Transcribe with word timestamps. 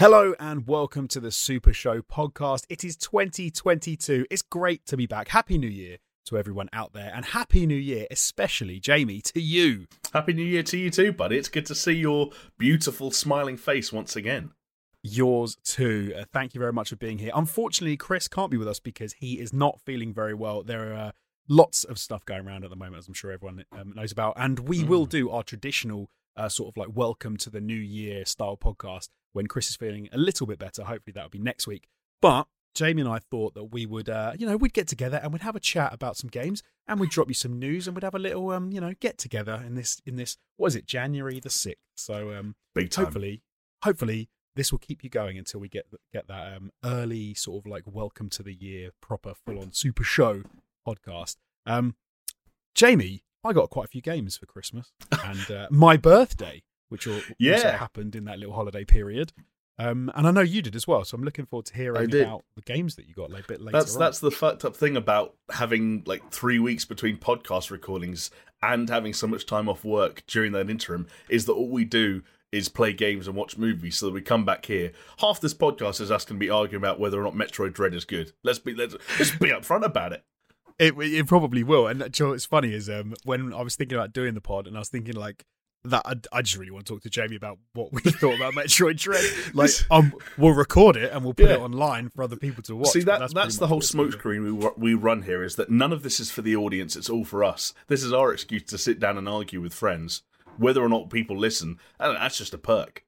Hello 0.00 0.34
and 0.40 0.66
welcome 0.66 1.06
to 1.08 1.20
the 1.20 1.30
Super 1.30 1.72
Show 1.72 2.02
podcast. 2.02 2.64
It 2.68 2.82
is 2.84 2.96
2022. 2.96 4.26
It's 4.28 4.42
great 4.42 4.84
to 4.86 4.96
be 4.96 5.06
back. 5.06 5.28
Happy 5.28 5.56
New 5.56 5.68
Year 5.68 5.98
to 6.26 6.38
everyone 6.38 6.68
out 6.72 6.94
there, 6.94 7.12
and 7.14 7.24
Happy 7.26 7.66
New 7.66 7.76
Year, 7.76 8.06
especially 8.10 8.80
Jamie, 8.80 9.20
to 9.20 9.40
you. 9.40 9.86
Happy 10.12 10.32
New 10.32 10.42
Year 10.42 10.62
to 10.64 10.78
you 10.78 10.90
too, 10.90 11.12
buddy. 11.12 11.36
It's 11.36 11.48
good 11.50 11.66
to 11.66 11.74
see 11.74 11.92
your 11.92 12.30
beautiful, 12.58 13.10
smiling 13.10 13.56
face 13.58 13.92
once 13.92 14.16
again. 14.16 14.50
Yours 15.02 15.56
too. 15.62 16.14
Uh, 16.18 16.24
thank 16.32 16.54
you 16.54 16.58
very 16.60 16.72
much 16.72 16.88
for 16.88 16.96
being 16.96 17.18
here. 17.18 17.30
Unfortunately, 17.34 17.96
Chris 17.98 18.26
can't 18.26 18.50
be 18.50 18.56
with 18.56 18.66
us 18.68 18.80
because 18.80 19.12
he 19.12 19.38
is 19.38 19.52
not 19.52 19.80
feeling 19.82 20.14
very 20.14 20.32
well. 20.34 20.62
There 20.62 20.92
are 20.94 20.96
uh, 21.08 21.12
lots 21.46 21.84
of 21.84 21.98
stuff 21.98 22.24
going 22.24 22.46
around 22.48 22.64
at 22.64 22.70
the 22.70 22.76
moment, 22.76 22.96
as 22.96 23.06
I'm 23.08 23.14
sure 23.14 23.30
everyone 23.30 23.64
um, 23.70 23.92
knows 23.94 24.10
about, 24.12 24.32
and 24.38 24.60
we 24.60 24.82
Mm. 24.82 24.88
will 24.88 25.06
do 25.06 25.30
our 25.30 25.42
traditional 25.42 26.08
uh, 26.36 26.48
sort 26.48 26.70
of 26.70 26.76
like 26.78 26.96
welcome 26.96 27.36
to 27.36 27.50
the 27.50 27.60
new 27.60 27.74
year 27.76 28.24
style 28.24 28.56
podcast 28.56 29.08
when 29.34 29.46
Chris 29.46 29.68
is 29.68 29.76
feeling 29.76 30.08
a 30.12 30.16
little 30.18 30.46
bit 30.46 30.58
better. 30.58 30.82
Hopefully, 30.84 31.12
that'll 31.12 31.28
be 31.28 31.38
next 31.38 31.66
week. 31.66 31.86
But 32.22 32.46
Jamie 32.74 33.02
and 33.02 33.10
I 33.10 33.18
thought 33.18 33.54
that 33.54 33.64
we 33.64 33.84
would, 33.84 34.08
uh, 34.08 34.32
you 34.38 34.46
know, 34.46 34.56
we'd 34.56 34.72
get 34.72 34.88
together 34.88 35.20
and 35.22 35.32
we'd 35.32 35.42
have 35.42 35.54
a 35.54 35.60
chat 35.60 35.92
about 35.92 36.16
some 36.16 36.30
games, 36.30 36.62
and 36.88 36.98
we'd 36.98 37.10
drop 37.10 37.28
you 37.28 37.34
some 37.34 37.58
news, 37.58 37.86
and 37.86 37.94
we'd 37.94 38.02
have 38.02 38.14
a 38.14 38.18
little, 38.18 38.50
um, 38.50 38.72
you 38.72 38.80
know, 38.80 38.94
get 38.98 39.18
together 39.18 39.62
in 39.66 39.74
this, 39.74 40.00
in 40.06 40.16
this, 40.16 40.38
what 40.56 40.68
is 40.68 40.76
it, 40.76 40.86
January 40.86 41.38
the 41.38 41.50
sixth. 41.50 41.82
So, 41.96 42.34
um, 42.34 42.56
Big 42.74 42.90
time. 42.90 43.04
hopefully, 43.04 43.42
hopefully, 43.84 44.28
this 44.56 44.72
will 44.72 44.78
keep 44.78 45.04
you 45.04 45.10
going 45.10 45.36
until 45.36 45.60
we 45.60 45.68
get 45.68 45.86
get 46.12 46.28
that 46.28 46.56
um, 46.56 46.70
early 46.84 47.34
sort 47.34 47.64
of 47.64 47.70
like 47.70 47.82
welcome 47.86 48.28
to 48.30 48.42
the 48.42 48.54
year 48.54 48.90
proper 49.00 49.34
full 49.34 49.60
on 49.60 49.72
super 49.72 50.04
show 50.04 50.42
podcast. 50.86 51.36
Um, 51.66 51.96
Jamie, 52.74 53.24
I 53.44 53.52
got 53.52 53.70
quite 53.70 53.86
a 53.86 53.88
few 53.88 54.00
games 54.00 54.36
for 54.36 54.46
Christmas 54.46 54.92
and 55.24 55.50
uh, 55.50 55.66
my 55.70 55.96
birthday, 55.96 56.62
which 56.94 57.06
will, 57.06 57.16
also 57.16 57.34
Yeah. 57.38 57.76
happened 57.76 58.14
in 58.14 58.24
that 58.26 58.38
little 58.38 58.54
holiday 58.54 58.84
period. 58.84 59.32
Um, 59.76 60.08
and 60.14 60.28
I 60.28 60.30
know 60.30 60.40
you 60.40 60.62
did 60.62 60.76
as 60.76 60.86
well, 60.86 61.04
so 61.04 61.16
I'm 61.16 61.24
looking 61.24 61.46
forward 61.46 61.66
to 61.66 61.74
hearing 61.74 62.14
about 62.14 62.44
the 62.54 62.62
games 62.62 62.94
that 62.94 63.08
you 63.08 63.14
got 63.14 63.32
like, 63.32 63.44
a 63.44 63.48
bit 63.48 63.60
later. 63.60 63.76
That's 63.76 63.94
on. 63.96 64.00
that's 64.00 64.20
the 64.20 64.30
fucked 64.30 64.64
up 64.64 64.76
thing 64.76 64.96
about 64.96 65.34
having 65.50 66.04
like 66.06 66.30
three 66.30 66.60
weeks 66.60 66.84
between 66.84 67.16
podcast 67.16 67.72
recordings 67.72 68.30
and 68.62 68.88
having 68.88 69.12
so 69.12 69.26
much 69.26 69.46
time 69.46 69.68
off 69.68 69.84
work 69.84 70.22
during 70.28 70.52
that 70.52 70.70
interim 70.70 71.08
is 71.28 71.46
that 71.46 71.54
all 71.54 71.68
we 71.68 71.84
do 71.84 72.22
is 72.52 72.68
play 72.68 72.92
games 72.92 73.26
and 73.26 73.36
watch 73.36 73.58
movies. 73.58 73.96
So 73.96 74.06
that 74.06 74.12
we 74.12 74.20
come 74.22 74.44
back 74.44 74.66
here. 74.66 74.92
Half 75.18 75.40
this 75.40 75.54
podcast 75.54 76.00
is 76.00 76.08
us 76.12 76.24
going 76.24 76.38
to 76.38 76.46
be 76.46 76.50
arguing 76.50 76.80
about 76.80 77.00
whether 77.00 77.20
or 77.20 77.24
not 77.24 77.34
Metroid 77.34 77.72
Dread 77.72 77.94
is 77.94 78.04
good. 78.04 78.32
Let's 78.44 78.60
be 78.60 78.74
let's, 78.74 78.94
let's 79.18 79.32
be 79.32 79.48
upfront 79.48 79.84
about 79.84 80.12
it. 80.12 80.22
It 80.78 80.94
it 80.98 81.26
probably 81.26 81.64
will. 81.64 81.88
And 81.88 81.98
do 81.98 82.04
you 82.22 82.26
know 82.26 82.30
what's 82.30 82.46
funny 82.46 82.72
is 82.72 82.88
um 82.88 83.14
when 83.24 83.52
I 83.52 83.62
was 83.62 83.74
thinking 83.74 83.98
about 83.98 84.12
doing 84.12 84.34
the 84.34 84.40
pod 84.40 84.68
and 84.68 84.76
I 84.76 84.78
was 84.78 84.88
thinking 84.88 85.14
like 85.16 85.44
that 85.86 86.02
I, 86.06 86.14
I 86.38 86.42
just 86.42 86.56
really 86.56 86.70
want 86.70 86.86
to 86.86 86.92
talk 86.94 87.02
to 87.02 87.10
Jamie 87.10 87.36
about 87.36 87.58
what 87.74 87.92
we 87.92 88.00
thought 88.10 88.36
about 88.36 88.54
Metroid 88.54 88.96
Dread. 88.98 89.24
Like 89.54 89.70
um 89.90 90.14
we'll 90.38 90.54
record 90.54 90.96
it 90.96 91.12
and 91.12 91.24
we'll 91.24 91.34
put 91.34 91.46
Yeah. 91.50 91.54
it 91.56 91.60
online 91.60 92.08
for 92.10 92.22
other 92.22 92.36
people 92.36 92.62
to 92.64 92.76
watch. 92.76 92.88
See 92.90 93.00
that 93.00 93.18
that's, 93.20 93.32
pretty 93.34 93.56
the 93.56 93.66
whole 93.66 93.76
what 93.76 93.84
it's 93.84 93.94
gonna 93.94 94.08
be. 94.08 94.16
smokescreen 94.16 94.74
we 94.76 94.92
we 94.92 94.94
run 94.94 95.22
here 95.22 95.42
is 95.44 95.56
that 95.56 95.70
none 95.70 95.92
of 95.92 96.02
this 96.02 96.18
is 96.20 96.30
for 96.30 96.42
the 96.42 96.56
audience. 96.56 96.96
It's 96.96 97.10
all 97.10 97.24
for 97.24 97.44
us. 97.44 97.74
This 97.88 98.02
is 98.02 98.12
our 98.12 98.32
excuse 98.32 98.62
to 98.64 98.78
sit 98.78 98.98
down 98.98 99.18
and 99.18 99.28
argue 99.28 99.60
with 99.60 99.74
friends. 99.74 100.22
Whether 100.56 100.82
or 100.82 100.88
not 100.88 101.10
people 101.10 101.36
listen, 101.36 101.78
and 101.98 102.16
that's 102.16 102.38
just 102.38 102.54
a 102.54 102.58
perk. 102.58 103.04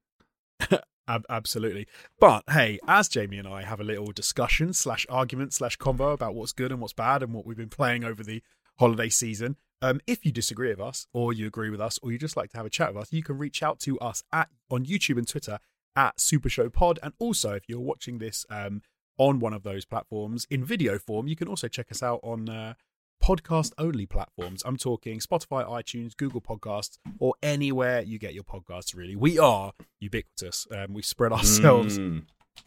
Ab- 1.09 1.25
absolutely. 1.31 1.87
But 2.19 2.43
hey, 2.51 2.81
as 2.89 3.09
Jamie 3.09 3.39
and 3.39 3.47
I 3.47 3.63
have 3.63 3.79
a 3.81 3.85
little 3.85 4.11
discussion 4.11 4.73
slash 4.73 5.07
argument 5.09 5.55
slash 5.55 5.79
convo 5.79 6.13
about 6.13 6.35
what's 6.35 6.53
good 6.53 6.73
and 6.73 6.81
what's 6.81 6.93
bad 6.93 7.23
and 7.23 7.33
what 7.33 7.47
we've 7.47 7.57
been 7.57 7.69
playing 7.69 8.03
over 8.03 8.25
the 8.25 8.43
holiday 8.81 9.09
season, 9.09 9.57
um, 9.83 10.01
if 10.07 10.25
you 10.25 10.33
disagree 10.33 10.71
with 10.71 10.81
us 10.81 11.07
or 11.13 11.33
you 11.33 11.47
agree 11.47 11.71
with 11.71 11.81
us 11.81 11.99
or 12.03 12.11
you 12.13 12.19
just 12.19 12.37
like 12.37 12.51
to 12.51 12.57
have 12.57 12.67
a 12.67 12.71
chat 12.71 12.95
with 12.95 13.03
us, 13.03 13.13
you 13.13 13.23
can 13.23 13.39
reach 13.39 13.63
out 13.63 13.79
to 13.81 13.99
us 14.01 14.23
at 14.33 14.49
on 14.71 14.85
YouTube 14.87 15.19
and 15.19 15.29
Twitter 15.29 15.59
at 15.95 16.19
Super 16.21 16.49
Show 16.49 16.69
Pod. 16.69 16.99
And 17.03 17.13
also, 17.19 17.53
if 17.53 17.69
you're 17.69 17.81
watching 17.81 18.19
this 18.19 18.45
um, 18.51 18.83
on 19.19 19.39
one 19.41 19.53
of 19.53 19.63
those 19.63 19.85
platforms 19.85 20.47
in 20.51 20.65
video 20.65 20.99
form, 20.99 21.27
you 21.29 21.37
can 21.37 21.49
also 21.49 21.69
check 21.69 21.91
us 21.91 22.03
out 22.03 22.21
on 22.23 22.49
uh, 22.49 22.75
podcast 23.23 23.73
only 23.79 24.05
platforms. 24.07 24.63
I'm 24.67 24.77
talking 24.77 25.21
Spotify, 25.21 25.67
iTunes, 25.67 26.17
Google 26.17 26.41
Podcasts, 26.43 26.99
or 27.19 27.35
anywhere 27.43 28.03
you 28.03 28.19
get 28.19 28.35
your 28.35 28.45
podcasts, 28.45 28.95
really. 28.95 29.17
We 29.17 29.39
are 29.39 29.73
ubiquitous. 30.01 30.67
Um, 30.71 30.93
we 30.95 31.03
spread 31.03 31.33
ourselves 31.33 31.99
Mm. 31.99 32.25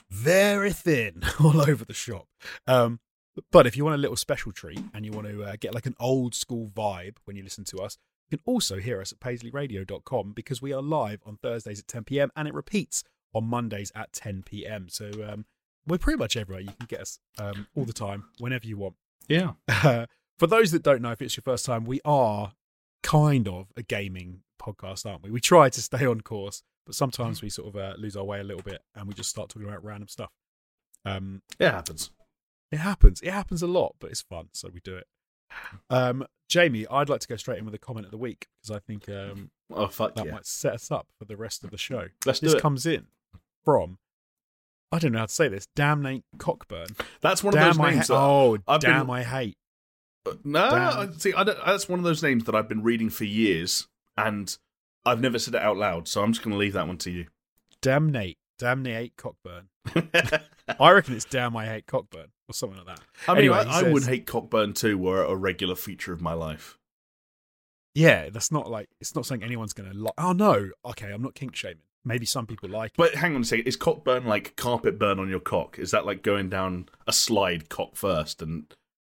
very 0.10 0.72
thin 0.72 1.22
all 1.40 1.62
over 1.62 1.86
the 1.86 1.94
shop. 1.94 2.28
Um, 2.68 3.00
but 3.52 3.68
if 3.68 3.76
you 3.78 3.84
want 3.84 3.96
a 3.96 4.00
little 4.00 4.16
special 4.16 4.52
treat 4.52 4.82
and 4.94 5.06
you 5.06 5.12
want 5.12 5.28
to 5.28 5.44
uh, 5.44 5.56
get 5.60 5.74
like 5.74 5.86
an 5.86 5.96
old 6.00 6.34
school 6.36 6.72
vibe 6.74 7.18
when 7.26 7.36
you 7.36 7.44
listen 7.44 7.64
to 7.66 7.78
us, 7.78 7.98
you 8.30 8.38
can 8.38 8.44
also 8.46 8.78
hear 8.78 9.02
us 9.02 9.12
at 9.12 9.20
paisleyradio.com 9.20 10.34
because 10.34 10.62
we 10.62 10.74
are 10.74 10.82
live 10.82 11.22
on 11.26 11.38
Thursdays 11.38 11.80
at 11.80 11.88
10 11.88 12.04
p.m. 12.06 12.32
and 12.36 12.48
it 12.48 12.54
repeats 12.54 13.04
on 13.34 13.46
Mondays 13.46 13.92
at 13.96 14.14
10 14.14 14.44
p.m. 14.44 14.88
So 14.90 15.12
um, 15.28 15.46
we're 15.88 15.98
pretty 15.98 16.20
much 16.20 16.38
everywhere. 16.38 16.62
You 16.62 16.72
can 16.78 16.88
get 16.88 17.02
us 17.02 17.20
um, 17.38 17.68
all 17.76 17.86
the 17.86 17.94
time, 17.94 18.26
whenever 18.40 18.68
you 18.68 18.78
want. 18.78 18.96
Yeah. 19.28 19.54
Uh, 19.68 20.06
for 20.38 20.48
those 20.48 20.72
that 20.72 20.84
don't 20.84 21.02
know, 21.02 21.12
if 21.12 21.22
it's 21.22 21.36
your 21.36 21.44
first 21.44 21.66
time, 21.66 21.86
we 21.86 22.00
are 22.06 22.54
kind 23.04 23.48
of 23.48 23.68
a 23.76 23.84
gaming 23.84 24.42
podcast, 24.62 25.06
aren't 25.06 25.24
we? 25.24 25.32
We 25.32 25.42
try 25.42 25.70
to 25.70 25.82
stay 25.82 26.06
on 26.06 26.22
course, 26.22 26.64
but 26.86 26.96
sometimes 26.96 27.42
we 27.42 27.50
sort 27.50 27.70
of 27.70 27.76
uh, 27.76 27.94
lose 27.98 28.16
our 28.16 28.24
way 28.24 28.40
a 28.40 28.44
little 28.44 28.64
bit 28.64 28.82
and 28.96 29.08
we 29.08 29.14
just 29.14 29.30
start 29.30 29.50
talking 29.50 29.68
about 29.68 29.84
random 29.84 30.08
stuff. 30.08 30.32
Um, 31.06 31.42
It 31.60 31.70
happens. 31.70 32.12
It 32.72 32.78
happens. 32.78 33.22
It 33.22 33.32
happens 33.32 33.62
a 33.62 33.68
lot, 33.68 33.96
but 34.00 34.12
it's 34.12 34.22
fun, 34.22 34.50
so 34.54 34.70
we 34.74 34.80
do 34.82 34.96
it. 34.98 35.08
Um, 35.90 36.26
Jamie, 36.48 36.86
I'd 36.90 37.10
like 37.10 37.22
to 37.22 37.28
go 37.28 37.36
straight 37.36 37.58
in 37.60 37.66
with 37.66 37.74
a 37.74 37.80
comment 37.80 38.06
of 38.06 38.12
the 38.12 38.18
week 38.18 38.48
because 38.62 38.76
I 38.76 38.80
think 38.80 39.08
um, 39.10 39.52
Oh 39.72 39.88
fuck 39.88 40.16
that 40.16 40.26
yeah. 40.26 40.32
might 40.32 40.46
set 40.46 40.74
us 40.74 40.92
up 40.92 41.08
for 41.18 41.26
the 41.26 41.38
rest 41.38 41.64
of 41.64 41.72
the 41.72 41.78
show. 41.78 42.08
Let's 42.26 42.40
This 42.40 42.52
do 42.52 42.58
it. 42.58 42.62
comes 42.62 42.86
in 42.86 43.08
from 43.66 43.98
I 44.92 44.98
don't 44.98 45.12
know 45.12 45.20
how 45.20 45.26
to 45.28 45.32
say 45.34 45.48
this. 45.48 45.68
Damn 45.76 46.02
Nate 46.02 46.24
Cockburn. 46.40 46.88
That's 47.22 47.44
one 47.44 47.54
of 47.54 47.60
Damn 47.60 47.68
those 47.78 47.80
I 47.80 47.92
names. 47.92 48.08
ha- 48.08 48.14
that- 48.16 48.20
oh 48.20 48.58
I've 48.68 48.82
been- 48.82 48.90
damn 48.92 49.10
I 49.12 49.24
hate. 49.24 49.58
no, 50.44 50.70
Damn. 50.72 51.20
See, 51.20 51.34
I 51.34 51.44
that's 51.44 51.88
one 51.88 52.00
of 52.00 52.06
those 52.06 52.24
names 52.24 52.46
that 52.46 52.56
I've 52.56 52.68
been 52.68 52.82
reading 52.84 53.10
for 53.12 53.26
years, 53.26 53.88
and 54.18 54.56
I've 55.06 55.22
never 55.22 55.38
said 55.38 55.54
it 55.56 55.62
out 55.62 55.78
loud. 55.78 56.08
So 56.08 56.24
I'm 56.24 56.34
just 56.34 56.44
going 56.44 56.52
to 56.54 56.58
leave 56.58 56.74
that 56.74 56.88
one 56.88 56.98
to 57.00 57.12
you. 57.12 57.28
Damn 57.82 58.12
Nate. 58.12 58.39
Damn 58.60 58.84
Nate 58.84 59.16
Cockburn. 59.18 59.70
I 60.80 60.92
reckon 60.92 61.16
it's 61.16 61.26
damn 61.26 61.56
I 61.58 61.66
hate 61.66 61.88
Cockburn 61.88 62.28
or 62.48 62.54
something 62.54 62.78
like 62.78 62.88
that. 62.98 63.00
I 63.28 63.32
mean, 63.34 63.40
Anyway, 63.46 63.58
I, 63.58 63.78
I 63.78 63.82
says- 63.84 63.94
would 63.94 64.04
hate 64.06 64.28
Cockburn 64.28 64.74
too, 64.74 64.98
were 64.98 65.24
it 65.24 65.32
a 65.32 65.36
regular 65.36 65.76
feature 65.76 66.14
of 66.14 66.22
my 66.22 66.34
life. 66.34 66.78
Yeah, 67.96 68.30
that's 68.30 68.52
not 68.52 68.70
like 68.70 68.90
it's 69.02 69.16
not 69.16 69.26
something 69.26 69.44
anyone's 69.44 69.74
gonna 69.74 69.94
like. 69.94 70.14
Oh 70.18 70.32
no, 70.32 70.70
okay, 70.86 71.12
I'm 71.12 71.22
not 71.24 71.34
kink 71.36 71.56
shaming. 71.56 71.80
Maybe 72.06 72.26
some 72.26 72.46
people 72.46 72.70
like 72.70 72.92
it. 72.92 72.98
But 72.98 73.16
hang 73.16 73.36
on 73.36 73.42
a 73.42 73.46
second, 73.46 73.66
is 73.68 73.76
cockburn 73.76 74.26
like 74.26 74.56
carpet 74.56 75.00
burn 75.00 75.20
on 75.20 75.28
your 75.30 75.40
cock? 75.40 75.80
Is 75.80 75.92
that 75.92 76.06
like 76.06 76.22
going 76.22 76.50
down 76.50 76.88
a 77.08 77.12
slide 77.14 77.68
cock 77.70 77.96
first 77.96 78.42
and 78.42 78.74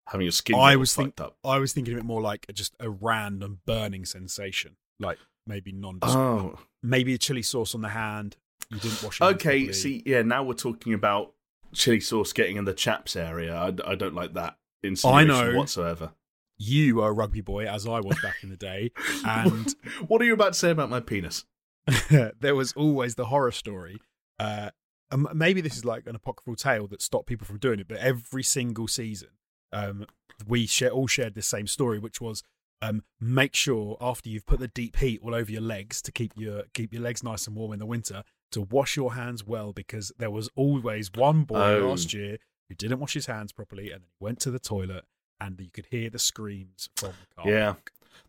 having 0.08 0.24
your 0.24 0.32
skin 0.32 0.56
I 0.56 0.76
was 0.76 0.94
think- 0.94 1.20
up? 1.20 1.36
I 1.44 1.58
was 1.58 1.72
thinking 1.72 1.94
of 1.94 2.00
it 2.00 2.04
more 2.04 2.20
like 2.20 2.46
just 2.52 2.74
a 2.80 2.90
random 2.90 3.60
burning 3.64 4.04
sensation, 4.04 4.76
like 4.98 5.18
maybe 5.46 5.70
non. 5.72 6.00
Oh, 6.02 6.58
Maybe 6.82 7.14
a 7.14 7.18
chili 7.18 7.42
sauce 7.42 7.74
on 7.74 7.80
the 7.80 7.88
hand. 7.90 8.36
You 8.70 8.78
didn't 8.78 9.02
wash 9.02 9.20
it. 9.20 9.24
okay. 9.24 9.72
See, 9.72 10.02
yeah, 10.06 10.22
now 10.22 10.42
we're 10.44 10.54
talking 10.54 10.94
about 10.94 11.32
chili 11.72 12.00
sauce 12.00 12.32
getting 12.32 12.56
in 12.56 12.64
the 12.64 12.74
chaps 12.74 13.16
area. 13.16 13.54
I, 13.54 13.68
I 13.84 13.94
don't 13.94 14.14
like 14.14 14.34
that 14.34 14.56
I 15.04 15.24
know. 15.24 15.56
whatsoever. 15.56 16.12
you 16.58 17.00
are 17.00 17.10
a 17.10 17.12
rugby 17.12 17.40
boy, 17.40 17.66
as 17.66 17.86
I 17.86 18.00
was 18.00 18.20
back 18.22 18.36
in 18.42 18.50
the 18.50 18.56
day, 18.56 18.92
and 19.24 19.74
what 20.06 20.20
are 20.20 20.24
you 20.24 20.34
about 20.34 20.52
to 20.52 20.58
say 20.58 20.70
about 20.70 20.90
my 20.90 21.00
penis? 21.00 21.44
there 22.40 22.54
was 22.54 22.72
always 22.74 23.14
the 23.14 23.26
horror 23.26 23.52
story. 23.52 23.98
Uh, 24.38 24.70
um, 25.10 25.28
maybe 25.34 25.60
this 25.60 25.76
is 25.76 25.84
like 25.84 26.06
an 26.06 26.16
apocryphal 26.16 26.56
tale 26.56 26.86
that 26.88 27.02
stopped 27.02 27.26
people 27.26 27.46
from 27.46 27.58
doing 27.58 27.80
it, 27.80 27.88
but 27.88 27.98
every 27.98 28.42
single 28.42 28.88
season, 28.88 29.28
um, 29.72 30.06
we 30.46 30.66
share, 30.66 30.90
all 30.90 31.06
shared 31.06 31.34
this 31.34 31.46
same 31.46 31.66
story, 31.66 31.98
which 31.98 32.20
was 32.20 32.42
um, 32.82 33.02
make 33.20 33.54
sure 33.54 33.96
after 34.00 34.28
you've 34.28 34.46
put 34.46 34.60
the 34.60 34.68
deep 34.68 34.96
heat 34.96 35.20
all 35.22 35.34
over 35.34 35.50
your 35.50 35.62
legs 35.62 36.02
to 36.02 36.12
keep 36.12 36.32
your 36.36 36.64
keep 36.74 36.92
your 36.92 37.02
legs 37.02 37.22
nice 37.22 37.46
and 37.46 37.56
warm 37.56 37.72
in 37.72 37.78
the 37.78 37.86
winter 37.86 38.24
to 38.54 38.62
wash 38.62 38.96
your 38.96 39.14
hands 39.14 39.46
well 39.46 39.72
because 39.72 40.10
there 40.18 40.30
was 40.30 40.48
always 40.56 41.10
one 41.14 41.44
boy 41.44 41.76
Oh. 41.76 41.88
last 41.90 42.12
year 42.12 42.38
who 42.68 42.74
didn't 42.74 42.98
wash 42.98 43.14
his 43.14 43.26
hands 43.26 43.52
properly 43.52 43.90
and 43.92 44.02
then 44.02 44.08
he 44.18 44.24
went 44.24 44.40
to 44.40 44.50
the 44.50 44.58
toilet 44.58 45.04
and 45.40 45.60
you 45.60 45.70
could 45.70 45.86
hear 45.90 46.08
the 46.10 46.18
screams 46.18 46.88
from 46.96 47.10
the 47.36 47.42
car. 47.42 47.50
Yeah. 47.52 47.74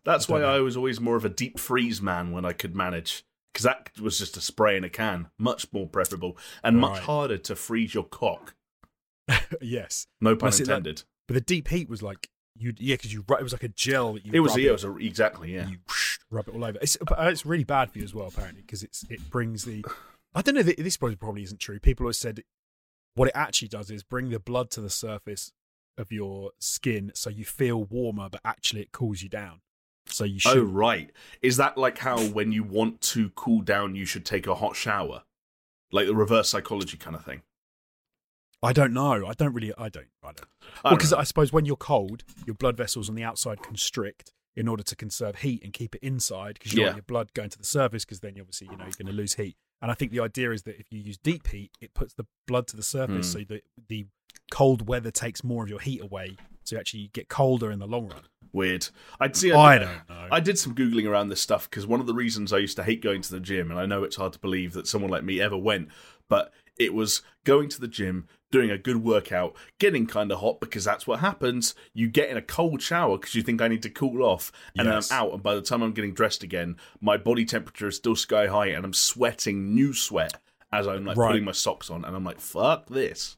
That's 0.04 0.28
I 0.28 0.32
why 0.32 0.40
know. 0.40 0.54
I 0.56 0.60
was 0.60 0.76
always 0.76 1.00
more 1.00 1.16
of 1.16 1.24
a 1.24 1.28
deep 1.30 1.58
freeze 1.58 2.02
man 2.02 2.32
when 2.32 2.44
I 2.44 2.52
could 2.52 2.74
manage. 2.76 3.24
Because 3.52 3.64
that 3.64 3.90
was 4.02 4.18
just 4.18 4.36
a 4.36 4.40
spray 4.42 4.76
in 4.76 4.84
a 4.84 4.90
can. 4.90 5.28
Much 5.38 5.72
more 5.72 5.86
preferable 5.86 6.36
and 6.62 6.78
much 6.78 6.98
harder 7.00 7.38
to 7.38 7.56
freeze 7.56 7.94
your 7.94 8.04
cock. 8.04 8.54
yes. 9.62 10.06
No 10.20 10.36
pun 10.36 10.48
it, 10.48 10.52
that- 10.52 10.60
intended. 10.60 11.04
But 11.26 11.34
the 11.34 11.40
deep 11.40 11.68
heat 11.68 11.88
was 11.88 12.02
like 12.02 12.28
you, 12.54 12.72
yeah, 12.78 12.94
because 12.94 13.12
you 13.12 13.24
it 13.28 13.42
was 13.42 13.52
like 13.52 13.62
a 13.64 13.68
gel 13.68 14.14
that 14.14 14.24
you. 14.24 14.32
It 14.34 14.40
was, 14.40 14.56
yeah, 14.56 14.68
it 14.68 14.72
was 14.72 14.84
a, 14.84 14.96
exactly, 14.96 15.54
yeah. 15.54 15.68
you 15.68 15.78
whoosh, 15.88 16.18
rub 16.30 16.48
it 16.48 16.54
all 16.54 16.64
over. 16.64 16.78
It's, 16.80 16.96
uh, 17.06 17.14
it's 17.24 17.44
really 17.44 17.64
bad 17.64 17.90
for 17.90 17.98
you 17.98 18.04
as 18.04 18.14
well, 18.14 18.28
apparently, 18.28 18.62
because 18.62 18.82
it's 18.82 19.04
it 19.10 19.28
brings 19.30 19.64
the. 19.64 19.84
I 20.34 20.42
don't 20.42 20.54
know. 20.54 20.62
This 20.62 20.96
probably 20.96 21.16
probably 21.16 21.42
isn't 21.44 21.60
true. 21.60 21.78
People 21.80 22.04
always 22.04 22.18
said 22.18 22.42
what 23.14 23.28
it 23.28 23.32
actually 23.34 23.68
does 23.68 23.90
is 23.90 24.02
bring 24.02 24.28
the 24.30 24.38
blood 24.38 24.70
to 24.72 24.80
the 24.80 24.90
surface 24.90 25.52
of 25.96 26.12
your 26.12 26.50
skin, 26.58 27.10
so 27.14 27.30
you 27.30 27.44
feel 27.46 27.84
warmer, 27.84 28.28
but 28.30 28.40
actually 28.44 28.82
it 28.82 28.92
cools 28.92 29.22
you 29.22 29.28
down. 29.30 29.60
So 30.08 30.24
you 30.24 30.38
should. 30.38 30.58
Oh, 30.58 30.62
right. 30.62 31.10
Is 31.42 31.56
that 31.56 31.78
like 31.78 31.98
how 31.98 32.20
when 32.20 32.52
you 32.52 32.62
want 32.62 33.00
to 33.02 33.30
cool 33.30 33.62
down, 33.62 33.94
you 33.94 34.04
should 34.04 34.24
take 34.24 34.46
a 34.46 34.54
hot 34.56 34.76
shower? 34.76 35.22
like 35.92 36.06
the 36.08 36.14
reverse 36.16 36.48
psychology 36.48 36.96
kind 36.96 37.14
of 37.14 37.24
thing. 37.24 37.42
I 38.62 38.72
don't 38.72 38.92
know. 38.92 39.24
I 39.26 39.32
don't 39.34 39.54
really. 39.54 39.72
I 39.78 39.88
don't. 39.88 40.08
I 40.22 40.32
don't. 40.32 40.48
I 40.84 40.88
Well, 40.90 40.96
because. 40.96 41.12
I 41.12 41.22
suppose 41.22 41.52
when 41.52 41.64
you're 41.64 41.76
cold, 41.76 42.24
your 42.44 42.54
blood 42.54 42.76
vessels 42.76 43.08
on 43.08 43.14
the 43.14 43.22
outside 43.22 43.62
constrict 43.62 44.32
in 44.56 44.66
order 44.68 44.82
to 44.82 44.96
conserve 44.96 45.36
heat 45.36 45.62
and 45.62 45.72
keep 45.72 45.94
it 45.94 46.02
inside 46.02 46.54
because 46.54 46.72
you 46.72 46.80
Yeah. 46.80 46.86
want 46.88 46.96
your 46.96 47.02
blood 47.04 47.32
going 47.34 47.50
to 47.50 47.58
the 47.58 47.64
surface 47.64 48.04
because 48.04 48.20
then 48.20 48.32
obviously 48.40 48.66
you 48.70 48.76
know 48.76 48.84
you're 48.84 48.92
going 48.98 49.06
to 49.06 49.12
lose 49.12 49.34
heat. 49.34 49.56
And 49.82 49.90
I 49.90 49.94
think 49.94 50.10
the 50.10 50.20
idea 50.20 50.50
is 50.52 50.62
that 50.62 50.78
if 50.80 50.86
you 50.90 51.00
use 51.00 51.18
deep 51.18 51.46
heat, 51.48 51.70
it 51.80 51.92
puts 51.94 52.14
the 52.14 52.26
blood 52.46 52.66
to 52.68 52.76
the 52.76 52.82
surface, 52.82 53.32
Hmm. 53.32 53.38
so 53.40 53.44
that 53.48 53.62
the 53.88 54.06
cold 54.50 54.86
weather 54.88 55.10
takes 55.10 55.42
more 55.44 55.62
of 55.64 55.68
your 55.68 55.80
heat 55.80 56.00
away, 56.00 56.36
so 56.64 56.76
you 56.76 56.80
actually 56.80 57.10
get 57.12 57.28
colder 57.28 57.70
in 57.70 57.78
the 57.78 57.86
long 57.86 58.08
run. 58.08 58.22
weird. 58.52 58.88
I'd 59.20 59.36
see. 59.36 59.52
I 59.52 59.78
don't 59.78 60.08
know. 60.08 60.28
I 60.30 60.40
did 60.40 60.58
some 60.58 60.74
googling 60.74 61.06
around 61.06 61.28
this 61.28 61.42
stuff 61.42 61.68
because 61.68 61.86
one 61.86 62.00
of 62.00 62.06
the 62.06 62.14
reasons 62.14 62.54
I 62.54 62.58
used 62.58 62.76
to 62.76 62.82
hate 62.84 63.02
going 63.02 63.20
to 63.20 63.30
the 63.30 63.40
gym, 63.40 63.70
and 63.70 63.78
I 63.78 63.84
know 63.84 64.02
it's 64.02 64.16
hard 64.16 64.32
to 64.32 64.38
believe 64.38 64.72
that 64.72 64.86
someone 64.86 65.10
like 65.10 65.24
me 65.24 65.40
ever 65.42 65.58
went, 65.58 65.88
but 66.28 66.54
it 66.78 66.94
was 66.94 67.20
going 67.44 67.68
to 67.70 67.80
the 67.80 67.88
gym, 67.88 68.26
doing 68.50 68.70
a 68.70 68.78
good 68.78 69.02
workout, 69.02 69.54
getting 69.78 70.06
kind 70.06 70.30
of 70.30 70.40
hot 70.40 70.60
because 70.60 70.84
that's 70.84 71.06
what 71.06 71.20
happens. 71.20 71.74
You 71.92 72.08
get 72.08 72.30
in 72.30 72.36
a 72.36 72.42
cold 72.42 72.80
shower 72.82 73.18
because 73.18 73.34
you 73.34 73.42
think 73.42 73.60
I 73.60 73.68
need 73.68 73.82
to 73.82 73.90
cool 73.90 74.22
off, 74.22 74.52
and 74.78 74.86
Yes. 74.86 75.08
then 75.08 75.18
I'm 75.18 75.24
out, 75.26 75.34
and 75.34 75.42
by 75.42 75.54
the 75.54 75.62
time 75.62 75.82
I'm 75.82 75.92
getting 75.92 76.14
dressed 76.14 76.42
again, 76.42 76.76
my 77.00 77.16
body 77.16 77.44
temperature 77.44 77.88
is 77.88 77.96
still 77.96 78.16
sky 78.16 78.46
high, 78.46 78.68
and 78.68 78.84
I'm 78.84 78.92
sweating 78.94 79.74
new 79.74 79.92
sweat 79.92 80.34
as 80.72 80.86
I'm 80.86 81.04
like 81.04 81.16
Right. 81.16 81.28
putting 81.28 81.44
my 81.44 81.52
socks 81.52 81.90
on, 81.90 82.04
and 82.04 82.14
I'm 82.14 82.24
like, 82.24 82.40
fuck 82.40 82.86
this. 82.88 83.36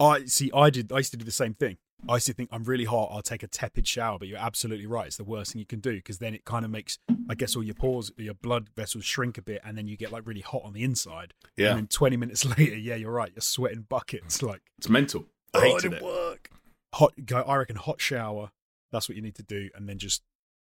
I 0.00 0.24
see. 0.24 0.50
I 0.54 0.70
did. 0.70 0.90
I 0.92 0.98
used 0.98 1.12
to 1.12 1.16
do 1.16 1.24
the 1.24 1.30
same 1.30 1.54
thing. 1.54 1.76
I 2.08 2.14
used 2.14 2.26
to 2.26 2.32
think 2.32 2.48
I'm 2.52 2.64
really 2.64 2.84
hot. 2.84 3.10
I'll 3.12 3.22
take 3.22 3.42
a 3.42 3.46
tepid 3.46 3.86
shower, 3.86 4.18
but 4.18 4.26
you're 4.28 4.38
absolutely 4.38 4.86
right. 4.86 5.06
It's 5.06 5.16
the 5.16 5.24
worst 5.24 5.52
thing 5.52 5.60
you 5.60 5.66
can 5.66 5.80
do 5.80 5.92
because 5.94 6.18
then 6.18 6.34
it 6.34 6.44
kind 6.44 6.64
of 6.64 6.70
makes, 6.70 6.98
I 7.28 7.34
guess, 7.34 7.54
all 7.54 7.62
your 7.62 7.74
pores, 7.74 8.10
your 8.16 8.34
blood 8.34 8.70
vessels 8.76 9.04
shrink 9.04 9.38
a 9.38 9.42
bit, 9.42 9.60
and 9.64 9.78
then 9.78 9.86
you 9.86 9.96
get 9.96 10.10
like 10.10 10.26
really 10.26 10.40
hot 10.40 10.62
on 10.64 10.72
the 10.72 10.82
inside. 10.82 11.32
Yeah, 11.56 11.70
And 11.70 11.78
then 11.78 11.86
20 11.86 12.16
minutes 12.16 12.44
later, 12.58 12.76
yeah, 12.76 12.96
you're 12.96 13.12
right. 13.12 13.30
You're 13.34 13.40
sweating 13.42 13.86
buckets. 13.88 14.42
Like, 14.42 14.62
it's 14.78 14.88
mental. 14.88 15.26
I 15.54 15.58
oh, 15.58 15.60
it 15.60 15.64
hated 15.66 15.80
didn't 15.82 15.94
it. 15.98 16.02
work. 16.02 16.50
Hot. 16.94 17.12
Go. 17.24 17.42
I 17.42 17.56
reckon 17.56 17.76
hot 17.76 18.00
shower. 18.00 18.50
That's 18.90 19.08
what 19.08 19.16
you 19.16 19.22
need 19.22 19.36
to 19.36 19.42
do, 19.42 19.70
and 19.74 19.88
then 19.88 19.98
just 19.98 20.22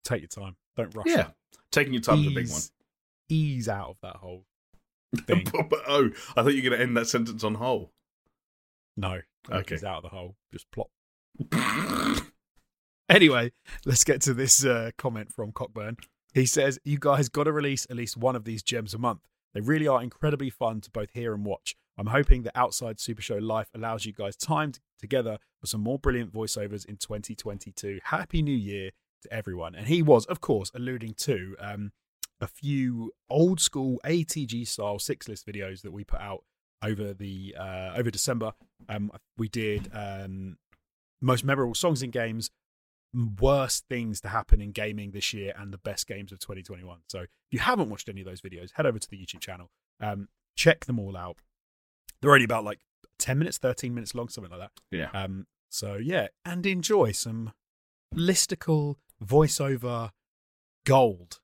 take 0.05 0.21
your 0.23 0.29
time. 0.29 0.57
Don't 0.77 0.95
rush. 0.95 1.07
Yeah, 1.09 1.21
it. 1.29 1.35
taking 1.73 1.93
your 1.93 2.03
time 2.03 2.21
is 2.21 2.27
a 2.27 2.31
big 2.31 2.49
one. 2.49 2.59
Ease- 2.59 2.73
Ease 3.29 3.69
out 3.69 3.89
of 3.91 3.97
that 4.03 4.17
hole. 4.17 4.45
thing. 5.27 5.47
But- 5.53 5.81
oh, 5.89 6.11
I 6.37 6.43
thought 6.43 6.55
you 6.55 6.63
were 6.63 6.69
going 6.71 6.79
to 6.79 6.81
end 6.81 6.97
that 6.97 7.07
sentence 7.09 7.43
on 7.43 7.55
hole. 7.57 7.91
No. 8.97 9.21
Okay. 9.51 9.75
Ease 9.75 9.85
out 9.85 9.97
of 9.99 10.03
the 10.05 10.09
hole. 10.11 10.37
Just 10.53 10.71
plop. 10.71 10.89
Anyway, 13.09 13.53
let's 13.85 14.03
get 14.03 14.23
to 14.23 14.33
this 14.33 14.65
uh, 14.65 14.91
comment 14.97 15.31
from 15.33 15.53
Cockburn. 15.53 15.97
He 16.33 16.47
says, 16.47 16.79
You 16.85 16.99
guys 16.99 17.29
got 17.29 17.45
to 17.45 17.53
release 17.53 17.87
at 17.91 17.97
least 17.97 18.17
one 18.17 18.35
of 18.35 18.45
these 18.45 18.63
gems 18.63 18.95
a 18.95 18.99
month. 18.99 19.21
They 19.53 19.61
really 19.61 19.87
are 19.87 20.03
incredibly 20.03 20.51
fun 20.51 20.81
to 20.81 20.91
both 20.91 21.11
hear 21.13 21.35
and 21.35 21.45
watch. 21.45 21.77
I'm 21.97 22.07
hoping 22.07 22.43
that 22.43 22.57
Outside 22.57 22.99
Super 22.99 23.23
Show 23.23 23.37
Life 23.37 23.69
allows 23.75 24.05
you 24.05 24.13
guys 24.13 24.37
time 24.37 24.73
t- 24.73 24.81
together 24.99 25.39
for 25.61 25.67
some 25.67 25.81
more 25.81 25.99
brilliant 25.99 26.33
voiceovers 26.33 26.87
in 26.87 26.97
2022. 26.97 28.01
Happy 28.05 28.43
New 28.43 28.57
Year 28.57 28.91
to 29.23 29.33
everyone. 29.33 29.75
And 29.75 29.87
he 29.87 30.03
was, 30.03 30.25
of 30.27 30.41
course, 30.41 30.73
alluding 30.75 31.15
to 31.19 31.55
um, 31.61 31.93
a 32.41 32.47
few 32.47 33.13
old 33.29 33.61
school 33.61 34.01
ATG 34.05 34.67
style 34.67 34.99
six 34.99 35.29
list 35.29 35.47
videos 35.47 35.83
that 35.83 35.93
we 35.93 36.05
put 36.05 36.21
out 36.21 36.43
over 36.83 37.15
the 37.15 37.55
uh, 37.59 37.93
over 37.97 38.11
December. 38.11 38.53
Um, 38.89 39.13
we 39.39 39.49
did 39.49 39.89
um, 39.93 40.57
most 41.25 41.45
memorable 41.45 41.75
songs 41.75 42.03
in 42.03 42.11
games, 42.11 42.51
worst 43.41 43.85
things 43.89 44.21
to 44.21 44.29
happen 44.29 44.61
in 44.61 44.73
gaming 44.73 45.13
this 45.13 45.33
year, 45.33 45.55
and 45.57 45.73
the 45.73 45.79
best 45.79 46.07
games 46.07 46.33
of 46.33 46.39
2021. 46.39 46.99
So 47.09 47.21
if 47.21 47.29
you 47.51 47.59
haven't 47.59 47.91
watched 47.91 48.09
any 48.09 48.21
of 48.21 48.27
those 48.27 48.41
videos, 48.41 48.71
head 48.75 48.87
over 48.87 48.99
to 48.99 49.09
the 49.09 49.17
YouTube 49.17 49.41
channel, 49.41 49.71
um, 50.01 50.29
check 50.57 50.85
them 50.85 50.99
all 50.99 51.17
out. 51.17 51.39
They're 52.21 52.33
only 52.33 52.45
about 52.45 52.65
like 52.65 52.81
10 53.19 53.39
minutes, 53.39 53.59
13 53.59 53.95
minutes 53.95 54.15
long, 54.15 54.29
something 54.29 54.51
like 54.51 54.61
that. 54.61 54.73
Yeah. 54.91 55.11
Um, 55.13 55.47
so 55.71 55.95
yeah, 55.95 56.29
and 56.45 56.65
enjoy 56.67 57.13
some 57.13 57.53
listicle 58.15 58.97
voiceover 59.23 60.11
gold. 60.85 61.41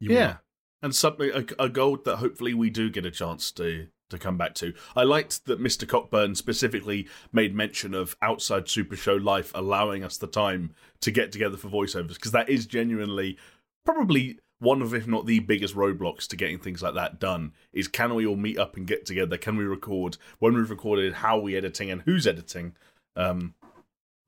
Yeah, 0.00 0.26
will. 0.26 0.38
and 0.82 0.94
something 0.94 1.30
a, 1.32 1.64
a 1.64 1.68
gold 1.68 2.04
that 2.04 2.16
hopefully 2.16 2.54
we 2.54 2.70
do 2.70 2.90
get 2.90 3.06
a 3.06 3.10
chance 3.10 3.52
to 3.52 3.88
to 4.12 4.18
come 4.18 4.38
back 4.38 4.54
to. 4.54 4.72
I 4.96 5.02
liked 5.02 5.44
that 5.46 5.60
Mr. 5.60 5.86
Cockburn 5.86 6.34
specifically 6.36 7.08
made 7.32 7.54
mention 7.54 7.92
of 7.94 8.16
outside 8.22 8.68
Super 8.68 8.96
Show 8.96 9.14
life 9.16 9.50
allowing 9.54 10.04
us 10.04 10.16
the 10.16 10.26
time 10.28 10.72
to 11.00 11.10
get 11.10 11.32
together 11.32 11.56
for 11.56 11.68
voiceovers 11.68 12.14
because 12.14 12.32
that 12.32 12.48
is 12.48 12.64
genuinely 12.66 13.36
probably 13.84 14.38
one 14.60 14.80
of 14.80 14.94
if 14.94 15.08
not 15.08 15.26
the 15.26 15.40
biggest 15.40 15.74
roadblocks 15.74 16.28
to 16.28 16.36
getting 16.36 16.58
things 16.58 16.80
like 16.82 16.94
that 16.94 17.18
done 17.18 17.52
is 17.72 17.88
can 17.88 18.14
we 18.14 18.24
all 18.24 18.36
meet 18.36 18.56
up 18.58 18.76
and 18.76 18.86
get 18.86 19.04
together 19.04 19.36
can 19.36 19.56
we 19.56 19.64
record 19.64 20.16
when 20.38 20.54
we've 20.54 20.70
recorded 20.70 21.12
how 21.14 21.36
are 21.38 21.42
we 21.42 21.56
editing 21.56 21.90
and 21.90 22.02
who's 22.02 22.28
editing 22.28 22.72
um 23.16 23.54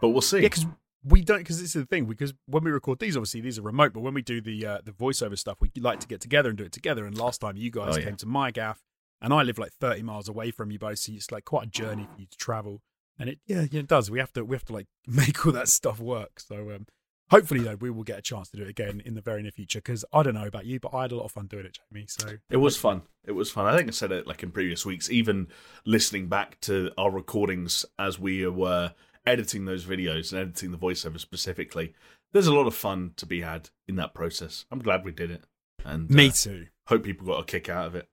but 0.00 0.08
we'll 0.08 0.20
see 0.20 0.38
Yeah, 0.38 0.48
because 0.48 0.66
we 1.06 1.20
don't. 1.22 1.38
Because 1.38 1.60
this 1.60 1.76
is 1.76 1.82
the 1.82 1.87
thing. 1.87 2.06
Because 2.06 2.32
when 2.46 2.64
we 2.64 2.70
record 2.70 2.98
these, 2.98 3.14
obviously 3.16 3.42
these 3.42 3.58
are 3.58 3.62
remote. 3.62 3.92
But 3.92 4.00
when 4.00 4.14
we 4.14 4.22
do 4.22 4.40
the 4.40 4.64
uh, 4.66 4.78
the 4.82 4.90
voiceover 4.90 5.38
stuff, 5.38 5.58
we 5.60 5.70
like 5.78 6.00
to 6.00 6.06
get 6.08 6.20
together 6.22 6.48
and 6.48 6.56
do 6.58 6.64
it 6.64 6.72
together. 6.72 7.04
And 7.06 7.16
last 7.16 7.42
time 7.42 7.56
you 7.58 7.70
guys 7.70 7.94
Oh, 7.94 7.98
yeah. 7.98 8.06
came 8.06 8.16
to 8.16 8.26
my 8.26 8.50
gaff, 8.50 8.80
and 9.25 9.32
I 9.32 9.43
live 9.43 9.59
like 9.59 9.73
thirty 9.73 10.03
miles 10.03 10.29
away 10.29 10.50
from 10.50 10.71
you 10.71 10.79
both, 10.79 10.99
so 10.99 11.12
it's 11.12 11.32
like 11.32 11.47
quite 11.47 11.65
a 11.65 11.71
journey 11.71 12.06
for 12.12 12.21
you 12.21 12.26
to 12.26 12.37
travel. 12.37 12.82
And 13.19 13.31
it 13.31 13.38
yeah, 13.47 13.67
yeah 13.71 13.81
it 13.81 13.88
does. 13.88 14.11
We 14.11 14.19
have 14.19 14.32
to 14.35 14.44
we 14.44 14.55
have 14.55 14.65
to 14.67 14.73
like 14.75 14.87
make 15.06 15.47
all 15.47 15.53
that 15.53 15.69
stuff 15.69 15.99
work. 15.99 16.41
So 16.41 16.71
um, 16.71 16.87
hopefully 17.31 17.61
though 17.61 17.76
we 17.76 17.91
will 17.91 18.03
get 18.03 18.19
a 18.19 18.23
chance 18.23 18.50
to 18.50 18.56
do 18.56 18.65
it 18.65 18.69
again 18.69 19.00
in 19.05 19.15
the 19.15 19.21
very 19.23 19.43
near 19.43 19.50
future. 19.50 19.79
Because 19.79 20.05
I 20.12 20.23
don't 20.23 20.35
know 20.35 20.47
about 20.47 20.67
you, 20.67 20.79
but 20.79 20.94
I 20.94 21.03
had 21.03 21.12
a 21.12 21.17
lot 21.17 21.25
of 21.25 21.32
fun 21.32 21.47
doing 21.47 21.67
it, 21.67 21.79
Jamie. 21.93 22.06
So 22.06 22.37
It 22.50 22.59
was 22.59 22.76
fun. 22.76 23.03
It 23.25 23.32
was 23.32 23.50
fun. 23.50 23.67
I 23.67 23.76
think 23.76 23.88
I 23.88 23.93
said 23.93 24.12
it 24.12 24.26
like 24.26 24.43
in 24.43 24.50
previous 24.50 24.85
weeks, 24.85 25.11
even 25.11 25.49
listening 25.87 26.29
back 26.29 26.61
to 26.62 26.91
our 26.99 27.11
recordings 27.11 27.87
as 27.99 28.19
we 28.19 28.47
were 28.47 28.93
editing 29.26 29.65
those 29.65 29.85
videos 29.87 30.32
and 30.32 30.41
editing 30.41 30.71
the 30.71 30.79
voiceover 30.79 31.19
specifically. 31.19 31.94
There's 32.32 32.47
a 32.47 32.55
lot 32.55 32.67
of 32.67 32.75
fun 32.75 33.12
to 33.17 33.26
be 33.26 33.41
had 33.41 33.71
in 33.88 33.97
that 33.97 34.12
process. 34.12 34.67
I'm 34.71 34.81
glad 34.81 35.05
we 35.05 35.12
did 35.12 35.31
it. 35.31 35.44
And 35.85 36.11
me 36.11 36.29
uh, 36.29 36.32
too. 36.32 36.67
hope 36.88 37.05
people 37.05 37.26
got 37.26 37.41
a 37.41 37.44
kick 37.44 37.69
out 37.69 37.87
of 37.87 37.94
it. 37.94 38.09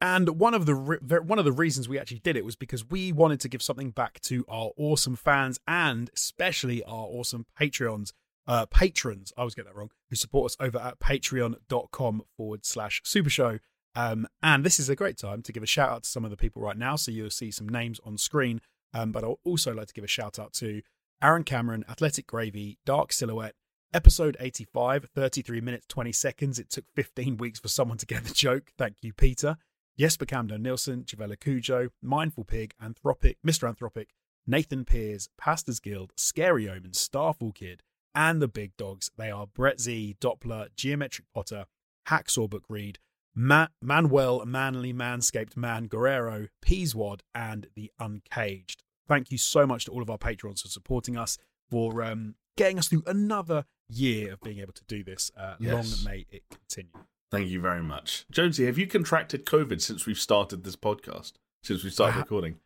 And 0.00 0.40
one 0.40 0.54
of 0.54 0.66
the 0.66 0.74
re- 0.74 0.98
one 0.98 1.38
of 1.38 1.44
the 1.44 1.52
reasons 1.52 1.88
we 1.88 1.98
actually 1.98 2.18
did 2.18 2.36
it 2.36 2.44
was 2.44 2.56
because 2.56 2.84
we 2.84 3.12
wanted 3.12 3.40
to 3.40 3.48
give 3.48 3.62
something 3.62 3.90
back 3.90 4.20
to 4.22 4.44
our 4.48 4.70
awesome 4.76 5.16
fans 5.16 5.58
and 5.66 6.10
especially 6.14 6.82
our 6.84 7.06
awesome 7.06 7.46
Patreons, 7.58 8.12
uh, 8.46 8.66
patrons. 8.66 9.32
I 9.36 9.40
always 9.40 9.54
get 9.54 9.64
that 9.66 9.74
wrong. 9.74 9.90
Who 10.10 10.16
support 10.16 10.50
us 10.50 10.56
over 10.60 10.78
at 10.78 10.98
patreon.com 10.98 12.22
forward 12.36 12.66
slash 12.66 13.00
super 13.04 13.30
show. 13.30 13.58
Um, 13.96 14.26
and 14.42 14.64
this 14.64 14.80
is 14.80 14.88
a 14.88 14.96
great 14.96 15.16
time 15.16 15.42
to 15.42 15.52
give 15.52 15.62
a 15.62 15.66
shout 15.66 15.90
out 15.90 16.02
to 16.02 16.10
some 16.10 16.24
of 16.24 16.30
the 16.30 16.36
people 16.36 16.60
right 16.60 16.76
now. 16.76 16.96
So 16.96 17.10
you'll 17.10 17.30
see 17.30 17.50
some 17.50 17.68
names 17.68 18.00
on 18.04 18.18
screen. 18.18 18.60
Um, 18.92 19.12
but 19.12 19.24
I'll 19.24 19.40
also 19.44 19.72
like 19.72 19.88
to 19.88 19.94
give 19.94 20.04
a 20.04 20.08
shout 20.08 20.38
out 20.38 20.52
to 20.54 20.82
Aaron 21.22 21.44
Cameron, 21.44 21.84
Athletic 21.88 22.26
Gravy, 22.26 22.78
Dark 22.84 23.12
Silhouette, 23.12 23.54
episode 23.92 24.36
85, 24.40 25.08
33 25.14 25.60
minutes, 25.60 25.86
20 25.88 26.12
seconds. 26.12 26.58
It 26.58 26.70
took 26.70 26.84
15 26.94 27.36
weeks 27.36 27.60
for 27.60 27.68
someone 27.68 27.98
to 27.98 28.06
get 28.06 28.24
the 28.24 28.34
joke. 28.34 28.72
Thank 28.76 28.96
you, 29.02 29.12
Peter. 29.12 29.56
Jesper 29.98 30.26
Camden 30.26 30.62
Nilsson, 30.62 31.04
Javella 31.04 31.38
Cujo, 31.38 31.88
Mindful 32.02 32.44
Pig, 32.44 32.74
Anthropic, 32.82 33.36
Mr. 33.46 33.72
Anthropic, 33.72 34.06
Nathan 34.46 34.84
Pears, 34.84 35.28
Pastors 35.38 35.80
Guild, 35.80 36.12
Scary 36.16 36.68
Omen, 36.68 36.92
Starfall 36.94 37.52
Kid, 37.52 37.82
and 38.14 38.42
the 38.42 38.48
big 38.48 38.76
dogs. 38.76 39.10
They 39.16 39.30
are 39.30 39.46
Brett 39.46 39.80
Z, 39.80 40.16
Doppler, 40.20 40.68
Geometric 40.76 41.26
Potter, 41.32 41.66
Hacksaw 42.08 42.50
Book 42.50 42.64
Read, 42.68 42.98
Ma- 43.34 43.68
Manuel, 43.80 44.44
Manly 44.44 44.92
Manscaped 44.92 45.56
Man, 45.56 45.86
Guerrero, 45.86 46.48
Peaswad, 46.64 47.20
and 47.34 47.68
the 47.74 47.90
Uncaged. 47.98 48.82
Thank 49.08 49.30
you 49.30 49.38
so 49.38 49.66
much 49.66 49.84
to 49.86 49.92
all 49.92 50.02
of 50.02 50.10
our 50.10 50.18
patrons 50.18 50.62
for 50.62 50.68
supporting 50.68 51.16
us, 51.16 51.38
for 51.70 52.02
um, 52.02 52.34
getting 52.56 52.78
us 52.78 52.88
through 52.88 53.02
another 53.06 53.64
year 53.88 54.32
of 54.32 54.40
being 54.40 54.58
able 54.58 54.72
to 54.72 54.84
do 54.84 55.02
this. 55.04 55.30
Uh, 55.36 55.54
Yes. 55.60 56.04
Long 56.04 56.12
may 56.12 56.26
it 56.30 56.42
continue. 56.50 56.92
Thank 57.34 57.50
you 57.50 57.60
very 57.60 57.82
much. 57.82 58.26
Jonesy, 58.30 58.66
have 58.66 58.78
you 58.78 58.86
contracted 58.86 59.44
COVID 59.44 59.80
since 59.80 60.06
we've 60.06 60.18
started 60.18 60.64
this 60.64 60.76
podcast? 60.76 61.32
Since 61.62 61.82
we 61.82 61.90
started 61.90 62.12
I 62.12 62.14
ha- 62.14 62.20
recording? 62.20 62.56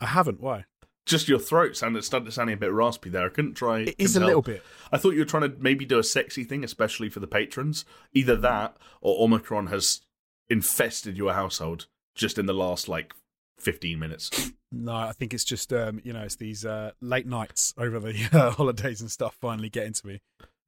I 0.00 0.06
haven't. 0.06 0.40
Why? 0.40 0.64
Just 1.04 1.28
your 1.28 1.40
throat 1.40 1.76
sounded 1.76 2.04
started 2.04 2.32
sounding 2.32 2.54
a 2.54 2.58
bit 2.58 2.72
raspy 2.72 3.10
there. 3.10 3.26
I 3.26 3.30
couldn't 3.30 3.54
try. 3.54 3.80
It 3.80 3.96
is 3.98 4.14
a 4.14 4.20
little 4.20 4.42
bit. 4.42 4.62
I 4.92 4.98
thought 4.98 5.14
you 5.14 5.20
were 5.20 5.24
trying 5.24 5.50
to 5.50 5.56
maybe 5.58 5.84
do 5.84 5.98
a 5.98 6.04
sexy 6.04 6.44
thing, 6.44 6.62
especially 6.62 7.08
for 7.08 7.18
the 7.18 7.26
patrons. 7.26 7.84
Either 8.12 8.36
that 8.36 8.76
or 9.00 9.24
Omicron 9.24 9.66
has 9.66 10.02
infested 10.48 11.16
your 11.16 11.32
household 11.32 11.86
just 12.14 12.38
in 12.38 12.46
the 12.46 12.52
last 12.52 12.88
like 12.88 13.14
15 13.58 13.98
minutes. 13.98 14.52
No, 14.74 14.94
I 14.94 15.12
think 15.12 15.34
it's 15.34 15.44
just 15.44 15.70
um, 15.70 16.00
you 16.02 16.14
know, 16.14 16.22
it's 16.22 16.36
these 16.36 16.64
uh, 16.64 16.92
late 17.02 17.26
nights 17.26 17.74
over 17.76 18.00
the 18.00 18.28
uh, 18.32 18.52
holidays 18.52 19.02
and 19.02 19.10
stuff 19.10 19.36
finally 19.38 19.68
getting 19.68 19.92
to 19.92 20.06
me. 20.06 20.22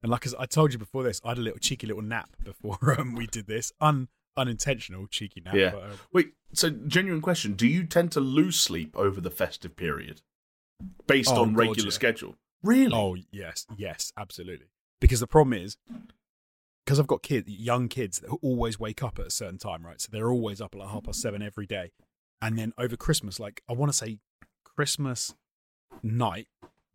And 0.05 0.11
like 0.11 0.23
as 0.27 0.35
I 0.35 0.45
told 0.45 0.71
you 0.71 0.77
before 0.77 1.01
this, 1.01 1.19
I 1.25 1.29
had 1.29 1.39
a 1.39 1.41
little 1.41 1.57
cheeky 1.57 1.87
little 1.87 2.03
nap 2.03 2.29
before 2.43 2.77
um, 2.99 3.15
we 3.15 3.25
did 3.25 3.47
this, 3.47 3.71
un 3.81 4.07
unintentional 4.37 5.07
cheeky 5.07 5.41
nap. 5.43 5.55
Yeah. 5.55 5.71
But, 5.71 5.83
um, 5.83 5.89
Wait, 6.13 6.33
so 6.53 6.69
genuine 6.69 7.21
question. 7.23 7.53
Do 7.53 7.65
you 7.65 7.83
tend 7.85 8.11
to 8.11 8.19
lose 8.19 8.55
sleep 8.59 8.95
over 8.95 9.19
the 9.19 9.31
festive 9.31 9.75
period 9.75 10.21
based 11.07 11.31
Oh, 11.33 11.41
on 11.41 11.53
God, 11.53 11.59
regular 11.59 11.87
yeah. 11.87 11.91
schedule? 11.91 12.35
Really? 12.61 12.93
oh 12.93 13.15
yes, 13.31 13.65
yes, 13.75 14.13
absolutely. 14.15 14.67
Because 15.01 15.21
the 15.21 15.25
problem 15.27 15.53
is, 15.53 15.75
because 16.85 16.99
I've 16.99 17.07
got 17.07 17.23
kids, 17.23 17.49
young 17.49 17.87
kids 17.87 18.19
that 18.19 18.29
always 18.43 18.79
wake 18.79 19.01
up 19.01 19.17
at 19.17 19.25
a 19.25 19.31
certain 19.31 19.57
time, 19.57 19.83
right? 19.83 19.99
So 19.99 20.09
they're 20.11 20.29
always 20.29 20.61
up 20.61 20.75
at 20.75 20.81
like 20.81 20.89
half 20.89 21.05
past 21.05 21.19
seven 21.19 21.41
every 21.41 21.65
day. 21.65 21.93
and 22.43 22.59
then 22.59 22.73
over 22.77 22.95
Christmas, 22.95 23.39
like 23.39 23.63
I 23.67 23.73
want 23.73 23.91
to 23.91 23.97
say 23.97 24.19
Christmas 24.63 25.33
night, 26.03 26.47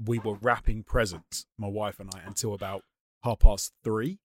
we 0.05 0.21
were 0.21 0.35
wrapping 0.35 0.85
presents, 0.85 1.47
my 1.59 1.67
wife 1.67 1.99
and 1.99 2.09
I, 2.15 2.21
until 2.25 2.55
about 2.55 2.85
half 3.23 3.41
past 3.41 3.73
three. 3.85 4.19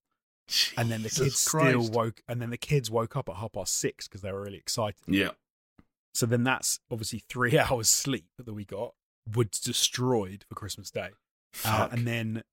And 0.77 0.91
then 0.91 1.01
the 1.01 1.09
Jesus 1.09 1.23
kids 1.23 1.39
still 1.39 1.89
woke, 1.89 2.21
and 2.27 2.39
then 2.39 2.51
the 2.51 2.57
kids 2.57 2.91
woke 2.91 3.15
up 3.15 3.29
at 3.29 3.37
half 3.37 3.53
past 3.53 3.75
six 3.77 4.07
because 4.07 4.21
they 4.21 4.31
were 4.31 4.43
really 4.43 4.57
excited. 4.57 5.01
Yeah. 5.07 5.31
So 6.13 6.25
then 6.25 6.43
that's 6.43 6.79
obviously 6.91 7.23
three 7.27 7.57
hours 7.59 7.89
sleep 7.89 8.27
that 8.37 8.53
we 8.53 8.63
got 8.63 8.93
was 9.33 9.47
destroyed 9.47 10.45
for 10.47 10.55
Christmas 10.55 10.91
Day. 10.91 11.09
Uh, 11.63 11.87
and 11.91 12.05
then, 12.05 12.43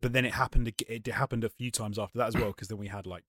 but 0.00 0.12
then 0.12 0.24
it 0.24 0.34
happened. 0.34 0.72
It 0.88 1.06
happened 1.06 1.44
a 1.44 1.50
few 1.50 1.70
times 1.70 1.98
after 1.98 2.18
that 2.18 2.28
as 2.28 2.34
well 2.34 2.48
because 2.48 2.68
then 2.68 2.78
we 2.78 2.88
had 2.88 3.06
like, 3.06 3.24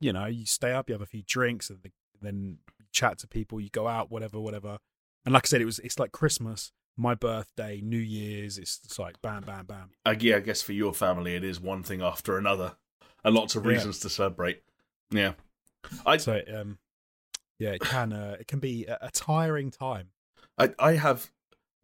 you 0.00 0.12
know, 0.12 0.26
you 0.26 0.44
stay 0.44 0.72
up, 0.72 0.88
you 0.88 0.94
have 0.94 1.02
a 1.02 1.06
few 1.06 1.22
drinks, 1.22 1.70
and 1.70 1.82
the, 1.82 1.90
then 2.20 2.58
you 2.78 2.86
chat 2.92 3.18
to 3.18 3.28
people, 3.28 3.60
you 3.60 3.70
go 3.70 3.86
out, 3.86 4.10
whatever, 4.10 4.40
whatever. 4.40 4.78
And 5.24 5.32
like 5.32 5.46
I 5.46 5.48
said, 5.48 5.60
it 5.60 5.66
was 5.66 5.78
it's 5.80 5.98
like 5.98 6.12
Christmas, 6.12 6.72
my 6.96 7.14
birthday, 7.14 7.80
New 7.82 7.98
Year's. 7.98 8.58
It's, 8.58 8.80
it's 8.84 8.98
like 8.98 9.20
bam, 9.22 9.42
bam, 9.42 9.66
bam. 9.66 9.90
Uh, 10.04 10.14
yeah, 10.18 10.36
I 10.36 10.40
guess 10.40 10.62
for 10.62 10.72
your 10.72 10.94
family, 10.94 11.34
it 11.34 11.44
is 11.44 11.60
one 11.60 11.82
thing 11.82 12.02
after 12.02 12.38
another, 12.38 12.76
and 13.24 13.34
lots 13.34 13.56
of 13.56 13.64
Yeah. 13.64 13.72
reasons 13.72 13.98
to 14.00 14.08
celebrate. 14.10 14.62
Yeah, 15.10 15.32
I, 16.04 16.16
So 16.16 16.40
um, 16.54 16.78
yeah, 17.58 17.70
it 17.70 17.80
can 17.82 18.12
uh, 18.12 18.36
it 18.40 18.46
can 18.46 18.58
be 18.58 18.86
a, 18.86 18.98
a 19.02 19.10
tiring 19.10 19.70
time. 19.70 20.08
I, 20.58 20.72
I 20.78 20.92
have 20.94 21.30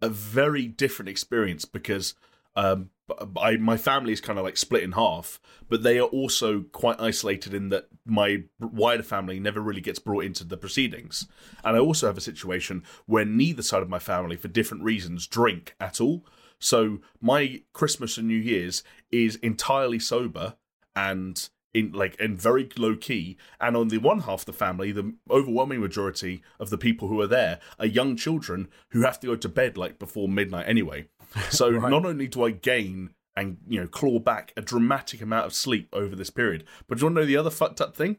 a 0.00 0.08
very 0.08 0.66
different 0.66 1.08
experience 1.08 1.64
because 1.64 2.14
um, 2.56 2.90
I, 3.36 3.56
my 3.56 3.76
family 3.76 4.12
is 4.12 4.20
kind 4.20 4.38
of 4.38 4.44
like 4.44 4.56
split 4.56 4.82
in 4.82 4.92
half, 4.92 5.40
but 5.68 5.82
they 5.82 5.98
are 5.98 6.06
also 6.06 6.62
quite 6.72 7.00
isolated 7.00 7.52
in 7.52 7.68
that 7.70 7.88
my 8.06 8.44
wider 8.60 9.02
family 9.02 9.40
never 9.40 9.60
really 9.60 9.80
gets 9.80 9.98
brought 9.98 10.24
into 10.24 10.44
the 10.44 10.56
proceedings. 10.56 11.26
And 11.64 11.76
I 11.76 11.80
also 11.80 12.06
have 12.06 12.16
a 12.16 12.22
situation 12.22 12.84
where 13.06 13.24
neither 13.24 13.62
side 13.62 13.82
of 13.82 13.88
my 13.88 13.98
family, 13.98 14.36
for 14.36 14.48
different 14.48 14.84
reasons, 14.84 15.26
drink 15.26 15.74
at 15.80 16.00
all. 16.00 16.24
So 16.58 17.00
my 17.20 17.62
Christmas 17.72 18.16
and 18.16 18.28
New 18.28 18.36
Year's 18.36 18.84
is 19.10 19.36
entirely 19.36 19.98
sober 19.98 20.54
and 20.94 21.48
in 21.74 21.90
like 21.92 22.16
and 22.20 22.40
very 22.40 22.68
low 22.76 22.96
key. 22.96 23.36
And 23.60 23.76
on 23.76 23.88
the 23.88 23.98
one 23.98 24.20
half 24.20 24.40
of 24.40 24.46
the 24.46 24.52
family, 24.52 24.92
the 24.92 25.14
overwhelming 25.30 25.80
majority 25.80 26.42
of 26.60 26.70
the 26.70 26.78
people 26.78 27.08
who 27.08 27.20
are 27.20 27.26
there 27.26 27.60
are 27.78 27.86
young 27.86 28.16
children 28.16 28.68
who 28.90 29.02
have 29.02 29.18
to 29.20 29.26
go 29.26 29.36
to 29.36 29.48
bed 29.48 29.76
like 29.76 29.98
before 29.98 30.28
midnight 30.28 30.68
anyway. 30.68 31.08
So 31.50 31.70
Right. 31.70 31.90
not 31.90 32.04
only 32.06 32.28
do 32.28 32.44
I 32.44 32.50
gain 32.50 33.10
and 33.36 33.56
you 33.66 33.80
know 33.80 33.86
claw 33.86 34.18
back 34.18 34.52
a 34.56 34.60
dramatic 34.62 35.20
amount 35.22 35.46
of 35.46 35.54
sleep 35.54 35.88
over 35.92 36.14
this 36.14 36.30
period, 36.30 36.64
but 36.86 36.98
do 36.98 37.02
you 37.02 37.06
want 37.06 37.16
to 37.16 37.20
know 37.22 37.26
the 37.26 37.36
other 37.36 37.50
fucked 37.50 37.80
up 37.80 37.96
thing? 37.96 38.18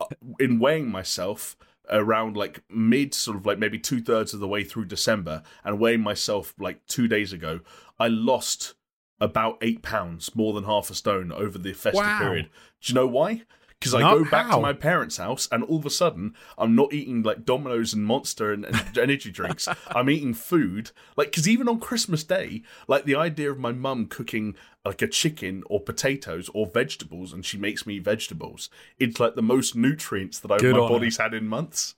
Uh, 0.00 0.06
In 0.38 0.58
weighing 0.58 0.90
myself 0.90 1.56
around 1.90 2.36
like 2.36 2.62
mid 2.70 3.12
sort 3.14 3.36
of 3.36 3.44
like 3.44 3.58
maybe 3.58 3.78
two 3.78 4.00
thirds 4.00 4.32
of 4.32 4.40
the 4.40 4.48
way 4.48 4.62
through 4.64 4.84
December 4.86 5.42
and 5.64 5.78
weighing 5.80 6.00
myself 6.00 6.54
like 6.58 6.86
two 6.86 7.08
days 7.08 7.32
ago, 7.32 7.60
I 7.98 8.08
lost 8.08 8.74
about 9.20 9.58
eight 9.60 9.82
pounds, 9.82 10.34
more 10.34 10.54
than 10.54 10.64
half 10.64 10.88
a 10.88 10.94
stone 10.94 11.30
over 11.32 11.58
the 11.58 11.74
festive 11.74 12.02
Wow. 12.06 12.18
period. 12.18 12.48
Do 12.80 12.90
you 12.90 12.94
know 12.94 13.06
why? 13.06 13.42
Because 13.80 13.94
I 13.94 14.02
go 14.02 14.24
back 14.24 14.46
how? 14.46 14.56
to 14.56 14.62
my 14.62 14.74
parents' 14.74 15.16
house 15.16 15.48
and 15.50 15.64
all 15.64 15.78
of 15.78 15.86
a 15.86 15.90
sudden 15.90 16.34
I'm 16.58 16.74
not 16.74 16.92
eating 16.92 17.22
like 17.22 17.46
Domino's 17.46 17.94
and 17.94 18.04
Monster 18.04 18.52
and, 18.52 18.66
and 18.66 18.98
energy 18.98 19.30
drinks. 19.30 19.68
I'm 19.88 20.10
eating 20.10 20.34
food. 20.34 20.90
Like, 21.16 21.28
because 21.28 21.48
even 21.48 21.66
on 21.66 21.80
Christmas 21.80 22.22
Day, 22.22 22.62
like 22.88 23.04
the 23.04 23.16
idea 23.16 23.50
of 23.50 23.58
my 23.58 23.72
mum 23.72 24.06
cooking 24.06 24.54
like 24.84 25.00
a 25.00 25.08
chicken 25.08 25.62
or 25.70 25.80
potatoes 25.80 26.50
or 26.52 26.66
vegetables 26.66 27.32
and 27.32 27.44
she 27.44 27.56
makes 27.56 27.86
me 27.86 27.98
vegetables, 27.98 28.68
it's 28.98 29.18
like 29.18 29.34
the 29.34 29.42
most 29.42 29.74
nutrients 29.74 30.38
that 30.40 30.50
I, 30.50 30.58
Good 30.58 30.76
my 30.76 30.86
body's 30.86 31.16
had 31.16 31.32
in 31.32 31.46
months. 31.46 31.94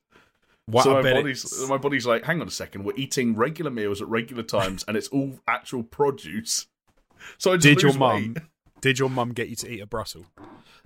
Wow, 0.69 0.83
so 0.83 0.99
I 0.99 1.03
my 1.03 1.13
body's 1.15 1.45
it's- 1.45 1.69
my 1.69 1.79
body's 1.79 2.07
like, 2.07 2.25
hang 2.25 2.41
on 2.41 2.47
a 2.47 2.53
second, 2.53 2.85
we're 2.85 2.95
eating 2.95 3.35
regular 3.35 3.73
meals 3.73 4.01
at 4.01 4.07
regular 4.07 4.45
times, 4.45 4.85
and 4.87 4.97
it's 4.97 5.09
all 5.09 5.41
actual 5.49 5.83
produce. 5.83 6.67
So 7.39 7.53
I 7.53 7.57
just 7.57 7.63
Did 7.65 7.83
your 7.83 7.93
mum? 7.93 8.35
Did 8.81 8.99
your 8.99 9.09
mum 9.09 9.33
get 9.33 9.49
you 9.49 9.55
to 9.55 9.71
eat 9.71 9.79
a 9.79 9.87
Brussels? 9.87 10.27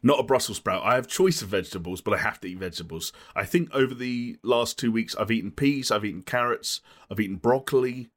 Not 0.03 0.21
a 0.21 0.23
Brussels 0.23 0.59
sprout. 0.59 0.83
I 0.85 0.95
have 0.95 1.09
choice 1.09 1.43
of 1.43 1.49
vegetables, 1.49 2.01
but 2.01 2.15
I 2.15 2.19
have 2.19 2.41
to 2.41 2.49
eat 2.49 2.59
vegetables. 2.59 3.13
I 3.35 3.45
think 3.45 3.69
over 3.73 3.95
the 3.95 4.39
last 4.43 4.79
two 4.79 4.93
weeks, 4.93 5.17
I've 5.17 5.31
eaten 5.31 5.51
peas, 5.51 5.91
I've 5.91 6.05
eaten 6.05 6.23
carrots, 6.23 6.81
I've 7.11 7.21
eaten 7.21 7.37
broccoli, 7.37 8.11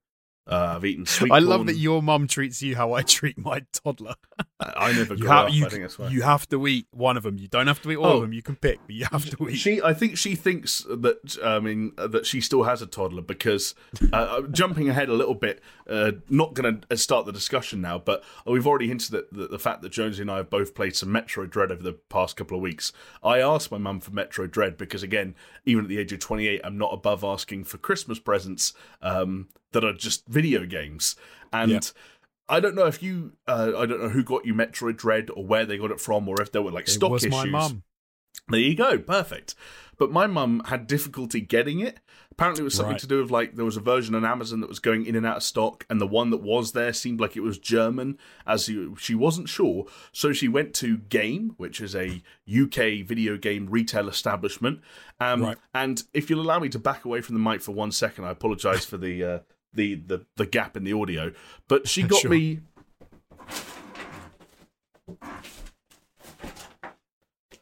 uh, 0.49 0.73
I've 0.75 0.85
eaten 0.85 1.05
sweet 1.05 1.31
I 1.31 1.37
corn. 1.39 1.45
love 1.49 1.65
that 1.67 1.75
your 1.75 2.01
mum 2.01 2.27
treats 2.27 2.61
you 2.61 2.75
how 2.75 2.93
I 2.93 3.03
treat 3.03 3.37
my 3.37 3.61
toddler. 3.71 4.15
I 4.59 4.91
never 4.93 5.13
You 5.15 5.21
grew 5.21 5.29
have, 5.29 5.45
up. 5.47 5.53
you, 5.53 5.65
I 5.65 5.69
think 5.69 5.81
that's 5.95 6.11
you 6.11 6.21
have 6.23 6.47
to 6.49 6.67
eat 6.67 6.87
one 6.91 7.17
of 7.17 7.23
them. 7.23 7.37
You 7.37 7.47
don't 7.47 7.67
have 7.67 7.81
to 7.83 7.91
eat 7.91 7.97
all 7.97 8.05
Oh. 8.05 8.15
of 8.17 8.21
them. 8.21 8.33
You 8.33 8.41
can 8.41 8.55
pick, 8.55 8.79
but 8.85 8.95
you 8.95 9.05
have 9.11 9.25
to 9.29 9.49
eat. 9.49 9.55
She, 9.57 9.81
I 9.81 9.93
think 9.93 10.17
she 10.17 10.35
thinks 10.35 10.85
that 10.89 11.37
I 11.43 11.59
mean 11.59 11.93
uh, 11.97 12.07
that 12.07 12.25
she 12.25 12.41
still 12.41 12.63
has 12.63 12.81
a 12.81 12.87
toddler 12.87 13.21
because 13.21 13.75
uh, 14.11 14.41
jumping 14.51 14.89
ahead 14.89 15.07
a 15.09 15.13
little 15.13 15.35
bit, 15.35 15.61
uh, 15.87 16.13
not 16.29 16.53
going 16.55 16.81
to 16.89 16.97
start 16.97 17.25
the 17.25 17.31
discussion 17.31 17.79
now, 17.81 17.99
but 17.99 18.23
we've 18.45 18.65
already 18.67 18.87
hinted 18.87 19.13
at 19.13 19.31
the, 19.31 19.47
the 19.47 19.59
fact 19.59 19.81
that 19.83 19.91
Jonesy 19.91 20.21
and 20.23 20.31
I 20.31 20.37
have 20.37 20.49
both 20.49 20.73
played 20.73 20.95
some 20.95 21.09
Metroid 21.09 21.49
Dread 21.51 21.71
over 21.71 21.83
the 21.83 21.93
past 21.93 22.35
couple 22.37 22.57
of 22.57 22.63
weeks. 22.63 22.91
I 23.23 23.39
asked 23.39 23.71
my 23.71 23.77
mum 23.77 23.99
for 23.99 24.11
Metroid 24.11 24.51
Dread 24.51 24.77
because, 24.77 25.03
again, 25.03 25.35
even 25.65 25.85
at 25.85 25.89
the 25.89 25.99
age 25.99 26.11
of 26.11 26.19
twenty 26.19 26.47
eight, 26.47 26.61
I'm 26.63 26.77
not 26.77 26.93
above 26.93 27.23
asking 27.23 27.65
for 27.65 27.77
Christmas 27.77 28.17
presents 28.19 28.73
um, 29.01 29.47
that 29.71 29.83
are 29.83 29.93
just 29.93 30.27
video 30.27 30.65
games, 30.65 31.15
and. 31.51 31.71
Yeah. 31.71 31.79
I 32.51 32.59
don't 32.59 32.73
know 32.73 32.87
if 32.87 33.03
you, 33.03 33.33
uh, 33.47 33.73
I 33.77 33.85
don't 33.85 34.01
know 34.01 34.09
who 34.09 34.23
got 34.23 34.43
you 34.43 34.55
Metroid 34.55 34.97
Dread 34.97 35.29
or 35.35 35.45
where 35.45 35.67
they 35.67 35.77
got 35.77 35.91
it 35.91 36.01
from, 36.01 36.27
or 36.27 36.41
if 36.41 36.51
there 36.51 36.63
were 36.63 36.71
like 36.71 36.87
it 36.87 36.91
stock 36.93 37.11
was 37.11 37.23
issues. 37.23 37.31
my 37.31 37.45
mum. 37.45 37.83
There 38.47 38.59
you 38.59 38.73
go, 38.75 38.97
perfect. 38.97 39.53
But 39.99 40.11
my 40.11 40.25
mum 40.25 40.63
had 40.65 40.87
difficulty 40.87 41.41
getting 41.41 41.79
it. 41.79 41.99
Apparently, 42.31 42.61
it 42.61 42.63
was 42.63 42.73
something 42.73 42.93
Right. 42.93 43.01
to 43.01 43.05
do 43.07 43.21
with 43.21 43.29
like 43.29 43.55
there 43.55 43.65
was 43.65 43.77
a 43.77 43.81
version 43.81 44.15
on 44.15 44.25
Amazon 44.25 44.61
that 44.61 44.67
was 44.69 44.79
going 44.79 45.05
in 45.05 45.15
and 45.15 45.27
out 45.27 45.37
of 45.37 45.43
stock, 45.43 45.85
and 45.91 46.01
the 46.01 46.07
one 46.07 46.31
that 46.31 46.41
was 46.41 46.71
there 46.71 46.91
seemed 46.91 47.19
like 47.19 47.37
it 47.37 47.41
was 47.41 47.59
German, 47.59 48.17
as 48.47 48.67
you, 48.67 48.95
she 48.97 49.13
wasn't 49.13 49.47
sure. 49.47 49.85
So 50.11 50.33
she 50.33 50.47
went 50.47 50.73
to 50.75 50.97
Game, 50.97 51.53
which 51.57 51.79
is 51.79 51.95
a 51.95 52.23
UK 52.47 53.03
video 53.05 53.37
game 53.37 53.67
retail 53.69 54.09
establishment. 54.09 54.79
Um, 55.19 55.43
Right. 55.43 55.57
And 55.75 56.01
if 56.15 56.31
you'll 56.31 56.41
allow 56.41 56.57
me 56.57 56.69
to 56.69 56.79
back 56.79 57.05
away 57.05 57.21
from 57.21 57.35
the 57.35 57.41
mic 57.47 57.61
for 57.61 57.73
one 57.73 57.91
second, 57.91 58.25
I 58.25 58.31
apologise 58.31 58.85
for 58.85 58.97
the, 58.97 59.23
uh, 59.23 59.39
the 59.73 59.95
the 59.95 60.25
the 60.35 60.45
gap 60.45 60.75
in 60.77 60.83
the 60.83 60.93
audio. 60.93 61.31
But 61.67 61.87
she 61.87 62.03
got 62.03 62.21
Sure. 62.21 62.31
me 62.31 62.59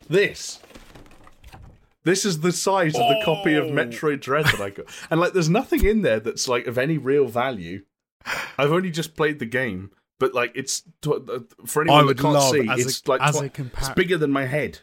this. 0.08 0.60
This 2.04 2.26
is 2.26 2.40
the 2.40 2.54
size 2.54 2.96
of 2.96 3.02
the 3.02 3.22
copy 3.26 3.54
of 3.56 3.66
Oh. 3.66 3.72
Metroid 3.72 4.22
Dread 4.22 4.46
that 4.46 4.62
I 4.62 4.70
got. 4.70 4.86
And 5.12 5.20
like 5.20 5.34
there's 5.34 5.50
nothing 5.50 5.84
in 5.86 6.02
there 6.04 6.20
that's 6.22 6.48
like 6.48 6.66
of 6.68 6.78
any 6.78 6.98
real 6.98 7.28
value. 7.28 7.84
I've 8.58 8.72
only 8.72 8.92
just 8.92 9.16
played 9.16 9.40
the 9.40 9.46
game, 9.46 9.92
but 10.20 10.34
like 10.34 10.52
it's 10.56 10.84
uh, 11.06 11.40
for 11.66 11.82
anyone 11.82 12.00
I 12.00 12.02
that 12.02 12.06
would 12.08 12.20
can't 12.20 12.34
love 12.34 12.52
see, 12.52 12.68
as 12.70 12.80
a- 12.86 12.88
it's 12.88 13.08
like 13.08 13.22
as 13.22 13.36
twi- 13.38 13.50
compar- 13.50 13.78
it's 13.80 13.90
bigger 13.90 14.18
than 14.18 14.32
my 14.32 14.46
head. 14.46 14.80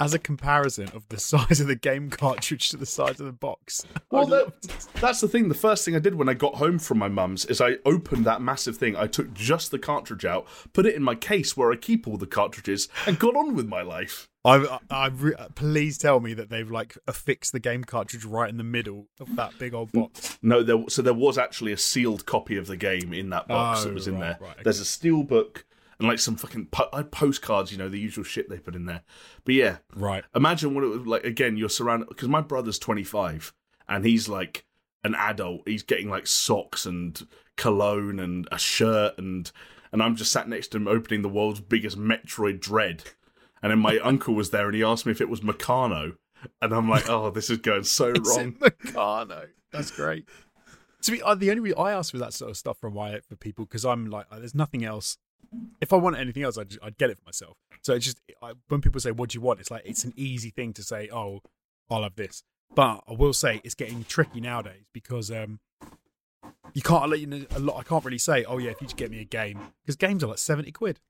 As 0.00 0.14
a 0.14 0.18
comparison 0.18 0.88
of 0.94 1.06
the 1.08 1.18
size 1.20 1.60
of 1.60 1.66
the 1.66 1.76
game 1.76 2.10
cartridge 2.10 2.70
to 2.70 2.76
the 2.76 2.86
size 2.86 3.20
of 3.20 3.26
the 3.26 3.32
box. 3.32 3.84
Well, 4.10 4.26
that, 4.26 4.52
that's 5.00 5.20
the 5.20 5.28
thing. 5.28 5.48
The 5.48 5.54
first 5.54 5.84
thing 5.84 5.94
I 5.94 5.98
did 5.98 6.14
when 6.14 6.28
I 6.28 6.34
got 6.34 6.54
home 6.56 6.78
from 6.78 6.98
my 6.98 7.08
mum's 7.08 7.44
is 7.44 7.60
I 7.60 7.76
opened 7.84 8.24
that 8.24 8.40
massive 8.40 8.76
thing. 8.76 8.96
I 8.96 9.06
took 9.06 9.32
just 9.34 9.70
the 9.70 9.78
cartridge 9.78 10.24
out, 10.24 10.46
put 10.72 10.86
it 10.86 10.94
in 10.94 11.02
my 11.02 11.14
case 11.14 11.56
where 11.56 11.70
I 11.70 11.76
keep 11.76 12.08
all 12.08 12.16
the 12.16 12.26
cartridges, 12.26 12.88
and 13.06 13.18
got 13.18 13.36
on 13.36 13.54
with 13.54 13.66
my 13.68 13.82
life. 13.82 14.28
I, 14.42 14.78
I, 14.90 15.08
re- 15.08 15.34
please 15.54 15.98
tell 15.98 16.18
me 16.18 16.32
that 16.32 16.48
they've 16.48 16.70
like 16.70 16.96
affixed 17.06 17.52
the 17.52 17.60
game 17.60 17.84
cartridge 17.84 18.24
right 18.24 18.48
in 18.48 18.56
the 18.56 18.64
middle 18.64 19.08
of 19.20 19.36
that 19.36 19.58
big 19.58 19.74
old 19.74 19.92
box. 19.92 20.38
No, 20.40 20.62
there, 20.62 20.82
so 20.88 21.02
there 21.02 21.12
was 21.12 21.36
actually 21.36 21.72
a 21.72 21.76
sealed 21.76 22.24
copy 22.24 22.56
of 22.56 22.66
the 22.66 22.78
game 22.78 23.12
in 23.12 23.28
that 23.30 23.46
box 23.48 23.82
Oh, 23.82 23.88
that 23.88 23.94
was 23.94 24.08
in 24.08 24.14
right, 24.14 24.20
there. 24.20 24.38
right, 24.40 24.52
okay. 24.52 24.62
There's 24.64 24.80
a 24.80 24.86
steel 24.86 25.24
book 25.24 25.66
and 26.00 26.08
like 26.08 26.18
some 26.18 26.34
fucking 26.34 26.66
po- 26.72 26.88
uh, 26.92 27.04
postcards, 27.04 27.70
you 27.70 27.78
know, 27.78 27.88
the 27.88 27.98
usual 28.00 28.24
shit 28.24 28.48
they 28.48 28.58
put 28.58 28.74
in 28.74 28.86
there. 28.86 29.02
But 29.44 29.54
yeah, 29.54 29.76
Right. 29.94 30.24
imagine 30.34 30.74
what 30.74 30.82
it 30.82 30.88
was 30.88 31.06
like. 31.06 31.24
Again, 31.24 31.56
you're 31.56 31.68
surrounded 31.68 32.08
because 32.08 32.28
my 32.28 32.40
brother's 32.40 32.78
25 32.78 33.52
and 33.88 34.04
he's 34.04 34.28
like 34.28 34.64
an 35.04 35.14
adult. 35.14 35.62
He's 35.68 35.82
getting 35.84 36.08
like 36.10 36.26
socks 36.26 36.84
and 36.86 37.24
cologne 37.56 38.18
and 38.18 38.48
a 38.50 38.58
shirt 38.58 39.16
and 39.18 39.50
and 39.92 40.02
I'm 40.02 40.16
just 40.16 40.32
sat 40.32 40.48
next 40.48 40.68
to 40.68 40.78
him 40.78 40.86
opening 40.88 41.22
the 41.22 41.28
world's 41.28 41.60
biggest 41.60 41.98
Metroid 41.98 42.60
Dread. 42.60 43.04
And 43.62 43.70
then 43.72 43.78
my 43.80 43.98
uncle 43.98 44.34
was 44.34 44.50
there 44.50 44.66
and 44.66 44.74
he 44.74 44.82
asked 44.84 45.04
me 45.04 45.12
if 45.12 45.20
it 45.20 45.28
was 45.28 45.40
Meccano. 45.40 46.16
And 46.62 46.72
I'm 46.72 46.88
like, 46.88 47.08
oh, 47.10 47.30
this 47.30 47.50
is 47.50 47.58
going 47.58 47.84
so 47.84 48.08
It's 48.16 48.28
wrong. 48.30 48.40
in 48.40 48.52
Meccano. 48.54 49.48
That's 49.72 49.90
great. 49.90 50.26
To 51.02 51.10
be 51.12 51.20
uh, 51.22 51.34
the 51.34 51.50
only 51.50 51.60
reason 51.60 51.78
I 51.78 51.92
ask 51.92 52.10
for 52.12 52.18
that 52.18 52.32
sort 52.34 52.50
of 52.50 52.56
stuff 52.56 52.78
from 52.78 52.94
my 52.94 53.18
for 53.20 53.34
people 53.36 53.64
because 53.66 53.84
I'm 53.84 54.06
like, 54.06 54.26
uh, 54.30 54.38
there's 54.38 54.54
nothing 54.54 54.84
else. 54.84 55.18
If 55.80 55.92
I 55.92 55.96
want 55.96 56.16
anything 56.16 56.42
else, 56.42 56.58
I'd, 56.58 56.76
I'd 56.82 56.98
get 56.98 57.10
it 57.10 57.18
for 57.18 57.24
myself. 57.24 57.56
So 57.82 57.94
it's 57.94 58.04
just 58.04 58.20
I, 58.42 58.52
when 58.68 58.80
people 58.80 59.00
say, 59.00 59.10
"What 59.10 59.30
do 59.30 59.36
you 59.36 59.40
want?" 59.40 59.60
It's 59.60 59.70
like 59.70 59.82
it's 59.84 60.04
an 60.04 60.12
easy 60.16 60.50
thing 60.50 60.72
to 60.74 60.82
say, 60.82 61.08
"Oh, 61.12 61.40
I'll 61.90 62.02
have 62.02 62.16
this." 62.16 62.42
But 62.74 63.02
I 63.08 63.12
will 63.12 63.32
say 63.32 63.60
it's 63.64 63.74
getting 63.74 64.04
tricky 64.04 64.40
nowadays 64.40 64.84
because 64.92 65.30
um, 65.30 65.58
you 66.72 66.82
can't 66.82 67.08
let 67.10 67.18
you 67.18 67.26
know 67.26 67.44
a 67.56 67.58
lot. 67.58 67.78
I 67.78 67.82
can't 67.82 68.04
really 68.04 68.18
say, 68.18 68.44
"Oh 68.44 68.58
yeah, 68.58 68.70
if 68.70 68.80
you 68.80 68.86
just 68.86 68.96
get 68.96 69.10
me 69.10 69.20
a 69.20 69.24
game," 69.24 69.58
because 69.82 69.96
games 69.96 70.22
are 70.22 70.28
like 70.28 70.38
seventy 70.38 70.70
quid. 70.72 71.00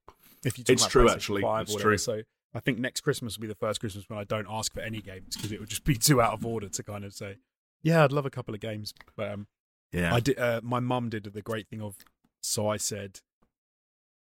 If 0.45 0.59
you 0.59 0.65
It's 0.69 0.87
true, 0.87 1.11
actually. 1.11 1.43
It's 1.45 1.75
true. 1.75 1.99
So 1.99 2.23
I 2.55 2.61
think 2.61 2.79
next 2.79 3.03
Christmas 3.03 3.37
will 3.37 3.43
be 3.43 3.49
the 3.49 3.55
first 3.55 3.81
Christmas 3.81 4.09
when 4.09 4.19
I 4.19 4.25
don't 4.25 4.47
ask 4.49 4.73
for 4.73 4.81
any 4.81 5.01
games 5.01 5.37
because 5.37 5.53
it 5.53 5.61
would 5.61 5.69
just 5.69 5.85
be 5.85 5.95
too 5.95 6.21
out 6.21 6.33
of 6.33 6.45
order 6.45 6.69
to 6.69 6.83
kind 6.83 7.05
of 7.05 7.13
say, 7.13 7.37
Yeah, 7.83 8.05
I'd 8.05 8.13
love 8.13 8.27
a 8.27 8.31
couple 8.31 8.55
of 8.55 8.61
games, 8.61 8.95
but 9.17 9.31
um, 9.31 9.47
Yeah. 9.93 10.15
I 10.15 10.21
did. 10.21 10.39
Uh, 10.39 10.61
my 10.63 10.81
mum 10.81 11.11
did 11.11 11.25
the 11.25 11.43
great 11.43 11.69
thing 11.69 11.83
of. 11.83 11.97
So 12.43 12.69
I 12.69 12.79
said, 12.79 13.21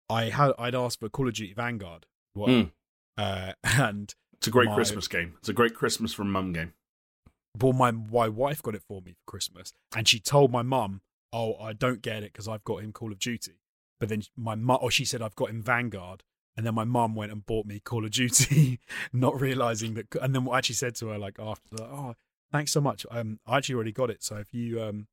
I 0.09 0.25
had 0.31 0.53
I'd 0.59 0.75
asked 0.75 1.01
for 1.01 1.09
Call 1.09 1.29
of 1.29 1.35
Duty 1.35 1.53
Vanguard, 1.55 2.07
what, 2.35 2.49
Mm. 2.51 2.73
uh, 3.17 3.53
and 3.65 4.15
It's 4.35 4.47
a 4.47 4.51
great 4.51 4.69
My- 4.69 4.75
Christmas 4.75 5.09
game. 5.09 5.35
It's 5.39 5.49
a 5.49 5.53
great 5.55 5.75
Christmas 5.75 6.13
from 6.13 6.31
mum 6.31 6.53
game. 6.53 6.73
well, 7.61 7.73
my 7.73 7.91
my 7.91 8.29
wife 8.29 8.63
got 8.63 8.75
it 8.75 8.83
for 8.83 9.01
me 9.01 9.13
for 9.13 9.25
Christmas, 9.31 9.73
and 9.97 10.07
she 10.09 10.19
told 10.21 10.51
my 10.51 10.63
mum, 10.63 11.01
"Oh, 11.33 11.57
I 11.57 11.73
don't 11.73 12.03
get 12.03 12.23
it 12.23 12.33
because 12.33 12.49
I've 12.49 12.65
got 12.65 12.83
him 12.83 12.93
Call 12.93 13.13
of 13.13 13.19
Duty." 13.19 13.61
But 14.01 14.09
then 14.09 14.23
my 14.37 14.55
mum, 14.57 14.79
or 14.83 14.91
she 14.91 15.05
said, 15.05 15.23
"I've 15.23 15.37
got 15.37 15.51
him 15.51 15.63
Vanguard," 15.63 16.23
and 16.57 16.67
then 16.67 16.75
my 16.75 16.85
mum 16.85 17.15
went 17.15 17.31
and 17.33 17.47
bought 17.47 17.65
me 17.67 17.81
Call 17.81 18.05
of 18.05 18.11
Duty, 18.11 18.81
not 19.13 19.41
realizing 19.41 19.95
that. 19.95 20.15
And 20.21 20.35
then 20.35 20.49
I 20.51 20.59
actually 20.59 20.75
said 20.75 20.95
to 20.97 21.09
her 21.09 21.19
like 21.19 21.39
after, 21.39 21.77
that, 21.77 21.85
"Oh, 21.85 22.15
thanks 22.53 22.73
so 22.73 22.81
much. 22.81 23.07
Um, 23.11 23.39
I 23.47 23.59
actually 23.59 23.77
already 23.77 23.93
got 23.93 24.11
it. 24.11 24.23
So 24.25 24.37
if 24.37 24.53
you 24.53 24.83
um, 24.83 25.07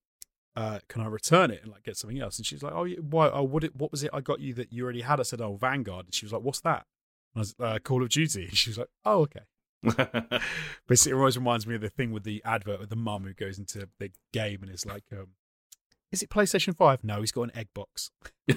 uh, 0.55 0.79
can 0.87 1.01
I 1.01 1.07
return 1.07 1.51
it 1.51 1.61
and 1.63 1.71
like 1.71 1.83
get 1.83 1.97
something 1.97 2.19
else?" 2.19 2.37
And 2.37 2.45
she's 2.45 2.63
like, 2.63 2.73
"Oh, 2.73 2.87
why? 3.01 3.29
Oh, 3.29 3.43
what? 3.43 3.63
It, 3.63 3.75
what 3.75 3.91
was 3.91 4.03
it? 4.03 4.09
I 4.13 4.21
got 4.21 4.39
you 4.39 4.53
that 4.55 4.71
you 4.71 4.83
already 4.83 5.01
had." 5.01 5.19
I 5.19 5.23
said, 5.23 5.41
"Oh, 5.41 5.55
Vanguard." 5.55 6.07
And 6.07 6.13
she 6.13 6.25
was 6.25 6.33
like, 6.33 6.41
"What's 6.41 6.61
that?" 6.61 6.85
And 7.33 7.37
I 7.37 7.39
was 7.39 7.55
uh, 7.59 7.79
Call 7.79 8.03
of 8.03 8.09
Duty. 8.09 8.43
And 8.49 8.57
she 8.57 8.69
was 8.69 8.77
like, 8.77 8.89
"Oh, 9.05 9.21
okay." 9.21 9.41
But 10.87 11.07
it 11.07 11.13
always 11.13 11.37
reminds 11.37 11.65
me 11.65 11.75
of 11.75 11.81
the 11.81 11.89
thing 11.89 12.11
with 12.11 12.23
the 12.23 12.41
advert 12.45 12.79
with 12.79 12.89
the 12.89 12.95
mum 12.95 13.23
who 13.23 13.33
goes 13.33 13.57
into 13.57 13.87
the 13.99 14.11
game 14.33 14.59
and 14.61 14.71
is 14.71 14.85
like, 14.85 15.03
um, 15.11 15.27
"Is 16.11 16.21
it 16.21 16.29
PlayStation 16.29 16.75
Five? 16.75 17.03
No, 17.03 17.19
he's 17.21 17.31
got 17.31 17.43
an 17.43 17.51
egg 17.55 17.69
box." 17.73 18.11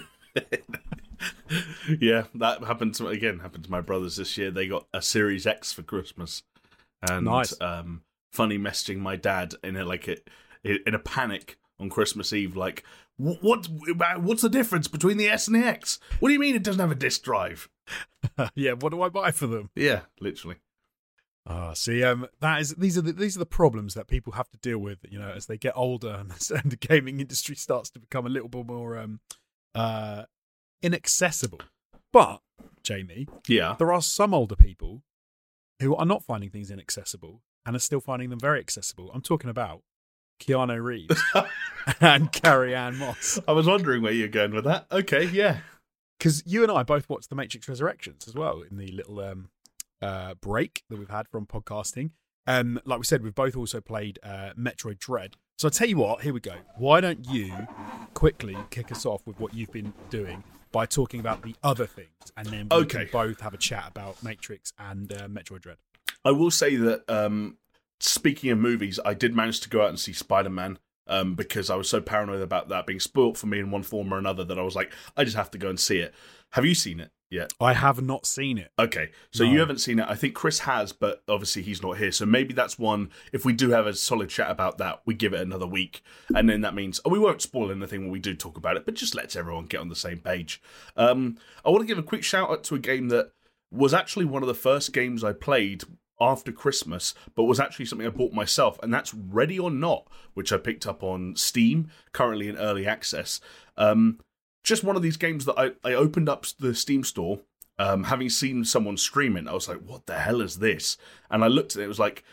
yeah, 2.01 2.25
that 2.35 2.65
happened 2.65 2.95
to 2.97 3.09
again 3.09 3.39
happened 3.41 3.65
to 3.65 3.71
my 3.71 3.81
brothers 3.81 4.17
this 4.17 4.37
year. 4.37 4.51
They 4.51 4.67
got 4.67 4.87
a 4.93 5.01
Series 5.01 5.47
X 5.47 5.73
for 5.73 5.83
Christmas, 5.83 6.43
and 7.09 7.27
Nice. 7.27 7.59
um, 7.61 8.03
funny 8.33 8.59
messaging 8.59 8.99
my 8.99 9.17
dad 9.17 9.55
in 9.63 9.77
a 9.77 9.85
like 9.85 10.09
a, 10.09 10.17
in 10.65 10.95
a 10.95 10.99
panic 10.99 11.59
on 11.85 11.91
Christmas 11.91 12.33
Eve, 12.33 12.57
like 12.57 12.83
what 13.17 13.69
what's 14.19 14.43
the 14.43 14.49
difference 14.49 14.89
between 14.89 15.19
the 15.19 15.29
S 15.29 15.47
and 15.47 15.55
the 15.55 15.65
X? 15.67 16.01
What 16.19 16.29
do 16.29 16.33
you 16.33 16.41
mean 16.41 16.57
it 16.57 16.65
doesn't 16.65 16.81
have 16.81 16.91
a 16.91 16.97
disc 16.97 17.23
drive? 17.23 17.69
yeah, 18.55 18.73
what 18.73 18.91
do 18.91 19.03
I 19.03 19.09
buy 19.09 19.31
for 19.31 19.47
them? 19.47 19.71
Yeah, 19.77 20.01
literally. 20.21 20.57
Ah, 21.47 21.75
see, 21.75 22.03
um, 22.03 22.27
that 22.41 22.61
is 22.61 22.71
these 22.71 22.97
are 22.99 23.03
the 23.03 23.13
these 23.13 23.37
are 23.37 23.41
the 23.41 23.47
problems 23.47 23.95
that 23.95 24.09
people 24.09 24.33
have 24.33 24.51
to 24.51 24.59
deal 24.59 24.79
with, 24.79 24.99
you 25.09 25.19
know, 25.19 25.31
as 25.31 25.47
they 25.47 25.59
get 25.59 25.75
older 25.77 26.09
and, 26.19 26.33
and 26.51 26.73
the 26.73 26.77
gaming 26.77 27.21
industry 27.21 27.55
starts 27.55 27.91
to 27.91 28.01
become 28.01 28.27
a 28.27 28.31
little 28.31 28.49
bit 28.49 28.67
more 28.67 28.99
um, 28.99 29.21
uh, 29.75 30.25
inaccessible. 30.83 31.61
But 32.13 32.41
Jamie, 32.83 33.29
Yeah, 33.47 33.77
there 33.79 33.93
are 33.93 34.03
some 34.03 34.35
older 34.35 34.57
people 34.57 35.03
who 35.81 35.95
are 35.95 36.07
not 36.07 36.25
finding 36.25 36.51
things 36.51 36.71
inaccessible 36.71 37.43
and 37.67 37.77
are 37.77 37.81
still 37.81 38.01
finding 38.01 38.31
them 38.31 38.41
very 38.41 38.61
accessible. 38.61 39.11
I'm 39.13 39.23
talking 39.23 39.51
about 39.51 39.83
Keanu 40.41 40.83
Reeves 40.83 41.23
and 42.01 42.31
Carrie 42.33 42.75
Ann 42.75 42.97
Moss. 42.97 43.39
I 43.47 43.53
was 43.53 43.67
wondering 43.67 44.03
where 44.03 44.13
you're 44.13 44.29
going 44.29 44.53
with 44.55 44.65
that. 44.65 44.87
Okay, 44.93 45.25
yeah, 45.27 45.59
because 46.19 46.43
you 46.47 46.63
and 46.63 46.73
I 46.73 46.83
both 46.83 47.09
watched 47.09 47.29
The 47.31 47.35
Matrix 47.37 47.69
Resurrections 47.69 48.27
as 48.29 48.35
well 48.35 48.63
in 48.63 48.77
the 48.77 48.89
little 48.93 49.21
um, 49.21 49.49
uh, 50.03 50.35
break 50.35 50.83
that 50.91 50.99
we've 50.99 51.11
had 51.11 51.29
from 51.29 51.47
podcasting. 51.47 52.11
Um, 52.47 52.79
like 52.85 52.99
we 52.99 53.05
said, 53.05 53.23
we've 53.23 53.35
both 53.35 53.57
also 53.57 53.81
played 53.81 54.19
uh, 54.23 54.51
Metroid 54.59 54.99
Dread. 54.99 55.37
So 55.57 55.69
I 55.69 55.71
tell 55.71 55.89
you 55.89 55.97
what, 55.99 56.23
here 56.23 56.35
we 56.35 56.41
go. 56.41 56.57
Why 56.77 57.01
don't 57.01 57.27
you 57.31 57.53
quickly 58.13 58.57
kick 58.71 58.91
us 58.93 59.07
off 59.07 59.23
with 59.27 59.39
what 59.41 59.55
you've 59.55 59.71
been 59.73 59.93
doing 60.11 60.43
by 60.73 60.85
talking 60.85 61.21
about 61.21 61.43
the 61.43 61.55
other 61.63 61.87
things, 61.87 62.09
and 62.37 62.47
then 62.49 62.69
we 62.69 62.77
Okay. 62.79 63.05
can 63.05 63.09
both 63.13 63.41
have 63.41 63.55
a 63.55 63.57
chat 63.57 63.85
about 63.89 64.21
Matrix 64.23 64.73
and 64.79 65.13
uh, 65.13 65.29
Metroid 65.29 65.61
Dread. 65.61 65.77
I 66.25 66.33
will 66.33 66.51
say 66.51 66.75
that 66.77 67.09
um, 67.09 67.59
speaking 68.01 68.51
of 68.51 68.59
movies, 68.59 68.99
I 69.05 69.15
did 69.15 69.35
manage 69.35 69.61
to 69.61 69.69
go 69.69 69.83
out 69.83 69.89
and 69.91 69.99
see 70.01 70.13
Spider 70.13 70.51
Man 70.51 70.79
um, 71.07 71.35
because 71.35 71.71
I 71.71 71.77
was 71.77 71.89
so 71.89 72.01
paranoid 72.01 72.41
about 72.43 72.69
that 72.69 72.87
being 72.87 73.01
spoilt 73.01 73.37
for 73.37 73.47
me 73.47 73.59
in 73.61 73.71
one 73.71 73.83
form 73.83 74.13
or 74.13 74.19
another 74.19 74.45
that 74.45 74.59
I 74.59 74.63
was 74.63 74.75
like, 74.77 74.93
I 75.17 75.25
just 75.25 75.37
have 75.37 75.51
to 75.53 75.59
go 75.59 75.69
and 75.69 75.79
see 75.79 75.99
it. 75.99 76.15
Have 76.53 76.65
you 76.65 76.75
seen 76.75 77.01
it 77.01 77.11
yet? 77.31 77.53
I 77.61 77.73
have 77.73 78.01
not 78.01 78.27
seen 78.27 78.59
it. 78.59 78.71
Okay, 78.79 79.11
so 79.33 79.45
No. 79.45 79.51
you 79.53 79.59
haven't 79.59 79.81
seen 79.81 79.99
it. 79.99 80.07
I 80.09 80.15
think 80.15 80.35
Chris 80.35 80.61
has, 80.61 80.93
but 80.93 81.23
obviously 81.29 81.63
he's 81.63 81.83
not 81.83 81.99
here. 81.99 82.13
So 82.13 82.25
maybe 82.27 82.55
that's 82.55 82.79
one. 82.79 83.11
If 83.33 83.45
we 83.45 83.53
do 83.53 83.71
have 83.71 83.87
a 83.89 83.95
solid 83.95 84.31
chat 84.31 84.51
about 84.51 84.79
that, 84.79 85.03
we 85.05 85.15
give 85.15 85.33
it 85.33 85.41
another 85.41 85.67
week, 85.67 86.01
and 86.35 86.49
then 86.49 86.61
that 86.61 86.75
means 86.75 87.01
oh, 87.05 87.11
we 87.11 87.19
won't 87.19 87.43
spoil 87.43 87.73
anything 87.73 88.03
when 88.03 88.11
we 88.13 88.21
do 88.21 88.35
talk 88.35 88.57
about 88.57 88.77
it, 88.77 88.85
but 88.85 88.95
just 88.95 89.15
lets 89.17 89.35
everyone 89.35 89.65
get 89.67 89.81
on 89.81 89.89
the 89.89 89.97
same 89.97 90.19
page. 90.19 90.63
Um, 90.97 91.37
I 91.65 91.71
want 91.71 91.83
to 91.83 91.87
give 91.89 91.99
a 91.99 92.03
quick 92.05 92.23
shout 92.23 92.51
out 92.51 92.63
to 92.65 92.77
a 92.77 92.79
game 92.79 93.09
that 93.09 93.33
was 93.73 93.93
actually 93.93 94.25
one 94.27 94.43
of 94.43 94.47
the 94.49 94.55
first 94.55 94.93
games 94.93 95.25
I 95.25 95.33
played 95.33 95.83
after 96.21 96.53
Christmas, 96.53 97.15
but 97.35 97.45
was 97.45 97.61
actually 97.61 97.87
something 97.87 98.07
I 98.07 98.11
bought 98.11 98.33
myself, 98.33 98.79
and 98.83 98.93
that's 98.93 99.15
Ready 99.15 99.59
or 99.59 99.71
Not, 99.71 100.07
which 100.35 100.53
I 100.53 100.59
picked 100.59 100.87
up 100.87 101.03
on 101.03 101.37
Steam, 101.37 101.91
currently 102.13 102.49
in 102.49 102.57
early 102.57 102.87
access. 102.87 103.41
Um, 103.77 104.21
just 104.63 104.85
one 104.85 104.97
of 104.97 105.03
these 105.03 105.17
games 105.17 105.45
that 105.45 105.59
I, 105.59 105.73
I 105.89 105.95
opened 105.95 106.29
up 106.29 106.47
the 106.59 106.75
Steam 106.75 107.05
store, 107.05 107.41
um, 107.79 108.05
having 108.05 108.31
seen 108.31 108.65
someone 108.65 108.97
stream 108.97 109.37
it. 109.37 109.49
I 109.49 109.53
was 109.53 109.69
like, 109.69 109.81
what 109.81 110.07
the 110.07 110.19
hell 110.19 110.41
is 110.41 110.59
this? 110.59 110.97
And 111.31 111.45
I 111.45 111.49
looked 111.49 111.77
at 111.77 111.83
it, 111.83 111.85
it 111.85 111.89
was 111.89 111.99
like, 111.99 112.25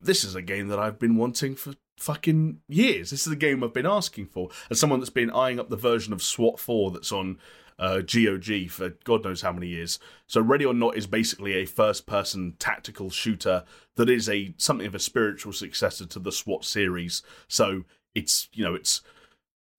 this 0.00 0.24
is 0.24 0.34
a 0.34 0.42
game 0.42 0.68
that 0.68 0.78
I've 0.78 0.98
been 0.98 1.16
wanting 1.16 1.54
for 1.54 1.74
fucking 1.98 2.60
years. 2.68 3.10
This 3.10 3.26
is 3.26 3.32
a 3.32 3.36
game 3.36 3.62
I've 3.62 3.72
been 3.72 3.86
asking 3.86 4.26
for. 4.26 4.48
As 4.70 4.80
someone 4.80 4.98
that's 4.98 5.10
been 5.10 5.30
eyeing 5.30 5.60
up 5.60 5.68
the 5.68 5.76
version 5.76 6.12
of 6.12 6.22
SWAT 6.22 6.58
4 6.58 6.90
that's 6.90 7.12
on 7.12 7.38
uh, 7.78 8.00
GOG 8.00 8.70
for 8.70 8.90
God 9.04 9.24
knows 9.24 9.42
how 9.42 9.52
many 9.52 9.68
years. 9.68 9.98
So 10.26 10.40
Ready 10.40 10.64
or 10.64 10.74
Not 10.74 10.96
is 10.96 11.06
basically 11.06 11.54
a 11.54 11.66
first-person 11.66 12.54
tactical 12.58 13.10
shooter 13.10 13.64
that 13.96 14.08
is 14.08 14.28
a 14.28 14.54
something 14.56 14.86
of 14.86 14.94
a 14.94 15.00
spiritual 15.00 15.52
successor 15.52 16.06
to 16.06 16.18
the 16.18 16.32
SWAT 16.32 16.64
series. 16.64 17.22
So 17.48 17.84
it's 18.14 18.48
you 18.52 18.64
know 18.64 18.74
it's 18.74 19.00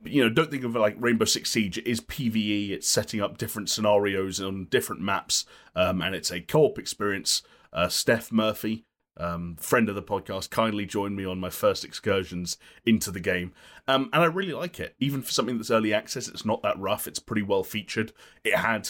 you 0.04 0.24
know 0.24 0.30
don't 0.30 0.52
think 0.52 0.64
of 0.64 0.76
it 0.76 0.80
like 0.80 0.96
Rainbow 1.00 1.26
Six 1.26 1.52
Siege. 1.52 1.78
It 1.78 1.88
is 1.88 2.02
PVE. 2.02 2.72
It's 2.72 2.90
setting 2.90 3.22
up 3.22 3.38
different 3.38 3.70
scenarios 3.70 4.42
on 4.42 4.66
different 4.66 5.02
maps, 5.02 5.46
um, 5.76 6.02
and 6.02 6.16
it's 6.16 6.32
a 6.32 6.42
co-op 6.42 6.78
experience. 6.78 7.42
Uh, 7.72 7.88
Steph 7.88 8.32
Murphy, 8.32 8.86
um, 9.18 9.56
friend 9.60 9.90
of 9.90 9.96
the 9.96 10.02
podcast, 10.02 10.50
kindly 10.50 10.86
joined 10.86 11.16
me 11.16 11.26
on 11.26 11.40
my 11.40 11.50
first 11.50 11.86
excursions 11.86 12.58
into 12.86 13.12
the 13.12 13.20
game. 13.20 13.54
Um, 13.88 14.10
and 14.14 14.24
I 14.24 14.26
really 14.26 14.54
like 14.54 14.80
it. 14.80 14.96
Even 15.00 15.22
for 15.22 15.32
something 15.32 15.58
that's 15.58 15.72
early 15.72 15.94
access, 15.94 16.28
it's 16.28 16.46
not 16.46 16.64
that 16.64 16.80
rough. 16.80 17.08
It's 17.08 17.20
pretty 17.20 17.44
well 17.44 17.64
featured. 17.64 18.12
It 18.44 18.56
had 18.56 18.90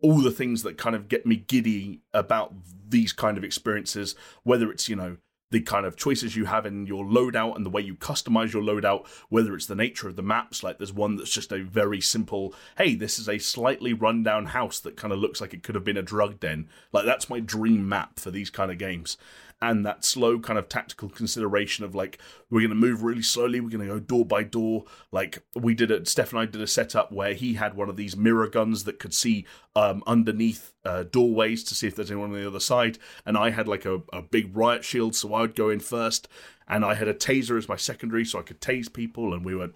all 0.00 0.20
the 0.20 0.30
things 0.30 0.62
that 0.64 0.76
kind 0.76 0.94
of 0.94 1.08
get 1.08 1.24
me 1.24 1.36
giddy 1.36 2.00
about 2.12 2.52
these 2.88 3.12
kind 3.12 3.38
of 3.38 3.44
experiences, 3.44 4.14
whether 4.42 4.70
it's, 4.70 4.88
you 4.88 4.96
know, 4.96 5.16
the 5.50 5.60
kind 5.60 5.86
of 5.86 5.96
choices 5.96 6.34
you 6.34 6.46
have 6.46 6.66
in 6.66 6.84
your 6.84 7.04
loadout 7.04 7.54
and 7.54 7.64
the 7.64 7.70
way 7.70 7.80
you 7.80 7.94
customize 7.94 8.52
your 8.52 8.62
loadout, 8.62 9.06
whether 9.28 9.54
it's 9.54 9.66
the 9.66 9.74
nature 9.76 10.08
of 10.08 10.16
the 10.16 10.22
maps, 10.22 10.64
like 10.64 10.78
there's 10.78 10.92
one 10.92 11.14
that's 11.14 11.30
just 11.30 11.52
a 11.52 11.62
very 11.62 12.00
simple, 12.00 12.52
hey, 12.76 12.96
this 12.96 13.20
is 13.20 13.28
a 13.28 13.38
slightly 13.38 13.92
rundown 13.92 14.46
house 14.46 14.80
that 14.80 14.96
kind 14.96 15.12
of 15.12 15.20
looks 15.20 15.40
like 15.40 15.54
it 15.54 15.62
could 15.62 15.76
have 15.76 15.84
been 15.84 15.96
a 15.96 16.02
drug 16.02 16.40
den. 16.40 16.68
Like 16.92 17.04
that's 17.04 17.30
my 17.30 17.38
dream 17.38 17.88
map 17.88 18.18
for 18.18 18.32
these 18.32 18.50
kind 18.50 18.72
of 18.72 18.78
games. 18.78 19.16
And 19.62 19.86
that 19.86 20.04
slow 20.04 20.38
kind 20.38 20.58
of 20.58 20.68
tactical 20.68 21.08
consideration 21.08 21.84
of 21.84 21.94
like, 21.94 22.18
we're 22.50 22.60
going 22.60 22.68
to 22.68 22.74
move 22.74 23.02
really 23.02 23.22
slowly, 23.22 23.60
we're 23.60 23.70
going 23.70 23.86
to 23.86 23.94
go 23.94 23.98
door 24.00 24.26
by 24.26 24.42
door. 24.42 24.84
Like 25.10 25.42
we 25.54 25.74
did 25.74 25.90
it, 25.90 26.06
Steph 26.06 26.32
and 26.32 26.40
I 26.40 26.44
did 26.44 26.60
a 26.60 26.66
setup 26.66 27.12
where 27.12 27.32
he 27.32 27.54
had 27.54 27.74
one 27.74 27.88
of 27.88 27.96
these 27.96 28.16
mirror 28.16 28.48
guns 28.48 28.84
that 28.84 28.98
could 28.98 29.14
see 29.14 29.46
um, 29.74 30.02
underneath 30.06 30.72
uh, 30.84 31.04
doorways 31.04 31.64
to 31.64 31.74
see 31.74 31.86
if 31.86 31.96
there's 31.96 32.10
anyone 32.10 32.32
on 32.32 32.40
the 32.40 32.46
other 32.46 32.60
side. 32.60 32.98
And 33.24 33.38
I 33.38 33.50
had 33.50 33.66
like 33.66 33.86
a, 33.86 34.02
a 34.12 34.20
big 34.20 34.54
riot 34.54 34.84
shield, 34.84 35.14
so 35.14 35.32
I 35.32 35.40
would 35.40 35.54
go 35.54 35.70
in 35.70 35.80
first. 35.80 36.28
And 36.68 36.84
I 36.84 36.94
had 36.94 37.08
a 37.08 37.14
taser 37.14 37.56
as 37.56 37.68
my 37.68 37.76
secondary, 37.76 38.24
so 38.24 38.38
I 38.38 38.42
could 38.42 38.60
tase 38.60 38.92
people. 38.92 39.32
And 39.32 39.44
we 39.44 39.54
were 39.54 39.70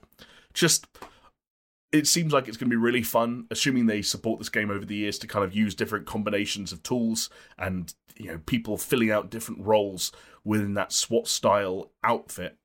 just. 0.52 0.86
It 1.90 2.06
seems 2.06 2.32
like 2.32 2.48
it's 2.48 2.56
going 2.56 2.68
to 2.68 2.76
be 2.76 2.80
really 2.80 3.02
fun, 3.02 3.46
assuming 3.50 3.86
they 3.86 4.02
support 4.02 4.38
this 4.38 4.50
game 4.50 4.70
over 4.70 4.84
the 4.84 4.94
years 4.94 5.18
to 5.20 5.26
kind 5.26 5.44
of 5.44 5.54
use 5.54 5.74
different 5.74 6.06
combinations 6.06 6.70
of 6.70 6.82
tools 6.82 7.30
and 7.58 7.94
you 8.16 8.26
know 8.26 8.40
people 8.46 8.76
filling 8.76 9.10
out 9.10 9.30
different 9.30 9.64
roles 9.64 10.12
within 10.44 10.74
that 10.74 10.92
SWAT 10.92 11.28
style 11.28 11.90
outfit 12.04 12.56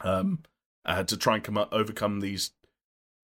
um, 0.00 0.40
uh, 0.84 1.02
to 1.04 1.16
try 1.16 1.34
and 1.34 1.44
come 1.44 1.58
up, 1.58 1.68
overcome 1.72 2.20
these 2.20 2.52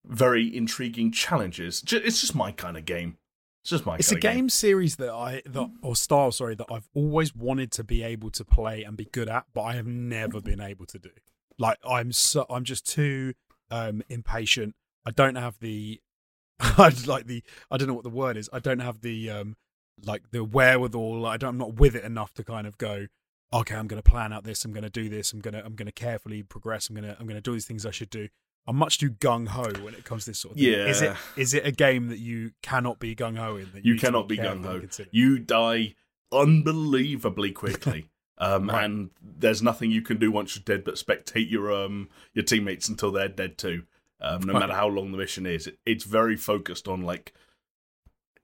very 0.05 0.55
intriguing 0.55 1.13
challenges. 1.13 1.83
It's 1.91 2.21
just 2.21 2.35
my 2.35 2.53
kind 2.53 2.77
of 2.77 2.85
game. 2.85 3.17
It's 3.63 3.71
just 3.71 3.87
my. 3.87 3.97
It's 3.97 4.11
a 4.11 4.17
of 4.17 4.21
game 4.21 4.49
series 4.49 4.97
that 4.97 5.13
I 5.13 5.43
that 5.47 5.71
or 5.83 5.95
style, 5.95 6.33
sorry, 6.33 6.57
that 6.57 6.67
I've 6.71 6.89
always 6.95 7.35
wanted 7.35 7.71
to 7.73 7.85
be 7.85 8.03
able 8.03 8.31
to 8.31 8.45
play 8.45 8.83
and 8.83 8.97
be 8.97 9.05
good 9.05 9.29
at, 9.29 9.47
but 9.55 9.63
I 9.63 9.75
have 9.75 9.87
never 9.87 10.41
been 10.41 10.61
able 10.61 10.87
to 10.87 10.99
do. 10.99 11.11
Like 11.59 11.79
I'm 11.89 12.13
so 12.13 12.45
I'm 12.51 12.65
just 12.65 12.89
too 12.89 13.35
um 13.71 14.03
impatient. 14.09 14.75
I 15.05 15.11
don't 15.11 15.37
have 15.37 15.59
the 15.61 16.01
I 16.61 16.93
like 17.07 17.27
the 17.27 17.43
I 17.71 17.77
don't 17.77 17.89
know 17.89 17.95
what 17.95 18.05
the 18.05 18.11
word 18.11 18.37
is. 18.37 18.49
I 18.53 18.59
don't 18.59 18.81
have 18.81 19.01
the 19.01 19.31
um 19.31 19.57
like 20.05 20.31
the 20.31 20.45
wherewithal. 20.45 21.27
I 21.27 21.37
don't 21.37 21.51
I'm 21.51 21.59
not 21.59 21.75
with 21.75 21.95
it 21.95 22.05
enough 22.05 22.33
to 22.35 22.45
kind 22.45 22.67
of 22.67 22.79
go 22.79 23.07
okay, 23.55 23.75
I'm 23.75 23.87
going 23.87 24.03
to 24.03 24.11
plan 24.11 24.33
out 24.33 24.45
this, 24.45 24.65
I'm 24.65 24.73
going 24.73 24.83
to 24.83 24.89
do 24.89 25.11
this, 25.11 25.33
I'm 25.33 25.41
going 25.41 25.53
to 25.55 25.65
I'm 25.65 25.75
going 25.75 25.87
to 25.87 25.93
carefully 25.93 26.43
progress, 26.43 26.89
I'm 26.89 26.97
going 26.97 27.07
to 27.07 27.17
I'm 27.19 27.27
going 27.27 27.37
to 27.37 27.43
do 27.43 27.53
these 27.53 27.67
things 27.67 27.85
I 27.85 27.91
should 27.91 28.11
do. 28.11 28.29
I'm 28.67 28.77
much 28.77 28.99
too 28.99 29.11
gung 29.11 29.49
ho 29.49 29.65
when 29.85 29.93
it 29.95 30.05
comes 30.05 30.25
to 30.25 30.31
this 30.31 30.39
sort 30.39 30.55
of 30.55 30.61
thing. 30.61 30.73
Is 30.73 31.03
it 31.03 31.07
Yeah. 31.07 31.17
is 31.37 31.53
it 31.55 31.67
a 31.67 31.73
game 31.73 32.09
that 32.09 32.19
you 32.19 32.53
cannot 32.63 32.99
be 33.01 33.15
gung 33.17 33.37
ho 33.37 33.57
in? 33.57 33.71
That 33.73 33.85
You 33.85 33.95
to 33.97 34.01
cannot 34.01 34.29
be 34.29 34.39
gung 34.39 34.65
ho. 34.65 34.81
You 35.11 35.39
die 35.39 35.95
unbelievably 36.33 37.53
quickly. 37.53 38.07
Um, 38.39 38.71
right. 38.71 38.85
and 38.87 39.11
there's 39.23 39.63
nothing 39.63 39.93
you 39.93 40.03
can 40.03 40.17
do 40.19 40.33
once 40.33 40.57
you're 40.57 40.65
dead 40.65 40.85
but 40.85 40.95
spectate 40.95 41.49
your 41.49 41.71
um 41.71 42.09
your 42.33 42.43
teammates 42.43 42.89
until 42.89 43.13
they're 43.13 43.29
dead 43.29 43.57
too. 43.57 43.85
Um, 44.23 44.43
no 44.43 44.53
matter 44.53 44.73
how 44.73 44.87
long 44.87 45.11
the 45.11 45.19
mission 45.19 45.47
is, 45.47 45.67
it, 45.67 45.79
it's 45.85 46.05
very 46.05 46.37
focused 46.37 46.87
on 46.87 47.03
like 47.03 47.33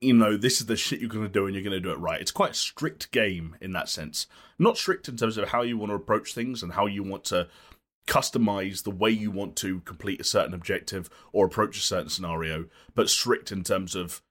you 0.01 0.13
know, 0.13 0.37
this 0.37 0.61
is 0.61 0.67
the 0.67 0.77
shit 0.77 0.99
you're 0.99 1.09
going 1.09 1.25
to 1.25 1.29
do 1.29 1.45
and 1.45 1.53
you're 1.53 1.63
going 1.63 1.73
to 1.73 1.79
do 1.79 1.91
it 1.91 1.99
right. 1.99 2.21
It's 2.21 2.31
quite 2.31 2.51
a 2.51 2.55
strict 2.55 3.11
game 3.11 3.55
in 3.59 3.73
that 3.73 3.89
sense. 3.89 4.27
Not 4.57 4.77
strict 4.77 5.09
in 5.09 5.17
terms 5.17 5.37
of 5.37 5.49
how 5.49 5.61
you 5.61 5.77
want 5.77 5.89
to 5.91 5.95
approach 5.95 6.33
things 6.33 6.63
and 6.63 6.73
how 6.73 6.85
you 6.85 7.03
want 7.03 7.25
to 7.25 7.47
customize 8.07 8.83
the 8.83 8.91
way 8.91 9.11
you 9.11 9.29
want 9.29 9.55
to 9.57 9.81
complete 9.81 10.21
a 10.21 10.23
certain 10.23 10.53
objective 10.53 11.09
or 11.33 11.45
approach 11.45 11.77
a 11.77 11.81
certain 11.81 12.09
scenario, 12.09 12.65
but 12.95 13.09
strict 13.09 13.51
in 13.51 13.63
terms 13.63 13.93
of 13.93 14.21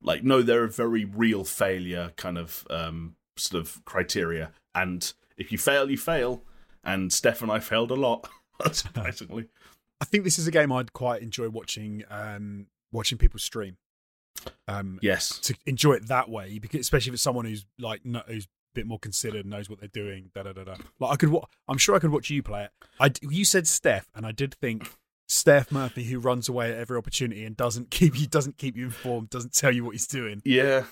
like, 0.00 0.22
no, 0.22 0.42
they're 0.42 0.64
a 0.64 0.70
very 0.70 1.04
real 1.04 1.44
failure 1.44 2.12
kind 2.16 2.38
of 2.38 2.66
um, 2.70 3.16
sort 3.36 3.60
of 3.60 3.84
criteria. 3.84 4.52
And 4.74 5.12
if 5.36 5.50
you 5.50 5.58
fail, 5.58 5.90
you 5.90 5.98
fail. 5.98 6.42
And 6.84 7.12
Steph 7.12 7.42
and 7.42 7.50
I 7.50 7.58
failed 7.58 7.90
a 7.90 7.94
lot, 7.94 8.28
surprisingly. 8.72 9.48
I 10.00 10.04
think 10.04 10.24
this 10.24 10.38
is 10.38 10.46
a 10.46 10.50
game 10.50 10.72
I'd 10.72 10.92
quite 10.92 11.22
enjoy 11.22 11.48
watching 11.48 12.04
um, 12.10 12.66
watching 12.92 13.18
people 13.18 13.38
stream. 13.38 13.76
Um, 14.68 14.98
yes, 15.02 15.38
to 15.40 15.54
enjoy 15.64 15.94
it 15.94 16.08
that 16.08 16.28
way, 16.28 16.58
because 16.58 16.80
especially 16.80 17.10
if 17.10 17.14
it's 17.14 17.22
someone 17.22 17.46
who's 17.46 17.64
like 17.78 18.04
no, 18.04 18.22
who's 18.26 18.44
a 18.44 18.48
bit 18.74 18.86
more 18.86 18.98
considered, 18.98 19.46
knows 19.46 19.70
what 19.70 19.80
they're 19.80 19.88
doing. 19.88 20.30
Da 20.34 20.42
da 20.42 20.52
da 20.52 20.64
da. 20.64 20.74
Like 21.00 21.12
I 21.12 21.16
could, 21.16 21.30
wa- 21.30 21.46
I'm 21.68 21.78
sure 21.78 21.94
I 21.94 21.98
could 21.98 22.12
watch 22.12 22.30
you 22.30 22.42
play 22.42 22.64
it. 22.64 22.70
I 23.00 23.12
you 23.22 23.44
said 23.44 23.66
Steph, 23.66 24.08
and 24.14 24.26
I 24.26 24.32
did 24.32 24.54
think 24.54 24.90
Steph 25.28 25.72
Murphy 25.72 26.04
who 26.04 26.18
runs 26.18 26.48
away 26.48 26.70
at 26.70 26.78
every 26.78 26.98
opportunity 26.98 27.44
and 27.44 27.56
doesn't 27.56 27.90
keep 27.90 28.18
you 28.18 28.26
doesn't 28.26 28.58
keep 28.58 28.76
you 28.76 28.84
informed, 28.84 29.30
doesn't 29.30 29.54
tell 29.54 29.72
you 29.72 29.84
what 29.84 29.92
he's 29.92 30.06
doing. 30.06 30.42
Yeah, 30.44 30.84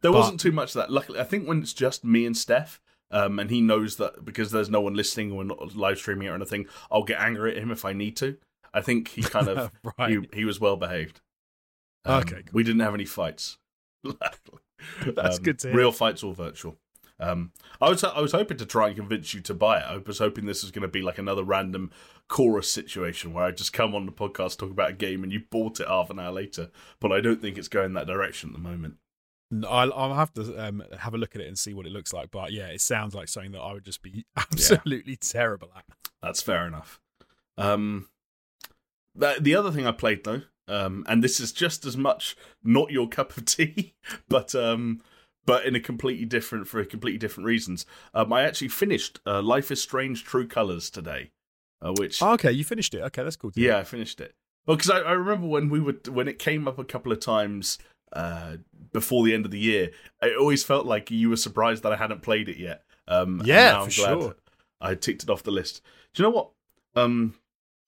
there 0.00 0.12
but, 0.12 0.18
wasn't 0.18 0.40
too 0.40 0.52
much 0.52 0.70
of 0.70 0.74
that. 0.74 0.90
Luckily, 0.90 1.18
I 1.18 1.24
think 1.24 1.48
when 1.48 1.60
it's 1.60 1.72
just 1.72 2.04
me 2.04 2.24
and 2.24 2.36
Steph. 2.36 2.80
Um, 3.10 3.38
and 3.38 3.50
he 3.50 3.60
knows 3.60 3.96
that 3.96 4.24
because 4.24 4.50
there's 4.50 4.70
no 4.70 4.80
one 4.80 4.94
listening 4.94 5.30
or 5.32 5.44
not 5.44 5.76
live 5.76 5.98
streaming 5.98 6.28
or 6.28 6.34
anything, 6.34 6.66
I'll 6.90 7.04
get 7.04 7.20
angry 7.20 7.52
at 7.52 7.62
him 7.62 7.70
if 7.70 7.84
I 7.84 7.92
need 7.92 8.16
to. 8.16 8.36
I 8.74 8.80
think 8.80 9.08
he 9.08 9.22
kind 9.22 9.48
of 9.48 9.72
right. 9.98 10.10
he, 10.10 10.28
he 10.32 10.44
was 10.44 10.60
well 10.60 10.76
behaved. 10.76 11.20
Um, 12.04 12.20
okay, 12.20 12.42
cool. 12.42 12.52
we 12.52 12.62
didn't 12.62 12.80
have 12.80 12.94
any 12.94 13.04
fights. 13.04 13.58
That's 14.04 15.38
um, 15.38 15.42
good 15.42 15.58
to 15.60 15.68
hear. 15.68 15.76
Real 15.76 15.92
fights 15.92 16.22
or 16.22 16.34
virtual. 16.34 16.76
Um, 17.18 17.52
I 17.80 17.88
was 17.88 18.04
I 18.04 18.20
was 18.20 18.32
hoping 18.32 18.58
to 18.58 18.66
try 18.66 18.88
and 18.88 18.96
convince 18.96 19.32
you 19.32 19.40
to 19.42 19.54
buy 19.54 19.78
it. 19.78 19.84
I 19.84 19.96
was 19.96 20.18
hoping 20.18 20.44
this 20.44 20.62
was 20.62 20.70
going 20.70 20.82
to 20.82 20.88
be 20.88 21.00
like 21.00 21.18
another 21.18 21.44
random 21.44 21.90
chorus 22.28 22.70
situation 22.70 23.32
where 23.32 23.44
I 23.44 23.52
just 23.52 23.72
come 23.72 23.94
on 23.94 24.04
the 24.04 24.12
podcast 24.12 24.58
talk 24.58 24.70
about 24.70 24.90
a 24.90 24.94
game 24.94 25.22
and 25.22 25.32
you 25.32 25.42
bought 25.50 25.80
it 25.80 25.88
half 25.88 26.10
an 26.10 26.18
hour 26.18 26.32
later. 26.32 26.70
But 27.00 27.12
I 27.12 27.20
don't 27.20 27.40
think 27.40 27.56
it's 27.56 27.68
going 27.68 27.94
that 27.94 28.06
direction 28.06 28.50
at 28.50 28.52
the 28.52 28.60
moment. 28.60 28.96
I'll, 29.68 29.92
I'll 29.92 30.14
have 30.14 30.32
to 30.34 30.56
um, 30.56 30.82
have 30.98 31.14
a 31.14 31.18
look 31.18 31.34
at 31.34 31.40
it 31.40 31.48
and 31.48 31.58
see 31.58 31.74
what 31.74 31.86
it 31.86 31.92
looks 31.92 32.12
like. 32.12 32.30
But 32.30 32.52
yeah, 32.52 32.66
it 32.66 32.80
sounds 32.80 33.14
like 33.14 33.28
something 33.28 33.52
that 33.52 33.60
I 33.60 33.72
would 33.72 33.84
just 33.84 34.02
be 34.02 34.24
absolutely 34.36 35.12
yeah. 35.12 35.18
terrible 35.20 35.70
at. 35.76 35.84
That's 36.22 36.42
fair 36.42 36.66
enough. 36.66 37.00
Um, 37.58 38.08
the 39.14 39.54
other 39.54 39.70
thing 39.70 39.86
I 39.86 39.92
played 39.92 40.24
though 40.24 40.42
um, 40.68 41.04
and 41.08 41.22
this 41.22 41.40
is 41.40 41.52
just 41.52 41.84
as 41.84 41.96
much 41.96 42.36
not 42.62 42.90
your 42.90 43.08
cup 43.08 43.36
of 43.36 43.44
tea, 43.46 43.94
but 44.28 44.54
um, 44.54 45.02
but 45.44 45.64
in 45.64 45.74
a 45.74 45.80
completely 45.80 46.24
different 46.24 46.66
for 46.66 46.84
completely 46.84 47.18
different 47.18 47.46
reasons. 47.46 47.86
Um, 48.14 48.32
I 48.32 48.42
actually 48.42 48.68
finished 48.68 49.20
uh, 49.26 49.42
Life 49.42 49.70
is 49.70 49.80
Strange: 49.80 50.24
True 50.24 50.46
Colors 50.46 50.90
today, 50.90 51.30
uh, 51.80 51.92
which 51.96 52.22
oh, 52.22 52.32
okay, 52.32 52.52
you 52.52 52.64
finished 52.64 52.94
it. 52.94 53.00
Okay, 53.02 53.22
that's 53.22 53.36
cool. 53.36 53.52
Yeah. 53.54 53.78
I 53.78 53.84
finished 53.84 54.20
it. 54.20 54.34
Well, 54.66 54.76
because 54.76 54.90
I, 54.90 54.98
I, 54.98 55.12
remember 55.12 55.46
when 55.46 55.68
we 55.68 55.78
were 55.78 55.96
when 56.10 56.26
it 56.26 56.40
came 56.40 56.66
up 56.66 56.78
a 56.78 56.84
couple 56.84 57.12
of 57.12 57.20
times 57.20 57.78
uh, 58.16 58.56
before 58.92 59.24
the 59.24 59.34
end 59.34 59.44
of 59.44 59.50
the 59.50 59.58
year, 59.58 59.90
it 60.22 60.36
always 60.38 60.64
felt 60.64 60.86
like 60.86 61.10
you 61.10 61.28
were 61.28 61.36
surprised 61.36 61.82
that 61.82 61.92
I 61.92 61.96
hadn't 61.96 62.22
played 62.22 62.48
it 62.48 62.56
yet. 62.56 62.82
Um, 63.06 63.42
yeah, 63.44 63.84
for 63.84 63.90
sure. 63.90 64.36
I 64.80 64.94
ticked 64.94 65.22
it 65.22 65.30
off 65.30 65.42
the 65.42 65.50
list. 65.50 65.82
Do 66.14 66.22
you 66.22 66.28
know 66.28 66.34
what? 66.34 66.50
Um, 66.94 67.34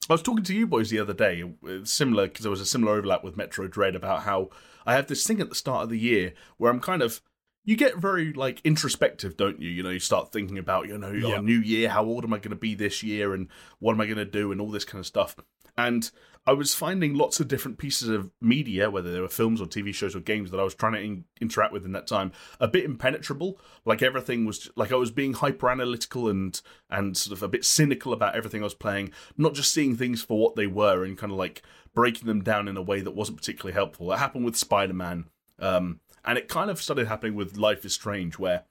I 0.08 0.12
was 0.12 0.22
talking 0.22 0.44
to 0.44 0.54
you 0.54 0.66
boys 0.66 0.90
the 0.90 0.98
other 1.00 1.14
day, 1.14 1.42
uh, 1.42 1.84
similar 1.84 2.28
because 2.28 2.42
there 2.42 2.50
was 2.50 2.60
a 2.60 2.66
similar 2.66 2.92
overlap 2.92 3.24
with 3.24 3.36
Metroid 3.36 3.70
Dread 3.70 3.96
about 3.96 4.22
how 4.22 4.50
I 4.86 4.94
have 4.94 5.06
this 5.06 5.26
thing 5.26 5.40
at 5.40 5.48
the 5.48 5.54
start 5.54 5.84
of 5.84 5.90
the 5.90 5.98
year 5.98 6.34
where 6.58 6.70
I'm 6.70 6.80
kind 6.80 7.02
of 7.02 7.22
you 7.64 7.76
get 7.76 7.96
very 7.96 8.32
like 8.32 8.60
introspective, 8.64 9.36
don't 9.36 9.60
you? 9.60 9.68
You 9.68 9.82
know, 9.82 9.90
you 9.90 9.98
start 9.98 10.32
thinking 10.32 10.58
about 10.58 10.88
you 10.88 10.96
know 10.98 11.12
yeah. 11.12 11.40
new 11.40 11.58
year, 11.58 11.88
how 11.88 12.04
old 12.04 12.24
am 12.24 12.32
I 12.32 12.38
going 12.38 12.50
to 12.50 12.56
be 12.56 12.74
this 12.74 13.02
year, 13.02 13.34
and 13.34 13.48
what 13.78 13.92
am 13.92 14.00
I 14.00 14.06
going 14.06 14.18
to 14.18 14.24
do, 14.24 14.52
and 14.52 14.60
all 14.60 14.70
this 14.70 14.84
kind 14.84 15.00
of 15.00 15.06
stuff. 15.06 15.36
And 15.76 16.10
I 16.48 16.52
was 16.52 16.74
finding 16.74 17.12
lots 17.12 17.40
of 17.40 17.48
different 17.48 17.76
pieces 17.76 18.08
of 18.08 18.30
media, 18.40 18.88
whether 18.88 19.12
they 19.12 19.20
were 19.20 19.28
films 19.28 19.60
or 19.60 19.66
TV 19.66 19.94
shows 19.94 20.16
or 20.16 20.20
games, 20.20 20.50
that 20.50 20.58
I 20.58 20.62
was 20.62 20.74
trying 20.74 20.94
to 20.94 20.98
in- 20.98 21.24
interact 21.42 21.74
with 21.74 21.84
in 21.84 21.92
that 21.92 22.06
time, 22.06 22.32
a 22.58 22.66
bit 22.66 22.86
impenetrable. 22.86 23.60
Like 23.84 24.00
everything 24.00 24.46
was, 24.46 24.70
like 24.74 24.90
I 24.90 24.94
was 24.94 25.10
being 25.10 25.34
hyper 25.34 25.68
analytical 25.68 26.26
and 26.26 26.58
and 26.88 27.14
sort 27.18 27.36
of 27.36 27.42
a 27.42 27.48
bit 27.48 27.66
cynical 27.66 28.14
about 28.14 28.34
everything 28.34 28.62
I 28.62 28.64
was 28.64 28.72
playing, 28.72 29.12
not 29.36 29.52
just 29.52 29.74
seeing 29.74 29.94
things 29.94 30.22
for 30.22 30.38
what 30.38 30.56
they 30.56 30.66
were 30.66 31.04
and 31.04 31.18
kind 31.18 31.32
of 31.32 31.38
like 31.38 31.60
breaking 31.92 32.26
them 32.26 32.42
down 32.42 32.66
in 32.66 32.78
a 32.78 32.82
way 32.82 33.02
that 33.02 33.14
wasn't 33.14 33.36
particularly 33.36 33.74
helpful. 33.74 34.08
That 34.08 34.18
happened 34.18 34.46
with 34.46 34.56
Spider 34.56 34.94
Man, 34.94 35.26
um, 35.58 36.00
and 36.24 36.38
it 36.38 36.48
kind 36.48 36.70
of 36.70 36.80
started 36.80 37.08
happening 37.08 37.34
with 37.34 37.58
Life 37.58 37.84
is 37.84 37.92
Strange, 37.92 38.38
where 38.38 38.64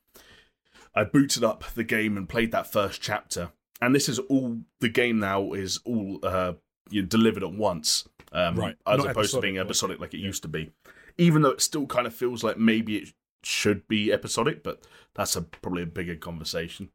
I 0.96 1.04
booted 1.04 1.44
up 1.44 1.64
the 1.76 1.84
game 1.84 2.18
and 2.18 2.28
played 2.28 2.52
that 2.54 2.74
first 2.74 3.04
chapter. 3.04 3.52
And 3.80 3.94
this 3.94 4.10
is 4.10 4.18
all 4.18 4.62
the 4.80 4.90
game 4.90 5.20
now 5.20 5.54
is 5.54 5.80
all 5.86 6.18
uh, 6.24 6.54
you 6.90 7.02
delivered 7.02 7.44
at 7.44 7.54
once, 7.54 8.08
um, 8.32 8.56
right? 8.56 8.76
As 8.86 9.00
Not 9.00 9.12
opposed 9.12 9.34
to 9.34 9.42
being 9.42 9.58
episodic 9.58 10.00
like 10.00 10.14
it 10.14 10.20
yeah. 10.20 10.28
used 10.28 10.42
to 10.44 10.48
be. 10.48 10.72
Even 11.18 11.42
though 11.42 11.50
it 11.50 11.62
still 11.62 11.88
kind 11.88 12.06
of 12.06 12.14
feels 12.14 12.44
like 12.44 12.58
maybe 12.58 12.98
it 12.98 13.10
should 13.44 13.88
be 13.88 14.12
episodic, 14.12 14.64
but 14.64 14.84
that's 15.16 15.36
a 15.36 15.42
probably 15.42 15.84
a 15.84 15.88
bigger 15.88 16.16
conversation. 16.16 16.90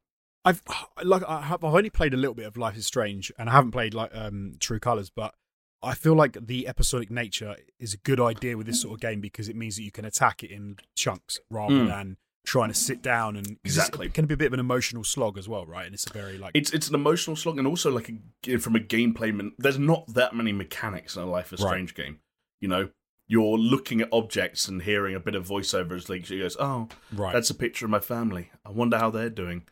I've 0.45 0.63
like 1.03 1.23
I 1.29 1.43
have, 1.43 1.65
I've 1.65 1.75
only 1.75 1.91
played 1.91 2.15
a 2.15 2.17
little 2.17 2.35
bit 2.35 2.47
of 2.47 2.57
Life 2.57 2.77
is 2.77 2.87
Strange, 2.87 3.33
and 3.39 3.49
I 3.49 3.53
haven't 3.53 3.73
played 3.73 3.95
like 3.95 4.11
um, 4.15 4.55
True 4.61 4.81
Colors, 4.81 5.11
but 5.11 5.35
I 5.83 5.95
feel 5.95 6.15
like 6.15 6.47
the 6.47 6.69
episodic 6.69 7.11
nature 7.11 7.57
is 7.79 7.95
a 7.95 7.99
good 7.99 8.21
idea 8.21 8.57
with 8.57 8.67
this 8.67 8.81
sort 8.83 8.95
of 8.95 9.01
game 9.01 9.21
because 9.21 9.49
it 9.49 9.57
means 9.57 9.77
that 9.77 9.83
you 9.83 9.91
can 9.91 10.05
attack 10.05 10.45
it 10.45 10.51
in 10.51 10.77
chunks 10.97 11.41
rather 11.51 11.75
mm. 11.75 11.89
than 11.89 12.17
trying 12.45 12.69
to 12.69 12.75
sit 12.75 13.03
down 13.03 13.37
and 13.37 13.57
exactly 13.65 14.07
it 14.07 14.15
can 14.15 14.27
be 14.27 14.35
a 14.35 14.37
bit 14.37 14.47
of 14.47 14.53
an 14.53 14.61
emotional 14.61 15.05
slog 15.05 15.39
as 15.39 15.49
well, 15.49 15.65
right? 15.65 15.87
And 15.87 15.95
it's 15.95 16.07
a 16.07 16.13
very 16.13 16.39
like 16.39 16.53
it's 16.55 16.73
it's 16.73 16.89
an 16.89 16.95
emotional 16.95 17.37
slog 17.37 17.59
and 17.59 17.67
also 17.67 17.91
like 17.91 18.11
a, 18.47 18.59
from 18.59 18.77
a 18.77 18.81
gameplay. 18.81 19.33
Man, 19.33 19.53
there's 19.59 19.79
not 19.79 20.13
that 20.15 20.35
many 20.35 20.53
mechanics 20.53 21.17
in 21.17 21.23
a 21.23 21.27
Life 21.27 21.53
is 21.53 21.61
Strange 21.61 21.97
right. 21.97 22.07
game. 22.07 22.19
You 22.61 22.69
know, 22.69 22.89
you're 23.29 23.57
looking 23.57 24.01
at 24.01 24.09
objects 24.13 24.69
and 24.69 24.83
hearing 24.83 25.15
a 25.15 25.21
bit 25.21 25.35
of 25.35 25.47
voiceover 25.47 25.93
as 25.93 26.09
like 26.09 26.27
she 26.27 26.41
goes, 26.41 26.57
"Oh, 26.59 26.89
right, 27.13 27.33
that's 27.33 27.51
a 27.51 27.55
picture 27.55 27.87
of 27.87 27.91
my 27.91 28.01
family. 28.01 28.51
I 28.65 28.71
wonder 28.71 28.99
how 28.99 29.11
they're 29.11 29.31
doing." 29.31 29.65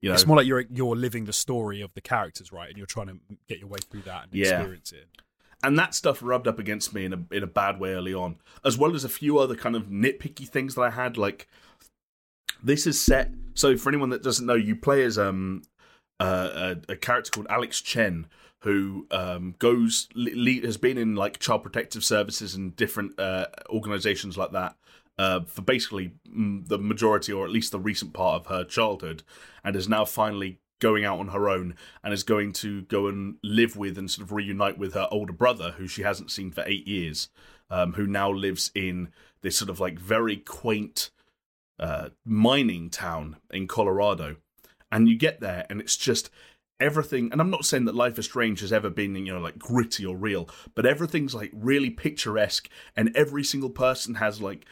You 0.00 0.08
know, 0.08 0.14
it's 0.14 0.26
more 0.26 0.36
like 0.36 0.46
you're 0.46 0.64
you're 0.68 0.96
living 0.96 1.26
the 1.26 1.32
story 1.32 1.80
of 1.80 1.94
the 1.94 2.00
characters, 2.00 2.50
right? 2.50 2.68
And 2.68 2.76
you're 2.76 2.86
trying 2.86 3.06
to 3.06 3.18
get 3.48 3.60
your 3.60 3.68
way 3.68 3.78
through 3.88 4.02
that 4.02 4.24
and 4.24 4.34
yeah. 4.34 4.58
experience 4.58 4.90
it. 4.90 5.06
And 5.62 5.78
that 5.78 5.94
stuff 5.94 6.18
rubbed 6.20 6.48
up 6.48 6.58
against 6.58 6.92
me 6.92 7.04
in 7.04 7.12
a 7.12 7.34
in 7.34 7.44
a 7.44 7.46
bad 7.46 7.78
way 7.78 7.94
early 7.94 8.12
on, 8.12 8.36
as 8.64 8.76
well 8.76 8.96
as 8.96 9.04
a 9.04 9.08
few 9.08 9.38
other 9.38 9.54
kind 9.54 9.76
of 9.76 9.84
nitpicky 9.84 10.48
things 10.48 10.74
that 10.74 10.82
I 10.82 10.90
had, 10.90 11.16
like 11.16 11.48
this 12.62 12.86
is 12.86 13.00
set. 13.00 13.30
So 13.54 13.76
for 13.76 13.88
anyone 13.88 14.10
that 14.10 14.22
doesn't 14.22 14.46
know, 14.46 14.54
you 14.54 14.76
play 14.76 15.04
as 15.04 15.18
um 15.18 15.62
uh, 16.20 16.74
a, 16.88 16.92
a 16.92 16.96
character 16.96 17.30
called 17.30 17.46
Alex 17.50 17.80
Chen 17.80 18.26
who 18.60 19.06
um, 19.10 19.56
goes 19.58 20.08
le- 20.14 20.64
has 20.64 20.76
been 20.76 20.96
in 20.96 21.16
like 21.16 21.40
child 21.40 21.64
protective 21.64 22.04
services 22.04 22.54
and 22.54 22.76
different 22.76 23.18
uh, 23.18 23.46
organizations 23.68 24.38
like 24.38 24.52
that 24.52 24.76
uh, 25.18 25.40
for 25.40 25.62
basically 25.62 26.12
the 26.24 26.78
majority 26.78 27.32
or 27.32 27.44
at 27.44 27.50
least 27.50 27.72
the 27.72 27.78
recent 27.78 28.12
part 28.12 28.40
of 28.40 28.46
her 28.46 28.64
childhood, 28.64 29.22
and 29.64 29.76
is 29.76 29.88
now 29.88 30.04
finally 30.04 30.58
going 30.78 31.04
out 31.04 31.18
on 31.18 31.28
her 31.28 31.48
own 31.48 31.74
and 32.02 32.12
is 32.12 32.22
going 32.22 32.52
to 32.52 32.82
go 32.82 33.06
and 33.06 33.36
live 33.42 33.76
with 33.76 33.96
and 33.98 34.10
sort 34.10 34.24
of 34.24 34.32
reunite 34.32 34.78
with 34.78 34.94
her 34.94 35.08
older 35.10 35.32
brother, 35.32 35.72
who 35.72 35.86
she 35.86 36.02
hasn't 36.02 36.30
seen 36.30 36.50
for 36.50 36.64
eight 36.66 36.86
years, 36.88 37.28
um, 37.70 37.92
who 37.94 38.06
now 38.06 38.30
lives 38.30 38.70
in 38.74 39.08
this 39.42 39.56
sort 39.56 39.70
of 39.70 39.80
like 39.80 39.98
very 39.98 40.36
quaint 40.36 41.10
uh, 41.82 42.10
mining 42.24 42.88
town 42.88 43.36
in 43.50 43.66
Colorado, 43.66 44.36
and 44.92 45.08
you 45.08 45.18
get 45.18 45.40
there, 45.40 45.66
and 45.68 45.80
it's 45.80 45.96
just 45.96 46.30
everything. 46.78 47.32
And 47.32 47.40
I'm 47.40 47.50
not 47.50 47.64
saying 47.64 47.86
that 47.86 47.94
Life 47.96 48.20
is 48.20 48.26
Strange 48.26 48.60
has 48.60 48.72
ever 48.72 48.88
been, 48.88 49.16
you 49.16 49.34
know, 49.34 49.40
like 49.40 49.58
gritty 49.58 50.06
or 50.06 50.16
real, 50.16 50.48
but 50.76 50.86
everything's 50.86 51.34
like 51.34 51.50
really 51.52 51.90
picturesque, 51.90 52.68
and 52.96 53.10
every 53.16 53.42
single 53.42 53.70
person 53.70 54.14
has 54.14 54.40
like 54.40 54.64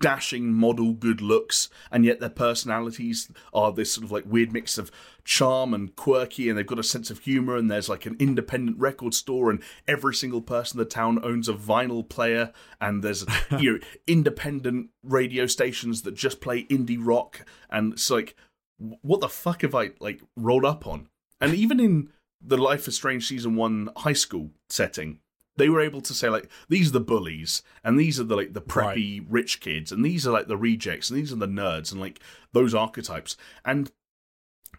dashing 0.00 0.52
model 0.52 0.92
good 0.92 1.20
looks 1.20 1.68
and 1.90 2.04
yet 2.04 2.20
their 2.20 2.28
personalities 2.28 3.30
are 3.52 3.72
this 3.72 3.92
sort 3.92 4.04
of 4.04 4.12
like 4.12 4.24
weird 4.26 4.52
mix 4.52 4.78
of 4.78 4.90
charm 5.24 5.72
and 5.72 5.96
quirky 5.96 6.48
and 6.48 6.58
they've 6.58 6.66
got 6.66 6.78
a 6.78 6.82
sense 6.82 7.10
of 7.10 7.20
humor 7.20 7.56
and 7.56 7.70
there's 7.70 7.88
like 7.88 8.06
an 8.06 8.16
independent 8.18 8.78
record 8.78 9.14
store 9.14 9.50
and 9.50 9.62
every 9.88 10.14
single 10.14 10.42
person 10.42 10.78
in 10.78 10.84
the 10.84 10.90
town 10.90 11.18
owns 11.24 11.48
a 11.48 11.54
vinyl 11.54 12.06
player 12.06 12.52
and 12.80 13.02
there's 13.02 13.24
you 13.58 13.72
know 13.72 13.78
independent 14.06 14.90
radio 15.02 15.46
stations 15.46 16.02
that 16.02 16.14
just 16.14 16.40
play 16.40 16.64
indie 16.64 16.98
rock 17.00 17.44
and 17.70 17.94
it's 17.94 18.10
like 18.10 18.36
what 18.78 19.20
the 19.20 19.28
fuck 19.28 19.62
have 19.62 19.74
I 19.74 19.90
like 20.00 20.22
rolled 20.36 20.64
up 20.64 20.86
on? 20.86 21.08
And 21.40 21.54
even 21.54 21.80
in 21.80 22.10
the 22.40 22.56
Life 22.56 22.88
is 22.88 22.96
Strange 22.96 23.26
season 23.26 23.56
1 23.56 23.90
high 23.98 24.12
school 24.12 24.50
setting 24.68 25.20
they 25.56 25.68
were 25.68 25.80
able 25.80 26.00
to 26.00 26.14
say 26.14 26.28
like 26.28 26.48
these 26.68 26.88
are 26.88 26.92
the 26.92 27.00
bullies 27.00 27.62
and 27.82 27.98
these 27.98 28.18
are 28.18 28.24
the 28.24 28.36
like 28.36 28.52
the 28.52 28.60
preppy 28.60 29.20
right. 29.20 29.26
rich 29.28 29.60
kids 29.60 29.92
and 29.92 30.04
these 30.04 30.26
are 30.26 30.32
like 30.32 30.48
the 30.48 30.56
rejects 30.56 31.10
and 31.10 31.18
these 31.18 31.32
are 31.32 31.36
the 31.36 31.46
nerds 31.46 31.92
and 31.92 32.00
like 32.00 32.20
those 32.52 32.74
archetypes 32.74 33.36
and 33.64 33.92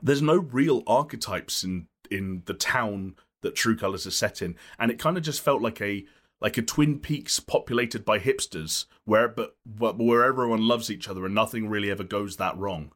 there's 0.02 0.22
no 0.22 0.38
real 0.38 0.84
archetypes 0.88 1.64
in 1.64 1.88
in 2.12 2.44
the 2.46 2.54
town 2.54 3.16
that 3.42 3.56
True 3.56 3.76
Colors 3.76 4.06
is 4.06 4.16
set 4.16 4.42
in, 4.42 4.56
and 4.78 4.92
it 4.92 5.00
kind 5.00 5.18
of 5.18 5.24
just 5.24 5.42
felt 5.42 5.62
like 5.62 5.82
a 5.82 6.06
like 6.42 6.58
a 6.58 6.62
Twin 6.62 7.00
Peaks 7.00 7.40
populated 7.40 8.04
by 8.04 8.20
hipsters, 8.20 8.86
where 9.06 9.28
but, 9.28 9.56
but 9.66 9.98
where 9.98 10.24
everyone 10.24 10.68
loves 10.68 10.92
each 10.92 11.08
other 11.08 11.26
and 11.26 11.34
nothing 11.34 11.70
really 11.70 11.90
ever 11.90 12.04
goes 12.04 12.36
that 12.36 12.58
wrong. 12.58 12.92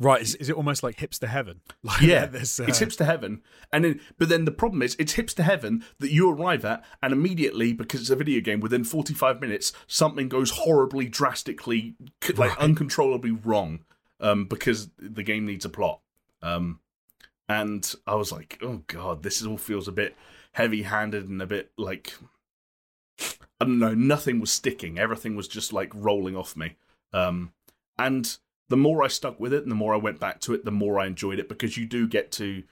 Right? 0.00 0.22
Is, 0.22 0.36
is 0.36 0.48
it 0.48 0.56
almost 0.56 0.82
like 0.84 0.96
hipster 0.96 1.26
heaven? 1.28 1.60
Like 1.82 2.02
Yeah, 2.02 2.26
this, 2.26 2.60
uh, 2.60 2.66
it's 2.68 2.80
hipster 2.80 3.04
heaven, 3.04 3.42
and 3.72 3.84
then, 3.84 4.00
but 4.16 4.28
then 4.28 4.44
the 4.44 4.52
problem 4.52 4.82
is 4.82 4.94
it's 4.98 5.14
hipster 5.14 5.42
heaven 5.44 5.84
that 5.98 6.12
you 6.12 6.30
arrive 6.30 6.64
at, 6.64 6.84
and 7.02 7.12
immediately 7.12 7.72
because 7.72 8.00
it's 8.02 8.10
a 8.10 8.16
video 8.16 8.40
game, 8.40 8.60
within 8.60 8.84
forty 8.84 9.14
five 9.14 9.40
minutes 9.40 9.72
something 9.86 10.28
goes 10.28 10.50
horribly, 10.50 11.08
drastically, 11.08 11.94
like 12.36 12.38
Right. 12.38 12.58
uncontrollably 12.58 13.32
wrong, 13.32 13.80
um, 14.20 14.44
because 14.46 14.90
the 14.98 15.22
game 15.24 15.46
needs 15.46 15.64
a 15.64 15.68
plot. 15.68 16.00
Um, 16.42 16.78
and 17.48 17.92
I 18.06 18.14
was 18.14 18.30
like, 18.30 18.58
oh 18.62 18.82
god, 18.86 19.22
this 19.22 19.44
all 19.44 19.58
feels 19.58 19.88
a 19.88 19.92
bit 19.92 20.14
heavy 20.52 20.82
handed 20.82 21.28
and 21.28 21.40
a 21.42 21.46
bit 21.46 21.72
like 21.76 22.14
I 23.60 23.64
don't 23.64 23.78
know, 23.80 23.94
nothing 23.94 24.38
was 24.38 24.52
sticking. 24.52 24.98
Everything 24.98 25.34
was 25.34 25.48
just 25.48 25.72
like 25.72 25.90
rolling 25.94 26.36
off 26.36 26.56
me. 26.56 26.76
Um, 27.12 27.52
and 27.98 28.36
the 28.68 28.76
more 28.76 29.02
I 29.02 29.08
stuck 29.08 29.38
with 29.40 29.52
it 29.52 29.62
and 29.62 29.70
the 29.70 29.76
more 29.76 29.94
I 29.94 29.98
went 29.98 30.20
back 30.20 30.40
to 30.42 30.54
it, 30.54 30.64
the 30.64 30.70
more 30.70 30.98
I 30.98 31.06
enjoyed 31.06 31.38
it 31.38 31.48
because 31.48 31.76
you 31.76 31.86
do 31.86 32.06
get 32.06 32.30
to 32.32 32.62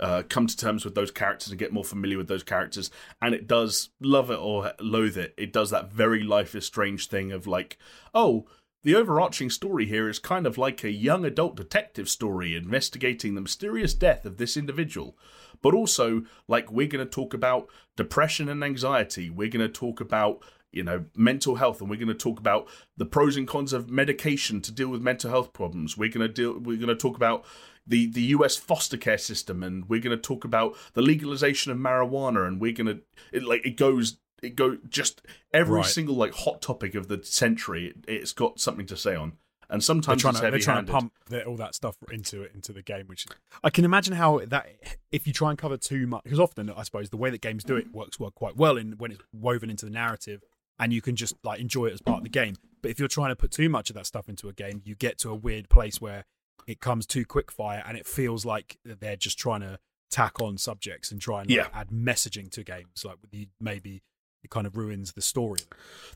uh, 0.00 0.22
come 0.28 0.46
to 0.46 0.56
terms 0.56 0.84
with 0.84 0.94
those 0.94 1.10
characters 1.10 1.50
and 1.50 1.58
get 1.58 1.72
more 1.72 1.84
familiar 1.84 2.18
with 2.18 2.28
those 2.28 2.42
characters. 2.42 2.90
And 3.20 3.34
it 3.34 3.46
does, 3.46 3.90
love 4.00 4.30
it 4.30 4.38
or 4.38 4.72
loathe 4.80 5.16
it, 5.16 5.34
it 5.36 5.52
does 5.52 5.70
that 5.70 5.92
very 5.92 6.22
Life 6.22 6.54
is 6.54 6.66
Strange 6.66 7.08
thing 7.08 7.32
of 7.32 7.46
like, 7.46 7.78
oh, 8.14 8.46
the 8.84 8.96
overarching 8.96 9.48
story 9.48 9.86
here 9.86 10.08
is 10.08 10.18
kind 10.18 10.46
of 10.46 10.58
like 10.58 10.82
a 10.82 10.90
young 10.90 11.24
adult 11.24 11.54
detective 11.54 12.08
story 12.08 12.56
investigating 12.56 13.34
the 13.34 13.40
mysterious 13.40 13.94
death 13.94 14.24
of 14.24 14.38
this 14.38 14.56
individual. 14.56 15.16
But 15.60 15.74
also, 15.74 16.22
like, 16.48 16.72
we're 16.72 16.88
going 16.88 17.04
to 17.04 17.10
talk 17.10 17.32
about 17.32 17.68
depression 17.96 18.48
and 18.48 18.64
anxiety. 18.64 19.30
We're 19.30 19.48
going 19.48 19.64
to 19.64 19.72
talk 19.72 20.00
about, 20.00 20.42
you 20.72 20.82
know, 20.82 21.04
mental 21.14 21.56
health, 21.56 21.80
and 21.80 21.88
we're 21.90 21.96
going 21.96 22.08
to 22.08 22.14
talk 22.14 22.38
about 22.40 22.66
the 22.96 23.04
pros 23.06 23.36
and 23.36 23.46
cons 23.46 23.72
of 23.72 23.90
medication 23.90 24.60
to 24.62 24.72
deal 24.72 24.88
with 24.88 25.02
mental 25.02 25.30
health 25.30 25.52
problems. 25.52 25.96
We're 25.96 26.10
going 26.10 26.26
to 26.26 26.32
deal. 26.32 26.58
We're 26.58 26.76
going 26.78 26.88
to 26.88 26.96
talk 26.96 27.16
about 27.16 27.44
the 27.86 28.10
the 28.10 28.22
U.S. 28.22 28.56
foster 28.56 28.96
care 28.96 29.18
system, 29.18 29.62
and 29.62 29.88
we're 29.88 30.00
going 30.00 30.16
to 30.16 30.22
talk 30.22 30.44
about 30.44 30.76
the 30.94 31.02
legalization 31.02 31.72
of 31.72 31.78
marijuana, 31.78 32.46
and 32.46 32.60
we're 32.60 32.72
going 32.72 32.86
to 32.86 33.00
it, 33.32 33.42
like 33.44 33.64
it 33.66 33.76
goes 33.76 34.18
it 34.42 34.56
go 34.56 34.78
just 34.88 35.22
every 35.52 35.76
Right. 35.76 35.86
single 35.86 36.16
like 36.16 36.34
hot 36.34 36.60
topic 36.62 36.94
of 36.94 37.08
the 37.08 37.22
century. 37.22 37.88
It, 37.88 37.96
it's 38.08 38.32
got 38.32 38.58
something 38.58 38.86
to 38.86 38.96
say 38.96 39.14
on, 39.14 39.34
and 39.68 39.80
They're 39.80 39.80
sometimes 39.80 40.22
trying, 40.22 40.32
it's 40.34 40.40
to, 40.40 40.50
they're 40.50 40.58
trying 40.58 40.86
to 40.86 40.92
pump 40.92 41.12
the, 41.28 41.44
all 41.44 41.56
that 41.56 41.74
stuff 41.74 41.96
into 42.10 42.42
it 42.42 42.52
into 42.54 42.72
the 42.72 42.82
game, 42.82 43.06
which 43.06 43.26
I 43.62 43.70
can 43.70 43.84
imagine 43.84 44.14
how 44.14 44.40
that 44.46 44.68
if 45.12 45.26
you 45.26 45.32
try 45.32 45.50
and 45.50 45.58
cover 45.58 45.76
too 45.76 46.06
much, 46.06 46.24
because 46.24 46.40
often 46.40 46.70
I 46.70 46.82
suppose 46.82 47.10
the 47.10 47.16
way 47.16 47.30
that 47.30 47.40
games 47.40 47.62
do 47.62 47.76
it 47.76 47.92
works 47.92 48.18
well 48.18 48.30
quite 48.30 48.56
well 48.56 48.76
in 48.76 48.92
when 48.98 49.12
it's 49.12 49.22
woven 49.32 49.70
into 49.70 49.86
the 49.86 49.92
narrative, 49.92 50.42
and 50.78 50.92
you 50.92 51.00
can 51.02 51.16
just 51.16 51.34
like 51.44 51.60
enjoy 51.60 51.86
it 51.86 51.92
as 51.94 52.00
part 52.02 52.18
of 52.18 52.24
the 52.24 52.30
game. 52.30 52.56
But 52.80 52.90
if 52.90 52.98
you're 52.98 53.08
trying 53.08 53.30
to 53.30 53.36
put 53.36 53.50
too 53.52 53.68
much 53.68 53.90
of 53.90 53.94
that 53.96 54.06
stuff 54.06 54.28
into 54.28 54.48
a 54.48 54.52
game, 54.52 54.82
you 54.84 54.94
get 54.94 55.18
to 55.18 55.30
a 55.30 55.34
weird 55.34 55.68
place 55.68 56.00
where 56.00 56.24
it 56.66 56.80
comes 56.80 57.06
too 57.06 57.24
quick 57.24 57.50
fire, 57.50 57.82
and 57.86 57.96
it 57.96 58.06
feels 58.06 58.44
like 58.44 58.78
they're 58.84 59.16
just 59.16 59.38
trying 59.38 59.60
to 59.60 59.78
tack 60.10 60.40
on 60.40 60.58
subjects 60.58 61.10
and 61.10 61.20
try 61.20 61.40
and 61.40 61.50
like, 61.50 61.56
Yeah. 61.56 61.68
add 61.72 61.88
messaging 61.90 62.50
to 62.52 62.62
games, 62.62 63.04
like 63.04 63.16
maybe 63.60 64.02
it 64.44 64.50
kind 64.50 64.66
of 64.66 64.76
ruins 64.76 65.12
the 65.12 65.22
story. 65.22 65.60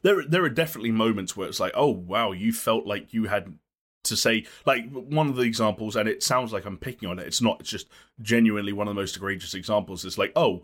there 0.02 0.24
there 0.26 0.42
are 0.44 0.48
definitely 0.50 0.90
moments 0.90 1.36
where 1.36 1.48
it's 1.48 1.60
like, 1.60 1.72
oh 1.74 1.90
wow, 1.90 2.32
you 2.32 2.52
felt 2.52 2.86
like 2.86 3.12
you 3.14 3.24
had 3.26 3.58
to 4.04 4.16
say 4.16 4.44
like 4.66 4.88
one 4.92 5.28
of 5.28 5.36
the 5.36 5.42
examples, 5.42 5.96
and 5.96 6.08
it 6.08 6.22
sounds 6.22 6.52
like 6.52 6.64
I'm 6.64 6.76
picking 6.76 7.08
on 7.08 7.18
it. 7.18 7.26
It's 7.26 7.40
not. 7.42 7.60
It's 7.60 7.70
just 7.70 7.88
genuinely 8.20 8.72
one 8.72 8.86
of 8.88 8.94
the 8.94 9.00
most 9.00 9.16
egregious 9.16 9.54
examples. 9.54 10.04
it's 10.04 10.18
like, 10.18 10.32
oh, 10.36 10.62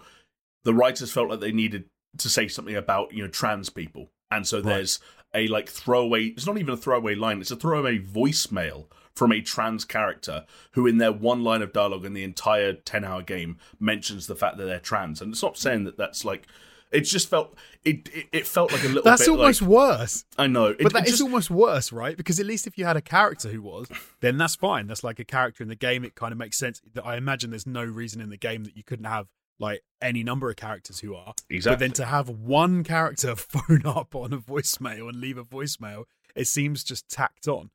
the 0.65 0.75
writers 0.75 1.11
felt 1.13 1.29
like 1.31 1.41
they 1.41 1.51
needed 1.53 1.85
to 2.19 2.29
say 2.29 2.49
something 2.49 2.77
about 2.77 3.13
you 3.13 3.23
know 3.23 3.29
trans 3.29 3.71
people, 3.71 4.11
and 4.31 4.47
so 4.47 4.61
there's 4.61 5.01
a 5.35 5.49
like 5.49 5.69
throwaway. 5.69 6.27
It's 6.27 6.47
not 6.47 6.59
even 6.59 6.75
a 6.75 6.77
throwaway 6.77 7.15
line. 7.15 7.41
It's 7.41 7.51
a 7.51 7.57
throwaway 7.57 7.99
voicemail 7.99 8.87
from 9.15 9.33
a 9.33 9.41
trans 9.41 9.85
character 9.85 10.45
who, 10.73 10.87
in 10.87 10.99
their 10.99 11.13
one 11.13 11.45
line 11.45 11.63
of 11.63 11.73
dialogue 11.73 12.05
in 12.05 12.15
the 12.15 12.25
entire 12.25 12.73
ten 12.73 13.05
hour 13.05 13.23
game, 13.23 13.59
mentions 13.79 14.27
the 14.27 14.37
fact 14.37 14.57
that 14.59 14.65
they're 14.65 14.81
trans, 14.81 15.21
and 15.21 15.33
it's 15.33 15.43
not 15.43 15.59
saying 15.59 15.85
that 15.85 15.97
that's 15.97 16.25
like. 16.25 16.47
It 16.91 17.07
just 17.07 17.31
felt 17.31 17.55
it. 17.85 18.11
It, 18.13 18.27
it 18.33 18.47
felt 18.47 18.71
like 18.71 18.85
a 18.85 18.89
little. 18.89 19.03
That's 19.03 19.27
almost 19.27 19.63
like, 19.63 19.71
worse. 19.71 20.27
I 20.37 20.47
know, 20.47 20.67
it, 20.67 20.83
But 20.83 20.93
that 20.93 21.05
is 21.05 21.13
just, 21.13 21.23
almost 21.23 21.51
worse, 21.51 21.91
right? 21.91 22.15
Because 22.15 22.39
at 22.39 22.45
least 22.45 22.67
if 22.67 22.77
you 22.77 22.85
had 22.85 22.99
a 22.99 23.01
character 23.01 23.49
who 23.49 23.63
was, 23.63 23.89
then 24.21 24.37
that's 24.37 24.57
fine. 24.57 24.89
That's 24.89 25.03
like 25.03 25.19
a 25.19 25.25
character 25.25 25.63
in 25.63 25.71
the 25.71 25.75
game. 25.75 26.05
It 26.05 26.15
kind 26.15 26.33
of 26.33 26.39
makes 26.39 26.59
sense. 26.59 26.83
That 26.93 27.07
I 27.07 27.17
imagine 27.17 27.49
there's 27.49 27.67
no 27.67 27.83
reason 27.83 28.21
in 28.21 28.29
the 28.29 28.37
game 28.37 28.65
that 28.65 28.77
you 28.77 28.85
couldn't 28.85 29.07
have 29.07 29.29
like 29.63 29.83
any 30.03 30.23
number 30.23 30.51
of 30.51 30.57
characters 30.57 31.01
who 31.01 31.15
are. 31.15 31.33
Exactly. 31.49 31.75
But 31.75 31.79
then 31.79 31.93
to 31.93 32.05
have 32.05 32.29
one 32.29 32.85
character 32.85 33.35
phone 33.37 33.87
up 33.87 34.15
on 34.15 34.33
a 34.33 34.39
voicemail 34.39 35.09
and 35.09 35.21
leave 35.21 35.39
a 35.39 35.45
voicemail, 35.45 36.05
it 36.35 36.49
seems 36.49 36.85
just 36.85 37.09
tacked 37.09 37.49
on. 37.49 37.71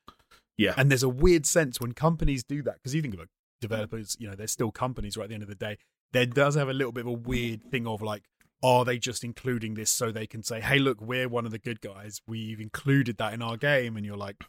Yeah. 0.58 0.74
And 0.78 0.92
there's 0.92 1.04
a 1.04 1.10
weird 1.10 1.46
sense 1.46 1.80
when 1.80 1.94
companies 1.94 2.44
do 2.44 2.62
that 2.64 2.76
because 2.76 2.94
you 2.94 3.02
think 3.02 3.14
about 3.14 3.28
mm. 3.28 3.62
developers, 3.62 4.18
you 4.20 4.28
know, 4.30 4.36
they're 4.36 4.48
still 4.48 4.72
companies 4.72 5.18
right 5.18 5.24
at 5.24 5.30
the 5.30 5.36
end 5.36 5.44
of 5.44 5.50
the 5.50 5.56
day. 5.56 5.78
There 6.12 6.26
does 6.26 6.56
have 6.56 6.70
a 6.70 6.74
little 6.74 6.92
bit 6.92 7.02
of 7.02 7.08
a 7.08 7.14
weird 7.14 7.64
thing 7.72 7.88
of 7.88 8.02
like, 8.02 8.24
are 8.64 8.84
they 8.84 8.98
just 8.98 9.24
including 9.24 9.76
this 9.76 9.92
so 9.92 10.12
they 10.12 10.26
can 10.28 10.44
say, 10.44 10.62
hey, 10.62 10.80
look, 10.80 11.00
we're 11.00 11.30
one 11.30 11.46
of 11.46 11.52
the 11.52 11.60
good 11.60 11.80
guys. 11.80 12.22
We've 12.28 12.60
included 12.60 13.18
that 13.18 13.34
in 13.34 13.42
our 13.42 13.56
game. 13.56 13.96
And 13.96 14.06
you're 14.06 14.18
like, 14.18 14.44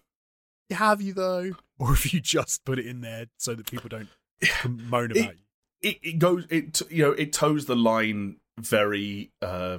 have 0.71 1.01
you 1.01 1.13
though? 1.13 1.53
Or 1.81 1.93
if 1.93 2.13
you 2.13 2.19
just 2.19 2.65
put 2.65 2.81
it 2.81 2.87
in 2.87 3.03
there 3.03 3.27
so 3.37 3.55
that 3.55 3.71
people 3.71 3.89
don't 3.89 4.09
moan 4.67 5.13
about 5.13 5.37
you. 5.37 5.45
It, 5.83 5.99
it 6.03 6.19
goes 6.19 6.47
it 6.51 6.81
you 6.91 7.05
know 7.05 7.13
it 7.13 7.33
toes 7.33 7.67
the 7.67 7.77
line 7.77 8.37
very 8.59 9.31
uh 9.43 9.79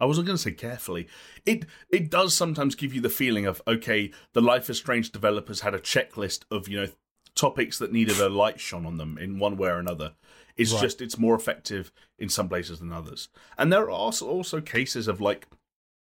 I 0.00 0.04
wasn't 0.06 0.28
going 0.28 0.36
to 0.36 0.42
say 0.42 0.52
carefully. 0.52 1.08
It 1.44 1.66
it 1.90 2.08
does 2.08 2.32
sometimes 2.32 2.76
give 2.76 2.94
you 2.94 3.00
the 3.00 3.08
feeling 3.10 3.46
of 3.46 3.60
okay, 3.66 4.12
the 4.32 4.40
Life 4.40 4.70
is 4.70 4.78
Strange 4.78 5.10
developers 5.10 5.60
had 5.62 5.74
a 5.74 5.80
checklist 5.80 6.44
of 6.50 6.68
you 6.68 6.80
know 6.80 6.88
topics 7.34 7.78
that 7.78 7.92
needed 7.92 8.18
a 8.20 8.28
light 8.28 8.60
shone 8.60 8.86
on 8.86 8.96
them 8.96 9.18
in 9.18 9.38
one 9.38 9.56
way 9.56 9.68
or 9.68 9.78
another. 9.78 10.14
It's 10.56 10.72
Right. 10.72 10.82
just 10.82 11.00
it's 11.00 11.18
more 11.18 11.34
effective 11.34 11.90
in 12.18 12.28
some 12.28 12.48
places 12.48 12.78
than 12.78 12.92
others, 12.92 13.28
and 13.56 13.72
there 13.72 13.82
are 13.82 13.90
also 13.90 14.28
also 14.28 14.60
cases 14.60 15.08
of 15.08 15.20
like 15.20 15.48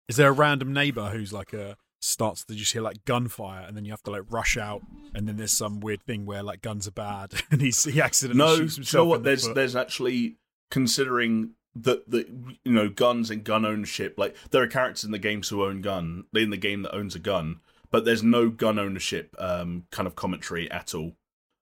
Is 0.09 0.17
there 0.17 0.29
a 0.29 0.33
random 0.33 0.73
neighbor 0.73 1.11
who's 1.11 1.33
like 1.33 1.53
a 1.53 1.77
starts 2.05 2.45
to 2.45 2.55
just 2.55 2.73
hear 2.73 2.83
like 2.83 3.05
gunfire 3.05 3.65
and 3.67 3.77
then 3.77 3.85
you 3.85 3.91
have 3.91 4.03
to 4.03 4.11
like 4.11 4.23
rush 4.29 4.57
out 4.57 4.83
and 5.15 5.27
then 5.27 5.37
there's 5.37 5.53
some 5.53 5.81
weird 5.81 6.03
thing 6.03 6.27
where 6.27 6.43
like 6.43 6.61
guns 6.61 6.87
are 6.87 6.93
bad 6.93 7.33
and 7.51 7.61
he's 7.61 7.83
he 7.85 8.01
accidentally 8.01 8.47
no, 8.47 8.57
shoots 8.57 8.77
you 8.77 8.81
himself 8.83 9.05
know 9.05 9.09
what? 9.09 9.17
in 9.17 9.23
the 9.23 9.29
There's 9.31 9.49
there's 9.55 9.77
actually 9.77 10.37
considering 10.71 11.51
that 11.77 12.09
the 12.09 12.27
you 12.65 12.73
know 12.73 12.89
guns 12.89 13.31
and 13.31 13.45
gun 13.45 13.65
ownership. 13.65 14.15
Like 14.17 14.37
there 14.51 14.63
are 14.63 14.67
characters 14.67 15.05
in 15.05 15.11
the 15.11 15.19
games 15.19 15.49
who 15.49 15.65
own 15.65 15.81
gun 15.81 16.25
in 16.35 16.51
the 16.51 16.57
game 16.57 16.83
that 16.83 16.95
owns 16.95 17.15
a 17.15 17.19
gun, 17.19 17.61
but 17.91 18.05
there's 18.05 18.23
no 18.23 18.49
gun 18.49 18.79
ownership 18.79 19.35
um, 19.39 19.85
kind 19.91 20.07
of 20.07 20.15
commentary 20.15 20.71
at 20.71 20.95
all. 20.95 21.13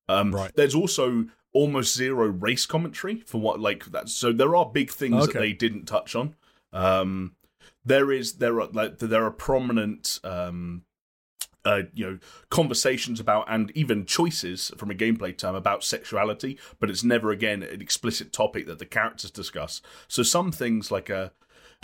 Um, 0.08 0.34
Right. 0.34 0.52
There's 0.54 0.74
also 0.74 1.26
almost 1.52 1.94
zero 1.94 2.26
race 2.26 2.66
commentary 2.66 3.20
for 3.26 3.40
what 3.40 3.60
like 3.60 3.86
that. 3.86 4.08
So 4.08 4.32
there 4.32 4.56
are 4.56 4.66
big 4.66 4.90
things 4.90 5.26
that 5.26 5.38
they 5.38 5.52
didn't 5.52 5.86
touch 5.86 6.14
on. 6.14 6.34
Um, 6.72 7.36
there 7.84 8.12
is 8.12 8.34
there 8.34 8.60
are 8.60 8.68
like 8.68 8.98
there 8.98 9.24
are 9.24 9.30
prominent 9.30 10.20
um, 10.24 10.82
uh, 11.64 11.82
you 11.94 12.04
know 12.04 12.18
conversations 12.50 13.20
about 13.20 13.46
and 13.48 13.70
even 13.74 14.04
choices 14.04 14.72
from 14.76 14.90
a 14.90 14.94
gameplay 14.94 15.36
term 15.36 15.54
about 15.54 15.84
sexuality, 15.84 16.58
but 16.78 16.90
it's 16.90 17.04
never 17.04 17.30
again 17.30 17.62
an 17.62 17.80
explicit 17.80 18.32
topic 18.32 18.66
that 18.66 18.78
the 18.78 18.86
characters 18.86 19.30
discuss. 19.30 19.80
So 20.08 20.22
some 20.22 20.52
things 20.52 20.90
like 20.90 21.10
a, 21.10 21.32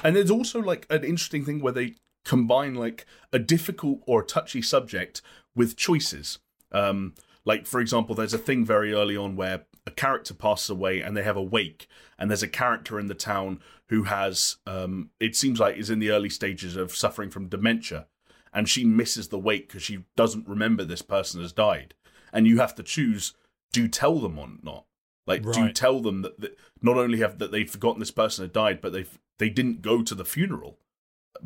and 0.03 0.17
there's 0.17 0.31
also 0.31 0.61
like 0.61 0.87
an 0.91 1.05
interesting 1.05 1.45
thing 1.45 1.61
where 1.61 1.73
they 1.73 1.95
combine 2.25 2.75
like 2.75 3.07
a 3.33 3.39
difficult 3.39 4.01
or 4.07 4.23
a 4.23 4.27
touchy 4.27 4.63
subject 4.63 5.23
with 5.55 5.77
choices. 5.77 6.39
Um, 6.73 7.15
like 7.45 7.67
for 7.67 7.81
example, 7.81 8.15
there's 8.15 8.35
a 8.35 8.39
thing 8.39 8.65
very 8.65 8.93
early 8.93 9.17
on 9.17 9.37
where 9.37 9.65
a 9.87 9.91
character 9.91 10.35
passes 10.35 10.71
away 10.71 11.01
and 11.01 11.17
they 11.17 11.23
have 11.23 11.37
a 11.37 11.43
wake, 11.43 11.89
and 12.19 12.31
there's 12.31 12.43
a 12.43 12.49
character 12.49 12.99
in 12.99 13.07
the 13.07 13.15
town 13.15 13.61
who 13.89 14.05
has, 14.05 14.57
um, 14.67 15.11
it 15.19 15.35
seems 15.37 15.59
like, 15.61 15.77
is 15.77 15.91
in 15.91 15.99
the 15.99 16.11
early 16.11 16.31
stages 16.31 16.77
of 16.77 16.95
suffering 16.95 17.31
from 17.31 17.49
dementia 17.49 18.07
and 18.53 18.69
she 18.69 18.85
misses 18.85 19.29
the 19.29 19.39
wake 19.39 19.69
because 19.69 19.83
she 19.83 20.05
doesn't 20.17 20.49
remember 20.49 20.85
this 20.85 21.03
person 21.03 21.41
has 21.41 21.53
died. 21.53 21.95
And 22.33 22.47
you 22.47 22.59
have 22.59 22.75
to 22.77 22.83
choose: 22.83 23.35
do 23.73 23.89
tell 23.89 24.19
them 24.19 24.39
or 24.39 24.49
not? 24.63 24.85
Like, 25.27 25.43
do 25.43 25.71
tell 25.73 26.01
them 26.01 26.23
that, 26.23 26.41
that 26.41 26.59
not 26.83 26.97
only 26.97 27.19
have 27.19 27.39
that 27.39 27.53
they've 27.53 27.71
forgotten 27.71 28.01
this 28.01 28.11
person 28.11 28.45
had 28.45 28.53
died, 28.53 28.81
but 28.81 28.93
they've 28.93 29.19
they 29.39 29.51
didn't 29.51 29.83
go 29.83 30.03
to 30.03 30.15
the 30.15 30.25
funeral 30.25 30.79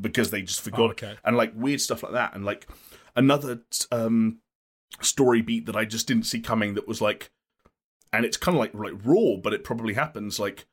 because 0.00 0.30
they 0.30 0.42
just 0.42 0.60
forgot, 0.62 0.80
Oh, 0.80 0.90
okay. 0.90 1.14
and 1.24 1.36
like 1.36 1.52
weird 1.54 1.80
stuff 1.80 2.02
like 2.02 2.12
that, 2.12 2.34
and 2.34 2.44
like 2.44 2.66
another 3.16 3.60
um 3.90 4.38
story 5.00 5.42
beat 5.42 5.66
that 5.66 5.76
I 5.76 5.84
just 5.84 6.06
didn't 6.06 6.24
see 6.26 6.40
coming 6.40 6.74
that 6.74 6.88
was 6.88 7.00
like, 7.00 7.30
and 8.12 8.24
it's 8.24 8.36
kind 8.36 8.56
of 8.56 8.60
like 8.60 8.74
like 8.74 8.94
raw, 9.04 9.36
but 9.42 9.52
it 9.52 9.64
probably 9.64 9.94
happens 9.94 10.38
like. 10.38 10.66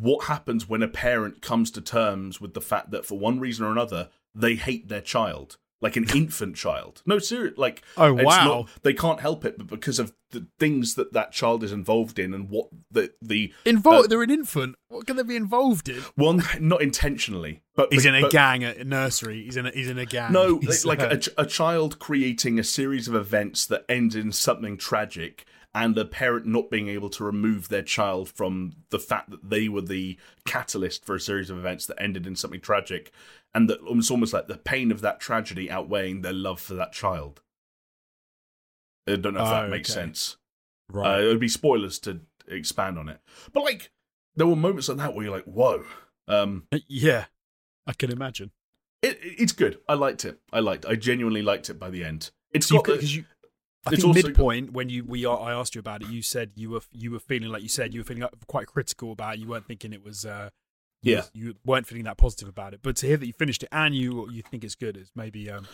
What 0.00 0.24
happens 0.26 0.68
when 0.68 0.82
a 0.82 0.88
parent 0.88 1.42
comes 1.42 1.70
to 1.72 1.80
terms 1.80 2.40
with 2.40 2.54
the 2.54 2.60
fact 2.60 2.90
that 2.92 3.04
for 3.06 3.18
one 3.18 3.38
reason 3.40 3.64
or 3.64 3.72
another 3.72 4.08
they 4.34 4.54
hate 4.56 4.88
their 4.88 5.00
child. 5.00 5.56
like 5.80 5.96
an 5.96 6.06
infant 6.14 6.56
child. 6.56 7.02
No, 7.04 7.18
serious. 7.18 7.58
Like, 7.58 7.82
Oh, 7.98 8.16
it's 8.16 8.24
wow. 8.24 8.44
not- 8.46 8.68
they 8.84 8.94
can't 8.94 9.20
help 9.20 9.44
it, 9.44 9.58
but 9.58 9.66
because 9.66 9.98
of 9.98 10.14
the 10.30 10.46
things 10.58 10.94
that 10.94 11.12
that 11.12 11.30
child 11.30 11.62
is 11.62 11.72
involved 11.72 12.18
in 12.18 12.32
and 12.32 12.48
what 12.48 12.68
the 12.90 13.12
the 13.20 13.52
Involved? 13.66 14.06
Uh, 14.06 14.08
they're 14.08 14.22
an 14.22 14.30
infant. 14.30 14.76
What 14.88 15.06
can 15.06 15.16
they 15.16 15.22
be 15.22 15.36
involved 15.36 15.88
in? 15.90 16.00
one 16.16 16.42
not 16.58 16.80
intentionally, 16.80 17.60
but 17.76 17.92
He's 17.92 18.06
in 18.06 18.14
a 18.14 18.22
but- 18.22 18.32
gang 18.32 18.64
at 18.64 18.84
nursery. 18.86 19.44
He's 19.44 19.56
in 19.58 19.66
a 19.66 19.70
he's 19.72 19.90
in 19.90 19.98
a 19.98 20.06
gang. 20.06 20.32
No, 20.32 20.58
He's, 20.58 20.86
like 20.86 21.00
uh, 21.00 21.16
a, 21.38 21.42
a 21.42 21.46
child 21.46 21.98
creating 21.98 22.58
a 22.58 22.64
series 22.64 23.06
of 23.06 23.14
events 23.14 23.66
that 23.66 23.84
end 23.88 24.14
in 24.14 24.32
something 24.32 24.76
tragic, 24.78 25.44
and 25.74 25.96
a 25.98 26.04
parent 26.04 26.46
not 26.46 26.70
being 26.70 26.88
able 26.88 27.10
to 27.10 27.24
remove 27.24 27.68
their 27.68 27.82
child 27.82 28.28
from 28.28 28.72
the 28.90 28.98
fact 28.98 29.30
that 29.30 29.48
they 29.50 29.68
were 29.68 29.80
the 29.82 30.16
catalyst 30.44 31.04
for 31.04 31.14
a 31.16 31.20
series 31.20 31.50
of 31.50 31.58
events 31.58 31.86
that 31.86 32.00
ended 32.00 32.26
in 32.26 32.36
something 32.36 32.60
tragic, 32.60 33.10
and 33.54 33.68
that 33.68 33.80
it's 33.82 34.10
almost 34.10 34.32
like 34.32 34.46
the 34.46 34.56
pain 34.56 34.92
of 34.92 35.00
that 35.00 35.20
tragedy 35.20 35.70
outweighing 35.70 36.20
their 36.22 36.32
love 36.32 36.60
for 36.60 36.74
that 36.74 36.92
child. 36.92 37.40
I 39.06 39.16
don't 39.16 39.34
know 39.34 39.40
if 39.40 39.46
Oh, 39.48 39.50
that 39.50 39.68
makes 39.70 39.90
okay. 39.90 40.00
sense. 40.00 40.36
right. 40.88 41.16
Uh, 41.18 41.22
it 41.22 41.26
would 41.26 41.40
be 41.40 41.48
spoilers 41.48 41.98
to 42.00 42.20
expand 42.48 42.98
on 42.98 43.08
it, 43.08 43.20
but 43.52 43.62
like 43.64 43.90
there 44.36 44.46
were 44.46 44.56
moments 44.56 44.88
like 44.88 44.98
that 44.98 45.14
where 45.14 45.24
you're 45.26 45.34
like, 45.34 45.44
"Whoa." 45.44 45.84
Um, 46.26 46.66
yeah, 46.88 47.26
I 47.86 47.92
can 47.92 48.10
imagine. 48.10 48.50
it, 49.02 49.18
it's 49.22 49.52
good. 49.52 49.78
I 49.88 49.94
liked 49.94 50.24
it. 50.24 50.40
I 50.52 50.60
liked. 50.60 50.86
I 50.86 50.94
genuinely 50.94 51.42
liked 51.42 51.68
it 51.68 51.78
by 51.78 51.90
the 51.90 52.02
end. 52.04 52.30
It's 52.52 52.66
So 52.66 52.76
got 52.76 52.94
because 52.94 53.14
you. 53.16 53.24
I 53.86 53.92
it's 53.92 54.02
think 54.02 54.14
midpoint 54.16 54.72
when 54.72 54.88
you 54.88 55.04
we 55.04 55.24
are, 55.24 55.38
I 55.40 55.52
asked 55.52 55.74
you 55.74 55.78
about 55.80 56.02
it, 56.02 56.08
you 56.08 56.22
said 56.22 56.52
you 56.56 56.70
were 56.70 56.80
you 56.92 57.10
were 57.10 57.18
feeling 57.18 57.50
like 57.50 57.62
you 57.62 57.68
said 57.68 57.92
you 57.94 58.00
were 58.00 58.04
feeling 58.04 58.24
quite 58.46 58.66
critical 58.66 59.12
about 59.12 59.34
it. 59.34 59.40
You 59.40 59.48
weren't 59.48 59.66
thinking 59.66 59.92
it 59.92 60.02
was. 60.04 60.24
Uh, 60.24 60.50
you 61.02 61.12
Yeah. 61.12 61.18
was- 61.18 61.30
you 61.34 61.54
weren't 61.66 61.86
feeling 61.86 62.04
that 62.04 62.16
positive 62.16 62.48
about 62.48 62.72
it. 62.74 62.80
But 62.82 62.96
to 62.96 63.06
hear 63.06 63.16
that 63.18 63.26
you 63.26 63.32
finished 63.34 63.62
it 63.62 63.68
and 63.72 63.94
you 63.94 64.30
you 64.30 64.42
think 64.42 64.64
it's 64.64 64.74
good 64.74 64.96
is 64.96 65.10
maybe 65.14 65.50
um, 65.50 65.66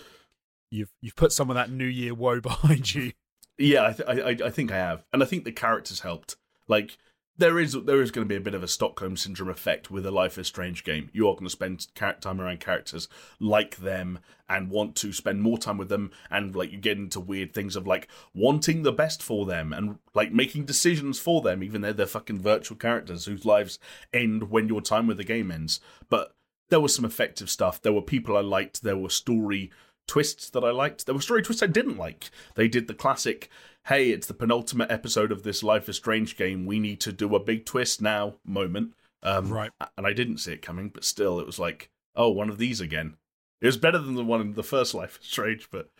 you've 0.71 0.93
you've 1.01 1.17
put 1.17 1.33
some 1.33 1.51
of 1.51 1.55
that 1.55 1.71
New 1.71 1.85
Year 1.87 2.15
woe 2.15 2.41
behind 2.51 2.95
you. 2.95 3.13
Yeah, 3.59 3.87
I, 3.89 3.93
th- 3.93 4.09
I, 4.09 4.13
I- 4.31 4.47
I 4.49 4.51
think 4.51 4.73
I 4.73 4.77
have, 4.77 5.05
and 5.13 5.23
I 5.23 5.27
think 5.27 5.45
the 5.45 5.53
characters 5.53 6.01
helped. 6.01 6.37
Like 6.67 6.97
there 7.39 7.59
is 7.59 7.73
there 7.85 8.03
is 8.03 8.11
going 8.11 8.27
to 8.27 8.29
be 8.29 8.37
a 8.37 8.41
bit 8.41 8.55
of 8.55 8.63
a 8.63 8.69
Stockholm 8.69 9.17
syndrome 9.17 9.49
effect 9.49 9.91
with 9.91 10.05
a 10.05 10.11
Life 10.11 10.37
is 10.37 10.47
Strange 10.47 10.85
game. 10.85 11.09
You 11.13 11.29
are 11.29 11.35
going 11.35 11.47
to 11.47 11.51
spend 11.51 11.87
time 11.95 12.41
around 12.41 12.61
characters 12.61 13.09
like 13.39 13.77
them 13.77 14.19
and 14.49 14.71
want 14.71 14.95
to 14.97 15.13
spend 15.13 15.43
more 15.43 15.57
time 15.57 15.79
with 15.79 15.89
them, 15.89 16.11
and 16.31 16.55
like 16.55 16.71
you 16.71 16.79
get 16.79 16.99
into 16.99 17.21
weird 17.21 17.55
things 17.55 17.77
of 17.77 17.87
like 17.87 18.09
wanting 18.35 18.83
the 18.83 18.93
best 18.93 19.23
for 19.23 19.47
them 19.47 19.73
and 19.73 19.99
like 20.15 20.33
making 20.33 20.67
decisions 20.67 21.19
for 21.19 21.41
them, 21.41 21.63
even 21.63 21.81
though 21.81 21.93
they're 21.93 22.07
fucking 22.07 22.41
virtual 22.41 22.77
characters 22.77 23.25
whose 23.25 23.47
lives 23.47 23.79
end 24.13 24.51
when 24.51 24.69
your 24.69 24.83
time 24.83 25.07
with 25.07 25.17
the 25.17 25.25
game 25.25 25.51
ends. 25.51 25.81
But 26.09 26.35
there 26.69 26.81
was 26.81 26.95
some 26.95 27.05
effective 27.05 27.51
stuff. 27.51 27.81
There 27.81 27.93
were 27.93 28.03
people 28.03 28.37
I 28.37 28.41
liked. 28.41 28.83
There 28.83 28.97
were 28.97 29.11
story 29.11 29.71
twists 30.07 30.51
that 30.51 30.65
I 30.65 30.71
liked. 30.71 31.07
There 31.07 31.15
were 31.15 31.21
story 31.21 31.43
twists 31.43 31.63
I 31.63 31.67
didn't 31.67 31.97
like. 31.97 32.31
They 32.57 32.67
did 32.67 32.89
the 32.89 32.95
classic, 32.95 33.49
hey, 33.87 34.11
it's 34.11 34.27
the 34.27 34.35
penultimate 34.35 34.91
episode 34.91 35.33
of 35.33 35.43
this 35.43 35.63
Life 35.63 35.89
is 35.89 35.97
Strange 35.97 36.37
game. 36.37 36.67
We 36.67 36.79
need 36.79 37.01
to 37.01 37.13
do 37.13 37.35
a 37.35 37.41
big 37.41 37.67
twist 37.67 38.01
now 38.01 38.35
moment. 38.45 38.95
Um, 39.23 39.51
Right. 39.51 39.71
And 39.97 40.07
I 40.07 40.13
didn't 40.13 40.39
see 40.39 40.53
it 40.53 40.63
coming, 40.63 40.89
but 40.89 41.05
still, 41.05 41.41
it 41.41 41.47
was 41.47 41.59
like, 41.59 41.91
oh, 42.15 42.31
one 42.31 42.49
of 42.49 42.59
these 42.59 42.81
again. 42.81 43.17
It 43.61 43.67
was 43.67 43.77
better 43.77 43.99
than 43.99 44.15
the 44.15 44.25
one 44.25 44.41
in 44.41 44.53
the 44.55 44.63
first 44.63 44.95
Life 44.95 45.19
is 45.21 45.27
Strange, 45.27 45.69
but 45.71 45.91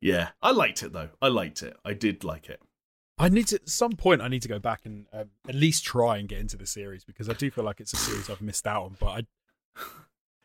yeah, 0.00 0.30
I 0.42 0.50
liked 0.50 0.82
it 0.82 0.92
though. 0.92 1.10
I 1.22 1.28
liked 1.28 1.62
it. 1.62 1.76
I 1.84 1.94
did 1.94 2.24
like 2.24 2.48
it. 2.48 2.60
I 3.18 3.28
need 3.28 3.46
to 3.48 3.56
at 3.56 3.68
some 3.68 3.92
point. 3.92 4.20
I 4.20 4.28
need 4.28 4.42
to 4.42 4.48
go 4.48 4.58
back 4.58 4.80
and 4.84 5.06
um, 5.12 5.30
at 5.48 5.54
least 5.54 5.84
try 5.84 6.16
and 6.18 6.28
get 6.28 6.40
into 6.40 6.56
the 6.56 6.66
series 6.66 7.04
because 7.04 7.28
I 7.28 7.34
do 7.34 7.50
feel 7.50 7.64
like 7.64 7.80
it's 7.80 7.92
a 7.92 7.96
series 7.96 8.28
I've 8.28 8.42
missed 8.42 8.66
out 8.66 8.84
on. 8.84 8.96
But 8.98 9.06
I, 9.06 9.26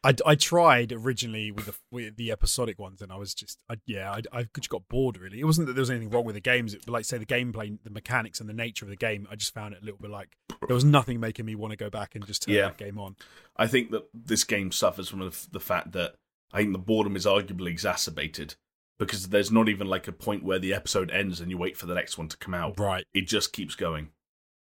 I, 0.03 0.13
I 0.25 0.36
tried 0.36 0.91
originally 0.91 1.51
with 1.51 1.65
the 1.65 1.75
with 1.91 2.15
the 2.17 2.31
episodic 2.31 2.77
ones, 2.79 3.01
and 3.01 3.12
I 3.12 3.17
was 3.17 3.33
just, 3.33 3.57
I, 3.69 3.75
yeah, 3.86 4.12
I, 4.12 4.21
I 4.39 4.43
just 4.55 4.69
got 4.69 4.88
bored. 4.88 5.17
Really, 5.17 5.39
it 5.39 5.45
wasn't 5.45 5.67
that 5.67 5.73
there 5.73 5.81
was 5.81 5.89
anything 5.89 6.10
wrong 6.12 6.23
with 6.23 6.36
the 6.36 6.41
games. 6.41 6.73
It, 6.73 6.88
like 6.88 7.03
say 7.05 7.17
the 7.17 7.25
gameplay, 7.25 7.77
the 7.83 7.89
mechanics, 7.89 8.39
and 8.39 8.47
the 8.47 8.53
nature 8.53 8.86
of 8.86 8.89
the 8.89 8.95
game. 8.95 9.27
I 9.31 9.36
just 9.36 9.53
found 9.53 9.73
it 9.73 9.81
a 9.81 9.86
little 9.86 9.99
bit 9.99 10.12
like 10.12 10.38
there 10.67 10.75
was 10.75 10.86
nothing 10.86 11.19
making 11.19 11.45
me 11.45 11.55
want 11.55 11.71
to 11.71 11.77
go 11.77 11.89
back 11.89 12.13
and 12.15 12.25
just 12.25 12.43
turn 12.43 12.53
Yeah. 12.55 12.67
that 12.67 12.77
game 12.77 12.97
on. 12.99 13.15
I 13.57 13.67
think 13.67 13.91
that 13.91 14.07
this 14.13 14.43
game 14.43 14.71
suffers 14.71 15.10
from 15.10 15.19
the, 15.19 15.47
the 15.51 15.60
fact 15.60 15.91
that 15.93 16.13
I 16.53 16.60
think 16.60 16.73
the 16.73 16.79
boredom 16.79 17.15
is 17.15 17.25
arguably 17.25 17.67
exacerbated 17.69 18.55
because 18.99 19.29
there's 19.29 19.51
not 19.51 19.67
even 19.67 19.88
like 19.88 20.07
a 20.07 20.12
point 20.12 20.43
where 20.43 20.60
the 20.60 20.73
episode 20.73 21.12
ends 21.12 21.41
and 21.41 21.49
you 21.51 21.57
wait 21.57 21.75
for 21.75 21.86
the 21.88 21.95
next 21.95 22.17
one 22.17 22.27
to 22.29 22.38
come 22.38 22.53
out. 22.53 22.79
Right. 22.79 23.03
It 23.13 23.27
just 23.27 23.51
keeps 23.51 23.75
going. 23.75 24.10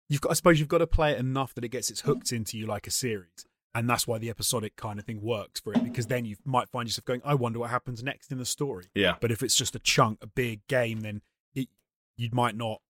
You've 0.08 0.22
got, 0.22 0.32
I 0.32 0.34
suppose, 0.36 0.60
you've 0.60 0.70
got 0.70 0.78
to 0.80 0.88
play 0.88 1.12
it 1.14 1.20
enough 1.20 1.54
that 1.56 1.64
it 1.66 1.70
gets 1.70 1.90
its 1.90 2.02
hooked 2.02 2.32
into 2.32 2.58
you 2.60 2.68
like 2.68 2.86
a 2.88 2.92
series. 2.92 3.46
And 3.76 3.88
that's 3.90 4.08
why 4.08 4.18
the 4.18 4.30
episodic 4.30 4.76
kind 4.78 4.98
of 5.00 5.06
thing 5.06 5.22
works 5.22 5.60
for 5.60 5.74
it, 5.74 5.84
because 5.84 6.08
then 6.08 6.24
you 6.26 6.38
might 6.46 6.70
find 6.70 6.88
yourself 6.88 7.06
going, 7.06 7.22
"I 7.26 7.36
wonder 7.36 7.60
what 7.60 7.70
happens 7.70 8.02
next 8.02 8.32
in 8.32 8.38
the 8.38 8.46
story." 8.46 8.86
Yeah. 8.96 9.18
But 9.20 9.32
if 9.32 9.44
it's 9.44 9.56
just 9.56 9.76
a 9.76 9.80
chunk, 9.80 10.20
a 10.24 10.28
big 10.28 10.66
game, 10.68 11.02
then 11.02 11.22
it 11.54 11.68
you 12.16 12.30
might 12.32 12.56
not, 12.56 12.82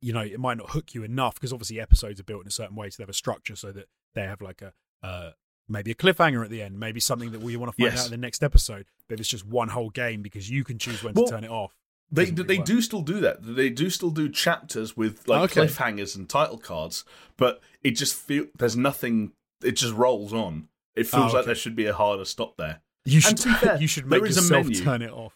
you 0.00 0.12
know, 0.14 0.20
it 0.22 0.40
might 0.40 0.56
not 0.56 0.70
hook 0.70 0.94
you 0.94 1.04
enough 1.04 1.34
because 1.34 1.52
obviously 1.52 1.78
episodes 1.78 2.18
are 2.18 2.24
built 2.24 2.40
in 2.42 2.48
a 2.48 2.50
certain 2.50 2.74
way, 2.76 2.88
so 2.88 2.96
they 2.98 3.02
have 3.02 3.10
a 3.10 3.14
structure 3.14 3.54
so 3.54 3.70
that 3.72 3.86
they 4.14 4.22
have 4.22 4.40
like 4.40 4.62
a 4.62 4.72
uh, 5.02 5.32
maybe 5.68 5.90
a 5.90 5.94
cliffhanger 5.94 6.42
at 6.42 6.50
the 6.50 6.62
end, 6.62 6.80
maybe 6.80 6.98
something 7.00 7.30
that 7.32 7.40
we 7.42 7.56
want 7.56 7.70
to 7.70 7.76
find 7.80 7.92
Yes. 7.92 8.00
out 8.00 8.06
in 8.06 8.10
the 8.10 8.16
next 8.26 8.42
episode. 8.42 8.86
But 9.08 9.14
if 9.14 9.20
it's 9.20 9.28
just 9.28 9.46
one 9.46 9.68
whole 9.68 9.90
game 9.90 10.22
because 10.22 10.48
you 10.50 10.64
can 10.64 10.78
choose 10.78 11.02
when 11.04 11.14
Well, 11.14 11.26
to 11.26 11.30
turn 11.30 11.44
it 11.44 11.50
off. 11.50 11.76
They 12.10 12.24
do, 12.24 12.42
really 12.42 12.46
they 12.48 12.56
work. 12.58 12.66
do 12.66 12.82
still 12.82 13.02
do 13.02 13.20
that. 13.20 13.38
They 13.42 13.70
do 13.70 13.88
still 13.88 14.10
do 14.10 14.28
chapters 14.28 14.96
with 14.96 15.28
like 15.28 15.52
Okay. 15.56 15.66
cliffhangers 15.66 16.16
and 16.16 16.28
title 16.28 16.58
cards, 16.58 17.04
but 17.36 17.60
it 17.84 17.92
just 17.92 18.14
feel 18.14 18.46
there's 18.58 18.76
nothing. 18.76 19.32
It 19.62 19.72
just 19.72 19.94
rolls 19.94 20.32
on. 20.32 20.68
It 20.94 21.06
feels 21.06 21.32
Oh, 21.32 21.36
like 21.38 21.46
there 21.46 21.54
should 21.54 21.76
be 21.76 21.86
a 21.86 21.94
harder 21.94 22.24
stop 22.24 22.56
there. 22.56 22.80
You 23.04 23.20
should 23.20 23.38
fair, 23.60 23.76
you 23.80 23.86
should 23.86 24.06
make 24.06 24.20
yourself 24.22 24.66
turn 24.82 25.02
it 25.02 25.10
off. 25.12 25.34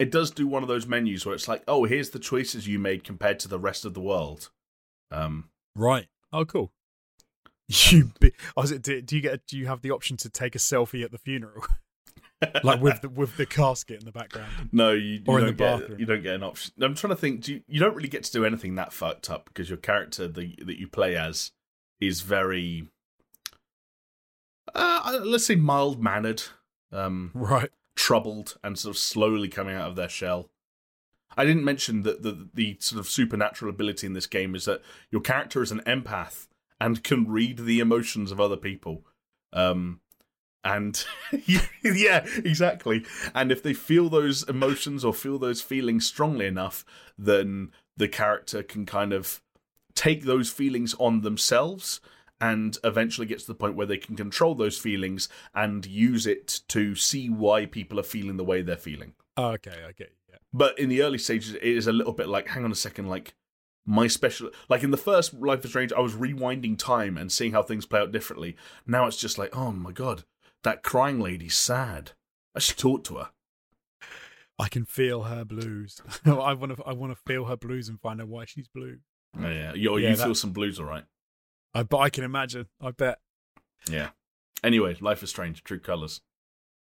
It 0.00 0.10
does 0.10 0.30
do 0.32 0.46
one 0.48 0.62
of 0.62 0.68
those 0.68 0.86
menus 0.86 1.24
where 1.24 1.34
it's 1.34 1.46
like, 1.46 1.62
oh, 1.68 1.84
here's 1.84 2.10
the 2.10 2.18
choices 2.18 2.66
you 2.66 2.78
made 2.80 3.04
compared 3.04 3.38
to 3.40 3.48
the 3.48 3.58
rest 3.60 3.84
of 3.84 3.94
the 3.94 4.00
world. 4.00 4.50
Um, 5.12 5.50
Right. 5.76 6.06
Oh, 6.32 6.44
cool. 6.44 6.72
You, 7.68 8.10
be, 8.20 8.32
I 8.56 8.60
was, 8.60 8.72
do, 8.72 9.00
do 9.00 9.16
you 9.16 9.22
get? 9.22 9.46
Do 9.46 9.56
you 9.56 9.66
have 9.66 9.80
the 9.80 9.90
option 9.90 10.16
to 10.18 10.28
take 10.28 10.54
a 10.54 10.58
selfie 10.58 11.02
at 11.02 11.12
the 11.12 11.18
funeral, 11.18 11.64
like 12.62 12.80
with 12.82 13.00
the 13.00 13.08
with 13.08 13.38
the 13.38 13.46
casket 13.46 14.00
in 14.00 14.04
the 14.04 14.12
background? 14.12 14.50
No, 14.72 14.90
you, 14.92 15.00
you 15.14 15.22
Or 15.26 15.38
in 15.38 15.46
don't 15.46 15.56
the 15.56 15.64
get 15.64 15.78
bathroom. 15.80 15.98
you 16.00 16.04
don't 16.06 16.22
get 16.22 16.34
an 16.34 16.42
option. 16.42 16.74
I'm 16.82 16.94
trying 16.94 17.12
to 17.14 17.16
think. 17.16 17.40
Do 17.42 17.54
you, 17.54 17.62
you 17.66 17.80
don't 17.80 17.94
really 17.96 18.08
get 18.08 18.22
to 18.24 18.32
do 18.32 18.44
anything 18.44 18.74
that 18.74 18.92
fucked 18.92 19.30
up 19.30 19.46
because 19.46 19.70
your 19.70 19.78
character 19.78 20.28
the, 20.28 20.54
that 20.66 20.78
you 20.78 20.88
play 20.88 21.16
as 21.16 21.52
is 22.00 22.20
very, 22.20 22.86
uh, 24.74 25.20
let's 25.24 25.46
say, 25.46 25.54
mild 25.56 26.02
mannered, 26.02 26.42
um, 26.92 27.30
Right. 27.34 27.70
troubled, 27.96 28.56
and 28.62 28.78
sort 28.78 28.94
of 28.96 28.98
slowly 28.98 29.48
coming 29.48 29.74
out 29.76 29.88
of 29.88 29.96
their 29.96 30.08
shell. 30.08 30.50
I 31.36 31.44
didn't 31.44 31.64
mention 31.64 32.02
that 32.02 32.22
the 32.22 32.48
the 32.54 32.76
sort 32.80 33.00
of 33.00 33.08
supernatural 33.08 33.70
ability 33.70 34.06
in 34.06 34.12
this 34.12 34.26
game 34.26 34.54
is 34.54 34.64
that 34.66 34.82
your 35.10 35.20
character 35.20 35.62
is 35.62 35.72
an 35.72 35.80
empath 35.80 36.46
and 36.80 37.02
can 37.02 37.28
read 37.30 37.58
the 37.58 37.80
emotions 37.80 38.30
of 38.30 38.40
other 38.40 38.56
people. 38.56 39.04
Um, 39.52 40.00
and 40.62 41.04
yeah, 41.82 42.24
exactly. 42.36 43.04
And 43.34 43.50
if 43.52 43.62
they 43.62 43.74
feel 43.74 44.08
those 44.08 44.42
emotions 44.48 45.04
or 45.04 45.12
feel 45.12 45.38
those 45.38 45.60
feelings 45.60 46.06
strongly 46.06 46.46
enough, 46.46 46.84
then 47.18 47.72
the 47.96 48.08
character 48.08 48.62
can 48.62 48.86
kind 48.86 49.12
of 49.12 49.40
take 49.94 50.22
those 50.24 50.50
feelings 50.50 50.94
on 50.98 51.20
themselves 51.20 52.00
and 52.40 52.76
eventually 52.84 53.26
gets 53.26 53.44
to 53.44 53.52
the 53.52 53.54
point 53.58 53.76
where 53.76 53.86
they 53.86 53.96
can 53.96 54.16
control 54.16 54.54
those 54.54 54.78
feelings 54.78 55.28
and 55.54 55.86
use 55.86 56.26
it 56.26 56.60
to 56.68 56.94
see 56.94 57.28
why 57.30 57.66
people 57.66 57.98
are 57.98 58.02
feeling 58.04 58.36
the 58.36 58.44
way 58.44 58.60
they're 58.62 58.76
feeling. 58.76 59.14
Oh, 59.36 59.50
okay. 59.52 59.76
Get. 59.96 60.12
Yeah. 60.30 60.36
But 60.52 60.78
in 60.78 60.88
the 60.88 61.02
early 61.02 61.18
stages, 61.18 61.54
it 61.54 61.62
is 61.62 61.86
a 61.86 61.92
little 61.92 62.12
bit 62.12 62.28
like, 62.28 62.48
hang 62.48 62.64
on 62.64 62.72
a 62.72 62.76
second, 62.76 63.08
like 63.08 63.34
my 63.86 64.06
special, 64.06 64.50
like 64.68 64.82
in 64.82 64.90
the 64.90 64.96
first 64.96 65.34
Life 65.34 65.64
is 65.64 65.70
Strange, 65.70 65.92
I 65.92 66.00
was 66.00 66.14
rewinding 66.14 66.78
time 66.78 67.16
and 67.16 67.30
seeing 67.30 67.52
how 67.52 67.62
things 67.62 67.86
play 67.86 68.00
out 68.00 68.12
differently. 68.12 68.56
Now 68.86 69.06
it's 69.06 69.16
just 69.16 69.38
like, 69.38 69.56
oh 69.56 69.72
my 69.72 69.92
god, 69.92 70.24
that 70.62 70.82
crying 70.82 71.20
lady's 71.20 71.56
sad. 71.56 72.12
I 72.54 72.60
should 72.60 72.78
talk 72.78 73.04
to 73.04 73.16
her. 73.16 73.30
I 74.58 74.68
can 74.68 74.84
feel 74.84 75.24
her 75.24 75.44
blues. 75.44 76.00
I 76.24 76.54
want 76.54 76.76
to. 76.76 76.82
I 76.84 76.92
want 76.92 77.12
to 77.12 77.18
feel 77.26 77.46
her 77.46 77.56
blues 77.56 77.88
and 77.88 78.00
find 78.00 78.20
out 78.20 78.28
why 78.28 78.44
she's 78.44 78.68
blue. 78.68 78.98
Oh, 79.36 79.48
yeah, 79.48 79.74
you, 79.74 79.98
Yeah, 79.98 80.10
you 80.10 80.16
that- 80.16 80.24
feel 80.24 80.34
some 80.34 80.52
blues, 80.52 80.78
all 80.78 80.86
right. 80.86 81.04
I, 81.74 81.82
but 81.82 81.98
I 81.98 82.10
can 82.10 82.24
imagine. 82.24 82.66
I 82.80 82.90
bet. 82.92 83.18
Yeah. 83.90 84.10
Anyway, 84.62 84.96
Life 85.00 85.22
is 85.22 85.30
Strange, 85.30 85.62
True 85.64 85.78
Colors. 85.78 86.20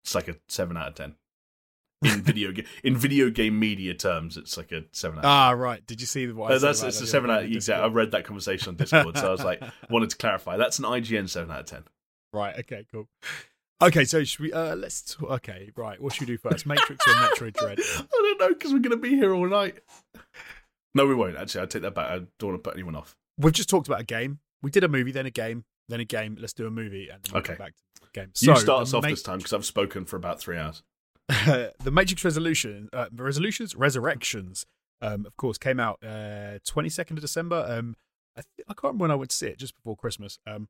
It's 0.04 0.14
like 0.14 0.28
a 0.28 0.36
seven 0.48 0.76
out 0.76 0.88
of 0.88 0.94
ten. 0.94 1.14
In 2.02 2.22
video 2.22 2.52
ga- 2.52 2.64
in 2.84 2.96
video 2.96 3.28
game 3.30 3.58
media 3.58 3.92
terms, 3.94 4.36
it's 4.36 4.56
like 4.56 4.72
a 4.72 4.84
seven 4.92 5.18
out. 5.18 5.24
of 5.24 5.30
Ah, 5.30 5.50
right. 5.50 5.84
Did 5.86 6.00
you 6.00 6.06
see 6.06 6.26
what? 6.30 6.50
I 6.50 6.54
said 6.54 6.62
that's 6.68 6.82
it's 6.82 6.98
that 6.98 7.04
a 7.04 7.06
seven 7.08 7.30
out. 7.30 7.42
Exactly. 7.44 7.84
I 7.84 7.88
read 7.92 8.12
that 8.12 8.24
conversation 8.24 8.70
on 8.70 8.76
Discord, 8.76 9.16
so 9.18 9.26
I 9.28 9.30
was 9.30 9.44
like, 9.44 9.62
wanted 9.90 10.10
to 10.10 10.16
clarify. 10.16 10.56
That's 10.56 10.78
an 10.78 10.84
IGN 10.84 11.28
seven 11.28 11.50
out 11.50 11.60
of 11.60 11.66
ten. 11.66 11.84
Right. 12.32 12.56
Okay. 12.60 12.86
Cool. 12.92 13.08
Okay. 13.82 14.04
So 14.04 14.22
should 14.24 14.40
we? 14.40 14.52
Uh, 14.52 14.76
let's. 14.76 15.16
Okay. 15.20 15.70
Right. 15.76 16.00
What 16.00 16.14
should 16.14 16.28
we 16.28 16.34
do 16.34 16.38
first? 16.38 16.66
Matrix 16.66 17.06
or 17.06 17.12
Metroid 17.14 17.54
Dread? 17.58 17.80
I 17.80 18.06
don't 18.10 18.40
know 18.40 18.48
because 18.50 18.72
we're 18.72 18.78
going 18.78 18.90
to 18.90 18.96
be 18.96 19.10
here 19.16 19.34
all 19.34 19.48
night. 19.48 19.78
No, 20.94 21.06
we 21.06 21.14
won't. 21.14 21.36
Actually, 21.36 21.62
I 21.62 21.66
take 21.66 21.82
that 21.82 21.94
back. 21.94 22.10
I 22.10 22.18
don't 22.38 22.50
want 22.50 22.64
to 22.64 22.70
put 22.70 22.74
anyone 22.74 22.96
off. 22.96 23.16
We've 23.38 23.52
just 23.52 23.68
talked 23.68 23.86
about 23.88 24.00
a 24.00 24.04
game. 24.04 24.38
We 24.62 24.70
did 24.70 24.84
a 24.84 24.88
movie, 24.88 25.12
then 25.12 25.26
a 25.26 25.30
game, 25.30 25.64
then 25.88 26.00
a 26.00 26.04
game. 26.04 26.36
Let's 26.40 26.52
do 26.52 26.66
a 26.66 26.70
movie 26.70 27.08
and 27.08 27.22
then 27.22 27.36
Okay. 27.38 27.54
back 27.54 27.74
to 27.96 28.00
the 28.02 28.08
game. 28.12 28.28
you 28.40 28.54
So, 28.54 28.54
start 28.54 28.82
us 28.82 28.94
off 28.94 29.02
Ma- 29.04 29.10
this 29.10 29.22
time 29.22 29.38
because 29.38 29.52
I've 29.52 29.64
spoken 29.64 30.04
for 30.04 30.16
about 30.16 30.40
three 30.40 30.56
hours. 30.58 30.82
the 31.28 31.90
Matrix 31.92 32.24
Resolution, 32.24 32.88
uh, 32.92 33.06
Resolutions, 33.14 33.74
Resurrections, 33.76 34.64
um, 35.02 35.26
of 35.26 35.36
course, 35.36 35.58
came 35.58 35.78
out 35.78 35.98
uh, 36.02 36.58
22nd 36.66 37.12
of 37.12 37.20
December. 37.20 37.64
Um, 37.68 37.96
I, 38.36 38.40
th- 38.40 38.66
I 38.68 38.72
can't 38.72 38.82
remember 38.94 39.02
when 39.02 39.10
I 39.10 39.14
went 39.14 39.30
to 39.30 39.36
see 39.36 39.46
it, 39.48 39.58
just 39.58 39.74
before 39.74 39.96
Christmas. 39.96 40.38
Um, 40.46 40.68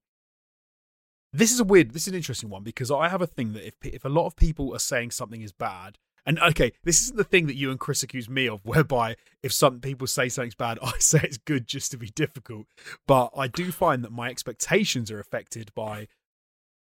this 1.33 1.53
is 1.53 1.61
a 1.61 1.65
weird, 1.65 1.93
this 1.93 2.03
is 2.03 2.09
an 2.09 2.15
interesting 2.15 2.49
one 2.51 2.63
because 2.63 2.91
I 2.91 3.09
have 3.09 3.23
a 3.23 3.27
thing 3.27 3.53
that 3.53 3.67
if 3.67 3.75
if 3.83 4.05
a 4.05 4.09
lot 4.09 4.27
of 4.27 4.35
people 4.37 4.75
are 4.75 4.79
saying 4.79 5.11
something 5.13 5.43
is 5.43 5.53
bad, 5.53 5.99
and 6.29 6.39
okay, 6.41 6.73
this 6.85 7.01
isn't 7.01 7.17
the 7.17 7.25
thing 7.25 7.47
that 7.47 7.57
you 7.57 7.71
and 7.71 7.81
Chris 7.81 8.03
accuse 8.03 8.29
me 8.29 8.47
of, 8.47 8.61
whereby 8.65 9.17
if 9.43 9.51
some 9.51 9.81
people 9.81 10.07
say 10.07 10.29
something's 10.29 10.55
bad, 10.55 10.79
I 10.83 10.93
say 10.99 11.21
it's 11.23 11.39
good 11.39 11.67
just 11.67 11.91
to 11.93 11.97
be 11.97 12.11
difficult. 12.11 12.67
But 13.07 13.31
I 13.37 13.49
do 13.49 13.73
find 13.73 14.05
that 14.05 14.13
my 14.13 14.29
expectations 14.29 15.11
are 15.11 15.19
affected 15.19 15.73
by 15.75 16.07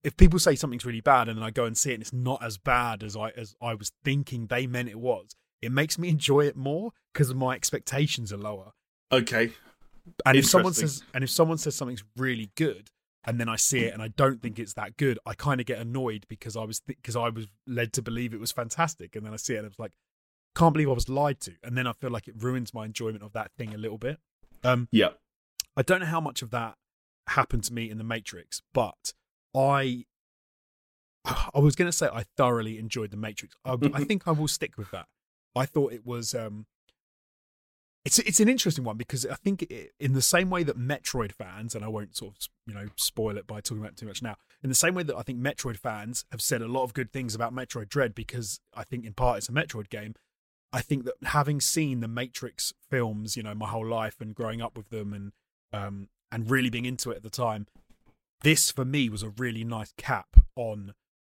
if 0.05 0.17
people 0.17 0.39
say 0.39 0.55
something's 0.55 0.85
really 0.85 1.01
bad 1.01 1.29
and 1.29 1.39
then 1.39 1.45
I 1.45 1.51
go 1.51 1.65
and 1.65 1.77
see 1.77 1.91
it 1.91 1.95
and 1.95 2.03
it's 2.03 2.13
not 2.13 2.45
as 2.45 2.59
bad 2.59 3.03
as 3.03 3.17
I 3.17 3.31
as 3.31 3.57
I 3.61 3.75
was 3.75 3.91
thinking 4.05 4.47
they 4.47 4.67
meant 4.67 4.91
it 4.91 5.01
was, 5.01 5.35
it 5.63 5.73
makes 5.73 5.99
me 5.99 6.09
enjoy 6.09 6.43
it 6.43 6.55
more 6.55 6.93
because 7.13 7.35
my 7.35 7.55
expectations 7.55 8.33
are 8.33 8.39
lower. 8.39 8.73
Okay. 9.11 9.53
And 10.27 10.37
if 10.37 10.47
someone 10.47 10.75
says 10.75 11.03
and 11.15 11.25
if 11.25 11.31
someone 11.31 11.59
says 11.59 11.75
something's 11.75 12.05
really 12.17 12.51
good 12.55 12.91
and 13.29 13.39
then 13.39 13.49
I 13.49 13.57
see 13.57 13.81
it 13.81 13.93
and 13.93 14.03
I 14.03 14.09
don't 14.09 14.41
think 14.41 14.59
it's 14.59 14.73
that 14.73 14.97
good, 14.97 15.19
I 15.27 15.35
kind 15.35 15.61
of 15.61 15.67
get 15.67 15.79
annoyed 15.79 16.25
because 16.29 16.57
I 16.57 16.65
was 16.65 16.81
because 16.81 17.15
th- 17.15 17.23
I 17.23 17.29
was 17.29 17.47
led 17.67 17.93
to 17.93 18.03
believe 18.03 18.33
it 18.33 18.41
was 18.41 18.53
fantastic 18.53 19.15
and 19.15 19.25
then 19.25 19.35
I 19.35 19.37
see 19.37 19.55
it 19.55 19.59
and 19.59 19.67
it's 19.67 19.79
like 19.79 19.93
can't 20.57 20.73
believe 20.73 20.89
I 20.89 20.95
was 20.95 21.11
lied 21.11 21.39
to 21.41 21.53
and 21.63 21.77
then 21.77 21.87
I 21.87 21.93
feel 21.93 22.11
like 22.11 22.27
it 22.27 22.35
ruins 22.39 22.73
my 22.73 22.87
enjoyment 22.87 23.23
of 23.23 23.35
that 23.35 23.51
thing 23.59 23.75
a 23.75 23.79
little 23.79 23.99
bit. 23.99 24.19
Um 24.65 24.89
Yeah. 24.91 25.11
I 25.77 25.83
don't 25.83 26.01
know 26.01 26.07
how 26.07 26.23
much 26.23 26.41
of 26.41 26.51
that 26.53 26.77
happened 27.29 27.65
to 27.65 27.75
me 27.75 27.91
in 27.91 27.99
the 27.99 28.05
Matrix, 28.05 28.63
but 28.73 29.13
I 29.55 30.07
I 31.27 31.59
was 31.59 31.77
going 31.77 31.91
to 31.91 31.97
say 31.97 32.09
I 32.11 32.25
thoroughly 32.39 32.79
enjoyed 32.79 33.11
the 33.11 33.19
Matrix. 33.19 33.55
I, 33.63 33.77
I 33.93 34.05
think 34.09 34.27
I 34.27 34.31
will 34.31 34.49
stick 34.49 34.79
with 34.79 34.91
that. 34.93 35.07
I 35.55 35.67
thought 35.67 35.93
it 35.93 36.07
was 36.07 36.35
um 36.35 36.65
it's 38.09 38.19
it's 38.21 38.41
an 38.41 38.49
interesting 38.49 38.85
one 38.85 38.97
because 38.97 39.27
I 39.27 39.35
think 39.35 39.63
it, 39.65 39.93
in 40.01 40.15
the 40.15 40.23
same 40.23 40.49
way 40.49 40.63
that 40.63 40.79
Metroid 40.79 41.33
fans 41.33 41.75
and 41.75 41.85
I 41.85 41.89
won't 41.89 42.17
sort 42.17 42.35
of 42.35 42.49
you 42.67 42.73
know 42.73 42.87
spoil 42.97 43.37
it 43.37 43.47
by 43.47 43.61
talking 43.61 43.83
about 43.83 43.99
too 43.99 44.07
much 44.07 44.23
now. 44.23 44.37
In 44.63 44.71
the 44.71 44.75
same 44.75 44.95
way 44.95 45.03
that 45.03 45.15
I 45.15 45.21
think 45.21 45.39
Metroid 45.39 45.77
fans 45.77 46.25
have 46.33 46.41
said 46.41 46.63
a 46.63 46.69
lot 46.69 46.85
of 46.85 46.95
good 46.95 47.13
things 47.13 47.35
about 47.35 47.55
Metroid 47.55 47.91
Dread 47.91 48.15
because 48.15 48.61
I 48.75 48.85
think 48.85 49.05
in 49.05 49.13
part 49.13 49.39
it's 49.39 49.51
a 49.51 49.53
Metroid 49.53 49.91
game. 49.91 50.15
I 50.73 50.81
think 50.81 51.05
that 51.05 51.15
having 51.23 51.61
seen 51.61 52.01
the 52.01 52.09
Matrix 52.09 52.73
films, 52.91 53.37
you 53.37 53.43
know, 53.43 53.55
my 53.55 53.69
whole 53.69 53.87
life 53.87 54.23
and 54.23 54.35
growing 54.35 54.63
up 54.63 54.75
with 54.75 54.89
them 54.89 55.13
and 55.13 55.33
um 55.75 56.09
and 56.33 56.51
really 56.51 56.71
being 56.71 56.87
into 56.87 57.11
it 57.11 57.17
at 57.17 57.23
the 57.23 57.31
time, 57.31 57.67
this 58.43 58.71
for 58.71 58.87
me 58.87 59.11
was 59.11 59.23
a 59.23 59.29
really 59.29 59.65
nice 59.65 59.93
cap 59.99 60.29
on 60.57 60.95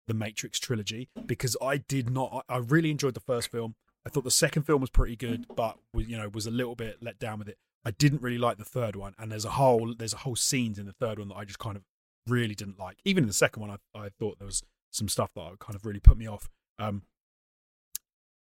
the 0.07 0.13
Matrix 0.13 0.57
trilogy 0.57 1.09
because 1.25 1.57
I 1.61 1.77
did 1.77 2.09
not. 2.09 2.45
I 2.47 2.57
really 2.57 2.91
enjoyed 2.91 3.13
the 3.13 3.19
first 3.19 3.51
film. 3.51 3.75
I 4.05 4.09
thought 4.09 4.23
the 4.23 4.31
second 4.31 4.63
film 4.63 4.81
was 4.81 4.89
pretty 4.89 5.15
good, 5.15 5.45
but 5.55 5.77
you 5.95 6.17
know 6.17 6.29
was 6.29 6.47
a 6.47 6.51
little 6.51 6.75
bit 6.75 6.97
let 7.01 7.19
down 7.19 7.39
with 7.39 7.49
it. 7.49 7.57
I 7.83 7.91
didn't 7.91 8.21
really 8.21 8.37
like 8.37 8.57
the 8.57 8.65
third 8.65 8.95
one, 8.95 9.13
and 9.17 9.31
there's 9.31 9.45
a 9.45 9.51
whole 9.51 9.93
there's 9.95 10.13
a 10.13 10.17
whole 10.17 10.35
scenes 10.35 10.79
in 10.79 10.85
the 10.85 10.93
third 10.93 11.19
one 11.19 11.29
that 11.29 11.35
I 11.35 11.45
just 11.45 11.59
kind 11.59 11.75
of 11.75 11.83
really 12.27 12.55
didn't 12.55 12.79
like. 12.79 12.97
Even 13.05 13.23
in 13.23 13.27
the 13.27 13.33
second 13.33 13.61
one, 13.61 13.71
I 13.71 13.97
I 13.97 14.09
thought 14.09 14.39
there 14.39 14.47
was 14.47 14.63
some 14.91 15.07
stuff 15.07 15.31
that 15.35 15.59
kind 15.59 15.75
of 15.75 15.85
really 15.85 15.99
put 15.99 16.17
me 16.17 16.27
off. 16.27 16.49
Um, 16.79 17.03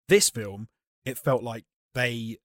this 0.07 0.29
film, 0.29 0.67
it 1.05 1.17
felt 1.17 1.43
like 1.43 1.65
they 1.93 2.37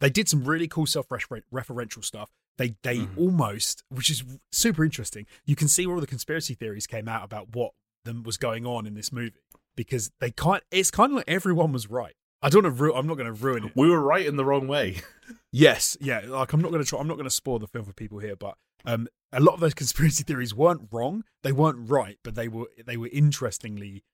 they 0.00 0.10
did 0.10 0.28
some 0.28 0.44
really 0.44 0.68
cool 0.68 0.86
self 0.86 1.08
referential 1.08 2.04
stuff. 2.04 2.30
They 2.58 2.74
they 2.82 2.98
mm. 2.98 3.16
almost, 3.16 3.82
which 3.88 4.10
is 4.10 4.24
super 4.52 4.84
interesting. 4.84 5.26
You 5.46 5.56
can 5.56 5.68
see 5.68 5.86
where 5.86 5.94
all 5.94 6.00
the 6.00 6.06
conspiracy 6.06 6.54
theories 6.54 6.86
came 6.86 7.08
out 7.08 7.24
about 7.24 7.54
what 7.54 7.72
them 8.04 8.22
was 8.22 8.36
going 8.36 8.66
on 8.66 8.86
in 8.86 8.94
this 8.94 9.12
movie 9.12 9.32
because 9.76 10.10
they 10.20 10.30
can't. 10.30 10.62
It's 10.70 10.90
kind 10.90 11.12
of 11.12 11.16
like 11.16 11.28
everyone 11.28 11.72
was 11.72 11.88
right. 11.90 12.14
I 12.42 12.48
don't 12.48 12.62
know. 12.62 12.70
Ru- 12.70 12.94
I'm 12.94 13.06
not 13.06 13.16
going 13.16 13.26
to 13.26 13.32
ruin 13.32 13.66
it. 13.66 13.72
We 13.74 13.90
were 13.90 14.00
right 14.00 14.24
in 14.24 14.36
the 14.36 14.44
wrong 14.44 14.66
way. 14.66 15.02
yes, 15.52 15.96
yeah. 16.00 16.22
Like 16.26 16.52
I'm 16.52 16.60
not 16.60 16.70
going 16.70 16.82
to 16.82 16.88
try. 16.88 16.98
I'm 16.98 17.08
not 17.08 17.14
going 17.14 17.24
to 17.24 17.30
spoil 17.30 17.58
the 17.58 17.66
film 17.66 17.84
for 17.84 17.92
people 17.92 18.18
here, 18.18 18.36
but 18.36 18.56
um, 18.84 19.08
a 19.32 19.40
lot 19.40 19.54
of 19.54 19.60
those 19.60 19.74
conspiracy 19.82 20.24
theories 20.24 20.54
weren't 20.54 20.88
wrong. 20.90 21.24
They 21.42 21.52
weren't 21.52 21.90
right, 21.90 22.18
but 22.22 22.34
they 22.34 22.48
were 22.48 22.66
they 22.84 22.96
were 22.96 23.10
interestingly 23.12 24.04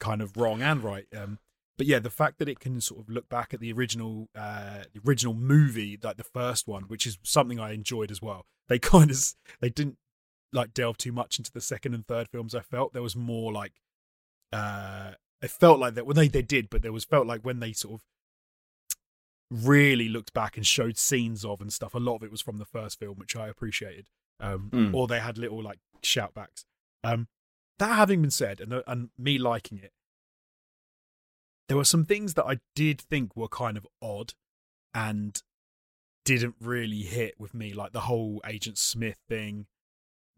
kind 0.00 0.22
of 0.22 0.36
wrong 0.36 0.62
and 0.62 0.82
right. 0.82 1.06
Um, 1.16 1.38
but 1.78 1.86
yeah, 1.86 1.98
the 1.98 2.10
fact 2.10 2.38
that 2.38 2.48
it 2.48 2.60
can 2.60 2.80
sort 2.80 3.00
of 3.00 3.08
look 3.08 3.28
back 3.28 3.54
at 3.54 3.60
the 3.60 3.72
original 3.72 4.28
uh, 4.36 4.84
the 4.92 5.00
original 5.06 5.34
movie, 5.34 5.98
like 6.02 6.16
the 6.16 6.24
first 6.24 6.66
one, 6.66 6.84
which 6.84 7.06
is 7.06 7.18
something 7.22 7.60
I 7.60 7.72
enjoyed 7.72 8.10
as 8.10 8.20
well. 8.20 8.46
They 8.68 8.78
kind 8.80 9.10
of 9.10 9.34
they 9.60 9.70
didn't 9.70 9.96
like 10.52 10.74
delve 10.74 10.98
too 10.98 11.12
much 11.12 11.38
into 11.38 11.52
the 11.52 11.60
second 11.60 11.94
and 11.94 12.06
third 12.06 12.28
films. 12.28 12.54
I 12.54 12.60
felt 12.60 12.92
there 12.92 13.02
was 13.02 13.16
more 13.16 13.52
like 13.52 13.72
uh 14.52 15.12
it 15.42 15.50
felt 15.50 15.78
like 15.78 15.94
that 15.94 16.06
well 16.06 16.14
they 16.14 16.28
they 16.28 16.42
did, 16.42 16.68
but 16.70 16.82
there 16.82 16.92
was 16.92 17.04
felt 17.04 17.26
like 17.26 17.42
when 17.42 17.60
they 17.60 17.72
sort 17.72 17.94
of 17.94 18.02
really 19.50 20.08
looked 20.08 20.32
back 20.32 20.56
and 20.56 20.66
showed 20.66 20.96
scenes 20.96 21.44
of 21.44 21.60
and 21.60 21.72
stuff. 21.72 21.94
A 21.94 21.98
lot 21.98 22.16
of 22.16 22.22
it 22.22 22.30
was 22.30 22.40
from 22.40 22.58
the 22.58 22.64
first 22.64 22.98
film, 22.98 23.16
which 23.18 23.36
I 23.36 23.48
appreciated. 23.48 24.06
Um, 24.38 24.70
mm. 24.72 24.94
Or 24.94 25.06
they 25.06 25.20
had 25.20 25.38
little 25.38 25.62
like 25.62 25.80
shoutbacks. 26.02 26.64
Um, 27.02 27.28
that 27.78 27.96
having 27.96 28.22
been 28.22 28.30
said, 28.30 28.60
and 28.60 28.82
and 28.86 29.10
me 29.18 29.38
liking 29.38 29.78
it, 29.78 29.92
there 31.68 31.76
were 31.76 31.84
some 31.84 32.04
things 32.04 32.34
that 32.34 32.44
I 32.44 32.58
did 32.74 33.00
think 33.00 33.36
were 33.36 33.48
kind 33.48 33.76
of 33.76 33.86
odd, 34.02 34.34
and 34.94 35.42
didn't 36.24 36.56
really 36.60 37.02
hit 37.02 37.34
with 37.38 37.54
me, 37.54 37.72
like 37.72 37.92
the 37.92 38.00
whole 38.00 38.40
Agent 38.46 38.78
Smith 38.78 39.18
thing 39.28 39.66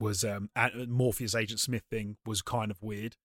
was 0.01 0.25
um 0.25 0.51
Morpheus 0.89 1.35
Agent 1.35 1.61
Smith 1.61 1.85
thing 1.91 2.17
was 2.25 2.43
kind 2.43 2.71
of 2.71 2.83
weird. 2.83 3.17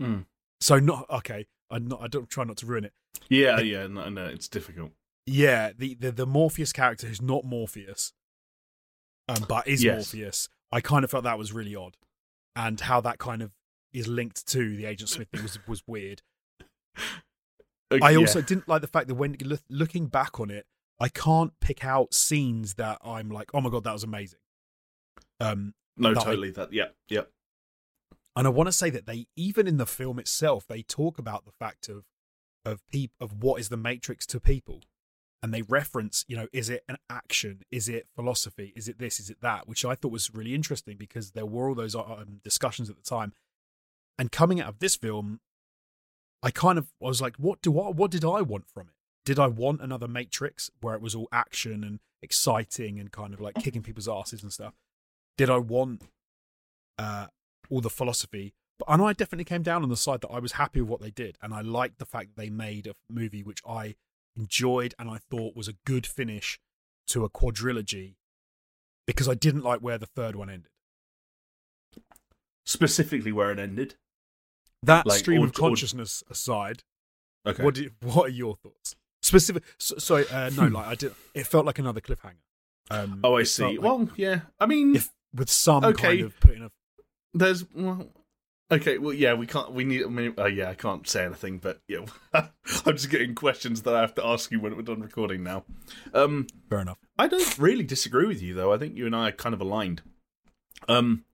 Mm. 0.00 0.26
So 0.60 0.78
not 0.78 1.06
okay. 1.10 1.46
I'm 1.70 1.86
not. 1.86 2.00
I 2.02 2.08
don't 2.08 2.28
try 2.28 2.44
not 2.44 2.56
to 2.58 2.66
ruin 2.66 2.84
it. 2.84 2.92
Yeah, 3.28 3.60
yeah. 3.60 3.86
No, 3.86 4.08
no, 4.08 4.24
it's 4.26 4.48
difficult. 4.48 4.92
Yeah, 5.26 5.72
the 5.76 5.94
the, 5.94 6.12
the 6.12 6.26
Morpheus 6.26 6.72
character 6.72 7.06
who's 7.06 7.22
not 7.22 7.44
Morpheus, 7.44 8.12
um, 9.28 9.44
but 9.48 9.68
is 9.68 9.84
yes. 9.84 9.96
Morpheus. 9.96 10.48
I 10.72 10.80
kind 10.80 11.04
of 11.04 11.10
felt 11.10 11.24
that 11.24 11.38
was 11.38 11.52
really 11.52 11.74
odd, 11.74 11.96
and 12.56 12.80
how 12.80 13.00
that 13.02 13.18
kind 13.18 13.42
of 13.42 13.52
is 13.92 14.06
linked 14.08 14.46
to 14.48 14.76
the 14.76 14.84
Agent 14.84 15.10
Smith 15.10 15.28
thing 15.28 15.42
was 15.42 15.58
was 15.68 15.82
weird. 15.86 16.22
Okay, 17.90 18.04
I 18.04 18.16
also 18.16 18.40
yeah. 18.40 18.44
didn't 18.46 18.68
like 18.68 18.82
the 18.82 18.86
fact 18.86 19.08
that 19.08 19.14
when 19.14 19.36
looking 19.70 20.06
back 20.06 20.40
on 20.40 20.50
it, 20.50 20.66
I 21.00 21.08
can't 21.08 21.52
pick 21.60 21.84
out 21.84 22.12
scenes 22.12 22.74
that 22.74 22.98
I'm 23.02 23.30
like, 23.30 23.50
oh 23.54 23.60
my 23.60 23.70
god, 23.70 23.84
that 23.84 23.92
was 23.92 24.04
amazing. 24.04 24.40
Um, 25.40 25.74
no, 25.96 26.14
that 26.14 26.24
totally. 26.24 26.48
I, 26.48 26.52
that 26.52 26.72
yeah, 26.72 26.88
yeah. 27.08 27.22
And 28.38 28.46
I 28.46 28.50
want 28.50 28.68
to 28.68 28.72
say 28.72 28.88
that 28.90 29.06
they 29.06 29.26
even 29.34 29.66
in 29.66 29.78
the 29.78 29.84
film 29.84 30.20
itself 30.20 30.64
they 30.64 30.82
talk 30.82 31.18
about 31.18 31.44
the 31.44 31.50
fact 31.50 31.88
of 31.88 32.04
of 32.64 32.86
peop, 32.88 33.10
of 33.20 33.42
what 33.42 33.60
is 33.60 33.68
the 33.68 33.76
Matrix 33.76 34.26
to 34.26 34.38
people, 34.38 34.82
and 35.42 35.52
they 35.52 35.62
reference, 35.62 36.24
you 36.28 36.36
know, 36.36 36.46
is 36.52 36.70
it 36.70 36.84
an 36.88 36.98
action? 37.10 37.62
Is 37.72 37.88
it 37.88 38.06
philosophy? 38.14 38.72
Is 38.76 38.86
it 38.86 39.00
this? 39.00 39.18
Is 39.18 39.28
it 39.28 39.38
that? 39.42 39.66
Which 39.66 39.84
I 39.84 39.96
thought 39.96 40.12
was 40.12 40.32
really 40.32 40.54
interesting 40.54 40.96
because 40.96 41.32
there 41.32 41.46
were 41.46 41.68
all 41.68 41.74
those 41.74 41.96
um, 41.96 42.40
discussions 42.44 42.88
at 42.88 42.94
the 42.94 43.02
time. 43.02 43.32
And 44.20 44.30
coming 44.30 44.60
out 44.60 44.68
of 44.68 44.78
this 44.78 44.94
film, 44.94 45.40
I 46.40 46.52
kind 46.52 46.78
of 46.78 46.92
I 47.02 47.06
was 47.06 47.20
like, 47.20 47.34
what 47.38 47.60
do 47.60 47.76
I 47.80 47.88
what 47.90 48.12
did 48.12 48.24
I 48.24 48.42
want 48.42 48.68
from 48.68 48.86
it? 48.86 48.94
Did 49.24 49.40
I 49.40 49.48
want 49.48 49.80
another 49.80 50.06
Matrix 50.06 50.70
where 50.80 50.94
it 50.94 51.02
was 51.02 51.16
all 51.16 51.26
action 51.32 51.82
and 51.82 51.98
exciting 52.22 53.00
and 53.00 53.10
kind 53.10 53.34
of 53.34 53.40
like 53.40 53.56
kicking 53.56 53.82
people's 53.82 54.06
asses 54.06 54.44
and 54.44 54.52
stuff? 54.52 54.74
Did 55.36 55.50
I 55.50 55.58
want 55.58 56.02
uh, 56.98 57.26
all 57.70 57.80
the 57.80 57.90
philosophy. 57.90 58.54
But 58.78 58.86
and 58.88 59.02
I 59.02 59.12
definitely 59.12 59.44
came 59.44 59.62
down 59.62 59.82
on 59.82 59.88
the 59.88 59.96
side 59.96 60.20
that 60.20 60.30
I 60.30 60.38
was 60.38 60.52
happy 60.52 60.80
with 60.80 60.90
what 60.90 61.00
they 61.00 61.10
did, 61.10 61.36
and 61.42 61.52
I 61.52 61.60
liked 61.60 61.98
the 61.98 62.06
fact 62.06 62.28
that 62.28 62.42
they 62.42 62.50
made 62.50 62.86
a 62.86 62.94
movie 63.10 63.42
which 63.42 63.60
I 63.68 63.96
enjoyed 64.36 64.94
and 64.98 65.10
I 65.10 65.18
thought 65.18 65.56
was 65.56 65.68
a 65.68 65.74
good 65.84 66.06
finish 66.06 66.60
to 67.08 67.24
a 67.24 67.30
quadrilogy, 67.30 68.14
because 69.06 69.28
I 69.28 69.34
didn't 69.34 69.62
like 69.62 69.80
where 69.80 69.98
the 69.98 70.06
third 70.06 70.36
one 70.36 70.50
ended. 70.50 70.70
Specifically, 72.66 73.32
where 73.32 73.50
it 73.50 73.58
ended. 73.58 73.96
That 74.82 75.06
like, 75.06 75.18
stream 75.18 75.42
or, 75.42 75.46
of 75.46 75.54
consciousness 75.54 76.22
or... 76.28 76.32
aside, 76.32 76.84
okay. 77.46 77.64
What 77.64 77.74
do, 77.74 77.90
what 78.02 78.26
are 78.26 78.32
your 78.32 78.56
thoughts? 78.56 78.94
Specific. 79.22 79.64
So, 79.78 79.98
sorry, 79.98 80.26
uh, 80.30 80.50
no, 80.50 80.66
like 80.68 80.86
I 80.86 80.94
did. 80.94 81.14
It 81.34 81.46
felt 81.46 81.66
like 81.66 81.78
another 81.78 82.00
cliffhanger. 82.00 82.44
Um, 82.90 83.20
oh, 83.24 83.36
I 83.36 83.42
see. 83.42 83.64
Like, 83.64 83.82
well, 83.82 84.08
yeah. 84.16 84.40
I 84.60 84.66
mean, 84.66 84.96
if, 84.96 85.10
with 85.34 85.50
some 85.50 85.84
okay. 85.84 86.08
kind 86.08 86.20
of 86.22 86.40
putting 86.40 86.62
a 86.62 86.70
there's 87.38 87.64
well, 87.74 88.08
okay. 88.70 88.98
Well, 88.98 89.14
yeah, 89.14 89.34
we 89.34 89.46
can't. 89.46 89.72
We 89.72 89.84
need. 89.84 90.04
I 90.04 90.08
mean, 90.08 90.34
uh, 90.38 90.46
yeah, 90.46 90.70
I 90.70 90.74
can't 90.74 91.08
say 91.08 91.24
anything, 91.24 91.58
but 91.58 91.80
yeah, 91.88 92.06
I'm 92.34 92.96
just 92.96 93.10
getting 93.10 93.34
questions 93.34 93.82
that 93.82 93.94
I 93.94 94.00
have 94.00 94.14
to 94.16 94.26
ask 94.26 94.50
you 94.50 94.60
when 94.60 94.76
we're 94.76 94.82
done 94.82 95.00
recording 95.00 95.42
now. 95.42 95.64
Um, 96.12 96.46
Fair 96.68 96.80
enough. 96.80 96.98
I 97.18 97.28
don't 97.28 97.58
really 97.58 97.84
disagree 97.84 98.26
with 98.26 98.42
you 98.42 98.54
though. 98.54 98.72
I 98.72 98.78
think 98.78 98.96
you 98.96 99.06
and 99.06 99.16
I 99.16 99.28
are 99.28 99.32
kind 99.32 99.54
of 99.54 99.60
aligned. 99.60 100.02
Um, 100.88 101.24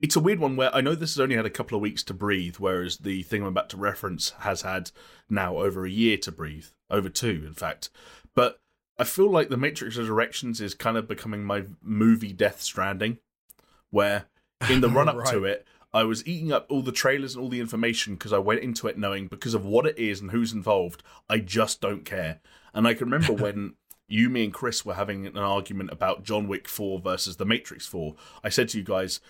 it's 0.00 0.16
a 0.16 0.20
weird 0.20 0.38
one 0.38 0.56
where 0.56 0.74
I 0.74 0.80
know 0.80 0.94
this 0.94 1.14
has 1.14 1.20
only 1.20 1.36
had 1.36 1.46
a 1.46 1.50
couple 1.50 1.76
of 1.76 1.82
weeks 1.82 2.02
to 2.04 2.14
breathe, 2.14 2.56
whereas 2.56 2.98
the 2.98 3.22
thing 3.22 3.42
I'm 3.42 3.48
about 3.48 3.68
to 3.70 3.76
reference 3.76 4.30
has 4.40 4.62
had 4.62 4.90
now 5.28 5.58
over 5.58 5.84
a 5.84 5.90
year 5.90 6.16
to 6.18 6.32
breathe, 6.32 6.66
over 6.88 7.08
two, 7.08 7.44
in 7.46 7.54
fact. 7.54 7.90
But 8.34 8.60
I 8.98 9.04
feel 9.04 9.30
like 9.30 9.48
the 9.48 9.56
Matrix 9.56 9.96
Resurrections 9.96 10.60
is 10.60 10.74
kind 10.74 10.96
of 10.96 11.08
becoming 11.08 11.44
my 11.44 11.64
movie 11.82 12.32
Death 12.32 12.62
Stranding, 12.62 13.18
where 13.90 14.26
in 14.68 14.80
the 14.80 14.88
run 14.90 15.08
up 15.08 15.16
right. 15.16 15.32
to 15.32 15.44
it, 15.44 15.66
I 15.92 16.04
was 16.04 16.26
eating 16.26 16.52
up 16.52 16.66
all 16.68 16.82
the 16.82 16.92
trailers 16.92 17.34
and 17.34 17.42
all 17.42 17.48
the 17.48 17.60
information 17.60 18.14
because 18.14 18.32
I 18.32 18.38
went 18.38 18.60
into 18.60 18.86
it 18.86 18.98
knowing 18.98 19.26
because 19.26 19.54
of 19.54 19.64
what 19.64 19.86
it 19.86 19.98
is 19.98 20.20
and 20.20 20.30
who's 20.30 20.52
involved, 20.52 21.02
I 21.28 21.38
just 21.38 21.80
don't 21.80 22.04
care. 22.04 22.40
And 22.72 22.86
I 22.86 22.94
can 22.94 23.10
remember 23.10 23.32
when 23.42 23.74
you, 24.06 24.28
me, 24.28 24.44
and 24.44 24.52
Chris 24.52 24.84
were 24.84 24.94
having 24.94 25.26
an 25.26 25.36
argument 25.38 25.90
about 25.90 26.24
John 26.24 26.48
Wick 26.48 26.68
4 26.68 27.00
versus 27.00 27.36
The 27.36 27.44
Matrix 27.44 27.86
4. 27.86 28.14
I 28.44 28.48
said 28.48 28.68
to 28.70 28.78
you 28.78 28.84
guys, 28.84 29.20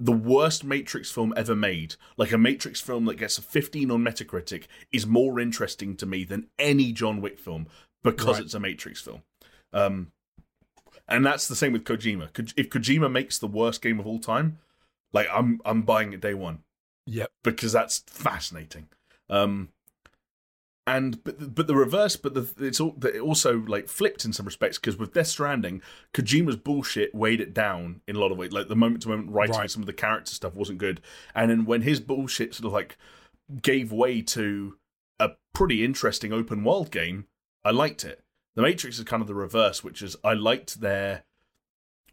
the 0.00 0.12
worst 0.12 0.64
Matrix 0.64 1.10
film 1.12 1.32
ever 1.36 1.54
made, 1.54 1.94
like 2.16 2.32
a 2.32 2.38
Matrix 2.38 2.80
film 2.80 3.04
that 3.04 3.16
gets 3.18 3.38
a 3.38 3.42
15 3.42 3.90
on 3.92 4.02
Metacritic, 4.02 4.64
is 4.90 5.06
more 5.06 5.38
interesting 5.38 5.96
to 5.96 6.06
me 6.06 6.24
than 6.24 6.48
any 6.58 6.90
John 6.92 7.20
Wick 7.20 7.38
film 7.38 7.68
because 8.02 8.36
Right. 8.36 8.44
it's 8.44 8.54
a 8.54 8.60
Matrix 8.60 9.00
film. 9.00 9.22
Um, 9.72 10.12
and 11.08 11.24
that's 11.24 11.48
the 11.48 11.56
same 11.56 11.72
with 11.72 11.84
Kojima. 11.84 12.28
If 12.56 12.70
Kojima 12.70 13.10
makes 13.10 13.38
the 13.38 13.46
worst 13.46 13.82
game 13.82 13.98
of 14.00 14.06
all 14.06 14.18
time, 14.18 14.58
like 15.12 15.28
I'm, 15.32 15.60
I'm 15.64 15.82
buying 15.82 16.12
it 16.12 16.20
day 16.20 16.34
one 16.34 16.60
Yep. 17.06 17.30
because 17.42 17.72
that's 17.72 17.98
fascinating. 18.06 18.88
Um, 19.30 19.68
and 20.86 21.24
but 21.24 21.54
but 21.54 21.66
the 21.66 21.74
reverse, 21.74 22.14
but 22.16 22.34
the 22.34 22.46
it's 22.58 22.78
all 22.78 22.94
it 23.04 23.18
also 23.18 23.60
like 23.60 23.88
flipped 23.88 24.26
in 24.26 24.34
some 24.34 24.44
respects 24.44 24.78
because 24.78 24.98
with 24.98 25.14
Death 25.14 25.28
Stranding, 25.28 25.80
Kojima's 26.12 26.56
bullshit 26.56 27.14
weighed 27.14 27.40
it 27.40 27.54
down 27.54 28.02
in 28.06 28.16
a 28.16 28.18
lot 28.18 28.30
of 28.32 28.36
ways. 28.36 28.52
Like 28.52 28.68
the 28.68 28.76
moment 28.76 29.02
to 29.02 29.08
moment 29.08 29.30
writing, 29.30 29.56
Right. 29.56 29.70
some 29.70 29.82
of 29.82 29.86
the 29.86 29.94
character 29.94 30.34
stuff 30.34 30.54
wasn't 30.54 30.78
good, 30.78 31.00
and 31.34 31.50
then 31.50 31.64
when 31.64 31.82
his 31.82 32.00
bullshit 32.00 32.54
sort 32.54 32.66
of 32.66 32.72
like 32.74 32.98
gave 33.62 33.92
way 33.92 34.20
to 34.22 34.76
a 35.18 35.30
pretty 35.54 35.82
interesting 35.84 36.34
open 36.34 36.64
world 36.64 36.90
game, 36.90 37.28
I 37.64 37.70
liked 37.70 38.04
it. 38.04 38.20
The 38.54 38.62
Matrix 38.62 38.98
is 38.98 39.04
kind 39.04 39.20
of 39.20 39.26
the 39.26 39.34
reverse, 39.34 39.82
which 39.82 40.02
is 40.02 40.16
I 40.22 40.34
liked 40.34 40.80
their 40.80 41.24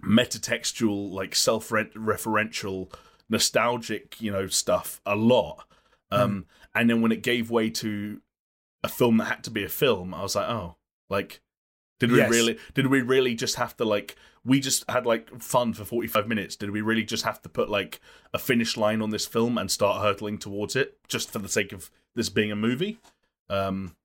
metatextual, 0.04 1.12
like 1.12 1.36
self-referential, 1.36 2.92
nostalgic, 3.30 4.20
you 4.20 4.32
know, 4.32 4.48
stuff 4.48 5.00
a 5.06 5.16
lot. 5.16 5.66
Um, 6.10 6.46
and 6.76 6.90
then 6.90 7.02
when 7.02 7.12
it 7.12 7.24
gave 7.24 7.50
way 7.50 7.70
to 7.70 8.22
a 8.84 8.90
film 8.90 9.18
that 9.18 9.26
had 9.26 9.44
to 9.46 9.52
be 9.52 9.64
a 9.64 9.70
film, 9.70 10.14
I 10.14 10.24
was 10.24 10.36
like, 10.36 10.50
oh, 10.50 10.76
like, 11.10 11.42
did 12.00 12.12
we 12.12 12.18
Yes. 12.18 12.32
really? 12.32 12.58
Did 12.74 12.88
we 12.88 13.02
really 13.02 13.36
just 13.36 13.56
have 13.56 13.78
to 13.78 13.86
like? 13.86 14.16
We 14.44 14.60
just 14.60 14.90
had 14.90 15.06
like 15.06 15.40
fun 15.40 15.74
for 15.74 15.86
forty-five 15.86 16.28
minutes. 16.28 16.56
Did 16.56 16.72
we 16.72 16.82
really 16.82 17.04
just 17.04 17.24
have 17.24 17.42
to 17.44 17.50
put 17.50 17.70
like 17.70 18.02
a 18.34 18.40
finish 18.40 18.76
line 18.76 19.04
on 19.04 19.12
this 19.12 19.28
film 19.28 19.60
and 19.60 19.70
start 19.70 20.02
hurtling 20.02 20.40
towards 20.40 20.76
it 20.76 20.98
just 21.08 21.30
for 21.30 21.38
the 21.38 21.48
sake 21.48 21.72
of 21.72 21.92
this 22.16 22.30
being 22.30 22.52
a 22.52 22.56
movie? 22.56 22.98
Um, 23.50 23.96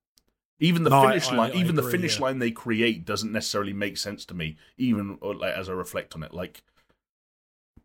even 0.59 0.83
the 0.83 0.89
No, 0.89 1.07
finish 1.07 1.27
I- 1.29 1.35
line, 1.35 1.51
I 1.51 1.55
even 1.55 1.75
the 1.75 1.83
finish 1.83 2.17
yeah. 2.17 2.23
line 2.25 2.39
they 2.39 2.51
create 2.51 3.05
doesn't 3.05 3.31
necessarily 3.31 3.73
make 3.73 3.97
sense 3.97 4.25
to 4.25 4.33
me, 4.33 4.57
even 4.77 5.17
like, 5.21 5.53
as 5.53 5.69
I 5.69 5.73
reflect 5.73 6.15
on 6.15 6.23
it. 6.23 6.33
Like, 6.33 6.63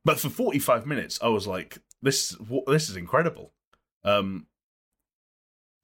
but 0.04 0.18
for 0.18 0.28
forty-five 0.30 0.86
minutes, 0.86 1.18
I 1.22 1.28
was 1.28 1.46
like, 1.46 1.78
"This, 2.00 2.36
this 2.66 2.88
is 2.88 2.96
incredible." 2.96 3.52
Um, 4.04 4.46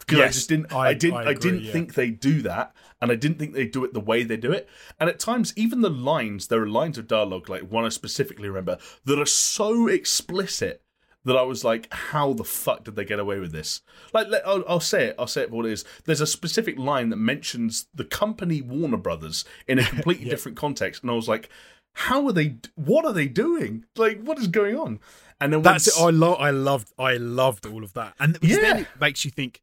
because 0.01 0.21
I 0.21 0.27
just 0.29 0.49
didn't, 0.49 0.73
I- 0.73 0.89
I, 0.89 0.95
didn't, 0.95 1.17
I 1.19 1.23
I, 1.25 1.31
agree, 1.33 1.51
didn't 1.51 1.65
yeah. 1.65 1.73
think 1.73 1.95
they 1.95 2.11
do 2.11 2.41
that, 2.43 2.75
and 3.03 3.11
I 3.13 3.15
didn't 3.17 3.39
think 3.39 3.53
they 3.53 3.67
do 3.67 3.85
it 3.85 3.93
the 3.93 4.01
way 4.01 4.23
they 4.23 4.37
do 4.39 4.53
it. 4.53 4.67
And 4.99 5.11
at 5.11 5.19
times, 5.19 5.53
even 5.57 5.83
the 5.83 5.91
lines, 5.91 6.47
there 6.47 6.63
are 6.63 6.69
lines 6.69 6.97
of 6.99 7.07
dialogue, 7.07 7.49
like 7.49 7.63
one 7.71 7.85
I 7.85 7.91
specifically 7.91 8.49
remember, 8.49 8.79
that 9.05 9.19
are 9.19 9.27
so 9.27 9.87
explicit 9.89 10.83
that 11.25 11.37
I 11.37 11.43
was 11.43 11.65
like, 11.65 11.93
"How 11.93 12.33
the 12.33 12.45
fuck 12.45 12.85
did 12.85 12.97
they 12.97 13.05
get 13.05 13.19
away 13.21 13.39
with 13.39 13.53
this?" 13.53 13.83
Like, 14.13 14.29
let, 14.29 14.47
I'll, 14.47 14.65
I'll 14.69 14.81
say 14.81 15.07
it. 15.07 15.17
I'll 15.19 15.27
say 15.27 15.43
it 15.43 15.51
for 15.51 15.57
what 15.57 15.67
it 15.67 15.73
is. 15.73 15.85
There's 16.05 16.21
a 16.21 16.27
specific 16.27 16.79
line 16.79 17.11
that 17.11 17.17
mentions 17.17 17.87
the 17.95 18.05
company 18.05 18.63
Warner 18.63 18.97
Brothers 18.97 19.45
in 19.67 19.79
a 19.79 19.85
completely 19.89 20.27
Yeah. 20.27 20.31
different 20.31 20.57
context, 20.57 21.03
and 21.03 21.11
I 21.11 21.15
was 21.15 21.29
like, 21.29 21.49
"How 21.95 22.27
are 22.27 22.33
they? 22.33 22.57
What 22.77 23.05
are 23.05 23.13
they 23.13 23.29
doing? 23.29 23.85
Like, 23.97 24.23
what 24.23 24.39
is 24.39 24.49
going 24.49 24.77
on?" 24.77 25.01
And 25.41 25.53
then 25.53 25.63
That's 25.63 25.87
once, 25.87 25.99
it. 25.99 26.03
I 26.03 26.11
love. 26.11 26.41
I 26.41 26.51
loved. 26.51 26.93
I 26.99 27.17
loved 27.17 27.67
all 27.67 27.85
of 27.85 27.93
that, 27.95 28.15
and 28.19 28.33
because 28.41 28.57
then 28.59 28.79
it 28.81 28.89
makes 29.01 29.25
you 29.25 29.31
think, 29.31 29.61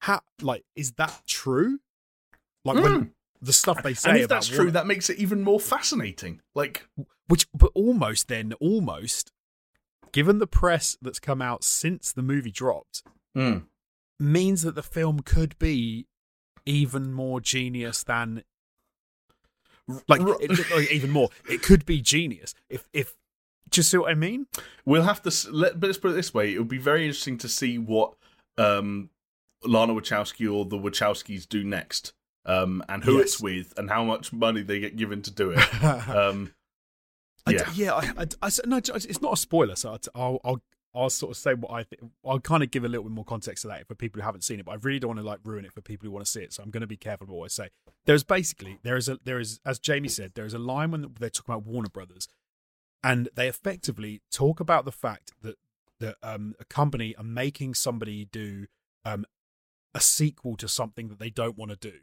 how 0.00 0.20
like 0.40 0.64
is 0.74 0.92
that 0.92 1.22
true? 1.26 1.80
Like 2.64 2.78
Mm. 2.78 2.82
when 2.82 3.10
the 3.42 3.52
stuff 3.52 3.82
they 3.82 3.94
say 3.94 4.10
and 4.10 4.18
if 4.18 4.28
that's 4.28 4.48
true, 4.48 4.70
that 4.70 4.86
makes 4.86 5.10
it 5.10 5.18
even 5.18 5.42
more 5.42 5.60
fascinating. 5.60 6.40
Like, 6.54 6.86
which 7.28 7.46
but 7.54 7.70
almost 7.74 8.28
then 8.28 8.52
almost 8.54 9.30
given 10.12 10.38
the 10.38 10.46
press 10.46 10.96
that's 11.02 11.18
come 11.18 11.40
out 11.42 11.62
since 11.64 12.12
the 12.12 12.22
movie 12.22 12.50
dropped 12.50 13.02
means 14.18 14.62
that 14.62 14.74
the 14.74 14.82
film 14.82 15.20
could 15.20 15.58
be 15.58 16.06
even 16.64 17.12
more 17.12 17.40
genius 17.40 18.02
than 18.02 18.42
like, 20.08 20.20
it- 20.20 20.70
like, 20.74 20.90
even 20.90 21.10
more 21.10 21.28
it 21.48 21.62
could 21.62 21.84
be 21.86 22.00
genius 22.00 22.54
if 22.68 22.88
if 22.92 23.14
do 23.70 23.78
you 23.78 23.82
see 23.82 23.98
what 23.98 24.10
i 24.10 24.14
mean 24.14 24.46
We'll 24.84 25.02
have 25.02 25.22
to 25.22 25.50
let. 25.52 25.78
But 25.80 25.88
let's 25.88 25.98
put 25.98 26.12
it 26.12 26.14
this 26.14 26.32
way: 26.32 26.54
it 26.54 26.58
would 26.58 26.68
be 26.68 26.78
very 26.78 27.04
interesting 27.04 27.38
to 27.38 27.48
see 27.48 27.76
what 27.78 28.14
um, 28.56 29.10
Lana 29.64 29.92
Wachowski 29.94 30.50
or 30.52 30.64
the 30.64 30.78
Wachowskis 30.78 31.48
do 31.48 31.64
next, 31.64 32.12
um, 32.44 32.84
and 32.88 33.02
who 33.02 33.16
Yes. 33.18 33.22
it's 33.24 33.40
with, 33.40 33.74
and 33.76 33.90
how 33.90 34.04
much 34.04 34.32
money 34.32 34.62
they 34.62 34.78
get 34.78 34.94
given 34.96 35.22
to 35.22 35.30
do 35.32 35.50
it. 35.50 35.58
Um, 36.08 36.52
I 37.46 37.52
d- 37.52 37.58
yeah, 37.58 37.70
yeah 37.74 37.94
I, 37.94 38.22
I, 38.22 38.26
I 38.42 38.50
no 38.66 38.76
it's 38.78 39.20
not 39.22 39.32
a 39.34 39.36
spoiler 39.36 39.76
so 39.76 39.90
I'll- 39.90 40.00
i'll 40.14 40.40
i'll 40.44 40.62
I'll 40.94 41.10
sort 41.10 41.32
of 41.32 41.36
say 41.36 41.52
what 41.52 41.70
I 41.72 41.82
think. 41.82 42.00
I'll 42.26 42.40
kind 42.40 42.62
of 42.62 42.70
give 42.70 42.82
a 42.82 42.88
little 42.88 43.04
bit 43.04 43.12
more 43.12 43.24
context 43.24 43.60
to 43.62 43.68
that 43.68 43.86
for 43.86 43.94
people 43.94 44.18
who 44.22 44.24
haven't 44.24 44.44
seen 44.44 44.60
it, 44.60 44.64
but 44.64 44.72
I 44.72 44.74
really 44.76 44.98
don't 44.98 45.08
want 45.10 45.20
to 45.20 45.26
like 45.26 45.40
ruin 45.44 45.66
it 45.66 45.74
for 45.74 45.82
people 45.82 46.06
who 46.06 46.10
want 46.10 46.24
to 46.24 46.30
see 46.30 46.40
it. 46.40 46.54
So 46.54 46.62
I'm 46.62 46.70
going 46.70 46.80
to 46.80 46.86
be 46.86 46.96
careful 46.96 47.26
about 47.26 47.36
what 47.36 47.44
I 47.44 47.48
say. 47.48 47.68
There's 48.06 48.24
basically 48.24 48.78
there 48.82 48.96
is 48.96 49.06
a 49.06 49.18
there 49.22 49.38
is 49.38 49.60
as 49.66 49.78
Jamie 49.78 50.08
said 50.08 50.32
there 50.34 50.46
is 50.46 50.54
a 50.54 50.58
line 50.58 50.92
when 50.92 51.12
they're 51.20 51.28
talking 51.28 51.54
about 51.54 51.66
Warner 51.66 51.90
Brothers, 51.90 52.28
and 53.04 53.28
they 53.34 53.46
effectively 53.46 54.22
talk 54.32 54.58
about 54.58 54.86
the 54.86 54.92
fact 54.92 55.32
that 55.42 55.56
that 56.00 56.16
um, 56.22 56.54
a 56.58 56.64
company 56.64 57.14
are 57.16 57.24
making 57.24 57.74
somebody 57.74 58.24
do 58.24 58.66
um, 59.04 59.26
a 59.94 60.00
sequel 60.00 60.56
to 60.56 60.66
something 60.68 61.08
that 61.08 61.18
they 61.18 61.28
don't 61.28 61.58
want 61.58 61.72
to 61.72 61.76
do, 61.76 61.98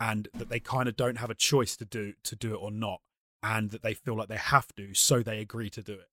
and 0.00 0.28
that 0.32 0.48
they 0.48 0.60
kind 0.60 0.88
of 0.88 0.96
don't 0.96 1.16
have 1.18 1.28
a 1.28 1.34
choice 1.34 1.76
to 1.76 1.84
do 1.84 2.14
to 2.24 2.34
do 2.34 2.54
it 2.54 2.58
or 2.62 2.70
not, 2.70 3.02
and 3.42 3.70
that 3.70 3.82
they 3.82 3.94
feel 3.94 4.16
like 4.16 4.28
they 4.28 4.36
have 4.36 4.68
to, 4.76 4.94
so 4.94 5.22
they 5.22 5.38
agree 5.38 5.70
to 5.70 5.82
do 5.82 5.94
it. 5.94 6.08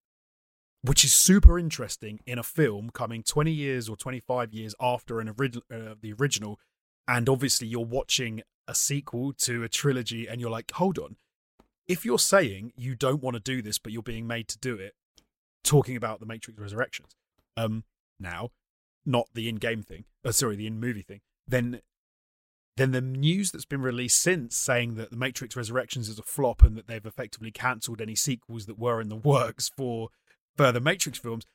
Which 0.82 1.04
is 1.04 1.14
super 1.14 1.58
interesting 1.58 2.20
in 2.28 2.38
a 2.38 2.44
film 2.44 2.92
coming 2.92 3.24
20 3.24 3.52
years 3.52 3.90
or 3.90 3.96
25 3.96 4.54
years 4.54 4.76
after 4.80 5.20
an 5.20 5.30
orig- 5.30 5.62
uh, 5.72 5.96
the 6.00 6.14
original 6.14 6.60
and 7.08 7.28
obviously 7.28 7.68
you're 7.68 7.86
watching 7.86 8.42
a 8.68 8.76
sequel 8.76 9.34
to 9.34 9.64
a 9.64 9.70
trilogy 9.70 10.28
and 10.28 10.40
you're 10.42 10.50
like 10.50 10.72
hold 10.74 11.00
on. 11.00 11.16
If 11.88 12.06
you're 12.06 12.20
saying 12.20 12.74
you 12.76 12.96
don't 12.96 13.22
want 13.24 13.36
to 13.36 13.40
do 13.40 13.62
this 13.62 13.80
but 13.80 13.92
you're 13.92 14.04
being 14.04 14.28
made 14.28 14.48
to 14.50 14.60
do 14.60 14.76
it 14.76 14.94
talking 15.64 15.96
about 15.96 16.20
the 16.20 16.26
matrix 16.28 16.60
resurrections 16.60 17.16
um 17.58 17.84
now 18.20 18.52
not 19.06 19.28
the 19.34 19.50
in-game 19.50 19.82
thing 19.82 20.06
uh, 20.24 20.32
sorry 20.32 20.56
the 20.56 20.68
in-movie 20.68 21.02
thing 21.02 21.22
then 21.48 21.82
then 22.78 22.92
the 22.92 23.02
news 23.02 23.52
that's 23.52 23.66
been 23.66 23.82
released 23.82 24.22
since 24.22 24.56
saying 24.56 24.96
that 24.96 25.10
the 25.10 25.18
matrix 25.18 25.56
resurrections 25.56 26.10
is 26.10 26.20
a 26.20 26.24
flop 26.24 26.62
and 26.62 26.78
that 26.78 26.88
they've 26.88 27.06
effectively 27.06 27.52
cancelled 27.52 28.02
any 28.02 28.16
sequels 28.16 28.66
that 28.66 28.80
were 28.80 29.00
in 29.00 29.10
the 29.10 29.16
works 29.24 29.72
for 29.78 30.10
further 30.56 30.80
Matrix 30.80 31.18
films. 31.18 31.46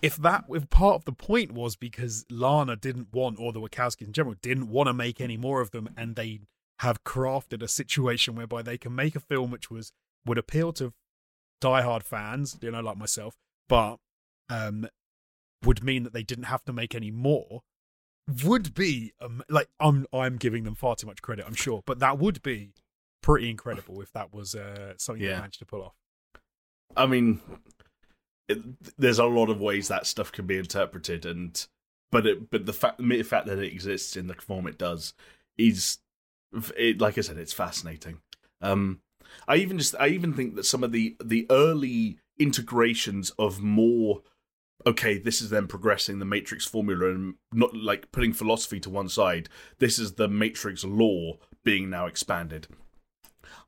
If 0.00 0.16
that, 0.16 0.44
if 0.48 0.68
part 0.68 0.96
of 0.96 1.04
the 1.04 1.12
point 1.12 1.52
was 1.52 1.76
because 1.76 2.24
Lana 2.28 2.74
didn't 2.74 3.12
want, 3.12 3.38
or 3.38 3.52
the 3.52 3.60
Wachowskis 3.60 4.06
in 4.06 4.12
general 4.12 4.34
didn't 4.42 4.68
want 4.68 4.88
to 4.88 4.92
make 4.92 5.20
any 5.20 5.36
more 5.36 5.60
of 5.60 5.70
them, 5.70 5.90
and 5.96 6.16
they 6.16 6.40
have 6.80 7.04
crafted 7.04 7.62
a 7.62 7.68
situation 7.68 8.34
whereby 8.34 8.62
they 8.62 8.76
can 8.76 8.94
make 8.94 9.14
a 9.14 9.20
film 9.20 9.52
which 9.52 9.70
was 9.70 9.92
would 10.26 10.38
appeal 10.38 10.72
to 10.72 10.92
diehard 11.60 12.02
fans, 12.02 12.58
you 12.60 12.70
know, 12.70 12.80
like 12.80 12.96
myself, 12.96 13.36
but 13.68 13.98
um, 14.50 14.88
would 15.64 15.84
mean 15.84 16.02
that 16.02 16.12
they 16.12 16.24
didn't 16.24 16.44
have 16.44 16.64
to 16.64 16.72
make 16.72 16.94
any 16.94 17.10
more. 17.10 17.62
Would 18.44 18.74
be 18.74 19.12
um, 19.20 19.42
like 19.48 19.68
I'm 19.80 20.06
I'm 20.12 20.36
giving 20.36 20.64
them 20.64 20.74
far 20.76 20.94
too 20.94 21.06
much 21.06 21.22
credit, 21.22 21.44
I'm 21.46 21.54
sure, 21.54 21.82
but 21.84 21.98
that 21.98 22.18
would 22.18 22.40
be 22.42 22.72
pretty 23.20 23.50
incredible 23.50 24.00
if 24.00 24.12
that 24.12 24.32
was 24.32 24.54
uh, 24.54 24.94
something 24.96 25.22
they 25.22 25.30
Yeah. 25.30 25.38
managed 25.38 25.58
to 25.58 25.66
pull 25.66 25.82
off. 25.82 25.94
I 26.96 27.06
mean, 27.06 27.40
it, 28.48 28.58
there's 28.96 29.18
a 29.18 29.24
lot 29.24 29.50
of 29.50 29.60
ways 29.60 29.88
that 29.88 30.06
stuff 30.06 30.30
can 30.30 30.46
be 30.46 30.56
interpreted, 30.56 31.26
and 31.26 31.66
but 32.10 32.26
it, 32.26 32.50
but 32.50 32.66
the 32.66 32.72
fact 32.72 32.98
the 32.98 33.02
mere 33.02 33.24
fact 33.24 33.46
that 33.46 33.58
it 33.58 33.72
exists 33.72 34.16
in 34.16 34.28
the 34.28 34.34
form 34.34 34.66
it 34.66 34.78
does 34.78 35.14
is, 35.58 35.98
it, 36.76 37.00
like 37.00 37.18
I 37.18 37.22
said, 37.22 37.38
it's 37.38 37.52
fascinating. 37.52 38.20
Um, 38.60 39.00
I 39.48 39.56
even 39.56 39.78
just 39.78 39.94
I 39.98 40.08
even 40.08 40.32
think 40.32 40.54
that 40.54 40.66
some 40.66 40.84
of 40.84 40.92
the 40.92 41.16
the 41.22 41.46
early 41.50 42.18
integrations 42.38 43.30
of 43.38 43.60
more 43.60 44.22
okay, 44.86 45.18
this 45.18 45.40
is 45.40 45.50
them 45.50 45.68
progressing 45.68 46.18
the 46.18 46.24
Matrix 46.24 46.64
formula 46.64 47.10
and 47.10 47.34
not 47.52 47.74
like 47.74 48.12
putting 48.12 48.32
philosophy 48.32 48.80
to 48.80 48.90
one 48.90 49.08
side. 49.08 49.48
This 49.78 49.98
is 49.98 50.14
the 50.14 50.28
Matrix 50.28 50.84
lore 50.84 51.38
being 51.64 51.90
now 51.90 52.06
expanded. 52.06 52.66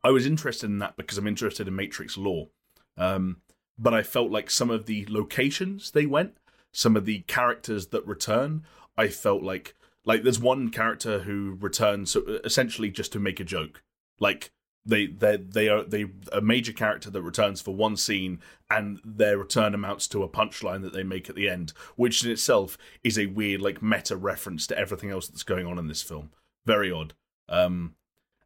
I 0.02 0.10
was 0.10 0.26
interested 0.26 0.66
in 0.66 0.78
that 0.80 0.96
because 0.96 1.18
I'm 1.18 1.26
interested 1.26 1.68
in 1.68 1.76
Matrix 1.76 2.16
lore. 2.16 2.48
Um, 2.96 3.38
but 3.78 3.94
I 3.94 4.02
felt 4.02 4.30
like 4.30 4.50
some 4.50 4.70
of 4.70 4.86
the 4.86 5.06
locations 5.08 5.90
they 5.90 6.06
went, 6.06 6.36
some 6.72 6.96
of 6.96 7.06
the 7.06 7.20
characters 7.20 7.88
that 7.88 8.06
return, 8.06 8.64
I 8.96 9.08
felt 9.08 9.42
like 9.42 9.74
like 10.04 10.22
there's 10.22 10.38
one 10.38 10.68
character 10.68 11.20
who 11.20 11.56
returns 11.60 12.10
so 12.10 12.38
essentially 12.44 12.90
just 12.90 13.12
to 13.12 13.18
make 13.18 13.40
a 13.40 13.44
joke. 13.44 13.82
Like 14.20 14.52
they 14.86 15.06
they 15.06 15.36
they 15.36 15.68
are 15.68 15.82
they 15.82 16.06
a 16.32 16.40
major 16.40 16.72
character 16.72 17.10
that 17.10 17.22
returns 17.22 17.60
for 17.60 17.74
one 17.74 17.96
scene 17.96 18.40
and 18.70 19.00
their 19.04 19.38
return 19.38 19.74
amounts 19.74 20.06
to 20.08 20.22
a 20.22 20.28
punchline 20.28 20.82
that 20.82 20.92
they 20.92 21.02
make 21.02 21.28
at 21.28 21.36
the 21.36 21.48
end 21.48 21.72
which 21.96 22.24
in 22.24 22.30
itself 22.30 22.76
is 23.02 23.18
a 23.18 23.26
weird 23.26 23.60
like 23.60 23.82
meta 23.82 24.16
reference 24.16 24.66
to 24.66 24.78
everything 24.78 25.10
else 25.10 25.28
that's 25.28 25.42
going 25.42 25.66
on 25.66 25.78
in 25.78 25.88
this 25.88 26.02
film. 26.02 26.30
Very 26.66 26.90
odd. 26.90 27.14
Um 27.48 27.94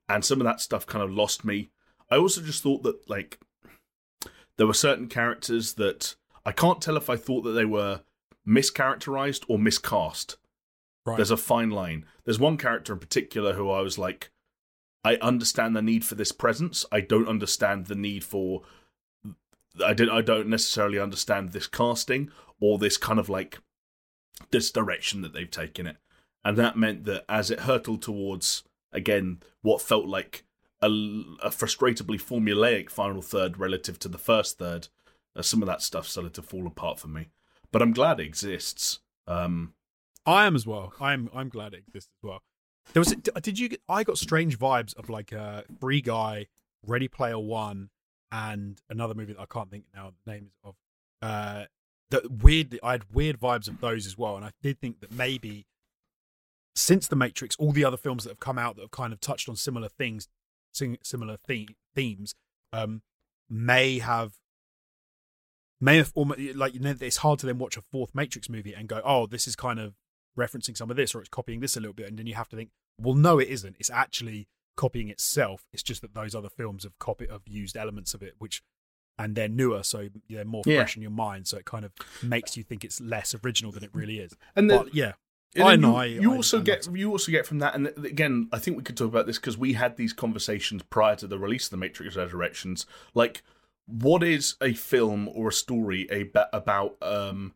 and 0.08 0.24
some 0.24 0.40
of 0.40 0.44
that 0.44 0.60
stuff 0.60 0.86
kind 0.86 1.02
of 1.04 1.10
lost 1.10 1.44
me. 1.44 1.70
I 2.10 2.16
also 2.16 2.40
just 2.40 2.62
thought 2.62 2.82
that 2.84 3.08
like 3.10 3.38
there 4.56 4.66
were 4.66 4.74
certain 4.74 5.08
characters 5.08 5.74
that 5.74 6.14
i 6.46 6.52
can't 6.52 6.80
tell 6.80 6.96
if 6.96 7.10
i 7.10 7.16
thought 7.16 7.42
that 7.42 7.52
they 7.52 7.64
were 7.64 8.00
mischaracterized 8.46 9.44
or 9.48 9.58
miscast. 9.58 10.36
Right. 11.04 11.16
there's 11.16 11.30
a 11.30 11.36
fine 11.38 11.70
line. 11.70 12.04
There's 12.24 12.38
one 12.38 12.58
character 12.58 12.92
in 12.92 12.98
particular 13.00 13.54
who 13.54 13.70
i 13.70 13.80
was 13.80 13.98
like 13.98 14.30
I 15.08 15.16
understand 15.22 15.74
the 15.74 15.80
need 15.80 16.04
for 16.04 16.16
this 16.16 16.32
presence. 16.32 16.84
I 16.92 17.00
don't 17.00 17.28
understand 17.28 17.86
the 17.86 17.94
need 17.94 18.24
for. 18.24 18.60
I 19.82 19.94
did. 19.94 20.10
I 20.10 20.20
don't 20.20 20.48
necessarily 20.48 20.98
understand 20.98 21.52
this 21.52 21.66
casting 21.66 22.30
or 22.60 22.76
this 22.76 22.98
kind 22.98 23.18
of 23.18 23.30
like 23.30 23.58
this 24.50 24.70
direction 24.70 25.22
that 25.22 25.32
they've 25.32 25.50
taken 25.50 25.86
it, 25.86 25.96
and 26.44 26.58
that 26.58 26.76
meant 26.76 27.04
that 27.06 27.24
as 27.26 27.50
it 27.50 27.60
hurtled 27.60 28.02
towards 28.02 28.64
again 28.92 29.40
what 29.62 29.80
felt 29.80 30.04
like 30.04 30.44
a, 30.82 30.88
a 30.88 31.48
frustratingly 31.48 32.20
formulaic 32.20 32.90
final 32.90 33.22
third 33.22 33.58
relative 33.58 33.98
to 34.00 34.08
the 34.08 34.18
first 34.18 34.58
third, 34.58 34.88
uh, 35.34 35.40
some 35.40 35.62
of 35.62 35.68
that 35.68 35.80
stuff 35.80 36.06
started 36.06 36.34
to 36.34 36.42
fall 36.42 36.66
apart 36.66 37.00
for 37.00 37.08
me. 37.08 37.28
But 37.72 37.80
I'm 37.80 37.92
glad 37.94 38.20
it 38.20 38.26
exists. 38.26 38.98
Um, 39.26 39.72
I 40.26 40.44
am 40.44 40.54
as 40.54 40.66
well. 40.66 40.92
I'm 41.00 41.30
I'm 41.32 41.48
glad 41.48 41.72
it 41.72 41.84
exists 41.88 42.10
as 42.22 42.28
well. 42.28 42.42
There 42.92 43.00
was 43.00 43.14
did 43.42 43.58
you 43.58 43.70
I 43.88 44.04
got 44.04 44.18
strange 44.18 44.58
vibes 44.58 44.96
of 44.96 45.08
like 45.08 45.32
a 45.32 45.64
free 45.80 46.00
guy, 46.00 46.46
Ready 46.86 47.08
Player 47.08 47.38
One, 47.38 47.90
and 48.32 48.80
another 48.88 49.14
movie 49.14 49.34
that 49.34 49.40
I 49.40 49.46
can't 49.46 49.70
think 49.70 49.84
now 49.94 50.12
the 50.24 50.32
names 50.32 50.52
of. 50.64 50.74
Uh, 51.20 51.64
that 52.10 52.30
weird. 52.30 52.78
I 52.82 52.92
had 52.92 53.12
weird 53.12 53.38
vibes 53.38 53.68
of 53.68 53.80
those 53.80 54.06
as 54.06 54.16
well, 54.16 54.36
and 54.36 54.44
I 54.44 54.52
did 54.62 54.80
think 54.80 55.00
that 55.00 55.12
maybe 55.12 55.66
since 56.74 57.08
the 57.08 57.16
Matrix, 57.16 57.56
all 57.56 57.72
the 57.72 57.84
other 57.84 57.96
films 57.96 58.24
that 58.24 58.30
have 58.30 58.40
come 58.40 58.58
out 58.58 58.76
that 58.76 58.82
have 58.82 58.90
kind 58.90 59.12
of 59.12 59.20
touched 59.20 59.48
on 59.48 59.56
similar 59.56 59.88
things, 59.88 60.28
similar 60.72 61.36
the- 61.46 61.68
themes, 61.94 62.34
um, 62.72 63.02
may 63.50 63.98
have 63.98 64.38
may 65.80 65.96
have 65.96 66.12
almost 66.14 66.40
like 66.54 66.74
you 66.74 66.80
know 66.80 66.94
it's 67.00 67.18
hard 67.18 67.38
to 67.40 67.46
then 67.46 67.58
watch 67.58 67.76
a 67.76 67.82
fourth 67.82 68.14
Matrix 68.14 68.48
movie 68.48 68.74
and 68.74 68.88
go, 68.88 69.00
oh, 69.04 69.26
this 69.26 69.46
is 69.46 69.56
kind 69.56 69.78
of 69.78 69.94
referencing 70.38 70.76
some 70.76 70.90
of 70.90 70.96
this 70.96 71.14
or 71.14 71.20
it's 71.20 71.28
copying 71.28 71.60
this 71.60 71.76
a 71.76 71.80
little 71.80 71.92
bit 71.94 72.06
and 72.08 72.18
then 72.18 72.26
you 72.26 72.34
have 72.34 72.48
to 72.48 72.56
think 72.56 72.70
well 73.00 73.14
no 73.14 73.38
it 73.38 73.48
isn't. 73.48 73.76
It's 73.78 73.90
actually 73.90 74.48
copying 74.76 75.08
itself. 75.08 75.64
It's 75.72 75.82
just 75.82 76.00
that 76.02 76.14
those 76.14 76.34
other 76.34 76.48
films 76.48 76.84
have 76.84 76.98
copied 76.98 77.30
have 77.30 77.42
used 77.46 77.76
elements 77.76 78.14
of 78.14 78.22
it 78.22 78.34
which 78.38 78.62
and 79.18 79.34
they're 79.34 79.48
newer 79.48 79.82
so 79.82 80.08
they're 80.30 80.44
more 80.44 80.62
Yeah. 80.64 80.76
fresh 80.78 80.94
in 80.96 81.02
your 81.02 81.10
mind 81.10 81.48
so 81.48 81.56
it 81.58 81.64
kind 81.64 81.84
of 81.84 81.92
makes 82.22 82.56
you 82.56 82.62
think 82.62 82.84
it's 82.84 83.00
less 83.00 83.34
original 83.44 83.72
than 83.72 83.82
it 83.82 83.90
really 83.92 84.18
is. 84.18 84.36
And 84.54 84.70
then 84.70 84.84
but 84.84 84.94
yeah. 84.94 85.12
And 85.56 85.64
I 85.64 85.76
know, 85.76 86.02
You, 86.02 86.20
you 86.20 86.32
I 86.32 86.36
also 86.36 86.58
understand 86.58 86.92
get 86.94 87.00
you 87.00 87.10
also 87.10 87.32
get 87.32 87.46
from 87.46 87.58
that, 87.60 87.74
and 87.74 87.86
again, 88.04 88.48
I 88.52 88.58
think 88.58 88.76
we 88.76 88.82
could 88.82 88.98
talk 88.98 89.08
about 89.08 89.26
this 89.26 89.38
because 89.38 89.56
we 89.56 89.72
had 89.72 89.96
these 89.96 90.12
conversations 90.12 90.82
prior 90.82 91.16
to 91.16 91.26
the 91.26 91.38
release 91.38 91.64
of 91.66 91.70
the 91.70 91.78
Matrix 91.78 92.16
Resurrections. 92.16 92.84
Like, 93.14 93.42
what 93.86 94.22
is 94.22 94.56
a 94.60 94.74
film 94.74 95.26
or 95.32 95.48
a 95.48 95.52
story 95.52 96.06
about 96.52 96.96
um 97.02 97.54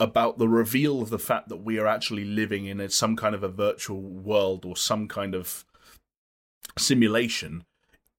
about 0.00 0.38
the 0.38 0.48
reveal 0.48 1.02
of 1.02 1.10
the 1.10 1.18
fact 1.18 1.48
that 1.48 1.64
we 1.64 1.78
are 1.78 1.86
actually 1.86 2.24
living 2.24 2.66
in 2.66 2.88
some 2.88 3.16
kind 3.16 3.34
of 3.34 3.42
a 3.42 3.48
virtual 3.48 4.00
world 4.00 4.64
or 4.64 4.76
some 4.76 5.08
kind 5.08 5.34
of 5.34 5.64
simulation 6.76 7.64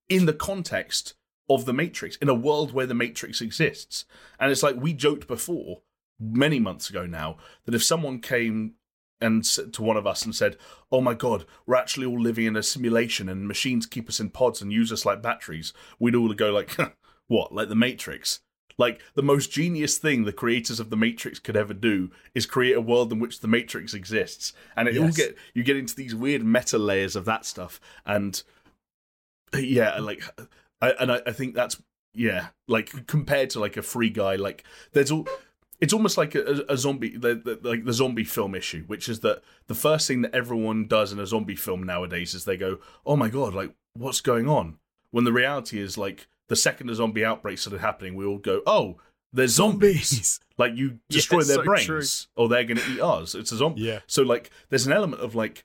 in 0.10 0.26
the 0.26 0.34
context 0.34 1.14
of 1.50 1.66
the 1.66 1.74
Matrix, 1.74 2.16
in 2.18 2.30
a 2.30 2.34
world 2.34 2.74
where 2.74 2.86
the 2.86 2.94
Matrix 2.94 3.42
exists. 3.42 4.06
And 4.40 4.52
it's 4.52 4.64
like 4.64 4.76
we 4.76 4.94
joked 4.94 5.28
before, 5.28 5.82
many 6.20 6.60
months 6.60 6.90
ago 6.90 7.06
now, 7.06 7.38
that 7.66 7.74
if 7.74 7.84
someone 7.84 8.20
came 8.20 8.74
and 9.22 9.44
to 9.44 9.82
one 9.82 9.98
of 9.98 10.08
us 10.08 10.24
and 10.24 10.34
said, 10.34 10.58
"Oh 10.92 11.02
my 11.02 11.14
God, 11.14 11.46
we're 11.66 11.76
actually 11.76 12.06
all 12.06 12.20
living 12.20 12.46
in 12.46 12.56
a 12.56 12.64
simulation, 12.64 13.28
and 13.28 13.48
machines 13.48 13.86
keep 13.86 14.08
us 14.08 14.20
in 14.20 14.30
pods 14.30 14.62
and 14.62 14.72
use 14.72 14.92
us 14.92 15.06
like 15.06 15.22
batteries," 15.22 15.74
we'd 16.00 16.16
all 16.16 16.34
go 16.34 16.52
like, 16.52 16.78
"What? 17.28 17.54
Like 17.54 17.70
the 17.70 17.76
Matrix?" 17.76 18.42
Like 18.80 19.02
the 19.14 19.22
most 19.22 19.52
genius 19.52 19.98
thing 19.98 20.24
the 20.24 20.32
creators 20.32 20.80
of 20.80 20.90
the 20.90 20.96
Matrix 20.96 21.38
could 21.38 21.58
ever 21.58 21.74
do 21.74 22.12
is 22.34 22.46
create 22.46 22.78
a 22.78 22.82
world 22.82 23.12
in 23.12 23.20
which 23.20 23.42
the 23.42 23.48
Matrix 23.48 23.94
exists, 23.94 24.54
and 24.76 24.88
it 24.88 24.98
all 24.98 25.12
get 25.12 25.38
you 25.54 25.64
get 25.64 25.76
into 25.76 25.94
these 25.94 26.16
weird 26.16 26.46
meta 26.46 26.78
layers 26.78 27.18
of 27.18 27.26
that 27.26 27.46
stuff, 27.46 27.82
and 28.06 28.42
yeah, 29.58 30.00
like, 30.00 30.24
I, 30.82 30.92
and 30.92 31.12
I, 31.12 31.22
I 31.28 31.34
think 31.34 31.56
that's 31.56 31.82
yeah, 32.14 32.48
like 32.70 33.06
compared 33.06 33.50
to 33.52 33.60
like 33.60 33.76
a 33.76 33.82
free 33.82 34.10
guy, 34.10 34.38
like 34.38 34.64
there's 34.94 35.12
all. 35.12 35.28
It's 35.82 35.94
almost 35.94 36.18
like 36.18 36.36
a, 36.36 36.66
a 36.68 36.76
zombie, 36.76 37.16
the, 37.16 37.36
the, 37.36 37.58
like 37.64 37.86
the 37.86 37.94
zombie 37.94 38.26
film 38.26 38.54
issue, 38.54 38.84
which 38.88 39.08
is 39.08 39.22
that 39.22 39.42
the 39.68 39.76
first 39.76 40.10
thing 40.10 40.24
that 40.24 40.36
everyone 40.36 40.88
does 40.88 41.14
in 41.14 41.20
a 41.20 41.26
zombie 41.26 41.56
film 41.56 41.84
nowadays 41.84 42.34
is 42.34 42.44
they 42.44 42.58
go, 42.58 42.80
"Oh 43.06 43.16
my 43.16 43.30
god, 43.30 43.54
like 43.54 43.74
what's 43.94 44.20
going 44.20 44.48
on?" 44.48 44.78
When 45.12 45.24
the 45.24 45.34
reality 45.34 45.80
is 45.80 45.98
like 45.98 46.28
the 46.50 46.56
second 46.58 46.90
a 46.90 46.96
zombie 46.96 47.24
outbreak 47.24 47.58
started 47.58 47.80
happening, 47.80 48.16
we 48.16 48.26
all 48.26 48.38
go, 48.38 48.62
"Oh, 48.68 48.98
there's 49.34 49.54
zombies." 49.56 50.40
Like 50.60 50.76
you 50.76 50.88
Yeah, 51.10 51.16
destroy 51.16 51.44
their 51.44 51.56
so 51.56 51.64
brains, 51.64 51.86
true. 51.86 52.02
or 52.44 52.50
they're 52.50 52.66
going 52.66 52.80
to 52.80 52.92
eat 52.92 53.00
us. 53.00 53.34
It's 53.34 53.54
a 53.54 53.56
zombie. 53.56 53.84
yeah 53.84 54.00
So 54.08 54.24
like, 54.24 54.50
there's 54.68 54.86
an 54.86 54.92
element 54.92 55.22
of 55.22 55.34
like, 55.34 55.64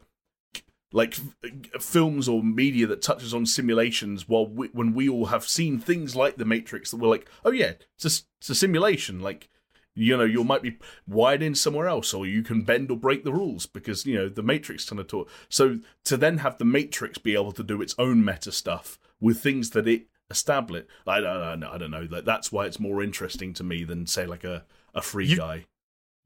like 0.92 1.18
f- 1.44 1.82
films 1.82 2.28
or 2.28 2.44
media 2.44 2.86
that 2.86 3.02
touches 3.02 3.34
on 3.34 3.44
simulations. 3.46 4.28
While 4.28 4.46
we, 4.46 4.68
when 4.68 4.94
we 4.94 5.08
all 5.08 5.26
have 5.26 5.44
seen 5.48 5.80
things 5.80 6.14
like 6.14 6.36
The 6.36 6.44
Matrix, 6.44 6.92
that 6.92 6.98
we're 6.98 7.08
like, 7.08 7.28
oh 7.44 7.50
yeah, 7.50 7.72
it's 7.96 8.04
a, 8.04 8.22
it's 8.40 8.50
a 8.50 8.54
simulation. 8.54 9.18
Like, 9.20 9.48
you 9.96 10.16
know, 10.16 10.22
you 10.24 10.44
might 10.44 10.62
be 10.62 10.78
wired 11.08 11.42
in 11.42 11.56
somewhere 11.56 11.88
else, 11.88 12.14
or 12.14 12.24
you 12.24 12.44
can 12.44 12.62
bend 12.62 12.88
or 12.92 12.96
break 12.96 13.24
the 13.24 13.32
rules 13.32 13.66
because 13.66 14.06
you 14.06 14.14
know 14.14 14.28
the 14.28 14.44
Matrix 14.44 14.88
kind 14.88 15.00
of 15.00 15.08
taught. 15.08 15.28
So 15.48 15.80
to 16.04 16.16
then 16.16 16.38
have 16.38 16.58
the 16.58 16.64
Matrix 16.64 17.18
be 17.18 17.34
able 17.34 17.50
to 17.52 17.64
do 17.64 17.82
its 17.82 17.96
own 17.98 18.24
meta 18.24 18.52
stuff 18.52 18.96
with 19.20 19.40
things 19.40 19.70
that 19.70 19.88
it 19.88 20.06
established, 20.34 20.86
I 21.06 21.20
don't, 21.20 21.62
I 21.64 21.74
I 21.74 21.78
don't 21.78 21.90
know. 21.90 22.06
Like 22.10 22.24
that's 22.24 22.52
why 22.52 22.66
it's 22.66 22.78
more 22.80 23.02
interesting 23.02 23.52
to 23.54 23.64
me 23.64 23.84
than 23.84 24.06
say 24.06 24.26
like 24.26 24.44
a 24.44 24.64
a 24.94 25.00
free 25.02 25.26
You- 25.26 25.36
guy. 25.38 25.64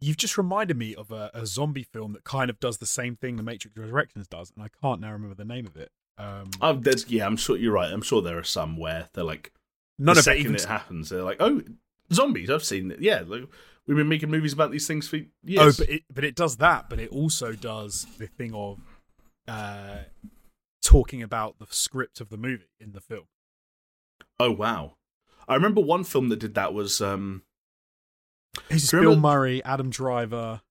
you've 0.01 0.17
just 0.17 0.37
reminded 0.39 0.77
me 0.77 0.95
of 0.95 1.11
a, 1.11 1.31
a 1.35 1.45
zombie 1.47 1.83
film 1.83 2.13
that 2.15 2.25
kind 2.25 2.51
of 2.51 2.61
does 2.61 2.79
the 2.79 2.87
same 2.87 3.17
thing 3.17 3.37
the 3.37 3.43
Matrix 3.43 3.77
Resurrections 3.77 4.27
does, 4.29 4.53
and 4.55 4.65
I 4.65 4.69
can't 4.83 5.01
now 5.01 5.13
remember 5.13 5.35
the 5.35 5.45
name 5.45 5.67
of 5.67 5.77
it. 5.77 5.91
Um, 6.19 6.51
Oh, 6.61 6.75
there's 6.75 7.09
yeah, 7.09 7.27
I'm 7.27 7.37
sure 7.37 7.57
you're 7.57 7.73
right. 7.73 7.93
I'm 7.93 8.03
sure 8.03 8.21
there 8.23 8.39
are 8.39 8.45
some 8.45 8.77
where 8.77 9.09
they're 9.13 9.25
like 9.25 9.53
none 9.99 10.15
the 10.15 10.21
of 10.21 10.23
it 10.23 10.25
second 10.25 10.41
even. 10.43 10.55
it 10.57 10.65
happens, 10.65 11.09
they're 11.11 11.23
like, 11.23 11.39
oh, 11.41 11.63
zombies. 12.13 12.51
I've 12.51 12.65
seen 12.65 12.91
it. 12.93 13.01
Yeah, 13.01 13.23
like, 13.27 13.45
we've 13.87 13.97
been 13.97 14.09
making 14.09 14.31
movies 14.31 14.53
about 14.53 14.71
these 14.71 14.87
things 14.87 15.09
for 15.09 15.17
years. 15.45 15.81
Oh, 15.81 15.85
but 15.85 15.89
it, 15.91 16.03
but 16.13 16.25
it 16.25 16.35
does 16.37 16.57
that, 16.59 16.89
but 16.91 16.99
it 17.01 17.11
also 17.11 17.53
does 17.53 18.07
the 18.19 18.27
thing 18.27 18.53
of 18.55 18.79
uh, 19.47 19.99
talking 20.83 21.23
about 21.23 21.59
the 21.59 21.67
script 21.71 22.21
of 22.21 22.29
the 22.29 22.37
movie 22.37 22.65
in 22.81 22.93
the 22.93 23.01
film. 23.01 23.25
Oh 24.41 24.51
wow, 24.53 24.97
I 25.47 25.55
remember 25.55 25.81
one 25.81 26.05
film 26.05 26.29
that 26.31 26.39
did 26.39 26.55
that 26.55 26.73
was 26.75 27.01
um. 27.01 27.43
It's 28.71 28.91
Bill 28.91 29.01
remember- 29.03 29.21
Murray, 29.29 29.63
Adam 29.65 29.89
Driver, 29.91 30.63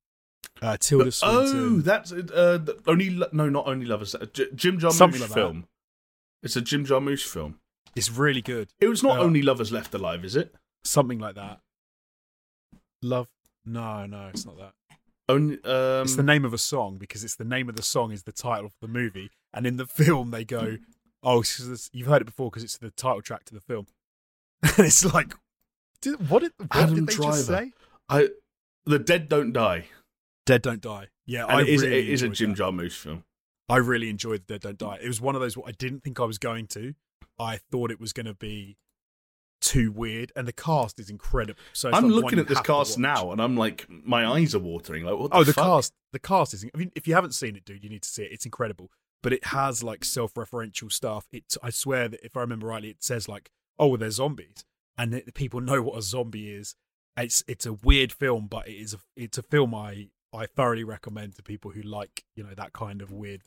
uh, 0.62 0.78
Tilda 0.80 1.06
oh, 1.08 1.10
Swinton. 1.46 1.82
that's 1.84 2.12
uh, 2.12 2.60
only 2.86 3.12
Lo- 3.12 3.30
no, 3.32 3.50
not 3.50 3.68
only 3.68 3.86
lovers. 3.86 4.14
uh, 4.16 4.26
J- 4.34 4.48
Jim 4.56 4.78
Jarmusch 4.80 4.94
Something 4.94 5.22
like 5.22 5.30
that. 5.30 5.36
film. 5.36 5.68
It's 6.44 6.56
a 6.56 6.62
Jim 6.62 6.86
Jarmusch 6.86 7.24
film. 7.26 7.60
it's 7.96 8.12
really 8.12 8.42
good. 8.42 8.70
It 8.80 8.88
was 8.88 9.04
not 9.04 9.20
Uh, 9.20 9.24
only 9.24 9.42
lovers 9.42 9.72
left 9.72 9.94
alive, 9.94 10.26
is 10.26 10.36
it? 10.36 10.54
Something 10.84 11.20
like 11.20 11.36
that. 11.36 11.62
Love? 13.02 13.28
No, 13.66 14.06
no, 14.06 14.28
it's 14.28 14.46
not 14.46 14.58
that. 14.58 14.74
Only 15.30 15.56
um. 15.64 16.02
it's 16.04 16.16
the 16.16 16.24
name 16.24 16.46
of 16.46 16.54
a 16.54 16.58
song 16.58 16.98
because 16.98 17.24
it's 17.24 17.36
the 17.36 17.44
name 17.46 17.70
of 17.70 17.76
the 17.76 17.84
song 17.84 18.12
is 18.12 18.24
the 18.24 18.32
title 18.32 18.66
of 18.66 18.74
the 18.82 18.88
movie, 18.88 19.30
and 19.54 19.66
in 19.68 19.78
the 19.78 19.86
film 20.02 20.32
they 20.32 20.44
go, 20.46 20.78
"Oh, 21.24 21.42
it's 21.42 21.58
'cause 21.58 21.66
it's- 21.68 21.90
you've 21.94 22.08
heard 22.08 22.22
it 22.22 22.26
before 22.26 22.50
because 22.50 22.64
it's 22.64 22.78
the 22.78 22.92
title 22.92 23.22
track 23.22 23.46
to 23.46 23.54
the 23.54 23.62
film." 23.62 23.88
and 24.64 24.86
it's 24.88 25.06
like, 25.14 25.34
did, 26.02 26.30
what 26.30 26.42
did 26.44 26.52
what 26.58 26.68
Adam 26.72 26.96
did 26.96 27.08
they 27.08 27.14
Driver. 27.16 27.32
just 27.34 27.48
say? 27.48 27.72
I 28.10 28.30
the 28.86 29.00
dead 29.00 29.30
don't 29.30 29.52
die, 29.54 29.86
Dead 30.46 30.62
Don't 30.62 30.82
Die. 30.82 31.08
Yeah, 31.26 31.44
and 31.44 31.52
I 31.52 31.62
it 31.62 31.68
is, 31.70 31.82
really 31.82 31.98
it 32.00 32.10
is 32.10 32.22
a 32.24 32.30
Jim. 32.30 32.56
Jarmusch 32.56 32.94
film. 32.94 33.24
I 33.70 33.78
really 33.78 34.10
enjoyed 34.10 34.44
the 34.48 34.58
Dead 34.58 34.62
Don't 34.62 34.78
Die. 34.80 35.00
It 35.04 35.08
was 35.08 35.20
one 35.20 35.36
of 35.36 35.42
those 35.42 35.58
what 35.58 35.68
I 35.68 35.74
didn't 35.74 36.04
think 36.04 36.20
I 36.20 36.24
was 36.24 36.38
going 36.38 36.68
to. 36.68 36.94
I 37.38 37.58
thought 37.58 37.92
it 37.92 38.00
was 38.00 38.14
going 38.14 38.26
to 38.28 38.34
be 38.34 38.78
too 39.60 39.92
weird, 39.92 40.32
and 40.36 40.48
the 40.48 40.54
cast 40.54 41.00
is 41.00 41.10
incredible. 41.10 41.60
So 41.74 41.92
I'm 41.92 42.08
looking 42.08 42.40
at 42.40 42.48
this 42.48 42.62
cast 42.62 42.98
now, 42.98 43.32
and 43.32 43.42
I'm 43.42 43.58
like, 43.58 43.86
my 43.90 44.26
eyes 44.26 44.56
are 44.56 44.60
watering. 44.60 45.04
Like, 45.04 45.18
what? 45.18 45.32
Oh, 45.34 45.36
the 45.36 45.38
Oh, 45.40 45.44
the 45.44 45.54
fuck? 45.54 45.66
cast, 45.66 45.94
the 46.14 46.20
cast 46.20 46.54
is. 46.54 46.66
I 46.74 46.78
mean, 46.78 46.92
if 46.96 47.08
you 47.08 47.14
haven't 47.14 47.34
seen 47.34 47.56
it, 47.58 47.66
dude, 47.66 47.84
you 47.84 47.90
need 47.90 48.04
to 48.04 48.10
see 48.10 48.24
it. 48.24 48.32
It's 48.32 48.46
incredible. 48.46 48.90
But 49.24 49.34
it 49.34 49.46
has 49.46 49.84
like 49.84 50.06
self-referential 50.06 50.92
stuff. 50.92 51.28
It, 51.32 51.56
I 51.64 51.70
swear 51.70 52.08
that 52.08 52.24
if 52.26 52.38
I 52.38 52.42
remember 52.42 52.68
rightly, 52.68 52.90
it 52.90 53.04
says 53.04 53.28
like, 53.28 53.50
"Oh, 53.80 53.88
well, 53.88 53.98
they're 53.98 54.12
zombies," 54.12 54.64
and 54.98 55.12
that 55.14 55.34
people 55.34 55.60
know 55.62 55.82
what 55.82 55.98
a 55.98 56.02
zombie 56.02 56.52
is. 56.52 56.76
It's 57.18 57.44
it's 57.48 57.66
a 57.66 57.74
weird 57.74 58.12
film, 58.12 58.48
but 58.48 58.68
it 58.68 58.76
is 58.76 58.94
a 58.94 58.98
it's 59.16 59.38
a 59.38 59.42
film 59.44 59.74
I 59.74 60.10
I 60.34 60.46
thoroughly 60.46 60.84
recommend 60.84 61.36
to 61.36 61.44
people 61.44 61.72
who 61.72 61.82
like 61.82 62.24
you 62.36 62.44
know 62.44 62.54
that 62.56 62.74
kind 62.74 63.02
of 63.02 63.12
weird 63.12 63.42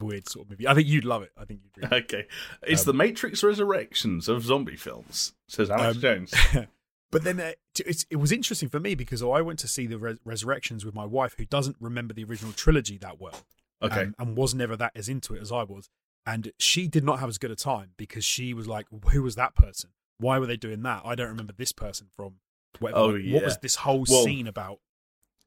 weird 0.00 0.28
sort 0.28 0.46
of 0.46 0.50
movie. 0.50 0.66
I 0.66 0.74
think 0.74 0.88
you'd 0.88 1.04
love 1.04 1.22
it. 1.22 1.30
I 1.38 1.44
think 1.44 1.60
you'd. 1.62 1.90
Really 1.90 2.02
Okay, 2.02 2.26
it's 2.64 2.82
Um, 2.82 2.86
the 2.86 2.94
Matrix 2.94 3.44
Resurrections 3.44 4.28
of 4.28 4.42
zombie 4.42 4.76
films, 4.76 5.32
says 5.48 5.70
Alex 5.70 5.96
Um, 5.96 6.02
Jones. 6.02 6.34
But 7.12 7.22
then 7.22 7.38
uh, 7.38 7.52
t- 7.74 7.84
it 8.10 8.16
was 8.16 8.32
interesting 8.32 8.68
for 8.68 8.80
me 8.80 8.96
because 8.96 9.22
I 9.22 9.40
went 9.40 9.60
to 9.60 9.68
see 9.68 9.86
the 9.86 9.98
Res- 9.98 10.18
Resurrections 10.24 10.84
with 10.84 10.96
my 10.96 11.04
wife, 11.04 11.36
who 11.38 11.44
doesn't 11.44 11.76
remember 11.78 12.12
the 12.12 12.24
original 12.24 12.52
trilogy 12.52 12.98
that 12.98 13.20
well, 13.20 13.40
Okay, 13.84 14.02
um, 14.02 14.14
and 14.18 14.36
was 14.36 14.54
never 14.54 14.76
that 14.76 14.92
as 14.94 15.08
into 15.08 15.34
it 15.34 15.42
as 15.42 15.52
I 15.52 15.62
was. 15.64 15.88
And 16.26 16.52
she 16.58 16.88
did 16.88 17.04
not 17.04 17.18
have 17.20 17.28
as 17.28 17.36
good 17.38 17.50
a 17.50 17.56
time 17.56 17.90
because 17.96 18.24
she 18.24 18.54
was 18.54 18.66
like, 18.66 18.86
"Who 19.10 19.22
was 19.22 19.34
that 19.36 19.54
person? 19.54 19.90
Why 20.18 20.38
were 20.38 20.46
they 20.46 20.56
doing 20.56 20.82
that? 20.82 21.02
I 21.04 21.14
don't 21.14 21.28
remember 21.28 21.52
this 21.56 21.72
person 21.72 22.06
from 22.16 22.36
whatever. 22.78 22.98
Oh, 23.00 23.14
yeah. 23.14 23.34
What 23.34 23.44
was 23.44 23.58
this 23.58 23.76
whole 23.76 24.04
Well- 24.08 24.24
scene 24.24 24.46
about?" 24.46 24.78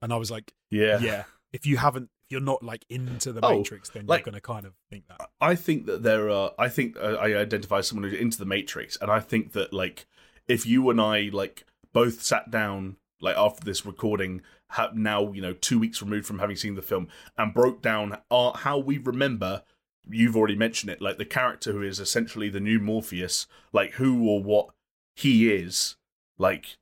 And 0.02 0.14
I 0.14 0.18
was 0.18 0.30
like, 0.30 0.54
yeah. 0.70 1.00
"Yeah, 1.00 1.24
if 1.52 1.66
you 1.66 1.78
haven't, 1.78 2.12
if 2.26 2.32
you're 2.32 2.42
not 2.42 2.62
like 2.62 2.86
into 2.90 3.34
the 3.34 3.44
Oh, 3.44 3.58
Matrix, 3.58 3.90
then 3.90 4.06
like- 4.06 4.20
you're 4.20 4.26
going 4.32 4.36
to 4.36 4.42
kind 4.42 4.66
of 4.66 4.76
think 4.92 5.08
that." 5.08 5.30
I 5.42 5.56
think 5.56 5.88
that 5.88 6.04
there 6.04 6.30
are. 6.30 6.52
I 6.60 6.70
think 6.70 6.96
uh, 6.98 7.16
I 7.20 7.36
identify 7.36 7.80
as 7.80 7.88
someone 7.88 8.10
who's 8.10 8.20
into 8.20 8.38
the 8.38 8.46
Matrix, 8.46 8.98
and 9.02 9.10
I 9.10 9.20
think 9.20 9.54
that 9.54 9.74
like 9.74 10.06
if 10.48 10.66
you 10.68 10.88
and 10.92 11.02
I 11.02 11.30
like 11.34 11.66
both 11.94 12.22
sat 12.22 12.52
down 12.52 12.98
like 13.20 13.36
after 13.36 13.66
this 13.66 13.84
recording, 13.84 14.44
ha- 14.72 14.92
now 14.94 15.32
you 15.32 15.42
know 15.42 15.54
two 15.54 15.80
weeks 15.80 16.02
removed 16.02 16.26
from 16.26 16.40
having 16.40 16.56
seen 16.56 16.76
the 16.76 16.82
film, 16.82 17.08
and 17.38 17.54
broke 17.54 17.82
down 17.82 18.18
our, 18.32 18.54
how 18.56 18.78
we 18.78 18.98
remember. 18.98 19.64
You've 20.10 20.38
already 20.38 20.56
mentioned 20.56 20.90
it, 20.90 21.02
like 21.02 21.18
the 21.18 21.26
character 21.26 21.74
who 21.74 21.82
is 21.82 22.00
essentially 22.00 22.50
the 22.50 22.62
new 22.62 22.80
Morpheus, 22.80 23.46
like 23.74 23.94
who 23.94 24.26
or 24.30 24.42
what 24.42 24.70
he 25.18 25.52
is. 25.54 25.98
Like 26.38 26.78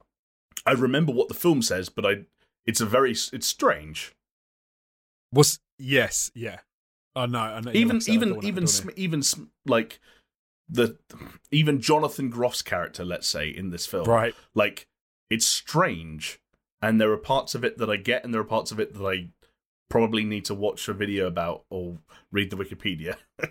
I 0.66 0.74
remember 0.74 1.12
what 1.12 1.28
the 1.28 1.34
film 1.34 1.62
says, 1.64 1.90
but 1.90 2.06
I 2.06 2.26
it's 2.68 2.82
a 2.82 2.86
very 2.86 3.12
it's 3.12 3.48
strange. 3.48 4.14
Was 5.32 5.60
yes, 5.80 6.32
yeah. 6.36 6.60
I 7.16 7.26
know. 7.26 7.40
I 7.40 7.62
know. 7.62 7.72
even 7.74 7.88
like 7.90 7.96
I 7.96 8.00
said, 8.00 8.12
I 8.12 8.16
even 8.16 8.28
don't 8.30 8.36
wanna- 8.38 8.46
I 8.46 8.50
even 8.50 8.68
Sm- 8.68 8.90
even 8.96 9.24
Sm- 9.24 9.44
like 9.66 10.00
the 10.70 10.98
even 11.52 11.82
Jonathan 11.82 12.32
Groff's 12.32 12.62
character, 12.62 13.04
let's 13.06 13.28
say 13.28 13.50
in 13.50 13.70
this 13.70 13.86
film, 13.86 14.08
right. 14.08 14.36
like 14.54 14.88
it's 15.30 15.46
strange, 15.46 16.40
and 16.82 17.00
there 17.00 17.12
are 17.12 17.18
parts 17.18 17.56
of 17.56 17.64
it 17.64 17.78
that 17.78 17.90
I 17.90 17.98
get, 17.98 18.24
and 18.24 18.34
there 18.34 18.42
are 18.42 18.46
parts 18.46 18.72
of 18.72 18.80
it 18.80 18.94
that 18.94 19.06
I 19.06 19.30
probably 19.90 20.24
need 20.24 20.46
to 20.46 20.56
watch 20.56 20.88
a 20.88 20.94
video 20.94 21.28
about 21.28 21.64
or 21.70 22.00
read 22.32 22.50
the 22.50 22.58
Wikipedia. 22.58 23.16
Do 23.40 23.48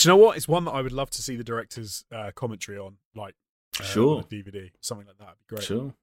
you 0.00 0.08
know 0.08 0.16
what? 0.16 0.36
It's 0.36 0.48
one 0.48 0.64
that 0.64 0.72
I 0.72 0.82
would 0.82 0.92
love 0.92 1.10
to 1.10 1.22
see 1.22 1.36
the 1.36 1.44
director's 1.44 2.04
uh, 2.12 2.30
commentary 2.34 2.78
on, 2.78 2.96
like 3.14 3.34
uh, 3.80 3.84
Sure. 3.84 4.16
on 4.16 4.20
a 4.22 4.26
DVD, 4.26 4.70
something 4.80 5.06
like 5.06 5.18
that. 5.18 5.28
Would 5.28 5.38
be 5.48 5.56
great. 5.56 5.64
Sure. 5.64 5.94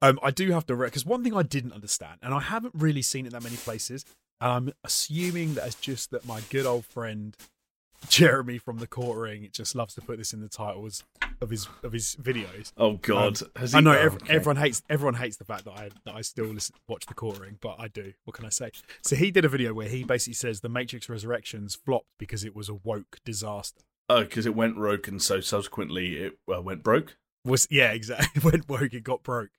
Um, 0.00 0.18
I 0.22 0.30
do 0.30 0.50
have 0.52 0.64
to 0.66 0.76
because 0.76 1.04
one 1.04 1.24
thing 1.24 1.34
I 1.34 1.42
didn't 1.42 1.72
understand, 1.72 2.20
and 2.22 2.32
I 2.32 2.40
haven't 2.40 2.74
really 2.76 3.02
seen 3.02 3.26
it 3.26 3.32
that 3.32 3.42
many 3.42 3.56
places, 3.56 4.04
and 4.40 4.50
I'm 4.52 4.72
assuming 4.84 5.54
that 5.54 5.66
it's 5.66 5.74
just 5.74 6.10
that 6.12 6.24
my 6.24 6.40
good 6.50 6.66
old 6.66 6.86
friend 6.86 7.36
Jeremy 8.08 8.58
from 8.58 8.78
the 8.78 8.86
Quartering 8.86 9.48
just 9.52 9.74
loves 9.74 9.94
to 9.94 10.00
put 10.00 10.18
this 10.18 10.32
in 10.32 10.40
the 10.40 10.48
titles 10.48 11.04
of 11.40 11.50
his 11.50 11.68
of 11.82 11.92
his 11.92 12.16
videos. 12.16 12.72
Oh 12.76 12.94
God, 12.94 13.38
Has 13.56 13.74
I 13.74 13.80
know 13.80 13.92
oh, 13.92 14.06
okay. 14.06 14.34
everyone 14.34 14.56
hates 14.56 14.82
everyone 14.88 15.14
hates 15.14 15.36
the 15.36 15.44
fact 15.44 15.64
that 15.64 15.72
I 15.72 15.90
that 16.04 16.14
I 16.14 16.20
still 16.22 16.46
listen, 16.46 16.76
watch 16.88 17.06
the 17.06 17.14
Quartering, 17.14 17.58
but 17.60 17.76
I 17.78 17.88
do. 17.88 18.12
What 18.24 18.34
can 18.36 18.44
I 18.46 18.50
say? 18.50 18.70
So 19.02 19.16
he 19.16 19.30
did 19.30 19.44
a 19.44 19.48
video 19.48 19.74
where 19.74 19.88
he 19.88 20.04
basically 20.04 20.34
says 20.34 20.60
the 20.60 20.68
Matrix 20.68 21.08
Resurrections 21.08 21.74
flopped 21.74 22.08
because 22.18 22.44
it 22.44 22.54
was 22.54 22.68
a 22.68 22.74
woke 22.74 23.18
disaster. 23.24 23.82
Oh, 24.08 24.20
because 24.20 24.46
it 24.46 24.54
went 24.54 24.76
rogue, 24.76 25.06
and 25.08 25.20
so 25.20 25.40
subsequently 25.40 26.16
it 26.16 26.38
uh, 26.52 26.62
went 26.62 26.82
broke. 26.82 27.16
was 27.44 27.66
yeah 27.70 27.92
exactly 27.92 28.40
went 28.44 28.68
woke 28.68 28.92
it 28.94 29.04
got 29.04 29.22
broke 29.22 29.50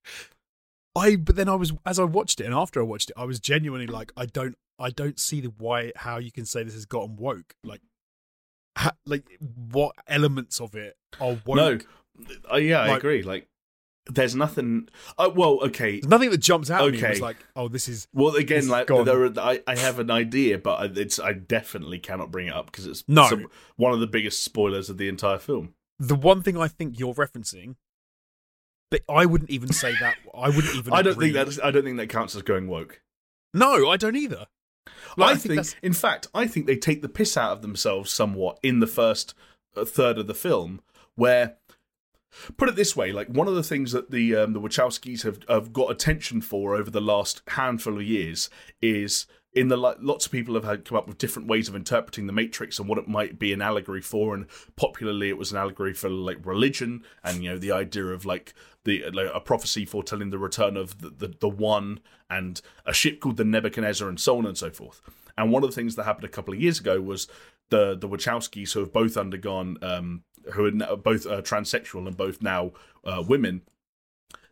i 0.96 1.16
but 1.16 1.36
then 1.36 1.48
i 1.48 1.56
was 1.56 1.72
as 1.86 2.00
i 2.00 2.04
watched 2.04 2.42
it 2.42 2.46
and 2.46 2.54
after 2.54 2.80
i 2.80 2.84
watched 2.84 3.10
it 3.10 3.16
i 3.18 3.24
was 3.24 3.40
genuinely 3.40 3.88
like 3.88 4.12
i 4.18 4.26
don't 4.26 4.56
i 4.80 4.90
don't 4.90 5.20
see 5.20 5.40
the 5.40 5.54
why 5.58 5.92
how 5.96 6.18
you 6.18 6.32
can 6.32 6.46
say 6.46 6.64
this 6.64 6.74
has 6.74 6.86
gotten 6.86 7.16
woke 7.16 7.54
like 7.64 7.82
ha, 8.80 8.92
like 9.06 9.26
what 9.72 9.96
elements 10.08 10.60
of 10.60 10.76
it 10.76 10.96
are 11.20 11.38
woke 11.46 11.56
No, 11.58 11.80
uh, 12.52 12.58
yeah, 12.58 12.82
I 12.82 12.98
agree. 12.98 13.24
Like, 13.24 13.48
there's 14.12 14.36
nothing. 14.36 14.90
Uh, 15.18 15.30
well, 15.36 15.60
okay, 15.66 16.00
there's 16.00 16.10
nothing 16.10 16.32
that 16.32 16.40
jumps 16.40 16.72
out 16.72 16.82
at 16.88 16.92
me 16.94 16.98
and 17.00 17.08
was 17.10 17.18
Okay. 17.18 17.22
like 17.22 17.38
oh 17.56 17.68
this 17.68 17.88
is 17.88 18.08
Well, 18.14 18.36
again, 18.36 18.68
like 18.68 18.88
gone. 18.88 19.06
there, 19.06 19.24
are, 19.26 19.34
I, 19.40 19.62
I 19.68 19.76
have 19.78 20.00
an 20.00 20.10
idea, 20.10 20.58
but 20.58 20.76
I- 20.80 21.00
it's 21.02 21.20
I 21.20 21.34
definitely 21.34 22.00
cannot 22.00 22.32
bring 22.32 22.48
it 22.48 22.54
up 22.54 22.66
because 22.68 22.88
it's 22.88 23.04
No. 23.08 23.28
some- 23.30 23.48
one 23.76 23.94
of 23.94 24.00
the 24.00 24.08
biggest 24.08 24.44
spoilers 24.44 24.90
of 24.90 24.98
the 24.98 25.08
entire 25.08 25.38
film. 25.38 25.76
the 26.00 26.16
one 26.16 26.42
thing 26.42 26.58
i 26.58 26.68
think 26.68 26.98
you're 26.98 27.14
referencing 27.14 27.76
but 28.90 29.02
i 29.10 29.26
wouldn't 29.26 29.50
even 29.52 29.72
say 29.72 29.94
that 30.00 30.16
i 30.34 30.48
wouldn't 30.50 30.74
even 30.76 30.94
I 30.98 31.02
don't 31.02 31.14
agree. 31.14 31.34
think 31.34 31.56
that 31.58 31.64
I 31.66 31.72
don't 31.72 31.84
think 31.84 31.98
that 31.98 32.08
counts 32.08 32.36
as 32.38 32.42
going 32.42 32.68
woke. 32.68 33.02
no 33.54 33.90
i 33.90 33.98
don't 33.98 34.16
either 34.16 34.48
Like, 35.18 35.36
I 35.36 35.38
think, 35.38 35.56
that's 35.56 35.76
in 35.82 35.94
fact, 35.94 36.28
I 36.34 36.48
think 36.48 36.66
they 36.66 36.78
take 36.78 37.02
the 37.02 37.10
piss 37.10 37.38
out 37.38 37.52
of 37.52 37.62
themselves 37.62 38.12
somewhat 38.12 38.60
in 38.64 38.80
the 38.80 38.88
first 38.88 39.34
uh, 39.76 39.86
third 39.86 40.18
of 40.18 40.28
the 40.28 40.34
film, 40.34 40.82
where. 41.16 41.56
Put 42.58 42.70
it 42.70 42.76
this 42.76 42.96
way: 42.96 43.12
like 43.12 43.28
one 43.28 43.48
of 43.48 43.56
the 43.56 43.64
things 43.64 43.92
that 43.92 44.12
the 44.12 44.36
um, 44.36 44.54
the 44.54 44.62
Wachowskis 44.62 45.24
have, 45.24 45.40
have 45.50 45.74
got 45.74 45.90
attention 45.90 46.42
for 46.42 46.76
over 46.76 46.92
the 46.92 47.02
last 47.02 47.42
handful 47.48 47.96
of 47.96 48.04
years 48.04 48.52
is 48.84 49.26
in 49.54 49.68
the 49.68 49.78
like, 49.78 49.98
lots 50.00 50.26
of 50.26 50.32
people 50.32 50.54
have 50.54 50.64
had 50.64 50.86
come 50.86 50.98
up 50.98 51.08
with 51.08 51.18
different 51.18 51.48
ways 51.48 51.68
of 51.68 51.76
interpreting 51.76 52.28
the 52.28 52.34
Matrix 52.34 52.78
and 52.78 52.88
what 52.88 53.00
it 53.00 53.08
might 53.08 53.40
be 53.40 53.52
an 53.52 53.62
allegory 53.62 54.02
for. 54.02 54.36
And 54.36 54.46
popularly, 54.76 55.30
it 55.30 55.38
was 55.38 55.52
an 55.52 55.58
allegory 55.58 55.94
for 55.94 56.10
like 56.10 56.46
religion 56.46 57.04
and 57.24 57.44
you 57.44 57.50
know 57.50 57.58
the 57.58 57.72
idea 57.72 58.06
of 58.06 58.26
like 58.26 58.54
the 58.84 59.04
like, 59.12 59.30
a 59.34 59.40
prophecy 59.40 59.86
foretelling 59.86 60.30
the 60.30 60.38
return 60.38 60.78
of 60.78 61.00
the, 61.00 61.10
the 61.10 61.36
the 61.40 61.50
one 61.50 62.00
and 62.30 62.62
a 62.86 62.94
ship 62.94 63.20
called 63.20 63.38
the 63.38 63.46
Nebuchadnezzar 63.46 64.08
and 64.08 64.20
so 64.20 64.38
on 64.38 64.46
and 64.46 64.58
so 64.58 64.70
forth. 64.70 65.02
And 65.38 65.52
one 65.52 65.64
of 65.64 65.70
the 65.70 65.76
things 65.76 65.96
that 65.96 66.04
happened 66.04 66.26
a 66.26 66.30
couple 66.30 66.54
of 66.54 66.60
years 66.60 66.80
ago 66.80 67.00
was 67.02 67.28
the 67.70 67.96
the 67.96 68.08
Wachowskis 68.08 68.74
who 68.74 68.82
have 68.82 68.94
both 68.94 69.18
undergone 69.18 69.78
um, 69.82 70.24
who 70.54 70.68
are 70.68 70.98
both 70.98 71.26
uh, 71.26 71.42
transsexual 71.42 72.08
and 72.08 72.18
both 72.18 72.42
now 72.42 72.72
uh, 73.06 73.24
women 73.26 73.62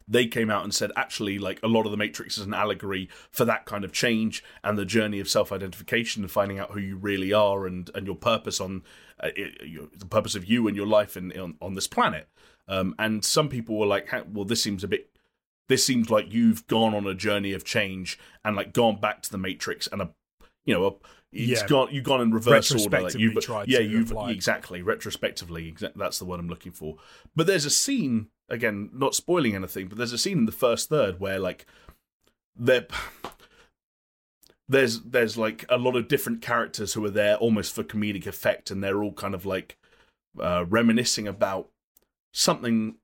they 0.08 0.26
came 0.26 0.50
out 0.50 0.64
and 0.64 0.74
said 0.74 0.92
actually 0.96 1.38
like 1.38 1.60
a 1.62 1.68
lot 1.68 1.86
of 1.86 1.92
the 1.92 1.98
matrix 1.98 2.38
is 2.38 2.46
an 2.46 2.54
allegory 2.54 3.10
for 3.30 3.44
that 3.44 3.66
kind 3.66 3.84
of 3.84 3.92
change 3.92 4.44
and 4.64 4.78
the 4.78 4.86
journey 4.86 5.20
of 5.20 5.28
self-identification 5.28 6.24
and 6.24 6.32
finding 6.32 6.58
out 6.58 6.72
who 6.72 6.80
you 6.80 6.96
really 6.96 7.34
are 7.34 7.68
and 7.68 7.92
and 7.94 8.08
your 8.08 8.16
purpose 8.16 8.62
on 8.62 8.84
uh, 9.20 9.30
your, 9.66 9.88
the 9.98 10.06
purpose 10.06 10.36
of 10.36 10.46
you 10.46 10.68
and 10.68 10.78
your 10.78 10.88
life 10.88 11.18
in, 11.18 11.38
on, 11.38 11.56
on 11.62 11.74
this 11.76 11.88
planet 11.88 12.30
um, 12.68 12.96
and 12.98 13.26
some 13.26 13.50
people 13.50 13.78
were 13.78 13.86
like 13.86 14.10
well 14.32 14.46
this 14.46 14.64
seems 14.64 14.84
a 14.84 14.88
bit 14.88 15.10
this 15.70 15.86
seems 15.86 16.10
like 16.10 16.32
you've 16.32 16.66
gone 16.68 16.94
on 16.96 17.06
a 17.08 17.14
journey 17.14 17.54
of 17.54 17.64
change 17.64 18.18
and 18.46 18.56
like 18.56 18.74
gone 18.74 19.00
back 19.00 19.22
to 19.24 19.32
the 19.32 19.38
matrix 19.38 19.88
and 19.88 20.02
a 20.02 20.10
you 20.66 20.74
know 20.74 20.86
a, 20.88 20.92
it's 21.34 21.62
Yeah. 21.62 21.68
gone 21.68 21.90
you've 21.92 22.04
gone 22.06 22.22
in 22.22 22.32
reverse 22.32 22.72
order 22.72 23.02
like 23.02 23.16
you've 23.16 23.42
tried 23.44 23.68
yeah 23.68 23.80
you've 23.80 24.12
apply. 24.12 24.32
exactly 24.32 24.82
retrospectively 24.82 25.72
exa- 25.72 25.94
that's 25.96 26.20
the 26.20 26.26
word 26.26 26.40
i'm 26.40 26.48
looking 26.48 26.72
for 26.72 26.96
but 27.36 27.48
there's 27.48 27.66
a 27.66 27.70
scene 27.70 28.28
again 28.50 28.90
not 28.94 29.14
spoiling 29.14 29.56
anything 29.56 29.88
but 29.88 29.98
there's 29.98 30.14
a 30.14 30.18
scene 30.18 30.38
in 30.40 30.46
the 30.46 30.52
first 30.52 30.88
third 30.90 31.20
where 31.20 31.38
like 31.40 31.66
there 32.56 32.88
there's 34.70 35.02
there's 35.02 35.38
like 35.38 35.66
a 35.70 35.78
lot 35.78 35.96
of 35.96 36.08
different 36.08 36.42
characters 36.42 36.94
who 36.94 37.04
are 37.06 37.10
there 37.10 37.36
almost 37.38 37.74
for 37.74 37.84
comedic 37.84 38.28
effect 38.28 38.70
and 38.72 38.84
they're 38.84 39.02
all 39.04 39.14
kind 39.14 39.34
of 39.34 39.46
like 39.46 39.78
uh, 40.42 40.66
reminiscing 40.68 41.28
about 41.28 41.70
something 42.34 42.96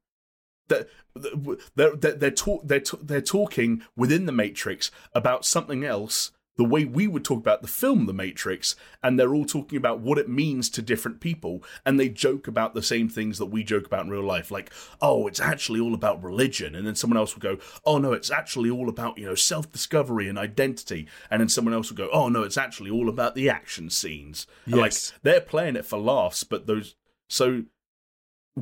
that 0.68 0.88
they're 1.16 1.96
they're 1.96 2.14
they're, 2.14 2.32
talk, 2.32 2.62
they're 2.66 2.84
they're 3.02 3.22
talking 3.22 3.84
within 3.96 4.26
the 4.26 4.32
matrix 4.32 4.92
about 5.14 5.46
something 5.46 5.84
else 5.84 6.32
the 6.56 6.64
way 6.64 6.86
we 6.86 7.08
would 7.08 7.26
talk 7.26 7.40
about 7.40 7.62
the 7.62 7.68
film 7.68 8.06
The 8.06 8.14
Matrix, 8.14 8.76
and 9.02 9.20
they're 9.20 9.34
all 9.34 9.46
talking 9.46 9.78
about 9.78 10.02
what 10.02 10.18
it 10.18 10.30
means 10.30 10.70
to 10.72 10.82
different 10.82 11.20
people, 11.20 11.64
and 11.86 12.00
they 12.00 12.10
joke 12.10 12.48
about 12.48 12.74
the 12.74 12.84
same 12.84 13.10
things 13.10 13.40
that 13.40 13.48
we 13.48 13.64
joke 13.64 13.88
about 13.88 14.06
in 14.06 14.12
real 14.12 14.24
life, 14.24 14.52
like, 14.52 14.72
oh, 15.02 15.28
it's 15.28 15.40
actually 15.40 15.80
all 15.80 15.94
about 15.94 16.24
religion, 16.24 16.76
and 16.76 16.86
then 16.86 16.96
someone 16.96 17.18
else 17.18 17.34
will 17.34 17.42
go, 17.42 17.58
oh 17.86 17.98
no, 17.98 18.14
it's 18.14 18.30
actually 18.30 18.70
all 18.70 18.90
about 18.90 19.18
you 19.18 19.26
know 19.26 19.36
self 19.36 19.72
discovery 19.72 20.30
and 20.30 20.38
identity, 20.38 21.08
and 21.32 21.42
then 21.42 21.50
someone 21.50 21.74
else 21.74 21.90
will 21.90 21.98
go, 21.98 22.10
oh 22.14 22.30
no, 22.30 22.44
it's 22.44 22.58
actually 22.58 22.92
all 22.92 23.10
about 23.10 23.36
the 23.36 23.50
action 23.50 23.90
scenes, 23.90 24.46
And, 24.66 24.76
like 24.76 24.94
they're 25.24 25.42
playing 25.42 25.76
it 25.76 25.86
for 25.86 26.00
laughs, 26.00 26.44
but 26.44 26.68
those 26.68 26.96
so. 27.28 27.64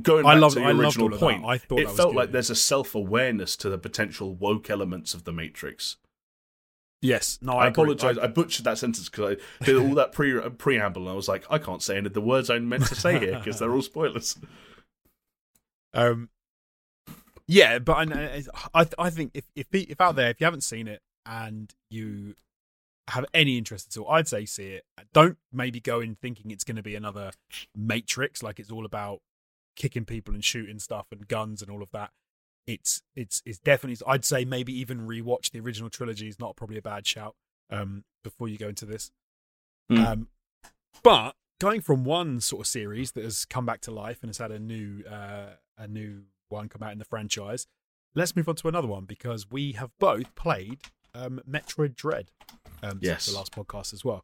Going 0.02 0.26
I 0.26 0.36
back 0.36 0.42
loved- 0.42 0.56
to 0.56 0.62
I 0.62 0.66
your 0.68 0.74
loved 0.76 0.84
original 0.86 1.08
all 1.08 1.14
of 1.14 1.20
that. 1.20 1.26
point, 1.26 1.46
I 1.46 1.58
thought 1.58 1.80
it 1.80 1.90
felt 1.92 2.12
good. 2.12 2.16
like 2.16 2.32
there's 2.32 2.50
a 2.50 2.56
self 2.56 2.96
awareness 2.96 3.58
to 3.58 3.70
the 3.70 3.78
potential 3.78 4.34
woke 4.34 4.70
elements 4.70 5.14
of 5.14 5.26
the 5.26 5.34
Matrix. 5.34 5.98
yes 7.02 7.40
no 7.42 7.54
I, 7.54 7.66
i, 7.66 7.68
apologize. 7.68 8.18
I, 8.18 8.28
butchered 8.28 8.64
that 8.66 8.78
sentence 8.78 9.10
because 9.10 9.38
I 9.62 9.66
did 9.66 9.76
all 9.76 9.94
that 9.96 10.12
pre 10.14 10.40
preamble, 10.52 11.02
and 11.02 11.12
I 11.12 11.14
was 11.14 11.28
like, 11.28 11.46
I 11.50 11.58
can't 11.58 11.82
say 11.84 11.98
any 11.98 12.08
of 12.08 12.14
the 12.14 12.22
words 12.22 12.50
I 12.50 12.60
meant 12.60 12.86
to 12.88 12.96
say 12.96 13.20
here 13.20 13.38
because 13.38 13.60
they're 13.60 13.74
all 13.74 13.82
spoilers. 13.82 14.38
Um, 15.94 16.30
yeah, 17.48 17.80
but 17.80 18.10
I, 18.14 18.44
I, 18.74 18.86
I 18.98 19.10
think 19.10 19.32
if, 19.34 19.44
if 19.56 19.68
if 19.74 20.00
out 20.00 20.16
there, 20.16 20.30
if 20.30 20.40
you 20.40 20.46
haven't 20.46 20.62
seen 20.62 20.88
it 20.88 21.02
and 21.26 21.70
you 21.90 22.36
have 23.10 23.26
any 23.34 23.58
interest 23.58 23.88
at 23.96 24.00
all, 24.00 24.10
I'd 24.10 24.28
say 24.30 24.46
see 24.46 24.68
it. 24.68 24.86
Don't 25.12 25.38
maybe 25.52 25.82
go 25.82 26.00
in 26.00 26.16
thinking 26.16 26.50
it's 26.50 26.64
going 26.64 26.78
to 26.78 26.82
be 26.82 26.96
another 26.96 27.32
Matrix, 27.76 28.42
like 28.42 28.58
it's 28.58 28.72
all 28.72 28.86
about 28.86 29.20
kicking 29.76 30.06
people 30.06 30.34
and 30.34 30.44
shooting 30.44 30.80
stuff 30.80 31.08
and 31.12 31.28
guns 31.28 31.62
and 31.62 31.70
all 31.72 31.82
of 31.84 31.92
that. 31.92 32.12
It's 32.68 33.02
it's 33.16 33.42
it's 33.46 33.58
definitely. 33.60 34.04
I'd 34.08 34.24
say 34.26 34.46
maybe 34.46 34.72
even 34.80 35.08
rewatch 35.08 35.52
the 35.52 35.60
original 35.60 35.90
trilogy 35.90 36.28
is 36.28 36.40
not 36.40 36.56
probably 36.56 36.78
a 36.78 36.82
bad 36.82 37.06
shout. 37.08 37.36
Um, 37.70 38.04
before 38.24 38.48
you 38.50 38.58
go 38.58 38.68
into 38.68 38.86
this, 38.86 39.12
Hmm. 39.90 39.98
um, 39.98 40.28
but 41.04 41.36
going 41.60 41.82
from 41.82 42.04
one 42.04 42.40
sort 42.42 42.62
of 42.62 42.68
series 42.68 43.14
that 43.14 43.24
has 43.24 43.46
come 43.46 43.66
back 43.66 43.82
to 43.82 43.92
life 43.92 44.20
and 44.22 44.30
has 44.30 44.38
had 44.38 44.52
a 44.52 44.60
new 44.60 45.04
uh, 45.10 45.52
a 45.78 45.88
new 45.88 46.24
one 46.50 46.68
come 46.70 46.84
out 46.84 46.92
in 46.92 47.00
the 47.00 47.06
franchise, 47.06 47.66
let's 48.14 48.36
move 48.36 48.48
on 48.50 48.56
to 48.56 48.68
another 48.68 48.88
one 48.88 49.06
because 49.06 49.50
we 49.50 49.72
have 49.74 49.90
both 50.00 50.36
played 50.36 50.80
um, 51.16 51.40
Metroid 51.50 51.96
Dread 51.96 52.30
um, 52.84 53.00
Yes. 53.02 53.24
since 53.24 53.34
the 53.34 53.40
last 53.40 53.54
podcast 53.54 53.94
as 53.94 54.04
well. 54.06 54.24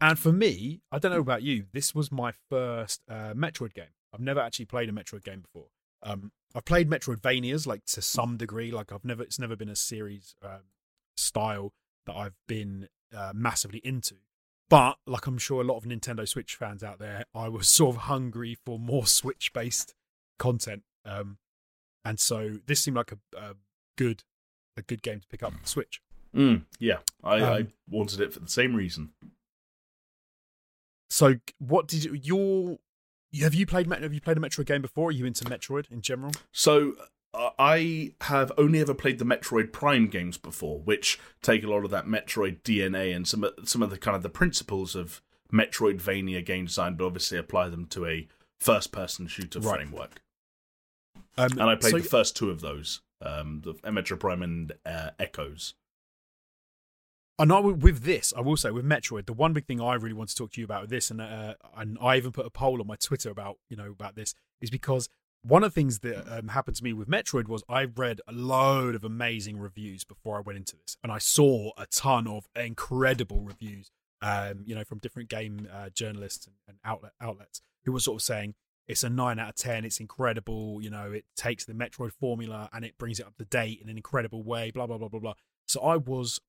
And 0.00 0.18
for 0.18 0.32
me, 0.32 0.80
I 0.90 0.98
don't 0.98 1.12
know 1.12 1.20
about 1.20 1.42
you, 1.42 1.66
this 1.72 1.94
was 1.94 2.10
my 2.10 2.32
first 2.50 3.02
uh, 3.08 3.34
Metroid 3.34 3.74
game. 3.74 3.92
I've 4.16 4.22
never 4.24 4.40
actually 4.40 4.64
played 4.64 4.88
a 4.88 4.92
Metroid 4.92 5.24
game 5.24 5.40
before. 5.40 5.66
Um, 6.02 6.32
I've 6.54 6.64
played 6.64 6.88
Metroidvanias 6.88 7.66
like 7.66 7.84
to 7.86 8.00
some 8.00 8.38
degree. 8.38 8.70
Like 8.70 8.90
I've 8.92 9.04
never, 9.04 9.22
it's 9.22 9.38
never 9.38 9.56
been 9.56 9.68
a 9.68 9.76
series 9.76 10.34
um, 10.42 10.62
style 11.18 11.74
that 12.06 12.14
I've 12.16 12.36
been 12.48 12.88
uh, 13.14 13.32
massively 13.34 13.80
into. 13.84 14.14
But 14.70 14.96
like 15.06 15.26
I'm 15.26 15.36
sure 15.36 15.60
a 15.60 15.64
lot 15.64 15.76
of 15.76 15.84
Nintendo 15.84 16.26
Switch 16.26 16.54
fans 16.56 16.82
out 16.82 16.98
there, 16.98 17.24
I 17.34 17.48
was 17.50 17.68
sort 17.78 17.94
of 17.96 18.02
hungry 18.02 18.56
for 18.64 18.78
more 18.78 19.06
Switch 19.06 19.52
based 19.52 19.94
content. 20.38 20.84
Um, 21.04 21.36
and 22.04 22.18
so 22.18 22.56
this 22.66 22.80
seemed 22.80 22.96
like 22.96 23.12
a, 23.12 23.18
a 23.36 23.54
good, 23.98 24.22
a 24.78 24.82
good 24.82 25.02
game 25.02 25.20
to 25.20 25.28
pick 25.28 25.42
up 25.42 25.52
on 25.52 25.58
the 25.62 25.68
Switch. 25.68 26.00
Mm, 26.34 26.64
yeah, 26.78 26.98
I, 27.22 27.34
I 27.36 27.58
Um, 27.60 27.72
wanted 27.90 28.20
it 28.20 28.32
for 28.32 28.40
the 28.40 28.48
same 28.48 28.74
reason. 28.74 29.10
So 31.08 31.36
what 31.58 31.86
did 31.88 32.04
you, 32.04 32.14
your 32.14 32.78
have 33.40 33.54
you 33.54 33.66
played 33.66 33.90
have 33.90 34.12
you 34.14 34.20
played 34.20 34.36
a 34.36 34.40
Metroid 34.40 34.66
game 34.66 34.82
before? 34.82 35.08
Are 35.08 35.12
you 35.12 35.26
into 35.26 35.44
Metroid 35.44 35.90
in 35.90 36.00
general? 36.02 36.32
So 36.52 36.94
uh, 37.34 37.50
I 37.58 38.12
have 38.22 38.52
only 38.56 38.80
ever 38.80 38.94
played 38.94 39.18
the 39.18 39.24
Metroid 39.24 39.72
Prime 39.72 40.06
games 40.08 40.38
before, 40.38 40.80
which 40.80 41.18
take 41.42 41.62
a 41.64 41.68
lot 41.68 41.84
of 41.84 41.90
that 41.90 42.06
Metroid 42.06 42.62
DNA 42.62 43.14
and 43.14 43.26
some 43.28 43.44
of, 43.44 43.52
some 43.64 43.82
of 43.82 43.90
the 43.90 43.98
kind 43.98 44.16
of 44.16 44.22
the 44.22 44.28
principles 44.30 44.94
of 44.94 45.20
Metroidvania 45.52 46.44
game 46.44 46.66
design, 46.66 46.94
but 46.94 47.04
obviously 47.04 47.38
apply 47.38 47.68
them 47.68 47.86
to 47.86 48.06
a 48.06 48.26
first-person 48.60 49.26
shooter 49.26 49.60
Right. 49.60 49.76
framework. 49.76 50.22
Um, 51.38 51.52
And 51.52 51.62
I 51.62 51.76
played 51.76 51.90
so- 51.92 51.98
the 51.98 52.04
first 52.08 52.36
two 52.36 52.50
of 52.50 52.60
those, 52.60 53.00
um, 53.20 53.60
the 53.62 53.74
Metroid 53.74 54.20
Prime 54.20 54.42
and 54.42 54.72
uh, 54.86 55.10
Echoes. 55.18 55.74
And 57.38 57.52
I, 57.52 57.60
with 57.60 58.04
this, 58.04 58.32
I 58.34 58.40
will 58.40 58.56
say 58.56 58.70
with 58.70 58.86
Metroid, 58.86 59.26
the 59.26 59.34
one 59.34 59.52
big 59.52 59.66
thing 59.66 59.80
I 59.80 59.94
really 59.94 60.14
want 60.14 60.30
to 60.30 60.34
talk 60.34 60.52
to 60.52 60.60
you 60.60 60.64
about 60.64 60.82
with 60.82 60.90
this, 60.90 61.10
and 61.10 61.20
uh, 61.20 61.54
and 61.76 61.98
I 62.00 62.16
even 62.16 62.32
put 62.32 62.46
a 62.46 62.50
poll 62.50 62.80
on 62.80 62.86
my 62.86 62.96
Twitter 62.96 63.30
about 63.30 63.56
you 63.68 63.76
know 63.76 63.90
about 63.90 64.16
this, 64.16 64.34
is 64.60 64.70
because 64.70 65.10
one 65.42 65.62
of 65.62 65.72
the 65.72 65.80
things 65.80 65.98
that 66.00 66.26
um, 66.34 66.48
happened 66.48 66.76
to 66.76 66.84
me 66.84 66.94
with 66.94 67.08
Metroid 67.08 67.46
was 67.46 67.62
I 67.68 67.84
read 67.84 68.20
a 68.26 68.32
load 68.32 68.94
of 68.94 69.04
amazing 69.04 69.58
reviews 69.58 70.02
before 70.02 70.38
I 70.38 70.40
went 70.40 70.56
into 70.56 70.76
this, 70.76 70.96
and 71.02 71.12
I 71.12 71.18
saw 71.18 71.72
a 71.76 71.86
ton 71.86 72.26
of 72.26 72.48
incredible 72.56 73.42
reviews, 73.42 73.90
um, 74.22 74.64
you 74.64 74.74
know, 74.74 74.84
from 74.84 74.98
different 74.98 75.28
game 75.28 75.68
uh, 75.70 75.90
journalists 75.90 76.46
and, 76.46 76.56
and 76.66 76.78
outlet 76.86 77.12
outlets 77.20 77.60
who 77.84 77.92
were 77.92 78.00
sort 78.00 78.16
of 78.16 78.24
saying 78.24 78.54
it's 78.88 79.04
a 79.04 79.10
nine 79.10 79.38
out 79.38 79.50
of 79.50 79.54
ten, 79.56 79.84
it's 79.84 80.00
incredible, 80.00 80.80
you 80.80 80.88
know, 80.88 81.12
it 81.12 81.26
takes 81.36 81.66
the 81.66 81.74
Metroid 81.74 82.12
formula 82.12 82.70
and 82.72 82.82
it 82.82 82.96
brings 82.96 83.20
it 83.20 83.26
up 83.26 83.36
to 83.36 83.44
date 83.44 83.80
in 83.82 83.90
an 83.90 83.98
incredible 83.98 84.42
way, 84.42 84.70
blah 84.70 84.86
blah 84.86 84.96
blah 84.96 85.08
blah 85.08 85.20
blah. 85.20 85.34
So 85.66 85.82
I 85.82 85.96
was 85.96 86.40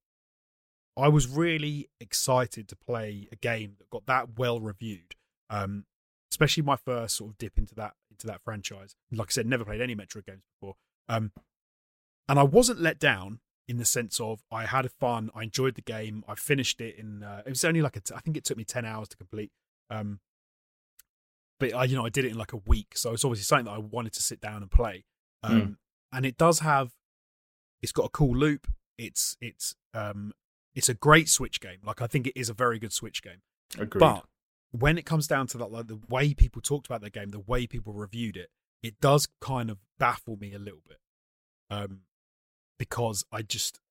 I 0.98 1.08
was 1.10 1.28
really 1.28 1.90
excited 2.00 2.68
to 2.70 2.76
play 2.76 3.28
a 3.32 3.36
game 3.36 3.76
that 3.78 3.90
got 3.90 4.06
that 4.08 4.38
well 4.38 4.60
reviewed. 4.60 5.16
Um, 5.50 5.86
especially 6.32 6.64
my 6.64 6.76
first 6.76 7.16
sort 7.16 7.32
of 7.32 7.38
dip 7.38 7.58
into 7.58 7.76
that 7.76 7.94
into 8.12 8.28
that 8.28 8.42
franchise. 8.44 8.96
Like 9.12 9.30
I 9.30 9.32
said, 9.32 9.46
never 9.46 9.64
played 9.64 9.82
any 9.82 9.96
Metroid 9.96 10.26
games 10.26 10.44
before. 10.60 10.76
Um, 11.08 11.32
and 12.28 12.38
I 12.40 12.44
wasn't 12.44 12.82
let 12.82 13.00
down 13.00 13.40
in 13.68 13.78
the 13.78 13.86
sense 13.86 14.20
of 14.20 14.44
I 14.52 14.66
had 14.66 14.90
fun, 14.92 15.30
I 15.36 15.44
enjoyed 15.44 15.76
the 15.76 15.82
game, 15.82 16.24
I 16.28 16.36
finished 16.36 16.82
it 16.82 16.96
in. 16.98 17.24
Uh, 17.24 17.44
it 17.46 17.50
was 17.50 17.64
only 17.64 17.82
like 17.82 17.96
a 17.96 18.02
t- 18.02 18.14
I 18.16 18.20
think 18.20 18.36
it 18.38 18.44
took 18.44 18.58
me 18.58 18.66
ten 18.66 18.86
hours 18.86 19.08
to 19.10 19.18
complete. 19.18 19.52
Um, 19.90 20.20
but 21.60 21.74
I, 21.74 21.86
you 21.86 21.96
know, 21.96 22.06
I 22.06 22.10
did 22.10 22.26
it 22.26 22.32
in 22.32 22.38
like 22.38 22.54
a 22.54 22.58
week, 22.66 22.98
so 22.98 23.14
it's 23.14 23.24
obviously 23.26 23.44
something 23.44 23.66
that 23.66 23.72
I 23.72 23.78
wanted 23.78 24.14
to 24.14 24.22
sit 24.22 24.40
down 24.42 24.62
and 24.62 24.72
play. 24.72 25.06
Um, 25.44 25.78
And 26.12 26.26
it 26.26 26.38
does 26.38 26.60
have, 26.60 26.92
it's 27.82 27.92
got 27.92 28.06
a 28.06 28.10
cool 28.10 28.36
loop. 28.36 28.68
It's 28.98 29.38
it's 29.42 29.76
um 29.94 30.34
it's 30.78 30.90
a 30.90 30.94
great 30.94 31.28
Switch 31.28 31.60
game. 31.60 31.80
Like 31.84 32.04
I 32.04 32.08
think 32.08 32.28
it 32.28 32.40
is 32.40 32.50
a 32.50 32.54
very 32.54 32.78
good 32.78 32.94
Switch 32.94 33.24
game. 33.24 33.42
Agreed. 33.80 34.00
But 34.00 34.26
when 34.72 35.00
it 35.00 35.06
comes 35.06 35.26
down 35.26 35.48
to 35.48 35.58
that, 35.58 35.72
like 35.72 35.88
the 35.88 36.00
way 36.08 36.36
people 36.36 36.62
talked 36.62 36.86
about 36.86 37.02
the 37.02 37.10
game, 37.10 37.30
the 37.30 37.40
way 37.40 37.66
people 37.66 37.94
reviewed 37.94 38.38
it, 38.38 38.50
it 38.84 39.02
does 39.02 39.28
kind 39.42 39.72
of 39.72 39.80
baffle 39.98 40.38
me 40.38 40.54
a 40.54 40.60
little 40.60 40.84
bit. 40.88 41.00
Um, 41.72 42.02
because 42.78 43.26
I 43.32 43.42
just 43.42 43.82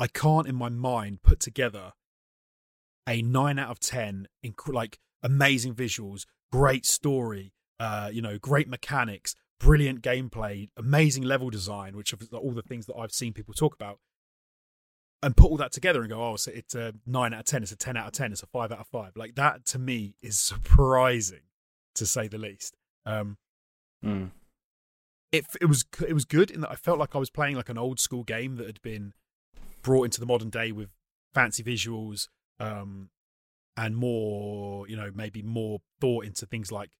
I 0.00 0.06
can't 0.06 0.48
in 0.48 0.56
my 0.56 0.70
mind 0.70 1.22
put 1.22 1.38
together 1.38 1.92
a 3.06 3.20
nine 3.20 3.58
out 3.58 3.70
of 3.70 3.78
ten, 3.78 4.26
inc- 4.44 4.72
like 4.72 4.98
amazing 5.22 5.74
visuals, 5.74 6.24
great 6.50 6.86
story, 6.86 7.52
uh, 7.78 8.08
you 8.10 8.22
know, 8.22 8.38
great 8.38 8.68
mechanics, 8.68 9.36
brilliant 9.58 10.00
gameplay, 10.00 10.70
amazing 10.78 11.24
level 11.24 11.50
design, 11.50 11.94
which 11.94 12.14
are 12.14 12.38
all 12.38 12.52
the 12.52 12.62
things 12.62 12.86
that 12.86 12.96
I've 12.96 13.12
seen 13.12 13.34
people 13.34 13.52
talk 13.52 13.74
about 13.74 13.98
and 15.22 15.36
put 15.36 15.50
all 15.50 15.56
that 15.58 15.72
together 15.72 16.00
and 16.00 16.08
go, 16.10 16.22
oh, 16.22 16.36
so 16.36 16.50
it's 16.54 16.74
a 16.74 16.94
nine 17.06 17.34
out 17.34 17.40
of 17.40 17.46
ten, 17.46 17.62
it's 17.62 17.72
a 17.72 17.76
ten 17.76 17.96
out 17.96 18.06
of 18.06 18.12
ten, 18.12 18.32
it's 18.32 18.42
a 18.42 18.46
five 18.46 18.72
out 18.72 18.80
of 18.80 18.86
five. 18.86 19.12
Like 19.16 19.34
that 19.34 19.66
to 19.66 19.78
me 19.78 20.14
is 20.22 20.38
surprising, 20.40 21.42
to 21.96 22.06
say 22.06 22.28
the 22.28 22.38
least. 22.38 22.76
Um, 23.06 23.36
Mm. 24.02 24.30
it 25.30 25.44
it 25.60 25.66
was 25.66 25.84
it 26.08 26.14
was 26.14 26.24
good 26.24 26.50
in 26.50 26.62
that 26.62 26.70
I 26.70 26.74
felt 26.74 26.98
like 26.98 27.14
I 27.14 27.18
was 27.18 27.28
playing 27.28 27.54
like 27.56 27.68
an 27.68 27.76
old 27.76 28.00
school 28.00 28.24
game 28.24 28.56
that 28.56 28.66
had 28.66 28.80
been 28.80 29.12
brought 29.82 30.04
into 30.04 30.20
the 30.20 30.26
modern 30.26 30.48
day 30.48 30.72
with 30.72 30.88
fancy 31.34 31.62
visuals, 31.62 32.28
um, 32.58 33.10
and 33.76 33.96
more, 33.96 34.88
you 34.88 34.96
know, 34.96 35.10
maybe 35.14 35.42
more 35.42 35.80
thought 36.00 36.24
into 36.24 36.46
things 36.46 36.72
like. 36.72 36.90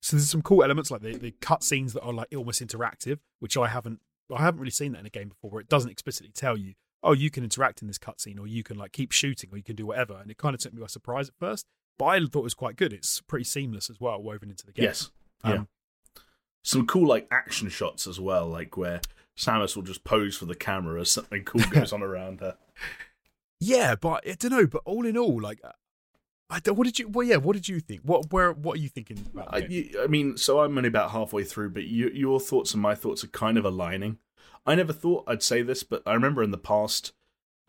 So 0.00 0.16
there's 0.16 0.30
some 0.30 0.40
cool 0.40 0.64
elements 0.64 0.90
like 0.90 1.02
the 1.02 1.18
the 1.18 1.32
cutscenes 1.32 1.92
that 1.92 2.00
are 2.00 2.14
like 2.14 2.28
almost 2.34 2.66
interactive, 2.66 3.18
which 3.40 3.58
I 3.58 3.68
haven't 3.68 4.00
I 4.34 4.40
haven't 4.40 4.60
really 4.60 4.70
seen 4.70 4.92
that 4.92 5.00
in 5.00 5.06
a 5.06 5.10
game 5.10 5.28
before, 5.28 5.50
where 5.50 5.60
it 5.60 5.68
doesn't 5.68 5.90
explicitly 5.90 6.32
tell 6.34 6.56
you, 6.56 6.72
oh, 7.02 7.12
you 7.12 7.30
can 7.30 7.44
interact 7.44 7.82
in 7.82 7.88
this 7.88 7.98
cutscene, 7.98 8.38
or 8.38 8.46
you 8.46 8.62
can 8.62 8.76
like 8.76 8.92
keep 8.92 9.12
shooting, 9.12 9.50
or 9.52 9.56
you 9.56 9.62
can 9.62 9.76
do 9.76 9.86
whatever. 9.86 10.18
And 10.20 10.30
it 10.30 10.38
kind 10.38 10.54
of 10.54 10.60
took 10.60 10.74
me 10.74 10.80
by 10.80 10.86
surprise 10.86 11.28
at 11.28 11.34
first, 11.38 11.66
but 11.98 12.06
I 12.06 12.20
thought 12.20 12.40
it 12.40 12.42
was 12.42 12.54
quite 12.54 12.76
good. 12.76 12.92
It's 12.92 13.20
pretty 13.20 13.44
seamless 13.44 13.90
as 13.90 14.00
well, 14.00 14.22
woven 14.22 14.50
into 14.50 14.66
the 14.66 14.72
game. 14.72 14.84
Yes. 14.84 15.10
Um, 15.42 15.52
yeah. 15.52 16.22
Some 16.62 16.86
cool 16.86 17.06
like 17.08 17.26
action 17.30 17.68
shots 17.68 18.06
as 18.06 18.20
well, 18.20 18.46
like 18.46 18.76
where 18.76 19.00
Samus 19.36 19.74
will 19.74 19.82
just 19.82 20.04
pose 20.04 20.36
for 20.36 20.44
the 20.44 20.54
camera 20.54 21.00
as 21.00 21.10
something 21.10 21.44
cool 21.44 21.62
goes 21.70 21.92
on 21.92 22.02
around 22.02 22.40
her. 22.40 22.56
Yeah, 23.60 23.94
but 23.94 24.22
I 24.26 24.34
don't 24.34 24.50
know. 24.50 24.66
But 24.66 24.82
all 24.84 25.06
in 25.06 25.16
all, 25.16 25.40
like, 25.40 25.60
I 26.48 26.60
don't, 26.60 26.76
what 26.76 26.84
did 26.84 26.98
you? 26.98 27.08
Well, 27.08 27.26
yeah, 27.26 27.36
what 27.36 27.54
did 27.54 27.68
you 27.68 27.80
think? 27.80 28.02
What 28.02 28.32
where 28.32 28.52
what 28.52 28.78
are 28.78 28.80
you 28.80 28.88
thinking 28.88 29.24
about? 29.32 29.54
I, 29.54 29.90
I 30.00 30.06
mean, 30.06 30.36
so 30.36 30.60
I'm 30.60 30.76
only 30.76 30.88
about 30.88 31.10
halfway 31.10 31.44
through, 31.44 31.70
but 31.70 31.84
you, 31.84 32.10
your 32.10 32.40
thoughts 32.40 32.74
and 32.74 32.82
my 32.82 32.94
thoughts 32.94 33.22
are 33.24 33.28
kind 33.28 33.56
of 33.56 33.64
aligning. 33.64 34.18
I 34.66 34.74
never 34.74 34.92
thought 34.92 35.24
I'd 35.26 35.42
say 35.42 35.62
this, 35.62 35.82
but 35.82 36.02
I 36.06 36.14
remember 36.14 36.42
in 36.42 36.50
the 36.50 36.58
past 36.58 37.12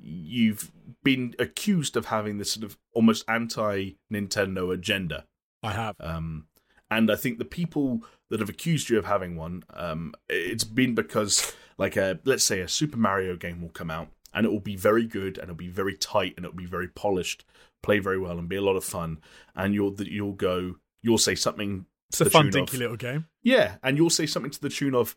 you've 0.03 0.71
been 1.03 1.35
accused 1.39 1.95
of 1.95 2.05
having 2.07 2.37
this 2.37 2.51
sort 2.51 2.63
of 2.63 2.77
almost 2.93 3.23
anti 3.27 3.91
Nintendo 4.11 4.73
agenda. 4.73 5.25
I 5.63 5.73
have. 5.73 5.95
Um, 5.99 6.47
and 6.89 7.11
I 7.11 7.15
think 7.15 7.37
the 7.37 7.45
people 7.45 8.03
that 8.29 8.39
have 8.39 8.49
accused 8.49 8.89
you 8.89 8.97
of 8.97 9.05
having 9.05 9.35
one, 9.35 9.63
um, 9.73 10.13
it's 10.27 10.63
been 10.63 10.95
because, 10.95 11.53
like, 11.77 11.95
a 11.95 12.19
let's 12.25 12.43
say 12.43 12.59
a 12.61 12.67
Super 12.67 12.97
Mario 12.97 13.35
game 13.35 13.61
will 13.61 13.69
come 13.69 13.91
out 13.91 14.09
and 14.33 14.45
it 14.45 14.49
will 14.49 14.59
be 14.59 14.75
very 14.75 15.05
good 15.05 15.37
and 15.37 15.45
it'll 15.45 15.55
be 15.55 15.67
very 15.69 15.95
tight 15.95 16.33
and 16.35 16.45
it'll 16.45 16.57
be 16.57 16.65
very 16.65 16.87
polished, 16.87 17.45
play 17.83 17.99
very 17.99 18.19
well 18.19 18.37
and 18.39 18.49
be 18.49 18.55
a 18.55 18.61
lot 18.61 18.75
of 18.75 18.83
fun. 18.83 19.19
And 19.55 19.73
you'll 19.73 19.91
that 19.95 20.07
you'll 20.09 20.33
go, 20.33 20.75
you'll 21.01 21.17
say 21.17 21.35
something. 21.35 21.85
It's 22.09 22.19
a 22.19 22.29
fun, 22.29 22.49
dinky 22.49 22.75
of- 22.75 22.81
little 22.81 22.97
game. 22.97 23.27
yeah, 23.41 23.75
and 23.83 23.97
you'll 23.97 24.09
say 24.09 24.25
something 24.25 24.51
to 24.51 24.61
the 24.61 24.69
tune 24.69 24.95
of, 24.95 25.15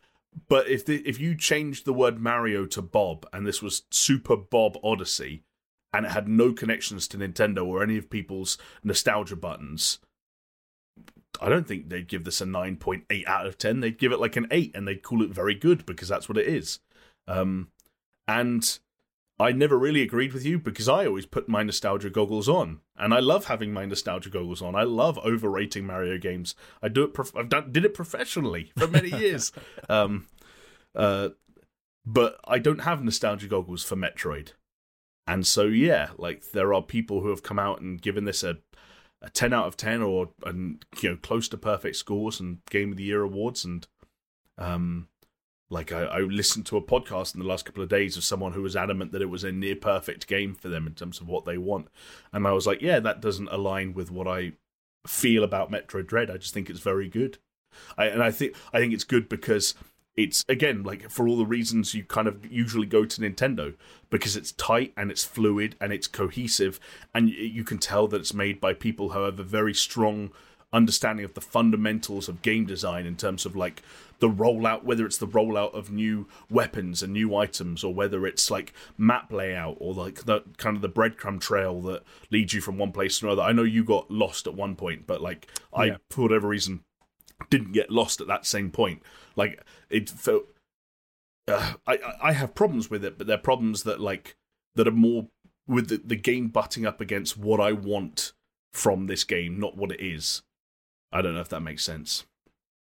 but 0.49 0.69
if 0.69 0.85
the, 0.85 1.07
if 1.07 1.21
you 1.21 1.37
changed 1.37 1.85
the 1.85 1.93
word 1.93 2.19
Mario 2.19 2.67
to 2.67 2.83
Bob 2.83 3.27
and 3.33 3.47
this 3.47 3.63
was 3.63 3.83
Super 3.91 4.37
Bob 4.37 4.77
Odyssey, 4.83 5.45
and 5.93 6.07
it 6.07 6.13
had 6.13 6.29
no 6.29 6.53
connections 6.53 7.07
to 7.09 7.19
Nintendo 7.19 7.65
or 7.65 7.83
any 7.83 7.97
of 7.97 8.11
people's 8.11 8.59
nostalgia 8.83 9.37
buttons, 9.37 10.01
I 11.41 11.49
don't 11.49 11.67
think 11.67 11.89
they'd 11.89 12.09
give 12.09 12.25
this 12.25 12.41
a 12.41 12.47
nine 12.47 12.77
point 12.77 13.05
eight 13.11 13.27
out 13.29 13.47
of 13.47 13.59
ten. 13.59 13.81
They'd 13.81 13.99
give 13.99 14.13
it 14.13 14.21
like 14.21 14.37
an 14.37 14.47
eight, 14.51 14.73
and 14.75 14.87
they'd 14.87 15.03
call 15.03 15.23
it 15.23 15.31
very 15.31 15.55
good 15.55 15.87
because 15.87 16.09
that's 16.09 16.29
what 16.29 16.39
it 16.39 16.47
is. 16.47 16.81
Um, 17.27 17.69
and 18.29 18.79
I 19.39 19.53
never 19.53 19.79
really 19.79 20.03
agreed 20.03 20.33
with 20.33 20.45
you 20.45 20.59
because 20.59 20.89
I 20.89 21.07
always 21.07 21.27
put 21.27 21.49
my 21.49 21.63
nostalgia 21.63 22.11
goggles 22.11 22.49
on, 22.49 22.81
and 22.97 23.13
I 23.13 23.21
love 23.21 23.47
having 23.47 23.73
my 23.73 23.85
nostalgia 23.85 24.31
goggles 24.31 24.63
on. 24.63 24.75
I 24.75 24.85
love 24.85 25.19
overrating 25.19 25.87
Mario 25.87 26.19
games. 26.19 26.55
I 26.83 26.89
do 26.89 27.03
it. 27.05 27.15
Prof- 27.15 27.37
I've 27.37 27.49
done 27.49 27.73
did 27.73 27.85
it 27.85 27.95
professionally 27.95 28.73
for 28.77 28.87
many 28.87 29.09
years. 29.19 29.53
um, 29.89 30.27
uh, 30.95 31.31
but 32.07 32.39
I 32.45 32.59
don't 32.59 32.83
have 32.83 33.03
nostalgia 33.03 33.47
goggles 33.49 33.83
for 33.83 33.97
Metroid, 33.97 34.53
and 35.27 35.47
so 35.47 35.65
yeah, 35.65 36.11
like 36.19 36.53
there 36.53 36.75
are 36.75 36.83
people 36.83 37.21
who 37.21 37.31
have 37.31 37.43
come 37.43 37.59
out 37.59 37.81
and 37.81 38.01
given 38.01 38.25
this 38.25 38.43
a 38.43 38.59
a 39.23 39.31
ten 39.31 39.53
out 39.55 39.67
of 39.67 39.77
ten 39.77 40.03
or 40.03 40.29
and 40.45 40.85
you 41.01 41.11
know 41.11 41.17
close 41.17 41.49
to 41.49 41.57
perfect 41.57 41.97
scores 41.97 42.41
and 42.41 42.59
Game 42.71 42.91
of 42.93 42.99
the 42.99 43.05
Year 43.05 43.23
awards 43.23 43.65
and 43.65 43.87
um 44.59 45.09
Like 45.75 45.93
I, 45.93 46.05
I 46.05 46.21
listened 46.21 46.67
to 46.67 46.77
a 46.77 46.83
podcast 46.83 47.35
in 47.35 47.41
the 47.41 47.47
last 47.47 47.65
couple 47.65 47.83
of 47.83 47.89
days 47.89 48.17
of 48.17 48.25
someone 48.25 48.53
who 48.53 48.63
was 48.63 48.77
adamant 48.77 49.13
that 49.13 49.23
it 49.23 49.29
was 49.29 49.45
a 49.45 49.53
near 49.53 49.77
perfect 49.77 50.27
game 50.27 50.55
for 50.55 50.69
them 50.69 50.87
in 50.87 50.95
terms 50.95 51.21
of 51.21 51.29
what 51.29 51.45
they 51.45 51.59
want, 51.59 51.89
and 52.33 52.47
I 52.47 52.53
was 52.53 52.67
like, 52.67 52.81
yeah, 52.81 53.01
that 53.01 53.21
doesn't 53.21 53.49
align 53.49 53.93
with 53.93 54.11
what 54.11 54.29
I 54.29 54.53
feel 55.07 55.45
about 55.45 55.71
Metroid 55.71 56.07
Dread. 56.07 56.31
I 56.31 56.39
just 56.39 56.55
think 56.55 56.71
it's 56.71 56.81
very 56.81 57.09
good, 57.09 57.39
I, 57.99 58.07
and 58.07 58.23
I 58.23 58.31
think 58.31 58.55
I 58.73 58.79
think 58.79 58.95
it's 58.95 59.05
good 59.05 59.29
because 59.29 59.75
it's 60.17 60.45
again 60.49 60.85
like 60.85 61.11
for 61.11 61.27
all 61.27 61.37
the 61.37 61.45
reasons 61.45 61.95
you 61.95 62.05
kind 62.05 62.29
of 62.29 62.47
usually 62.51 62.87
go 62.87 63.05
to 63.05 63.21
Nintendo 63.21 63.75
because 64.11 64.37
it's 64.37 64.53
tight 64.53 64.93
and 64.97 65.11
it's 65.11 65.25
fluid 65.25 65.75
and 65.81 65.93
it's 65.93 66.07
cohesive 66.07 66.79
and 67.13 67.29
you 67.29 67.65
can 67.65 67.79
tell 67.79 68.07
that 68.07 68.21
it's 68.21 68.33
made 68.33 68.61
by 68.61 68.73
people 68.73 69.11
who 69.11 69.25
have 69.25 69.41
a 69.41 69.45
very 69.45 69.75
strong 69.75 70.31
understanding 70.75 71.25
of 71.25 71.33
the 71.35 71.41
fundamentals 71.41 72.29
of 72.29 72.43
game 72.43 72.67
design 72.67 73.07
in 73.07 73.17
terms 73.17 73.47
of 73.47 73.55
like 73.57 73.83
the 74.19 74.29
rollout 74.29 74.83
whether 74.85 75.07
it's 75.07 75.19
the 75.19 75.27
rollout 75.27 75.73
of 75.73 75.91
new 75.91 76.27
weapons 76.51 77.03
and 77.03 77.13
new 77.13 77.35
items 77.35 77.83
or 77.85 77.95
whether 77.95 78.27
it's 78.27 78.51
like 78.51 78.73
map 78.99 79.33
layout 79.33 79.77
or 79.81 79.95
like 79.95 80.25
the 80.25 80.43
kind 80.57 80.77
of 80.77 80.83
the 80.83 80.89
breadcrumb 80.89 81.41
trail 81.41 81.81
that 81.81 82.03
leads 82.31 82.53
you 82.53 82.61
from 82.61 82.77
one 82.77 82.93
place 82.93 83.19
to 83.19 83.27
another 83.27 83.43
i 83.43 83.53
know 83.53 83.63
you 83.63 83.85
got 83.85 84.11
lost 84.11 84.47
at 84.47 84.55
one 84.55 84.75
point 84.77 85.07
but 85.07 85.21
like 85.23 85.47
i 85.73 85.85
Yeah. 85.87 85.97
for 86.11 86.23
whatever 86.23 86.49
reason 86.49 86.83
didn't 87.51 87.73
get 87.73 87.91
lost 87.91 88.21
at 88.21 88.27
that 88.27 88.45
same 88.47 88.71
point 88.71 89.03
like 89.37 89.61
it 89.91 90.11
felt 90.11 90.45
uh, 91.47 91.75
I 91.87 91.99
I 92.23 92.33
have 92.33 92.55
problems 92.55 92.89
with 92.91 93.05
it, 93.05 93.19
but 93.19 93.27
they're 93.27 93.37
problems 93.37 93.83
that 93.83 94.01
like 94.01 94.35
that 94.77 94.89
are 94.89 94.93
more 94.93 95.29
with 95.67 95.89
the, 95.89 96.01
the 96.03 96.17
game 96.17 96.49
butting 96.49 96.87
up 96.87 97.03
against 97.03 97.37
what 97.37 97.61
I 97.61 97.71
want 97.73 98.33
from 98.73 99.09
this 99.09 99.25
game, 99.25 99.61
not 99.61 99.77
what 99.77 99.93
it 99.93 100.01
is. 100.01 100.43
I 101.15 101.23
don't 101.23 101.35
know 101.35 101.41
if 101.41 101.49
that 101.49 101.61
makes 101.61 101.85
sense. 101.85 102.27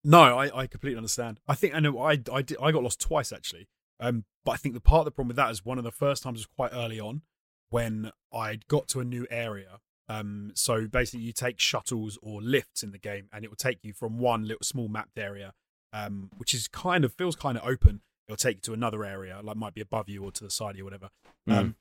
No, 0.03 0.39
I, 0.39 0.63
I 0.63 0.67
completely 0.67 0.97
understand. 0.97 1.39
I 1.47 1.55
think 1.55 1.75
I 1.75 1.81
know 1.81 2.01
I 2.01 2.19
I 2.33 2.43
did, 2.43 2.57
I 2.61 2.73
got 2.73 2.83
lost 2.83 3.01
twice 3.01 3.33
actually. 3.33 3.69
Um, 4.01 4.25
but 4.45 4.53
I 4.53 4.57
think 4.57 4.75
the 4.75 4.81
part 4.81 5.01
of 5.01 5.05
the 5.05 5.11
problem 5.13 5.29
with 5.29 5.37
that 5.37 5.51
is 5.53 5.65
one 5.65 5.79
of 5.79 5.85
the 5.85 5.93
first 5.93 6.25
times 6.25 6.41
was 6.41 6.47
quite 6.47 6.73
early 6.73 6.99
on 6.99 7.23
when 7.71 8.11
I 8.33 8.59
got 8.67 8.89
to 8.89 9.01
a 9.01 9.05
new 9.05 9.27
area. 9.31 9.79
Um, 10.09 10.51
so 10.55 10.89
basically 10.89 11.25
you 11.25 11.33
take 11.33 11.61
shuttles 11.61 12.19
or 12.21 12.43
lifts 12.43 12.83
in 12.83 12.91
the 12.91 12.99
game, 12.99 13.29
and 13.33 13.45
it 13.45 13.49
will 13.49 13.57
take 13.57 13.79
you 13.85 13.93
from 13.93 14.19
one 14.19 14.43
little 14.43 14.65
small 14.65 14.89
mapped 14.89 15.19
area, 15.19 15.55
um, 15.93 16.31
which 16.37 16.53
is 16.53 16.67
kind 16.67 17.05
of 17.05 17.13
feels 17.13 17.37
kind 17.37 17.57
of 17.57 17.65
open. 17.65 18.01
It'll 18.27 18.37
take 18.37 18.57
you 18.57 18.63
to 18.63 18.73
another 18.73 19.05
area, 19.05 19.41
like 19.43 19.57
might 19.57 19.75
be 19.75 19.81
above 19.81 20.09
you 20.09 20.25
or 20.25 20.33
to 20.33 20.45
the 20.45 20.51
side 20.51 20.73
of 20.73 20.77
you, 20.79 20.83
or 20.83 20.87
whatever. 20.87 21.11
Um, 21.47 21.77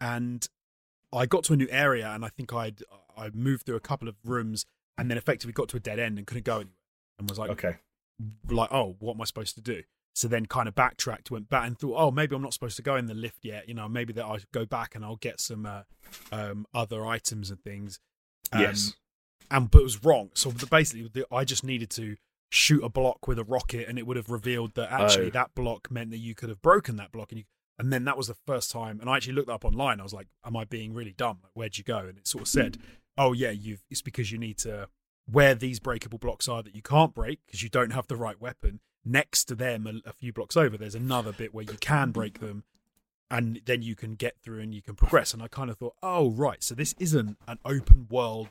and 0.00 0.46
I 1.12 1.26
got 1.26 1.44
to 1.44 1.54
a 1.54 1.56
new 1.56 1.68
area, 1.70 2.08
and 2.10 2.24
I 2.24 2.28
think 2.28 2.52
I'd 2.52 2.82
I 3.16 3.30
moved 3.32 3.66
through 3.66 3.76
a 3.76 3.80
couple 3.80 4.08
of 4.08 4.16
rooms, 4.24 4.66
and 4.98 5.10
then 5.10 5.18
effectively 5.18 5.52
got 5.52 5.68
to 5.70 5.76
a 5.76 5.80
dead 5.80 5.98
end 5.98 6.18
and 6.18 6.26
couldn't 6.26 6.44
go 6.44 6.56
anywhere, 6.56 6.72
and 7.18 7.28
was 7.28 7.38
like, 7.38 7.50
Okay. 7.50 7.76
like, 8.48 8.70
oh, 8.72 8.96
what 9.00 9.14
am 9.14 9.20
I 9.20 9.24
supposed 9.24 9.54
to 9.56 9.60
do? 9.60 9.82
So 10.14 10.28
then 10.28 10.44
kind 10.46 10.68
of 10.68 10.74
backtracked, 10.74 11.30
went 11.30 11.48
back 11.48 11.66
and 11.66 11.78
thought, 11.78 11.94
oh, 11.96 12.10
maybe 12.10 12.36
I'm 12.36 12.42
not 12.42 12.52
supposed 12.52 12.76
to 12.76 12.82
go 12.82 12.96
in 12.96 13.06
the 13.06 13.14
lift 13.14 13.44
yet. 13.44 13.66
You 13.66 13.74
know, 13.74 13.88
maybe 13.88 14.12
that 14.12 14.24
I 14.26 14.38
go 14.52 14.66
back 14.66 14.94
and 14.94 15.04
I'll 15.04 15.16
get 15.16 15.40
some 15.40 15.64
uh, 15.64 15.82
um, 16.30 16.66
other 16.74 17.06
items 17.06 17.50
and 17.50 17.62
things. 17.64 17.98
Um, 18.52 18.60
yes. 18.60 18.94
And 19.50 19.70
but 19.70 19.80
it 19.80 19.84
was 19.84 20.04
wrong. 20.04 20.30
So 20.34 20.50
basically, 20.70 21.08
the, 21.12 21.26
I 21.32 21.44
just 21.44 21.64
needed 21.64 21.88
to 21.90 22.16
shoot 22.50 22.84
a 22.84 22.90
block 22.90 23.26
with 23.26 23.38
a 23.38 23.44
rocket, 23.44 23.88
and 23.88 23.98
it 23.98 24.06
would 24.06 24.18
have 24.18 24.28
revealed 24.28 24.74
that 24.74 24.92
actually 24.92 25.28
Oh. 25.28 25.30
that 25.30 25.54
block 25.54 25.90
meant 25.90 26.10
that 26.10 26.18
you 26.18 26.34
could 26.34 26.50
have 26.50 26.60
broken 26.60 26.96
that 26.96 27.10
block, 27.12 27.32
and 27.32 27.38
you. 27.38 27.44
And 27.78 27.90
then 27.90 28.04
that 28.04 28.18
was 28.18 28.28
the 28.28 28.36
first 28.46 28.70
time, 28.70 29.00
and 29.00 29.08
I 29.08 29.16
actually 29.16 29.32
looked 29.32 29.48
up 29.48 29.64
online. 29.64 29.98
I 29.98 30.02
was 30.02 30.12
like, 30.12 30.28
"Am 30.44 30.54
I 30.56 30.64
being 30.64 30.92
really 30.92 31.12
dumb? 31.12 31.38
Like, 31.42 31.52
where'd 31.54 31.78
you 31.78 31.84
go?" 31.84 32.00
And 32.00 32.18
it 32.18 32.28
sort 32.28 32.42
of 32.42 32.48
said, 32.48 32.76
"Oh 33.18 33.32
yeah, 33.32 33.50
you've. 33.50 33.82
It's 33.90 34.02
because 34.02 34.30
you 34.32 34.38
need 34.38 34.58
to 34.58 34.88
where 35.30 35.54
these 35.54 35.78
breakable 35.78 36.18
blocks 36.18 36.48
are 36.48 36.62
that 36.62 36.74
you 36.74 36.82
can't 36.82 37.14
break 37.14 37.40
because 37.46 37.62
you 37.62 37.68
don't 37.68 37.92
have 37.92 38.06
the 38.08 38.16
right 38.16 38.40
weapon. 38.40 38.80
Next 39.04 39.44
to 39.46 39.54
them, 39.54 39.86
a, 39.86 40.08
a 40.08 40.12
few 40.12 40.32
blocks 40.32 40.56
over, 40.56 40.76
there's 40.76 40.94
another 40.94 41.32
bit 41.32 41.52
where 41.54 41.64
you 41.64 41.76
can 41.80 42.10
break 42.10 42.40
them, 42.40 42.64
and 43.30 43.60
then 43.64 43.82
you 43.82 43.94
can 43.96 44.14
get 44.14 44.36
through 44.42 44.60
and 44.60 44.74
you 44.74 44.82
can 44.82 44.94
progress. 44.94 45.32
And 45.32 45.42
I 45.42 45.48
kind 45.48 45.70
of 45.70 45.78
thought, 45.78 45.94
oh 46.02 46.30
right, 46.30 46.62
so 46.62 46.74
this 46.74 46.94
isn't 46.98 47.36
an 47.48 47.58
open 47.64 48.06
world, 48.10 48.48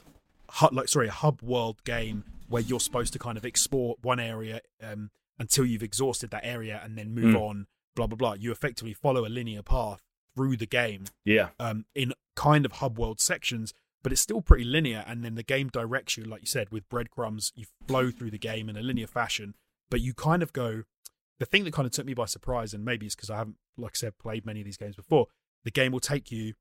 like 0.72 0.88
sorry, 0.89 1.07
a 1.07 1.12
hub 1.12 1.41
world 1.41 1.84
game 1.84 2.24
where 2.47 2.62
you're 2.62 2.80
supposed 2.82 3.14
to 3.14 3.20
kind 3.20 3.38
of 3.38 3.45
explore 3.45 3.95
one 4.01 4.20
area 4.20 4.59
um, 4.84 5.09
until 5.39 5.66
you've 5.66 5.84
exhausted 5.84 6.32
that 6.32 6.45
area 6.45 6.82
and 6.84 6.97
then 6.97 7.14
move 7.14 7.36
Mm. 7.36 7.39
on. 7.41 7.68
Blah 7.95 8.07
blah 8.07 8.18
blah. 8.18 8.34
You 8.34 8.51
effectively 8.51 8.93
follow 8.93 9.26
a 9.26 9.30
linear 9.30 9.62
path 9.64 10.01
through 10.36 10.55
the 10.57 10.66
game 10.66 11.05
Yeah. 11.26 11.49
um, 11.59 11.86
in 11.93 12.14
kind 12.36 12.66
of 12.66 12.74
hub 12.74 12.97
world 12.97 13.20
sections, 13.20 13.74
but 14.04 14.12
it's 14.12 14.22
still 14.22 14.41
pretty 14.41 14.64
linear. 14.64 15.04
And 15.08 15.24
then 15.24 15.36
the 15.36 15.43
game 15.43 15.70
directs 15.70 16.18
you, 16.18 16.24
like 16.24 16.41
you 16.41 16.47
said, 16.47 16.70
with 16.72 16.88
breadcrumbs. 16.89 17.52
You 17.56 17.66
flow 17.88 18.12
through 18.12 18.32
the 18.32 18.38
game 18.39 18.70
in 18.70 18.78
a 18.78 18.82
linear 18.82 19.08
fashion, 19.08 19.56
but 19.89 20.02
you 20.02 20.14
kind 20.14 20.41
of 20.43 20.54
go. 20.54 20.84
The 21.39 21.45
thing 21.45 21.64
that 21.64 21.74
kind 21.74 21.86
of 21.88 21.91
took 21.91 22.06
me 22.06 22.14
by 22.14 22.26
surprise, 22.26 22.74
and 22.74 22.86
maybe 22.86 23.06
it's 23.08 23.16
because 23.16 23.30
I 23.32 23.38
haven't, 23.38 23.58
like 23.78 23.93
I 23.95 23.97
said, 23.97 24.18
played 24.20 24.45
many 24.45 24.60
of 24.62 24.66
these 24.66 24.78
games 24.78 24.95
before. 24.95 25.26
The 25.64 25.72
game 25.72 25.91
will 25.91 25.99
take 25.99 26.32
you 26.32 26.54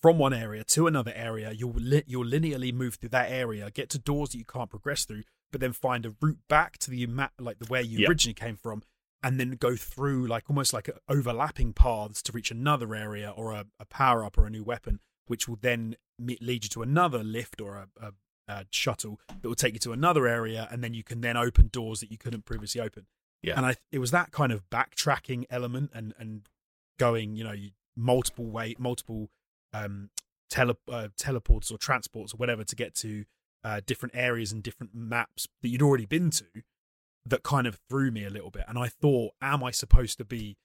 from 0.00 0.18
one 0.18 0.32
area 0.34 0.64
to 0.64 0.86
another 0.86 1.12
area. 1.14 1.52
You'll 1.52 1.72
li- 1.72 2.04
you'll 2.06 2.24
linearly 2.24 2.72
move 2.72 2.94
through 2.96 3.10
that 3.10 3.30
area, 3.30 3.70
get 3.70 3.88
to 3.90 3.98
doors 3.98 4.30
that 4.30 4.38
you 4.38 4.44
can't 4.44 4.70
progress 4.70 5.04
through, 5.04 5.22
but 5.50 5.60
then 5.60 5.72
find 5.72 6.04
a 6.06 6.14
route 6.20 6.38
back 6.48 6.78
to 6.78 6.90
the 6.90 7.06
map, 7.06 7.32
like 7.38 7.58
the 7.58 7.66
where 7.66 7.80
you 7.82 8.00
Yep. 8.00 8.08
originally 8.10 8.34
came 8.34 8.56
from, 8.56 8.82
and 9.22 9.40
then 9.40 9.52
go 9.52 9.76
through 9.76 10.26
like 10.26 10.44
almost 10.50 10.72
like 10.74 10.90
overlapping 11.08 11.72
paths 11.72 12.22
to 12.22 12.32
reach 12.32 12.50
another 12.50 12.94
area 12.94 13.30
or 13.34 13.52
a, 13.52 13.64
a 13.80 13.86
power 13.86 14.24
up 14.24 14.36
or 14.36 14.46
a 14.46 14.50
new 14.50 14.64
weapon, 14.64 15.00
which 15.26 15.48
will 15.48 15.58
then 15.60 15.96
lead 16.18 16.64
you 16.64 16.70
to 16.70 16.82
another 16.82 17.24
lift 17.24 17.60
or 17.60 17.76
a, 17.76 17.88
a, 18.00 18.12
a 18.48 18.66
shuttle 18.70 19.20
that 19.28 19.48
will 19.48 19.54
take 19.54 19.74
you 19.74 19.80
to 19.80 19.92
another 19.92 20.26
area, 20.26 20.68
and 20.70 20.82
then 20.82 20.94
you 20.94 21.02
can 21.02 21.20
then 21.20 21.36
open 21.36 21.68
doors 21.72 22.00
that 22.00 22.10
you 22.10 22.18
couldn't 22.18 22.44
previously 22.44 22.80
open. 22.80 23.06
Yeah. 23.42 23.54
And 23.56 23.66
I 23.66 23.76
it 23.92 23.98
was 23.98 24.10
that 24.10 24.30
kind 24.32 24.52
of 24.52 24.68
backtracking 24.70 25.44
element 25.50 25.90
and 25.94 26.14
and 26.18 26.48
going, 26.98 27.36
you 27.36 27.44
know, 27.44 27.54
multiple 27.96 28.46
way, 28.46 28.74
multiple 28.78 29.30
um 29.72 30.10
tele 30.50 30.76
uh, 30.90 31.08
teleports 31.18 31.70
or 31.70 31.78
transports 31.78 32.32
or 32.32 32.36
whatever 32.36 32.64
to 32.64 32.76
get 32.76 32.94
to 32.94 33.24
uh, 33.64 33.80
different 33.84 34.14
areas 34.14 34.52
and 34.52 34.62
different 34.62 34.94
maps 34.94 35.48
that 35.62 35.68
you'd 35.68 35.82
already 35.82 36.06
been 36.06 36.30
to 36.30 36.44
that 37.26 37.42
kind 37.42 37.66
of 37.66 37.80
threw 37.88 38.10
me 38.10 38.24
a 38.24 38.30
little 38.30 38.50
bit. 38.50 38.64
And 38.68 38.78
I 38.78 38.88
thought, 38.88 39.32
am 39.40 39.64
I 39.64 39.70
supposed 39.70 40.18
to 40.18 40.24
be 40.24 40.56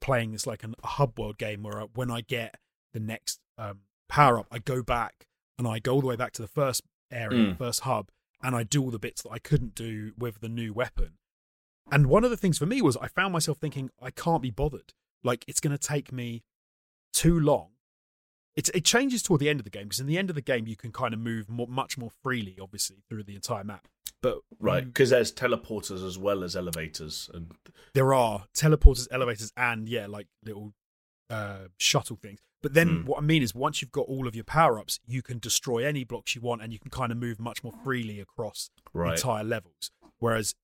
playing 0.00 0.32
this 0.32 0.46
like 0.46 0.64
an, 0.64 0.74
a 0.82 0.86
hub 0.88 1.18
world 1.18 1.38
game 1.38 1.62
where 1.62 1.82
I, 1.82 1.84
when 1.94 2.10
I 2.10 2.22
get 2.22 2.56
the 2.92 3.00
next 3.00 3.38
um, 3.58 3.80
power 4.10 4.38
up, 4.38 4.46
I 4.50 4.58
go 4.58 4.82
back 4.82 5.26
and 5.58 5.66
I 5.66 5.78
go 5.78 5.94
all 5.94 6.00
the 6.00 6.06
way 6.06 6.16
back 6.16 6.32
to 6.32 6.42
the 6.42 6.48
first 6.48 6.82
area, 7.10 7.52
Mm. 7.52 7.58
first 7.58 7.80
hub, 7.80 8.10
and 8.42 8.54
I 8.54 8.62
do 8.62 8.82
all 8.82 8.90
the 8.90 8.98
bits 8.98 9.22
that 9.22 9.30
I 9.30 9.38
couldn't 9.38 9.74
do 9.74 10.12
with 10.18 10.40
the 10.40 10.48
new 10.48 10.72
weapon. 10.72 11.18
And 11.90 12.06
one 12.06 12.24
of 12.24 12.30
the 12.30 12.36
things 12.36 12.58
for 12.58 12.66
me 12.66 12.80
was 12.82 12.96
I 12.96 13.08
found 13.08 13.32
myself 13.32 13.58
thinking, 13.58 13.90
I 14.00 14.10
can't 14.10 14.42
be 14.42 14.50
bothered. 14.50 14.92
Like, 15.24 15.44
it's 15.48 15.60
going 15.60 15.76
to 15.76 15.78
take 15.78 16.12
me 16.12 16.42
too 17.12 17.38
long. 17.38 17.70
It's, 18.56 18.68
it 18.70 18.84
changes 18.84 19.22
toward 19.22 19.40
the 19.40 19.48
end 19.48 19.60
of 19.60 19.64
the 19.64 19.70
game 19.70 19.84
because 19.84 20.00
in 20.00 20.06
the 20.06 20.16
end 20.18 20.30
of 20.30 20.34
the 20.36 20.42
game, 20.42 20.66
you 20.66 20.76
can 20.76 20.92
kind 20.92 21.12
of 21.14 21.20
move 21.20 21.48
more, 21.48 21.66
much 21.68 21.98
more 21.98 22.10
freely, 22.22 22.56
obviously, 22.60 23.02
through 23.08 23.24
the 23.24 23.34
entire 23.34 23.64
map. 23.64 23.86
But 24.22 24.38
Right. 24.58 24.84
Because 24.84 25.10
there's 25.10 25.32
teleporters 25.32 26.06
as 26.06 26.18
well 26.18 26.42
as 26.44 26.54
elevators, 26.56 27.30
and 27.32 27.52
there 27.94 28.12
are 28.12 28.44
teleporters, 28.54 29.08
elevators, 29.10 29.52
and 29.56 29.88
yeah, 29.88 30.06
like 30.06 30.26
little 30.44 30.74
uh, 31.30 31.68
shuttle 31.78 32.16
things. 32.16 32.40
But 32.62 32.74
then 32.74 32.88
Mm. 32.88 33.04
what 33.06 33.18
I 33.18 33.22
mean 33.22 33.42
is, 33.42 33.54
once 33.54 33.80
you've 33.80 33.92
got 33.92 34.06
all 34.06 34.28
of 34.28 34.34
your 34.34 34.44
power 34.44 34.78
ups, 34.78 35.00
you 35.06 35.22
can 35.22 35.38
destroy 35.38 35.84
any 35.86 36.04
blocks 36.04 36.34
you 36.34 36.42
want, 36.42 36.60
and 36.60 36.72
you 36.72 36.78
can 36.78 36.90
kind 36.90 37.10
of 37.10 37.16
move 37.16 37.40
much 37.40 37.64
more 37.64 37.72
freely 37.84 38.20
across 38.20 38.70
right. 38.92 39.16
entire 39.16 39.44
levels. 39.44 39.90
Whereas 40.18 40.54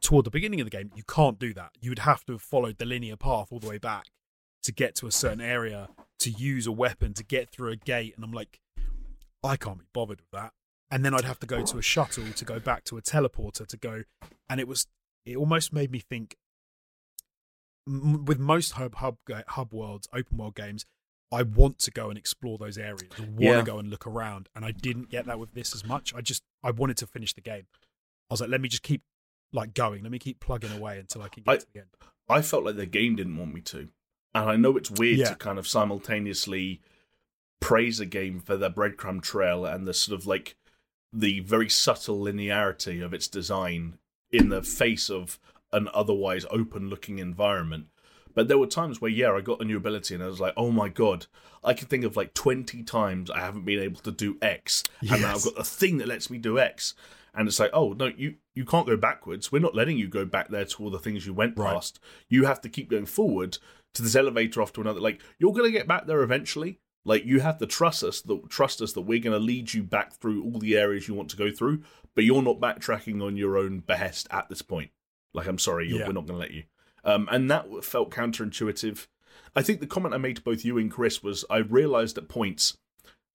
toward 0.00 0.26
the 0.26 0.30
beginning 0.30 0.60
of 0.60 0.66
the 0.66 0.70
game, 0.70 0.90
you 0.94 1.04
can't 1.04 1.38
do 1.38 1.54
that. 1.54 1.70
You 1.80 1.90
would 1.90 2.00
have 2.00 2.24
to 2.26 2.32
have 2.32 2.42
followed 2.42 2.76
the 2.78 2.84
linear 2.84 3.16
path 3.16 3.48
all 3.50 3.60
the 3.60 3.68
way 3.68 3.78
back 3.78 4.06
to 4.64 4.72
get 4.72 4.94
to 4.96 5.06
a 5.06 5.12
certain 5.12 5.40
area 5.40 5.88
to 6.18 6.30
use 6.30 6.66
a 6.66 6.72
weapon 6.72 7.14
to 7.14 7.24
get 7.24 7.50
through 7.50 7.70
a 7.70 7.76
gate. 7.76 8.14
And 8.14 8.24
I'm 8.24 8.32
like, 8.32 8.60
I 9.42 9.56
can't 9.56 9.78
be 9.78 9.86
bothered 9.92 10.20
with 10.20 10.30
that. 10.32 10.52
And 10.90 11.04
then 11.04 11.14
I'd 11.14 11.24
have 11.24 11.40
to 11.40 11.46
go 11.46 11.62
to 11.62 11.78
a 11.78 11.82
shuttle 11.82 12.30
to 12.32 12.44
go 12.44 12.60
back 12.60 12.84
to 12.84 12.98
a 12.98 13.02
teleporter 13.02 13.66
to 13.66 13.76
go. 13.76 14.02
And 14.48 14.60
it 14.60 14.68
was, 14.68 14.86
it 15.24 15.36
almost 15.36 15.72
made 15.72 15.90
me 15.90 16.00
think 16.00 16.36
m- 17.86 18.24
with 18.24 18.38
most 18.38 18.72
hub, 18.72 18.94
hub, 18.96 19.16
hub 19.48 19.72
worlds, 19.72 20.08
open 20.12 20.36
world 20.38 20.54
games, 20.54 20.86
I 21.32 21.42
want 21.42 21.78
to 21.80 21.90
go 21.90 22.08
and 22.10 22.18
explore 22.18 22.58
those 22.58 22.76
areas. 22.76 23.10
I 23.18 23.22
want 23.22 23.40
Yeah. 23.40 23.56
to 23.58 23.62
go 23.62 23.78
and 23.78 23.88
look 23.90 24.06
around. 24.06 24.48
And 24.54 24.64
I 24.64 24.70
didn't 24.72 25.08
get 25.10 25.26
that 25.26 25.38
with 25.38 25.54
this 25.54 25.74
as 25.74 25.84
much. 25.84 26.14
I 26.14 26.20
just, 26.20 26.42
I 26.62 26.70
wanted 26.70 26.96
to 26.98 27.06
finish 27.06 27.32
the 27.32 27.40
game. 27.40 27.66
I 28.30 28.34
was 28.34 28.40
like, 28.40 28.50
let 28.50 28.60
me 28.60 28.68
just 28.68 28.82
keep 28.82 29.02
like 29.52 29.74
going. 29.74 30.02
Let 30.02 30.12
me 30.12 30.18
keep 30.18 30.40
plugging 30.40 30.72
away 30.72 30.98
until 30.98 31.22
I 31.22 31.28
can 31.28 31.42
get 31.42 31.52
I- 31.52 31.56
to 31.58 31.66
the 31.72 31.78
end. 31.80 31.88
I 32.28 32.40
felt 32.42 32.64
like 32.64 32.76
the 32.76 32.86
game 32.86 33.16
didn't 33.16 33.36
want 33.36 33.52
me 33.54 33.60
to. 33.62 33.88
And 34.34 34.48
I 34.48 34.56
know 34.56 34.76
it's 34.76 34.90
weird 34.90 35.18
Yeah. 35.18 35.28
to 35.30 35.34
kind 35.34 35.58
of 35.58 35.66
simultaneously 35.66 36.80
praise 37.60 38.00
a 38.00 38.06
game 38.06 38.40
for 38.40 38.56
the 38.56 38.70
breadcrumb 38.70 39.22
trail 39.22 39.64
and 39.66 39.86
the 39.86 39.94
sort 39.94 40.18
of 40.18 40.26
like 40.26 40.56
the 41.12 41.40
very 41.40 41.68
subtle 41.68 42.18
linearity 42.18 43.04
of 43.04 43.12
its 43.12 43.28
design 43.28 43.98
in 44.30 44.48
the 44.48 44.62
face 44.62 45.10
of 45.10 45.38
an 45.72 45.88
otherwise 45.94 46.46
open 46.50 46.88
looking 46.88 47.18
environment. 47.18 47.86
But 48.34 48.48
there 48.48 48.56
were 48.58 48.66
times 48.66 49.00
where, 49.00 49.10
yeah, 49.10 49.32
I 49.32 49.42
got 49.42 49.60
a 49.60 49.64
new 49.64 49.76
ability 49.76 50.14
and 50.14 50.24
I 50.24 50.26
was 50.26 50.40
like, 50.40 50.54
oh 50.56 50.70
my 50.70 50.88
god, 50.88 51.26
I 51.62 51.74
can 51.74 51.86
think 51.88 52.04
of 52.04 52.16
like 52.16 52.32
20 52.32 52.82
times 52.84 53.30
I 53.30 53.40
haven't 53.40 53.64
been 53.66 53.78
able 53.80 54.00
to 54.00 54.10
do 54.10 54.38
X. 54.40 54.84
And 55.02 55.20
now 55.20 55.34
I've 55.34 55.44
got 55.44 55.58
a 55.58 55.64
thing 55.64 55.98
that 55.98 56.08
lets 56.08 56.30
me 56.30 56.38
do 56.38 56.58
X. 56.58 56.94
And 57.34 57.46
it's 57.48 57.60
like, 57.60 57.70
oh, 57.74 57.92
no, 57.92 58.06
you 58.06 58.36
you 58.54 58.64
can't 58.64 58.86
go 58.86 58.96
backwards. 58.96 59.50
We're 59.52 59.58
not 59.60 59.74
letting 59.74 59.96
you 59.98 60.06
go 60.08 60.24
back 60.26 60.48
there 60.48 60.64
to 60.66 60.82
all 60.82 60.90
the 60.90 60.98
things 60.98 61.26
you 61.26 61.32
went 61.34 61.56
Right. 61.58 61.72
past. 61.74 61.98
You 62.28 62.44
have 62.44 62.60
to 62.62 62.68
keep 62.68 62.90
going 62.90 63.06
forward 63.06 63.56
to 63.94 64.02
this 64.02 64.16
elevator 64.16 64.60
off 64.62 64.72
to 64.74 64.80
another. 64.82 65.00
Like 65.00 65.20
you're 65.38 65.52
going 65.52 65.70
to 65.70 65.78
get 65.78 65.88
back 65.88 66.06
there 66.06 66.22
eventually. 66.22 66.78
Like 67.04 67.24
you 67.24 67.40
have 67.40 67.58
to 67.58 67.66
trust 67.66 68.02
us. 68.04 68.20
That 68.22 68.48
trust 68.48 68.80
us 68.80 68.92
that 68.92 69.00
we're 69.02 69.18
going 69.18 69.38
to 69.38 69.44
lead 69.44 69.72
you 69.74 69.82
back 69.82 70.12
through 70.14 70.42
all 70.44 70.58
the 70.58 70.76
areas 70.76 71.08
you 71.08 71.14
want 71.14 71.30
to 71.30 71.36
go 71.36 71.50
through. 71.50 71.82
But 72.14 72.24
you're 72.24 72.42
not 72.42 72.60
backtracking 72.60 73.22
on 73.22 73.36
your 73.36 73.56
own 73.58 73.80
behest 73.80 74.26
at 74.30 74.48
this 74.48 74.62
point. 74.62 74.90
Like 75.34 75.46
I'm 75.46 75.58
sorry, 75.58 75.88
you're, 75.88 76.00
Yeah. 76.00 76.06
we're 76.06 76.12
not 76.12 76.26
going 76.26 76.38
to 76.38 76.40
let 76.40 76.50
you. 76.52 76.64
Um, 77.04 77.28
and 77.30 77.50
that 77.50 77.84
felt 77.84 78.10
counterintuitive. 78.10 79.06
I 79.56 79.62
think 79.62 79.80
the 79.80 79.86
comment 79.86 80.14
I 80.14 80.18
made 80.18 80.36
to 80.36 80.42
both 80.42 80.64
you 80.64 80.78
and 80.78 80.90
Chris 80.90 81.22
was 81.22 81.44
I 81.50 81.58
realised 81.58 82.16
at 82.18 82.28
points, 82.28 82.78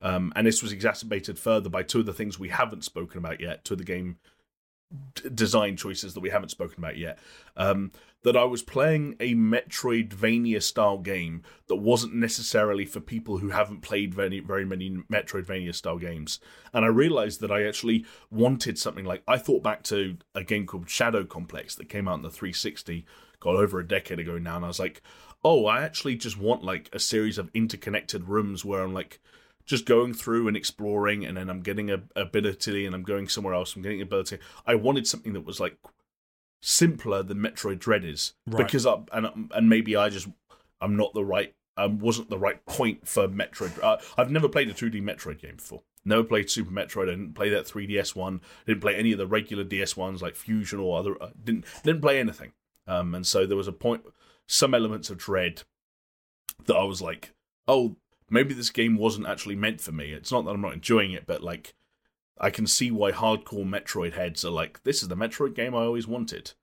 um, 0.01 0.31
and 0.35 0.45
this 0.47 0.61
was 0.63 0.71
exacerbated 0.71 1.37
further 1.39 1.69
by 1.69 1.83
two 1.83 1.99
of 1.99 2.05
the 2.05 2.13
things 2.13 2.39
we 2.39 2.49
haven't 2.49 2.83
spoken 2.83 3.17
about 3.17 3.39
yet, 3.41 3.65
two 3.65 3.73
of 3.73 3.77
the 3.79 3.83
game 3.83 4.17
design 5.33 5.75
choices 5.75 6.13
that 6.13 6.21
we 6.21 6.29
haven't 6.29 6.49
spoken 6.49 6.75
about 6.77 6.97
yet, 6.97 7.19
um, 7.55 7.91
that 8.23 8.37
I 8.37 8.45
was 8.45 8.61
playing 8.61 9.15
a 9.19 9.35
Metroidvania 9.35 10.61
style 10.61 10.97
game 10.97 11.43
that 11.67 11.75
wasn't 11.75 12.15
necessarily 12.15 12.85
for 12.85 12.99
people 12.99 13.37
who 13.37 13.49
haven't 13.49 13.81
played 13.81 14.13
very, 14.13 14.39
very 14.39 14.65
many 14.65 14.89
Metroidvania 15.11 15.73
style 15.73 15.97
games. 15.97 16.39
And 16.73 16.83
I 16.83 16.89
realised 16.89 17.41
that 17.41 17.51
I 17.51 17.63
actually 17.63 18.05
wanted 18.31 18.77
something 18.77 19.05
like 19.05 19.23
I 19.27 19.37
thought 19.37 19.63
back 19.63 19.83
to 19.83 20.17
a 20.33 20.43
game 20.43 20.65
called 20.65 20.89
Shadow 20.89 21.25
Complex 21.25 21.75
that 21.75 21.89
came 21.89 22.07
out 22.07 22.15
in 22.15 22.21
the 22.21 22.29
360, 22.29 23.05
got 23.39 23.55
over 23.55 23.79
a 23.79 23.87
decade 23.87 24.19
ago 24.19 24.37
now, 24.37 24.55
and 24.57 24.65
I 24.65 24.69
was 24.69 24.79
like, 24.79 25.01
oh, 25.43 25.65
I 25.65 25.83
actually 25.83 26.15
just 26.15 26.37
want 26.37 26.63
like 26.63 26.89
a 26.93 26.99
series 26.99 27.37
of 27.37 27.51
interconnected 27.53 28.27
rooms 28.27 28.65
where 28.65 28.81
I'm 28.81 28.93
like 28.93 29.19
just 29.67 29.85
going 29.85 30.13
through 30.15 30.47
and 30.47 30.57
exploring, 30.57 31.23
and 31.25 31.37
then 31.37 31.49
I'm 31.49 31.61
getting 31.61 31.91
a 31.91 32.01
ability, 32.15 32.85
and 32.87 32.95
I'm 32.95 33.03
going 33.03 33.27
somewhere 33.27 33.53
else. 33.53 33.75
I'm 33.75 33.83
getting 33.83 34.01
ability. 34.01 34.39
I 34.65 34.73
wanted 34.75 35.05
something 35.05 35.33
that 35.33 35.45
was 35.45 35.59
like 35.59 35.77
simpler 36.61 37.21
than 37.23 37.37
Metroid 37.37 37.77
Dread 37.79 38.03
is, 38.03 38.33
Right. 38.47 38.65
because 38.65 38.85
I, 38.85 38.97
and 39.13 39.51
and 39.53 39.69
maybe 39.69 39.95
I 39.95 40.09
just 40.09 40.27
I'm 40.81 40.95
not 40.97 41.13
the 41.13 41.23
right 41.25 41.53
um 41.75 41.99
wasn't 41.99 42.29
the 42.29 42.39
right 42.39 42.65
point 42.65 43.07
for 43.07 43.27
Metroid. 43.27 43.81
Uh, 43.83 43.97
I've 44.17 44.31
never 44.31 44.49
played 44.49 44.69
a 44.69 44.73
2D 44.73 45.01
Metroid 45.03 45.39
game 45.39 45.57
before. 45.57 45.83
Never 46.05 46.23
played 46.23 46.49
Super 46.49 46.71
Metroid. 46.71 47.03
I 47.03 47.11
didn't 47.11 47.33
play 47.33 47.49
that 47.49 47.65
3DS 47.65 48.15
one. 48.15 48.39
Didn't 48.65 48.81
play 48.81 48.95
any 48.95 49.11
of 49.11 49.17
the 49.17 49.27
regular 49.27 49.65
DS 49.65 49.97
ones 49.97 50.21
like 50.21 50.35
Fusion 50.35 50.79
or 50.79 50.97
other. 50.97 51.21
Uh, 51.21 51.29
didn't 51.43 51.65
didn't 51.83 52.01
play 52.01 52.19
anything. 52.19 52.53
Um, 52.87 53.13
and 53.13 53.27
so 53.27 53.45
there 53.45 53.57
was 53.57 53.67
a 53.67 53.73
point, 53.73 54.03
some 54.47 54.73
elements 54.73 55.09
of 55.09 55.17
Dread 55.17 55.63
that 56.65 56.75
I 56.77 56.83
was 56.85 57.01
like, 57.01 57.33
oh, 57.67 57.97
maybe 58.29 58.53
this 58.53 58.69
game 58.69 58.97
wasn't 58.97 59.27
actually 59.27 59.55
meant 59.55 59.81
for 59.81 59.91
me. 59.91 60.11
It's 60.11 60.31
not 60.31 60.45
that 60.45 60.51
I'm 60.51 60.61
not 60.61 60.73
enjoying 60.73 61.11
it, 61.11 61.25
but 61.25 61.43
like, 61.43 61.73
I 62.39 62.49
can 62.49 62.67
see 62.67 62.91
why 62.91 63.11
hardcore 63.11 63.65
Metroid 63.67 64.13
heads 64.13 64.45
are 64.45 64.51
like, 64.51 64.83
this 64.83 65.01
is 65.01 65.07
the 65.07 65.15
Metroid 65.15 65.55
game 65.55 65.73
I 65.73 65.83
always 65.83 66.07
wanted. 66.07 66.53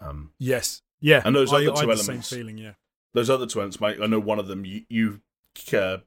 Um, 0.00 0.32
Yes. 0.38 0.82
Yeah. 1.00 1.22
And 1.24 1.34
those 1.34 1.52
I, 1.52 1.56
other 1.56 1.72
two 1.80 1.88
had 1.88 1.98
the 1.98 2.02
same 2.02 2.22
feeling. 2.22 2.58
Yeah. 2.58 2.72
those 3.14 3.30
other 3.30 3.46
two 3.46 3.60
elements, 3.60 3.80
Mike, 3.80 4.00
I 4.00 4.06
know 4.06 4.20
one 4.20 4.38
of 4.38 4.46
them 4.48 4.64
you, 4.64 4.82
you 4.88 5.20
uh, 5.72 5.98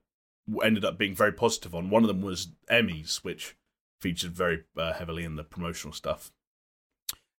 ended 0.63 0.83
up 0.85 0.97
being 0.97 1.15
very 1.15 1.31
positive 1.31 1.73
on. 1.75 1.89
One 1.89 2.03
of 2.03 2.07
them 2.07 2.21
was 2.21 2.49
Emmys, 2.69 3.17
which 3.17 3.55
featured 4.01 4.31
very 4.31 4.63
uh, 4.77 4.93
heavily 4.93 5.23
in 5.23 5.35
the 5.35 5.43
promotional 5.43 5.93
stuff. 5.93 6.31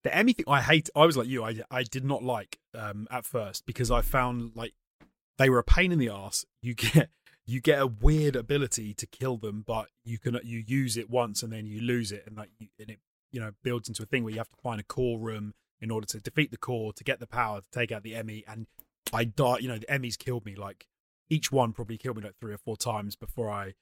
The 0.04 0.16
Emmy 0.16 0.34
thing, 0.34 0.46
I 0.48 0.62
hate. 0.62 0.90
I 0.96 1.06
was 1.06 1.18
like 1.18 1.28
you. 1.28 1.44
I 1.44 1.62
I 1.72 1.82
did 1.82 2.06
not 2.06 2.24
like 2.24 2.60
um 2.76 3.08
at 3.10 3.26
first 3.26 3.66
because 3.66 3.90
I 3.90 4.02
found 4.02 4.52
like 4.56 4.74
they 5.40 5.50
were 5.50 5.58
a 5.58 5.64
pain 5.64 5.92
in 5.92 5.98
the 5.98 6.10
ass. 6.10 6.46
You 6.62 6.76
get 6.76 7.10
you 7.48 7.62
get 7.62 7.80
a 7.80 7.88
weird 7.88 8.36
ability 8.36 8.94
to 8.96 9.06
kill 9.06 9.38
them, 9.38 9.64
but 9.66 9.88
you 10.04 10.18
can 10.18 10.40
you 10.44 10.64
use 10.66 10.98
it 10.98 11.10
once 11.10 11.44
and 11.44 11.52
then 11.54 11.66
you 11.66 11.80
lose 11.80 12.12
it, 12.12 12.24
and 12.26 12.38
like 12.38 12.50
you, 12.60 12.68
and 12.80 12.90
it 12.90 13.00
you 13.32 13.40
know 13.40 13.52
builds 13.64 13.88
into 13.88 14.04
a 14.04 14.06
thing 14.06 14.24
where 14.24 14.32
you 14.32 14.40
have 14.40 14.50
to 14.50 14.62
find 14.62 14.80
a 14.80 14.84
core 14.84 15.20
room 15.20 15.54
in 15.80 15.92
order 15.92 16.08
to 16.08 16.20
defeat 16.20 16.52
the 16.52 16.58
core 16.58 16.94
to 16.94 17.04
get 17.04 17.20
the 17.20 17.28
power 17.28 17.60
to 17.60 17.68
take 17.72 17.92
out 17.92 18.04
the 18.04 18.16
Emmy. 18.16 18.44
And 18.48 18.68
I 19.14 19.26
die. 19.26 19.58
You 19.60 19.68
know 19.68 19.78
the 19.78 19.86
Emmys 19.88 20.18
killed 20.18 20.46
me 20.46 20.56
like 20.56 20.88
each 21.30 21.52
one 21.52 21.74
probably 21.74 21.98
killed 21.98 22.18
me 22.18 22.24
like 22.24 22.38
three 22.40 22.54
or 22.54 22.58
four 22.58 22.78
times 22.78 23.16
before 23.16 23.50
I 23.50 23.74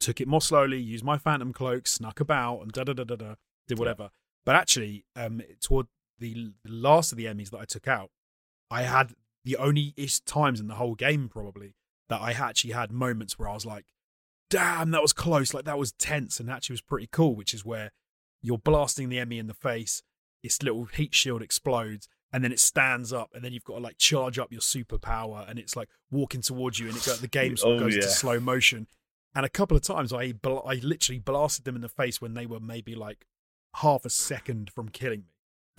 took 0.00 0.20
it 0.20 0.28
more 0.28 0.40
slowly, 0.40 0.78
used 0.78 1.04
my 1.04 1.16
phantom 1.16 1.52
cloak, 1.52 1.86
snuck 1.86 2.20
about, 2.20 2.60
and 2.60 2.72
da 2.72 2.84
da 2.84 2.92
da 2.92 3.04
da 3.04 3.16
da, 3.16 3.34
did 3.68 3.78
whatever. 3.78 4.10
But 4.44 4.56
actually, 4.56 5.04
um, 5.14 5.42
toward 5.60 5.86
the 6.18 6.52
last 6.64 7.12
of 7.12 7.18
the 7.18 7.26
Emmys 7.26 7.50
that 7.50 7.60
I 7.60 7.64
took 7.64 7.86
out, 7.86 8.10
I 8.70 8.82
had 8.82 9.14
the 9.44 9.56
only 9.56 9.94
ish 9.96 10.20
times 10.20 10.60
in 10.60 10.66
the 10.66 10.74
whole 10.74 10.94
game 10.94 11.28
probably 11.28 11.74
that 12.12 12.20
I 12.20 12.30
actually 12.32 12.72
had 12.72 12.92
moments 12.92 13.38
where 13.38 13.48
I 13.48 13.54
was 13.54 13.66
like, 13.66 13.86
"Damn, 14.50 14.90
that 14.92 15.02
was 15.02 15.12
close!" 15.12 15.52
Like 15.54 15.64
that 15.64 15.78
was 15.78 15.92
tense, 15.92 16.38
and 16.38 16.50
actually 16.50 16.74
was 16.74 16.80
pretty 16.82 17.08
cool. 17.10 17.34
Which 17.34 17.52
is 17.54 17.64
where 17.64 17.90
you're 18.42 18.58
blasting 18.58 19.08
the 19.08 19.18
Emmy 19.18 19.38
in 19.38 19.46
the 19.46 19.54
face, 19.54 20.02
its 20.42 20.62
little 20.62 20.84
heat 20.84 21.14
shield 21.14 21.42
explodes, 21.42 22.08
and 22.32 22.42
then 22.44 22.52
it 22.52 22.60
stands 22.60 23.12
up, 23.12 23.30
and 23.34 23.42
then 23.44 23.52
you've 23.52 23.64
got 23.64 23.74
to 23.74 23.80
like 23.80 23.98
charge 23.98 24.38
up 24.38 24.52
your 24.52 24.60
superpower, 24.60 25.48
and 25.48 25.58
it's 25.58 25.74
like 25.76 25.88
walking 26.10 26.42
towards 26.42 26.78
you, 26.78 26.88
and 26.88 26.96
it 26.96 27.04
go, 27.04 27.14
the 27.14 27.28
game 27.28 27.56
sort 27.56 27.76
of 27.76 27.82
Oh, 27.82 27.84
goes 27.86 27.94
yeah. 27.96 28.02
to 28.02 28.08
slow 28.08 28.38
motion. 28.40 28.86
And 29.34 29.46
a 29.46 29.48
couple 29.48 29.76
of 29.76 29.82
times 29.82 30.12
I 30.12 30.32
bl- 30.32 30.66
I 30.66 30.74
literally 30.82 31.18
blasted 31.18 31.64
them 31.64 31.74
in 31.76 31.80
the 31.82 31.88
face 31.88 32.20
when 32.20 32.34
they 32.34 32.44
were 32.46 32.60
maybe 32.60 32.94
like 32.94 33.26
half 33.76 34.04
a 34.04 34.10
second 34.10 34.70
from 34.70 34.88
killing 34.90 35.20
me. 35.20 35.26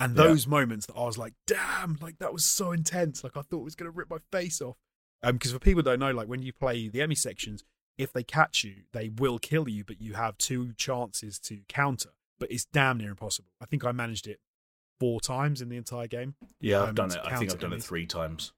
And 0.00 0.16
Yeah. 0.16 0.24
those 0.24 0.48
moments 0.48 0.86
that 0.86 0.94
I 0.96 1.04
was 1.04 1.16
like, 1.16 1.34
damn, 1.46 1.96
like 2.00 2.18
that 2.18 2.32
was 2.32 2.44
so 2.44 2.72
intense. 2.72 3.22
Like 3.22 3.36
I 3.36 3.42
thought 3.42 3.60
it 3.60 3.64
was 3.64 3.76
going 3.76 3.86
to 3.92 3.96
rip 3.96 4.10
my 4.10 4.18
face 4.32 4.60
off. 4.60 4.76
Um, 5.24 5.34
because 5.36 5.52
for 5.52 5.58
people 5.58 5.82
don't 5.82 5.98
know, 5.98 6.10
like 6.12 6.28
when 6.28 6.42
you 6.42 6.52
play 6.52 6.88
the 6.88 7.00
Emmy 7.02 7.14
sections, 7.14 7.64
if 7.98 8.12
they 8.12 8.22
catch 8.22 8.62
you, 8.64 8.82
they 8.92 9.08
will 9.08 9.38
kill 9.38 9.68
you, 9.68 9.84
but 9.84 10.00
you 10.00 10.14
have 10.14 10.36
two 10.38 10.72
chances 10.74 11.38
to 11.40 11.60
counter. 11.68 12.10
But 12.38 12.50
it's 12.50 12.64
damn 12.64 12.98
near 12.98 13.10
impossible. 13.10 13.48
I 13.60 13.66
think 13.66 13.84
I 13.84 13.92
managed 13.92 14.26
it 14.26 14.40
four 15.00 15.20
times 15.20 15.60
in 15.62 15.68
the 15.68 15.76
entire 15.76 16.06
game. 16.08 16.34
Yeah, 16.60 16.82
I've 16.82 16.88
Um, 16.90 16.94
done 16.96 17.10
it. 17.12 17.18
I 17.24 17.36
think 17.36 17.52
I've 17.52 17.58
done 17.60 17.72
it 17.72 17.82
three 17.82 18.06
times. 18.06 18.52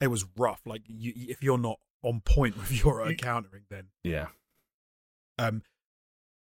It 0.00 0.08
was 0.08 0.26
rough. 0.36 0.60
Like 0.66 0.82
you, 0.86 1.12
if 1.16 1.42
you're 1.42 1.58
not 1.58 1.80
on 2.02 2.20
point 2.20 2.56
with 2.56 2.70
your 2.84 3.08
You- 3.10 3.16
countering, 3.16 3.64
then 3.70 3.88
Yeah. 4.04 4.28
Um, 5.38 5.62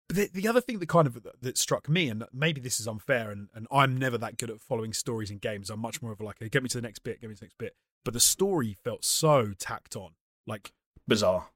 the, 0.09 0.29
the 0.33 0.47
other 0.49 0.61
thing 0.61 0.79
that 0.81 0.89
kind 0.89 1.07
of 1.07 1.27
that 1.41 1.57
struck 1.57 1.89
me, 1.89 2.09
and 2.09 2.25
maybe 2.33 2.61
this 2.61 2.79
is 2.81 2.87
unfair, 2.87 3.31
and, 3.31 3.49
and 3.55 3.67
I'm 3.71 3.97
never 3.97 4.19
that 4.19 4.37
good 4.37 4.51
at 4.51 4.61
following 4.61 4.93
stories 4.93 5.31
in 5.31 5.39
games. 5.39 5.71
I'm 5.71 5.81
much 5.81 6.03
more 6.03 6.13
of 6.13 6.21
like, 6.21 6.41
a, 6.43 6.49
get 6.51 6.63
me 6.63 6.69
to 6.71 6.79
the 6.79 6.83
next 6.83 6.99
bit, 7.01 7.21
get 7.21 7.31
me 7.31 7.35
to 7.37 7.41
the 7.41 7.47
next 7.47 7.57
bit. 7.59 7.75
But 8.05 8.15
the 8.15 8.21
story 8.21 8.77
felt 8.85 9.05
so 9.05 9.53
tacked 9.59 9.97
on. 9.97 10.13
Like 10.47 10.73
Bizarre. 11.07 11.51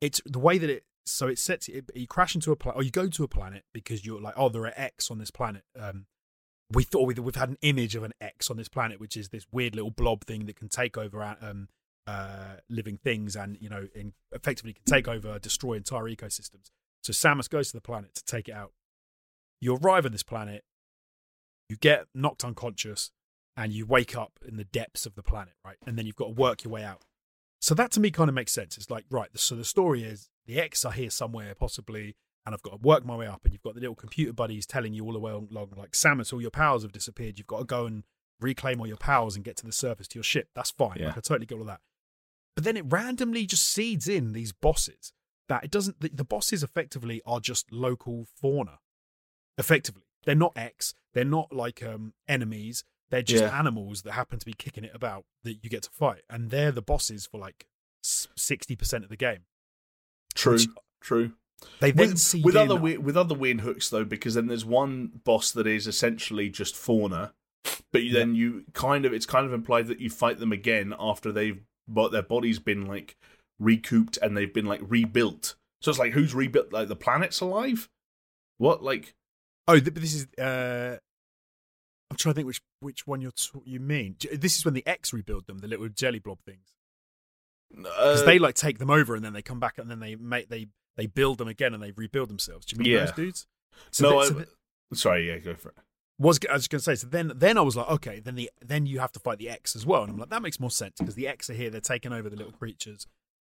it's 0.00 0.20
the 0.24 0.38
way 0.38 0.58
that 0.58 0.70
it. 0.70 0.84
So 1.04 1.26
it 1.26 1.38
sets 1.38 1.68
it. 1.68 1.90
You 1.94 2.06
crash 2.06 2.36
into 2.36 2.52
a 2.52 2.56
planet, 2.56 2.78
or 2.78 2.82
you 2.84 2.92
go 2.92 3.08
to 3.08 3.24
a 3.24 3.28
planet 3.28 3.64
because 3.72 4.06
you're 4.06 4.20
like, 4.20 4.34
oh, 4.36 4.48
there 4.48 4.62
are 4.62 4.72
X 4.76 5.10
on 5.10 5.18
this 5.18 5.32
planet. 5.32 5.64
Um, 5.78 6.06
we 6.70 6.84
thought 6.84 7.06
we, 7.06 7.14
we've 7.14 7.34
had 7.34 7.48
an 7.48 7.58
image 7.62 7.96
of 7.96 8.04
an 8.04 8.12
X 8.20 8.50
on 8.50 8.56
this 8.56 8.68
planet, 8.68 9.00
which 9.00 9.16
is 9.16 9.28
this 9.30 9.44
weird 9.50 9.74
little 9.74 9.90
blob 9.90 10.24
thing 10.24 10.46
that 10.46 10.56
can 10.56 10.68
take 10.68 10.96
over 10.96 11.36
um, 11.40 11.68
uh, 12.06 12.56
living 12.70 12.98
things, 13.02 13.34
and 13.36 13.58
you 13.60 13.68
know, 13.68 13.88
in, 13.94 14.12
effectively 14.32 14.72
can 14.72 14.84
take 14.84 15.08
over, 15.08 15.38
destroy 15.38 15.74
entire 15.74 16.04
ecosystems. 16.04 16.70
So 17.02 17.12
Samus 17.12 17.50
goes 17.50 17.68
to 17.68 17.76
the 17.76 17.80
planet 17.80 18.14
to 18.14 18.24
take 18.24 18.48
it 18.48 18.54
out. 18.54 18.72
You 19.60 19.74
arrive 19.76 20.06
on 20.06 20.12
this 20.12 20.22
planet, 20.22 20.64
you 21.68 21.76
get 21.76 22.06
knocked 22.14 22.44
unconscious, 22.44 23.10
and 23.56 23.72
you 23.72 23.86
wake 23.86 24.16
up 24.16 24.38
in 24.46 24.56
the 24.56 24.64
depths 24.64 25.06
of 25.06 25.14
the 25.14 25.22
planet, 25.22 25.54
right? 25.64 25.76
And 25.86 25.98
then 25.98 26.06
you've 26.06 26.16
got 26.16 26.26
to 26.26 26.32
work 26.32 26.64
your 26.64 26.72
way 26.72 26.84
out. 26.84 27.02
So 27.60 27.74
that 27.74 27.90
to 27.92 28.00
me 28.00 28.10
kind 28.10 28.28
of 28.28 28.34
makes 28.34 28.52
sense. 28.52 28.76
It's 28.76 28.90
like, 28.90 29.04
right, 29.10 29.28
so 29.34 29.54
the 29.54 29.64
story 29.64 30.02
is 30.02 30.30
the 30.46 30.58
X 30.58 30.84
are 30.84 30.92
here 30.92 31.10
somewhere, 31.10 31.54
possibly, 31.54 32.16
and 32.44 32.54
I've 32.54 32.62
got 32.62 32.70
to 32.70 32.76
work 32.78 33.04
my 33.04 33.14
way 33.14 33.26
up. 33.26 33.42
And 33.44 33.52
you've 33.52 33.62
got 33.62 33.74
the 33.74 33.80
little 33.80 33.94
computer 33.94 34.32
buddies 34.32 34.66
telling 34.66 34.94
you 34.94 35.04
all 35.04 35.12
the 35.12 35.20
way 35.20 35.32
along, 35.32 35.72
like, 35.76 35.92
Samus, 35.92 36.32
all 36.32 36.42
your 36.42 36.50
powers 36.50 36.82
have 36.82 36.92
disappeared. 36.92 37.38
You've 37.38 37.46
got 37.46 37.58
to 37.58 37.64
go 37.64 37.86
and 37.86 38.02
reclaim 38.40 38.80
all 38.80 38.86
your 38.88 38.96
powers 38.96 39.36
and 39.36 39.44
get 39.44 39.56
to 39.58 39.66
the 39.66 39.72
surface 39.72 40.08
to 40.08 40.18
your 40.18 40.24
ship. 40.24 40.48
That's 40.56 40.72
fine. 40.72 40.96
Yeah. 40.98 41.08
Like, 41.08 41.18
I 41.18 41.20
totally 41.20 41.46
get 41.46 41.58
all 41.58 41.64
that. 41.66 41.80
But 42.56 42.64
then 42.64 42.76
it 42.76 42.84
randomly 42.88 43.46
just 43.46 43.68
seeds 43.68 44.08
in 44.08 44.32
these 44.32 44.52
bosses 44.52 45.12
that 45.48 45.62
it 45.62 45.70
doesn't, 45.70 46.00
the, 46.00 46.10
the 46.12 46.24
bosses 46.24 46.62
effectively 46.62 47.22
are 47.24 47.38
just 47.38 47.70
local 47.70 48.26
fauna. 48.40 48.80
Effectively. 49.56 50.02
They're 50.24 50.34
not 50.34 50.52
X. 50.56 50.94
They're 51.14 51.24
not 51.24 51.52
like 51.52 51.82
um, 51.82 52.14
enemies. 52.26 52.84
They're 53.12 53.22
just 53.22 53.44
Yeah. 53.44 53.56
animals 53.56 54.02
that 54.02 54.12
happen 54.12 54.38
to 54.40 54.46
be 54.46 54.54
kicking 54.54 54.84
it 54.84 54.90
about 54.94 55.24
that 55.44 55.62
you 55.62 55.70
get 55.70 55.82
to 55.84 55.90
fight. 55.90 56.22
And 56.30 56.50
they're 56.50 56.72
the 56.72 56.82
bosses 56.82 57.26
for 57.26 57.38
like 57.38 57.66
60% 58.02 59.04
of 59.04 59.10
the 59.10 59.16
game. 59.16 59.44
True. 60.34 60.54
Which- 60.54 60.68
True. 61.00 61.32
They 61.80 61.92
then 61.92 62.08
with, 62.10 62.18
see 62.18 62.40
with 62.42 62.56
other 62.56 62.74
weird, 62.74 63.04
with 63.04 63.16
other 63.16 63.34
weird 63.36 63.60
hooks 63.60 63.88
though, 63.90 64.04
because 64.04 64.34
then 64.34 64.46
there's 64.48 64.64
one 64.64 65.20
boss 65.24 65.52
that 65.52 65.66
is 65.66 65.86
essentially 65.86 66.48
just 66.48 66.74
fauna, 66.74 67.34
but 67.92 68.02
you, 68.02 68.12
then 68.12 68.34
you 68.34 68.64
kind 68.72 69.04
of 69.04 69.12
it's 69.12 69.26
kind 69.26 69.46
of 69.46 69.52
implied 69.52 69.86
that 69.88 70.00
you 70.00 70.10
fight 70.10 70.38
them 70.40 70.50
again 70.52 70.92
after 70.98 71.30
they've 71.30 71.62
but 71.86 72.10
their 72.10 72.22
body's 72.22 72.58
been 72.58 72.86
like 72.86 73.16
recouped 73.60 74.16
and 74.22 74.36
they've 74.36 74.52
been 74.54 74.66
like 74.66 74.80
rebuilt. 74.82 75.54
So 75.82 75.90
it's 75.90 75.98
like 76.00 76.12
who's 76.14 76.34
rebuilt? 76.34 76.72
Like 76.72 76.88
the 76.88 76.96
planet's 76.96 77.40
alive? 77.40 77.88
What 78.58 78.82
like? 78.82 79.14
Oh, 79.68 79.78
this 79.78 80.14
is. 80.14 80.26
Uh, 80.38 80.96
I'm 82.12 82.16
trying 82.16 82.34
to 82.34 82.36
think 82.36 82.46
which 82.46 82.60
which 82.80 83.06
one 83.06 83.20
you're 83.20 83.32
t- 83.32 83.50
you 83.64 83.80
mean. 83.80 84.16
This 84.32 84.58
is 84.58 84.64
when 84.64 84.74
the 84.74 84.86
X 84.86 85.12
rebuild 85.12 85.46
them, 85.46 85.58
the 85.58 85.68
little 85.68 85.88
jelly 85.88 86.18
blob 86.18 86.38
things, 86.44 86.74
because 87.70 88.22
Uh, 88.22 88.26
they 88.26 88.38
like 88.38 88.54
take 88.54 88.78
them 88.78 88.90
over 88.90 89.14
and 89.14 89.24
then 89.24 89.32
they 89.32 89.42
come 89.42 89.60
back 89.60 89.78
and 89.78 89.90
then 89.90 90.00
they 90.00 90.14
make 90.16 90.48
they 90.48 90.68
they 90.96 91.06
build 91.06 91.38
them 91.38 91.48
again 91.48 91.72
and 91.74 91.82
they 91.82 91.92
rebuild 91.92 92.28
themselves. 92.28 92.66
Do 92.66 92.76
you 92.76 92.82
mean 92.82 92.92
Yeah. 92.92 93.06
those 93.06 93.12
dudes? 93.14 93.46
So 93.90 94.10
no, 94.10 94.20
they- 94.22 94.28
so 94.28 94.34
they- 94.90 94.96
sorry, 94.96 95.28
yeah, 95.28 95.38
go 95.38 95.54
for 95.54 95.70
it. 95.70 95.76
was 96.18 96.38
I 96.48 96.52
was 96.52 96.68
going 96.68 96.78
to 96.80 96.84
say 96.84 96.94
so 96.94 97.06
then 97.06 97.32
then 97.34 97.56
I 97.58 97.62
was 97.62 97.74
like 97.74 97.88
okay 97.88 98.20
then 98.20 98.34
the 98.36 98.50
then 98.60 98.84
you 98.86 99.00
have 99.00 99.10
to 99.12 99.20
fight 99.20 99.38
the 99.38 99.48
X 99.48 99.74
as 99.74 99.84
well 99.86 100.02
and 100.02 100.12
I'm 100.12 100.18
like 100.18 100.28
that 100.28 100.42
makes 100.42 100.60
more 100.60 100.70
sense 100.70 100.94
because 100.98 101.14
the 101.14 101.26
X 101.26 101.48
are 101.50 101.54
here 101.54 101.70
they're 101.70 101.80
taking 101.80 102.12
over 102.12 102.28
the 102.28 102.36
little 102.36 102.52
creatures 102.52 103.06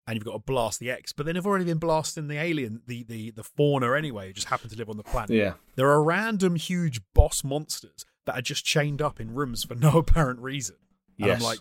and 0.06 0.16
you've 0.16 0.24
got 0.24 0.32
to 0.32 0.38
blast 0.38 0.80
the 0.80 0.90
X 0.90 1.12
but 1.12 1.26
then 1.26 1.34
they've 1.34 1.46
already 1.46 1.66
been 1.66 1.78
blasting 1.78 2.26
the 2.28 2.38
alien 2.38 2.80
the 2.86 3.04
the 3.04 3.30
the 3.32 3.44
fauna 3.44 3.92
anyway 3.94 4.28
who 4.28 4.32
just 4.32 4.48
happen 4.48 4.70
to 4.70 4.76
live 4.76 4.88
on 4.88 4.96
the 4.96 5.04
planet 5.04 5.30
Yeah. 5.30 5.54
there 5.76 5.88
are 5.90 6.02
random 6.02 6.56
huge 6.56 7.02
boss 7.14 7.44
monsters 7.44 8.04
that 8.26 8.36
are 8.38 8.42
just 8.42 8.64
chained 8.64 9.00
up 9.00 9.18
in 9.20 9.34
rooms 9.34 9.64
for 9.64 9.74
no 9.88 9.98
apparent 9.98 10.40
reason 10.40 10.76
and 11.18 11.28
Yes. 11.28 11.40
I'm 11.40 11.44
like 11.46 11.58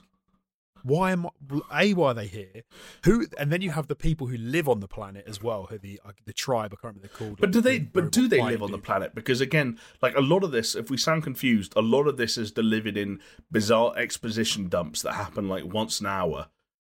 why 0.84 1.12
am 1.12 1.26
I, 1.72 1.84
a 1.86 1.94
why 1.96 2.12
are 2.12 2.14
they 2.14 2.28
here 2.28 2.62
who 3.06 3.26
and 3.40 3.52
then 3.52 3.62
you 3.62 3.72
have 3.72 3.88
the 3.88 3.96
people 3.96 4.28
who 4.28 4.38
live 4.38 4.70
on 4.70 4.82
the 4.82 4.88
planet 4.88 5.24
as 5.28 5.42
well 5.42 5.66
who 5.66 5.80
the 5.80 6.00
uh, 6.06 6.12
the 6.26 6.34
tribe 6.34 6.74
I 6.74 6.76
can't 6.76 6.96
remember 6.96 7.08
they're 7.08 7.18
called 7.28 7.40
But 7.40 7.50
do 7.52 7.60
they? 7.60 7.80
the 7.80 7.86
But 7.92 8.12
do 8.12 8.28
they 8.28 8.40
live 8.42 8.62
on 8.62 8.72
the 8.72 8.78
planet? 8.78 9.16
Because 9.16 9.42
again, 9.42 9.80
like 10.04 10.16
a 10.16 10.22
lot 10.22 10.44
of 10.44 10.52
this, 10.52 10.76
if 10.76 10.92
we 10.92 10.98
sound 10.98 11.24
confused, 11.24 11.74
a 11.76 11.82
lot 11.82 12.08
of 12.08 12.18
this 12.18 12.38
is 12.38 12.52
delivered 12.52 12.98
in 12.98 13.20
bizarre 13.52 13.98
exposition 13.98 14.68
dumps 14.70 15.02
that 15.02 15.14
happen 15.14 15.48
like 15.50 15.66
once 15.66 16.00
an 16.02 16.06
hour 16.06 16.50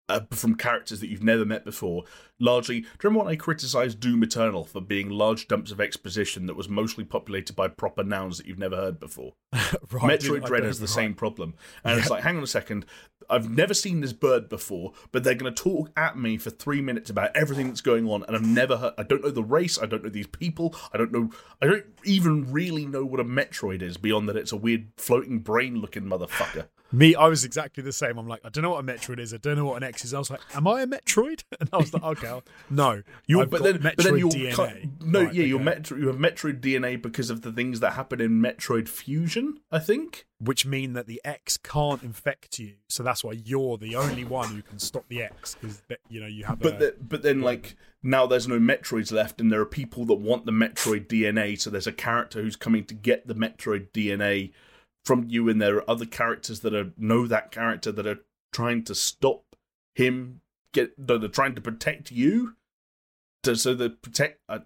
uh, 0.09 0.21
from 0.31 0.55
characters 0.55 0.99
that 0.99 1.07
you've 1.07 1.23
never 1.23 1.45
met 1.45 1.63
before. 1.63 2.03
Largely, 2.39 2.81
do 2.81 2.87
you 2.87 2.97
remember 3.03 3.25
when 3.25 3.33
I 3.33 3.37
criticised 3.37 3.99
Doom 3.99 4.23
Eternal 4.23 4.65
for 4.65 4.81
being 4.81 5.09
large 5.09 5.47
dumps 5.47 5.71
of 5.71 5.79
exposition 5.79 6.47
that 6.47 6.55
was 6.55 6.67
mostly 6.67 7.03
populated 7.03 7.55
by 7.55 7.67
proper 7.67 8.03
nouns 8.03 8.37
that 8.37 8.47
you've 8.47 8.59
never 8.59 8.75
heard 8.75 8.99
before? 8.99 9.33
Right, 9.89 10.19
Metroid 10.19 10.45
Dread 10.45 10.63
has 10.63 10.79
the 10.79 10.83
know. 10.83 10.91
same 10.91 11.13
problem. 11.13 11.53
And 11.83 11.99
it's 11.99 12.09
like, 12.09 12.23
hang 12.23 12.37
on 12.37 12.43
a 12.43 12.47
second, 12.47 12.85
I've 13.29 13.49
never 13.49 13.73
seen 13.73 14.01
this 14.01 14.13
bird 14.13 14.47
before, 14.49 14.93
but 15.11 15.23
they're 15.23 15.35
going 15.35 15.53
to 15.53 15.63
talk 15.63 15.91
at 15.97 16.17
me 16.17 16.37
for 16.37 16.49
three 16.49 16.81
minutes 16.81 17.09
about 17.09 17.35
everything 17.35 17.67
that's 17.67 17.81
going 17.81 18.07
on, 18.07 18.23
and 18.23 18.35
I've 18.35 18.45
never 18.45 18.77
heard, 18.77 18.93
I 18.97 19.03
don't 19.03 19.23
know 19.23 19.31
the 19.31 19.43
race, 19.43 19.77
I 19.81 19.85
don't 19.85 20.03
know 20.03 20.09
these 20.09 20.27
people, 20.27 20.75
I 20.93 20.97
don't 20.97 21.11
know, 21.11 21.29
I 21.61 21.65
don't 21.67 21.85
even 22.03 22.51
really 22.51 22.85
know 22.85 23.05
what 23.05 23.19
a 23.19 23.25
Metroid 23.25 23.81
is, 23.81 23.97
beyond 23.97 24.29
that 24.29 24.37
it's 24.37 24.51
a 24.51 24.57
weird 24.57 24.87
floating 24.97 25.39
brain 25.39 25.77
looking 25.79 26.03
motherfucker. 26.03 26.67
Me, 26.93 27.15
I 27.15 27.27
was 27.27 27.45
exactly 27.45 27.81
the 27.83 27.93
same. 27.93 28.17
I'm 28.17 28.27
like, 28.27 28.41
I 28.43 28.49
don't 28.49 28.63
know 28.63 28.71
what 28.71 28.79
a 28.79 28.83
Metroid 28.83 29.19
is. 29.19 29.33
I 29.33 29.37
don't 29.37 29.55
know 29.55 29.65
what 29.65 29.77
an 29.77 29.83
X 29.83 30.03
is. 30.03 30.13
I 30.13 30.19
was 30.19 30.29
like, 30.29 30.41
Am 30.53 30.67
I 30.67 30.81
a 30.81 30.87
Metroid? 30.87 31.43
And 31.59 31.69
I 31.71 31.77
was 31.77 31.93
like, 31.93 32.03
Okay, 32.03 32.27
I'll- 32.27 32.43
no. 32.69 33.01
You're, 33.27 33.45
but 33.45 33.61
got 33.61 33.63
then, 33.65 33.79
Metroid 33.79 33.95
but 33.95 34.03
then 34.05 34.17
you're 34.17 34.29
DNA. 34.29 35.01
no, 35.05 35.23
Right, 35.23 35.33
yeah, 35.33 35.43
you're. 35.45 35.59
Metro, 35.59 35.97
you 35.97 36.07
have 36.07 36.17
Metroid 36.17 36.59
DNA 36.59 37.01
because 37.01 37.29
of 37.29 37.41
the 37.43 37.51
things 37.51 37.79
that 37.79 37.93
happen 37.93 38.19
in 38.19 38.41
Metroid 38.41 38.89
Fusion, 38.89 39.59
I 39.71 39.79
think. 39.79 40.25
which 40.39 40.65
mean 40.65 40.93
that 40.93 41.07
the 41.07 41.21
X 41.23 41.55
can't 41.57 42.03
infect 42.03 42.59
you. 42.59 42.73
So 42.89 43.03
that's 43.03 43.23
why 43.23 43.33
you're 43.33 43.77
the 43.77 43.95
only 43.95 44.25
one 44.25 44.49
who 44.49 44.61
can 44.61 44.79
stop 44.79 45.05
the 45.07 45.21
X 45.23 45.55
because 45.55 45.81
you 46.09 46.19
know 46.19 46.27
you 46.27 46.43
have. 46.45 46.59
But 46.59 46.75
a, 46.75 46.77
the, 46.77 46.95
but 46.99 47.21
then 47.23 47.41
like 47.41 47.75
now 48.03 48.25
there's 48.25 48.47
no 48.47 48.59
Metroids 48.59 49.11
left, 49.11 49.39
and 49.39 49.51
there 49.51 49.61
are 49.61 49.65
people 49.65 50.03
that 50.05 50.15
want 50.15 50.45
the 50.45 50.51
Metroid 50.51 51.07
DNA. 51.07 51.59
So 51.59 51.69
there's 51.69 51.87
a 51.87 51.91
character 51.93 52.41
who's 52.41 52.55
coming 52.55 52.83
to 52.85 52.93
get 52.93 53.27
the 53.27 53.35
Metroid 53.35 53.91
DNA 53.91 54.51
from 55.05 55.25
you, 55.27 55.49
and 55.49 55.61
there 55.61 55.77
are 55.77 55.89
other 55.89 56.05
characters 56.05 56.61
that 56.61 56.73
are 56.73 56.91
know 56.97 57.27
that 57.27 57.51
character 57.51 57.91
that 57.91 58.07
are 58.07 58.19
trying 58.51 58.83
to 58.85 58.95
stop 58.95 59.55
him. 59.95 60.41
Get 60.73 60.97
no, 60.97 61.17
they're 61.17 61.29
trying 61.29 61.55
to 61.55 61.61
protect 61.61 62.11
you. 62.11 62.55
To, 63.43 63.55
so 63.55 63.73
they 63.73 63.89
protect. 63.89 64.39
Uh, 64.47 64.59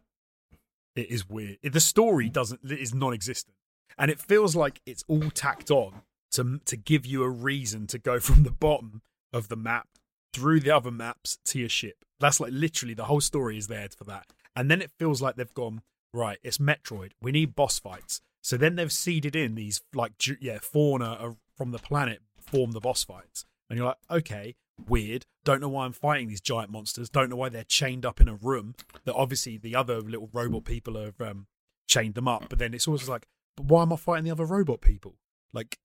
it 0.95 1.09
is 1.09 1.29
weird. 1.29 1.57
The 1.63 1.79
story 1.79 2.29
doesn't 2.29 2.61
is 2.63 2.93
non-existent, 2.93 3.55
and 3.97 4.11
it 4.11 4.19
feels 4.19 4.55
like 4.55 4.81
it's 4.85 5.03
all 5.07 5.29
tacked 5.31 5.71
on 5.71 6.01
to 6.31 6.59
to 6.65 6.77
give 6.77 7.05
you 7.05 7.23
a 7.23 7.29
reason 7.29 7.87
to 7.87 7.97
go 7.97 8.19
from 8.21 8.43
the 8.43 8.51
bottom 8.51 9.01
of 9.33 9.47
the 9.49 9.55
map 9.55 9.87
through 10.33 10.59
the 10.59 10.71
other 10.71 10.91
maps 10.91 11.37
to 11.45 11.59
your 11.59 11.69
ship. 11.69 12.03
That's 12.19 12.39
like 12.39 12.51
literally 12.53 12.93
the 12.93 13.05
whole 13.05 13.21
story 13.21 13.57
is 13.57 13.67
there 13.67 13.87
for 13.95 14.03
that. 14.05 14.27
And 14.55 14.69
then 14.69 14.81
it 14.81 14.91
feels 14.99 15.21
like 15.21 15.35
they've 15.35 15.53
gone 15.53 15.81
right. 16.13 16.37
It's 16.43 16.57
Metroid. 16.57 17.11
We 17.21 17.31
need 17.31 17.55
boss 17.55 17.79
fights. 17.79 18.21
So 18.45 18.57
then 18.57 18.75
they've 18.75 18.91
seeded 18.91 19.35
in 19.35 19.55
these 19.55 19.81
like 19.95 20.11
yeah 20.39 20.59
fauna 20.61 21.35
from 21.57 21.71
the 21.71 21.79
planet 21.79 22.19
form 22.39 22.73
the 22.73 22.79
boss 22.79 23.03
fights, 23.03 23.43
and 23.71 23.77
you're 23.77 23.87
like 23.87 23.97
okay. 24.11 24.55
Weird. 24.87 25.25
Don't 25.45 25.61
know 25.61 25.69
why 25.69 25.85
I'm 25.85 25.93
fighting 25.93 26.27
these 26.27 26.41
giant 26.41 26.69
monsters. 26.69 27.09
Don't 27.09 27.29
know 27.29 27.37
why 27.37 27.47
they're 27.47 27.63
chained 27.63 28.05
up 28.05 28.19
in 28.19 28.27
a 28.27 28.35
room. 28.35 28.75
That 29.05 29.15
obviously 29.15 29.57
the 29.57 29.73
other 29.73 30.01
little 30.01 30.29
robot 30.33 30.65
people 30.65 31.01
have 31.01 31.19
um, 31.21 31.47
chained 31.87 32.13
them 32.13 32.27
up. 32.27 32.49
But 32.49 32.59
then 32.59 32.73
it's 32.73 32.85
always 32.85 33.07
like, 33.07 33.25
but 33.55 33.67
why 33.67 33.83
am 33.83 33.93
I 33.93 33.95
fighting 33.95 34.25
the 34.25 34.31
other 34.31 34.43
robot 34.43 34.81
people? 34.81 35.15
Like, 35.53 35.77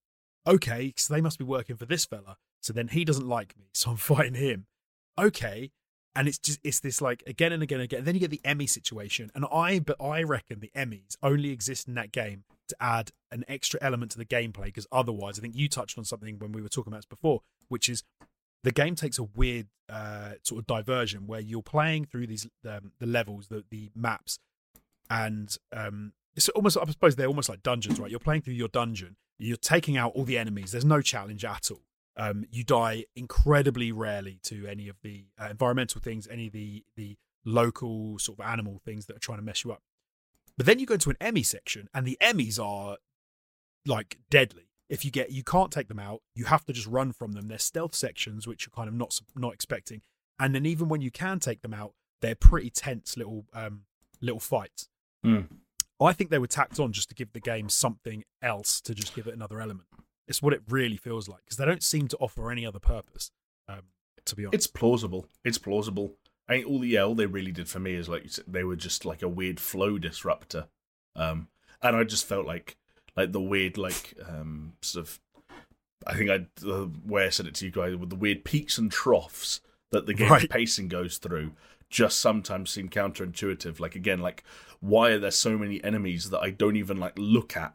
okay, 0.44 0.92
so 0.96 1.14
they 1.14 1.20
must 1.20 1.38
be 1.38 1.44
working 1.44 1.76
for 1.76 1.86
this 1.86 2.04
fella. 2.04 2.36
So 2.60 2.72
then 2.72 2.88
he 2.88 3.04
doesn't 3.04 3.28
like 3.28 3.56
me, 3.56 3.70
so 3.72 3.92
I'm 3.92 3.96
fighting 4.12 4.34
him. 4.34 4.66
Okay, 5.16 5.70
and 6.14 6.28
it's 6.28 6.38
just 6.38 6.58
it's 6.64 6.80
this 6.80 7.00
like 7.00 7.22
again 7.26 7.52
and 7.52 7.62
again 7.62 7.80
and 7.80 7.84
again. 7.84 7.98
And 7.98 8.06
then 8.06 8.14
you 8.14 8.20
get 8.20 8.30
the 8.30 8.40
Emmy 8.44 8.66
situation, 8.66 9.30
and 9.34 9.44
I 9.52 9.78
but 9.78 9.96
I 10.02 10.22
reckon 10.22 10.60
the 10.60 10.70
Emmys 10.76 11.16
only 11.22 11.50
exist 11.50 11.88
in 11.88 11.94
that 11.94 12.12
game 12.12 12.44
to 12.68 12.76
add 12.80 13.10
an 13.30 13.44
extra 13.48 13.78
element 13.82 14.12
to 14.12 14.18
the 14.18 14.24
gameplay 14.24 14.64
because 14.64 14.86
otherwise, 14.90 15.38
I 15.38 15.42
think 15.42 15.54
you 15.56 15.68
touched 15.68 15.98
on 15.98 16.04
something 16.04 16.38
when 16.38 16.52
we 16.52 16.62
were 16.62 16.68
talking 16.68 16.92
about 16.92 16.98
this 16.98 17.06
before, 17.06 17.42
which 17.68 17.88
is 17.88 18.02
the 18.62 18.72
game 18.72 18.94
takes 18.94 19.18
a 19.18 19.24
weird 19.24 19.68
uh, 19.88 20.32
sort 20.42 20.60
of 20.60 20.66
diversion 20.66 21.26
where 21.26 21.40
you're 21.40 21.62
playing 21.62 22.06
through 22.06 22.26
these 22.26 22.46
um, 22.68 22.92
the 22.98 23.06
levels, 23.06 23.48
the 23.48 23.64
the 23.70 23.90
maps, 23.94 24.38
and 25.08 25.56
um, 25.72 26.12
it's 26.34 26.48
almost 26.50 26.76
I 26.76 26.86
suppose 26.86 27.16
they're 27.16 27.26
almost 27.26 27.48
like 27.48 27.62
dungeons, 27.62 28.00
right? 28.00 28.10
You're 28.10 28.20
playing 28.20 28.42
through 28.42 28.54
your 28.54 28.68
dungeon, 28.68 29.16
you're 29.38 29.56
taking 29.56 29.96
out 29.96 30.12
all 30.14 30.24
the 30.24 30.38
enemies. 30.38 30.72
There's 30.72 30.84
no 30.84 31.00
challenge 31.00 31.44
at 31.44 31.70
all. 31.70 31.82
Um, 32.20 32.44
you 32.50 32.64
die 32.64 33.06
incredibly 33.16 33.92
rarely 33.92 34.40
to 34.44 34.66
any 34.66 34.88
of 34.88 34.96
the 35.02 35.24
uh, 35.40 35.48
environmental 35.50 36.02
things, 36.02 36.28
any 36.30 36.48
of 36.48 36.52
the 36.52 36.84
the 36.94 37.16
local 37.46 38.18
sort 38.18 38.38
of 38.38 38.46
animal 38.46 38.78
things 38.84 39.06
that 39.06 39.16
are 39.16 39.20
trying 39.20 39.38
to 39.38 39.44
mess 39.44 39.64
you 39.64 39.72
up. 39.72 39.82
But 40.58 40.66
then 40.66 40.78
you 40.78 40.84
go 40.84 40.94
into 40.94 41.08
an 41.08 41.16
Emmy 41.18 41.42
section, 41.42 41.88
and 41.94 42.06
the 42.06 42.18
Emmys 42.20 42.62
are 42.62 42.98
like 43.86 44.18
deadly. 44.28 44.68
If 44.90 45.04
you 45.04 45.10
get, 45.10 45.30
you 45.30 45.42
can't 45.42 45.70
take 45.70 45.88
them 45.88 45.98
out. 45.98 46.20
You 46.34 46.44
have 46.44 46.66
to 46.66 46.74
just 46.74 46.86
run 46.86 47.12
from 47.12 47.32
them. 47.32 47.48
They're 47.48 47.58
stealth 47.58 47.94
sections, 47.94 48.46
which 48.46 48.66
you're 48.66 48.76
kind 48.76 48.88
of 48.88 48.94
not 48.94 49.18
not 49.34 49.54
expecting. 49.54 50.02
And 50.38 50.54
then 50.54 50.66
even 50.66 50.88
when 50.88 51.00
you 51.00 51.10
can 51.10 51.40
take 51.40 51.62
them 51.62 51.72
out, 51.72 51.94
they're 52.20 52.34
pretty 52.34 52.68
tense 52.68 53.16
little 53.16 53.46
um, 53.54 53.84
little 54.20 54.40
fights. 54.40 54.90
Hmm. 55.24 55.42
I 56.02 56.12
think 56.12 56.30
they 56.30 56.38
were 56.38 56.46
tacked 56.46 56.78
on 56.80 56.92
just 56.92 57.08
to 57.10 57.14
give 57.14 57.32
the 57.32 57.40
game 57.40 57.68
something 57.68 58.24
else 58.42 58.80
to 58.82 58.94
just 58.94 59.14
give 59.14 59.26
it 59.26 59.34
another 59.34 59.60
element. 59.60 59.86
It's 60.30 60.40
what 60.40 60.54
it 60.54 60.62
really 60.68 60.96
feels 60.96 61.28
like 61.28 61.44
because 61.44 61.58
they 61.58 61.66
don't 61.66 61.82
seem 61.82 62.08
to 62.08 62.16
offer 62.18 62.50
any 62.50 62.64
other 62.64 62.78
purpose. 62.78 63.30
Um, 63.68 63.82
to 64.24 64.34
be 64.36 64.44
honest, 64.46 64.54
it's 64.54 64.66
plausible. 64.66 65.26
It's 65.44 65.58
plausible. 65.58 66.14
I 66.48 66.54
think 66.54 66.66
all 66.68 66.78
the 66.78 66.88
yeah, 66.88 67.02
all 67.02 67.14
they 67.14 67.26
really 67.26 67.52
did 67.52 67.68
for 67.68 67.80
me 67.80 67.94
is 67.94 68.08
like 68.08 68.22
you 68.22 68.28
said, 68.30 68.44
they 68.48 68.64
were 68.64 68.76
just 68.76 69.04
like 69.04 69.22
a 69.22 69.28
weird 69.28 69.60
flow 69.60 69.98
disruptor, 69.98 70.68
um, 71.16 71.48
and 71.82 71.96
I 71.96 72.04
just 72.04 72.26
felt 72.26 72.46
like 72.46 72.76
like 73.16 73.32
the 73.32 73.40
weird 73.40 73.76
like 73.76 74.14
um 74.26 74.74
sort 74.82 75.06
of 75.06 75.20
I 76.06 76.14
think 76.14 76.30
I 76.30 76.46
the 76.56 76.90
way 77.04 77.26
I 77.26 77.30
said 77.30 77.46
it 77.46 77.54
to 77.56 77.64
you 77.66 77.70
guys 77.72 77.96
with 77.96 78.10
the 78.10 78.16
weird 78.16 78.44
peaks 78.44 78.78
and 78.78 78.90
troughs 78.90 79.60
that 79.90 80.06
the 80.06 80.14
game's 80.14 80.30
Right. 80.30 80.50
pacing 80.50 80.88
goes 80.88 81.18
through 81.18 81.52
just 81.88 82.20
sometimes 82.20 82.70
seem 82.70 82.88
counterintuitive. 82.88 83.80
Like 83.80 83.96
again, 83.96 84.20
like 84.20 84.44
why 84.78 85.10
are 85.10 85.18
there 85.18 85.32
so 85.32 85.58
many 85.58 85.82
enemies 85.82 86.30
that 86.30 86.40
I 86.40 86.50
don't 86.50 86.76
even 86.76 86.98
like 86.98 87.14
look 87.18 87.56
at 87.56 87.74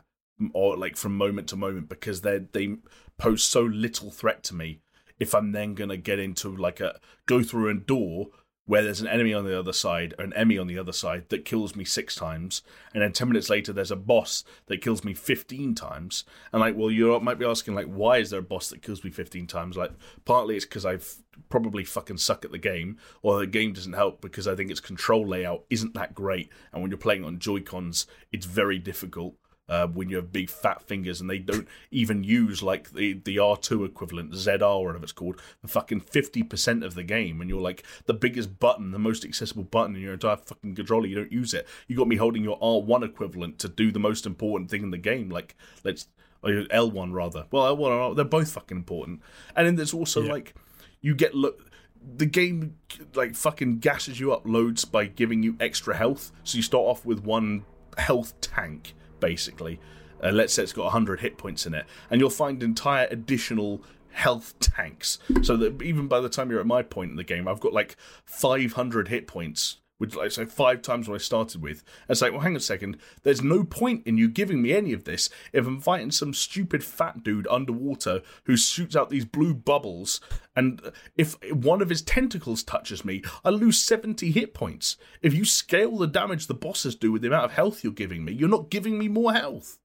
or 0.54 0.78
like 0.78 0.98
from 0.98 1.18
moment 1.18 1.48
to 1.50 1.56
moment 1.56 1.90
because 1.90 2.22
they 2.22 2.40
they 2.52 2.76
pose 3.18 3.44
so 3.44 3.62
little 3.62 4.12
threat 4.12 4.44
to 4.44 4.54
me 4.56 4.80
if 5.20 5.34
I'm 5.34 5.52
then 5.52 5.74
gonna 5.74 5.98
get 5.98 6.20
into 6.20 6.56
like 6.56 6.80
a 6.80 7.00
go 7.26 7.42
through 7.42 7.70
a 7.70 7.74
door 7.76 8.28
where 8.66 8.84
there's 8.84 9.02
an 9.02 9.08
enemy 9.08 9.32
on 9.34 9.46
the 9.46 9.58
other 9.58 9.74
side, 9.74 10.16
an 10.18 10.34
Emmy 10.34 10.58
on 10.58 10.66
the 10.66 10.80
other 10.80 10.92
side 10.92 11.30
that 11.30 11.46
kills 11.46 11.76
me 11.76 11.86
six 11.86 12.16
times, 12.16 12.64
and 12.94 13.04
then 13.04 13.12
ten 13.12 13.28
minutes 13.28 13.50
later 13.50 13.72
there's 13.72 13.92
a 13.92 13.96
boss 13.96 14.44
that 14.66 14.82
kills 14.82 15.04
me 15.04 15.14
fifteen 15.14 15.76
times, 15.76 16.24
and 16.52 16.60
like, 16.60 16.76
well, 16.76 16.90
you 16.90 17.20
might 17.20 17.38
be 17.40 17.46
asking 17.46 17.76
like, 17.76 17.86
why 17.86 18.18
is 18.18 18.32
there 18.32 18.40
a 18.40 18.44
boss 18.44 18.70
that 18.70 18.82
kills 18.82 19.04
me 19.04 19.12
fifteen 19.12 19.46
times? 19.46 19.78
Like, 19.78 19.92
partly 20.26 20.56
it's 20.56 20.66
because 20.66 20.86
I've 20.86 21.16
probably 21.50 21.84
fucking 21.84 22.18
suck 22.18 22.44
at 22.44 22.52
the 22.52 22.58
game, 22.58 22.98
or 23.22 23.40
the 23.40 23.48
game 23.48 23.74
doesn't 23.74 23.94
help 23.94 24.20
because 24.20 24.48
I 24.48 24.56
think 24.56 24.72
its 24.72 24.80
control 24.80 25.28
layout 25.28 25.66
isn't 25.70 25.94
that 25.94 26.16
great, 26.16 26.50
and 26.74 26.82
when 26.82 26.90
you're 26.90 26.98
playing 26.98 27.24
on 27.24 27.40
Joy 27.40 27.62
Cons, 27.62 28.08
it's 28.32 28.48
very 28.48 28.80
difficult 28.80 29.36
uh, 29.68 29.88
when 29.88 30.10
you 30.10 30.16
have 30.18 30.32
big 30.32 30.50
fat 30.50 30.82
fingers 30.82 31.20
and 31.22 31.30
they 31.30 31.40
don't 31.40 31.68
even 31.92 32.24
use 32.24 32.62
like 32.62 32.92
the, 32.92 33.14
the 33.14 33.38
R2 33.38 33.86
equivalent, 33.86 34.32
ZR 34.34 34.62
or 34.62 34.86
whatever 34.86 35.04
it's 35.04 35.12
called, 35.12 35.42
for 35.62 35.68
fucking 35.68 36.02
50% 36.02 36.86
of 36.86 36.94
the 36.96 37.04
game. 37.04 37.42
And 37.42 37.50
you're 37.50 37.62
like 37.62 37.84
the 38.06 38.14
biggest 38.14 38.60
button, 38.60 38.92
the 38.92 39.00
most 39.00 39.26
accessible 39.26 39.64
button 39.64 39.96
in 39.96 40.02
your 40.02 40.14
entire 40.14 40.38
fucking 40.38 40.76
controller, 40.76 41.08
you 41.08 41.16
don't 41.16 41.32
use 41.32 41.54
it. 41.54 41.68
You 41.88 41.96
got 41.98 42.08
me 42.08 42.16
holding 42.18 42.44
your 42.44 42.60
R1 42.60 43.04
equivalent 43.04 43.60
to 43.60 43.68
do 43.68 43.92
the 43.92 44.00
most 44.00 44.26
important 44.26 44.70
thing 44.70 44.84
in 44.84 44.92
the 44.92 44.98
game. 44.98 45.30
Like, 45.30 45.56
let's, 45.84 46.08
or 46.44 46.52
your 46.52 46.66
L1 46.66 47.14
rather. 47.14 47.46
Well, 47.52 47.76
L1 47.76 47.86
and 47.92 48.02
R, 48.02 48.16
they're 48.16 48.26
both 48.26 48.52
fucking 48.52 48.78
important. 48.78 49.22
And 49.56 49.66
then 49.66 49.76
there's 49.76 49.94
also 49.94 50.22
Yeah. 50.24 50.32
like, 50.34 50.54
you 51.02 51.16
get 51.16 51.34
look 51.36 51.72
the 52.18 52.26
game 52.28 52.76
like 53.16 53.34
fucking 53.36 53.80
gasses 53.80 54.20
you 54.20 54.32
up 54.32 54.46
loads 54.46 54.86
by 54.86 55.06
giving 55.06 55.42
you 55.42 55.56
extra 55.60 55.96
health. 55.98 56.32
So 56.44 56.58
you 56.58 56.62
start 56.62 56.84
off 56.86 57.04
with 57.04 57.24
one 57.24 57.66
health 57.98 58.40
tank, 58.42 58.94
basically. 59.20 59.80
Uh, 60.24 60.32
let's 60.32 60.54
say 60.54 60.64
it's 60.64 60.74
got 60.74 60.86
100 60.86 61.20
hit 61.20 61.38
points 61.38 61.66
in 61.66 61.74
it, 61.74 61.86
and 62.10 62.22
you'll 62.22 62.30
find 62.30 62.64
entire 62.64 63.08
additional 63.12 63.82
health 64.12 64.58
tanks. 64.60 65.20
So 65.42 65.58
that 65.58 65.82
even 65.82 66.08
by 66.08 66.22
the 66.22 66.30
time 66.30 66.50
you're 66.50 66.62
at 66.62 66.66
my 66.66 66.82
point 66.82 67.12
in 67.12 67.18
the 67.18 67.24
game, 67.24 67.48
I've 67.48 67.60
got 67.60 67.74
like 67.74 67.98
500 68.24 69.10
hit 69.10 69.28
points 69.28 69.78
which 69.98 70.16
like 70.16 70.32
so 70.32 70.46
five 70.46 70.82
times 70.82 71.08
what 71.08 71.16
I 71.16 71.20
started 71.20 71.62
with. 71.62 71.84
And 72.08 72.12
it's 72.12 72.22
like, 72.22 72.32
well, 72.32 72.42
hang 72.42 72.54
on 72.54 72.58
a 72.58 72.60
second. 72.60 72.98
There's 73.24 73.42
no 73.42 73.64
point 73.64 74.06
in 74.06 74.18
you 74.18 74.28
giving 74.30 74.62
me 74.62 74.74
any 74.74 74.92
of 74.94 75.06
this 75.06 75.30
if 75.54 75.66
I'm 75.66 75.80
fighting 75.80 76.12
some 76.12 76.34
stupid 76.34 76.84
fat 76.84 77.24
dude 77.24 77.48
underwater 77.50 78.22
who 78.46 78.58
shoots 78.58 78.96
out 78.96 79.10
these 79.10 79.26
blue 79.26 79.54
bubbles, 79.54 80.20
and 80.56 80.82
if 81.16 81.36
one 81.54 81.82
of 81.82 81.90
his 81.90 82.02
tentacles 82.02 82.64
touches 82.64 83.06
me, 83.06 83.24
I 83.44 83.50
lose 83.50 83.78
70 83.80 84.32
hit 84.32 84.54
points. 84.54 84.98
If 85.22 85.34
you 85.34 85.46
scale 85.46 85.98
the 85.98 86.08
damage 86.08 86.48
the 86.48 86.54
bosses 86.54 86.96
do 86.96 87.12
with 87.12 87.22
the 87.22 87.28
amount 87.30 87.46
of 87.46 87.52
health 87.54 87.84
you're 87.84 87.94
giving 87.94 88.26
me, 88.26 88.34
you're 88.34 88.50
not 88.50 88.70
giving 88.70 88.98
me 88.98 89.08
more 89.08 89.34
health. 89.34 89.80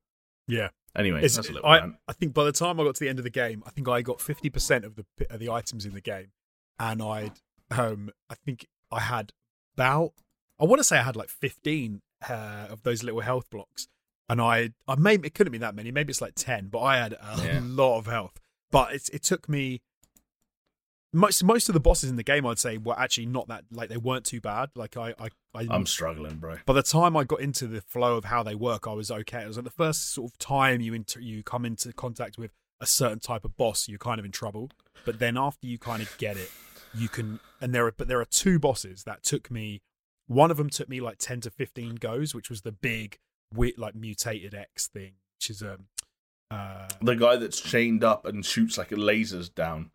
Yeah. 0.48 0.70
Anyway, 0.96 1.18
It's- 1.18 1.36
that's 1.36 1.48
a 1.48 1.52
little 1.52 1.68
I, 1.68 1.78
rant. 1.78 1.94
I 2.08 2.12
think 2.12 2.34
by 2.34 2.42
the 2.42 2.50
time 2.52 2.80
I 2.80 2.84
got 2.84 2.96
to 2.96 3.00
the 3.04 3.08
end 3.08 3.20
of 3.20 3.22
the 3.24 3.30
game, 3.30 3.62
I 3.64 3.70
think 3.70 3.86
I 3.86 4.02
got 4.02 4.20
fifty 4.20 4.50
percent 4.50 4.84
of 4.84 4.96
the 4.96 5.04
of 5.30 5.38
the 5.38 5.48
items 5.48 5.86
in 5.86 5.94
the 5.94 6.00
game, 6.00 6.32
and 6.80 7.00
I'd 7.00 7.38
um 7.70 8.10
I 8.28 8.34
think 8.34 8.66
I 8.90 8.98
had 8.98 9.32
about 9.80 10.12
I 10.60 10.64
want 10.64 10.78
to 10.80 10.84
say 10.84 10.98
I 10.98 11.02
had 11.02 11.16
like 11.16 11.28
fifteen 11.30 12.02
uh, 12.28 12.66
of 12.68 12.82
those 12.82 13.02
little 13.02 13.20
health 13.20 13.48
blocks, 13.50 13.88
and 14.28 14.40
I 14.40 14.70
I 14.86 14.96
maybe 14.96 15.28
it 15.28 15.34
couldn't 15.34 15.52
be 15.52 15.58
that 15.58 15.74
many, 15.74 15.90
maybe 15.90 16.10
it's 16.10 16.20
like 16.20 16.34
ten, 16.34 16.68
but 16.68 16.80
I 16.80 16.98
had 16.98 17.12
a 17.14 17.42
Yeah. 17.44 17.60
lot 17.62 17.98
of 17.98 18.06
health. 18.06 18.38
But 18.70 18.92
it's 18.94 19.08
it 19.08 19.22
took 19.22 19.48
me 19.48 19.80
most 21.12 21.42
most 21.42 21.68
of 21.68 21.72
the 21.72 21.80
bosses 21.80 22.08
in 22.10 22.16
the 22.16 22.22
game 22.22 22.46
I'd 22.46 22.58
say 22.58 22.76
were 22.78 22.98
actually 22.98 23.26
not 23.26 23.48
that 23.48 23.64
like 23.72 23.88
they 23.88 23.96
weren't 23.96 24.24
too 24.24 24.40
bad. 24.40 24.70
Like 24.76 24.96
I 24.96 25.14
I, 25.18 25.28
I 25.54 25.66
I'm 25.70 25.86
struggling, 25.86 26.36
bro. 26.36 26.56
by 26.66 26.72
the 26.74 26.82
time 26.82 27.16
I 27.16 27.24
got 27.24 27.40
into 27.40 27.66
the 27.66 27.80
flow 27.80 28.16
of 28.16 28.26
how 28.26 28.42
they 28.42 28.54
work, 28.54 28.86
I 28.86 28.92
was 28.92 29.10
okay. 29.10 29.42
It 29.42 29.48
was 29.48 29.56
like 29.56 29.64
the 29.64 29.70
first 29.70 30.12
sort 30.12 30.30
of 30.30 30.38
time 30.38 30.80
you 30.80 30.94
inter- 30.94 31.20
you 31.20 31.42
come 31.42 31.64
into 31.64 31.92
contact 31.92 32.38
with 32.38 32.52
a 32.80 32.86
certain 32.86 33.18
type 33.18 33.44
of 33.44 33.56
boss, 33.56 33.88
you're 33.88 33.98
kind 33.98 34.18
of 34.18 34.24
in 34.24 34.30
trouble. 34.32 34.70
But 35.04 35.18
then 35.18 35.36
after 35.36 35.66
you 35.66 35.78
kind 35.78 36.00
of 36.02 36.16
get 36.18 36.36
it, 36.36 36.50
you 36.94 37.08
can. 37.08 37.40
And 37.60 37.74
there 37.74 37.86
are 37.86 37.92
but 37.92 38.08
there 38.08 38.20
are 38.20 38.24
two 38.26 38.58
bosses 38.58 39.04
that 39.04 39.22
took 39.22 39.50
me. 39.50 39.82
One 40.26 40.50
of 40.50 40.56
them 40.56 40.70
took 40.70 40.88
me 40.88 41.00
like 41.00 41.18
ten 41.18 41.40
to 41.42 41.50
fifteen 41.50 41.96
goes, 41.96 42.34
which 42.34 42.48
was 42.50 42.62
the 42.62 42.72
big, 42.72 43.18
weird, 43.54 43.78
like 43.78 43.94
mutated 43.94 44.54
X 44.54 44.86
thing, 44.86 45.12
which 45.38 45.50
is 45.50 45.62
um, 45.62 45.86
uh, 46.50 46.88
The 47.02 47.16
guy 47.16 47.36
that's 47.36 47.60
chained 47.60 48.04
up 48.04 48.24
and 48.26 48.44
shoots 48.46 48.78
like 48.78 48.90
lasers 48.90 49.52
down. 49.54 49.90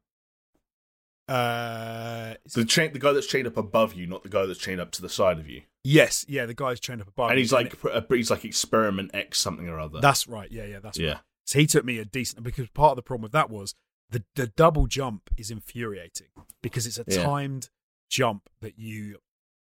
uh, 1.27 2.35
The 2.53 2.65
chain, 2.65 2.93
the 2.93 2.99
guy 2.99 3.13
that's 3.13 3.27
chained 3.27 3.47
up 3.47 3.57
above 3.57 3.93
you, 3.93 4.07
not 4.07 4.23
the 4.23 4.29
guy 4.29 4.45
that's 4.45 4.59
chained 4.59 4.81
up 4.81 4.91
to 4.91 5.01
the 5.01 5.09
side 5.09 5.39
of 5.39 5.49
you. 5.49 5.61
yes, 5.83 6.25
yeah, 6.27 6.45
the 6.45 6.53
guy's 6.53 6.79
chained 6.79 7.01
up 7.01 7.07
above, 7.07 7.29
and 7.31 7.39
he's 7.39 7.51
like, 7.53 7.75
he's 8.09 8.29
like 8.31 8.45
experiment 8.45 9.11
X 9.13 9.39
something 9.39 9.67
or 9.67 9.79
other. 9.79 9.99
that's 10.01 10.27
right, 10.27 10.51
yeah, 10.51 10.65
yeah, 10.65 10.79
that's 10.79 10.99
right. 10.99 11.05
yeah, 11.05 11.17
So 11.45 11.59
he 11.59 11.65
took 11.67 11.85
me 11.85 11.97
a 11.99 12.05
decent 12.05 12.43
because 12.43 12.67
part 12.69 12.91
of 12.91 12.95
the 12.97 13.01
problem 13.03 13.23
with 13.23 13.31
that 13.33 13.49
was 13.49 13.73
the 14.09 14.23
the 14.35 14.47
double 14.47 14.87
jump 14.87 15.29
is 15.37 15.49
infuriating 15.51 16.27
because 16.61 16.85
it's 16.87 16.99
a 16.99 17.05
Yeah. 17.07 17.23
timed 17.23 17.69
jump 18.09 18.49
that 18.61 18.77
you 18.77 19.17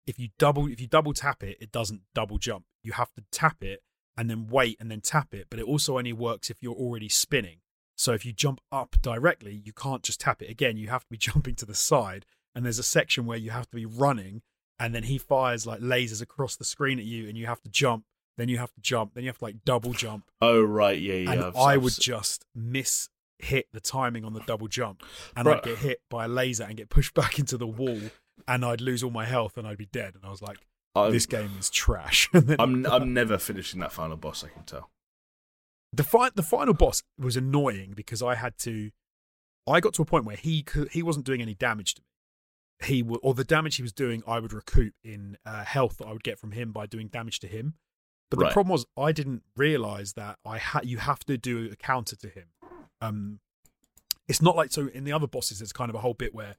if 0.06 0.18
you 0.18 0.28
double 0.38 0.66
if 0.68 0.80
you 0.80 0.86
double 0.86 1.12
tap 1.14 1.42
it 1.42 1.56
it 1.60 1.72
doesn't 1.72 2.02
double 2.14 2.38
jump. 2.38 2.64
You 2.82 2.92
have 2.92 3.12
to 3.14 3.24
tap 3.32 3.62
it 3.62 3.82
and 4.16 4.28
then 4.30 4.46
wait 4.48 4.76
and 4.80 4.90
then 4.90 5.00
tap 5.00 5.34
it 5.34 5.46
but 5.50 5.58
it 5.58 5.64
also 5.64 5.98
only 5.98 6.12
works 6.12 6.50
if 6.50 6.62
you're 6.62 6.74
already 6.74 7.08
spinning. 7.08 7.58
So 7.96 8.12
if 8.12 8.24
you 8.24 8.32
jump 8.32 8.60
up 8.70 8.96
directly 9.02 9.54
you 9.64 9.72
can't 9.72 10.02
just 10.02 10.20
tap 10.20 10.42
it 10.42 10.50
again. 10.50 10.76
You 10.76 10.88
have 10.88 11.02
to 11.04 11.10
be 11.10 11.16
jumping 11.28 11.54
to 11.56 11.66
the 11.66 11.74
side. 11.74 12.26
And 12.54 12.64
there's 12.64 12.78
a 12.78 12.82
section 12.84 13.24
where 13.26 13.38
you 13.38 13.50
have 13.50 13.68
to 13.70 13.76
be 13.76 13.86
running 13.86 14.42
and 14.80 14.94
then 14.94 15.04
he 15.04 15.18
fires 15.18 15.66
like 15.66 15.80
lasers 15.80 16.20
across 16.22 16.56
the 16.56 16.64
screen 16.64 16.98
at 16.98 17.04
you 17.04 17.28
and 17.28 17.36
you 17.38 17.46
have 17.46 17.60
to 17.62 17.68
jump 17.70 18.04
then 18.36 18.48
you 18.48 18.58
have 18.58 18.72
to 18.72 18.80
jump 18.80 19.14
then 19.14 19.24
you 19.24 19.28
have 19.28 19.38
to 19.38 19.44
like 19.44 19.64
double 19.64 19.92
jump. 19.92 20.30
Oh 20.40 20.62
right, 20.62 21.00
yeah, 21.00 21.14
yeah. 21.14 21.30
and 21.32 21.44
I've- 21.44 21.58
I 21.58 21.74
I've 21.74 21.82
would 21.82 21.94
just 21.98 22.44
miss 22.54 23.08
hit 23.38 23.66
the 23.72 23.80
timing 23.80 24.24
on 24.24 24.32
the 24.34 24.40
double 24.40 24.68
jump, 24.68 25.02
and 25.36 25.44
Bro- 25.44 25.54
I'd 25.58 25.62
get 25.62 25.78
hit 25.78 26.00
by 26.10 26.24
a 26.24 26.28
laser 26.28 26.64
and 26.64 26.76
get 26.76 26.90
pushed 26.90 27.14
back 27.20 27.38
into 27.38 27.56
the 27.56 27.66
wall, 27.66 28.00
and 28.46 28.64
I'd 28.64 28.80
lose 28.80 29.02
all 29.02 29.10
my 29.10 29.24
health 29.26 29.56
and 29.56 29.66
I'd 29.66 29.78
be 29.78 29.86
dead. 29.86 30.14
And 30.14 30.24
I 30.24 30.30
was 30.30 30.42
like, 30.42 30.58
I'm, 30.94 31.12
"This 31.12 31.26
game 31.26 31.50
is 31.58 31.70
trash." 31.70 32.28
I'm 32.58 32.84
I'm 32.86 33.12
never 33.14 33.38
finishing 33.38 33.80
that 33.80 33.92
final 33.92 34.16
boss. 34.16 34.42
I 34.44 34.48
can 34.48 34.64
tell. 34.64 34.90
the 35.92 36.02
fi- 36.04 36.30
the 36.34 36.42
final 36.42 36.74
boss 36.74 37.02
was 37.18 37.36
annoying 37.36 37.92
because 37.96 38.22
I 38.22 38.34
had 38.34 38.58
to. 38.58 38.90
I 39.66 39.80
got 39.80 39.92
to 39.94 40.02
a 40.02 40.06
point 40.06 40.24
where 40.24 40.36
he 40.36 40.62
could, 40.62 40.90
he 40.92 41.02
wasn't 41.02 41.26
doing 41.26 41.42
any 41.42 41.52
damage 41.54 41.94
to 41.96 42.00
me. 42.00 42.86
He 42.86 43.02
would, 43.02 43.20
or 43.22 43.34
the 43.34 43.44
damage 43.44 43.76
he 43.76 43.82
was 43.82 43.92
doing, 43.92 44.22
I 44.26 44.38
would 44.40 44.52
recoup 44.54 44.94
in 45.04 45.36
uh, 45.44 45.64
health 45.64 45.98
that 45.98 46.06
I 46.06 46.12
would 46.12 46.22
get 46.24 46.38
from 46.38 46.52
him 46.52 46.72
by 46.72 46.86
doing 46.86 47.08
damage 47.08 47.38
to 47.40 47.48
him. 47.48 47.74
But 48.30 48.38
the 48.38 48.44
Right. 48.46 48.52
problem 48.52 48.70
was, 48.72 48.86
I 48.96 49.12
didn't 49.12 49.42
realize 49.56 50.12
that 50.14 50.38
I 50.44 50.56
had 50.58 50.86
you 50.86 50.98
have 50.98 51.18
to 51.26 51.36
do 51.36 51.68
a 51.72 51.76
counter 51.76 52.16
to 52.16 52.28
him. 52.28 52.44
Um, 53.00 53.40
it's 54.26 54.42
not 54.42 54.56
like 54.56 54.70
so 54.72 54.88
in 54.88 55.04
the 55.04 55.12
other 55.12 55.26
bosses. 55.26 55.58
There's 55.58 55.72
kind 55.72 55.88
of 55.88 55.94
a 55.94 56.00
whole 56.00 56.14
bit 56.14 56.34
where, 56.34 56.56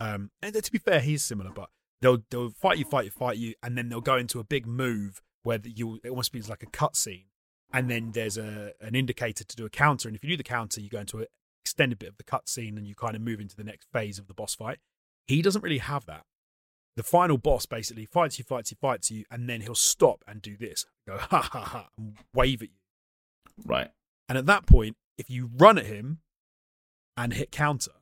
um, 0.00 0.30
and 0.42 0.54
to 0.54 0.72
be 0.72 0.78
fair, 0.78 1.00
he's 1.00 1.24
similar, 1.24 1.50
but 1.50 1.70
they'll 2.00 2.24
they'll 2.30 2.50
fight 2.50 2.78
you, 2.78 2.84
fight 2.84 3.04
you, 3.04 3.10
fight 3.10 3.36
you, 3.36 3.54
and 3.62 3.78
then 3.78 3.88
they'll 3.88 4.00
go 4.00 4.16
into 4.16 4.40
a 4.40 4.44
big 4.44 4.66
move 4.66 5.20
where 5.42 5.60
you 5.62 6.00
it 6.02 6.10
almost 6.10 6.32
feels 6.32 6.48
like 6.48 6.62
a 6.62 6.66
cutscene, 6.66 7.26
and 7.72 7.90
then 7.90 8.12
there's 8.12 8.36
a 8.36 8.72
an 8.80 8.94
indicator 8.94 9.44
to 9.44 9.56
do 9.56 9.64
a 9.64 9.70
counter, 9.70 10.08
and 10.08 10.16
if 10.16 10.24
you 10.24 10.30
do 10.30 10.36
the 10.36 10.42
counter, 10.42 10.80
you 10.80 10.88
go 10.88 11.00
into 11.00 11.18
an 11.18 11.26
extended 11.64 11.98
bit 11.98 12.08
of 12.08 12.16
the 12.16 12.24
cutscene, 12.24 12.76
and 12.76 12.86
you 12.86 12.94
kind 12.94 13.14
of 13.14 13.22
move 13.22 13.40
into 13.40 13.56
the 13.56 13.64
next 13.64 13.86
phase 13.92 14.18
of 14.18 14.26
the 14.26 14.34
boss 14.34 14.54
fight. 14.54 14.78
He 15.26 15.40
doesn't 15.40 15.62
really 15.62 15.78
have 15.78 16.06
that. 16.06 16.24
The 16.96 17.02
final 17.02 17.38
boss 17.38 17.66
basically 17.66 18.06
fights 18.06 18.38
you, 18.38 18.44
fights 18.44 18.70
you, 18.70 18.76
fights 18.80 19.10
you, 19.10 19.24
and 19.30 19.48
then 19.48 19.62
he'll 19.62 19.74
stop 19.74 20.22
and 20.28 20.40
do 20.40 20.56
this, 20.56 20.86
go 21.06 21.16
ha 21.18 21.42
ha 21.42 21.60
ha, 21.60 21.88
and 21.98 22.16
wave 22.34 22.62
at 22.62 22.68
you. 22.68 22.76
Right. 23.64 23.90
And 24.28 24.38
at 24.38 24.46
that 24.46 24.66
point, 24.66 24.96
if 25.18 25.30
you 25.30 25.50
run 25.56 25.78
at 25.78 25.86
him 25.86 26.18
and 27.16 27.32
hit 27.32 27.50
counter, 27.52 27.92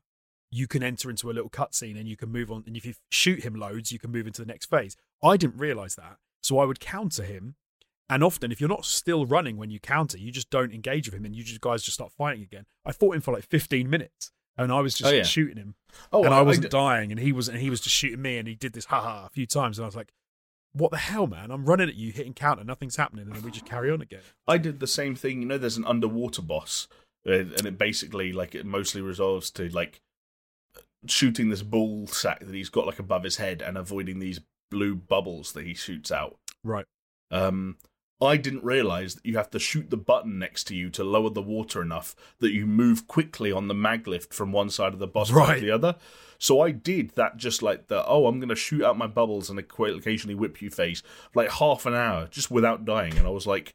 you 0.51 0.67
can 0.67 0.83
enter 0.83 1.09
into 1.11 1.31
a 1.31 1.33
little 1.33 1.51
cutscene 1.51 1.99
and 1.99 2.07
you 2.09 2.17
can 2.17 2.31
move 2.31 2.51
on. 2.51 2.63
And 2.67 2.77
if 2.77 2.85
you 2.85 2.95
shoot 3.11 3.43
him 3.43 3.55
loads, 3.55 3.91
you 3.93 3.99
can 3.99 4.11
move 4.13 4.27
into 4.27 4.43
the 4.43 4.47
next 4.47 4.67
phase. 4.67 4.97
I 5.23 5.37
didn't 5.37 5.57
realize 5.59 5.95
that. 5.97 6.17
So 6.43 6.59
I 6.59 6.65
would 6.65 6.81
counter 6.81 7.23
him. 7.25 7.55
And 8.11 8.23
often, 8.23 8.53
if 8.53 8.61
you're 8.61 8.69
not 8.69 8.85
still 8.85 9.25
running 9.25 9.57
when 9.57 9.71
you 9.71 9.81
counter, 9.81 10.19
you 10.19 10.31
just 10.31 10.51
don't 10.51 10.73
engage 10.75 11.07
with 11.09 11.15
him 11.19 11.25
and 11.25 11.35
you 11.35 11.43
just 11.43 11.61
guys 11.63 11.83
just 11.83 11.95
start 11.95 12.13
fighting 12.13 12.43
again. 12.43 12.67
I 12.85 12.93
fought 12.93 13.15
him 13.15 13.23
for 13.23 13.33
like 13.33 13.45
15 13.47 13.89
minutes 13.89 14.33
and 14.59 14.71
I 14.71 14.81
was 14.81 14.95
just 14.95 15.11
Oh, 15.11 15.15
yeah. 15.17 15.23
shooting 15.23 15.57
him 15.57 15.77
Oh, 16.13 16.23
and 16.25 16.35
I, 16.35 16.43
wasn't 16.43 16.65
d- 16.65 16.69
dying 16.69 17.11
and 17.11 17.19
he 17.19 17.33
was 17.33 17.49
and 17.49 17.59
he 17.59 17.71
was 17.71 17.81
just 17.81 17.97
shooting 17.97 18.21
me 18.21 18.37
and 18.37 18.47
he 18.47 18.55
did 18.55 18.75
this 18.75 18.85
ha 18.87 19.01
ha 19.01 19.25
a 19.27 19.31
few 19.31 19.47
times 19.47 19.79
and 19.79 19.85
I 19.85 19.89
was 19.89 19.97
like, 19.97 20.13
what 20.75 20.91
the 20.91 20.99
hell, 20.99 21.27
man? 21.27 21.51
I'm 21.51 21.65
running 21.65 21.89
at 21.89 21.95
you, 21.95 22.13
hitting 22.13 22.35
counter, 22.35 22.65
nothing's 22.65 22.97
happening, 22.97 23.27
and 23.27 23.35
then 23.37 23.43
we 23.43 23.51
just 23.51 23.67
carry 23.67 23.91
on 23.91 24.01
again. 24.03 24.21
I 24.49 24.57
did 24.59 24.81
the 24.81 24.87
same 24.87 25.15
thing. 25.15 25.43
You 25.43 25.47
know, 25.49 25.59
there's 25.59 25.77
an 25.77 25.85
underwater 25.85 26.41
boss, 26.43 26.89
and 27.25 27.67
it 27.67 27.79
basically 27.79 28.33
like 28.33 28.55
it 28.55 28.67
mostly 28.67 29.01
resolves 29.01 29.51
to 29.53 29.69
like 29.69 30.01
shooting 31.07 31.49
this 31.49 31.63
ball 31.63 32.07
sack 32.07 32.41
that 32.41 32.55
he's 32.55 32.69
got 32.69 32.87
like 32.87 32.99
above 32.99 33.25
his 33.25 33.37
head 33.37 33.63
and 33.63 33.77
avoiding 33.77 34.19
these 34.19 34.41
blue 34.71 34.95
bubbles 34.95 35.53
that 35.53 35.67
he 35.67 35.75
shoots 35.75 36.11
out. 36.13 36.37
Right. 36.65 36.85
Um, 37.31 37.77
I 38.21 38.37
didn't 38.37 38.63
realize 38.63 39.17
that 39.17 39.27
you 39.27 39.37
have 39.37 39.51
to 39.51 39.59
shoot 39.59 39.91
the 39.91 39.97
button 39.97 40.39
next 40.39 40.65
to 40.65 40.77
you 40.77 40.91
to 40.91 41.03
lower 41.03 41.31
the 41.31 41.43
water 41.43 41.83
enough 41.83 42.15
that 42.39 42.53
you 42.53 42.67
move 42.67 43.09
quickly 43.09 43.51
on 43.51 43.67
the 43.67 43.75
mag 43.75 44.07
lift 44.07 44.33
from 44.33 44.53
one 44.53 44.71
side 44.71 44.93
of 44.93 45.01
the 45.01 45.09
boss 45.09 45.33
Right. 45.33 45.57
to 45.57 45.61
the 45.61 45.73
other. 45.73 45.97
So 46.39 46.61
I 46.61 46.71
did 46.71 47.11
that 47.17 47.37
just 47.37 47.63
like 47.63 47.89
the 47.89 48.05
oh 48.07 48.27
I'm 48.27 48.39
gonna 48.39 48.55
shoot 48.55 48.85
out 48.85 48.97
my 48.99 49.07
bubbles 49.09 49.51
and 49.51 49.59
occasionally 49.59 50.35
whip 50.37 50.63
you 50.63 50.71
face 50.71 51.03
like 51.35 51.51
half 51.51 51.85
an 51.87 51.95
hour 51.95 52.29
just 52.29 52.51
without 52.51 52.85
dying, 52.85 53.17
and 53.17 53.27
I 53.27 53.31
was 53.31 53.47
like 53.47 53.75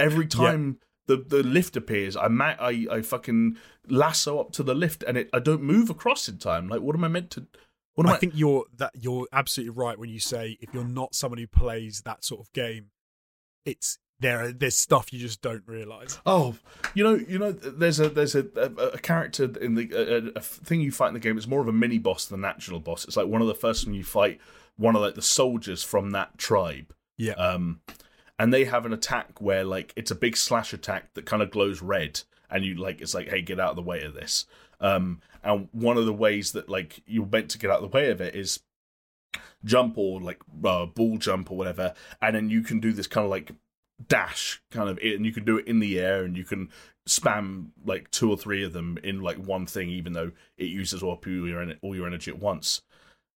every 0.00 0.26
time. 0.26 0.78
The, 1.06 1.16
the 1.16 1.42
lift 1.42 1.76
appears. 1.76 2.16
I, 2.16 2.28
ma- 2.28 2.56
I 2.58 2.86
I 2.90 3.02
fucking 3.02 3.56
lasso 3.88 4.40
up 4.40 4.52
to 4.52 4.62
the 4.62 4.74
lift, 4.74 5.04
and 5.04 5.16
it 5.16 5.30
I 5.32 5.38
don't 5.38 5.62
move 5.62 5.90
across 5.90 6.28
in 6.28 6.38
time. 6.38 6.68
Like, 6.68 6.80
what 6.80 6.96
am 6.96 7.04
I 7.04 7.08
meant 7.08 7.30
to? 7.32 7.46
What 7.94 8.06
am 8.06 8.12
I? 8.12 8.16
I 8.16 8.18
think 8.18 8.32
you're 8.36 8.64
that 8.76 8.92
you're 8.94 9.26
absolutely 9.32 9.70
right 9.70 9.98
when 9.98 10.10
you 10.10 10.20
say 10.20 10.58
if 10.60 10.74
you're 10.74 10.84
not 10.84 11.14
someone 11.14 11.38
who 11.38 11.46
plays 11.46 12.02
that 12.04 12.24
sort 12.24 12.40
of 12.40 12.52
game, 12.52 12.86
it's 13.64 13.98
there. 14.20 14.52
There's 14.52 14.76
stuff 14.76 15.12
you 15.12 15.18
just 15.18 15.42
don't 15.42 15.62
realize. 15.66 16.18
Oh, 16.26 16.56
you 16.94 17.04
know, 17.04 17.14
you 17.14 17.38
know, 17.38 17.52
there's 17.52 18.00
a 18.00 18.08
there's 18.08 18.34
a, 18.34 18.46
a, 18.56 18.88
a 18.88 18.98
character 18.98 19.44
in 19.60 19.74
the 19.74 19.90
a, 19.92 20.38
a 20.38 20.40
thing 20.40 20.80
you 20.80 20.92
fight 20.92 21.08
in 21.08 21.14
the 21.14 21.20
game. 21.20 21.36
It's 21.36 21.46
more 21.46 21.60
of 21.60 21.68
a 21.68 21.72
mini 21.72 21.98
boss 21.98 22.26
than 22.26 22.40
an 22.40 22.50
actual 22.50 22.80
boss. 22.80 23.04
It's 23.04 23.16
like 23.16 23.26
one 23.28 23.40
of 23.42 23.48
the 23.48 23.54
first 23.54 23.86
when 23.86 23.94
you 23.94 24.04
fight 24.04 24.40
one 24.76 24.96
of 24.96 25.02
like 25.02 25.14
the 25.14 25.22
soldiers 25.22 25.82
from 25.82 26.10
that 26.10 26.36
tribe. 26.38 26.94
Yeah. 27.16 27.32
Um, 27.34 27.80
and 28.38 28.52
they 28.52 28.64
have 28.64 28.86
an 28.86 28.92
attack 28.92 29.40
where 29.40 29.64
like 29.64 29.92
it's 29.96 30.10
a 30.10 30.16
big 30.16 30.36
slash 30.36 30.72
attack 30.72 31.14
that 31.14 31.26
kind 31.26 31.42
of 31.42 31.50
glows 31.50 31.82
red, 31.82 32.20
and 32.50 32.64
you 32.64 32.74
like 32.74 33.00
it's 33.00 33.14
like, 33.14 33.28
hey, 33.28 33.42
get 33.42 33.60
out 33.60 33.70
of 33.70 33.76
the 33.76 33.82
way 33.82 34.02
of 34.02 34.14
this. 34.14 34.46
Um, 34.80 35.20
and 35.42 35.68
one 35.72 35.96
of 35.96 36.06
the 36.06 36.12
ways 36.12 36.52
that 36.52 36.68
like 36.68 37.02
you're 37.06 37.26
meant 37.26 37.50
to 37.50 37.58
get 37.58 37.70
out 37.70 37.82
of 37.82 37.90
the 37.90 37.96
way 37.96 38.10
of 38.10 38.20
it 38.20 38.34
is 38.34 38.60
jump 39.64 39.96
or 39.96 40.20
like 40.20 40.40
uh, 40.64 40.86
ball 40.86 41.18
jump 41.18 41.50
or 41.50 41.56
whatever, 41.56 41.94
and 42.20 42.36
then 42.36 42.50
you 42.50 42.62
can 42.62 42.80
do 42.80 42.92
this 42.92 43.06
kind 43.06 43.24
of 43.24 43.30
like 43.30 43.52
dash 44.08 44.60
kind 44.70 44.90
of 44.90 44.98
and 44.98 45.24
you 45.24 45.32
can 45.32 45.44
do 45.44 45.56
it 45.56 45.66
in 45.66 45.80
the 45.80 45.98
air 45.98 46.24
and 46.24 46.36
you 46.36 46.44
can 46.44 46.68
spam 47.08 47.68
like 47.84 48.10
two 48.10 48.30
or 48.30 48.36
three 48.36 48.62
of 48.62 48.72
them 48.72 48.98
in 49.02 49.22
like 49.22 49.38
one 49.38 49.64
thing 49.64 49.88
even 49.88 50.12
though 50.12 50.32
it 50.58 50.66
uses 50.66 51.02
all 51.02 51.18
your 51.24 51.72
all 51.80 51.96
your 51.96 52.06
energy 52.06 52.30
at 52.30 52.38
once 52.38 52.82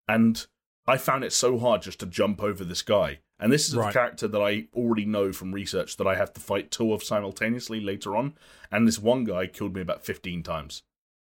and 0.06 0.46
i 0.86 0.98
found 0.98 1.24
it 1.24 1.32
so 1.32 1.58
hard 1.58 1.80
just 1.80 1.98
to 1.98 2.06
jump 2.06 2.42
over 2.42 2.62
this 2.62 2.82
guy 2.82 3.18
and 3.40 3.52
this 3.52 3.68
is 3.68 3.74
a 3.74 3.92
character 3.92 4.28
that 4.28 4.40
i 4.40 4.66
already 4.74 5.04
know 5.04 5.32
from 5.32 5.52
research 5.52 5.96
that 5.96 6.06
i 6.06 6.14
have 6.14 6.32
to 6.32 6.40
fight 6.40 6.70
two 6.70 6.92
of 6.92 7.02
simultaneously 7.02 7.80
later 7.80 8.16
on. 8.16 8.34
And 8.70 8.86
this 8.86 8.98
one 9.00 9.24
guy 9.24 9.46
killed 9.48 9.74
me 9.74 9.80
about 9.80 10.04
15 10.04 10.44
times. 10.44 10.84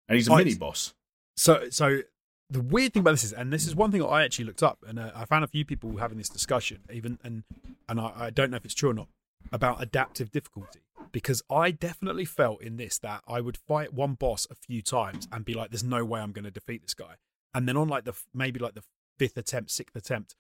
And 0.08 0.16
he's 0.16 0.26
a 0.28 0.32
Oh, 0.32 0.36
mini 0.36 0.54
boss. 0.54 0.94
So 1.36 1.68
so 1.70 2.00
the 2.48 2.60
weird 2.62 2.94
thing 2.94 3.00
about 3.00 3.10
this 3.10 3.24
is, 3.24 3.32
and 3.32 3.52
this 3.52 3.66
is 3.66 3.74
one 3.74 3.90
thing 3.92 4.02
I 4.02 4.24
actually 4.24 4.46
looked 4.46 4.62
up, 4.62 4.78
and 4.86 4.98
uh, 4.98 5.10
I 5.14 5.24
found 5.26 5.44
a 5.44 5.48
few 5.48 5.64
people 5.64 5.96
having 5.98 6.16
this 6.16 6.28
discussion, 6.30 6.78
even 6.90 7.18
and 7.22 7.42
and 7.88 8.00
I, 8.00 8.12
I 8.16 8.30
don't 8.30 8.50
know 8.50 8.56
if 8.56 8.64
it's 8.64 8.72
true 8.74 8.90
or 8.90 8.94
not 8.94 9.08
about 9.52 9.82
adaptive 9.82 10.30
difficulty. 10.30 10.80
Because 11.12 11.42
I 11.50 11.70
definitely 11.70 12.24
felt 12.24 12.62
in 12.62 12.76
this 12.76 12.98
that 12.98 13.22
I 13.26 13.40
would 13.40 13.56
fight 13.56 13.92
one 13.92 14.14
boss 14.14 14.46
a 14.50 14.54
few 14.54 14.80
times 14.82 15.28
and 15.32 15.44
be 15.44 15.54
like, 15.54 15.70
"There's 15.70 15.84
no 15.84 16.04
way 16.04 16.20
I'm 16.20 16.32
going 16.32 16.44
to 16.44 16.50
defeat 16.50 16.82
this 16.82 16.94
guy," 16.94 17.16
and 17.54 17.68
then 17.68 17.76
on 17.76 17.88
like 17.88 18.04
the 18.04 18.14
maybe 18.32 18.60
like 18.60 18.74
the 18.74 18.84
fifth 19.18 19.36
attempt, 19.36 19.70
sixth 19.70 19.96
attempt, 19.96 20.36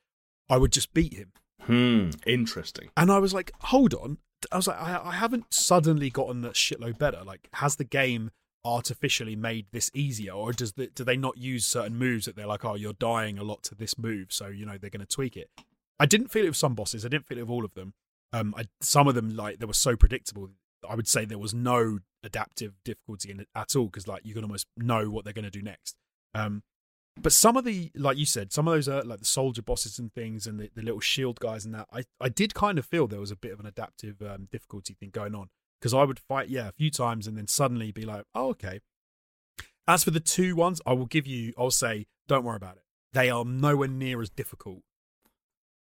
I 0.48 0.56
would 0.58 0.72
just 0.72 0.94
beat 0.94 1.14
him. 1.14 1.32
Hmm. 1.66 2.10
Interesting. 2.26 2.90
And 2.96 3.10
I 3.10 3.18
was 3.18 3.34
like, 3.34 3.52
"Hold 3.60 3.94
on," 3.94 4.18
I 4.52 4.56
was 4.56 4.68
like, 4.68 4.80
I, 4.80 5.00
I 5.04 5.12
haven't 5.12 5.52
suddenly 5.52 6.10
gotten 6.10 6.42
that 6.42 6.54
shitload 6.54 6.98
better. 6.98 7.22
Like, 7.24 7.48
has 7.54 7.76
the 7.76 7.84
game 7.84 8.30
artificially 8.64 9.36
made 9.36 9.66
this 9.72 9.90
easier, 9.94 10.32
or 10.32 10.52
does 10.52 10.72
the, 10.72 10.88
do 10.88 11.04
they 11.04 11.16
not 11.16 11.38
use 11.38 11.66
certain 11.66 11.96
moves 11.96 12.26
that 12.26 12.36
they're 12.36 12.46
like, 12.46 12.64
oh, 12.64 12.74
you're 12.74 12.92
dying 12.92 13.38
a 13.38 13.44
lot 13.44 13.62
to 13.64 13.74
this 13.74 13.98
move, 13.98 14.28
so 14.30 14.48
you 14.48 14.66
know 14.66 14.76
they're 14.78 14.90
going 14.90 15.00
to 15.00 15.06
tweak 15.06 15.36
it? 15.36 15.50
I 15.98 16.06
didn't 16.06 16.28
feel 16.28 16.44
it 16.44 16.48
with 16.48 16.56
some 16.56 16.74
bosses. 16.74 17.04
I 17.04 17.08
didn't 17.08 17.26
feel 17.26 17.38
it 17.38 17.42
with 17.42 17.50
all 17.50 17.64
of 17.64 17.74
them. 17.74 17.94
Um, 18.32 18.54
I, 18.56 18.64
some 18.80 19.08
of 19.08 19.14
them 19.14 19.34
like 19.36 19.58
they 19.58 19.66
were 19.66 19.72
so 19.72 19.96
predictable. 19.96 20.50
I 20.88 20.94
would 20.94 21.08
say 21.08 21.24
there 21.24 21.38
was 21.38 21.54
no 21.54 22.00
adaptive 22.22 22.74
difficulty 22.84 23.30
in 23.30 23.40
it 23.40 23.48
at 23.54 23.74
all 23.76 23.86
because 23.86 24.06
like 24.06 24.22
you 24.24 24.34
can 24.34 24.42
almost 24.42 24.66
know 24.76 25.08
what 25.10 25.24
they're 25.24 25.32
going 25.32 25.44
to 25.44 25.50
do 25.50 25.62
next. 25.62 25.96
Um, 26.34 26.62
but 27.20 27.32
some 27.32 27.56
of 27.56 27.64
the 27.64 27.90
like 27.94 28.16
you 28.18 28.26
said, 28.26 28.52
some 28.52 28.68
of 28.68 28.74
those 28.74 28.88
are 28.88 29.02
like 29.02 29.18
the 29.20 29.24
soldier 29.24 29.62
bosses 29.62 29.98
and 29.98 30.12
things, 30.12 30.46
and 30.46 30.60
the, 30.60 30.70
the 30.74 30.82
little 30.82 31.00
shield 31.00 31.40
guys 31.40 31.64
and 31.64 31.74
that. 31.74 31.86
I 31.92 32.04
I 32.20 32.28
did 32.28 32.54
kind 32.54 32.78
of 32.78 32.86
feel 32.86 33.06
there 33.06 33.20
was 33.20 33.30
a 33.30 33.36
bit 33.36 33.52
of 33.52 33.60
an 33.60 33.66
adaptive 33.66 34.20
um, 34.22 34.48
difficulty 34.50 34.94
thing 34.94 35.10
going 35.10 35.34
on 35.34 35.48
because 35.80 35.94
I 35.94 36.04
would 36.04 36.18
fight 36.18 36.48
yeah 36.48 36.68
a 36.68 36.72
few 36.72 36.90
times 36.90 37.26
and 37.26 37.36
then 37.36 37.46
suddenly 37.46 37.90
be 37.92 38.04
like, 38.04 38.24
oh 38.34 38.48
okay. 38.50 38.80
As 39.88 40.02
for 40.02 40.10
the 40.10 40.18
two 40.20 40.56
ones, 40.56 40.80
I 40.84 40.94
will 40.94 41.06
give 41.06 41.26
you. 41.28 41.52
I'll 41.56 41.70
say, 41.70 42.06
don't 42.26 42.44
worry 42.44 42.56
about 42.56 42.76
it. 42.76 42.82
They 43.12 43.30
are 43.30 43.44
nowhere 43.44 43.88
near 43.88 44.20
as 44.20 44.28
difficult 44.30 44.80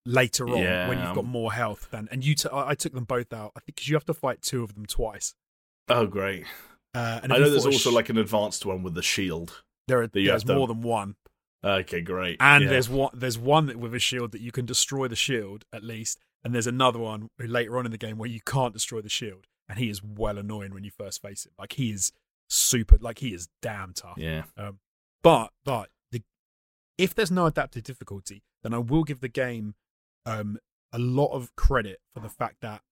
later 0.05 0.49
on 0.49 0.59
Yeah. 0.59 0.89
when 0.89 0.99
you've 1.01 1.15
got 1.15 1.25
more 1.25 1.53
health 1.53 1.89
than. 1.91 2.09
And 2.11 2.25
you, 2.25 2.35
t- 2.35 2.49
I 2.53 2.71
I 2.71 2.75
took 2.75 2.93
them 2.93 3.05
both 3.05 3.33
out. 3.33 3.53
I 3.57 3.61
think 3.61 3.77
because 3.77 3.89
you 3.89 3.95
have 3.97 4.05
to 4.07 4.15
fight 4.15 4.43
two 4.43 4.63
of 4.63 4.75
them 4.75 4.85
twice. 4.87 5.35
Oh, 5.89 6.07
great. 6.07 6.45
Uh, 6.95 7.21
and 7.23 7.33
I 7.33 7.39
know 7.39 7.51
there's 7.51 7.67
also 7.67 7.91
sh- 7.91 7.93
like 7.95 8.09
an 8.09 8.19
advanced 8.19 8.65
one 8.67 8.83
with 8.83 8.95
the 8.95 9.03
shield. 9.03 9.63
There 9.89 10.03
are 10.03 10.07
there's 10.07 10.29
have 10.29 10.45
to- 10.45 10.55
more 10.55 10.67
than 10.69 10.83
one. 10.83 11.17
Okay, 11.63 12.03
great. 12.03 12.37
And 12.41 12.65
Yeah. 12.65 12.71
there's 12.71 12.89
one 12.91 13.11
there's 13.15 13.39
one 13.39 13.79
with 13.81 13.95
a 13.95 13.99
shield 13.99 14.33
that 14.33 14.41
you 14.43 14.53
can 14.53 14.67
destroy 14.67 15.09
the 15.09 15.17
shield 15.17 15.65
at 15.73 15.83
least, 15.83 16.19
and 16.43 16.55
there's 16.55 16.67
another 16.67 16.99
one 16.99 17.29
later 17.39 17.79
on 17.79 17.87
in 17.87 17.93
the 17.93 17.99
game 17.99 18.19
where 18.19 18.29
you 18.29 18.41
can't 18.41 18.75
destroy 18.75 19.01
the 19.01 19.09
shield, 19.09 19.47
and 19.69 19.79
he 19.79 19.89
is 19.89 20.03
well 20.03 20.37
annoying 20.37 20.75
when 20.75 20.85
you 20.85 20.91
first 20.91 21.23
face 21.23 21.47
him. 21.47 21.53
Like 21.59 21.73
he 21.75 21.91
is 21.91 22.13
super, 22.51 22.99
like 23.01 23.21
he 23.21 23.33
is 23.33 23.49
damn 23.63 23.95
tough. 23.95 24.19
Yeah. 24.19 24.45
Um, 24.59 24.81
but 25.23 25.53
but 25.65 25.89
the 26.13 26.23
if 26.99 27.15
there's 27.15 27.31
no 27.31 27.47
adaptive 27.47 27.83
difficulty, 27.85 28.43
then 28.63 28.75
I 28.75 28.79
will 28.79 29.05
give 29.05 29.21
the 29.21 29.29
game 29.29 29.75
um, 30.27 30.59
a 30.93 30.99
lot 30.99 31.33
of 31.33 31.57
credit 31.57 32.01
for 32.13 32.21
the 32.21 32.29
fact 32.29 32.57
that 32.61 32.83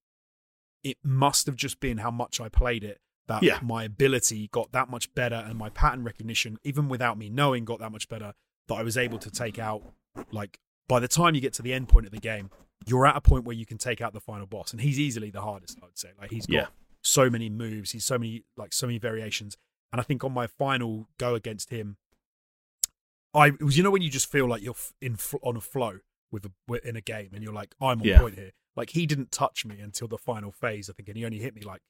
it 0.82 0.96
must 1.04 1.44
have 1.46 1.56
just 1.56 1.78
been 1.78 1.98
how 1.98 2.10
much 2.10 2.40
I 2.40 2.48
played 2.48 2.84
it 2.84 3.01
that 3.28 3.42
Yeah. 3.42 3.60
my 3.62 3.84
ability 3.84 4.48
got 4.48 4.72
that 4.72 4.88
much 4.88 5.14
better 5.14 5.36
and 5.36 5.56
my 5.58 5.70
pattern 5.70 6.02
recognition, 6.04 6.58
even 6.64 6.88
without 6.88 7.16
me 7.18 7.28
knowing, 7.30 7.64
got 7.64 7.78
that 7.80 7.90
much 7.92 8.08
better 8.08 8.34
that 8.68 8.74
I 8.74 8.82
was 8.82 8.96
able 8.96 9.18
to 9.18 9.30
take 9.30 9.58
out. 9.58 9.82
Like 10.30 10.58
by 10.88 10.98
the 11.00 11.08
time 11.08 11.34
you 11.34 11.40
get 11.40 11.52
to 11.54 11.62
the 11.62 11.72
end 11.72 11.88
point 11.88 12.06
of 12.06 12.12
the 12.12 12.18
game, 12.20 12.50
you're 12.86 13.06
at 13.06 13.16
a 13.16 13.20
point 13.20 13.44
where 13.44 13.54
you 13.56 13.64
can 13.64 13.78
take 13.78 14.00
out 14.00 14.12
the 14.12 14.20
final 14.20 14.46
boss, 14.46 14.72
and 14.72 14.80
he's 14.80 14.98
easily 14.98 15.30
the 15.30 15.40
hardest. 15.42 15.78
I 15.82 15.86
would 15.86 15.98
say, 15.98 16.10
like 16.18 16.30
he's 16.30 16.46
got 16.46 16.54
Yeah. 16.54 16.66
so 17.00 17.30
many 17.30 17.48
moves, 17.48 17.92
he's 17.92 18.04
so 18.04 18.18
many 18.18 18.44
like 18.56 18.72
so 18.72 18.86
many 18.86 18.98
variations, 18.98 19.56
and 19.92 20.00
I 20.00 20.04
think 20.04 20.24
on 20.24 20.32
my 20.32 20.46
final 20.48 21.08
go 21.18 21.34
against 21.36 21.70
him, 21.70 21.96
I 23.34 23.48
it 23.48 23.62
was 23.62 23.76
you 23.76 23.82
know 23.82 23.90
when 23.90 24.02
you 24.02 24.10
just 24.10 24.30
feel 24.30 24.46
like 24.48 24.62
you're 24.62 24.74
in 25.00 25.16
on 25.42 25.56
a 25.56 25.60
flow 25.60 26.00
with 26.30 26.44
a 26.46 26.88
in 26.88 26.96
a 26.96 27.00
game, 27.00 27.30
and 27.32 27.42
you're 27.42 27.52
like 27.52 27.74
I'm 27.80 28.00
on 28.00 28.06
Yeah. 28.08 28.18
point 28.18 28.34
here. 28.34 28.50
Like 28.76 28.90
he 28.90 29.06
didn't 29.06 29.30
touch 29.30 29.64
me 29.64 29.78
until 29.80 30.08
the 30.08 30.18
final 30.18 30.50
phase, 30.50 30.90
I 30.90 30.92
think, 30.94 31.08
and 31.08 31.16
he 31.16 31.24
only 31.24 31.38
hit 31.38 31.54
me 31.54 31.62
like 31.62 31.82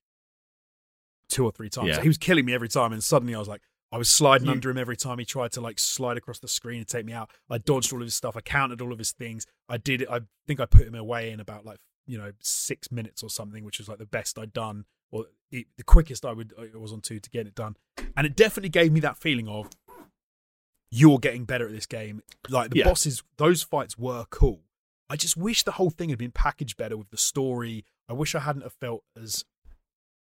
two 1.32 1.44
or 1.44 1.52
three 1.52 1.68
times. 1.70 1.88
Yeah. 1.88 2.00
He 2.02 2.08
was 2.08 2.18
killing 2.18 2.44
me 2.44 2.54
every 2.54 2.68
time, 2.68 2.92
and 2.92 3.02
suddenly 3.02 3.34
I 3.34 3.38
was 3.38 3.48
like, 3.48 3.62
I 3.90 3.98
was 3.98 4.10
sliding 4.10 4.46
You- 4.46 4.52
under 4.52 4.70
him 4.70 4.78
every 4.78 4.96
time 4.96 5.18
he 5.18 5.24
tried 5.24 5.52
to 5.52 5.60
like 5.60 5.78
slide 5.78 6.16
across 6.16 6.38
the 6.38 6.48
screen 6.48 6.78
and 6.78 6.88
take 6.88 7.04
me 7.04 7.12
out. 7.12 7.30
I 7.50 7.58
dodged 7.58 7.92
all 7.92 8.00
of 8.00 8.06
his 8.06 8.14
stuff. 8.14 8.36
I 8.36 8.40
countered 8.40 8.80
all 8.80 8.92
of 8.92 8.98
his 8.98 9.12
things. 9.12 9.46
I 9.68 9.76
did 9.76 10.02
it. 10.02 10.08
I 10.10 10.20
think 10.46 10.60
I 10.60 10.66
put 10.66 10.86
him 10.86 10.94
away 10.94 11.30
in 11.30 11.40
about 11.40 11.64
like 11.66 11.78
you 12.06 12.16
know 12.18 12.32
six 12.40 12.90
minutes 12.90 13.22
or 13.22 13.28
something, 13.30 13.64
which 13.64 13.78
was 13.78 13.88
like 13.88 13.98
the 13.98 14.06
best 14.06 14.38
I'd 14.38 14.52
done, 14.52 14.84
or 15.10 15.26
the 15.50 15.66
the 15.76 15.84
quickest 15.84 16.24
I 16.24 16.32
would 16.32 16.52
I 16.58 16.76
was 16.78 16.92
on 16.92 17.00
to 17.02 17.20
to 17.20 17.30
get 17.30 17.46
it 17.46 17.54
done. 17.54 17.76
And 18.16 18.26
it 18.26 18.34
definitely 18.36 18.70
gave 18.70 18.92
me 18.92 19.00
that 19.00 19.18
feeling 19.18 19.48
of 19.48 19.68
you're 20.90 21.18
getting 21.18 21.44
better 21.44 21.66
at 21.66 21.72
this 21.72 21.86
game. 21.86 22.22
Like 22.48 22.70
the 22.70 22.78
Yeah. 22.80 22.84
bosses, 22.84 23.22
those 23.38 23.62
fights 23.62 23.96
were 23.96 24.26
cool. 24.30 24.62
I 25.08 25.16
just 25.16 25.36
wish 25.36 25.62
the 25.62 25.72
whole 25.72 25.90
thing 25.90 26.10
had 26.10 26.18
been 26.18 26.32
packaged 26.32 26.76
better 26.76 26.96
with 26.96 27.10
the 27.10 27.16
story. 27.16 27.84
I 28.08 28.12
wish 28.14 28.34
I 28.34 28.40
hadn't 28.40 28.62
have 28.62 28.74
felt 28.74 29.04
as 29.20 29.44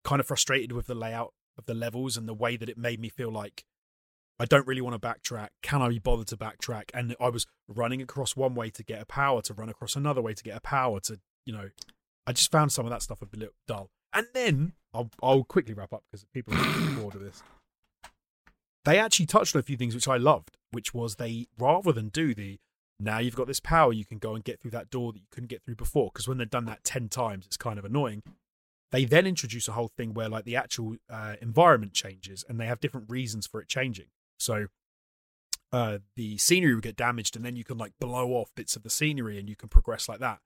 kind 0.09 0.19
of 0.19 0.25
frustrated 0.25 0.71
with 0.71 0.87
the 0.87 0.95
layout 0.95 1.33
of 1.55 1.65
the 1.65 1.73
levels 1.75 2.17
and 2.17 2.27
the 2.27 2.33
way 2.33 2.57
that 2.57 2.67
it 2.67 2.79
made 2.79 2.99
me 2.99 3.09
feel 3.09 3.31
like 3.31 3.63
I 4.39 4.45
don't 4.45 4.65
really 4.65 4.81
want 4.81 4.99
to 4.99 5.07
backtrack. 5.07 5.49
Can 5.61 5.83
I 5.83 5.89
be 5.89 5.99
bothered 5.99 6.27
to 6.27 6.37
backtrack? 6.37 6.85
And 6.95 7.15
I 7.21 7.29
was 7.29 7.45
running 7.67 8.01
across 8.01 8.35
one 8.35 8.55
way 8.55 8.71
to 8.71 8.83
get 8.83 8.99
a 8.99 9.05
power, 9.05 9.43
to 9.43 9.53
run 9.53 9.69
across 9.69 9.95
another 9.95 10.21
way 10.21 10.33
to 10.33 10.43
get 10.43 10.57
a 10.57 10.61
power, 10.61 10.99
to, 11.01 11.19
you 11.45 11.53
know, 11.53 11.69
I 12.25 12.31
just 12.31 12.49
found 12.49 12.71
some 12.71 12.87
of 12.87 12.89
that 12.89 13.03
stuff 13.03 13.21
a 13.21 13.27
bit 13.27 13.51
dull. 13.67 13.91
And 14.11 14.25
then 14.33 14.73
I'll, 14.95 15.11
I'll 15.21 15.43
quickly 15.43 15.75
wrap 15.75 15.93
up 15.93 16.03
because 16.09 16.25
people 16.33 16.55
are 16.55 16.95
bored 16.99 17.13
of 17.13 17.21
this. 17.21 17.43
They 18.85 18.97
actually 18.97 19.27
touched 19.27 19.55
on 19.55 19.59
a 19.59 19.63
few 19.63 19.77
things 19.77 19.93
which 19.93 20.07
I 20.07 20.17
loved, 20.17 20.57
which 20.71 20.91
was 20.91 21.17
they, 21.17 21.47
rather 21.59 21.91
than 21.91 22.09
do 22.09 22.33
the 22.33 22.57
now 22.99 23.19
you've 23.19 23.35
got 23.35 23.45
this 23.45 23.59
power, 23.59 23.93
you 23.93 24.05
can 24.05 24.17
go 24.17 24.33
and 24.33 24.43
get 24.43 24.59
through 24.59 24.71
that 24.71 24.89
door 24.89 25.13
that 25.13 25.19
you 25.19 25.27
couldn't 25.29 25.49
get 25.49 25.63
through 25.63 25.75
before, 25.75 26.09
because 26.11 26.27
when 26.27 26.39
they've 26.39 26.49
done 26.49 26.65
that 26.65 26.83
10 26.83 27.09
times, 27.09 27.45
it's 27.45 27.57
kind 27.57 27.77
of 27.77 27.85
annoying 27.85 28.23
they 28.91 29.05
then 29.05 29.27
introduce 29.27 29.67
a 29.67 29.73
whole 29.73 29.91
thing 29.95 30.13
where 30.13 30.29
like 30.29 30.45
the 30.45 30.55
actual 30.55 30.95
uh, 31.09 31.35
environment 31.41 31.93
changes 31.93 32.43
and 32.47 32.59
they 32.59 32.65
have 32.65 32.79
different 32.79 33.09
reasons 33.09 33.45
for 33.45 33.61
it 33.61 33.67
changing. 33.67 34.07
So 34.39 34.67
uh, 35.71 35.99
the 36.15 36.37
scenery 36.37 36.73
will 36.73 36.81
get 36.81 36.95
damaged 36.95 37.35
and 37.35 37.45
then 37.45 37.55
you 37.55 37.63
can 37.63 37.77
like 37.77 37.93
blow 37.99 38.31
off 38.31 38.51
bits 38.55 38.75
of 38.75 38.83
the 38.83 38.89
scenery 38.89 39.37
and 39.37 39.47
you 39.47 39.55
can 39.55 39.69
progress 39.69 40.09
like 40.09 40.19
that 40.19 40.39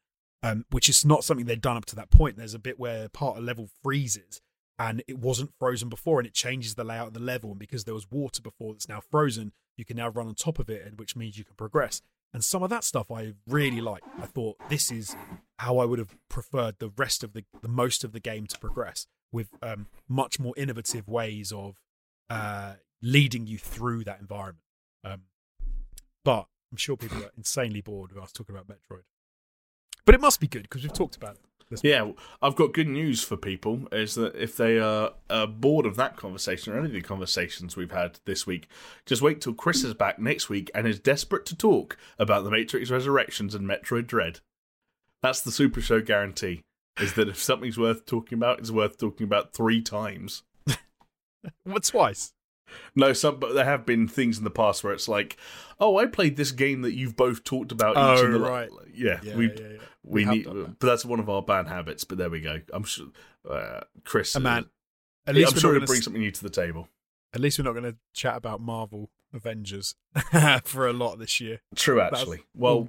um, 0.44 0.65
which 0.70 0.90
is 0.90 1.06
not 1.06 1.24
something 1.24 1.45
they'd 1.45 1.61
done 1.61 1.78
up 1.78 1.86
to 1.86 1.95
that 1.95 2.11
point. 2.11 2.38
There's 2.38 2.53
a 2.53 2.60
bit 2.60 2.78
where 2.78 3.07
part 3.07 3.38
of 3.38 3.44
level 3.44 3.70
freezes 3.82 4.41
and 4.78 5.02
it 5.07 5.18
wasn't 5.18 5.53
frozen 5.57 5.88
before 5.88 6.20
and 6.20 6.28
it 6.28 6.34
changes 6.34 6.76
the 6.76 6.84
layout 6.84 7.07
of 7.07 7.14
the 7.14 7.22
level. 7.22 7.52
And 7.52 7.60
because 7.60 7.86
there 7.86 7.94
was 7.94 8.11
water 8.11 8.41
before 8.41 8.74
that's 8.74 8.90
now 8.90 9.02
frozen 9.10 9.53
you 9.78 9.86
can 9.86 9.98
now 9.98 10.10
run 10.10 10.28
on 10.28 10.36
top 10.36 10.60
of 10.60 10.70
it 10.70 10.86
and 10.86 10.99
which 10.99 11.15
means 11.15 11.38
you 11.38 11.45
can 11.45 11.56
progress 11.56 12.02
and 12.34 12.43
some 12.43 12.64
of 12.64 12.69
that 12.69 12.84
stuff 12.84 13.11
I 13.11 13.34
really 13.47 13.81
like. 13.81 14.03
I 14.22 14.26
thought 14.26 14.57
this 14.69 14.91
is 14.91 15.15
how 15.60 15.77
I 15.77 15.85
would 15.85 15.99
have 15.99 16.15
preferred 16.30 16.80
the 16.80 16.91
rest 16.97 17.23
of 17.23 17.34
the 17.34 17.43
the 17.61 17.68
most 17.68 18.03
of 18.03 18.11
the 18.11 18.19
game 18.19 18.47
to 18.47 18.60
progress 18.60 19.07
with 19.31 19.49
um, 19.61 19.88
much 20.07 20.39
more 20.39 20.53
innovative 20.57 21.07
ways 21.07 21.51
of 21.51 21.81
uh, 22.30 22.73
leading 23.01 23.47
you 23.47 23.57
through 23.57 24.03
that 24.05 24.19
environment. 24.19 24.64
Um, 25.03 25.23
but 26.23 26.47
I'm 26.72 26.77
sure 26.77 26.97
people 26.97 27.23
are 27.23 27.31
insanely 27.38 27.81
bored 27.81 28.14
with 28.14 28.23
us 28.23 28.31
talking 28.31 28.55
about 28.55 28.68
Metroid. 28.68 29.03
But 30.05 30.15
it 30.15 30.22
must 30.22 30.39
be 30.39 30.47
good 30.47 30.64
because 30.64 30.84
we've 30.84 30.93
talked 30.93 31.15
about 31.15 31.35
it. 31.35 31.41
Yeah, 31.81 32.11
I've 32.41 32.55
got 32.55 32.73
good 32.73 32.87
news 32.87 33.23
for 33.23 33.37
people. 33.37 33.87
Is 33.91 34.15
that 34.15 34.35
if 34.35 34.57
they 34.57 34.79
are 34.79 35.11
uh, 35.29 35.45
bored 35.45 35.85
of 35.85 35.95
that 35.95 36.17
conversation 36.17 36.73
or 36.73 36.77
any 36.77 36.87
of 36.87 36.93
the 36.93 37.01
conversations 37.01 37.75
we've 37.75 37.91
had 37.91 38.19
this 38.25 38.45
week, 38.45 38.67
just 39.05 39.21
wait 39.21 39.41
till 39.41 39.53
Chris 39.53 39.83
is 39.83 39.93
back 39.93 40.19
next 40.19 40.49
week 40.49 40.69
and 40.75 40.87
is 40.87 40.99
desperate 40.99 41.45
to 41.47 41.55
talk 41.55 41.97
about 42.19 42.43
the 42.43 42.51
Matrix 42.51 42.89
Resurrections 42.89 43.55
and 43.55 43.67
Metroid 43.67 44.07
Dread. 44.07 44.39
That's 45.21 45.41
the 45.41 45.51
Super 45.51 45.81
Show 45.81 46.01
guarantee. 46.01 46.61
Is 46.99 47.13
that 47.13 47.29
if 47.29 47.41
something's 47.41 47.77
worth 47.77 48.05
talking 48.05 48.37
about, 48.37 48.59
it's 48.59 48.69
worth 48.69 48.97
talking 48.97 49.25
about 49.25 49.53
three 49.53 49.81
times. 49.81 50.43
What 51.65 51.83
twice? 51.83 52.33
No, 52.95 53.13
some 53.13 53.39
but 53.39 53.53
there 53.53 53.65
have 53.65 53.85
been 53.85 54.07
things 54.07 54.37
in 54.37 54.43
the 54.43 54.49
past 54.49 54.83
where 54.83 54.93
it's 54.93 55.07
like, 55.07 55.37
oh, 55.79 55.97
I 55.97 56.05
played 56.05 56.37
this 56.37 56.51
game 56.51 56.81
that 56.81 56.93
you've 56.93 57.15
both 57.15 57.43
talked 57.43 57.71
about. 57.71 57.91
each 57.91 58.23
Oh, 58.23 58.25
in 58.25 58.33
the, 58.33 58.39
right. 58.39 58.69
Yeah, 58.93 59.19
Yeah, 59.23 59.35
we 59.35 59.47
yeah, 59.47 59.59
yeah. 59.59 59.77
We, 60.03 60.25
We 60.25 60.31
need, 60.38 60.45
that. 60.45 60.75
but 60.80 60.88
that's 60.88 61.05
one 61.05 61.19
of 61.19 61.30
our 61.30 61.41
bad 61.41 61.67
habits. 61.67 62.03
But 62.03 62.17
there 62.17 62.30
we 62.30 62.41
go. 62.41 62.59
I'm 62.73 62.84
sure, 62.84 63.07
uh, 63.49 63.81
Chris. 64.03 64.35
A 64.35 64.39
man. 64.39 64.63
uh, 64.63 65.30
At 65.30 65.35
least 65.35 65.51
I'm 65.51 65.55
we're 65.55 65.59
sure 65.61 65.73
he'll 65.75 65.85
bring 65.85 66.01
something 66.01 66.21
new 66.21 66.31
to 66.31 66.43
the 66.43 66.49
table. 66.49 66.88
At 67.34 67.41
least 67.41 67.57
we're 67.57 67.65
not 67.65 67.71
going 67.73 67.91
to 67.91 67.95
chat 68.13 68.35
about 68.35 68.61
Marvel 68.61 69.09
Avengers 69.34 69.95
for 70.65 70.88
a 70.88 70.93
lot 70.93 71.17
this 71.17 71.41
year. 71.41 71.61
True, 71.75 71.99
actually. 71.99 72.39
all 72.39 72.43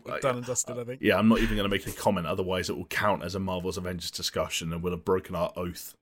Well, 0.05 0.19
done 0.21 0.35
uh, 0.35 0.39
and 0.39 0.47
dusted, 0.47 0.79
I 0.79 0.85
think. 0.85 1.01
yeah, 1.01 1.17
I'm 1.17 1.29
not 1.29 1.39
even 1.39 1.57
going 1.57 1.69
to 1.69 1.75
make 1.75 1.87
a 1.87 1.93
comment. 1.93 2.27
Otherwise, 2.27 2.69
it 2.69 2.77
will 2.77 2.85
count 2.87 3.23
as 3.23 3.35
a 3.35 3.41
Marvel's 3.41 3.79
Avengers 3.79 4.11
discussion, 4.11 4.73
and 4.73 4.83
we'll 4.83 4.93
have 4.93 5.05
broken 5.05 5.35
our 5.35 5.53
oath. 5.57 5.95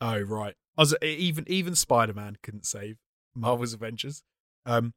Oh 0.00 0.20
right. 0.20 0.54
I 0.76 0.82
was, 0.82 0.94
even 1.02 1.44
even 1.46 1.74
Spider 1.74 2.12
Man 2.12 2.36
couldn't 2.42 2.66
save 2.66 2.96
Marvel's 3.34 3.72
Avengers. 3.72 4.22
Um, 4.66 4.92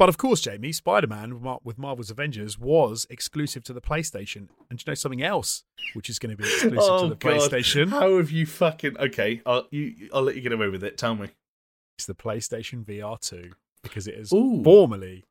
but 0.00 0.08
of 0.08 0.16
course, 0.16 0.40
Jamie, 0.40 0.72
Spider 0.72 1.06
Man 1.06 1.60
with, 1.62 1.76
Marvel's 1.76 2.10
Avengers 2.10 2.58
was 2.58 3.06
exclusive 3.10 3.62
to 3.64 3.74
the 3.74 3.82
PlayStation. 3.82 4.48
And 4.70 4.78
do 4.78 4.84
you 4.86 4.90
know 4.90 4.94
something 4.94 5.22
else 5.22 5.62
which 5.92 6.08
is 6.08 6.18
going 6.18 6.34
to 6.34 6.42
be 6.42 6.48
exclusive 6.48 7.00
to 7.02 7.08
the 7.10 7.16
PlayStation? 7.16 7.92
Oh, 7.92 8.00
How 8.00 8.16
have 8.16 8.30
you 8.30 8.46
fucking? 8.46 8.96
Okay, 8.98 9.42
I'll 9.44 9.68
you. 9.70 10.08
I'll 10.14 10.22
let 10.22 10.36
you 10.36 10.40
get 10.40 10.52
away 10.52 10.68
with 10.68 10.82
it. 10.82 10.96
Tell 10.96 11.14
me. 11.14 11.28
It's 11.98 12.06
the 12.06 12.14
PlayStation 12.14 12.82
VR 12.82 13.20
two. 13.20 13.52
because 13.82 14.06
it 14.06 14.16
has 14.16 14.32
Ooh. 14.32 14.62
formally 14.64 15.26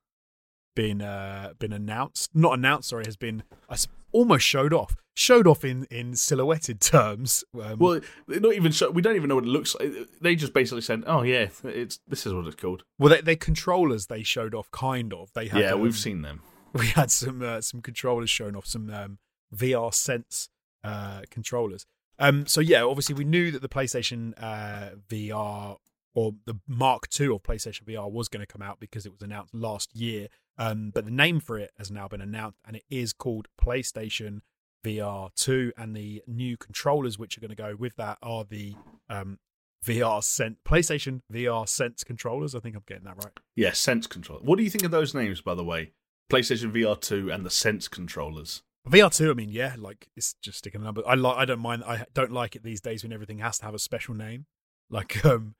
been 0.75 1.01
uh, 1.01 1.53
been 1.57 1.73
announced. 1.73 2.29
Not 2.35 2.53
announced, 2.53 2.89
sorry, 2.89 3.05
has 3.05 3.17
been 3.17 3.41
I 3.71 3.75
almost 4.11 4.45
showed 4.45 4.73
off. 4.73 4.95
Showed 5.15 5.47
off 5.47 5.65
in 5.65 5.85
in 5.91 6.15
silhouetted 6.15 6.79
terms. 6.79 7.43
Um, 7.61 7.77
Well, 7.79 7.99
not 8.27 8.53
even 8.53 8.71
show, 8.71 8.89
we 8.89 9.01
don't 9.01 9.17
even 9.17 9.27
know 9.27 9.35
what 9.35 9.43
it 9.43 9.49
looks 9.49 9.75
like. 9.75 9.91
They 10.21 10.35
just 10.35 10.53
basically 10.53 10.81
said, 10.81 11.03
"Oh 11.05 11.23
yeah, 11.23 11.49
it's 11.63 11.99
this 12.07 12.25
is 12.25 12.33
what 12.33 12.47
it's 12.47 12.55
called." 12.55 12.83
well, 12.97 13.09
they, 13.09 13.21
they 13.21 13.35
controllers 13.35 14.05
they 14.05 14.23
showed 14.23 14.55
off 14.55 14.71
kind 14.71 15.13
of. 15.13 15.33
They 15.33 15.47
had 15.47 15.61
yeah, 15.61 15.71
um, 15.71 15.81
we've 15.81 15.97
seen 15.97 16.21
them. 16.21 16.41
we 16.73 16.87
had 16.87 17.11
some 17.11 17.41
uh, 17.41 17.59
some 17.61 17.81
controllers 17.81 18.29
shown 18.29 18.55
off 18.55 18.65
some 18.65 18.89
um, 18.91 19.17
VR 19.53 19.93
Sense 19.93 20.49
uh, 20.83 21.21
controllers. 21.29 21.85
Um, 22.17 22.45
so 22.47 22.61
yeah, 22.61 22.83
obviously 22.83 23.15
we 23.15 23.25
knew 23.25 23.51
that 23.51 23.61
the 23.61 23.69
PlayStation 23.69 24.33
uh, 24.37 24.95
VR 25.09 25.77
or 26.13 26.33
the 26.45 26.59
Mark 26.67 27.07
II 27.19 27.35
of 27.35 27.43
PlayStation 27.43 27.83
VR 27.83 28.11
was 28.11 28.27
going 28.27 28.41
to 28.41 28.51
come 28.51 28.61
out 28.61 28.79
because 28.79 29.05
it 29.05 29.11
was 29.11 29.21
announced 29.21 29.53
last 29.53 29.95
year. 29.95 30.27
Um, 30.57 30.91
but 30.93 31.05
the 31.05 31.11
name 31.11 31.39
for 31.39 31.57
it 31.57 31.71
has 31.77 31.91
now 31.91 32.07
been 32.07 32.21
announced, 32.21 32.59
and 32.65 32.75
it 32.75 32.83
is 32.89 33.13
called 33.13 33.47
PlayStation 33.61 34.39
VR 34.85 35.29
2. 35.35 35.73
And 35.77 35.95
the 35.95 36.21
new 36.27 36.57
controllers 36.57 37.17
which 37.17 37.37
are 37.37 37.41
going 37.41 37.49
to 37.49 37.55
go 37.55 37.75
with 37.77 37.95
that 37.95 38.17
are 38.21 38.43
the 38.43 38.75
um, 39.09 39.39
VR 39.85 40.23
Sense 40.23 40.57
PlayStation 40.65 41.21
VR 41.31 41.67
Sense 41.67 42.03
controllers. 42.03 42.55
I 42.55 42.59
think 42.59 42.75
I'm 42.75 42.83
getting 42.87 43.05
that 43.05 43.23
right. 43.23 43.33
Yeah, 43.55 43.71
Sense 43.71 44.07
controller. 44.07 44.41
What 44.41 44.57
do 44.57 44.63
you 44.63 44.69
think 44.69 44.83
of 44.83 44.91
those 44.91 45.13
names, 45.13 45.41
by 45.41 45.55
the 45.55 45.63
way? 45.63 45.93
PlayStation 46.29 46.71
VR 46.71 46.99
two 46.99 47.31
and 47.31 47.45
the 47.45 47.49
Sense 47.49 47.87
controllers. 47.87 48.61
VR 48.87 49.15
two, 49.15 49.29
I 49.29 49.33
mean, 49.33 49.49
yeah, 49.49 49.75
like 49.77 50.07
it's 50.15 50.35
just 50.41 50.59
sticking 50.59 50.81
a 50.81 50.83
number. 50.83 51.01
I 51.07 51.15
like, 51.15 51.37
I 51.37 51.45
don't 51.45 51.59
mind. 51.59 51.83
I 51.85 52.05
don't 52.13 52.31
like 52.31 52.55
it 52.55 52.63
these 52.63 52.81
days 52.81 53.03
when 53.03 53.13
everything 53.13 53.39
has 53.39 53.59
to 53.59 53.65
have 53.65 53.73
a 53.73 53.79
special 53.79 54.13
name. 54.13 54.45
Like, 54.89 55.23
um, 55.25 55.55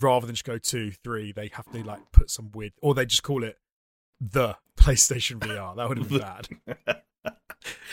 rather 0.00 0.26
than 0.26 0.34
just 0.34 0.44
go 0.44 0.58
two, 0.58 0.90
three, 0.92 1.32
they 1.32 1.48
have 1.54 1.70
to 1.72 1.82
like 1.82 2.12
put 2.12 2.30
some 2.30 2.50
weird, 2.52 2.72
or 2.82 2.94
they 2.94 3.06
just 3.06 3.22
call 3.22 3.42
it 3.44 3.58
the 4.20 4.56
PlayStation 4.78 5.38
VR. 5.38 5.76
That 5.76 5.88
would 5.88 5.98
have 5.98 6.08
been 6.08 6.18
bad. 6.18 6.48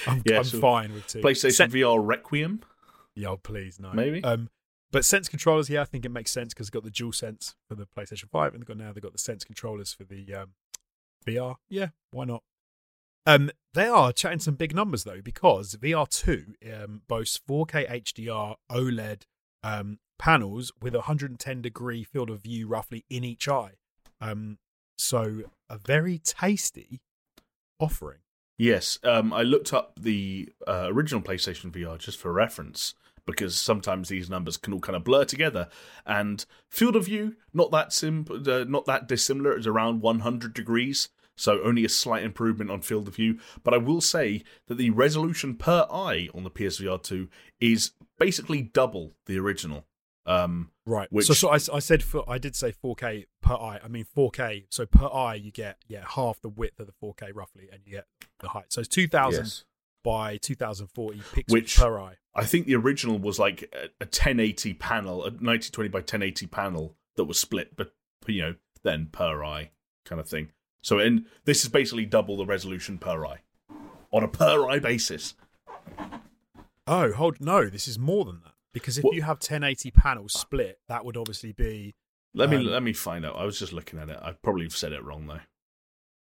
I'm, 0.07 0.21
Yeah, 0.25 0.37
I'm 0.37 0.43
so 0.43 0.59
fine 0.59 0.93
with 0.93 1.07
two. 1.07 1.21
PlayStation 1.21 1.53
Sen- 1.53 1.71
VR 1.71 1.99
Requiem. 2.05 2.61
Yo, 3.15 3.37
please 3.37 3.79
no. 3.79 3.91
Maybe. 3.93 4.23
Um, 4.23 4.49
but 4.91 5.05
Sense 5.05 5.29
controllers, 5.29 5.69
yeah, 5.69 5.81
I 5.81 5.85
think 5.85 6.05
it 6.05 6.09
makes 6.09 6.31
sense 6.31 6.53
because 6.53 6.67
they've 6.67 6.73
got 6.73 6.83
the 6.83 6.91
Dual 6.91 7.13
Sense 7.13 7.55
for 7.67 7.75
the 7.75 7.85
PlayStation 7.85 8.29
Five, 8.29 8.53
and 8.53 8.61
they've 8.61 8.67
got 8.67 8.77
now 8.77 8.91
they've 8.91 9.03
got 9.03 9.13
the 9.13 9.19
Sense 9.19 9.43
controllers 9.43 9.93
for 9.93 10.03
the 10.03 10.33
um, 10.33 10.49
VR. 11.25 11.55
Yeah, 11.69 11.89
why 12.11 12.25
not? 12.25 12.43
Um, 13.25 13.51
they 13.73 13.87
are 13.87 14.11
chatting 14.11 14.39
some 14.39 14.55
big 14.55 14.75
numbers 14.75 15.03
though 15.03 15.21
because 15.21 15.75
VR 15.75 16.09
two 16.09 16.55
um, 16.73 17.03
boasts 17.07 17.39
4K 17.47 17.87
HDR 18.03 18.55
OLED 18.71 19.21
um, 19.63 19.99
panels 20.21 20.71
with 20.79 20.93
a 20.93 20.99
110 20.99 21.61
degree 21.63 22.03
field 22.03 22.29
of 22.29 22.43
view 22.43 22.67
roughly 22.67 23.03
in 23.09 23.23
each 23.23 23.47
eye. 23.47 23.71
Um, 24.21 24.59
so 24.95 25.41
a 25.67 25.79
very 25.79 26.19
tasty 26.19 27.01
offering. 27.79 28.19
Yes, 28.55 28.99
um, 29.03 29.33
I 29.33 29.41
looked 29.41 29.73
up 29.73 29.93
the 29.99 30.49
uh, 30.67 30.89
original 30.91 31.23
PlayStation 31.23 31.71
VR 31.71 31.97
just 31.97 32.19
for 32.19 32.31
reference 32.31 32.93
because 33.25 33.57
sometimes 33.57 34.09
these 34.09 34.29
numbers 34.29 34.57
can 34.57 34.73
all 34.73 34.79
kind 34.79 34.95
of 34.95 35.03
blur 35.03 35.25
together. 35.25 35.69
And 36.05 36.45
field 36.69 36.95
of 36.95 37.05
view, 37.05 37.37
not 37.51 37.71
that 37.71 37.91
sim- 37.91 38.27
uh, 38.29 38.65
not 38.67 38.85
that 38.85 39.07
dissimilar. 39.07 39.57
It's 39.57 39.65
around 39.65 40.01
100 40.01 40.53
degrees, 40.53 41.09
so 41.35 41.63
only 41.63 41.83
a 41.83 41.89
slight 41.89 42.23
improvement 42.23 42.69
on 42.69 42.81
field 42.81 43.07
of 43.07 43.15
view. 43.15 43.39
But 43.63 43.73
I 43.73 43.77
will 43.77 44.01
say 44.01 44.43
that 44.67 44.77
the 44.77 44.91
resolution 44.91 45.55
per 45.55 45.87
eye 45.91 46.29
on 46.35 46.43
the 46.43 46.51
PSVR 46.51 47.01
2 47.01 47.27
is 47.59 47.93
basically 48.19 48.61
double 48.61 49.13
the 49.25 49.39
original. 49.39 49.87
Um, 50.25 50.71
Right. 50.85 51.11
Which- 51.11 51.27
so, 51.27 51.33
so 51.33 51.49
I, 51.49 51.55
I 51.75 51.79
said 51.79 52.03
for, 52.03 52.27
I 52.29 52.37
did 52.37 52.55
say 52.55 52.71
4K 52.71 53.25
per 53.41 53.53
eye. 53.53 53.79
I 53.83 53.87
mean 53.87 54.05
4K. 54.17 54.65
So 54.69 54.85
per 54.85 55.05
eye 55.05 55.35
you 55.35 55.51
get 55.51 55.77
yeah 55.87 56.03
half 56.07 56.41
the 56.41 56.49
width 56.49 56.79
of 56.79 56.87
the 56.87 56.93
4K 56.93 57.31
roughly, 57.33 57.69
and 57.71 57.81
you 57.85 57.93
get 57.93 58.05
the 58.39 58.49
height. 58.49 58.65
So 58.69 58.81
it's 58.81 58.87
2000 58.89 59.43
yes. 59.43 59.63
by 60.03 60.37
2040 60.37 61.19
pixels 61.19 61.51
Which- 61.51 61.77
per 61.77 61.99
eye. 61.99 62.15
I 62.33 62.45
think 62.45 62.65
the 62.65 62.75
original 62.75 63.19
was 63.19 63.39
like 63.39 63.63
a, 63.73 63.85
a 64.01 64.05
1080 64.05 64.73
panel, 64.75 65.15
a 65.21 65.31
1920 65.31 65.89
by 65.89 65.99
1080 65.99 66.47
panel 66.47 66.95
that 67.15 67.25
was 67.25 67.37
split, 67.37 67.75
but 67.75 67.93
you 68.25 68.41
know, 68.41 68.55
then 68.83 69.09
per 69.11 69.43
eye 69.43 69.71
kind 70.05 70.19
of 70.21 70.27
thing. 70.27 70.49
So, 70.81 70.97
and 70.97 71.25
this 71.45 71.63
is 71.63 71.69
basically 71.69 72.05
double 72.05 72.37
the 72.37 72.45
resolution 72.45 72.97
per 72.97 73.25
eye 73.25 73.41
on 74.11 74.23
a 74.23 74.27
per 74.27 74.67
eye 74.67 74.79
basis. 74.79 75.35
Oh, 76.87 77.11
hold 77.11 77.39
no, 77.39 77.69
this 77.69 77.87
is 77.87 77.99
more 77.99 78.25
than 78.25 78.41
that 78.43 78.53
because 78.73 78.97
if 78.97 79.03
What- 79.03 79.15
you 79.15 79.21
have 79.23 79.39
1080 79.39 79.91
panels 79.91 80.33
split, 80.33 80.79
that 80.87 81.03
would 81.05 81.17
obviously 81.17 81.51
be 81.51 81.95
Let 82.33 82.49
me 82.49 82.55
Um, 82.57 82.65
let 82.67 82.81
me 82.83 82.93
find 82.93 83.25
out. 83.25 83.35
I 83.35 83.43
was 83.43 83.59
just 83.59 83.73
looking 83.73 83.99
at 83.99 84.09
it. 84.09 84.17
I 84.21 84.31
probably 84.31 84.69
said 84.69 84.93
it 84.93 85.03
wrong 85.03 85.27
though. 85.27 85.41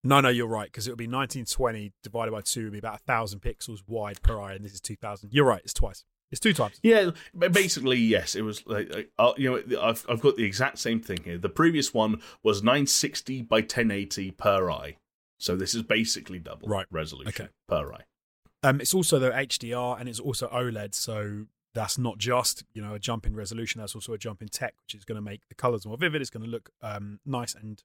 no, 0.05 0.21
no, 0.21 0.31
you're 0.31 0.47
right 0.49 0.67
because 0.67 0.87
it 0.89 0.91
would 0.91 0.99
be 0.99 1.07
1920 1.07 1.93
divided 2.03 2.33
by 2.33 2.41
two 2.41 2.65
would 2.65 2.73
be 2.73 2.79
about 2.79 2.97
a 3.01 3.05
thousand 3.05 3.41
pixels 3.41 3.81
wide 3.87 4.21
per 4.23 4.41
eye, 4.41 4.55
and 4.55 4.65
this 4.65 4.73
is 4.73 4.81
2000. 4.81 5.31
You're 5.33 5.45
right, 5.45 5.61
it's 5.63 5.75
twice. 5.75 6.05
It's 6.31 6.41
two 6.41 6.55
times. 6.55 6.81
Yeah, 6.83 7.11
but 7.35 7.53
basically, 7.53 7.99
yes. 7.99 8.35
It 8.35 8.41
was 8.41 8.67
like, 8.67 8.89
like 8.95 9.11
uh, 9.19 9.35
you 9.37 9.51
know, 9.69 9.81
I've 9.83 10.05
I've 10.09 10.21
got 10.23 10.37
the 10.37 10.45
exact 10.45 10.79
same 10.79 11.01
thing 11.03 11.19
here. 11.25 11.37
The 11.37 11.51
previous 11.51 11.93
one 11.93 12.23
was 12.43 12.63
960 12.63 13.43
by 13.43 13.61
1080 13.61 14.31
per 14.31 14.71
eye, 14.71 14.97
so 15.39 15.55
this 15.57 15.75
is 15.75 15.83
basically 15.83 16.39
double 16.39 16.69
Right. 16.69 16.87
resolution 16.91 17.29
Okay. 17.29 17.53
per 17.69 17.93
eye. 17.93 18.05
Um, 18.63 18.81
it's 18.81 18.95
also 18.95 19.19
though 19.19 19.31
HDR 19.33 20.01
and 20.01 20.09
it's 20.09 20.21
also 20.21 20.49
OLED, 20.49 20.95
so 20.95 21.49
that's 21.75 21.99
not 21.99 22.19
just 22.19 22.65
you 22.75 22.83
know 22.83 22.95
a 22.95 22.99
jump 22.99 23.27
in 23.27 23.35
resolution. 23.35 23.81
That's 23.81 23.95
also 23.95 24.13
a 24.13 24.19
jump 24.19 24.43
in 24.43 24.49
tech, 24.49 24.75
which 24.83 24.95
is 24.95 25.05
going 25.05 25.17
to 25.17 25.23
make 25.23 25.49
the 25.49 25.55
colors 25.55 25.87
more 25.87 25.97
vivid. 25.97 26.21
It's 26.21 26.31
going 26.31 26.45
to 26.45 26.51
look 26.51 26.71
um, 26.83 27.21
nice 27.25 27.55
and 27.55 27.83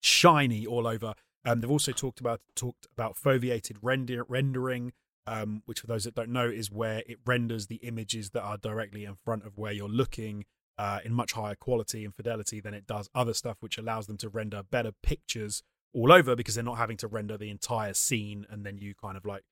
shiny 0.00 0.66
all 0.66 0.86
over. 0.86 1.14
Um, 1.44 1.60
they've 1.60 1.70
also 1.70 1.92
talked 1.92 2.20
about 2.20 2.40
talked 2.54 2.86
about 2.92 3.16
foveated 3.16 3.76
render, 3.82 4.24
rendering, 4.28 4.92
um, 5.26 5.62
which 5.66 5.80
for 5.80 5.86
those 5.86 6.04
that 6.04 6.14
don't 6.14 6.30
know 6.30 6.48
is 6.48 6.70
where 6.70 7.02
it 7.06 7.18
renders 7.26 7.66
the 7.66 7.76
images 7.76 8.30
that 8.30 8.42
are 8.42 8.56
directly 8.56 9.04
in 9.04 9.16
front 9.24 9.46
of 9.46 9.58
where 9.58 9.72
you're 9.72 9.88
looking 9.88 10.44
uh, 10.78 11.00
in 11.04 11.12
much 11.12 11.32
higher 11.32 11.54
quality 11.54 12.04
and 12.04 12.14
fidelity 12.14 12.60
than 12.60 12.74
it 12.74 12.86
does 12.86 13.08
other 13.14 13.34
stuff, 13.34 13.56
which 13.60 13.78
allows 13.78 14.06
them 14.06 14.16
to 14.18 14.28
render 14.28 14.62
better 14.62 14.92
pictures 15.02 15.62
all 15.92 16.12
over 16.12 16.34
because 16.34 16.54
they're 16.54 16.64
not 16.64 16.78
having 16.78 16.96
to 16.96 17.06
render 17.06 17.36
the 17.38 17.50
entire 17.50 17.94
scene 17.94 18.46
and 18.50 18.66
then 18.66 18.78
you 18.78 18.94
kind 18.94 19.16
of 19.16 19.24
like 19.24 19.44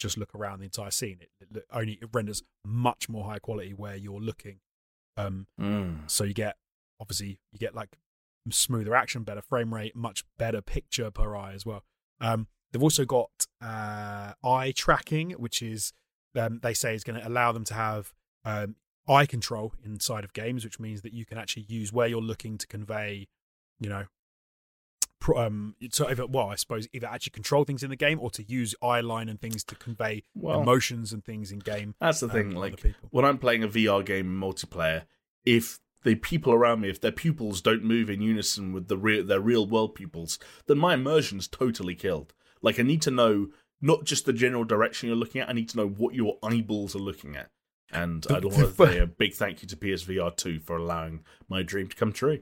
just 0.00 0.16
look 0.16 0.34
around 0.34 0.58
the 0.58 0.64
entire 0.64 0.90
scene. 0.90 1.18
It, 1.20 1.30
it 1.54 1.64
only 1.72 1.98
it 2.02 2.08
renders 2.12 2.42
much 2.64 3.08
more 3.08 3.24
high 3.24 3.38
quality 3.38 3.72
where 3.72 3.94
you're 3.96 4.20
looking. 4.20 4.58
Um, 5.16 5.46
so 6.06 6.24
you 6.24 6.34
get 6.34 6.56
obviously 6.98 7.38
you 7.52 7.58
get 7.58 7.74
like 7.74 7.96
smoother 8.50 8.94
action, 8.94 9.22
better 9.22 9.42
frame 9.42 9.72
rate, 9.74 9.94
much 9.94 10.24
better 10.38 10.62
picture 10.62 11.10
per 11.10 11.36
eye 11.36 11.52
as 11.52 11.66
well. 11.66 11.84
Um, 12.20 12.48
they've 12.72 12.82
also 12.82 13.04
got 13.04 13.30
uh, 13.62 14.32
eye 14.42 14.72
tracking, 14.74 15.32
which 15.32 15.62
is 15.62 15.92
um, 16.36 16.60
they 16.62 16.74
say 16.74 16.94
is 16.94 17.04
going 17.04 17.20
to 17.20 17.28
allow 17.28 17.52
them 17.52 17.64
to 17.64 17.74
have 17.74 18.12
um, 18.44 18.76
eye 19.08 19.26
control 19.26 19.74
inside 19.84 20.24
of 20.24 20.32
games, 20.32 20.64
which 20.64 20.80
means 20.80 21.02
that 21.02 21.12
you 21.12 21.26
can 21.26 21.38
actually 21.38 21.66
use 21.68 21.92
where 21.92 22.06
you're 22.06 22.20
looking 22.20 22.56
to 22.58 22.66
convey, 22.66 23.28
you 23.78 23.88
know, 23.88 24.04
um, 25.36 25.74
so 25.90 26.08
either 26.08 26.26
well, 26.26 26.48
I 26.48 26.54
suppose 26.56 26.88
either 26.92 27.06
actually 27.06 27.32
control 27.32 27.64
things 27.64 27.82
in 27.82 27.90
the 27.90 27.96
game 27.96 28.18
or 28.20 28.30
to 28.30 28.42
use 28.42 28.74
eye 28.82 29.00
line 29.00 29.28
and 29.28 29.40
things 29.40 29.64
to 29.64 29.74
convey 29.74 30.24
Well- 30.34 30.62
emotions 30.62 31.12
and 31.12 31.24
things 31.24 31.52
in 31.52 31.58
game. 31.58 31.94
That's 32.00 32.20
the 32.20 32.26
um, 32.26 32.32
thing. 32.32 32.50
Like 32.52 32.82
when 33.10 33.24
I'm 33.24 33.38
playing 33.38 33.62
a 33.62 33.68
VR 33.68 34.04
game 34.04 34.26
in 34.26 34.40
multiplayer, 34.40 35.02
if 35.44 35.78
the 36.02 36.14
people 36.14 36.52
around 36.52 36.80
me, 36.80 36.88
if 36.88 37.00
their 37.00 37.12
pupils 37.12 37.60
don't 37.60 37.84
move 37.84 38.08
in 38.08 38.22
unison 38.22 38.72
with 38.72 38.88
the 38.88 38.96
real, 38.96 39.24
their 39.24 39.40
real 39.40 39.66
world 39.66 39.94
pupils, 39.94 40.38
then 40.66 40.78
my 40.78 40.94
immersion's 40.94 41.46
totally 41.48 41.94
killed. 41.94 42.32
Like 42.62 42.78
I 42.78 42.82
need 42.82 43.02
to 43.02 43.10
know 43.10 43.48
not 43.80 44.04
just 44.04 44.26
the 44.26 44.32
general 44.32 44.64
direction 44.64 45.08
you're 45.08 45.16
looking 45.16 45.40
at. 45.40 45.48
I 45.48 45.52
need 45.52 45.68
to 45.70 45.76
know 45.76 45.88
what 45.88 46.14
your 46.14 46.38
eyeballs 46.42 46.94
are 46.94 47.00
looking 47.00 47.36
at. 47.36 47.50
And 47.92 48.26
I'd 48.30 48.44
want 48.44 48.56
to 48.56 48.72
say 48.86 48.98
a 48.98 49.06
big 49.06 49.34
thank 49.34 49.62
you 49.62 49.68
to 49.68 49.76
PSVR 49.76 50.36
2 50.36 50.60
for 50.60 50.76
allowing 50.76 51.24
my 51.48 51.62
dream 51.62 51.88
to 51.88 51.96
come 51.96 52.12
true. 52.12 52.40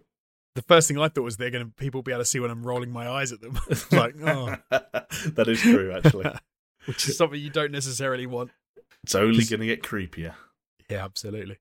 The 0.58 0.62
first 0.62 0.88
thing 0.88 0.98
I 0.98 1.08
thought 1.08 1.22
was 1.22 1.36
they're 1.36 1.52
going 1.52 1.64
to 1.64 1.70
people 1.70 2.02
be 2.02 2.10
able 2.10 2.22
to 2.22 2.24
see 2.24 2.40
when 2.40 2.50
I'm 2.50 2.66
rolling 2.66 2.90
my 2.90 3.08
eyes 3.08 3.30
at 3.30 3.40
them, 3.40 3.56
like 3.92 4.16
oh, 4.20 4.56
that 4.70 5.44
is 5.46 5.60
true, 5.60 5.92
actually. 5.92 6.28
which 6.86 7.08
is 7.08 7.16
something 7.16 7.40
you 7.40 7.48
don't 7.50 7.70
necessarily 7.70 8.26
want. 8.26 8.50
It's 9.04 9.14
only 9.14 9.44
going 9.44 9.60
to 9.60 9.66
get 9.66 9.84
creepier. 9.84 10.34
Yeah, 10.90 11.04
absolutely. 11.04 11.58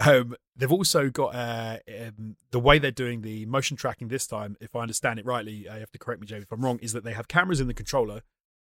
Um, 0.00 0.34
they've 0.56 0.72
also 0.72 1.10
got 1.10 1.34
uh, 1.34 1.78
um, 2.00 2.34
the 2.50 2.58
way 2.58 2.80
they're 2.80 2.90
doing 2.90 3.20
the 3.20 3.46
motion 3.46 3.76
tracking 3.76 4.08
this 4.08 4.26
time. 4.26 4.56
If 4.60 4.74
I 4.74 4.80
understand 4.80 5.20
it 5.20 5.26
rightly, 5.26 5.68
uh, 5.68 5.74
you 5.74 5.80
have 5.80 5.92
to 5.92 5.98
correct 5.98 6.20
me, 6.20 6.26
Jamie, 6.26 6.42
if 6.42 6.50
I'm 6.50 6.64
wrong. 6.64 6.80
Is 6.82 6.92
that 6.92 7.04
they 7.04 7.12
have 7.12 7.28
cameras 7.28 7.60
in 7.60 7.68
the 7.68 7.74
controller, 7.74 8.22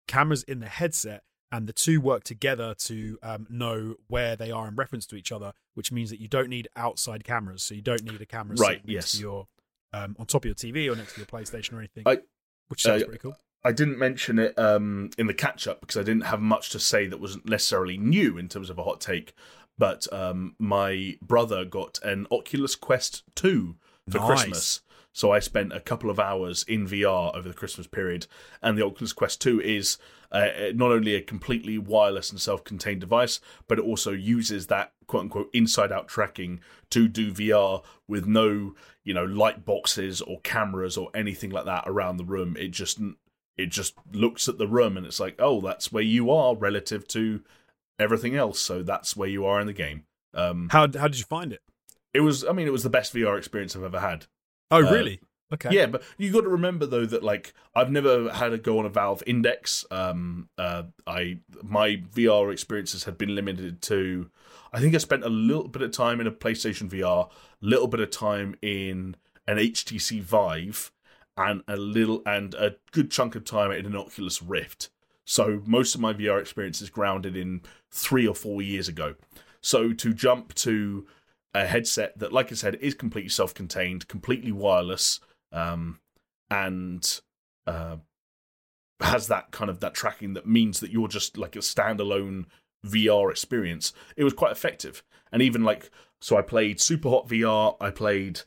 cameras 0.07 0.43
in 0.43 0.59
the 0.59 0.67
headset, 0.67 1.23
and 1.51 1.65
the 1.65 1.73
two 1.73 1.99
work 1.99 2.23
together 2.23 2.75
to 2.79 3.17
um, 3.23 3.47
know 3.49 3.95
where 4.07 4.35
they 4.35 4.51
are 4.51 4.67
in 4.67 4.75
reference 4.75 5.07
to 5.07 5.15
each 5.15 5.31
other. 5.31 5.53
Which 5.73 5.91
means 5.91 6.11
that 6.11 6.19
you 6.19 6.27
don't 6.27 6.49
need 6.49 6.67
outside 6.75 7.23
cameras, 7.23 7.63
so 7.63 7.73
you 7.73 7.81
don't 7.81 8.03
need 8.03 8.21
a 8.21 8.27
camera 8.27 8.57
Right, 8.57 8.81
yes. 8.85 9.13
to 9.13 9.19
your 9.19 9.47
um, 9.93 10.15
on 10.19 10.25
top 10.25 10.43
of 10.43 10.45
your 10.45 10.55
TV 10.55 10.91
or 10.91 10.95
next 10.95 11.13
to 11.15 11.19
your 11.21 11.27
PlayStation 11.27 11.73
or 11.73 11.79
anything. 11.79 12.03
I- 12.05 12.19
which 12.69 12.83
sounds 12.83 13.03
uh, 13.03 13.05
pretty 13.07 13.19
cool. 13.19 13.35
I 13.63 13.71
didn't 13.73 13.99
mention 13.99 14.39
it 14.39 14.57
um, 14.57 15.09
in 15.17 15.27
the 15.27 15.33
catch 15.33 15.67
up 15.67 15.81
because 15.81 15.97
I 15.97 16.03
didn't 16.03 16.25
have 16.25 16.39
much 16.41 16.69
to 16.71 16.79
say 16.79 17.05
that 17.07 17.19
wasn't 17.19 17.47
necessarily 17.47 17.97
new 17.97 18.37
in 18.37 18.47
terms 18.47 18.69
of 18.69 18.79
a 18.79 18.83
hot 18.83 19.01
take. 19.01 19.33
But 19.77 20.11
um, 20.13 20.55
my 20.57 21.17
brother 21.21 21.65
got 21.65 21.99
an 22.01 22.27
Oculus 22.31 22.75
Quest 22.75 23.23
2 23.35 23.75
for 24.09 24.17
Nice. 24.17 24.27
Christmas. 24.27 24.81
So 25.13 25.31
I 25.31 25.39
spent 25.39 25.73
a 25.73 25.79
couple 25.81 26.09
of 26.09 26.19
hours 26.19 26.63
in 26.63 26.87
VR 26.87 27.35
over 27.35 27.47
the 27.49 27.53
Christmas 27.53 27.85
period, 27.87 28.25
and 28.61 28.77
the 28.77 28.85
Oculus 28.85 29.11
Quest 29.13 29.41
2 29.41 29.59
is 29.61 29.97
uh, 30.31 30.71
not 30.73 30.91
only 30.91 31.15
a 31.15 31.21
completely 31.21 31.77
wireless 31.77 32.29
and 32.29 32.39
self 32.39 32.63
contained 32.63 33.01
device, 33.01 33.39
but 33.67 33.77
it 33.77 33.85
also 33.85 34.11
uses 34.11 34.67
that 34.67 34.93
quote 35.07 35.23
unquote 35.23 35.49
inside 35.53 35.91
out 35.91 36.07
tracking 36.07 36.61
to 36.89 37.07
do 37.07 37.31
VR 37.31 37.83
with 38.07 38.25
no, 38.25 38.73
you 39.03 39.13
know, 39.13 39.25
light 39.25 39.65
boxes 39.65 40.21
or 40.21 40.39
cameras 40.41 40.97
or 40.97 41.09
anything 41.13 41.49
like 41.49 41.65
that 41.65 41.83
around 41.85 42.17
the 42.17 42.25
room. 42.25 42.55
It 42.57 42.69
just 42.69 42.99
it 43.57 43.67
just 43.67 43.95
looks 44.11 44.47
at 44.47 44.57
the 44.57 44.67
room 44.67 44.97
and 44.97 45.05
it's 45.05 45.19
like, 45.19 45.35
oh, 45.39 45.61
that's 45.61 45.91
where 45.91 46.03
you 46.03 46.31
are 46.31 46.55
relative 46.55 47.07
to 47.09 47.41
everything 47.99 48.35
else. 48.35 48.59
So 48.59 48.83
that's 48.83 49.15
where 49.15 49.29
you 49.29 49.45
are 49.45 49.59
in 49.59 49.67
the 49.67 49.73
game. 49.73 50.05
Um, 50.33 50.69
how 50.71 50.81
how 50.81 51.07
did 51.07 51.19
you 51.19 51.25
find 51.25 51.51
it? 51.51 51.61
It 52.13 52.21
was, 52.21 52.43
I 52.43 52.51
mean, 52.51 52.67
it 52.67 52.71
was 52.71 52.83
the 52.83 52.89
best 52.89 53.13
VR 53.13 53.37
experience 53.37 53.75
I've 53.75 53.83
ever 53.83 53.99
had. 53.99 54.25
Oh, 54.69 54.85
uh, 54.85 54.91
really? 54.91 55.21
Okay. 55.53 55.69
Yeah, 55.71 55.87
but 55.87 56.03
you 56.17 56.31
got 56.31 56.41
to 56.41 56.49
remember 56.49 56.85
though 56.85 57.05
that 57.05 57.23
like 57.23 57.53
I've 57.75 57.91
never 57.91 58.31
had 58.31 58.53
a 58.53 58.57
go 58.57 58.79
on 58.79 58.85
a 58.85 58.89
Valve 58.89 59.23
Index. 59.27 59.85
Um, 59.91 60.49
uh, 60.57 60.83
I 61.05 61.39
my 61.61 61.97
VR 62.13 62.51
experiences 62.51 63.03
had 63.03 63.17
been 63.17 63.35
limited 63.35 63.81
to. 63.83 64.29
I 64.73 64.79
think 64.79 64.95
I 64.95 64.99
spent 64.99 65.23
a 65.23 65.29
little 65.29 65.67
bit 65.67 65.81
of 65.81 65.91
time 65.91 66.21
in 66.21 66.27
a 66.27 66.31
PlayStation 66.31 66.89
VR, 66.89 67.29
a 67.29 67.29
little 67.59 67.87
bit 67.87 67.99
of 67.99 68.09
time 68.09 68.55
in 68.61 69.17
an 69.47 69.57
HTC 69.57 70.21
Vive, 70.21 70.91
and 71.35 71.63
a 71.67 71.75
little 71.75 72.21
and 72.25 72.53
a 72.53 72.75
good 72.91 73.11
chunk 73.11 73.35
of 73.35 73.43
time 73.43 73.71
in 73.71 73.85
an 73.85 73.95
Oculus 73.95 74.41
Rift. 74.41 74.89
So 75.25 75.61
most 75.65 75.95
of 75.95 76.01
my 76.01 76.13
VR 76.13 76.39
experience 76.39 76.81
is 76.81 76.89
grounded 76.89 77.35
in 77.35 77.61
three 77.89 78.27
or 78.27 78.35
four 78.35 78.61
years 78.61 78.87
ago. 78.87 79.15
So 79.61 79.93
to 79.93 80.13
jump 80.13 80.53
to 80.55 81.05
a 81.53 81.65
headset 81.65 82.17
that, 82.19 82.33
like 82.33 82.51
I 82.51 82.55
said, 82.55 82.75
is 82.75 82.95
completely 82.95 83.29
self-contained, 83.29 84.07
completely 84.07 84.51
wireless, 84.51 85.19
um, 85.51 85.99
and 86.49 87.21
uh, 87.67 87.97
has 89.01 89.27
that 89.27 89.51
kind 89.51 89.69
of 89.69 89.79
that 89.79 89.93
tracking 89.93 90.33
that 90.33 90.47
means 90.47 90.79
that 90.79 90.91
you're 90.91 91.07
just 91.07 91.37
like 91.37 91.55
a 91.55 91.59
standalone 91.59 92.45
VR 92.85 93.29
experience. 93.31 93.93
It 94.15 94.23
was 94.23 94.33
quite 94.33 94.51
effective, 94.51 95.03
and 95.31 95.41
even 95.41 95.63
like 95.63 95.89
so, 96.21 96.37
I 96.37 96.43
played 96.43 96.77
Superhot 96.77 97.27
VR. 97.27 97.75
I 97.81 97.89
played 97.89 98.41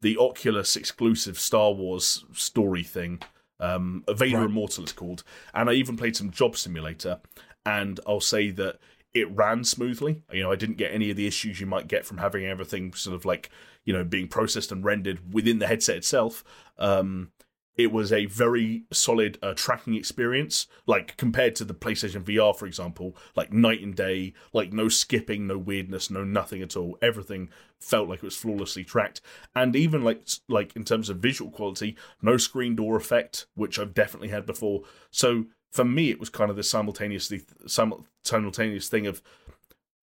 the 0.00 0.16
Oculus 0.16 0.76
exclusive 0.76 1.38
Star 1.38 1.72
Wars 1.72 2.24
story 2.32 2.82
thing. 2.82 3.20
Um, 3.60 4.04
Vader 4.08 4.38
right. 4.38 4.46
Immortal 4.46 4.84
it's 4.84 4.92
called, 4.92 5.24
and 5.52 5.68
I 5.68 5.74
even 5.74 5.96
played 5.96 6.16
some 6.16 6.30
Job 6.30 6.56
Simulator. 6.56 7.20
And 7.66 8.00
I'll 8.06 8.20
say 8.20 8.50
that 8.52 8.78
it 9.12 9.30
ran 9.30 9.64
smoothly. 9.64 10.22
You 10.32 10.44
know, 10.44 10.52
I 10.52 10.56
didn't 10.56 10.78
get 10.78 10.92
any 10.92 11.10
of 11.10 11.16
the 11.16 11.26
issues 11.26 11.60
you 11.60 11.66
might 11.66 11.86
get 11.86 12.06
from 12.06 12.18
having 12.18 12.46
everything 12.46 12.94
sort 12.94 13.14
of 13.14 13.26
like 13.26 13.50
you 13.88 13.94
know 13.94 14.04
being 14.04 14.28
processed 14.28 14.70
and 14.70 14.84
rendered 14.84 15.32
within 15.32 15.60
the 15.60 15.66
headset 15.66 15.96
itself. 15.96 16.44
Um, 16.78 17.32
it 17.74 17.90
was 17.90 18.12
a 18.12 18.26
very 18.26 18.82
solid 18.92 19.38
uh, 19.40 19.54
tracking 19.54 19.94
experience, 19.94 20.66
like 20.86 21.16
compared 21.16 21.54
to 21.54 21.64
the 21.64 21.72
PlayStation 21.72 22.22
VR, 22.22 22.54
for 22.54 22.66
example, 22.66 23.16
like 23.34 23.50
night 23.50 23.80
and 23.80 23.94
day, 23.94 24.34
like 24.52 24.74
no 24.74 24.90
skipping, 24.90 25.46
no 25.46 25.56
weirdness, 25.56 26.10
no 26.10 26.22
nothing 26.22 26.60
at 26.60 26.76
all. 26.76 26.98
Everything 27.00 27.48
felt 27.80 28.10
like 28.10 28.18
it 28.18 28.24
was 28.24 28.36
flawlessly 28.36 28.84
tracked, 28.84 29.22
and 29.56 29.74
even 29.74 30.04
like 30.04 30.28
like 30.50 30.76
in 30.76 30.84
terms 30.84 31.08
of 31.08 31.16
visual 31.16 31.50
quality, 31.50 31.96
no 32.20 32.36
screen 32.36 32.76
door 32.76 32.96
effect, 32.96 33.46
which 33.54 33.78
I've 33.78 33.94
definitely 33.94 34.28
had 34.28 34.44
before. 34.44 34.82
So 35.10 35.46
for 35.70 35.84
me, 35.86 36.10
it 36.10 36.20
was 36.20 36.28
kind 36.28 36.50
of 36.50 36.56
this 36.56 36.68
simultaneously 36.68 37.40
simultaneous 37.66 38.88
thing 38.90 39.06
of 39.06 39.22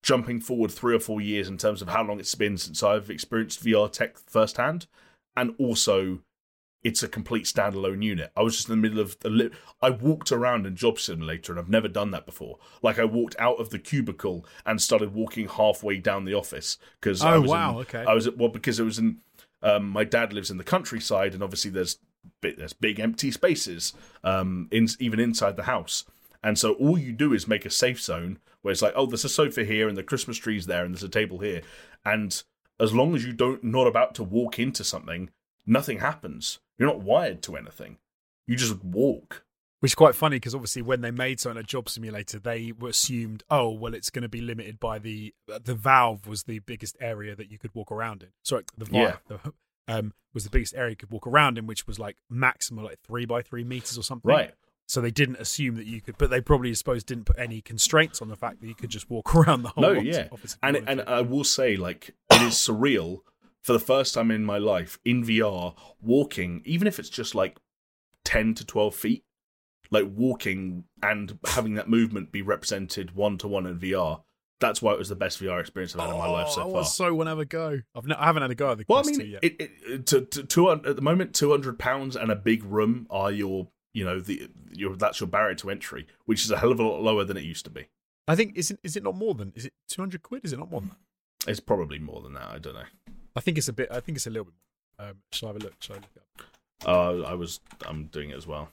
jumping 0.06 0.40
forward 0.40 0.70
three 0.70 0.94
or 0.94 1.00
four 1.00 1.20
years 1.20 1.48
in 1.48 1.58
terms 1.58 1.82
of 1.82 1.88
how 1.88 2.02
long 2.04 2.20
it's 2.20 2.34
been 2.36 2.56
since 2.56 2.80
I've 2.80 3.10
experienced 3.10 3.64
VR 3.64 3.90
tech 3.90 4.16
firsthand, 4.16 4.86
and 5.36 5.52
also 5.58 6.20
it's 6.84 7.02
a 7.02 7.08
complete 7.08 7.46
standalone 7.46 8.04
unit. 8.04 8.30
I 8.36 8.42
was 8.42 8.54
just 8.54 8.68
in 8.68 8.80
the 8.80 8.88
middle 8.88 9.00
of 9.00 9.18
the. 9.18 9.28
Li- 9.28 9.50
I 9.82 9.90
walked 9.90 10.30
around 10.30 10.64
in 10.64 10.76
Job 10.76 11.00
Simulator, 11.00 11.52
and 11.52 11.58
I've 11.58 11.68
never 11.68 11.88
done 11.88 12.12
that 12.12 12.24
before. 12.24 12.58
Like 12.82 13.00
I 13.00 13.04
walked 13.04 13.34
out 13.40 13.58
of 13.58 13.70
the 13.70 13.80
cubicle 13.80 14.46
and 14.64 14.80
started 14.80 15.12
walking 15.12 15.48
halfway 15.48 15.98
down 15.98 16.24
the 16.24 16.34
office 16.34 16.78
because 17.00 17.24
oh 17.24 17.28
I 17.28 17.38
was 17.38 17.50
wow 17.50 17.70
in, 17.70 17.76
okay 17.78 18.04
I 18.06 18.14
was 18.14 18.28
at, 18.28 18.38
well 18.38 18.48
because 18.48 18.78
it 18.78 18.84
was 18.84 19.00
in. 19.00 19.18
Um, 19.62 19.88
my 19.88 20.04
dad 20.04 20.32
lives 20.32 20.52
in 20.52 20.58
the 20.58 20.64
countryside, 20.64 21.34
and 21.34 21.42
obviously 21.42 21.72
there's 21.72 21.98
there's 22.40 22.72
big 22.74 23.00
empty 23.00 23.32
spaces, 23.32 23.92
um, 24.22 24.68
in 24.70 24.86
even 25.00 25.18
inside 25.18 25.56
the 25.56 25.64
house. 25.64 26.04
And 26.44 26.56
so 26.56 26.74
all 26.74 26.96
you 26.96 27.12
do 27.12 27.32
is 27.32 27.48
make 27.48 27.66
a 27.66 27.70
safe 27.70 28.00
zone 28.00 28.38
where 28.66 28.72
it's 28.72 28.82
like, 28.82 28.92
oh, 28.96 29.06
there's 29.06 29.24
a 29.24 29.28
sofa 29.28 29.64
here, 29.64 29.88
and 29.88 29.96
the 29.96 30.02
Christmas 30.02 30.36
tree's 30.36 30.66
there, 30.66 30.84
and 30.84 30.92
there's 30.92 31.02
a 31.02 31.08
table 31.08 31.38
here, 31.38 31.62
and 32.04 32.42
as 32.78 32.92
long 32.92 33.14
as 33.14 33.24
you 33.24 33.32
don't 33.32 33.64
not 33.64 33.86
about 33.86 34.14
to 34.16 34.22
walk 34.22 34.58
into 34.58 34.84
something, 34.84 35.30
nothing 35.66 36.00
happens 36.00 36.58
you're 36.78 36.88
not 36.88 37.00
wired 37.00 37.42
to 37.42 37.56
anything. 37.56 37.98
You 38.46 38.56
just 38.56 38.82
walk. 38.84 39.44
Which 39.80 39.90
is 39.90 39.94
quite 39.94 40.14
funny 40.14 40.36
because 40.36 40.54
obviously 40.54 40.82
when 40.82 41.02
they 41.02 41.10
made 41.10 41.38
something 41.38 41.60
a 41.60 41.62
job 41.62 41.88
simulator, 41.88 42.38
they 42.38 42.72
were 42.72 42.88
assumed, 42.88 43.42
oh 43.50 43.70
well, 43.70 43.94
it's 43.94 44.10
going 44.10 44.22
to 44.22 44.28
be 44.28 44.40
limited 44.40 44.80
by 44.80 44.98
the 44.98 45.34
the 45.46 45.74
valve 45.74 46.26
was 46.26 46.44
the 46.44 46.60
biggest 46.60 46.96
area 47.00 47.36
that 47.36 47.50
you 47.50 47.58
could 47.58 47.74
walk 47.74 47.92
around 47.92 48.22
in. 48.22 48.30
Sorry, 48.42 48.64
the 48.76 48.86
valve 48.86 49.20
yeah. 49.30 49.36
um, 49.86 50.14
was 50.32 50.44
the 50.44 50.50
biggest 50.50 50.74
area 50.74 50.90
you 50.90 50.96
could 50.96 51.10
walk 51.10 51.26
around 51.26 51.58
in, 51.58 51.66
which 51.66 51.86
was 51.86 51.98
like 51.98 52.16
maximum 52.30 52.84
like 52.84 53.00
three 53.00 53.26
by 53.26 53.42
three 53.42 53.64
meters 53.64 53.98
or 53.98 54.02
something. 54.02 54.30
Right. 54.30 54.54
So 54.88 55.00
they 55.00 55.10
didn't 55.10 55.36
assume 55.36 55.74
that 55.76 55.86
you 55.86 56.00
could, 56.00 56.16
but 56.16 56.30
they 56.30 56.40
probably, 56.40 56.70
I 56.70 56.74
suppose, 56.74 57.02
didn't 57.02 57.24
put 57.24 57.38
any 57.38 57.60
constraints 57.60 58.22
on 58.22 58.28
the 58.28 58.36
fact 58.36 58.60
that 58.60 58.68
you 58.68 58.74
could 58.74 58.90
just 58.90 59.10
walk 59.10 59.34
around 59.34 59.62
the 59.62 59.70
whole. 59.70 59.82
No, 59.82 59.92
yeah, 59.92 60.28
and 60.62 60.76
and 60.76 61.02
I 61.02 61.22
will 61.22 61.44
say, 61.44 61.76
like, 61.76 62.14
it 62.30 62.42
is 62.42 62.54
surreal 62.54 63.22
for 63.66 63.72
the 63.72 63.80
first 63.80 64.14
time 64.14 64.30
in 64.30 64.44
my 64.44 64.58
life 64.58 65.00
in 65.04 65.24
VR, 65.24 65.74
walking, 66.00 66.62
even 66.64 66.86
if 66.86 67.00
it's 67.00 67.08
just 67.08 67.34
like 67.34 67.58
10 68.24 68.54
to 68.54 68.64
12 68.64 68.94
feet, 68.94 69.24
like 69.90 70.04
walking 70.14 70.84
and 71.02 71.36
having 71.46 71.74
that 71.74 71.88
movement 71.88 72.30
be 72.30 72.42
represented 72.42 73.16
one 73.16 73.38
to 73.38 73.48
one 73.48 73.66
in 73.66 73.78
VR. 73.78 74.22
That's 74.60 74.80
why 74.80 74.92
it 74.92 74.98
was 74.98 75.08
the 75.08 75.16
best 75.16 75.40
VR 75.40 75.60
experience 75.60 75.96
I've 75.96 76.02
had 76.02 76.10
oh, 76.10 76.12
in 76.12 76.18
my 76.18 76.28
life 76.28 76.48
so 76.48 76.62
oh, 76.62 76.72
far. 76.72 76.80
I 76.82 76.84
so 76.84 77.12
want 77.12 77.26
to 77.26 77.30
have 77.30 77.38
a 77.40 77.44
go. 77.44 77.80
I've 77.94 78.10
I 78.10 78.24
haven't 78.24 78.42
had 78.42 78.52
a 78.52 78.54
go 78.54 78.70
at 78.70 78.78
the 78.78 78.84
well, 78.88 79.02
Quest 79.02 79.20
I 79.20 79.22
mean, 79.24 79.32
yet. 79.32 79.44
It, 79.44 79.56
it, 79.60 80.06
to, 80.06 80.20
to, 80.22 80.42
to, 80.44 80.70
at 80.70 80.96
the 80.96 81.02
moment, 81.02 81.34
two 81.34 81.50
hundred 81.50 81.78
pounds 81.78 82.14
and 82.14 82.30
a 82.30 82.36
big 82.36 82.64
room 82.64 83.08
are 83.10 83.32
your, 83.32 83.66
you 83.96 84.04
know, 84.04 84.20
the 84.20 84.50
your 84.70 84.94
that's 84.94 85.20
your 85.20 85.26
barrier 85.26 85.54
to 85.54 85.70
entry, 85.70 86.06
which 86.26 86.44
is 86.44 86.50
a 86.50 86.58
hell 86.58 86.70
of 86.70 86.78
a 86.78 86.82
lot 86.82 87.00
lower 87.00 87.24
than 87.24 87.38
it 87.38 87.44
used 87.44 87.64
to 87.64 87.70
be. 87.70 87.88
I 88.28 88.36
think 88.36 88.54
is 88.54 88.70
it 88.70 88.78
is 88.82 88.94
it 88.94 89.02
not 89.02 89.16
more 89.16 89.32
than 89.34 89.54
is 89.56 89.64
it 89.64 89.72
two 89.88 90.02
hundred 90.02 90.22
quid? 90.22 90.44
Is 90.44 90.52
it 90.52 90.58
not 90.58 90.70
more 90.70 90.80
than 90.82 90.90
that? 90.90 91.50
It's 91.50 91.60
probably 91.60 91.98
more 91.98 92.20
than 92.20 92.34
that. 92.34 92.50
I 92.50 92.58
don't 92.58 92.74
know. 92.74 92.84
I 93.34 93.40
think 93.40 93.56
it's 93.56 93.68
a 93.68 93.72
bit. 93.72 93.88
I 93.90 94.00
think 94.00 94.16
it's 94.16 94.26
a 94.26 94.30
little 94.30 94.44
bit. 94.44 94.54
Um, 94.98 95.14
shall 95.32 95.48
I 95.48 95.52
have 95.52 95.62
a 95.62 95.64
look? 95.64 95.74
Shall 95.80 95.96
I 95.96 95.98
look 96.00 96.10
up? 96.16 96.86
Uh, 96.86 97.22
I 97.22 97.32
was. 97.32 97.60
I'm 97.86 98.04
doing 98.06 98.28
it 98.28 98.36
as 98.36 98.46
well. 98.46 98.68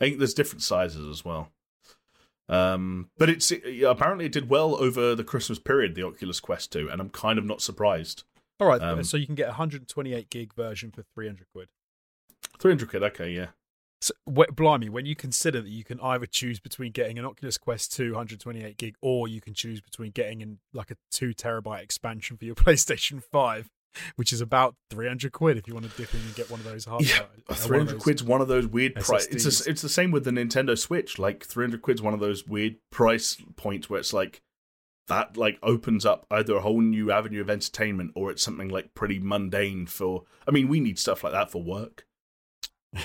I 0.00 0.06
think 0.06 0.18
there's 0.18 0.32
different 0.32 0.62
sizes 0.62 1.06
as 1.06 1.22
well. 1.22 1.50
Um, 2.48 3.10
but 3.18 3.28
it's 3.28 3.52
it, 3.52 3.82
apparently 3.82 4.24
it 4.24 4.32
did 4.32 4.48
well 4.48 4.74
over 4.76 5.14
the 5.14 5.24
Christmas 5.24 5.58
period, 5.58 5.94
the 5.94 6.06
Oculus 6.06 6.40
Quest 6.40 6.72
2, 6.72 6.88
and 6.90 7.00
I'm 7.00 7.10
kind 7.10 7.38
of 7.38 7.44
not 7.44 7.60
surprised. 7.60 8.24
All 8.58 8.66
right, 8.66 8.80
um, 8.80 9.04
so 9.04 9.16
you 9.16 9.26
can 9.26 9.34
get 9.34 9.46
a 9.46 9.58
128 9.58 10.30
gig 10.30 10.54
version 10.54 10.90
for 10.90 11.02
300 11.14 11.46
quid. 11.52 11.68
300 12.58 12.88
quid, 12.88 13.02
okay, 13.02 13.30
yeah. 13.30 13.48
So, 14.02 14.14
blimey, 14.26 14.88
when 14.88 15.06
you 15.06 15.14
consider 15.14 15.60
that 15.60 15.70
you 15.70 15.84
can 15.84 16.00
either 16.00 16.26
choose 16.26 16.58
between 16.58 16.90
getting 16.90 17.20
an 17.20 17.24
Oculus 17.24 17.56
Quest 17.56 17.92
2 17.92 18.06
128 18.06 18.76
gig, 18.76 18.96
or 19.00 19.28
you 19.28 19.40
can 19.40 19.54
choose 19.54 19.80
between 19.80 20.10
getting 20.10 20.40
in 20.40 20.58
like 20.72 20.90
a 20.90 20.96
two 21.12 21.32
terabyte 21.32 21.84
expansion 21.84 22.36
for 22.36 22.44
your 22.44 22.54
PlayStation 22.56 23.22
5 23.22 23.70
which 24.16 24.32
is 24.32 24.40
about 24.40 24.74
300 24.88 25.32
quid 25.32 25.58
if 25.58 25.68
you 25.68 25.74
want 25.74 25.84
to 25.84 25.94
dip 25.98 26.14
in 26.14 26.20
and 26.20 26.34
get 26.34 26.50
one 26.50 26.58
of 26.58 26.64
those 26.64 26.86
hard 26.86 27.06
yeah, 27.06 27.24
uh, 27.50 27.52
300 27.52 27.98
quid's 27.98 28.24
one 28.24 28.40
of 28.40 28.48
those 28.48 28.66
weird 28.66 28.94
price 28.94 29.26
it's, 29.26 29.44
a, 29.44 29.70
it's 29.70 29.82
the 29.82 29.88
same 29.88 30.10
with 30.10 30.24
the 30.24 30.30
nintendo 30.30 30.78
switch 30.78 31.18
like 31.18 31.44
300 31.44 31.82
quid's 31.82 32.00
one 32.00 32.14
of 32.14 32.20
those 32.20 32.46
weird 32.46 32.76
price 32.90 33.36
points 33.56 33.90
where 33.90 34.00
it's 34.00 34.14
like 34.14 34.40
that 35.08 35.36
like 35.36 35.58
opens 35.62 36.06
up 36.06 36.24
either 36.30 36.56
a 36.56 36.60
whole 36.60 36.80
new 36.80 37.12
avenue 37.12 37.42
of 37.42 37.50
entertainment 37.50 38.12
or 38.14 38.30
it's 38.30 38.42
something 38.42 38.70
like 38.70 38.94
pretty 38.94 39.18
mundane 39.18 39.84
for 39.84 40.22
i 40.48 40.50
mean 40.50 40.68
we 40.68 40.80
need 40.80 40.98
stuff 40.98 41.22
like 41.22 41.34
that 41.34 41.50
for 41.50 41.62
work 41.62 42.06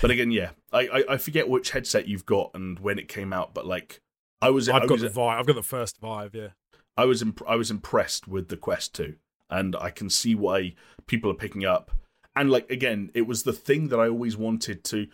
but 0.01 0.11
again 0.11 0.31
yeah 0.31 0.51
I, 0.71 0.87
I, 0.87 1.03
I 1.09 1.17
forget 1.17 1.47
which 1.49 1.71
headset 1.71 2.07
you've 2.07 2.25
got 2.25 2.51
and 2.53 2.79
when 2.79 2.99
it 2.99 3.07
came 3.07 3.31
out 3.31 3.53
but 3.53 3.65
like 3.65 4.01
i 4.41 4.49
was 4.49 4.67
i've 4.67 4.83
I 4.83 4.85
got 4.85 4.91
was, 4.91 5.01
the 5.01 5.09
vive 5.09 5.39
i've 5.39 5.47
got 5.47 5.55
the 5.55 5.63
first 5.63 5.97
vive 5.99 6.35
yeah 6.35 6.49
i 6.97 7.05
was 7.05 7.21
imp- 7.21 7.47
i 7.47 7.55
was 7.55 7.71
impressed 7.71 8.27
with 8.27 8.49
the 8.49 8.57
quest 8.57 8.93
2 8.95 9.15
and 9.49 9.75
I 9.75 9.89
can 9.89 10.09
see 10.09 10.35
why 10.35 10.73
people 11.05 11.31
are 11.31 11.35
picking 11.35 11.65
up. 11.65 11.91
And 12.35 12.51
like 12.51 12.69
again, 12.69 13.11
it 13.13 13.27
was 13.27 13.43
the 13.43 13.53
thing 13.53 13.87
that 13.89 13.99
I 13.99 14.07
always 14.07 14.37
wanted 14.37 14.83
to. 14.85 15.07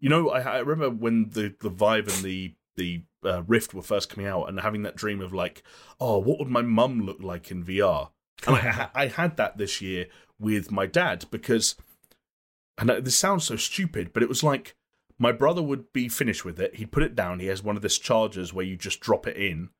You 0.00 0.08
know, 0.08 0.30
I, 0.30 0.40
I 0.40 0.58
remember 0.58 0.90
when 0.90 1.30
the 1.30 1.54
the 1.60 1.70
Vive 1.70 2.08
and 2.08 2.24
the 2.24 2.54
the 2.76 3.02
uh, 3.24 3.42
Rift 3.42 3.74
were 3.74 3.82
first 3.82 4.08
coming 4.08 4.28
out, 4.28 4.48
and 4.48 4.60
having 4.60 4.82
that 4.82 4.96
dream 4.96 5.20
of 5.20 5.32
like, 5.32 5.62
oh, 6.00 6.18
what 6.18 6.38
would 6.38 6.48
my 6.48 6.62
mum 6.62 7.00
look 7.00 7.18
like 7.20 7.50
in 7.50 7.64
VR? 7.64 8.10
And 8.46 8.56
I, 8.56 8.88
I 8.94 9.06
had 9.08 9.36
that 9.36 9.58
this 9.58 9.80
year 9.80 10.06
with 10.38 10.70
my 10.70 10.86
dad 10.86 11.24
because, 11.32 11.74
and 12.78 12.88
this 13.04 13.16
sounds 13.16 13.44
so 13.44 13.56
stupid, 13.56 14.12
but 14.12 14.22
it 14.22 14.28
was 14.28 14.42
like 14.42 14.74
my 15.18 15.32
brother 15.32 15.62
would 15.62 15.92
be 15.92 16.08
finished 16.08 16.44
with 16.44 16.60
it. 16.60 16.76
He'd 16.76 16.92
put 16.92 17.02
it 17.02 17.14
down. 17.16 17.40
He 17.40 17.46
has 17.48 17.62
one 17.62 17.76
of 17.76 17.82
these 17.82 17.98
chargers 17.98 18.52
where 18.54 18.64
you 18.64 18.76
just 18.76 19.00
drop 19.00 19.26
it 19.26 19.36
in. 19.36 19.70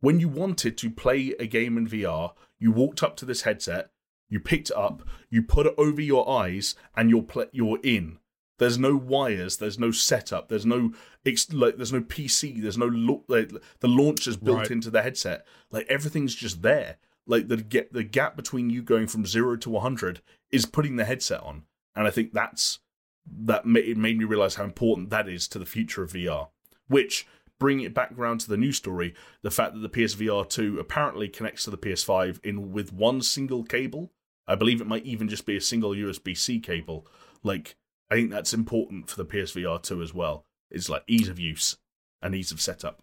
When 0.00 0.18
you 0.20 0.28
wanted 0.28 0.78
to 0.78 0.90
play 0.90 1.34
a 1.38 1.46
game 1.46 1.76
in 1.76 1.86
VR, 1.86 2.32
you 2.58 2.72
walked 2.72 3.02
up 3.02 3.16
to 3.16 3.26
this 3.26 3.42
headset, 3.42 3.90
You 4.30 4.40
picked 4.40 4.70
it 4.70 4.76
up, 4.76 5.02
you 5.28 5.42
put 5.42 5.66
it 5.66 5.74
over 5.76 6.00
your 6.00 6.28
eyes, 6.30 6.76
and 6.96 7.10
you're 7.10 7.22
pl- 7.24 7.46
you're 7.52 7.80
in. 7.82 8.18
There's 8.58 8.78
no 8.78 8.94
wires. 8.94 9.56
There's 9.56 9.78
no 9.78 9.90
setup. 9.90 10.48
There's 10.48 10.64
no 10.66 10.92
ex- 11.26 11.52
like. 11.52 11.76
There's 11.76 11.92
no 11.92 12.00
PC. 12.02 12.60
There's 12.62 12.78
no 12.78 12.86
lo- 12.86 13.24
like, 13.26 13.50
the 13.80 13.88
launch 13.88 14.26
is 14.28 14.36
built 14.36 14.58
Right. 14.58 14.70
into 14.70 14.90
the 14.90 15.02
headset. 15.02 15.46
Like 15.70 15.86
everything's 15.88 16.34
just 16.34 16.62
there. 16.62 16.96
Like 17.26 17.48
the 17.48 17.56
get 17.56 17.92
the 17.92 18.04
gap 18.04 18.36
between 18.36 18.70
you 18.70 18.82
going 18.82 19.06
from 19.08 19.26
zero 19.26 19.56
to 19.56 19.70
100 19.70 20.20
is 20.52 20.64
putting 20.66 20.96
the 20.96 21.04
headset 21.06 21.40
on, 21.42 21.64
and 21.94 22.06
I 22.06 22.10
think 22.10 22.32
that's 22.32 22.80
that. 23.26 23.66
Ma- 23.66 23.80
it 23.80 23.96
made 23.96 24.18
me 24.18 24.24
realize 24.24 24.56
how 24.56 24.64
important 24.64 25.10
that 25.10 25.28
is 25.28 25.48
to 25.48 25.58
the 25.58 25.66
future 25.66 26.02
of 26.02 26.12
VR. 26.12 26.48
Which 26.88 27.26
bring 27.58 27.80
it 27.80 27.94
back 27.94 28.10
round 28.16 28.40
to 28.40 28.48
the 28.48 28.56
new 28.56 28.72
story, 28.72 29.14
the 29.42 29.50
fact 29.50 29.74
that 29.74 29.80
the 29.80 29.88
PSVR 29.88 30.48
2 30.48 30.80
apparently 30.80 31.28
connects 31.28 31.64
to 31.64 31.70
the 31.70 31.78
PS5 31.78 32.40
in 32.42 32.72
with 32.72 32.92
one 32.92 33.20
single 33.20 33.62
cable. 33.62 34.10
I 34.48 34.56
believe 34.56 34.80
it 34.80 34.86
might 34.86 35.04
even 35.04 35.28
just 35.28 35.46
be 35.46 35.56
a 35.56 35.60
single 35.60 35.90
USB 35.90 36.36
C 36.36 36.58
cable. 36.58 37.06
Like, 37.44 37.76
I 38.10 38.16
think 38.16 38.30
that's 38.30 38.52
important 38.52 39.08
for 39.08 39.16
the 39.16 39.26
PSVR 39.26 39.80
2 39.80 40.02
as 40.02 40.12
well. 40.12 40.46
It's 40.70 40.88
like 40.88 41.04
ease 41.06 41.28
of 41.28 41.38
use 41.38 41.76
and 42.20 42.34
ease 42.34 42.50
of 42.50 42.60
setup. 42.60 43.02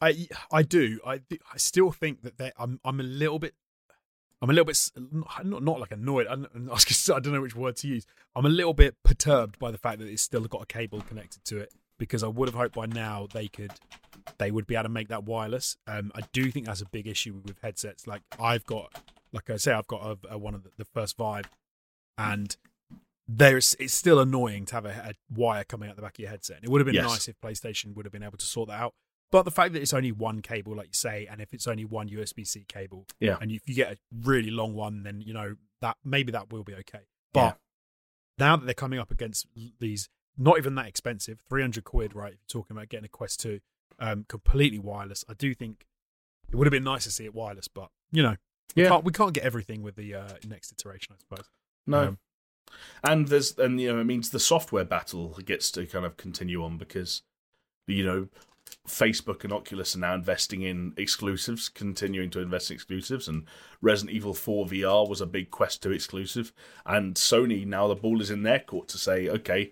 I 0.00 0.28
I 0.50 0.62
do. 0.62 1.00
I 1.06 1.22
I 1.52 1.56
still 1.56 1.90
think 1.90 2.22
that 2.22 2.54
I'm 2.58 2.80
I'm 2.84 3.00
a 3.00 3.04
little 3.04 3.38
bit 3.38 3.54
I'm 4.40 4.50
a 4.50 4.52
little 4.52 4.64
bit 4.64 4.90
not 5.44 5.44
not 5.64 5.80
like 5.80 5.90
annoyed. 5.92 6.26
I 6.28 6.36
don't, 6.36 6.46
I 6.70 6.72
was 6.74 6.84
gonna 6.84 6.94
say- 6.94 7.14
I 7.14 7.20
don't 7.20 7.32
know 7.32 7.40
which 7.40 7.56
word 7.56 7.76
to 7.76 7.88
use. 7.88 8.06
I'm 8.36 8.46
a 8.46 8.50
little 8.50 8.74
bit 8.74 8.96
perturbed 9.02 9.58
by 9.58 9.70
the 9.70 9.78
fact 9.78 9.98
that 9.98 10.08
it's 10.08 10.22
still 10.22 10.42
got 10.46 10.62
a 10.62 10.66
cable 10.66 11.00
connected 11.00 11.44
to 11.46 11.58
it 11.58 11.72
because 11.98 12.22
I 12.22 12.28
would 12.28 12.48
have 12.48 12.54
hoped 12.54 12.74
by 12.76 12.86
now 12.86 13.26
they 13.32 13.48
could 13.48 13.72
they 14.38 14.50
would 14.50 14.66
be 14.66 14.74
able 14.74 14.84
to 14.84 14.88
make 14.90 15.08
that 15.08 15.24
wireless. 15.24 15.76
Um, 15.86 16.12
I 16.14 16.20
do 16.32 16.50
think 16.50 16.66
that's 16.66 16.82
a 16.82 16.86
big 16.86 17.06
issue 17.06 17.40
with 17.44 17.58
headsets. 17.62 18.06
Like 18.06 18.22
I've 18.38 18.64
got, 18.64 18.92
like 19.32 19.50
I 19.50 19.56
say, 19.56 19.72
I've 19.72 19.86
got 19.88 20.02
a, 20.02 20.34
a 20.34 20.38
one 20.38 20.54
of 20.54 20.62
the, 20.64 20.70
the 20.76 20.84
first 20.84 21.16
Vive, 21.16 21.48
and 22.16 22.56
there's 23.26 23.74
it's 23.80 23.94
still 23.94 24.20
annoying 24.20 24.66
to 24.66 24.74
have 24.74 24.84
a, 24.86 24.90
a 24.90 25.12
wire 25.34 25.64
coming 25.64 25.88
out 25.90 25.96
the 25.96 26.02
back 26.02 26.14
of 26.16 26.20
your 26.20 26.30
headset. 26.30 26.60
It 26.62 26.68
would 26.68 26.80
have 26.80 26.86
been 26.86 26.94
Yes. 26.94 27.06
nice 27.08 27.28
if 27.28 27.40
PlayStation 27.40 27.94
would 27.96 28.04
have 28.06 28.12
been 28.12 28.22
able 28.22 28.38
to 28.38 28.46
sort 28.46 28.68
that 28.68 28.80
out. 28.80 28.94
But 29.30 29.42
the 29.44 29.50
fact 29.50 29.74
that 29.74 29.82
it's 29.82 29.92
only 29.92 30.10
one 30.12 30.40
cable, 30.40 30.74
like 30.74 30.86
you 30.88 30.92
say, 30.94 31.26
and 31.30 31.40
if 31.40 31.52
it's 31.52 31.66
only 31.66 31.84
one 31.84 32.08
USB 32.08 32.46
C 32.46 32.64
cable, 32.66 33.06
Yeah. 33.20 33.36
and 33.40 33.50
if 33.50 33.68
you 33.68 33.74
get 33.74 33.92
a 33.92 33.98
really 34.10 34.50
long 34.50 34.74
one, 34.74 35.02
then 35.02 35.20
you 35.20 35.34
know 35.34 35.56
that 35.82 35.96
maybe 36.04 36.32
that 36.32 36.50
will 36.52 36.64
be 36.64 36.74
okay. 36.74 37.02
But 37.32 37.40
Yeah. 37.40 37.54
now 38.38 38.56
that 38.56 38.64
they're 38.64 38.74
coming 38.74 38.98
up 38.98 39.10
against 39.10 39.46
these, 39.78 40.08
not 40.36 40.56
even 40.56 40.74
that 40.76 40.86
expensive, 40.86 41.40
three 41.48 41.60
hundred 41.62 41.84
quid, 41.84 42.14
right? 42.14 42.32
If 42.32 42.38
you're 42.40 42.62
talking 42.62 42.76
about 42.76 42.88
getting 42.88 43.04
a 43.04 43.08
Quest 43.08 43.40
Two, 43.40 43.60
um, 43.98 44.24
completely 44.28 44.78
wireless, 44.78 45.24
I 45.28 45.34
do 45.34 45.54
think 45.54 45.86
it 46.50 46.56
would 46.56 46.66
have 46.66 46.72
been 46.72 46.84
nice 46.84 47.04
to 47.04 47.10
see 47.10 47.26
it 47.26 47.34
wireless, 47.34 47.68
but 47.68 47.90
you 48.10 48.22
know, 48.22 48.36
we 48.74 48.84
Yeah. 48.84 48.88
can't, 48.88 49.04
we 49.04 49.12
can't 49.12 49.34
get 49.34 49.44
everything 49.44 49.82
with 49.82 49.96
the 49.96 50.14
uh, 50.14 50.38
next 50.46 50.72
iteration, 50.72 51.14
I 51.14 51.18
suppose. 51.18 51.50
No. 51.86 52.08
Um, 52.08 52.18
and 53.04 53.28
there's 53.28 53.58
and 53.58 53.78
you 53.80 53.92
know 53.92 54.00
it 54.00 54.04
means 54.04 54.30
the 54.30 54.38
software 54.40 54.84
battle 54.84 55.28
gets 55.44 55.70
to 55.72 55.86
kind 55.86 56.04
of 56.06 56.16
continue 56.16 56.62
on 56.64 56.76
because 56.78 57.22
you 57.86 58.04
know 58.04 58.28
Facebook 58.88 59.44
and 59.44 59.52
Oculus 59.52 59.94
are 59.94 60.00
now 60.00 60.14
investing 60.14 60.62
in 60.62 60.92
exclusives, 60.96 61.68
continuing 61.68 62.30
to 62.30 62.40
invest 62.40 62.70
in 62.70 62.74
exclusives, 62.74 63.28
and 63.28 63.44
Resident 63.80 64.16
Evil 64.16 64.34
4 64.34 64.66
VR 64.66 65.08
was 65.08 65.20
a 65.20 65.26
big 65.26 65.50
Quest 65.50 65.82
2 65.82 65.92
exclusive, 65.92 66.52
and 66.84 67.14
Sony 67.14 67.66
now 67.66 67.86
the 67.88 67.94
ball 67.94 68.20
is 68.20 68.30
in 68.30 68.42
their 68.42 68.58
court 68.60 68.88
to 68.88 68.98
say, 68.98 69.28
okay, 69.28 69.70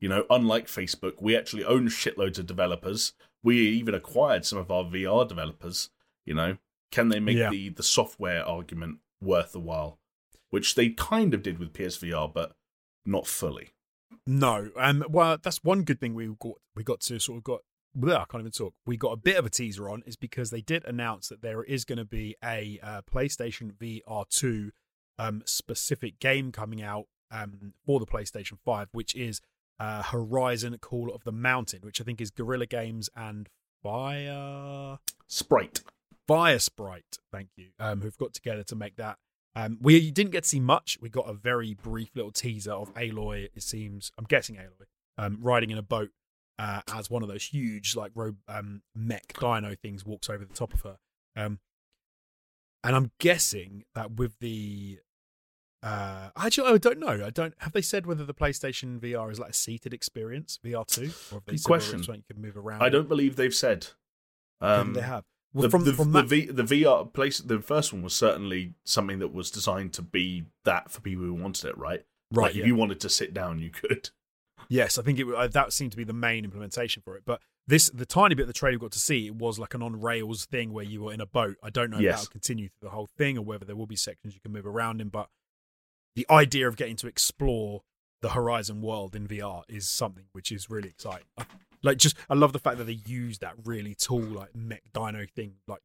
you 0.00 0.08
know, 0.08 0.24
unlike 0.30 0.66
Facebook, 0.68 1.20
we 1.20 1.36
actually 1.36 1.64
own 1.64 1.88
shitloads 1.88 2.38
of 2.38 2.46
developers. 2.46 3.12
We 3.42 3.56
even 3.70 3.94
acquired 3.94 4.44
some 4.46 4.58
of 4.58 4.70
our 4.70 4.84
VR 4.84 5.26
developers. 5.26 5.90
You 6.24 6.34
know, 6.34 6.58
can 6.92 7.08
they 7.08 7.18
make 7.20 7.36
Yeah. 7.36 7.50
the 7.50 7.70
the 7.70 7.82
software 7.82 8.44
argument 8.46 8.98
worth 9.20 9.52
the 9.52 9.60
while? 9.60 9.98
Which 10.50 10.74
they 10.76 10.90
kind 10.90 11.34
of 11.34 11.42
did 11.42 11.58
with 11.58 11.72
PSVR, 11.72 12.32
but 12.32 12.52
not 13.04 13.26
fully. 13.26 13.70
No, 14.26 14.70
um, 14.76 15.04
well, 15.08 15.38
that's 15.42 15.64
one 15.64 15.82
good 15.82 16.00
thing 16.00 16.14
we 16.14 16.26
got. 16.38 16.60
We 16.76 16.84
got 16.84 17.00
to 17.00 17.18
sort 17.18 17.38
of 17.38 17.44
got. 17.44 17.60
Blah, 17.94 18.22
I 18.22 18.24
can't 18.30 18.42
even 18.42 18.52
talk. 18.52 18.74
We 18.86 18.96
got 18.96 19.12
a 19.12 19.16
bit 19.16 19.36
of 19.36 19.46
a 19.46 19.50
teaser 19.50 19.88
on 19.88 20.02
is 20.06 20.16
because 20.16 20.50
they 20.50 20.60
did 20.60 20.84
announce 20.84 21.28
that 21.28 21.42
there 21.42 21.64
is 21.64 21.84
going 21.84 21.98
to 21.98 22.04
be 22.04 22.36
a 22.44 22.78
uh, 22.82 23.02
PlayStation 23.02 23.72
VR 23.72 24.28
two 24.28 24.70
um, 25.18 25.42
specific 25.46 26.20
game 26.20 26.52
coming 26.52 26.82
out 26.82 27.06
um, 27.30 27.72
for 27.84 27.98
the 27.98 28.06
PlayStation 28.06 28.58
Five, 28.64 28.88
which 28.92 29.14
is 29.14 29.40
uh, 29.80 30.02
Horizon 30.02 30.76
Call 30.80 31.12
of 31.12 31.24
the 31.24 31.32
Mountain, 31.32 31.80
which 31.82 32.00
I 32.00 32.04
think 32.04 32.20
is 32.20 32.30
Guerrilla 32.30 32.66
Games 32.66 33.10
and 33.16 33.48
Fire 33.82 34.98
Sprite. 35.26 35.82
Firesprite, 36.28 37.18
thank 37.32 37.48
you, 37.56 37.68
um, 37.80 38.02
who've 38.02 38.18
got 38.18 38.34
together 38.34 38.62
to 38.64 38.76
make 38.76 38.96
that. 38.96 39.16
Um, 39.56 39.78
we 39.80 40.10
didn't 40.10 40.32
get 40.32 40.42
to 40.42 40.48
see 40.48 40.60
much. 40.60 40.98
We 41.00 41.08
got 41.08 41.28
a 41.28 41.32
very 41.32 41.74
brief 41.74 42.10
little 42.14 42.30
teaser 42.30 42.72
of 42.72 42.92
Aloy. 42.94 43.48
It 43.54 43.62
seems, 43.62 44.12
I'm 44.18 44.26
guessing 44.26 44.56
Aloy, 44.56 44.86
um, 45.16 45.38
riding 45.40 45.70
in 45.70 45.78
a 45.78 45.82
boat 45.82 46.10
uh, 46.58 46.80
as 46.92 47.10
one 47.10 47.22
of 47.22 47.28
those 47.28 47.44
huge 47.44 47.94
like 47.96 48.12
ro- 48.14 48.36
um, 48.48 48.82
mech 48.94 49.32
dino 49.38 49.74
things 49.74 50.04
walks 50.04 50.28
over 50.28 50.44
the 50.44 50.54
top 50.54 50.74
of 50.74 50.82
her. 50.82 50.98
Um, 51.36 51.60
and 52.84 52.96
I'm 52.96 53.10
guessing 53.18 53.84
that 53.94 54.12
with 54.12 54.38
the 54.40 54.98
uh, 55.82 56.30
actually, 56.36 56.72
I 56.72 56.78
don't 56.78 56.98
know. 56.98 57.24
I 57.24 57.30
don't 57.30 57.54
have 57.58 57.72
they 57.72 57.82
said 57.82 58.06
whether 58.06 58.24
the 58.24 58.34
PlayStation 58.34 58.98
VR 58.98 59.30
is 59.30 59.38
like 59.38 59.50
a 59.50 59.54
seated 59.54 59.94
experience, 59.94 60.58
VR 60.64 60.86
two, 60.86 61.10
or 61.30 61.36
have 61.36 61.44
they 61.46 61.52
Good 61.52 61.64
question. 61.64 62.00
you 62.00 62.22
can 62.32 62.42
move 62.42 62.56
around? 62.56 62.82
I 62.82 62.88
don't 62.88 63.08
believe 63.08 63.36
they've 63.36 63.54
said. 63.54 63.88
Um, 64.60 64.94
they 64.94 65.02
have. 65.02 65.24
Well, 65.54 65.62
the, 65.62 65.70
from, 65.70 65.84
the, 65.84 65.92
from 65.94 66.12
the, 66.12 66.22
that, 66.22 66.28
v, 66.28 66.46
the 66.46 66.62
VR 66.62 67.10
place, 67.10 67.38
the 67.38 67.60
first 67.60 67.92
one 67.92 68.02
was 68.02 68.14
certainly 68.14 68.74
something 68.84 69.18
that 69.20 69.32
was 69.32 69.50
designed 69.50 69.92
to 69.94 70.02
be 70.02 70.44
that 70.64 70.90
for 70.90 71.00
people 71.00 71.24
who 71.24 71.32
wanted 71.32 71.68
it, 71.68 71.78
right? 71.78 72.04
right? 72.32 72.46
Like, 72.46 72.54
yeah. 72.54 72.62
if 72.62 72.66
you 72.66 72.74
wanted 72.74 73.00
to 73.00 73.08
sit 73.08 73.32
down, 73.32 73.58
you 73.58 73.70
could. 73.70 74.10
Yes, 74.70 74.98
I 74.98 75.02
think 75.02 75.18
it 75.18 75.26
uh, 75.34 75.46
that 75.48 75.72
seemed 75.72 75.92
to 75.92 75.96
be 75.96 76.04
the 76.04 76.12
main 76.12 76.44
implementation 76.44 77.02
for 77.02 77.16
it. 77.16 77.22
But 77.24 77.40
this, 77.66 77.90
the 77.90 78.04
tiny 78.06 78.34
bit 78.34 78.42
of 78.42 78.48
the 78.48 78.52
trailer 78.52 78.76
we 78.76 78.80
got 78.80 78.92
to 78.92 78.98
see, 78.98 79.26
it 79.26 79.34
was 79.34 79.58
like 79.58 79.72
an 79.74 79.82
on 79.82 80.00
rails 80.00 80.44
thing 80.44 80.72
where 80.72 80.84
you 80.84 81.02
were 81.04 81.12
in 81.12 81.20
a 81.20 81.26
boat. 81.26 81.56
I 81.62 81.70
don't 81.70 81.90
know 81.90 81.96
if 81.98 82.02
Yes. 82.02 82.16
that'll 82.20 82.30
continue 82.30 82.68
through 82.68 82.88
the 82.88 82.94
whole 82.94 83.06
thing 83.06 83.38
or 83.38 83.44
whether 83.44 83.64
there 83.64 83.76
will 83.76 83.86
be 83.86 83.96
sections 83.96 84.34
you 84.34 84.40
can 84.40 84.52
move 84.52 84.66
around 84.66 85.00
in. 85.00 85.08
But 85.08 85.30
the 86.16 86.26
idea 86.30 86.68
of 86.68 86.76
getting 86.76 86.96
to 86.96 87.06
explore 87.06 87.82
the 88.20 88.30
Horizon 88.30 88.82
world 88.82 89.14
in 89.14 89.26
VR 89.26 89.62
is 89.68 89.88
something 89.88 90.24
which 90.32 90.50
is 90.52 90.68
really 90.68 90.88
exciting. 90.88 91.26
I, 91.38 91.44
like, 91.82 91.96
just 91.98 92.16
I 92.28 92.34
love 92.34 92.52
the 92.52 92.58
fact 92.58 92.76
that 92.78 92.84
they 92.84 92.98
use 93.06 93.38
that 93.38 93.54
really 93.64 93.94
tall 93.94 94.20
like 94.20 94.54
mech 94.54 94.82
dino 94.92 95.24
thing 95.34 95.54
like 95.66 95.80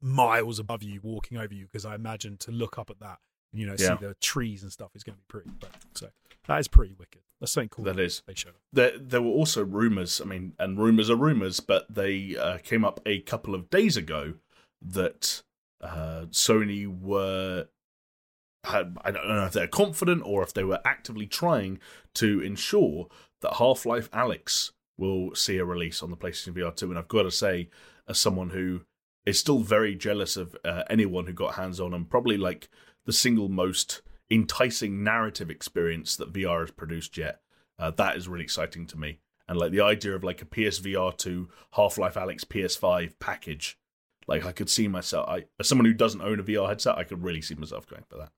miles 0.00 0.58
above 0.58 0.82
you, 0.82 1.00
walking 1.02 1.38
over 1.38 1.54
you. 1.54 1.64
Because 1.64 1.84
I 1.84 1.94
imagine 1.94 2.36
to 2.38 2.50
look 2.52 2.78
up 2.78 2.90
at 2.90 3.00
that, 3.00 3.18
and, 3.52 3.60
you 3.60 3.66
know, 3.66 3.74
Yeah. 3.78 3.98
see 3.98 4.06
the 4.06 4.14
trees 4.20 4.62
and 4.62 4.70
stuff 4.70 4.90
is 4.94 5.02
going 5.02 5.14
to 5.16 5.20
be 5.20 5.24
pretty. 5.28 5.50
But 5.58 5.70
so 5.94 6.10
that 6.46 6.60
is 6.60 6.68
pretty 6.68 6.94
wicked. 6.98 7.22
That's 7.40 7.52
something 7.52 7.68
cool. 7.68 7.84
That 7.84 8.00
is. 8.00 8.22
they 8.26 8.34
showed. 8.34 8.54
There, 8.72 8.96
there 8.98 9.22
were 9.22 9.30
also 9.30 9.64
rumors. 9.64 10.20
I 10.20 10.24
mean, 10.24 10.54
and 10.58 10.78
rumors 10.78 11.10
are 11.10 11.16
rumors, 11.16 11.60
but 11.60 11.92
they 11.92 12.36
uh, 12.36 12.58
came 12.58 12.84
up 12.84 13.00
a 13.04 13.20
couple 13.20 13.54
of 13.54 13.68
days 13.68 13.96
ago 13.96 14.34
that 14.80 15.42
uh, 15.82 16.26
Sony 16.30 16.86
were. 16.86 17.66
Had, 18.64 18.96
I 19.04 19.12
don't 19.12 19.28
know 19.28 19.44
if 19.44 19.52
they're 19.52 19.68
confident 19.68 20.22
or 20.24 20.42
if 20.42 20.52
they 20.52 20.64
were 20.64 20.80
actively 20.84 21.26
trying 21.26 21.78
to 22.14 22.40
ensure 22.40 23.06
that 23.40 23.54
Half 23.58 23.86
Life 23.86 24.10
Alyx 24.10 24.72
will 24.98 25.36
see 25.36 25.58
a 25.58 25.64
release 25.64 26.02
on 26.02 26.10
the 26.10 26.16
PlayStation 26.16 26.52
VR 26.52 26.74
2. 26.74 26.90
And 26.90 26.98
I've 26.98 27.06
got 27.06 27.22
to 27.22 27.30
say, 27.30 27.68
as 28.08 28.18
someone 28.18 28.50
who 28.50 28.80
is 29.24 29.38
still 29.38 29.60
very 29.60 29.94
jealous 29.94 30.36
of 30.36 30.56
uh, 30.64 30.82
anyone 30.90 31.26
who 31.26 31.32
got 31.32 31.54
hands 31.54 31.80
on 31.80 31.94
and 31.94 32.10
probably 32.10 32.36
like 32.36 32.68
the 33.04 33.12
single 33.12 33.48
most 33.48 34.02
enticing 34.30 35.04
narrative 35.04 35.50
experience 35.50 36.16
that 36.16 36.32
VR 36.32 36.60
has 36.60 36.70
produced 36.70 37.16
yet. 37.16 37.40
Uh, 37.78 37.90
that 37.92 38.16
is 38.16 38.28
really 38.28 38.44
exciting 38.44 38.86
to 38.86 38.98
me. 38.98 39.20
And 39.48 39.58
like 39.58 39.70
the 39.70 39.80
idea 39.80 40.14
of 40.14 40.24
like 40.24 40.42
a 40.42 40.46
PSVR 40.46 41.16
2 41.16 41.48
Half 41.72 41.98
Life 41.98 42.14
Alyx 42.14 42.44
PS5 42.44 43.12
package, 43.20 43.78
like 44.26 44.44
I 44.44 44.52
could 44.52 44.68
see 44.68 44.88
myself. 44.88 45.28
I, 45.28 45.44
as 45.60 45.68
someone 45.68 45.84
who 45.84 45.92
doesn't 45.92 46.20
own 46.20 46.40
a 46.40 46.42
VR 46.42 46.68
headset, 46.68 46.98
I 46.98 47.04
could 47.04 47.22
really 47.22 47.42
see 47.42 47.54
myself 47.54 47.86
going 47.86 48.04
for 48.08 48.18
that. 48.18 48.30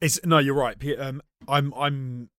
It's 0.00 0.18
no, 0.24 0.38
you're 0.38 0.54
right. 0.54 0.76
Um, 0.98 1.22
I'm 1.46 1.74
I'm 1.74 2.30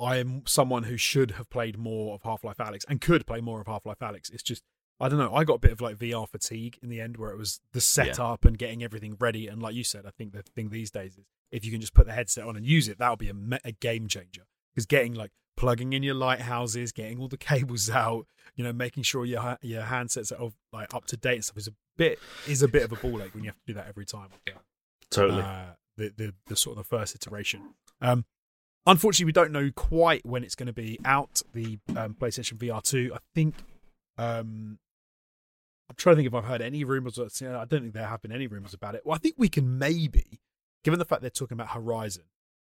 I'm 0.00 0.42
someone 0.46 0.84
who 0.84 0.96
should 0.96 1.32
have 1.32 1.50
played 1.50 1.76
more 1.76 2.14
of 2.14 2.22
Half 2.22 2.44
Life 2.44 2.58
Alyx 2.58 2.84
and 2.88 3.00
could 3.00 3.26
play 3.26 3.40
more 3.40 3.60
of 3.60 3.66
Half 3.66 3.84
Life 3.84 3.98
Alyx. 3.98 4.32
It's 4.32 4.42
just 4.42 4.62
I 5.00 5.08
don't 5.08 5.18
know. 5.18 5.34
I 5.34 5.44
got 5.44 5.54
a 5.54 5.58
bit 5.60 5.72
of 5.72 5.80
like 5.80 5.96
VR 5.96 6.28
fatigue 6.28 6.78
in 6.82 6.88
the 6.88 7.00
end, 7.00 7.16
where 7.16 7.30
it 7.30 7.38
was 7.38 7.60
the 7.72 7.80
setup 7.80 8.44
and 8.44 8.58
getting 8.58 8.82
everything 8.82 9.16
ready. 9.18 9.46
And 9.46 9.62
like 9.62 9.74
you 9.74 9.84
said, 9.84 10.06
I 10.06 10.10
think 10.10 10.32
the 10.32 10.42
thing 10.42 10.70
these 10.70 10.90
days 10.90 11.16
is 11.16 11.24
if 11.52 11.64
you 11.64 11.70
can 11.70 11.80
just 11.80 11.94
put 11.94 12.06
the 12.06 12.12
headset 12.12 12.44
on 12.44 12.56
and 12.56 12.66
use 12.66 12.88
it, 12.88 12.98
that'll 12.98 13.16
be 13.16 13.28
a, 13.28 13.34
me- 13.34 13.58
a 13.64 13.72
game 13.72 14.08
changer. 14.08 14.42
Because 14.74 14.86
getting 14.86 15.14
like 15.14 15.30
plugging 15.56 15.92
in 15.92 16.02
your 16.02 16.14
lighthouses, 16.14 16.92
getting 16.92 17.20
all 17.20 17.28
the 17.28 17.36
cables 17.38 17.88
out, 17.88 18.26
you 18.56 18.64
know, 18.64 18.72
making 18.72 19.04
sure 19.04 19.24
your 19.24 19.40
ha- 19.40 19.58
your 19.62 19.82
handsets 19.82 20.32
are 20.32 20.50
like 20.72 20.92
up 20.94 21.06
to 21.06 21.16
date 21.16 21.36
and 21.36 21.44
stuff 21.44 21.58
is 21.58 21.68
a 21.68 21.72
bit 21.96 22.18
is 22.46 22.62
a 22.62 22.68
bit 22.68 22.82
of 22.82 22.92
a 22.92 22.96
ball 22.96 23.22
ache 23.22 23.34
when 23.34 23.44
you 23.44 23.50
have 23.50 23.56
to 23.56 23.66
do 23.66 23.74
that 23.74 23.86
every 23.88 24.04
time. 24.06 24.28
Yeah 24.46 24.54
Totally. 25.10 25.42
uh, 25.42 25.64
the, 25.96 26.12
the 26.16 26.34
the 26.48 26.56
sort 26.56 26.76
of 26.76 26.84
the 26.84 26.88
first 26.88 27.14
iteration. 27.14 27.74
Um, 28.00 28.24
unfortunately, 28.86 29.26
we 29.26 29.32
don't 29.32 29.52
know 29.52 29.70
quite 29.74 30.24
when 30.24 30.44
it's 30.44 30.54
going 30.54 30.66
to 30.66 30.72
be 30.72 30.98
out. 31.04 31.42
The 31.54 31.78
um, 31.96 32.14
PlayStation 32.14 32.54
VR 32.58 32.82
two. 32.82 33.12
I 33.14 33.18
think. 33.34 33.54
Um, 34.16 34.78
I'm 35.90 35.96
trying 35.96 36.16
to 36.16 36.18
think 36.18 36.26
if 36.28 36.34
I've 36.34 36.44
heard 36.44 36.60
any 36.60 36.84
rumors. 36.84 37.18
Or, 37.18 37.26
I 37.26 37.64
don't 37.64 37.80
think 37.82 37.94
there 37.94 38.06
have 38.06 38.22
been 38.22 38.32
any 38.32 38.46
rumors 38.46 38.74
about 38.74 38.94
it. 38.94 39.02
Well, 39.04 39.14
I 39.14 39.18
think 39.18 39.36
we 39.38 39.48
can 39.48 39.78
maybe 39.78 40.40
given 40.84 40.98
the 40.98 41.04
fact 41.04 41.20
they're 41.20 41.30
talking 41.30 41.56
about 41.56 41.68
Horizon, 41.68 42.24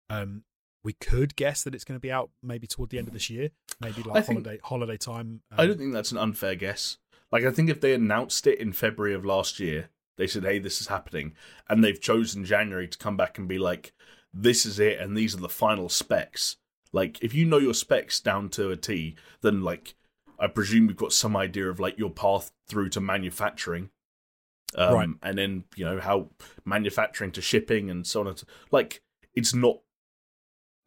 um, 0.09 0.43
we 0.83 0.93
could 0.93 1.35
guess 1.35 1.63
that 1.63 1.73
it's 1.73 1.83
going 1.83 1.97
to 1.97 2.01
be 2.01 2.11
out 2.11 2.29
maybe 2.41 2.67
toward 2.67 2.89
the 2.89 2.97
end 2.97 3.07
of 3.07 3.13
this 3.13 3.29
year, 3.29 3.49
maybe 3.79 4.01
like 4.03 4.25
think- 4.25 4.45
holiday 4.45 4.59
holiday 4.63 4.97
time. 4.97 5.41
Um, 5.51 5.59
I 5.59 5.65
don't 5.65 5.77
think 5.77 5.93
that's 5.93 6.11
an 6.11 6.17
unfair 6.17 6.55
guess. 6.55 6.97
Like 7.31 7.43
I 7.45 7.51
think 7.51 7.69
if 7.69 7.81
they 7.81 7.93
announced 7.93 8.45
it 8.47 8.59
in 8.59 8.73
February 8.73 9.13
of 9.13 9.25
last 9.25 9.59
year, 9.59 9.89
they 10.17 10.27
said, 10.27 10.43
"Hey, 10.43 10.59
this 10.59 10.81
is 10.81 10.87
happening," 10.87 11.33
and 11.69 11.83
they've 11.83 11.99
chosen 11.99 12.45
January 12.45 12.87
to 12.87 12.97
come 12.97 13.17
back 13.17 13.37
and 13.37 13.47
be 13.47 13.57
like, 13.57 13.93
"This 14.33 14.65
is 14.65 14.79
it," 14.79 14.99
and 14.99 15.17
these 15.17 15.33
are 15.33 15.39
the 15.39 15.49
final 15.49 15.89
specs. 15.89 16.57
Like 16.91 17.23
if 17.23 17.33
you 17.33 17.45
know 17.45 17.57
your 17.57 17.73
specs 17.73 18.19
down 18.19 18.49
to 18.49 18.69
a 18.69 18.77
T, 18.77 19.15
then 19.41 19.63
like 19.63 19.95
I 20.43 20.47
presume 20.47 20.87
you've 20.87 20.97
got 20.97 21.13
some 21.13 21.37
idea 21.37 21.69
of 21.69 21.79
like 21.79 21.97
your 21.97 22.09
path 22.09 22.51
through 22.67 22.89
to 22.89 22.99
manufacturing. 23.01 23.89
Um, 24.75 24.93
Right. 24.93 25.09
and 25.21 25.37
then 25.37 25.63
you 25.75 25.85
know 25.85 25.99
how 25.99 26.29
manufacturing 26.65 27.31
to 27.33 27.41
shipping 27.41 27.89
and 27.91 28.05
so 28.07 28.21
on 28.21 28.27
and 28.27 28.39
so 28.39 28.47
like 28.71 29.01
it's 29.35 29.53
not 29.53 29.77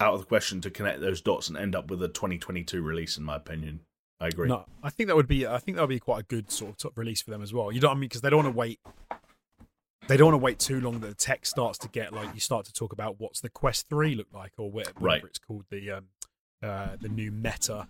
out 0.00 0.14
of 0.14 0.20
the 0.20 0.26
question 0.26 0.60
to 0.62 0.70
connect 0.70 1.00
those 1.00 1.20
dots 1.20 1.48
and 1.48 1.56
end 1.56 1.76
up 1.76 1.88
with 1.88 2.02
a 2.02 2.08
2022 2.08 2.82
release 2.82 3.16
in 3.16 3.22
my 3.22 3.36
opinion 3.36 3.80
i 4.20 4.26
agree 4.26 4.48
No, 4.48 4.66
I 4.82 4.90
think 4.90 5.06
that 5.06 5.14
would 5.16 5.28
be. 5.28 5.46
I 5.46 5.58
think 5.58 5.76
that 5.76 5.82
would 5.82 5.88
be 5.88 6.00
quite 6.00 6.20
a 6.20 6.26
good 6.26 6.50
sort 6.50 6.70
of 6.72 6.76
top 6.78 6.98
release 6.98 7.22
for 7.22 7.30
them 7.30 7.42
as 7.42 7.52
well. 7.54 7.70
You 7.70 7.80
know 7.80 7.88
what 7.88 7.94
I 7.96 8.00
mean? 8.00 8.08
Because 8.08 8.22
they 8.22 8.30
don't 8.30 8.42
want 8.44 8.54
to 8.54 8.58
wait. 8.58 8.80
They 10.08 10.16
don't 10.16 10.32
want 10.32 10.40
to 10.40 10.44
wait 10.44 10.58
too 10.58 10.80
long 10.80 11.00
that 11.00 11.08
the 11.08 11.14
tech 11.14 11.46
starts 11.46 11.78
to 11.78 11.88
get 11.88 12.12
like 12.12 12.32
you 12.34 12.40
start 12.40 12.64
to 12.66 12.72
talk 12.72 12.92
about 12.92 13.20
what's 13.20 13.40
the 13.40 13.48
Quest 13.50 13.88
Three 13.88 14.14
look 14.14 14.28
like 14.32 14.52
or 14.58 14.70
whatever, 14.70 14.98
Right. 15.00 15.22
it's 15.24 15.38
called 15.38 15.64
the 15.70 15.90
um, 15.92 16.04
uh, 16.62 16.96
the 17.00 17.08
new 17.08 17.30
Meta 17.30 17.88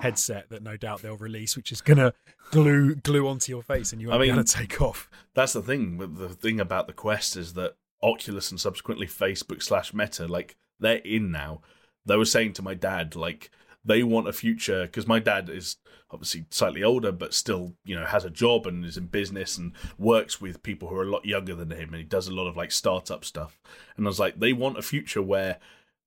headset 0.00 0.48
that 0.50 0.62
no 0.62 0.76
doubt 0.76 1.02
they'll 1.02 1.16
release, 1.16 1.56
which 1.56 1.72
is 1.72 1.80
gonna 1.80 2.12
glue 2.50 2.94
glue 2.94 3.28
onto 3.28 3.50
your 3.52 3.62
face 3.62 3.92
and 3.92 4.00
you 4.02 4.08
I 4.08 4.12
won't 4.12 4.22
be 4.22 4.26
mean- 4.28 4.34
able 4.36 4.44
to 4.44 4.52
take 4.52 4.80
off. 4.80 5.08
that's 5.34 5.52
the 5.54 5.62
thing 5.62 5.98
the 6.16 6.28
thing 6.30 6.60
about 6.60 6.86
the 6.86 6.92
quest 6.92 7.36
is 7.36 7.54
that 7.54 7.76
oculus 8.02 8.50
and 8.50 8.60
subsequently 8.60 9.06
facebook 9.06 9.62
slash 9.62 9.94
meta 9.94 10.26
like 10.26 10.56
they're 10.80 10.96
in 10.96 11.30
now 11.30 11.60
they 12.04 12.16
were 12.16 12.24
saying 12.24 12.52
to 12.52 12.60
my 12.62 12.74
dad 12.74 13.14
like 13.14 13.48
they 13.84 14.02
want 14.02 14.26
a 14.28 14.32
future 14.32 14.82
because 14.82 15.06
my 15.06 15.20
dad 15.20 15.48
is 15.48 15.76
obviously 16.10 16.44
slightly 16.50 16.82
older 16.82 17.12
but 17.12 17.32
still 17.32 17.74
you 17.84 17.94
know 17.94 18.04
has 18.04 18.24
a 18.24 18.30
job 18.30 18.66
and 18.66 18.84
is 18.84 18.96
in 18.96 19.06
business 19.06 19.56
and 19.56 19.72
works 19.98 20.40
with 20.40 20.62
people 20.64 20.88
who 20.88 20.96
are 20.96 21.04
a 21.04 21.10
lot 21.10 21.24
younger 21.24 21.54
than 21.54 21.70
him 21.70 21.88
and 21.90 21.98
he 21.98 22.02
does 22.04 22.26
a 22.26 22.34
lot 22.34 22.48
of 22.48 22.56
like 22.56 22.72
startup 22.72 23.24
stuff 23.24 23.60
and 23.96 24.04
i 24.04 24.08
was 24.08 24.18
like 24.20 24.38
they 24.40 24.52
want 24.52 24.76
a 24.76 24.82
future 24.82 25.22
where 25.22 25.58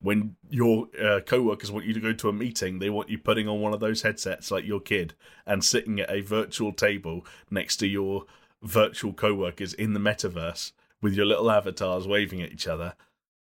when 0.01 0.35
your 0.49 0.87
uh, 1.01 1.19
co-workers 1.25 1.71
want 1.71 1.85
you 1.85 1.93
to 1.93 1.99
go 1.99 2.13
to 2.13 2.29
a 2.29 2.33
meeting 2.33 2.79
they 2.79 2.89
want 2.89 3.09
you 3.09 3.17
putting 3.17 3.47
on 3.47 3.61
one 3.61 3.73
of 3.73 3.79
those 3.79 4.01
headsets 4.01 4.51
like 4.51 4.65
your 4.65 4.79
kid 4.79 5.13
and 5.45 5.63
sitting 5.63 5.99
at 5.99 6.09
a 6.09 6.21
virtual 6.21 6.71
table 6.71 7.25
next 7.49 7.77
to 7.77 7.87
your 7.87 8.25
virtual 8.61 9.13
co-workers 9.13 9.73
in 9.73 9.93
the 9.93 9.99
metaverse 9.99 10.71
with 11.01 11.13
your 11.13 11.25
little 11.25 11.49
avatars 11.49 12.07
waving 12.07 12.41
at 12.41 12.51
each 12.51 12.67
other 12.67 12.93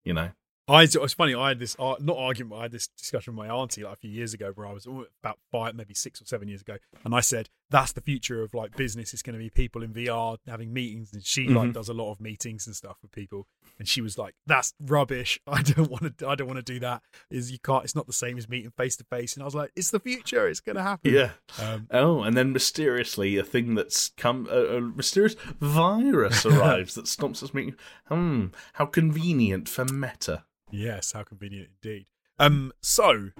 you 0.05 0.12
know 0.12 0.31
I 0.69 0.82
it 0.82 1.01
was 1.01 1.15
funny. 1.15 1.35
I 1.35 1.48
had 1.48 1.59
this 1.59 1.74
ar- 1.78 1.97
not 1.98 2.19
argument. 2.19 2.59
I 2.59 2.62
had 2.65 2.73
this 2.73 2.89
discussion 2.89 3.35
with 3.35 3.47
my 3.47 3.55
auntie 3.55 3.85
like 3.85 3.94
a 3.94 3.97
few 3.97 4.10
years 4.10 4.35
ago, 4.35 4.52
where 4.55 4.66
I 4.66 4.73
was 4.73 4.86
about 4.86 5.39
five, 5.51 5.74
maybe 5.74 5.94
six 5.94 6.20
or 6.20 6.27
seven 6.27 6.47
years 6.47 6.60
ago, 6.60 6.77
and 7.05 7.15
I 7.15 7.20
said 7.20 7.48
that's 7.70 7.92
the 7.92 8.00
future 8.00 8.42
of 8.42 8.54
like 8.54 8.76
business. 8.76 9.12
It's 9.12 9.22
going 9.22 9.34
to 9.34 9.38
be 9.42 9.50
people 9.50 9.82
in 9.82 9.92
VR 9.92 10.38
having 10.46 10.72
meetings, 10.72 11.12
and 11.12 11.24
she 11.24 11.48
like 11.48 11.70
Mhm. 11.70 11.74
does 11.74 11.88
a 11.88 11.94
lot 11.94 12.10
of 12.12 12.20
meetings 12.20 12.66
and 12.66 12.74
stuff 12.74 12.96
with 13.02 13.12
people. 13.12 13.46
And 13.78 13.86
she 13.88 14.00
was 14.00 14.16
like, 14.16 14.34
"That's 14.46 14.72
rubbish. 14.80 15.38
I 15.46 15.62
don't 15.62 15.90
want 15.90 16.18
to. 16.18 16.28
I 16.28 16.34
don't 16.34 16.46
want 16.46 16.58
to 16.64 16.72
do 16.72 16.80
that. 16.80 17.02
Is 17.30 17.52
you 17.52 17.58
can't. 17.58 17.84
It's 17.84 17.94
not 17.94 18.06
the 18.06 18.12
same 18.12 18.38
as 18.38 18.48
meeting 18.48 18.70
face 18.76 18.96
to 18.96 19.04
face." 19.04 19.34
And 19.34 19.42
I 19.42 19.44
was 19.44 19.54
like, 19.54 19.70
"It's 19.76 19.90
the 19.90 20.00
future. 20.00 20.48
It's 20.48 20.60
going 20.60 20.76
to 20.76 20.82
happen." 20.82 21.12
yeah 21.12 21.32
Um, 21.58 21.86
oh 21.90 22.22
and 22.22 22.36
then 22.36 22.52
mysteriously 22.52 23.36
a 23.36 23.44
thing 23.44 23.74
that's 23.74 24.10
come 24.16 24.46
a, 24.50 24.76
a 24.76 24.80
mysterious 24.80 25.34
virus 25.60 26.44
arrives 26.46 26.94
that 26.94 27.06
stops 27.08 27.42
us 27.42 27.52
meeting 27.54 27.74
hmm 28.08 28.46
how 28.74 28.86
convenient 28.86 29.68
for 29.68 29.84
meta 29.84 30.44
Yes, 30.70 31.12
how 31.12 31.22
convenient 31.22 31.70
indeed. 31.82 32.06
Um, 32.38 32.72
so 32.82 33.30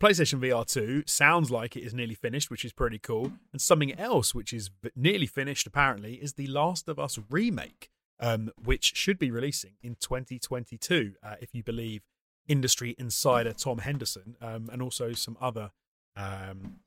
PlayStation 0.00 0.40
VR 0.40 0.66
2 0.66 1.04
sounds 1.06 1.50
like 1.50 1.74
it 1.74 1.82
is 1.82 1.94
nearly 1.94 2.14
finished, 2.14 2.50
which 2.50 2.64
is 2.64 2.72
pretty 2.72 2.98
cool. 2.98 3.32
And 3.52 3.60
something 3.60 3.98
else 3.98 4.34
which 4.34 4.52
is 4.52 4.70
nearly 4.94 5.26
finished 5.26 5.66
apparently 5.66 6.14
is 6.14 6.34
the 6.34 6.46
Last 6.48 6.88
of 6.88 6.98
Us 6.98 7.18
remake, 7.30 7.88
um, 8.20 8.50
which 8.62 8.94
should 8.94 9.18
be 9.18 9.30
releasing 9.30 9.72
in 9.82 9.96
2022, 9.98 11.14
uh, 11.22 11.36
if 11.40 11.54
you 11.54 11.62
believe 11.62 12.02
industry 12.46 12.94
insider 12.98 13.52
Tom 13.52 13.78
Henderson, 13.78 14.36
um, 14.42 14.68
and 14.70 14.82
also 14.82 15.12
some 15.12 15.38
other 15.40 15.70
um, 16.14 16.80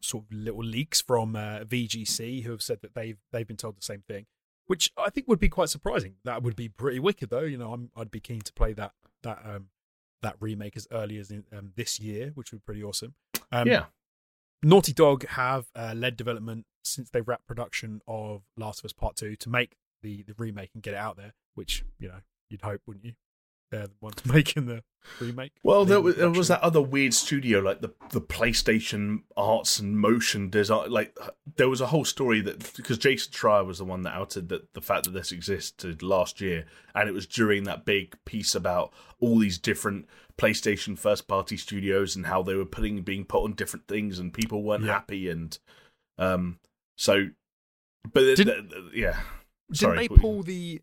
sort 0.00 0.24
of 0.24 0.36
little 0.36 0.64
leaks 0.64 1.00
from 1.00 1.36
uh, 1.36 1.60
VGC 1.60 2.42
who 2.42 2.50
have 2.50 2.62
said 2.62 2.80
that 2.82 2.94
they've 2.94 3.18
they've 3.30 3.46
been 3.46 3.56
told 3.56 3.76
the 3.76 3.82
same 3.82 4.02
thing, 4.02 4.26
which 4.66 4.90
I 4.98 5.10
think 5.10 5.28
would 5.28 5.38
be 5.38 5.48
quite 5.48 5.68
surprising. 5.68 6.16
That 6.24 6.42
would 6.42 6.56
be 6.56 6.68
pretty 6.68 6.98
wicked, 6.98 7.30
though. 7.30 7.40
You 7.40 7.58
know, 7.58 7.72
I'm, 7.72 7.90
I'd 7.96 8.10
be 8.10 8.20
keen 8.20 8.40
to 8.40 8.52
play 8.52 8.72
that 8.74 8.92
that 9.22 9.42
um, 9.44 9.68
that 10.22 10.36
remake 10.40 10.76
as 10.76 10.86
early 10.90 11.18
as 11.18 11.30
in, 11.30 11.44
um, 11.56 11.72
this 11.76 12.00
year, 12.00 12.30
which 12.34 12.52
would 12.52 12.58
be 12.62 12.64
pretty 12.64 12.82
awesome. 12.82 13.14
Um, 13.50 13.68
yeah 13.68 13.84
Naughty 14.62 14.92
Dog 14.92 15.26
have 15.28 15.66
uh, 15.74 15.92
led 15.96 16.16
development 16.16 16.66
since 16.84 17.10
they 17.10 17.20
wrapped 17.20 17.46
production 17.46 18.00
of 18.06 18.42
Last 18.56 18.80
of 18.80 18.84
Us 18.84 18.92
Part 18.92 19.16
Two 19.16 19.34
to 19.36 19.48
make 19.50 19.76
the 20.02 20.22
the 20.22 20.34
remake 20.38 20.70
and 20.74 20.82
get 20.82 20.94
it 20.94 20.98
out 20.98 21.16
there, 21.16 21.34
which 21.54 21.84
you 21.98 22.08
know 22.08 22.20
you'd 22.48 22.62
hope, 22.62 22.82
wouldn't 22.86 23.04
you? 23.04 23.12
They're 23.72 23.86
the 23.88 23.94
ones 24.00 24.24
making 24.26 24.66
the 24.66 24.84
remake. 25.18 25.52
Well, 25.64 25.84
there 25.86 26.00
was, 26.00 26.14
there 26.16 26.30
was 26.30 26.48
that 26.48 26.60
other 26.60 26.80
weird 26.82 27.14
studio, 27.14 27.58
like 27.60 27.80
the 27.80 27.92
the 28.10 28.20
PlayStation 28.20 29.22
Arts 29.36 29.78
and 29.80 29.98
Motion 29.98 30.50
Design. 30.50 30.90
Like 30.90 31.16
there 31.56 31.68
was 31.70 31.80
a 31.80 31.86
whole 31.86 32.04
story 32.04 32.42
that 32.42 32.74
because 32.76 32.98
Jason 32.98 33.32
Schreier 33.32 33.66
was 33.66 33.78
the 33.78 33.84
one 33.84 34.02
that 34.02 34.14
outed 34.14 34.50
that 34.50 34.72
the 34.74 34.82
fact 34.82 35.04
that 35.04 35.12
this 35.12 35.32
existed 35.32 36.02
last 36.02 36.40
year, 36.40 36.66
and 36.94 37.08
it 37.08 37.12
was 37.12 37.26
during 37.26 37.64
that 37.64 37.84
big 37.86 38.14
piece 38.26 38.54
about 38.54 38.92
all 39.20 39.38
these 39.38 39.56
different 39.58 40.06
PlayStation 40.36 40.98
first 40.98 41.26
party 41.26 41.56
studios 41.56 42.14
and 42.14 42.26
how 42.26 42.42
they 42.42 42.54
were 42.54 42.66
putting 42.66 43.00
being 43.02 43.24
put 43.24 43.42
on 43.42 43.54
different 43.54 43.88
things, 43.88 44.18
and 44.18 44.34
people 44.34 44.62
weren't 44.62 44.84
Yeah. 44.84 44.92
happy, 44.92 45.30
and 45.30 45.58
um, 46.18 46.58
so, 46.98 47.28
but 48.12 48.20
Did- 48.36 48.44
th- 48.46 48.64
yeah, 48.94 49.20
Didn't 49.70 49.76
sorry, 49.78 49.96
they 49.98 50.08
pull 50.08 50.42
the? 50.42 50.82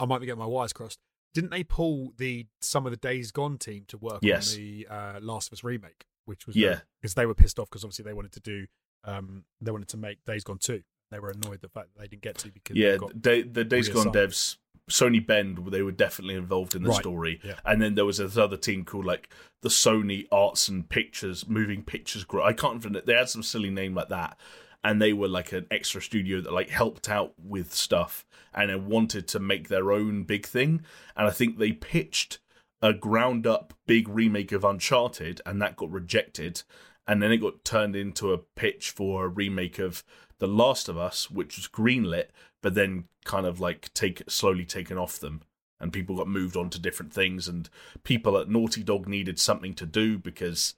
I 0.00 0.06
might 0.06 0.18
be 0.18 0.26
getting 0.26 0.40
my 0.40 0.46
wires 0.46 0.72
crossed. 0.72 0.98
Didn't 1.34 1.50
they 1.50 1.62
pull 1.64 2.12
the 2.16 2.46
some 2.60 2.86
of 2.86 2.90
the 2.92 2.96
Days 2.96 3.30
Gone 3.30 3.58
team 3.58 3.84
to 3.88 3.98
work 3.98 4.18
Yes. 4.22 4.52
on 4.54 4.60
the 4.60 4.86
uh, 4.90 5.20
Last 5.20 5.48
of 5.48 5.52
Us 5.54 5.64
remake, 5.64 6.06
which 6.24 6.46
was 6.46 6.56
Yeah. 6.56 6.80
because 7.00 7.14
they 7.14 7.26
were 7.26 7.34
pissed 7.34 7.58
off 7.58 7.68
because 7.70 7.84
obviously 7.84 8.04
they 8.04 8.12
wanted 8.14 8.32
to 8.32 8.40
do 8.40 8.66
um 9.04 9.44
they 9.60 9.70
wanted 9.70 9.88
to 9.88 9.96
make 9.96 10.24
Days 10.24 10.44
Gone 10.44 10.58
two. 10.58 10.82
They 11.10 11.18
were 11.18 11.30
annoyed 11.30 11.60
the 11.60 11.68
fact 11.68 11.88
that 11.94 12.00
they 12.00 12.06
didn't 12.08 12.22
get 12.22 12.38
to 12.38 12.50
because 12.52 12.76
yeah, 12.76 12.96
day, 13.20 13.42
the 13.42 13.64
Days 13.64 13.88
Gone 13.88 14.12
devs, 14.12 14.56
Sony 14.88 15.24
Bend, 15.24 15.58
they 15.70 15.82
were 15.82 15.90
definitely 15.92 16.34
involved 16.36 16.74
in 16.76 16.82
the 16.82 16.90
Right, 16.90 17.00
story. 17.00 17.40
yeah. 17.42 17.54
And 17.64 17.80
then 17.82 17.94
there 17.96 18.04
was 18.04 18.18
this 18.18 18.36
other 18.36 18.56
team 18.56 18.84
called 18.84 19.04
like 19.06 19.28
the 19.62 19.68
Sony 19.70 20.26
Arts 20.30 20.68
and 20.68 20.88
Pictures, 20.88 21.48
Moving 21.48 21.82
Pictures 21.82 22.24
Group. 22.24 22.44
I 22.44 22.52
can't 22.52 22.82
remember. 22.84 23.04
They 23.04 23.14
had 23.14 23.28
some 23.28 23.42
silly 23.42 23.70
name 23.70 23.94
like 23.94 24.08
that, 24.08 24.36
and 24.82 25.00
they 25.00 25.12
were 25.12 25.28
like 25.28 25.52
an 25.52 25.66
extra 25.70 26.00
studio 26.00 26.40
that 26.40 26.52
like 26.52 26.70
helped 26.70 27.08
out 27.08 27.34
with 27.38 27.72
stuff 27.72 28.24
and 28.54 28.86
wanted 28.86 29.28
to 29.28 29.38
make 29.38 29.68
their 29.68 29.92
own 29.92 30.24
big 30.24 30.46
thing. 30.46 30.82
And 31.16 31.26
I 31.26 31.30
think 31.30 31.58
they 31.58 31.72
pitched 31.72 32.38
a 32.82 32.92
ground 32.92 33.46
up 33.46 33.74
big 33.86 34.08
remake 34.08 34.52
of 34.52 34.64
Uncharted, 34.64 35.40
and 35.44 35.60
that 35.60 35.76
got 35.76 35.90
rejected. 35.90 36.62
And 37.06 37.22
then 37.22 37.32
it 37.32 37.38
got 37.38 37.64
turned 37.64 37.94
into 37.94 38.32
a 38.32 38.38
pitch 38.38 38.90
for 38.90 39.24
a 39.24 39.28
remake 39.28 39.78
of 39.78 40.02
The 40.38 40.46
Last 40.46 40.88
of 40.88 40.96
Us, 40.96 41.30
which 41.30 41.56
was 41.56 41.68
greenlit, 41.68 42.28
but 42.62 42.74
then 42.74 43.04
kind 43.24 43.46
of 43.46 43.60
like 43.60 43.92
take 43.92 44.22
slowly 44.28 44.64
taken 44.64 44.96
off 44.96 45.18
them. 45.18 45.42
And 45.78 45.92
people 45.92 46.16
got 46.16 46.28
moved 46.28 46.56
on 46.56 46.70
to 46.70 46.78
different 46.78 47.12
things, 47.12 47.48
and 47.48 47.68
people 48.02 48.38
at 48.38 48.48
Naughty 48.48 48.82
Dog 48.82 49.08
needed 49.08 49.38
something 49.38 49.74
to 49.74 49.86
do 49.86 50.18
because 50.18 50.74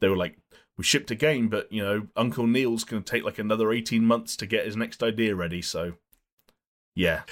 they 0.00 0.08
were 0.08 0.16
like, 0.16 0.38
"We 0.76 0.84
shipped 0.84 1.10
a 1.10 1.14
game, 1.14 1.48
but 1.48 1.70
you 1.72 1.82
know, 1.82 2.08
Uncle 2.16 2.46
Neil's 2.46 2.84
going 2.84 3.02
to 3.02 3.10
take 3.10 3.24
like 3.24 3.38
another 3.38 3.72
eighteen 3.72 4.04
months 4.04 4.36
to 4.36 4.46
get 4.46 4.66
his 4.66 4.76
next 4.76 5.02
idea 5.02 5.34
ready." 5.34 5.62
So, 5.62 5.94
yeah, 6.94 7.22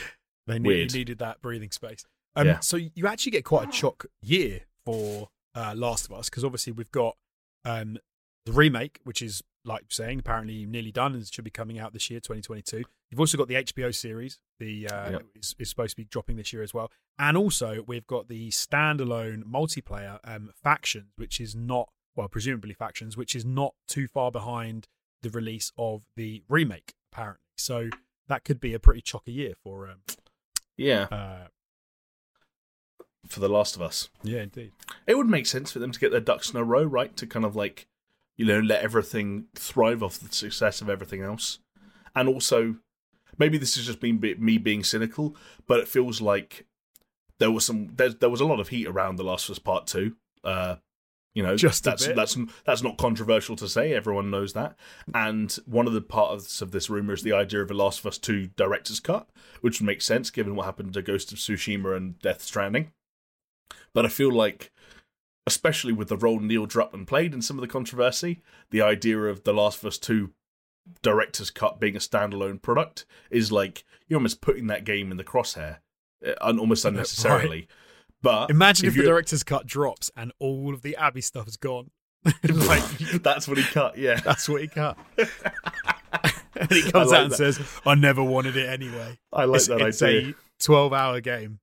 they 0.46 0.58
need, 0.58 0.94
needed 0.94 1.18
that 1.18 1.40
breathing 1.42 1.70
space. 1.70 2.04
Um, 2.36 2.46
Yeah. 2.46 2.60
So 2.60 2.76
you 2.76 3.06
actually 3.06 3.32
get 3.32 3.44
quite 3.44 3.68
a 3.68 3.72
chock 3.72 4.06
year 4.22 4.62
for 4.84 5.28
uh, 5.54 5.74
Last 5.76 6.06
of 6.06 6.12
Us 6.12 6.30
because 6.30 6.44
obviously 6.44 6.72
we've 6.72 6.92
got 6.92 7.16
um, 7.64 7.98
the 8.46 8.52
remake, 8.52 9.00
which 9.04 9.22
is 9.22 9.42
like 9.64 9.84
saying, 9.90 10.20
apparently 10.20 10.64
nearly 10.64 10.90
done 10.92 11.14
and 11.14 11.26
should 11.26 11.44
be 11.44 11.50
coming 11.50 11.78
out 11.78 11.92
this 11.92 12.08
year, 12.08 12.20
2022. 12.20 12.82
You've 13.10 13.20
also 13.20 13.36
got 13.36 13.48
the 13.48 13.56
HBO 13.56 13.94
series, 13.94 14.38
the 14.58 14.88
uh, 14.88 15.10
Yep. 15.10 15.22
is, 15.34 15.54
is 15.58 15.68
supposed 15.68 15.90
to 15.90 15.96
be 15.96 16.04
dropping 16.04 16.36
this 16.36 16.52
year 16.52 16.62
as 16.62 16.72
well, 16.72 16.90
and 17.18 17.36
also 17.36 17.84
we've 17.86 18.06
got 18.06 18.28
the 18.28 18.48
standalone 18.50 19.42
multiplayer 19.44 20.18
um, 20.24 20.50
factions, 20.62 21.08
which 21.16 21.40
is 21.40 21.54
not 21.54 21.90
well, 22.16 22.28
presumably 22.28 22.74
factions, 22.74 23.16
which 23.16 23.34
is 23.34 23.44
not 23.44 23.74
too 23.86 24.08
far 24.08 24.30
behind 24.30 24.88
the 25.22 25.30
release 25.30 25.72
of 25.78 26.02
the 26.16 26.42
remake, 26.48 26.94
apparently. 27.12 27.44
So 27.56 27.90
that 28.28 28.44
could 28.44 28.60
be 28.60 28.74
a 28.74 28.78
pretty 28.78 29.02
chocky 29.02 29.34
year 29.34 29.54
for 29.62 29.88
um, 29.88 30.00
yeah, 30.76 31.02
uh, 31.10 31.46
for 33.26 33.40
The 33.40 33.48
Last 33.48 33.76
of 33.76 33.82
Us. 33.82 34.08
yeah, 34.22 34.42
indeed. 34.42 34.72
It 35.06 35.16
would 35.16 35.28
make 35.28 35.46
sense 35.46 35.72
for 35.72 35.78
them 35.78 35.92
to 35.92 36.00
get 36.00 36.10
their 36.10 36.20
ducks 36.20 36.50
in 36.50 36.56
a 36.56 36.64
row, 36.64 36.84
right? 36.84 37.16
To 37.16 37.26
kind 37.26 37.44
of 37.44 37.54
like, 37.54 37.86
you 38.36 38.46
know, 38.46 38.60
let 38.60 38.82
everything 38.82 39.46
thrive 39.54 40.02
off 40.02 40.18
the 40.18 40.32
success 40.32 40.80
of 40.80 40.88
everything 40.88 41.22
else. 41.22 41.58
And 42.16 42.28
also, 42.28 42.76
maybe 43.38 43.58
this 43.58 43.76
is 43.76 43.86
just 43.86 44.00
being 44.00 44.20
me 44.38 44.58
being 44.58 44.82
cynical, 44.82 45.36
but 45.66 45.80
it 45.80 45.88
feels 45.88 46.20
like 46.20 46.66
there 47.38 47.50
was 47.50 47.66
some 47.66 47.88
there, 47.96 48.10
there 48.10 48.30
was 48.30 48.40
a 48.40 48.46
lot 48.46 48.60
of 48.60 48.68
heat 48.68 48.86
around 48.86 49.16
The 49.16 49.24
Last 49.24 49.48
of 49.48 49.52
Us 49.52 49.58
Part 49.58 49.86
Two. 49.86 50.16
Uh, 50.42 50.76
you 51.34 51.42
know, 51.42 51.56
Just 51.56 51.84
that's 51.84 52.06
bit. 52.06 52.16
that's 52.16 52.36
that's 52.64 52.82
not 52.82 52.98
controversial 52.98 53.54
to 53.56 53.68
say. 53.68 53.92
Everyone 53.94 54.30
knows 54.30 54.52
that. 54.54 54.74
And 55.14 55.52
one 55.64 55.86
of 55.86 55.92
the 55.92 56.00
parts 56.00 56.60
of 56.60 56.72
this 56.72 56.90
rumor 56.90 57.12
is 57.12 57.22
the 57.22 57.32
idea 57.32 57.62
of 57.62 57.70
a 57.70 57.74
Last 57.74 58.00
of 58.00 58.06
Us 58.06 58.18
Two 58.18 58.48
director's 58.56 59.00
cut, 59.00 59.28
which 59.60 59.80
would 59.80 59.86
make 59.86 60.02
sense 60.02 60.30
given 60.30 60.56
what 60.56 60.66
happened 60.66 60.92
to 60.94 61.02
Ghost 61.02 61.30
of 61.32 61.38
Tsushima 61.38 61.96
and 61.96 62.18
Death 62.18 62.42
Stranding. 62.42 62.92
But 63.94 64.04
I 64.04 64.08
feel 64.08 64.32
like, 64.32 64.72
especially 65.46 65.92
with 65.92 66.08
the 66.08 66.16
role 66.16 66.40
Neil 66.40 66.66
Druckmann 66.66 67.06
played 67.06 67.32
in 67.32 67.42
some 67.42 67.56
of 67.56 67.62
the 67.62 67.68
controversy, 67.68 68.42
the 68.70 68.82
idea 68.82 69.18
of 69.18 69.44
the 69.44 69.52
Last 69.54 69.78
of 69.80 69.86
Us 69.86 69.98
Two 69.98 70.32
director's 71.02 71.50
cut 71.50 71.78
being 71.78 71.94
a 71.94 72.00
standalone 72.00 72.60
product 72.60 73.04
is 73.30 73.52
like 73.52 73.84
you're 74.08 74.18
almost 74.18 74.40
putting 74.40 74.66
that 74.66 74.84
game 74.84 75.12
in 75.12 75.16
the 75.16 75.24
crosshair, 75.24 75.78
uh, 76.26 76.32
almost 76.40 76.84
unnecessarily. 76.84 77.68
But 78.22 78.50
Imagine 78.50 78.86
if, 78.88 78.94
the 78.94 79.02
director's 79.02 79.42
cut 79.42 79.66
drops 79.66 80.10
and 80.16 80.32
all 80.38 80.74
of 80.74 80.82
the 80.82 80.96
Abby 80.96 81.20
stuff 81.20 81.48
is 81.48 81.56
gone. 81.56 81.90
like 82.44 82.82
that's 83.22 83.48
what 83.48 83.56
he 83.56 83.64
cut. 83.64 83.96
Yeah, 83.96 84.20
that's 84.24 84.48
what 84.48 84.60
he 84.60 84.68
cut. 84.68 84.98
and 85.16 86.70
he 86.70 86.82
comes 86.82 87.10
like 87.10 87.18
out 87.18 87.22
and 87.24 87.32
that. 87.32 87.36
says, 87.36 87.60
"I 87.86 87.94
never 87.94 88.22
wanted 88.22 88.56
it 88.56 88.68
anyway." 88.68 89.18
I 89.32 89.44
like 89.44 89.56
it's, 89.56 89.68
that 89.68 89.80
it's 89.80 90.02
idea. 90.02 90.30
a 90.30 90.34
twelve-hour 90.62 91.20
game. 91.22 91.60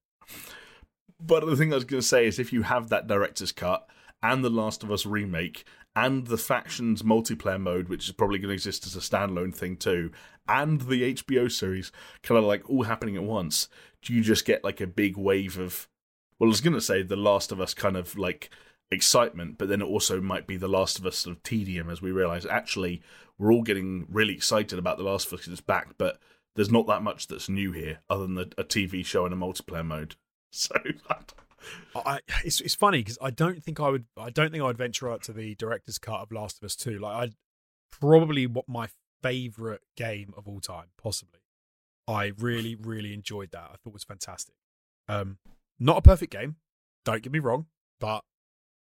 But 1.20 1.46
the 1.46 1.56
thing 1.56 1.72
I 1.72 1.76
was 1.76 1.86
going 1.86 2.02
to 2.02 2.08
say 2.08 2.26
is, 2.28 2.40
if 2.40 2.54
you 2.54 2.64
have 2.64 2.90
that 2.90 3.08
director's 3.08 3.52
cut 3.52 3.88
and 4.22 4.44
the 4.44 4.50
Last 4.50 4.84
of 4.84 4.92
Us 4.92 5.06
remake 5.06 5.66
and 5.96 6.28
the 6.28 6.38
factions 6.38 7.02
multiplayer 7.02 7.60
mode, 7.60 7.90
which 7.90 8.08
is 8.08 8.14
probably 8.14 8.38
going 8.38 8.50
to 8.50 8.54
exist 8.54 8.86
as 8.86 8.96
a 8.96 9.00
standalone 9.00 9.54
thing 9.54 9.78
too, 9.78 10.12
and 10.48 10.82
the 10.82 11.14
HBO 11.16 11.52
series, 11.52 11.92
kind 12.24 12.38
of 12.38 12.46
like 12.46 12.70
all 12.70 12.84
happening 12.84 13.16
at 13.16 13.24
once, 13.24 13.68
do 14.02 14.14
you 14.14 14.22
just 14.22 14.46
get 14.46 14.64
like 14.64 14.82
a 14.82 14.88
big 14.88 15.18
wave 15.18 15.58
of? 15.60 15.88
Well, 16.40 16.48
I 16.48 16.50
was 16.50 16.62
going 16.62 16.74
to 16.74 16.82
say 16.82 17.02
the 17.02 17.16
Last 17.16 17.52
of 17.52 17.60
Us 17.60 17.74
kind 17.74 17.98
of 17.98 18.18
like 18.18 18.50
excitement, 18.92 19.58
but 19.58 19.70
then 19.70 19.82
it 19.82 19.86
also 19.86 20.22
might 20.22 20.48
be 20.48 20.58
the 20.58 20.68
Last 20.68 21.00
of 21.00 21.06
Us 21.06 21.18
sort 21.18 21.36
of 21.36 21.44
tedium 21.44 21.90
as 21.90 22.02
we 22.02 22.12
realize 22.12 22.46
actually 22.46 23.02
we're 23.38 23.52
all 23.54 23.64
getting 23.64 24.08
really 24.10 24.34
excited 24.34 24.80
about 24.80 24.98
the 24.98 25.04
Last 25.04 25.28
of 25.28 25.34
Us 25.34 25.46
'cause 25.46 25.52
it's 25.52 25.62
back, 25.62 25.98
but 25.98 26.20
there's 26.56 26.72
not 26.72 26.88
that 26.88 27.04
much 27.04 27.28
that's 27.28 27.50
new 27.50 27.72
here 27.72 28.00
other 28.10 28.26
than 28.26 28.38
a 28.58 28.64
TV 28.64 29.04
show 29.06 29.26
and 29.26 29.34
a 29.34 29.38
multiplayer 29.38 29.86
mode. 29.86 30.16
So 30.50 30.74
I, 31.96 32.20
it's 32.46 32.62
it's 32.62 32.76
funny 32.76 33.00
because 33.00 33.18
I 33.22 33.32
don't 33.32 33.62
think 33.62 33.80
I 33.80 33.90
would 33.90 34.06
I 34.16 34.30
don't 34.30 34.52
think 34.52 34.64
I 34.64 34.68
would 34.68 34.78
venture 34.78 35.12
out 35.12 35.24
to 35.24 35.34
the 35.34 35.56
director's 35.56 36.00
cut 36.00 36.22
of 36.22 36.32
Last 36.32 36.58
of 36.58 36.66
Us 36.66 36.76
Two. 36.76 36.98
Like 37.00 37.30
I 37.30 37.34
probably 37.92 38.48
what 38.48 38.68
my 38.70 38.88
favorite 39.22 39.82
game 39.98 40.34
of 40.38 40.48
all 40.48 40.62
time, 40.62 40.88
possibly. 40.98 41.42
I 42.08 42.32
really 42.38 42.76
really 42.76 43.14
enjoyed 43.14 43.52
that. 43.52 43.64
I 43.66 43.76
thought 43.76 43.88
it 43.88 43.94
was 43.94 44.04
fantastic. 44.06 44.56
Um, 45.10 45.38
not 45.80 45.98
a 45.98 46.02
perfect 46.02 46.32
game, 46.32 46.56
don't 47.06 47.22
get 47.22 47.32
me 47.32 47.40
wrong, 47.40 47.68
but 48.00 48.24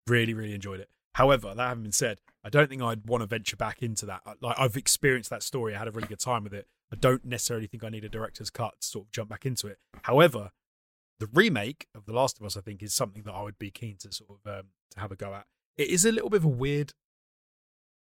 really 0.07 0.35
really 0.35 0.55
enjoyed 0.55 0.81
it. 0.81 0.89
However, 1.15 1.55
that 1.55 1.69
having 1.69 1.83
been 1.85 1.93
said, 1.93 2.21
I 2.45 2.51
don't 2.51 2.69
think 2.69 2.83
I'd 2.83 3.07
want 3.07 3.23
to 3.23 3.27
venture 3.27 3.57
back 3.57 3.83
into 3.83 4.05
that. 4.07 4.21
Like 4.41 4.59
I've 4.59 4.77
experienced 4.77 5.31
that 5.31 5.43
story, 5.43 5.75
I 5.75 5.79
had 5.79 5.89
a 5.89 5.91
really 5.93 6.09
good 6.09 6.21
time 6.21 6.45
with 6.45 6.53
it. 6.55 6.67
I 6.93 6.97
don't 6.97 7.25
necessarily 7.25 7.67
think 7.67 7.83
I 7.83 7.89
need 7.89 8.05
a 8.05 8.09
director's 8.09 8.51
cut 8.51 8.75
to 8.81 8.87
sort 8.87 9.07
of 9.07 9.13
jump 9.13 9.31
back 9.31 9.45
into 9.47 9.67
it. 9.67 9.79
However, 10.03 10.51
the 11.19 11.27
remake 11.33 11.87
of 11.95 12.05
The 12.05 12.13
Last 12.13 12.39
of 12.39 12.45
Us, 12.45 12.57
I 12.57 12.61
think, 12.61 12.83
is 12.83 12.93
something 12.95 13.23
that 13.25 13.33
I 13.33 13.43
would 13.43 13.59
be 13.59 13.71
keen 13.71 13.97
to 14.01 14.13
sort 14.13 14.31
of 14.45 14.59
um, 14.61 14.67
to 14.93 15.01
have 15.01 15.11
a 15.11 15.17
go 15.17 15.33
at. 15.35 15.47
It 15.77 15.89
is 15.89 16.05
a 16.05 16.13
little 16.13 16.29
bit 16.31 16.37
of 16.39 16.45
a 16.45 16.49
weird, 16.49 16.93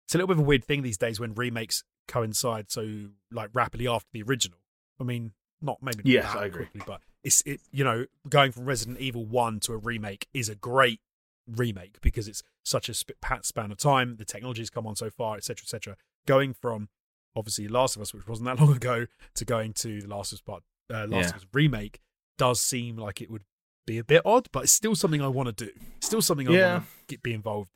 it's 0.06 0.14
a 0.14 0.18
little 0.18 0.28
bit 0.28 0.36
of 0.36 0.44
a 0.44 0.46
weird 0.46 0.64
thing 0.64 0.82
these 0.82 0.96
days 0.98 1.18
when 1.20 1.34
remakes 1.34 1.84
coincide 2.08 2.70
so 2.70 3.08
like 3.30 3.50
rapidly 3.52 3.88
after 3.88 4.08
the 4.12 4.22
original. 4.22 4.58
I 5.00 5.04
mean, 5.04 5.32
not 5.60 5.78
maybe 5.82 5.98
not 5.98 6.06
Yes, 6.06 6.26
I 6.34 6.46
agree. 6.46 6.66
quickly, 6.66 6.82
but 6.86 7.00
it's 7.24 7.42
it 7.46 7.60
you 7.70 7.84
know 7.84 8.06
going 8.28 8.52
from 8.52 8.64
Resident 8.64 8.98
Evil 8.98 9.24
One 9.24 9.60
to 9.60 9.72
a 9.72 9.76
remake 9.76 10.28
is 10.34 10.48
a 10.48 10.54
great 10.54 11.00
remake 11.46 12.00
because 12.00 12.28
it's 12.28 12.42
such 12.64 12.88
a 12.88 12.94
sp- 12.94 13.18
span 13.42 13.70
of 13.72 13.78
time. 13.78 14.16
The 14.16 14.24
technology's 14.24 14.70
come 14.70 14.86
on 14.86 14.96
so 14.96 15.10
far, 15.10 15.36
etc., 15.36 15.62
etc. 15.64 15.96
Going 16.26 16.52
from 16.54 16.88
obviously 17.34 17.66
Last 17.68 17.96
of 17.96 18.02
Us, 18.02 18.12
which 18.14 18.26
wasn't 18.28 18.46
that 18.46 18.60
long 18.64 18.74
ago, 18.76 19.06
to 19.34 19.44
going 19.44 19.72
to 19.74 20.00
the 20.02 20.08
Last 20.08 20.32
of 20.32 20.36
Us 20.36 20.40
part, 20.42 20.62
uh, 20.92 21.06
Last 21.08 21.24
Yeah. 21.24 21.30
of 21.30 21.36
Us 21.36 21.46
remake 21.52 22.00
does 22.38 22.60
seem 22.60 22.96
like 22.96 23.20
it 23.20 23.30
would 23.30 23.44
be 23.86 23.98
a 23.98 24.04
bit 24.04 24.22
odd, 24.24 24.48
but 24.52 24.64
it's 24.64 24.72
still 24.72 24.94
something 24.94 25.20
I 25.20 25.28
want 25.28 25.56
to 25.56 25.64
do. 25.66 25.72
Still 26.00 26.22
something 26.22 26.48
I 26.48 26.52
Yeah. 26.52 26.72
want 26.74 26.86
to 27.08 27.18
be 27.18 27.32
involved 27.34 27.70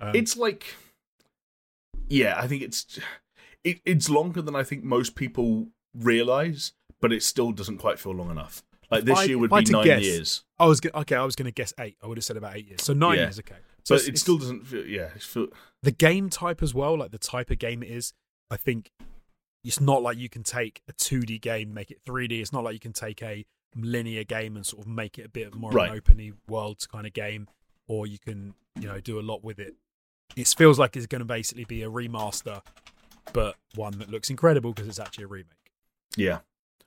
in. 0.00 0.08
Um, 0.08 0.14
it's 0.14 0.36
like, 0.36 0.76
yeah, 2.08 2.34
I 2.38 2.46
think 2.46 2.62
it's 2.62 2.98
it, 3.64 3.80
it's 3.84 4.08
longer 4.08 4.40
than 4.42 4.54
I 4.54 4.62
think 4.62 4.84
most 4.84 5.16
people 5.16 5.68
realize, 5.94 6.72
but 7.00 7.12
it 7.12 7.22
still 7.22 7.52
doesn't 7.52 7.78
quite 7.78 7.98
feel 7.98 8.12
long 8.14 8.30
enough. 8.30 8.62
Like 8.90 9.00
If 9.00 9.04
this 9.06 9.18
I- 9.18 9.24
year 9.24 9.38
would 9.38 9.50
be 9.50 9.64
nine 9.72 9.84
guess, 9.84 10.02
years, 10.02 10.44
I 10.58 10.66
was 10.66 10.80
okay. 10.94 11.16
I 11.16 11.24
was 11.24 11.34
going 11.36 11.46
to 11.46 11.52
guess 11.52 11.72
eight. 11.80 11.96
I 12.02 12.06
would 12.06 12.18
have 12.18 12.24
said 12.24 12.36
about 12.36 12.56
eight 12.56 12.66
years. 12.68 12.82
So 12.82 12.92
nine 12.92 13.16
Yeah. 13.16 13.24
years, 13.24 13.38
okay. 13.40 13.56
So 13.84 13.94
but 13.94 14.02
it's- 14.02 14.08
it 14.16 14.18
still 14.20 14.38
doesn't 14.38 14.66
feel. 14.66 14.86
Yeah, 14.86 15.08
feel, 15.18 15.48
the 15.82 15.90
game 15.92 16.30
type 16.30 16.62
as 16.62 16.72
well, 16.74 16.96
like 16.98 17.10
the 17.10 17.18
type 17.18 17.50
of 17.50 17.58
game 17.58 17.82
it 17.82 17.90
is, 17.90 18.12
I 18.50 18.56
think 18.56 18.92
it's 19.64 19.80
not 19.80 20.02
like 20.02 20.16
you 20.18 20.28
can 20.28 20.44
take 20.44 20.82
a 20.88 20.92
2D 20.92 21.38
game, 21.40 21.74
make 21.74 21.90
it 21.90 22.00
3D. 22.04 22.40
It's 22.40 22.52
not 22.52 22.62
like 22.62 22.74
you 22.74 22.80
can 22.80 22.92
take 22.92 23.20
a 23.22 23.44
linear 23.74 24.22
game 24.24 24.54
and 24.56 24.64
sort 24.64 24.82
of 24.86 24.88
make 24.88 25.18
it 25.18 25.26
a 25.26 25.28
bit 25.28 25.52
more 25.54 25.72
Right. 25.72 25.88
of 25.88 25.92
an 25.92 25.98
open 25.98 26.38
world 26.48 26.86
kind 26.90 27.06
of 27.06 27.12
game, 27.12 27.48
or 27.88 28.06
you 28.06 28.18
can, 28.18 28.54
you 28.80 28.86
know, 28.86 29.00
do 29.00 29.18
a 29.18 29.22
lot 29.22 29.42
with 29.42 29.58
it. 29.58 29.74
It 30.36 30.46
feels 30.56 30.78
like 30.78 30.96
it's 30.96 31.06
going 31.06 31.20
to 31.20 31.24
basically 31.24 31.64
be 31.64 31.82
a 31.82 31.90
remaster, 31.90 32.62
but 33.32 33.56
one 33.74 33.98
that 33.98 34.08
looks 34.10 34.30
incredible 34.30 34.72
because 34.72 34.88
it's 34.88 35.00
actually 35.00 35.24
a 35.24 35.28
remake. 35.28 35.72
yeah. 36.16 36.40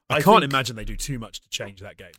I, 0.10 0.16
I 0.18 0.22
can't 0.22 0.42
think- 0.42 0.52
imagine 0.52 0.76
they 0.76 0.86
do 0.86 0.96
too 0.96 1.20
much 1.20 1.42
to 1.42 1.50
change 1.50 1.82
that 1.82 1.98
game. 1.98 2.12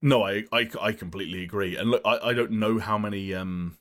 No, 0.00 0.24
I, 0.24 0.44
I 0.52 0.68
I 0.80 0.92
completely 0.92 1.42
agree. 1.44 1.76
And 1.76 1.90
look, 1.90 2.02
I, 2.04 2.18
I 2.30 2.32
don't 2.32 2.52
know 2.52 2.78
how 2.78 2.98
many 2.98 3.32
um 3.34 3.78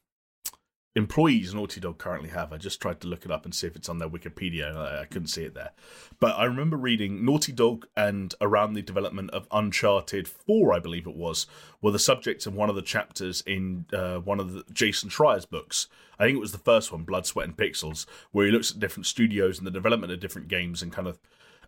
employees 0.96 1.54
Naughty 1.54 1.80
Dog 1.80 1.98
currently 1.98 2.30
have. 2.30 2.52
I 2.52 2.58
just 2.58 2.82
tried 2.82 3.00
to 3.02 3.08
look 3.08 3.24
it 3.24 3.32
up 3.32 3.46
and 3.46 3.56
see 3.56 3.66
if 3.66 3.76
it's 3.78 3.88
on 3.88 3.98
their 4.00 4.10
Wikipedia. 4.10 4.70
and 4.70 4.78
I, 4.78 5.02
I 5.02 5.06
couldn't 5.06 5.30
see 5.30 5.44
it 5.44 5.54
there. 5.54 5.72
But 6.20 6.38
I 6.38 6.44
remember 6.44 6.76
reading 6.76 7.24
Naughty 7.24 7.54
Dog 7.54 7.88
and 7.96 8.36
around 8.42 8.74
the 8.74 8.82
development 8.82 9.32
of 9.32 9.48
Uncharted 9.52 10.28
4, 10.28 10.74
I 10.74 10.80
believe 10.80 11.08
it 11.08 11.16
was, 11.16 11.48
were 11.82 11.92
the 11.92 11.98
subjects 12.00 12.46
of 12.46 12.56
one 12.56 12.70
of 12.70 12.76
the 12.76 12.82
chapters 12.82 13.42
in 13.48 13.86
uh, 13.94 14.18
one 14.18 14.42
of 14.42 14.52
the 14.52 14.64
Jason 14.74 15.10
Schreier's 15.10 15.46
books. 15.46 15.88
I 16.20 16.26
think 16.26 16.36
it 16.36 16.42
was 16.42 16.52
the 16.52 16.58
first 16.58 16.92
one, 16.92 17.04
Blood, 17.04 17.26
Sweat 17.26 17.48
and 17.48 17.56
Pixels, 17.58 18.06
where 18.32 18.46
he 18.46 18.52
looks 18.52 18.72
at 18.72 18.80
different 18.82 19.06
studios 19.08 19.58
and 19.60 19.66
the 19.66 19.72
development 19.72 20.12
of 20.12 20.20
different 20.20 20.50
games 20.50 20.82
and 20.82 20.92
kind 20.92 21.08
of 21.08 21.20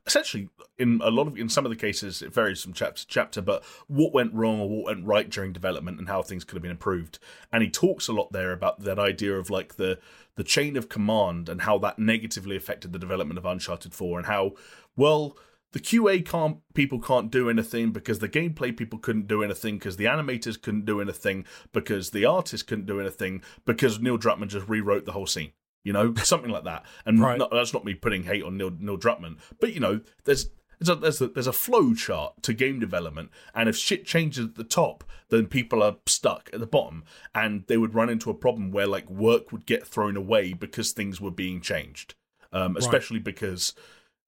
essentially 0.05 0.49
in 0.77 0.99
a 1.03 1.09
lot 1.09 1.27
of 1.27 1.37
in 1.37 1.47
some 1.47 1.65
of 1.65 1.69
the 1.69 1.75
cases 1.75 2.21
it 2.21 2.33
varies 2.33 2.61
from 2.61 2.73
chapter 2.73 3.01
to 3.01 3.07
chapter 3.07 3.41
but 3.41 3.63
what 3.87 4.13
went 4.13 4.33
wrong 4.33 4.59
or 4.59 4.69
what 4.69 4.85
went 4.85 5.05
right 5.05 5.29
during 5.29 5.53
development 5.53 5.97
and 5.97 6.09
how 6.09 6.21
things 6.21 6.43
could 6.43 6.55
have 6.55 6.61
been 6.61 6.71
improved. 6.71 7.19
And 7.51 7.63
he 7.63 7.69
talks 7.69 8.07
a 8.07 8.13
lot 8.13 8.31
there 8.31 8.51
about 8.51 8.81
that 8.81 8.99
idea 8.99 9.37
of 9.37 9.49
like 9.49 9.75
the 9.75 9.99
the 10.35 10.43
chain 10.43 10.75
of 10.75 10.89
command 10.89 11.47
and 11.47 11.61
how 11.61 11.77
that 11.77 11.99
negatively 11.99 12.55
affected 12.55 12.91
the 12.91 12.99
development 12.99 13.37
of 13.37 13.45
uncharted 13.45 13.93
4 13.93 14.17
and 14.19 14.27
how 14.27 14.53
well 14.95 15.37
the 15.71 15.79
QA 15.79 16.25
can't 16.25 16.57
people 16.73 16.99
can't 16.99 17.31
do 17.31 17.49
anything 17.49 17.91
because 17.91 18.19
the 18.19 18.29
gameplay 18.29 18.75
people 18.75 18.99
couldn't 18.99 19.27
do 19.27 19.43
anything 19.43 19.77
because 19.77 19.97
the 19.97 20.05
animators 20.05 20.61
couldn't 20.61 20.85
do 20.85 21.01
anything 21.01 21.45
because 21.71 22.11
the 22.11 22.25
artists 22.25 22.63
couldn't 22.63 22.85
do 22.85 22.99
anything 22.99 23.41
because 23.65 23.99
Neil 23.99 24.17
Druckmann 24.17 24.49
just 24.49 24.67
rewrote 24.67 25.05
the 25.05 25.13
whole 25.13 25.27
scene 25.27 25.51
you 25.83 25.93
know, 25.93 26.13
something 26.23 26.51
like 26.51 26.63
that. 26.63 26.85
And 27.05 27.19
Right. 27.19 27.37
not, 27.37 27.51
that's 27.51 27.73
not 27.73 27.85
me 27.85 27.93
putting 27.93 28.23
hate 28.23 28.43
on 28.43 28.57
Neil, 28.57 28.71
Neil 28.79 28.97
Druckmann, 28.97 29.37
but 29.59 29.73
you 29.73 29.79
know, 29.79 30.01
there's 30.25 30.49
there's 30.79 30.89
a, 30.89 30.95
there's 30.99 31.21
a 31.21 31.27
there's 31.27 31.47
a 31.47 31.53
flow 31.53 31.93
chart 31.93 32.41
to 32.43 32.53
game 32.53 32.79
development, 32.79 33.29
and 33.55 33.69
if 33.69 33.77
shit 33.77 34.05
changes 34.05 34.45
at 34.45 34.55
the 34.55 34.63
top, 34.63 35.03
then 35.29 35.45
people 35.47 35.81
are 35.81 35.97
stuck 36.05 36.49
at 36.51 36.59
the 36.59 36.67
bottom, 36.67 37.03
and 37.33 37.65
they 37.67 37.77
would 37.77 37.93
run 37.93 38.09
into 38.09 38.29
a 38.29 38.33
problem 38.33 38.71
where 38.71 38.87
like 38.87 39.09
work 39.09 39.51
would 39.51 39.65
get 39.65 39.87
thrown 39.87 40.17
away 40.17 40.53
because 40.53 40.91
things 40.91 41.21
were 41.21 41.31
being 41.31 41.61
changed, 41.61 42.15
um, 42.51 42.75
especially 42.75 43.19
because 43.19 43.73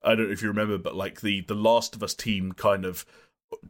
I 0.03 0.15
don't 0.15 0.27
know 0.27 0.32
if 0.34 0.41
you 0.41 0.48
remember, 0.48 0.77
but 0.77 0.95
like 0.95 1.22
the 1.22 1.41
the 1.41 1.56
Last 1.56 1.95
of 1.95 2.03
Us 2.03 2.14
team 2.14 2.53
kind 2.53 2.86
of 2.86 3.06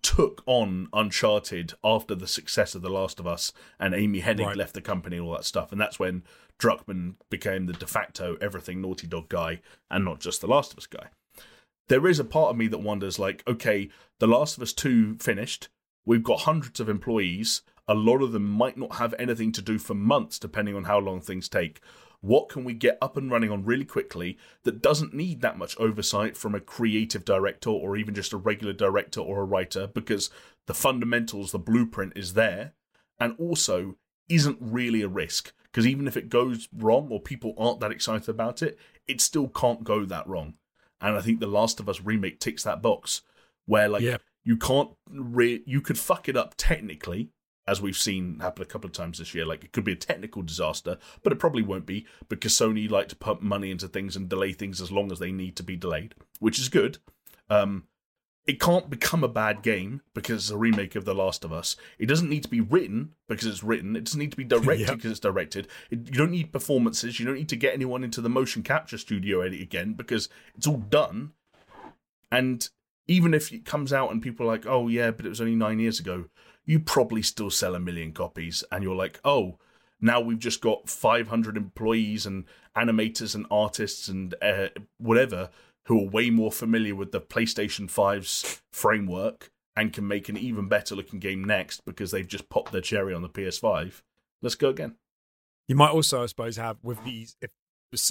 took 0.01 0.43
on 0.45 0.87
Uncharted 0.93 1.73
after 1.83 2.15
the 2.15 2.27
success 2.27 2.75
of 2.75 2.81
The 2.81 2.89
Last 2.89 3.19
of 3.19 3.27
Us, 3.27 3.51
and 3.79 3.93
Amy 3.93 4.21
Hennig 4.21 4.45
Right. 4.45 4.57
left 4.57 4.73
the 4.73 4.81
company 4.81 5.17
and 5.17 5.25
all 5.25 5.33
that 5.33 5.45
stuff, 5.45 5.71
and 5.71 5.79
that's 5.79 5.99
when 5.99 6.23
Druckmann 6.59 7.15
became 7.29 7.65
the 7.65 7.73
de 7.73 7.87
facto 7.87 8.37
everything 8.41 8.81
Naughty 8.81 9.07
Dog 9.07 9.29
guy, 9.29 9.61
and 9.89 10.05
not 10.05 10.19
just 10.19 10.41
The 10.41 10.47
Last 10.47 10.73
of 10.73 10.79
Us 10.79 10.87
guy. 10.87 11.09
There 11.87 12.07
is 12.07 12.19
a 12.19 12.23
part 12.23 12.49
of 12.51 12.57
me 12.57 12.67
that 12.67 12.79
wonders, 12.79 13.19
like, 13.19 13.43
okay, 13.47 13.89
The 14.19 14.27
Last 14.27 14.57
of 14.57 14.63
Us 14.63 14.73
Two 14.73 15.15
finished. 15.19 15.69
We've 16.05 16.23
got 16.23 16.41
hundreds 16.41 16.79
of 16.79 16.89
employees. 16.89 17.61
A 17.87 17.93
lot 17.93 18.23
of 18.23 18.31
them 18.31 18.49
might 18.49 18.77
not 18.77 18.95
have 18.95 19.13
anything 19.19 19.51
to 19.51 19.61
do 19.61 19.77
for 19.77 19.93
months, 19.93 20.39
depending 20.39 20.75
on 20.75 20.85
how 20.85 20.97
long 20.99 21.21
things 21.21 21.47
take. 21.47 21.81
What 22.25 22.49
can 22.49 22.63
we 22.63 22.73
get 22.73 22.97
up 23.03 23.17
and 23.17 23.29
running 23.29 23.51
on 23.51 23.65
really 23.65 23.85
quickly 23.85 24.37
that 24.63 24.81
doesn't 24.81 25.13
need 25.13 25.41
that 25.41 25.59
much 25.59 25.79
oversight 25.79 26.35
from 26.35 26.55
a 26.55 26.59
creative 26.59 27.23
director 27.23 27.69
or 27.69 27.95
even 27.95 28.15
just 28.15 28.33
a 28.33 28.37
regular 28.37 28.73
director 28.73 29.19
or 29.19 29.41
a 29.41 29.45
writer 29.45 29.85
because 29.85 30.31
the 30.65 30.73
fundamentals, 30.73 31.51
the 31.51 31.59
blueprint 31.59 32.13
is 32.15 32.33
there, 32.33 32.73
and 33.19 33.35
also 33.37 33.95
isn't 34.27 34.57
really 34.59 35.03
a 35.03 35.07
risk 35.07 35.53
because 35.65 35.85
even 35.85 36.07
if 36.07 36.17
it 36.17 36.29
goes 36.29 36.67
wrong 36.75 37.09
or 37.11 37.19
people 37.19 37.53
aren't 37.59 37.79
that 37.79 37.91
excited 37.91 38.29
about 38.29 38.63
it, 38.63 38.79
it 39.07 39.21
still 39.21 39.47
can't 39.47 39.83
go 39.83 40.03
that 40.03 40.27
wrong. 40.27 40.55
And 40.99 41.15
I 41.15 41.21
think 41.21 41.39
The 41.39 41.45
Last 41.47 41.79
of 41.79 41.87
Us 41.87 42.01
remake 42.01 42.39
ticks 42.39 42.63
that 42.63 42.81
box 42.81 43.21
where 43.67 43.87
like 43.87 44.01
Yeah. 44.01 44.17
you 44.43 44.57
can't 44.57 44.89
re- 45.11 45.61
you 45.67 45.79
could 45.79 45.99
fuck 45.99 46.27
it 46.27 46.35
up 46.35 46.55
technically 46.57 47.29
as 47.67 47.81
we've 47.81 47.97
seen 47.97 48.39
happen 48.39 48.61
a 48.61 48.65
couple 48.65 48.87
of 48.87 48.93
times 48.93 49.17
this 49.17 49.33
year 49.33 49.45
like 49.45 49.63
it 49.63 49.71
could 49.71 49.83
be 49.83 49.93
a 49.93 49.95
technical 49.97 50.41
disaster 50.41 50.97
but 51.23 51.33
it 51.33 51.39
probably 51.39 51.63
won't 51.63 51.85
be 51.85 52.05
because 52.29 52.53
sony 52.53 52.89
like 52.89 53.07
to 53.09 53.15
pump 53.15 53.41
money 53.41 53.71
into 53.71 53.87
things 53.87 54.15
and 54.15 54.29
delay 54.29 54.53
things 54.53 54.79
as 54.81 54.91
long 54.91 55.11
as 55.11 55.19
they 55.19 55.31
need 55.31 55.55
to 55.55 55.63
be 55.63 55.75
delayed 55.75 56.13
which 56.39 56.59
is 56.59 56.69
good 56.69 56.97
um 57.49 57.83
it 58.47 58.59
can't 58.59 58.91
become 58.91 59.23
a 59.23 59.27
bad 59.27 59.63
game 59.63 60.01
because 60.13 60.43
it's 60.43 60.51
a 60.51 60.57
remake 60.57 60.95
of 60.95 61.03
The 61.03 61.15
Last 61.15 61.43
of 61.43 61.51
Us. 61.51 61.75
It 61.97 62.05
doesn't 62.05 62.29
need 62.29 62.43
to 62.43 62.47
be 62.47 62.61
written 62.61 63.15
because 63.27 63.47
it's 63.47 63.63
written. 63.63 63.95
It 63.95 64.03
doesn't 64.05 64.19
need 64.19 64.29
to 64.31 64.37
be 64.37 64.43
directed 64.43 64.81
Yep. 64.87 64.95
because 64.97 65.09
it's 65.11 65.19
directed. 65.19 65.67
It, 65.89 66.05
you 66.05 66.13
don't 66.13 66.29
need 66.29 66.53
performances. 66.53 67.19
You 67.19 67.25
don't 67.25 67.33
need 67.35 67.49
to 67.49 67.55
get 67.55 67.73
anyone 67.73 68.03
into 68.03 68.21
the 68.21 68.29
motion 68.29 68.61
capture 68.61 68.99
studio 68.99 69.41
edit 69.41 69.61
again 69.61 69.93
because 69.93 70.29
it's 70.55 70.67
all 70.67 70.77
done. 70.77 71.31
And 72.31 72.69
even 73.07 73.33
if 73.33 73.51
it 73.51 73.65
comes 73.65 73.91
out 73.91 74.11
and 74.11 74.21
people 74.21 74.45
are 74.45 74.51
like, 74.53 74.67
oh, 74.67 74.89
yeah, 74.89 75.09
but 75.09 75.25
it 75.25 75.29
was 75.29 75.41
only 75.41 75.55
nine 75.55 75.79
years 75.79 75.99
ago, 75.99 76.25
you 76.65 76.79
probably 76.79 77.21
still 77.21 77.49
sell 77.49 77.75
a 77.75 77.79
million 77.79 78.11
copies. 78.11 78.63
And 78.71 78.83
you're 78.83 78.95
like, 78.95 79.19
oh, 79.23 79.57
now 80.01 80.19
we've 80.19 80.39
just 80.39 80.61
got 80.61 80.89
500 80.89 81.57
employees 81.57 82.25
and 82.25 82.45
animators 82.75 83.35
and 83.35 83.45
artists 83.49 84.07
and 84.07 84.35
uh, 84.41 84.67
whatever 84.97 85.49
who 85.85 86.01
are 86.01 86.09
way 86.09 86.29
more 86.29 86.51
familiar 86.51 86.95
with 86.95 87.11
the 87.11 87.21
PlayStation 87.21 87.89
5's 87.89 88.61
framework 88.73 89.51
and 89.75 89.93
can 89.93 90.07
make 90.07 90.29
an 90.29 90.37
even 90.37 90.67
better 90.67 90.95
looking 90.95 91.19
game 91.19 91.43
next 91.43 91.85
because 91.85 92.11
they've 92.11 92.27
just 92.27 92.49
popped 92.49 92.71
their 92.71 92.81
cherry 92.81 93.13
on 93.13 93.21
the 93.21 93.29
PS5. 93.29 94.01
Let's 94.41 94.55
go 94.55 94.69
again. 94.69 94.95
You 95.67 95.75
might 95.75 95.91
also, 95.91 96.23
I 96.23 96.25
suppose, 96.27 96.57
have 96.57 96.77
with 96.83 97.03
these, 97.03 97.35
if 97.41 97.51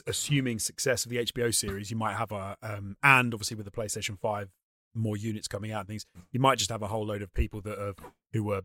assuming 0.07 0.59
success 0.59 1.05
of 1.05 1.11
the 1.11 1.19
HBO 1.19 1.55
series, 1.55 1.91
you 1.91 1.97
might 1.97 2.17
have 2.17 2.33
a, 2.33 2.57
um, 2.63 2.97
and 3.03 3.35
obviously 3.35 3.57
with 3.57 3.67
the 3.67 3.73
PlayStation 3.73 4.19
Five, 4.19 4.51
more 4.95 5.17
units 5.17 5.49
coming 5.49 5.73
out 5.73 5.81
and 5.81 5.89
things, 5.89 6.07
you 6.33 6.41
might 6.41 6.59
just 6.59 6.71
have 6.71 6.83
a 6.83 6.87
whole 6.89 7.05
load 7.07 7.23
of 7.23 7.33
people 7.35 7.61
that 7.63 7.79
have 7.79 7.97
who 8.33 8.45
were 8.45 8.63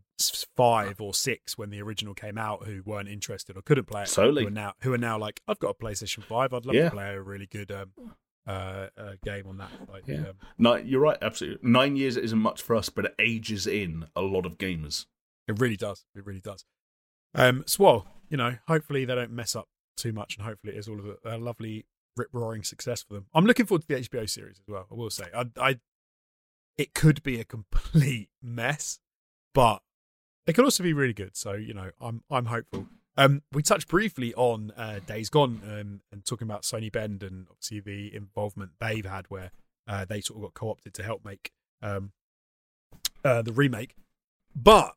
five 0.56 1.00
or 1.02 1.14
six 1.14 1.58
when 1.58 1.70
the 1.70 1.82
original 1.82 2.14
came 2.14 2.38
out 2.38 2.66
who 2.66 2.82
weren't 2.86 3.08
interested 3.10 3.58
or 3.58 3.62
couldn't 3.62 3.86
play 3.86 4.04
it. 4.04 4.10
Totally. 4.10 4.44
Who 4.44 4.48
are 4.48 4.52
now 4.52 4.74
who 4.82 4.94
are 4.94 4.98
now 4.98 5.18
like, 5.18 5.42
I've 5.48 5.60
got 5.60 5.76
a 5.80 5.84
PlayStation 5.84 6.24
Five, 6.24 6.54
I'd 6.54 6.66
love 6.66 6.76
Yeah. 6.76 6.86
to 6.86 6.92
play 6.92 7.10
a 7.14 7.22
really 7.22 7.46
good 7.48 7.72
um, 7.72 7.92
uh, 8.48 8.88
uh, 8.98 9.12
game 9.24 9.46
on 9.48 9.58
that. 9.58 9.70
Like, 9.88 10.08
Yeah. 10.08 10.30
um, 10.30 10.34
No, 10.58 10.76
you're 10.76 11.02
right, 11.02 11.18
absolutely. 11.22 11.70
Nine 11.70 11.96
years 11.96 12.18
isn't 12.18 12.40
much 12.40 12.62
for 12.62 12.76
us, 12.76 12.90
but 12.90 13.06
it 13.06 13.16
ages 13.20 13.68
in 13.68 14.08
a 14.16 14.22
lot 14.22 14.46
of 14.46 14.58
gamers. 14.58 15.06
It 15.48 15.60
really 15.60 15.78
does. 15.78 16.06
It 16.16 16.26
really 16.26 16.42
does. 16.42 16.66
Um, 17.36 17.64
so, 17.68 17.84
well, 17.84 18.08
you 18.30 18.38
know, 18.38 18.56
hopefully 18.68 19.06
they 19.06 19.16
don't 19.16 19.32
mess 19.32 19.56
up 19.56 19.68
too 19.98 20.12
much, 20.14 20.36
and 20.38 20.46
hopefully 20.46 20.74
it 20.76 20.80
is 20.80 20.88
all 20.88 21.00
of 21.00 21.06
a, 21.06 21.36
a 21.36 21.38
lovely 21.38 21.86
rip 22.18 22.30
roaring 22.34 22.64
success 22.64 23.04
for 23.04 23.14
them. 23.14 23.28
I'm 23.34 23.46
looking 23.46 23.66
forward 23.66 23.82
to 23.84 23.88
the 23.88 23.96
HBO 24.02 24.28
series 24.30 24.58
as 24.60 24.68
well. 24.68 24.88
I 24.92 24.96
will 24.96 25.10
say, 25.10 25.26
I, 25.36 25.46
I, 25.60 25.80
it 26.80 26.94
could 26.94 27.22
be 27.24 27.42
a 27.42 27.44
complete 27.44 28.30
mess, 28.42 29.00
but 29.54 29.82
it 30.48 30.54
could 30.54 30.64
also 30.64 30.82
be 30.82 30.94
really 30.94 31.14
good. 31.14 31.36
So, 31.36 31.54
you 31.54 31.74
know, 31.74 31.92
I'm 32.00 32.24
I'm 32.32 32.46
hopeful. 32.46 32.88
Um, 33.18 33.42
we 33.52 33.62
touched 33.62 33.90
briefly 33.90 34.34
on 34.36 34.72
uh, 34.78 35.00
Days 35.06 35.30
Gone 35.30 35.62
um, 35.66 36.02
and 36.10 36.26
talking 36.26 36.48
about 36.48 36.62
Sony 36.62 36.90
Bend 36.90 37.22
and 37.22 37.48
obviously 37.52 37.82
the 37.82 38.16
involvement 38.16 38.72
they've 38.80 39.06
had, 39.06 39.26
where 39.28 39.52
uh, 39.88 40.06
they 40.06 40.22
sort 40.22 40.38
of 40.38 40.44
got 40.44 40.54
co-opted 40.54 40.94
to 40.94 41.04
help 41.04 41.26
make 41.26 41.52
um, 41.82 42.14
uh, 43.26 43.42
the 43.42 43.52
remake. 43.52 43.96
But 44.56 44.96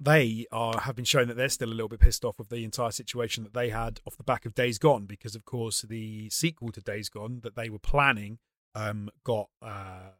they 0.00 0.46
are 0.50 0.80
have 0.80 0.96
been 0.96 1.04
shown 1.04 1.28
that 1.28 1.36
they're 1.36 1.48
still 1.48 1.68
a 1.68 1.70
little 1.70 1.88
bit 1.88 2.00
pissed 2.00 2.24
off 2.24 2.40
with 2.40 2.48
the 2.48 2.64
entire 2.64 2.90
situation 2.90 3.44
that 3.44 3.54
they 3.54 3.68
had 3.68 4.00
off 4.04 4.16
the 4.16 4.24
back 4.24 4.44
of 4.44 4.54
Days 4.56 4.78
Gone, 4.78 5.06
because 5.06 5.36
of 5.36 5.44
course 5.44 5.82
the 5.82 6.28
sequel 6.30 6.72
to 6.72 6.80
Days 6.80 7.08
Gone 7.08 7.38
that 7.44 7.54
they 7.54 7.70
were 7.70 7.78
planning 7.78 8.38
um, 8.74 9.10
got 9.22 9.48
uh, 9.62 10.10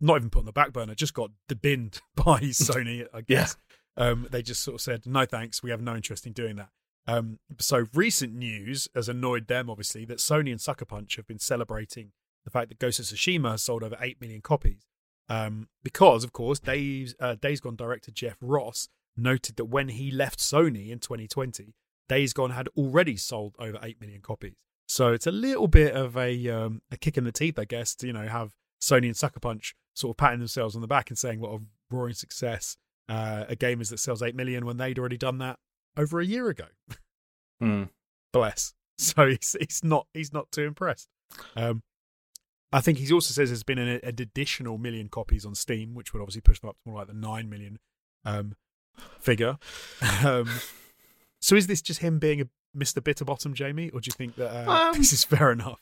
not 0.00 0.16
even 0.16 0.30
put 0.30 0.40
on 0.40 0.44
the 0.46 0.52
back 0.52 0.72
burner, 0.72 0.94
just 0.94 1.14
got 1.14 1.30
debinned 1.48 2.00
by 2.14 2.40
Sony. 2.42 3.06
I 3.12 3.20
guess 3.22 3.56
um, 3.96 4.26
they 4.30 4.42
just 4.42 4.62
sort 4.62 4.76
of 4.76 4.80
said 4.80 5.06
no 5.06 5.24
thanks, 5.24 5.62
we 5.62 5.70
have 5.70 5.82
no 5.82 5.96
interest 5.96 6.26
in 6.26 6.32
doing 6.32 6.56
that. 6.56 6.70
Um, 7.06 7.38
so 7.58 7.86
recent 7.94 8.34
news 8.34 8.86
has 8.94 9.08
annoyed 9.08 9.46
them 9.46 9.70
obviously 9.70 10.04
that 10.04 10.18
Sony 10.18 10.50
and 10.50 10.60
Sucker 10.60 10.84
Punch 10.84 11.16
have 11.16 11.26
been 11.26 11.38
celebrating 11.38 12.12
the 12.44 12.50
fact 12.50 12.68
that 12.68 12.78
Ghost 12.78 13.00
of 13.00 13.06
Tsushima 13.06 13.52
has 13.52 13.62
sold 13.62 13.82
over 13.82 13.96
eight 14.00 14.20
million 14.20 14.42
copies. 14.42 14.86
Um, 15.30 15.68
because 15.82 16.24
of 16.24 16.32
course 16.32 16.58
Days 16.58 17.14
uh, 17.20 17.34
Days 17.34 17.60
Gone 17.60 17.76
director 17.76 18.10
Jeff 18.10 18.36
Ross 18.40 18.88
noted 19.18 19.56
that 19.56 19.66
when 19.66 19.88
he 19.88 20.10
left 20.10 20.38
Sony 20.38 20.90
in 20.90 20.98
2020, 20.98 21.74
Days 22.08 22.32
Gone 22.32 22.50
had 22.50 22.68
already 22.76 23.16
sold 23.16 23.54
over 23.58 23.78
8 23.82 24.00
million 24.00 24.22
copies. 24.22 24.54
So 24.86 25.12
it's 25.12 25.26
a 25.26 25.32
little 25.32 25.68
bit 25.68 25.94
of 25.94 26.16
a 26.16 26.48
um, 26.48 26.80
a 26.90 26.96
kick 26.96 27.18
in 27.18 27.24
the 27.24 27.32
teeth, 27.32 27.58
I 27.58 27.66
guess, 27.66 27.94
to 27.96 28.06
you 28.06 28.12
know 28.12 28.26
have 28.26 28.54
Sony 28.80 29.06
and 29.06 29.16
Sucker 29.16 29.40
Punch 29.40 29.74
sort 29.98 30.14
of 30.14 30.16
patting 30.16 30.38
themselves 30.38 30.74
on 30.76 30.80
the 30.80 30.86
back 30.86 31.10
and 31.10 31.18
saying 31.18 31.40
what 31.40 31.50
a 31.50 31.58
roaring 31.90 32.14
success 32.14 32.76
uh, 33.08 33.44
a 33.48 33.56
game 33.56 33.80
is 33.80 33.88
that 33.90 33.98
sells 33.98 34.22
8 34.22 34.34
million 34.34 34.64
when 34.64 34.76
they'd 34.76 34.98
already 34.98 35.16
done 35.16 35.38
that 35.38 35.58
over 35.96 36.20
a 36.20 36.24
year 36.24 36.48
ago. 36.48 36.66
Hmm. 37.60 37.84
Bless. 38.32 38.74
So 39.00 39.28
he's 39.28 39.54
he's 39.60 39.84
not 39.84 40.08
he's 40.12 40.32
not 40.32 40.50
too 40.50 40.62
impressed. 40.64 41.06
Um, 41.54 41.84
I 42.72 42.80
think 42.80 42.98
he 42.98 43.12
also 43.12 43.32
says 43.32 43.48
there's 43.48 43.62
been 43.62 43.78
an, 43.78 44.00
an 44.02 44.16
additional 44.18 44.76
million 44.76 45.08
copies 45.08 45.46
on 45.46 45.54
Steam, 45.54 45.94
which 45.94 46.12
would 46.12 46.20
obviously 46.20 46.40
push 46.40 46.58
them 46.58 46.70
up 46.70 46.76
to 46.82 46.90
more 46.90 46.98
like 46.98 47.06
the 47.06 47.14
nine 47.14 47.48
million 47.48 47.78
um, 48.24 48.56
figure. 49.20 49.56
Um, 50.24 50.50
so 51.40 51.54
is 51.54 51.68
this 51.68 51.80
just 51.80 52.00
him 52.00 52.18
being 52.18 52.40
a 52.40 52.48
Mr. 52.76 53.00
Bitterbottom, 53.00 53.54
Jamie, 53.54 53.88
or 53.90 54.00
do 54.00 54.08
you 54.08 54.16
think 54.16 54.34
that 54.34 54.66
uh, 54.68 54.88
Um, 54.90 54.94
this 54.98 55.12
is 55.12 55.22
fair 55.22 55.52
enough? 55.52 55.80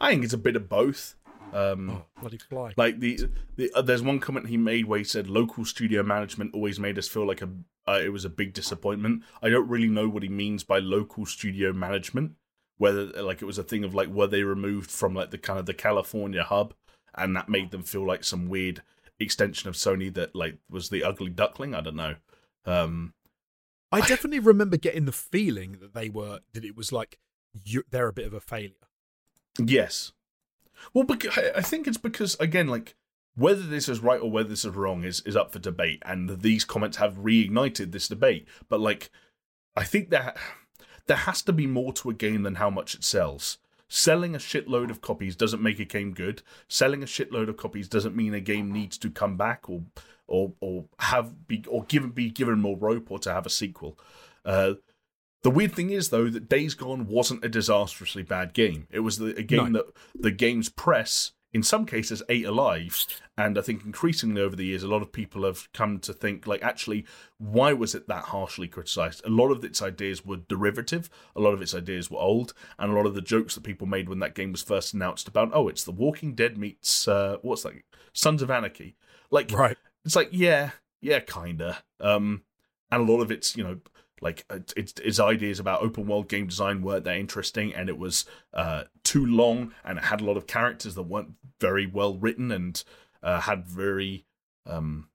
I 0.00 0.10
think 0.10 0.24
it's 0.24 0.34
a 0.34 0.38
bit 0.38 0.56
of 0.56 0.68
both. 0.68 1.14
Um, 1.52 1.90
Oh, 1.90 2.04
bloody 2.20 2.38
fly! 2.38 2.72
Like 2.76 2.98
the, 3.00 3.28
the 3.56 3.70
uh, 3.74 3.82
there's 3.82 4.02
one 4.02 4.20
comment 4.20 4.48
he 4.48 4.56
made 4.56 4.86
where 4.86 4.98
he 4.98 5.04
said 5.04 5.28
local 5.28 5.64
studio 5.64 6.02
management 6.02 6.54
always 6.54 6.80
made 6.80 6.98
us 6.98 7.08
feel 7.08 7.26
like 7.26 7.42
a 7.42 7.48
uh, 7.86 8.00
it 8.02 8.10
was 8.10 8.24
a 8.24 8.30
big 8.30 8.52
disappointment. 8.52 9.22
I 9.42 9.48
don't 9.48 9.68
really 9.68 9.88
know 9.88 10.08
what 10.08 10.22
he 10.22 10.28
means 10.28 10.64
by 10.64 10.78
local 10.78 11.26
studio 11.26 11.72
management. 11.72 12.32
Whether 12.78 13.06
like 13.22 13.42
it 13.42 13.46
was 13.46 13.58
a 13.58 13.62
thing 13.62 13.84
of 13.84 13.94
like 13.94 14.08
were 14.08 14.26
they 14.26 14.42
removed 14.42 14.90
from 14.90 15.14
like 15.14 15.30
the 15.30 15.38
kind 15.38 15.58
of 15.58 15.66
the 15.66 15.74
California 15.74 16.42
hub, 16.42 16.74
and 17.14 17.36
that 17.36 17.48
made 17.48 17.70
them 17.70 17.82
feel 17.82 18.06
like 18.06 18.24
some 18.24 18.48
weird 18.48 18.82
extension 19.20 19.68
of 19.68 19.74
Sony 19.74 20.12
that 20.14 20.34
like 20.34 20.56
was 20.70 20.88
the 20.88 21.04
ugly 21.04 21.30
duckling. 21.30 21.74
I 21.74 21.80
don't 21.80 21.96
know. 21.96 22.16
Um, 22.64 23.14
I 23.90 24.00
definitely 24.00 24.38
remember 24.38 24.78
getting 24.78 25.04
the 25.04 25.12
feeling 25.12 25.78
that 25.80 25.92
they 25.92 26.08
were 26.08 26.40
that 26.54 26.64
it 26.64 26.76
was 26.76 26.92
like 26.92 27.18
you, 27.52 27.82
they're 27.90 28.08
a 28.08 28.12
bit 28.12 28.26
of 28.26 28.32
a 28.32 28.40
failure. 28.40 28.70
Yes. 29.58 30.12
Well, 30.94 31.04
bec- 31.04 31.36
I 31.36 31.52
I 31.56 31.62
think 31.62 31.86
it's 31.86 31.98
because 31.98 32.36
again, 32.40 32.68
like 32.68 32.94
whether 33.34 33.62
this 33.62 33.88
is 33.88 34.00
right 34.00 34.20
or 34.20 34.30
whether 34.30 34.48
this 34.48 34.64
is 34.64 34.74
wrong 34.74 35.04
is 35.04 35.20
is 35.20 35.36
up 35.36 35.52
for 35.52 35.58
debate, 35.58 36.02
and 36.04 36.40
these 36.40 36.64
comments 36.64 36.98
have 36.98 37.14
reignited 37.14 37.92
this 37.92 38.08
debate. 38.08 38.46
But 38.68 38.80
like, 38.80 39.10
I 39.76 39.84
think 39.84 40.10
that 40.10 40.36
there 41.06 41.16
has 41.16 41.42
to 41.42 41.52
be 41.52 41.66
more 41.66 41.92
to 41.94 42.10
a 42.10 42.14
game 42.14 42.42
than 42.42 42.56
how 42.56 42.70
much 42.70 42.94
it 42.94 43.04
sells. 43.04 43.58
Selling 43.88 44.34
a 44.34 44.38
shitload 44.38 44.90
of 44.90 45.02
copies 45.02 45.36
doesn't 45.36 45.62
make 45.62 45.78
a 45.78 45.84
game 45.84 46.14
good. 46.14 46.42
Selling 46.66 47.02
a 47.02 47.06
shitload 47.06 47.48
of 47.48 47.58
copies 47.58 47.88
doesn't 47.88 48.16
mean 48.16 48.32
a 48.32 48.40
game 48.40 48.72
needs 48.72 48.96
to 48.98 49.10
come 49.10 49.36
back 49.36 49.68
or 49.68 49.82
or 50.26 50.52
or 50.60 50.86
have 50.98 51.46
be 51.46 51.64
or 51.68 51.84
given 51.84 52.10
be 52.10 52.30
given 52.30 52.60
more 52.60 52.76
rope 52.76 53.10
or 53.10 53.18
to 53.18 53.32
have 53.32 53.44
a 53.44 53.50
sequel. 53.50 53.98
Uh, 54.44 54.74
the 55.42 55.50
weird 55.50 55.74
thing 55.74 55.90
is, 55.90 56.10
though, 56.10 56.28
that 56.28 56.48
Days 56.48 56.74
Gone 56.74 57.06
wasn't 57.06 57.44
a 57.44 57.48
disastrously 57.48 58.22
bad 58.22 58.52
game. 58.52 58.86
It 58.90 59.00
was 59.00 59.18
the, 59.18 59.36
a 59.38 59.42
game 59.42 59.72
that 59.72 59.86
the 60.14 60.30
game's 60.30 60.68
press, 60.68 61.32
in 61.52 61.62
some 61.62 61.84
cases, 61.84 62.22
ate 62.28 62.46
alive. 62.46 63.06
And 63.36 63.58
I 63.58 63.62
think 63.62 63.84
increasingly 63.84 64.40
over 64.40 64.54
the 64.54 64.66
years, 64.66 64.82
a 64.82 64.88
lot 64.88 65.02
of 65.02 65.10
people 65.12 65.44
have 65.44 65.70
come 65.72 65.98
to 66.00 66.12
think, 66.12 66.46
like, 66.46 66.62
actually, 66.62 67.06
why 67.38 67.72
was 67.72 67.94
it 67.94 68.06
that 68.08 68.24
harshly 68.26 68.68
criticized? 68.68 69.22
A 69.24 69.30
lot 69.30 69.50
of 69.50 69.64
its 69.64 69.82
ideas 69.82 70.24
were 70.24 70.36
derivative, 70.36 71.10
a 71.34 71.40
lot 71.40 71.54
of 71.54 71.62
its 71.62 71.74
ideas 71.74 72.10
were 72.10 72.20
old, 72.20 72.54
and 72.78 72.92
a 72.92 72.94
lot 72.94 73.06
of 73.06 73.14
the 73.14 73.20
jokes 73.20 73.54
that 73.54 73.64
people 73.64 73.86
made 73.86 74.08
when 74.08 74.20
that 74.20 74.34
game 74.34 74.52
was 74.52 74.62
first 74.62 74.94
announced 74.94 75.26
about, 75.28 75.50
oh, 75.52 75.68
it's 75.68 75.84
The 75.84 75.92
Walking 75.92 76.34
Dead 76.34 76.56
meets, 76.56 77.08
uh, 77.08 77.38
what's 77.42 77.62
that? 77.64 77.74
Sons 78.12 78.42
of 78.42 78.50
Anarchy. 78.50 78.96
Like, 79.30 79.50
Right. 79.50 79.76
it's 80.04 80.14
like 80.16 80.28
yeah 80.30 80.70
yeah 81.00 81.18
kinda 81.20 81.78
um 82.00 82.42
and 82.90 83.08
a 83.08 83.12
lot 83.12 83.22
of 83.22 83.30
it's 83.32 83.56
you 83.56 83.64
know 83.64 83.78
like 84.22 84.46
it- 84.48 84.72
it's 84.76 84.94
its 85.00 85.20
ideas 85.20 85.60
about 85.60 85.82
open 85.82 86.06
world 86.06 86.28
game 86.28 86.46
design 86.46 86.80
weren't 86.80 87.04
that 87.04 87.16
interesting 87.16 87.74
and 87.74 87.88
it 87.90 87.98
was 87.98 88.24
uh 88.54 88.84
too 89.04 89.26
long 89.26 89.72
and 89.84 89.98
it 89.98 90.04
had 90.04 90.20
a 90.22 90.24
lot 90.24 90.36
of 90.38 90.46
characters 90.46 90.94
that 90.94 91.02
weren't 91.02 91.32
very 91.60 91.86
well 91.86 92.16
written 92.16 92.50
and 92.50 92.84
uh, 93.22 93.40
had 93.40 93.66
very 93.66 94.24
um 94.66 95.08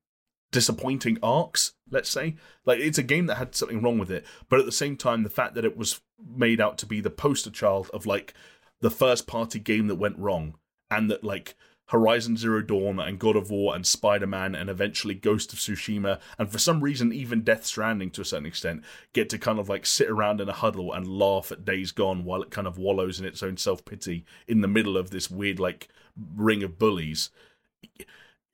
disappointing 0.51 1.17
arcs 1.21 1.73
let's 1.89 2.09
say. 2.09 2.35
Like 2.65 2.79
it's 2.79 2.97
a 2.97 3.03
game 3.03 3.27
that 3.27 3.35
had 3.35 3.55
something 3.55 3.81
wrong 3.81 3.97
with 3.97 4.11
it 4.11 4.25
but 4.49 4.59
at 4.59 4.65
the 4.65 4.71
same 4.71 4.95
time 4.97 5.23
the 5.23 5.29
fact 5.29 5.55
that 5.55 5.65
it 5.65 5.77
was 5.77 6.01
made 6.25 6.61
out 6.61 6.77
to 6.79 6.85
be 6.85 7.01
the 7.01 7.09
poster 7.09 7.49
child 7.51 7.89
of 7.93 8.05
like 8.05 8.33
the 8.81 8.91
first 8.91 9.25
party 9.27 9.59
game 9.59 9.87
that 9.87 9.95
went 9.95 10.19
wrong 10.19 10.55
and 10.91 11.09
that 11.09 11.23
like 11.23 11.55
Horizon 11.87 12.37
Zero 12.37 12.61
Dawn 12.61 12.99
and 12.99 13.19
God 13.19 13.35
of 13.35 13.49
War 13.49 13.75
and 13.75 13.85
Spider 13.85 14.27
Man 14.27 14.55
and 14.55 14.69
eventually 14.69 15.13
Ghost 15.13 15.53
of 15.53 15.59
Tsushima 15.59 16.19
and 16.37 16.51
for 16.51 16.59
some 16.59 16.81
reason 16.81 17.13
even 17.13 17.43
Death 17.43 17.65
Stranding 17.65 18.11
to 18.11 18.21
a 18.21 18.25
certain 18.25 18.45
extent 18.45 18.83
get 19.13 19.29
to 19.29 19.37
kind 19.37 19.59
of 19.59 19.69
like 19.69 19.85
sit 19.85 20.09
around 20.09 20.41
in 20.41 20.49
a 20.49 20.53
huddle 20.53 20.93
and 20.93 21.07
laugh 21.07 21.51
at 21.51 21.65
Days 21.65 21.91
Gone 21.91 22.25
while 22.25 22.41
it 22.41 22.51
kind 22.51 22.67
of 22.67 22.77
wallows 22.77 23.19
in 23.19 23.25
its 23.25 23.41
own 23.41 23.57
self 23.57 23.85
pity 23.85 24.25
in 24.47 24.61
the 24.61 24.67
middle 24.67 24.97
of 24.97 25.11
this 25.11 25.31
weird 25.31 25.59
like 25.59 25.87
ring 26.35 26.63
of 26.63 26.77
bullies. 26.77 27.29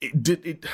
it 0.00 0.22
did 0.22 0.46
it. 0.46 0.66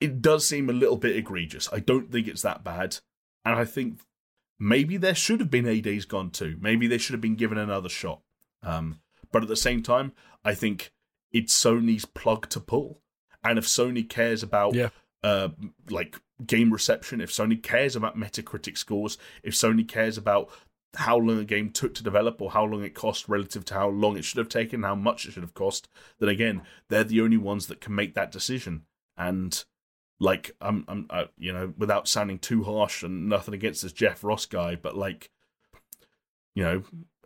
It 0.00 0.22
does 0.22 0.46
seem 0.46 0.70
a 0.70 0.74
little 0.74 0.96
bit 0.96 1.16
egregious. 1.16 1.68
I 1.72 1.80
don't 1.80 2.10
think 2.10 2.26
it's 2.26 2.42
that 2.42 2.64
bad, 2.64 2.96
and 3.44 3.56
I 3.56 3.66
think 3.66 4.00
maybe 4.58 4.96
there 4.96 5.14
should 5.14 5.40
have 5.40 5.50
been 5.50 5.66
a 5.66 5.80
Days 5.80 6.06
Gone 6.06 6.30
too. 6.30 6.56
Maybe 6.58 6.86
they 6.86 6.98
should 6.98 7.12
have 7.12 7.20
been 7.20 7.36
given 7.36 7.58
another 7.58 7.90
shot. 7.90 8.22
Um, 8.62 9.00
but 9.30 9.42
at 9.42 9.48
the 9.48 9.56
same 9.56 9.82
time, 9.82 10.12
I 10.42 10.54
think 10.54 10.92
it's 11.32 11.58
Sony's 11.62 12.04
plug 12.04 12.48
to 12.50 12.60
pull, 12.60 13.00
and 13.44 13.58
if 13.58 13.66
Sony 13.66 14.08
cares 14.08 14.42
about 14.42 14.74
Yeah. 14.74 14.90
uh, 15.22 15.48
like 15.88 16.20
game 16.44 16.72
reception, 16.72 17.20
if 17.20 17.30
Sony 17.30 17.62
cares 17.62 17.94
about 17.96 18.16
Metacritic 18.16 18.78
scores, 18.78 19.18
if 19.42 19.54
Sony 19.54 19.86
cares 19.86 20.16
about 20.18 20.50
how 20.96 21.16
long 21.16 21.38
a 21.38 21.44
game 21.44 21.70
took 21.70 21.94
to 21.94 22.02
develop 22.02 22.40
or 22.42 22.50
how 22.50 22.64
long 22.64 22.82
it 22.82 22.94
cost 22.94 23.28
relative 23.28 23.64
to 23.64 23.74
how 23.74 23.88
long 23.88 24.16
it 24.16 24.24
should 24.24 24.38
have 24.38 24.48
taken, 24.48 24.82
how 24.82 24.94
much 24.96 25.24
it 25.24 25.32
should 25.32 25.42
have 25.42 25.54
cost, 25.54 25.88
then 26.18 26.28
again, 26.28 26.62
they're 26.88 27.04
the 27.04 27.20
only 27.20 27.36
ones 27.36 27.66
that 27.68 27.80
can 27.80 27.94
make 27.94 28.14
that 28.14 28.32
decision. 28.32 28.82
And 29.16 29.62
like, 30.18 30.50
I'm, 30.60 30.84
I'm, 30.88 31.06
uh, 31.08 31.26
you 31.38 31.52
know, 31.52 31.72
without 31.78 32.08
sounding 32.08 32.38
too 32.40 32.64
harsh 32.64 33.02
and 33.04 33.28
nothing 33.28 33.54
against 33.54 33.82
this 33.82 33.92
Jeff 33.92 34.24
Ross 34.24 34.46
guy, 34.46 34.74
but 34.74 34.96
like, 34.96 35.30
you 36.54 36.64
know, 36.64 36.82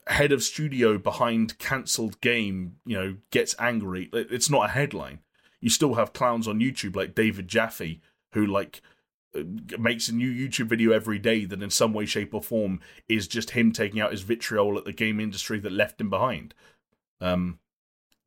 head 0.06 0.32
of 0.32 0.42
studio 0.42 0.98
behind 0.98 1.58
cancelled 1.58 2.20
game, 2.20 2.76
you 2.84 2.96
know, 2.96 3.16
gets 3.30 3.54
angry. 3.58 4.10
It's 4.12 4.50
not 4.50 4.66
a 4.66 4.72
headline. 4.72 5.20
You 5.60 5.70
still 5.70 5.94
have 5.94 6.12
clowns 6.12 6.46
on 6.46 6.60
YouTube 6.60 6.94
like 6.94 7.14
David 7.14 7.48
Jaffe 7.48 8.00
who 8.32 8.46
like 8.46 8.82
uh, 9.34 9.42
makes 9.78 10.08
a 10.08 10.14
new 10.14 10.30
YouTube 10.30 10.66
video 10.66 10.92
every 10.92 11.18
day 11.18 11.44
that 11.46 11.62
in 11.62 11.70
some 11.70 11.92
way, 11.92 12.04
shape, 12.04 12.34
or 12.34 12.42
form 12.42 12.80
is 13.08 13.26
just 13.26 13.50
him 13.50 13.72
taking 13.72 14.00
out 14.00 14.10
his 14.10 14.22
vitriol 14.22 14.76
at 14.76 14.84
the 14.84 14.92
game 14.92 15.18
industry 15.18 15.58
that 15.60 15.72
left 15.72 16.00
him 16.00 16.10
behind. 16.10 16.54
Um, 17.20 17.58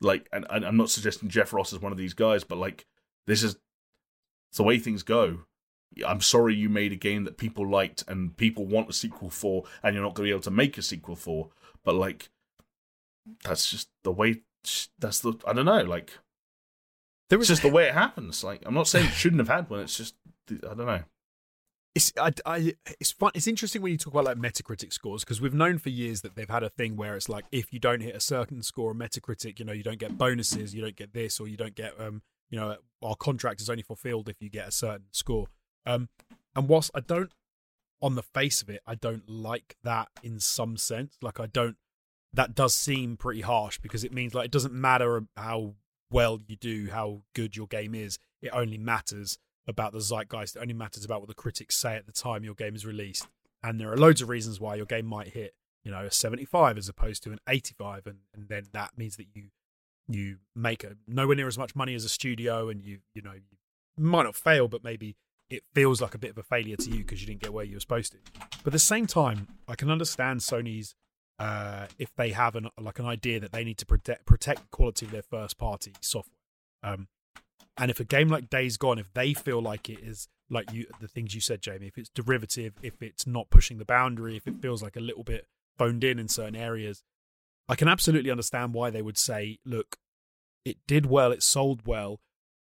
like, 0.02 0.28
and, 0.34 0.46
and 0.50 0.66
I'm 0.66 0.78
not 0.78 0.90
suggesting 0.90 1.30
Jeff 1.30 1.54
Ross 1.54 1.74
is 1.74 1.80
one 1.80 1.92
of 1.92 1.98
these 1.98 2.14
guys, 2.14 2.44
but 2.44 2.58
like, 2.58 2.86
this 3.26 3.44
is 3.44 3.58
the 4.56 4.64
way 4.64 4.80
things 4.80 5.04
go. 5.04 5.42
I'm 6.06 6.22
sorry 6.22 6.56
you 6.56 6.70
made 6.70 6.92
a 6.92 6.98
game 6.98 7.24
that 7.24 7.38
people 7.38 7.68
liked 7.68 8.04
and 8.08 8.36
people 8.36 8.66
want 8.66 8.90
a 8.90 8.94
sequel 8.94 9.30
for, 9.30 9.64
and 9.84 9.94
you're 9.94 10.04
not 10.04 10.14
going 10.14 10.26
to 10.26 10.30
be 10.30 10.36
able 10.36 10.42
to 10.42 10.52
make 10.52 10.78
a 10.78 10.82
sequel 10.82 11.16
for. 11.16 11.50
But 11.88 11.96
like, 11.96 12.30
that's 13.46 13.72
just 13.72 13.88
the 14.04 14.12
way. 14.12 14.42
That's 15.00 15.20
the 15.20 15.40
I 15.48 15.54
don't 15.54 15.64
know. 15.64 15.84
Like, 15.84 16.12
There 17.30 17.40
it's 17.40 17.48
just 17.48 17.62
the 17.62 17.70
way 17.70 17.88
it 17.88 17.94
happens. 17.94 18.44
Like, 18.44 18.62
I'm 18.66 18.74
not 18.74 18.90
saying 18.90 19.06
it 19.06 19.14
shouldn't 19.14 19.40
have 19.40 19.48
had 19.48 19.70
one. 19.70 19.80
It's 19.80 19.96
just 19.96 20.14
I 20.52 20.74
don't 20.74 20.86
know. 20.86 21.04
it's 21.96 22.12
I, 22.20 22.34
I 22.46 22.74
it's 23.00 23.14
fun. 23.14 23.32
It's 23.36 23.48
interesting 23.48 23.82
when 23.82 23.94
you 23.94 23.98
talk 23.98 24.14
about 24.14 24.26
like 24.26 24.36
Metacritic 24.36 24.92
scores 24.92 25.24
because 25.24 25.40
we've 25.40 25.54
known 25.54 25.78
for 25.78 25.88
years 25.88 26.24
that 26.24 26.36
they've 26.36 26.50
had 26.50 26.62
a 26.62 26.70
thing 26.70 26.98
where 26.98 27.16
it's 27.16 27.30
like 27.30 27.46
if 27.54 27.72
you 27.72 27.80
don't 27.80 28.02
hit 28.02 28.18
a 28.18 28.20
certain 28.20 28.62
score 28.64 28.90
on 28.90 28.98
Metacritic, 28.98 29.58
you 29.58 29.64
know, 29.64 29.72
you 29.72 29.84
don't 29.84 29.98
get 29.98 30.18
bonuses, 30.18 30.76
you 30.76 30.82
don't 30.82 30.98
get 30.98 31.14
this, 31.14 31.40
or 31.40 31.48
you 31.48 31.56
don't 31.56 31.76
get 31.76 31.94
um, 32.02 32.22
you 32.50 32.60
know, 32.60 32.76
our 33.02 33.16
contract 33.16 33.62
is 33.62 33.70
only 33.70 33.82
fulfilled 33.82 34.28
if 34.28 34.42
you 34.42 34.50
get 34.50 34.68
a 34.68 34.72
certain 34.74 35.06
score. 35.14 35.48
Um, 35.86 36.10
and 36.54 36.68
whilst 36.68 36.92
I 36.94 37.00
don't, 37.00 37.32
on 38.02 38.16
the 38.16 38.24
face 38.24 38.62
of 38.62 38.70
it, 38.70 38.82
I 38.86 38.96
don't 38.96 39.28
like 39.28 39.76
that 39.84 40.10
in 40.24 40.40
some 40.40 40.78
sense. 40.78 41.18
Like 41.22 41.40
I 41.40 41.48
don't. 41.48 41.78
That 42.34 42.54
does 42.54 42.76
seem 42.76 43.18
pretty 43.18 43.42
harsh 43.42 43.80
because 43.80 44.04
it 44.04 44.14
means 44.14 44.34
like 44.34 44.46
it 44.46 44.52
doesn't 44.52 44.74
matter 44.74 45.24
how 45.36 45.76
well 46.12 46.40
you 46.46 46.56
do, 46.56 46.90
how 46.92 47.22
good 47.34 47.56
your 47.56 47.68
game 47.68 47.96
is. 47.96 48.20
It 48.42 48.50
only 48.54 48.78
matters 48.78 49.40
about 49.68 49.94
the 49.94 50.00
zeitgeist. 50.00 50.56
It 50.56 50.60
only 50.60 50.74
matters 50.74 51.04
about 51.04 51.22
what 51.22 51.30
the 51.30 51.36
critics 51.36 51.76
say 51.76 51.96
at 51.96 52.06
the 52.06 52.12
time 52.12 52.44
your 52.44 52.54
game 52.54 52.76
is 52.76 52.86
released. 52.86 53.28
And 53.64 53.80
there 53.80 53.92
are 53.92 53.98
loads 53.98 54.22
of 54.22 54.30
reasons 54.30 54.60
why 54.60 54.76
your 54.76 54.86
game 54.86 55.06
might 55.06 55.30
hit, 55.30 55.56
you 55.84 55.92
know, 55.92 56.06
a 56.06 56.12
75 56.12 56.78
as 56.78 56.88
opposed 56.88 57.24
to 57.24 57.32
an 57.32 57.40
85, 57.50 58.06
and, 58.06 58.20
and 58.34 58.48
then 58.50 58.68
that 58.74 58.98
means 58.98 59.18
that 59.18 59.28
you 59.34 59.50
you 60.10 60.38
make 60.56 60.86
a, 60.86 60.96
nowhere 61.06 61.36
near 61.36 61.50
as 61.50 61.58
much 61.58 61.76
money 61.76 61.94
as 61.94 62.06
a 62.06 62.10
studio, 62.10 62.70
and 62.70 62.82
you 62.82 63.00
you 63.14 63.22
know 63.22 63.34
you 63.34 64.04
might 64.04 64.24
not 64.24 64.36
fail, 64.36 64.68
but 64.68 64.84
maybe 64.84 65.16
it 65.50 65.64
feels 65.74 66.02
like 66.02 66.14
a 66.14 66.18
bit 66.18 66.32
of 66.32 66.38
a 66.38 66.44
failure 66.44 66.76
to 66.76 66.90
you 66.90 66.98
because 66.98 67.22
you 67.22 67.28
didn't 67.28 67.42
get 67.42 67.54
where 67.54 67.64
you 67.64 67.76
were 67.76 67.80
supposed 67.80 68.12
to. 68.12 68.18
But 68.64 68.68
at 68.68 68.74
the 68.74 68.80
same 68.80 69.08
time, 69.08 69.48
I 69.68 69.76
can 69.76 69.90
understand 69.90 70.42
Sony's 70.42 70.96
uh, 71.40 71.86
if 72.00 72.14
they 72.16 72.32
have 72.32 72.56
an 72.56 72.68
like 72.80 73.00
an 73.00 73.06
idea 73.06 73.40
that 73.40 73.52
they 73.52 73.64
need 73.64 73.78
to 73.78 73.86
protect 73.86 74.26
protect 74.26 74.72
quality 74.72 75.06
of 75.06 75.12
their 75.12 75.22
first 75.22 75.58
party 75.58 75.94
software. 76.02 76.40
Um, 76.84 77.08
and 77.78 77.92
if 77.92 78.00
a 78.00 78.04
game 78.04 78.28
like 78.28 78.50
Days 78.50 78.78
Gone, 78.78 78.98
if 78.98 79.14
they 79.14 79.34
feel 79.34 79.62
like 79.62 79.90
it 79.90 80.00
is 80.00 80.28
like 80.50 80.72
you 80.74 80.88
the 81.00 81.08
things 81.08 81.36
you 81.36 81.42
said, 81.42 81.62
Jamie, 81.62 81.88
if 81.88 81.98
it's 81.98 82.10
derivative, 82.10 82.74
if 82.82 83.02
it's 83.02 83.28
not 83.28 83.50
pushing 83.50 83.78
the 83.78 83.86
boundary, 83.86 84.36
if 84.36 84.48
it 84.48 84.62
feels 84.62 84.82
like 84.82 84.96
a 84.96 85.02
little 85.02 85.24
bit 85.24 85.46
phoned 85.78 86.04
in 86.04 86.18
in 86.18 86.28
certain 86.28 86.56
areas, 86.56 87.04
I 87.70 87.76
can 87.76 87.88
absolutely 87.88 88.32
understand 88.32 88.74
why 88.74 88.90
they 88.90 89.02
would 89.02 89.18
say, 89.18 89.60
look, 89.66 89.98
it 90.66 90.78
did 90.88 91.06
well, 91.06 91.32
it 91.32 91.44
sold 91.44 91.86
well, 91.86 92.20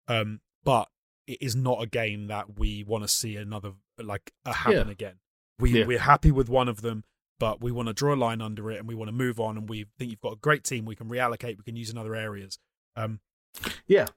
um, 0.08 0.40
but 0.64 0.88
it 1.26 1.38
is 1.40 1.54
not 1.56 1.82
a 1.82 1.86
game 1.86 2.26
that 2.28 2.58
we 2.58 2.84
want 2.84 3.04
to 3.04 3.08
see 3.08 3.36
another 3.36 3.72
like 4.02 4.32
a 4.44 4.52
happen 4.52 4.86
Yeah. 4.88 4.92
again. 4.92 5.14
We 5.58 5.70
Yeah. 5.80 5.86
we're 5.86 5.98
happy 5.98 6.30
with 6.30 6.48
one 6.48 6.68
of 6.68 6.82
them, 6.82 7.04
but 7.38 7.60
we 7.62 7.70
want 7.72 7.88
to 7.88 7.94
draw 7.94 8.14
a 8.14 8.16
line 8.16 8.40
under 8.40 8.70
it 8.70 8.78
and 8.78 8.88
we 8.88 8.94
want 8.94 9.08
to 9.08 9.12
move 9.12 9.38
on. 9.40 9.56
And 9.56 9.68
we 9.68 9.86
think 9.98 10.10
you've 10.10 10.20
got 10.20 10.32
a 10.34 10.36
great 10.40 10.64
team. 10.64 10.84
We 10.84 10.96
can 10.96 11.08
reallocate. 11.08 11.56
We 11.58 11.64
can 11.64 11.76
use 11.76 11.90
in 11.90 11.98
other 11.98 12.14
areas. 12.14 12.58
Um, 12.96 13.20
Yeah, 13.86 14.08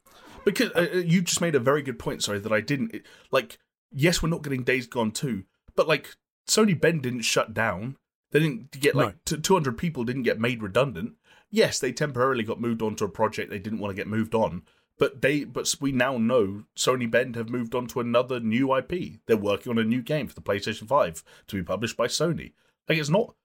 because 0.46 0.72
uh, 0.72 0.88
uh, 0.94 0.98
you 0.98 1.22
just 1.22 1.42
made 1.42 1.54
a 1.54 1.60
very 1.60 1.84
good 1.84 2.00
point. 2.00 2.24
Sorry 2.24 2.40
that 2.40 2.52
I 2.52 2.60
didn't 2.62 2.96
like. 3.32 3.60
Yes, 3.92 4.22
we're 4.24 4.30
not 4.30 4.42
getting 4.44 4.64
Days 4.64 4.88
Gone 4.88 5.12
too, 5.12 5.44
but 5.76 5.88
like 5.88 6.16
Sony 6.50 6.80
Bend 6.80 7.04
didn't 7.04 7.22
shut 7.22 7.54
down. 7.54 7.98
They 8.32 8.40
didn't 8.40 8.72
get 8.72 8.96
like 8.96 9.16
No. 9.32 9.38
t- 9.38 9.42
200 9.42 9.78
people 9.78 10.04
didn't 10.04 10.24
get 10.24 10.40
made 10.40 10.62
redundant. 10.64 11.14
Yes, 11.52 11.80
they 11.80 11.92
temporarily 11.94 12.44
got 12.44 12.60
moved 12.60 12.82
on 12.82 12.96
to 12.98 13.06
a 13.06 13.10
project 13.10 13.50
they 13.52 13.60
didn't 13.60 13.80
want 13.80 13.92
to 13.92 13.96
get 13.96 14.08
moved 14.08 14.34
on. 14.36 14.64
But 15.00 15.22
they, 15.22 15.44
but 15.44 15.74
we 15.80 15.92
now 15.92 16.18
know 16.18 16.64
Sony 16.76 17.10
Bend 17.10 17.36
have 17.36 17.50
moved 17.50 17.76
on 17.76 17.86
to 17.88 18.00
another 18.00 18.40
new 18.40 18.76
IP. 18.76 19.20
They're 19.28 19.38
working 19.38 19.72
on 19.72 19.78
a 19.78 19.84
new 19.84 20.02
game 20.02 20.28
for 20.28 20.34
the 20.34 20.42
PlayStation 20.42 20.88
Five 20.88 21.24
to 21.48 21.56
be 21.56 21.64
published 21.64 21.98
by 21.98 22.08
Sony. 22.08 22.54
Like 22.90 22.98
it's 22.98 23.10
not. 23.10 23.36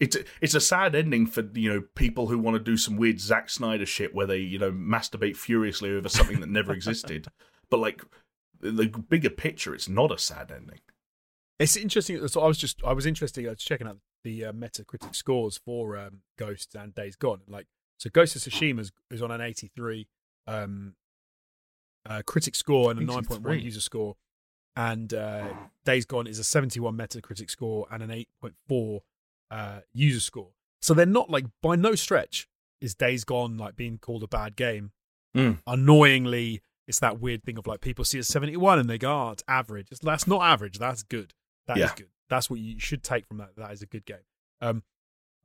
It's 0.00 0.16
a, 0.16 0.24
it's 0.40 0.54
a 0.54 0.60
sad 0.60 0.94
ending 0.94 1.26
for 1.26 1.48
you 1.54 1.72
know 1.72 1.84
people 1.94 2.26
who 2.26 2.38
want 2.38 2.56
to 2.56 2.62
do 2.62 2.76
some 2.76 2.96
weird 2.96 3.20
Zack 3.20 3.48
Snyder 3.48 3.86
shit 3.86 4.14
where 4.14 4.26
they 4.26 4.38
you 4.38 4.58
know 4.58 4.72
masturbate 4.72 5.36
furiously 5.36 5.90
over 5.90 6.08
something 6.08 6.40
that 6.40 6.48
never 6.50 6.72
existed. 6.72 7.28
But 7.70 7.80
like 7.80 8.02
the 8.60 8.86
bigger 9.08 9.30
picture, 9.30 9.74
it's 9.74 9.88
not 9.88 10.12
a 10.12 10.18
sad 10.18 10.52
ending. 10.52 10.80
It's 11.58 11.76
interesting. 11.76 12.28
So 12.28 12.42
I 12.42 12.46
was 12.46 12.58
just 12.58 12.84
I 12.84 12.92
was 12.92 13.06
interested. 13.06 13.46
I 13.46 13.50
was 13.50 13.58
checking 13.58 13.86
out 13.86 13.98
the 14.22 14.44
uh, 14.46 14.52
Metacritic 14.52 15.14
scores 15.14 15.58
for 15.64 15.96
um, 15.96 16.20
Ghosts 16.38 16.74
and 16.74 16.94
Days 16.94 17.16
Gone. 17.16 17.40
Like 17.48 17.66
so, 17.98 18.10
Ghost 18.10 18.36
of 18.36 18.42
Tsushima 18.42 18.80
is, 18.80 18.92
is 19.10 19.22
on 19.22 19.30
an 19.30 19.40
eighty 19.40 19.70
three 19.74 20.08
um, 20.46 20.94
uh, 22.08 22.22
critic 22.26 22.54
score 22.54 22.90
and 22.90 23.00
a 23.00 23.04
nine 23.04 23.24
point 23.24 23.42
one 23.42 23.54
83. 23.54 23.64
user 23.64 23.80
score, 23.80 24.16
and 24.76 25.12
uh, 25.14 25.48
Days 25.84 26.04
Gone 26.04 26.26
is 26.26 26.38
a 26.38 26.44
seventy 26.44 26.80
one 26.80 26.96
Metacritic 26.96 27.50
score 27.50 27.86
and 27.90 28.02
an 28.02 28.10
eight 28.10 28.28
point 28.40 28.54
four 28.68 29.02
uh, 29.50 29.80
user 29.92 30.20
score. 30.20 30.50
So 30.82 30.92
they're 30.94 31.06
not 31.06 31.30
like 31.30 31.46
by 31.62 31.76
no 31.76 31.94
stretch 31.94 32.48
is 32.80 32.94
Days 32.94 33.24
Gone 33.24 33.56
like 33.56 33.76
being 33.76 33.98
called 33.98 34.22
a 34.22 34.28
bad 34.28 34.56
game. 34.56 34.92
Mm. 35.34 35.58
Annoyingly, 35.66 36.60
it's 36.86 37.00
that 37.00 37.20
weird 37.20 37.42
thing 37.42 37.56
of 37.58 37.66
like 37.66 37.80
people 37.80 38.04
see 38.04 38.18
a 38.18 38.22
71 38.24 38.78
and 38.78 38.88
they 38.90 38.98
go, 38.98 39.10
oh, 39.10 39.30
it's 39.30 39.42
average. 39.48 39.88
It's, 39.90 40.00
that's 40.00 40.26
not 40.26 40.42
average. 40.42 40.78
That's 40.78 41.02
good. 41.02 41.32
That 41.66 41.78
is 41.78 41.80
Yeah. 41.84 41.94
good. 41.96 42.08
That's 42.28 42.50
what 42.50 42.60
you 42.60 42.78
should 42.78 43.02
take 43.02 43.26
from 43.26 43.38
that. 43.38 43.56
That 43.56 43.72
is 43.72 43.80
a 43.82 43.86
good 43.86 44.04
game. 44.04 44.18
Um, 44.60 44.82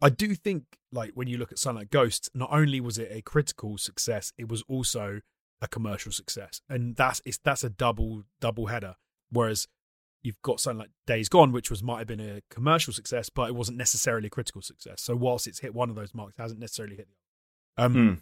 I 0.01 0.09
do 0.09 0.34
think 0.35 0.63
like 0.91 1.11
when 1.13 1.27
you 1.27 1.38
look 1.38 1.51
at 1.51 1.59
something 1.59 1.81
like 1.81 1.89
Ghost, 1.89 2.30
not 2.34 2.49
only 2.51 2.80
was 2.80 2.97
it 2.97 3.09
a 3.11 3.21
critical 3.21 3.77
success, 3.77 4.31
it 4.38 4.47
was 4.49 4.63
also 4.67 5.21
a 5.61 5.67
commercial 5.67 6.11
success, 6.11 6.61
and 6.69 6.95
that's 6.95 7.21
it's 7.26 7.38
that's 7.38 7.63
a 7.63 7.69
double 7.69 8.23
double 8.39 8.67
header. 8.67 8.95
Whereas 9.31 9.67
you've 10.23 10.41
got 10.41 10.59
something 10.59 10.80
like 10.80 10.89
Days 11.05 11.30
Gone, 11.30 11.51
which 11.51 11.69
was 11.69 11.84
might 11.84 11.99
have 11.99 12.07
been 12.07 12.19
a 12.21 12.41
commercial 12.49 12.93
success, 12.93 13.30
but 13.30 13.49
it 13.49 13.55
wasn't 13.55 13.77
necessarily 13.77 14.27
a 14.27 14.30
critical 14.30 14.61
success. 14.61 15.01
So 15.01 15.15
whilst 15.15 15.47
it's 15.47 15.59
hit 15.59 15.73
one 15.73 15.89
of 15.89 15.95
those 15.95 16.13
marks, 16.13 16.35
it 16.38 16.41
hasn't 16.41 16.59
necessarily 16.59 16.95
hit 16.95 17.07
the 17.07 17.84
other. 17.84 17.85
Um, 17.85 17.93
Hmm. 17.93 18.19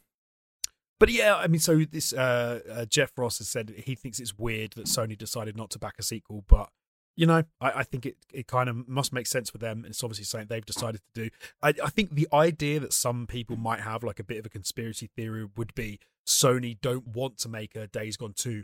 but 0.99 1.09
yeah, 1.09 1.35
I 1.35 1.47
mean, 1.47 1.59
so 1.59 1.85
this 1.85 2.11
uh, 2.13 2.59
uh, 2.71 2.85
Jeff 2.85 3.11
Ross 3.17 3.37
has 3.37 3.49
said 3.49 3.73
he 3.85 3.95
thinks 3.95 4.19
it's 4.19 4.37
weird 4.37 4.71
that 4.73 4.85
Sony 4.85 5.17
decided 5.17 5.55
not 5.55 5.69
to 5.71 5.79
back 5.79 5.95
a 5.99 6.03
sequel, 6.03 6.43
but 6.47 6.69
you 7.17 7.25
know, 7.25 7.43
I, 7.59 7.71
I 7.79 7.83
think 7.83 8.05
it 8.05 8.15
it 8.31 8.47
kind 8.47 8.69
of 8.69 8.87
must 8.87 9.11
make 9.11 9.27
sense 9.27 9.49
for 9.49 9.57
them. 9.57 9.79
And 9.79 9.87
it's 9.87 10.03
obviously 10.03 10.23
something 10.23 10.47
they've 10.47 10.65
decided 10.65 11.01
to 11.13 11.23
do. 11.23 11.29
I, 11.61 11.69
I 11.83 11.89
think 11.89 12.11
the 12.15 12.27
idea 12.31 12.79
that 12.79 12.93
some 12.93 13.27
people 13.27 13.57
might 13.57 13.81
have, 13.81 14.03
like 14.03 14.19
a 14.19 14.23
bit 14.23 14.37
of 14.37 14.45
a 14.45 14.49
conspiracy 14.49 15.09
theory, 15.15 15.45
would 15.57 15.73
be 15.75 15.99
Sony 16.25 16.79
don't 16.79 17.07
want 17.07 17.37
to 17.39 17.49
make 17.49 17.75
a 17.75 17.87
Days 17.87 18.15
Gone 18.17 18.33
two, 18.33 18.63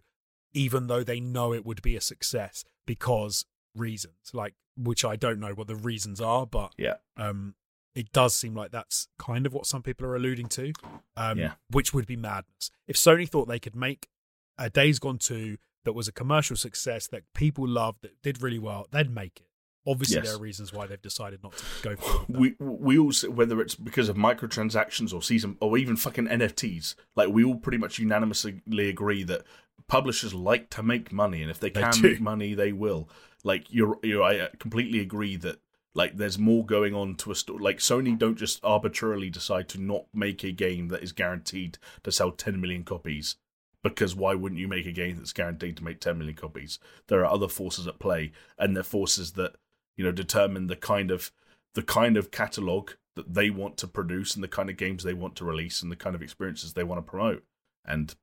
even 0.53 0.87
though 0.87 1.03
they 1.03 1.19
know 1.19 1.51
it 1.53 1.65
would 1.65 1.81
be 1.81 1.95
a 1.97 2.01
success 2.01 2.63
because 2.85 3.45
reasons, 3.75 4.31
like 4.33 4.53
which 4.77 5.03
I 5.03 5.15
don't 5.15 5.39
know 5.39 5.53
what 5.53 5.67
the 5.67 5.75
reasons 5.75 6.21
are, 6.21 6.45
but 6.45 6.73
Yeah. 6.77 6.95
um, 7.17 7.55
it 7.95 8.11
does 8.11 8.35
seem 8.35 8.53
like 8.55 8.71
that's 8.71 9.07
kind 9.19 9.45
of 9.45 9.53
what 9.53 9.65
some 9.65 9.81
people 9.83 10.05
are 10.07 10.15
alluding 10.15 10.47
to, 10.49 10.73
um, 11.15 11.39
Yeah. 11.39 11.53
which 11.69 11.93
would 11.93 12.05
be 12.07 12.15
madness. 12.15 12.69
If 12.87 12.95
Sony 12.97 13.27
thought 13.27 13.47
they 13.47 13.59
could 13.59 13.75
make 13.75 14.09
a 14.57 14.69
Days 14.69 14.99
Gone 14.99 15.17
2 15.17 15.57
that 15.85 15.93
was 15.93 16.07
a 16.07 16.11
commercial 16.11 16.55
success 16.55 17.07
that 17.07 17.23
people 17.33 17.67
loved, 17.67 18.01
that 18.03 18.21
did 18.21 18.41
really 18.41 18.59
well, 18.59 18.87
they'd 18.91 19.13
make 19.13 19.39
it. 19.41 19.47
Obviously, 19.85 20.15
Yes. 20.15 20.25
there 20.27 20.35
are 20.35 20.39
reasons 20.39 20.71
why 20.71 20.87
they've 20.87 21.01
decided 21.01 21.43
not 21.43 21.51
to 21.57 21.65
go 21.81 21.95
for 21.97 22.21
it. 22.23 22.29
we 22.29 22.55
we 22.59 22.97
also 22.97 23.29
whether 23.29 23.59
it's 23.61 23.75
because 23.75 24.07
of 24.07 24.15
microtransactions 24.15 25.13
or 25.13 25.21
season 25.21 25.57
or 25.59 25.77
even 25.77 25.97
fucking 25.97 26.27
NFTs, 26.27 26.95
like 27.15 27.29
we 27.29 27.43
all 27.43 27.55
pretty 27.57 27.77
much 27.77 27.99
unanimously 27.99 28.61
agree 28.79 29.23
that 29.23 29.43
publishers 29.87 30.33
like 30.33 30.69
to 30.69 30.83
make 30.83 31.11
money, 31.11 31.41
and 31.41 31.51
if 31.51 31.59
they 31.59 31.69
They 31.69 31.81
can 31.81 31.91
do. 31.91 32.09
make 32.11 32.21
money, 32.21 32.53
they 32.53 32.71
will. 32.71 33.09
Like 33.43 33.65
you're, 33.73 33.99
you're, 34.03 34.23
I 34.23 34.39
uh, 34.39 34.47
completely 34.57 34.99
agree 35.01 35.35
that 35.37 35.59
like 35.93 36.15
there's 36.15 36.39
more 36.39 36.65
going 36.65 36.95
on 36.95 37.15
to 37.15 37.31
a 37.31 37.35
store. 37.35 37.59
Like 37.59 37.79
Sony 37.79 38.17
don't 38.17 38.37
just 38.37 38.63
arbitrarily 38.63 39.29
decide 39.29 39.67
to 39.69 39.81
not 39.81 40.05
make 40.13 40.45
a 40.45 40.51
game 40.51 40.87
that 40.87 41.03
is 41.03 41.11
guaranteed 41.11 41.77
to 42.03 42.11
sell 42.11 42.31
10 42.31 42.61
million 42.61 42.83
copies. 42.85 43.35
Because 43.83 44.15
why 44.15 44.33
wouldn't 44.33 44.61
you 44.61 44.67
make 44.67 44.85
a 44.85 44.91
game 44.93 45.17
that's 45.17 45.33
guaranteed 45.33 45.75
to 45.77 45.83
make 45.83 45.99
10 45.99 46.17
million 46.17 46.35
copies? 46.37 46.79
There 47.07 47.19
are 47.19 47.31
other 47.33 47.49
forces 47.49 47.85
at 47.85 47.99
play, 47.99 48.31
and 48.57 48.75
they're 48.75 48.83
forces 48.83 49.33
that 49.33 49.55
you 49.97 50.03
know 50.05 50.11
determine 50.11 50.67
the 50.67 50.75
kind 50.75 51.11
of 51.11 51.31
the 51.75 51.83
kind 51.83 52.15
of 52.17 52.31
catalog 52.31 52.91
that 53.15 53.33
they 53.33 53.49
want 53.49 53.77
to 53.77 53.87
produce 53.87 54.35
and 54.35 54.43
the 54.43 54.47
kind 54.47 54.69
of 54.69 54.77
games 54.77 55.03
they 55.03 55.13
want 55.13 55.35
to 55.35 55.45
release 55.45 55.81
and 55.81 55.91
the 55.91 55.95
kind 55.95 56.15
of 56.15 56.21
experiences 56.21 56.73
they 56.73 56.83
want 56.83 57.05
to 57.05 57.09
promote. 57.09 57.43
And 57.85 58.15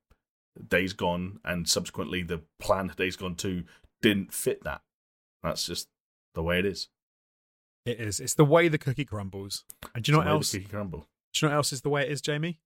Days 0.67 0.93
Gone 0.93 1.39
and 1.45 1.67
subsequently 1.67 2.23
the 2.23 2.41
planned 2.59 2.95
Days 2.95 3.15
Gone 3.15 3.35
2 3.35 3.63
didn't 4.01 4.33
fit 4.33 4.63
that. 4.63 4.81
That's 5.43 5.65
just 5.65 5.87
the 6.35 6.43
way 6.43 6.59
it 6.59 6.65
is. 6.65 6.89
It 7.85 7.99
is. 7.99 8.19
It's 8.19 8.33
the 8.33 8.45
way 8.45 8.67
the 8.67 8.77
cookie 8.77 9.05
crumbles. 9.05 9.63
And 9.95 10.03
do 10.03 10.11
you 10.11 10.17
know 10.17 10.21
It's 10.21 10.27
what 10.27 10.31
else? 10.33 10.51
the 10.51 10.57
cookie 10.59 10.69
crumble. 10.71 11.07
Do 11.33 11.39
you 11.39 11.47
know 11.47 11.53
what 11.53 11.57
else 11.57 11.73
is 11.73 11.81
the 11.81 11.89
way 11.89 12.01
it 12.03 12.11
is, 12.11 12.21
Jamie? 12.21 12.59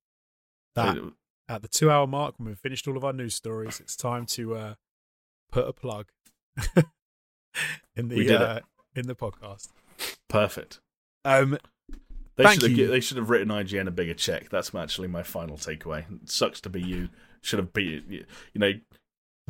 That 0.76 0.98
at 1.48 1.62
the 1.62 1.68
two 1.68 1.92
hour 1.92 2.08
mark, 2.08 2.36
when 2.38 2.48
we've 2.48 2.60
finished 2.60 2.88
all 2.88 2.98
of 2.98 3.04
our 3.04 3.14
news 3.14 3.36
stories, 3.36 3.80
it's 3.80 3.96
time 3.96 4.26
to 4.28 4.56
uh, 4.56 4.74
put 5.52 5.68
a 5.68 5.74
plug 5.74 6.08
in 7.96 8.10
the 8.10 8.40
uh, 8.40 8.60
in 8.96 9.08
the 9.08 9.16
podcast. 9.16 9.70
Perfect. 10.30 10.80
Um, 11.24 11.58
They 12.36 12.44
Thank 12.44 12.62
should 12.62 12.72
have 12.72 12.80
you. 12.80 12.88
they 12.88 13.00
should 13.00 13.18
have 13.18 13.30
written 13.30 13.50
IGN 13.50 13.88
a 13.88 13.92
bigger 13.92 14.14
check. 14.14 14.50
That's 14.50 14.74
actually 14.76 15.08
my 15.08 15.24
final 15.24 15.58
takeaway. 15.58 16.06
It 16.24 16.30
sucks 16.30 16.60
to 16.62 16.70
be 16.70 16.82
you. 16.82 17.10
Should 17.42 17.60
have 17.60 17.74
been 17.74 18.04
you 18.10 18.26
you 18.54 18.60
know 18.60 18.72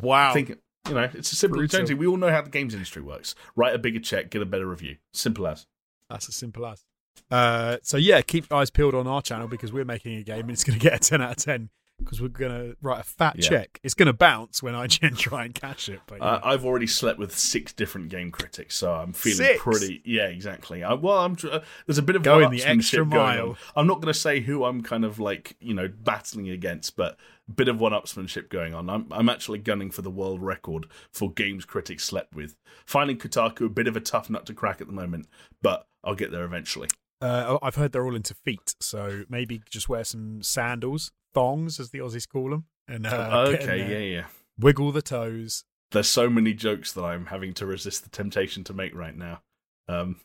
wow. 0.00 0.32
think 0.32 0.56
you 0.88 0.94
know 0.94 1.08
it's 1.14 1.32
a 1.32 1.36
simple. 1.36 1.58
Brutal. 1.58 1.96
We 1.96 2.06
all 2.06 2.16
know 2.16 2.30
how 2.30 2.42
the 2.42 2.50
games 2.50 2.74
industry 2.74 3.02
works. 3.02 3.34
Write 3.56 3.74
a 3.74 3.78
bigger 3.78 4.00
check, 4.00 4.30
get 4.30 4.42
a 4.42 4.46
better 4.46 4.66
review. 4.66 4.96
Simple 5.14 5.46
as. 5.48 5.66
That's 6.10 6.28
as 6.28 6.36
simple 6.36 6.66
as. 6.66 6.84
Uh, 7.30 7.78
so 7.82 7.96
yeah, 7.96 8.20
keep 8.20 8.52
eyes 8.52 8.70
peeled 8.70 8.94
on 8.94 9.06
our 9.06 9.22
channel 9.22 9.48
because 9.48 9.72
we're 9.72 9.84
making 9.84 10.16
a 10.16 10.22
game 10.22 10.42
and 10.42 10.50
it's 10.50 10.62
going 10.62 10.78
to 10.78 10.82
get 10.82 10.94
a 10.94 10.98
ten 10.98 11.20
out 11.20 11.30
of 11.32 11.36
ten 11.38 11.70
because 11.98 12.20
we're 12.20 12.28
going 12.28 12.52
to 12.52 12.76
write 12.82 13.00
a 13.00 13.04
fat 13.04 13.36
Yeah. 13.38 13.48
check. 13.48 13.80
It's 13.82 13.94
going 13.94 14.06
to 14.06 14.12
bounce 14.12 14.62
when 14.62 14.74
IGN 14.74 15.16
try 15.18 15.44
and 15.44 15.54
catch 15.54 15.88
it. 15.88 16.00
But 16.06 16.20
Uh. 16.20 16.40
I've 16.44 16.64
already 16.64 16.86
slept 16.86 17.18
with 17.18 17.36
six 17.36 17.72
different 17.72 18.08
game 18.08 18.30
critics, 18.30 18.74
so 18.76 18.92
I'm 18.92 19.12
feeling 19.12 19.38
Six? 19.38 19.62
pretty. 19.62 20.02
Yeah, 20.04 20.26
exactly. 20.26 20.84
I, 20.84 20.94
well, 20.94 21.18
I'm. 21.18 21.36
Uh, 21.50 21.60
there's 21.86 21.98
a 21.98 22.02
bit 22.02 22.16
of 22.16 22.22
Going 22.22 22.50
the 22.50 22.64
extra 22.64 23.04
mile. 23.04 23.56
I'm 23.74 23.86
not 23.86 23.96
going 24.00 24.12
to 24.12 24.18
say 24.18 24.40
who 24.40 24.64
I'm 24.64 24.82
kind 24.82 25.04
of 25.04 25.18
like 25.18 25.56
you 25.60 25.74
know 25.74 25.88
battling 25.88 26.48
against, 26.50 26.96
but 26.96 27.16
a 27.48 27.52
bit 27.52 27.68
of 27.68 27.80
one-upsmanship 27.80 28.48
going 28.50 28.74
on. 28.74 28.90
I'm 28.90 29.06
I'm 29.10 29.28
actually 29.28 29.58
gunning 29.58 29.90
for 29.90 30.02
the 30.02 30.10
world 30.10 30.42
record 30.42 30.86
for 31.12 31.30
games 31.32 31.64
critics 31.64 32.04
slept 32.04 32.34
with. 32.34 32.56
Finding 32.84 33.18
Kotaku 33.18 33.66
a 33.66 33.68
bit 33.68 33.86
of 33.88 33.96
a 33.96 34.00
tough 34.00 34.28
nut 34.30 34.46
to 34.46 34.54
crack 34.54 34.80
at 34.80 34.86
the 34.86 34.92
moment, 34.92 35.26
but 35.62 35.86
I'll 36.04 36.14
get 36.14 36.30
there 36.30 36.44
eventually. 36.44 36.88
Uh, 37.22 37.56
I've 37.62 37.76
heard 37.76 37.92
they're 37.92 38.04
all 38.04 38.14
into 38.14 38.34
feet, 38.34 38.74
so 38.80 39.22
maybe 39.30 39.62
just 39.70 39.88
wear 39.88 40.04
some 40.04 40.42
sandals, 40.42 41.12
thongs 41.36 41.78
as 41.78 41.90
the 41.90 41.98
Aussies 41.98 42.26
call 42.26 42.48
them, 42.48 42.64
and 42.88 43.06
uh, 43.06 43.44
in 43.48 43.54
okay, 43.56 43.78
yeah, 43.78 44.16
yeah. 44.16 44.26
wiggle 44.58 44.90
the 44.90 45.02
toes. 45.02 45.64
There's 45.90 46.08
so 46.08 46.30
many 46.30 46.54
jokes 46.54 46.92
that 46.94 47.04
I'm 47.04 47.26
having 47.26 47.52
to 47.54 47.66
resist 47.66 48.04
the 48.04 48.10
temptation 48.10 48.64
to 48.64 48.72
make 48.72 48.94
right 48.94 49.14
now. 49.14 49.42
Um, 49.86 50.20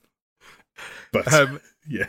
but 1.12 1.32
Um, 1.34 1.60
yeah. 1.88 2.08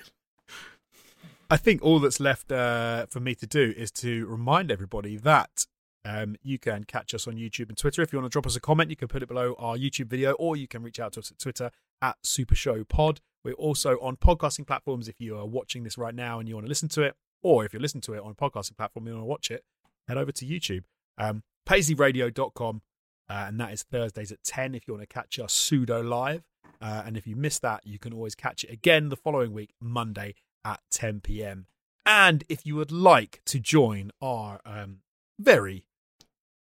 I 1.51 1.57
think 1.57 1.83
all 1.83 1.99
that's 1.99 2.20
left 2.20 2.51
uh, 2.53 3.07
for 3.11 3.19
me 3.19 3.35
to 3.35 3.47
do 3.47 3.74
is 3.77 3.91
to 3.93 4.24
remind 4.27 4.70
everybody 4.70 5.16
that 5.16 5.66
um, 6.05 6.37
you 6.43 6.59
can 6.59 6.85
catch 6.85 7.12
us 7.12 7.27
on 7.27 7.35
YouTube 7.35 7.69
and 7.69 7.77
Twitter. 7.77 8.03
If 8.03 8.12
you 8.12 8.20
want 8.20 8.31
to 8.31 8.35
drop 8.35 8.47
us 8.47 8.57
a 8.57 8.61
comment, 8.61 8.89
you 8.89 8.97
can 8.97 9.09
put 9.09 9.23
it 9.23 9.29
below 9.29 9.55
our 9.59 9.77
YouTube 9.77 10.07
video, 10.07 10.33
or 10.35 10.57
you 10.57 10.69
can 10.69 10.83
reach 10.83 11.01
out 11.01 11.12
to 11.15 11.20
us 11.20 11.31
at 11.31 11.39
Twitter 11.39 11.70
at 12.01 12.16
Super 12.23 12.55
Show 12.55 12.85
Pod. 12.85 13.20
We're 13.45 13.55
also 13.55 13.99
on 14.01 14.16
podcasting 14.16 14.66
platforms. 14.66 15.09
If 15.09 15.20
you 15.20 15.37
are 15.37 15.47
watching 15.47 15.83
this 15.83 15.99
right 15.99 16.15
now 16.15 16.39
and 16.39 16.49
you 16.49 16.55
want 16.55 16.66
to 16.66 16.69
listen 16.69 16.89
to 16.91 17.03
it, 17.03 17.16
or 17.43 17.64
if 17.64 17.73
you're 17.73 17.82
listening 17.82 18.02
to 18.02 18.14
it 18.14 18.23
on 18.23 18.31
a 18.31 18.35
podcasting 18.35 18.77
platform 18.77 19.06
and 19.06 19.14
you 19.14 19.19
want 19.19 19.24
to 19.24 19.31
watch 19.31 19.51
it, 19.51 19.64
head 20.09 20.16
over 20.16 20.32
to 20.32 20.47
YouTube. 20.47 20.85
Um, 21.19 21.43
PaisleyRadio.com, 21.69 22.82
uh, 23.28 23.44
and 23.48 23.60
that 23.60 23.73
is 23.73 23.82
Thursdays 23.82 24.32
at 24.32 24.43
10 24.44 24.74
if 24.74 24.86
you 24.86 24.94
want 24.94 25.09
to 25.09 25.12
catch 25.12 25.39
us 25.39 25.52
pseudo 25.52 26.01
live. 26.02 26.43
Uh, 26.81 27.02
and 27.06 27.16
if 27.16 27.27
you 27.27 27.36
miss 27.36 27.59
that, 27.60 27.86
you 27.86 27.98
can 27.98 28.12
always 28.12 28.35
catch 28.35 28.64
it 28.64 28.70
again 28.70 29.09
the 29.09 29.16
following 29.16 29.52
week, 29.52 29.70
Monday 29.81 30.35
at 30.64 30.81
10 30.90 31.20
p.m. 31.20 31.66
And 32.05 32.43
if 32.48 32.66
you 32.66 32.74
would 32.77 32.90
like 32.90 33.40
to 33.47 33.60
join 33.60 34.10
our 34.20 34.60
um, 34.64 34.98
very 35.39 35.86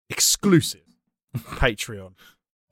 exclusive 0.09 0.81
Patreon, 1.37 2.13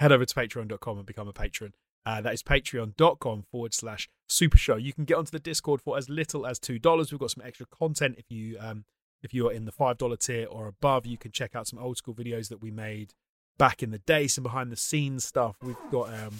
head 0.00 0.12
over 0.12 0.24
to 0.24 0.34
patreon.com 0.34 0.98
and 0.98 1.06
become 1.06 1.28
a 1.28 1.32
patron. 1.32 1.74
Uh, 2.06 2.20
that 2.20 2.32
is 2.32 2.42
patreon.com 2.42 3.42
forward 3.50 3.74
slash 3.74 4.08
super 4.28 4.56
show. 4.56 4.76
You 4.76 4.92
can 4.92 5.04
get 5.04 5.16
onto 5.16 5.32
the 5.32 5.40
Discord 5.40 5.82
for 5.82 5.98
as 5.98 6.08
little 6.08 6.46
as 6.46 6.60
$2. 6.60 7.10
We've 7.10 7.18
got 7.18 7.32
some 7.32 7.44
extra 7.44 7.66
content 7.66 8.14
if 8.16 8.30
you 8.30 8.56
um, 8.60 8.84
if 9.22 9.34
you 9.34 9.48
are 9.48 9.52
in 9.52 9.64
the 9.64 9.72
$5 9.72 10.18
tier 10.24 10.46
or 10.46 10.68
above. 10.68 11.04
You 11.04 11.18
can 11.18 11.32
check 11.32 11.56
out 11.56 11.66
some 11.66 11.80
old 11.80 11.96
school 11.96 12.14
videos 12.14 12.48
that 12.48 12.62
we 12.62 12.70
made 12.70 13.12
back 13.58 13.82
in 13.82 13.90
the 13.90 13.98
day, 13.98 14.28
some 14.28 14.44
behind 14.44 14.70
the 14.70 14.76
scenes 14.76 15.24
stuff. 15.24 15.56
We've 15.60 15.76
got 15.90 16.14
um, 16.14 16.34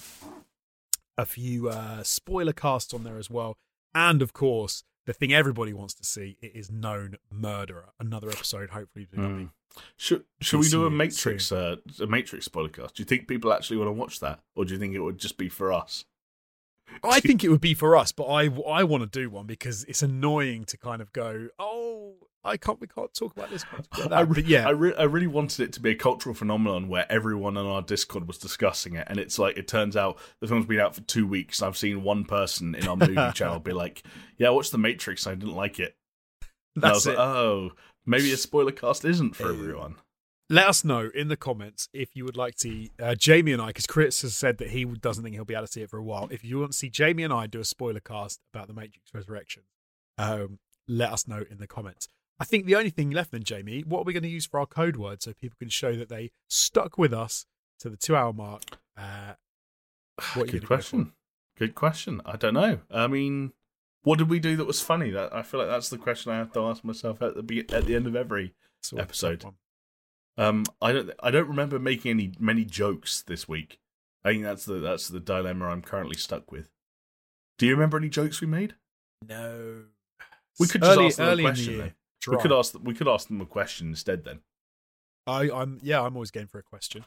a 1.19 1.27
few 1.27 1.69
uh, 1.69 2.05
spoiler 2.05 2.53
casts 2.53 2.95
on 2.95 3.03
there 3.03 3.19
as 3.19 3.29
well. 3.29 3.57
And 3.93 4.23
of 4.23 4.33
course, 4.33 4.85
the 5.07 5.13
thing 5.13 5.33
everybody 5.33 5.73
wants 5.73 5.95
to 5.95 6.05
see 6.05 6.37
it 6.43 6.53
is 6.55 6.71
known 6.71 7.17
murderer. 7.31 7.91
Another 7.99 8.29
episode, 8.29 8.71
hopefully, 8.71 9.07
becoming. 9.11 9.51
Should 9.97 10.25
should 10.41 10.61
we 10.61 10.69
do 10.69 10.85
a 10.85 10.91
Matrix 10.91 11.51
uh, 11.53 11.77
a 12.01 12.07
Matrix 12.07 12.45
spoiler 12.45 12.69
cast? 12.69 12.97
Do 12.97 13.03
you 13.03 13.05
think 13.07 13.29
people 13.29 13.53
actually 13.53 13.77
want 13.79 13.89
to 13.89 13.93
watch 13.93 14.21
that, 14.21 14.41
or 14.55 14.65
do 14.65 14.75
you 14.75 14.79
think 14.81 14.95
it 14.95 15.01
would 15.01 15.19
just 15.19 15.39
be 15.39 15.49
for 15.49 15.73
us? 15.73 16.05
I 17.03 17.21
think 17.21 17.43
it 17.43 17.49
would 17.49 17.61
be 17.61 17.75
for 17.75 17.97
us, 17.97 18.13
but 18.13 18.25
I 18.25 18.49
I 18.69 18.85
want 18.85 19.03
to 19.03 19.21
do 19.21 19.31
one 19.31 19.47
because 19.47 19.85
it's 19.85 20.03
annoying 20.03 20.65
to 20.67 20.77
kind 20.77 21.01
of 21.03 21.13
go, 21.13 21.49
oh, 21.59 22.15
I 22.47 22.57
can't, 22.57 22.81
we 22.81 22.87
can't 22.87 23.13
talk 23.13 23.37
about 23.37 23.51
this. 23.51 23.65
about 23.93 24.13
I 24.13 24.21
re- 24.21 24.45
yeah, 24.47 24.67
I, 24.67 24.71
re- 24.71 24.95
I 24.97 25.05
really 25.05 25.27
wanted 25.27 25.63
it 25.65 25.73
to 25.75 25.81
be 25.81 25.91
a 25.91 25.95
cultural 25.95 26.35
phenomenon 26.35 26.89
where 26.89 27.11
everyone 27.11 27.57
on 27.57 27.67
our 27.67 27.83
Discord 27.83 28.27
was 28.27 28.39
discussing 28.39 28.95
it, 28.95 29.07
and 29.09 29.19
it's 29.19 29.39
like 29.39 29.57
it 29.57 29.69
turns 29.69 29.97
out 29.97 30.19
the 30.41 30.47
film's 30.47 30.67
been 30.67 30.81
out 30.81 30.95
for 30.95 31.03
two 31.03 31.27
weeks. 31.27 31.63
I've 31.63 31.77
seen 31.77 32.03
one 32.03 32.25
person 32.25 32.75
in 32.75 32.87
our 32.89 32.97
movie 32.97 33.15
channel 33.35 33.59
be 33.61 33.73
like, 33.73 34.03
"Yeah, 34.39 34.49
I 34.49 34.51
watched 34.51 34.73
The 34.73 34.79
Matrix. 34.79 35.27
I 35.27 35.35
didn't 35.35 35.55
like 35.55 35.79
it." 35.79 35.97
And 36.75 36.85
I 36.85 36.89
that's 36.89 36.99
was 36.99 37.07
it. 37.07 37.19
like, 37.19 37.19
"Oh, 37.19 37.71
maybe 38.05 38.33
a 38.33 38.37
spoiler 38.37 38.73
cast 38.73 39.05
isn't 39.05 39.37
for 39.37 39.49
everyone." 39.49 39.97
Let 40.49 40.69
us 40.69 40.85
know 40.85 41.11
in 41.13 41.27
the 41.27 41.37
comments 41.37 41.89
if 41.93 42.15
you 42.15 42.25
would 42.25 42.37
like 42.37 42.55
to. 42.59 42.89
Uh, 43.03 43.15
Jamie 43.17 43.53
and 43.53 43.61
I, 43.61 43.69
because 43.69 43.87
Chris 43.87 44.23
has 44.23 44.37
said 44.37 44.59
that 44.59 44.71
he 44.71 44.85
doesn't 44.85 45.25
think 45.25 45.35
he'll 45.35 45.45
be 45.45 45.55
able 45.55 45.67
to 45.67 45.73
see 45.73 45.83
it 45.83 45.91
for 45.91 45.99
a 45.99 46.05
while. 46.05 46.29
If 46.31 46.45
you 46.45 46.61
want 46.61 46.71
to 46.71 46.79
see 46.79 46.89
Jamie 46.89 47.25
and 47.25 47.33
I 47.33 47.49
do 47.49 47.59
a 47.59 47.65
spoiler 47.65 47.99
cast 47.99 48.41
about 48.55 48.69
the 48.69 48.73
Matrix 48.73 49.13
Resurrection, 49.13 49.65
um, 50.19 50.61
let 50.87 51.13
us 51.13 51.27
know 51.27 51.45
in 51.51 51.59
the 51.59 51.67
comments. 51.67 52.09
I 52.39 52.45
think 52.45 52.67
the 52.67 52.77
only 52.77 52.91
thing 52.91 53.11
left 53.11 53.31
then, 53.31 53.43
Jamie, 53.43 53.83
what 53.83 54.01
are 54.01 54.05
we 54.05 54.13
going 54.13 54.23
to 54.23 54.29
use 54.29 54.47
for 54.47 54.61
our 54.61 54.67
code 54.67 54.97
word 54.97 55.23
so 55.23 55.33
people 55.33 55.57
can 55.59 55.71
show 55.71 55.97
that 55.97 56.09
they 56.09 56.31
stuck 56.49 56.99
with 56.99 57.13
us 57.13 57.47
to 57.81 57.89
the 57.89 57.97
two 57.97 58.15
hour 58.15 58.33
mark? 58.33 58.63
Uh, 58.97 59.35
what 60.35 60.47
Good 60.47 60.53
gonna 60.53 60.61
go 60.61 60.67
question. 60.67 61.13
Good 61.59 61.75
question. 61.75 62.21
I 62.27 62.37
don't 62.37 62.55
know. 62.55 62.81
I 62.91 63.07
mean, 63.07 63.53
what 64.03 64.19
did 64.19 64.29
we 64.29 64.39
do 64.39 64.57
that 64.57 64.67
was 64.67 64.81
funny? 64.81 65.11
That 65.11 65.35
I 65.35 65.43
feel 65.43 65.61
like 65.61 65.69
that's 65.69 65.89
the 65.89 65.99
question 65.99 66.33
I 66.33 66.37
have 66.37 66.53
to 66.53 66.61
ask 66.61 66.85
myself 66.85 67.23
at 67.23 67.35
the 67.35 67.43
be- 67.43 67.69
at 67.71 67.87
the 67.87 67.97
end 67.97 68.07
of 68.07 68.15
every? 68.15 68.55
Sort 68.83 69.01
of 69.01 69.09
Episode. 69.09 69.45
Um, 70.39 70.65
I 70.83 70.93
don't. 70.93 71.11
I 71.21 71.31
don't 71.31 71.49
remember 71.49 71.79
making 71.79 72.11
any 72.11 72.33
many 72.39 72.65
jokes 72.65 73.23
this 73.23 73.49
week. 73.49 73.81
I 74.25 74.31
think 74.31 74.45
that's 74.45 74.65
the 74.65 74.75
that's 74.75 75.09
the 75.09 75.21
dilemma 75.21 75.67
I'm 75.67 75.83
currently 75.83 76.17
stuck 76.17 76.53
with. 76.53 76.71
Do 77.59 77.67
you 77.67 77.73
remember 77.73 77.97
any 77.97 78.11
jokes 78.11 78.41
we 78.41 78.47
made? 78.47 78.75
No. 79.27 79.85
We 80.59 80.69
could 80.69 80.83
just 80.83 80.97
early, 80.97 81.07
ask 81.07 81.17
them 81.17 81.27
a 81.27 81.31
early 81.31 81.43
the 81.43 81.49
question. 81.49 81.95
Try. 82.27 82.37
We 82.37 82.43
could 82.43 82.53
ask. 82.53 82.75
We 82.83 82.93
could 82.93 83.07
ask 83.07 83.29
them 83.29 83.41
a 83.41 83.47
question 83.47 83.89
instead. 83.89 84.25
Then, 84.25 84.41
I, 85.29 85.49
I'm 85.49 85.79
yeah, 85.81 86.03
I'm 86.03 86.17
always 86.17 86.33
game 86.33 86.49
for 86.49 86.59
a 86.59 86.63
question. 86.63 87.05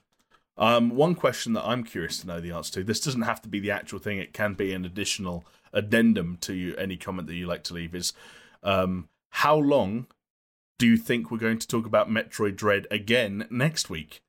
um, 0.57 0.89
one 0.91 1.13
question 1.13 1.53
that 1.53 1.65
I'm 1.65 1.83
curious 1.83 2.19
to 2.19 2.27
know 2.27 2.39
the 2.39 2.51
answer 2.51 2.73
to. 2.75 2.83
This 2.85 3.01
doesn't 3.01 3.23
have 3.23 3.41
to 3.41 3.49
be 3.49 3.59
the 3.59 3.71
actual 3.71 3.99
thing. 3.99 4.17
It 4.17 4.33
can 4.33 4.53
be 4.53 4.73
an 4.73 4.85
additional 4.85 5.45
addendum 5.73 6.37
to 6.41 6.73
any 6.77 6.95
comment 6.95 7.27
that 7.27 7.35
you 7.35 7.47
like 7.47 7.63
to 7.65 7.73
leave. 7.73 7.93
Is 7.93 8.13
um, 8.63 9.09
how 9.31 9.57
long 9.57 10.07
do 10.77 10.87
you 10.87 10.95
think 10.95 11.29
we're 11.29 11.37
going 11.37 11.59
to 11.59 11.67
talk 11.67 11.85
about 11.85 12.09
Metroid 12.09 12.55
Dread 12.55 12.87
again 12.89 13.45
next 13.49 13.89
week? 13.89 14.21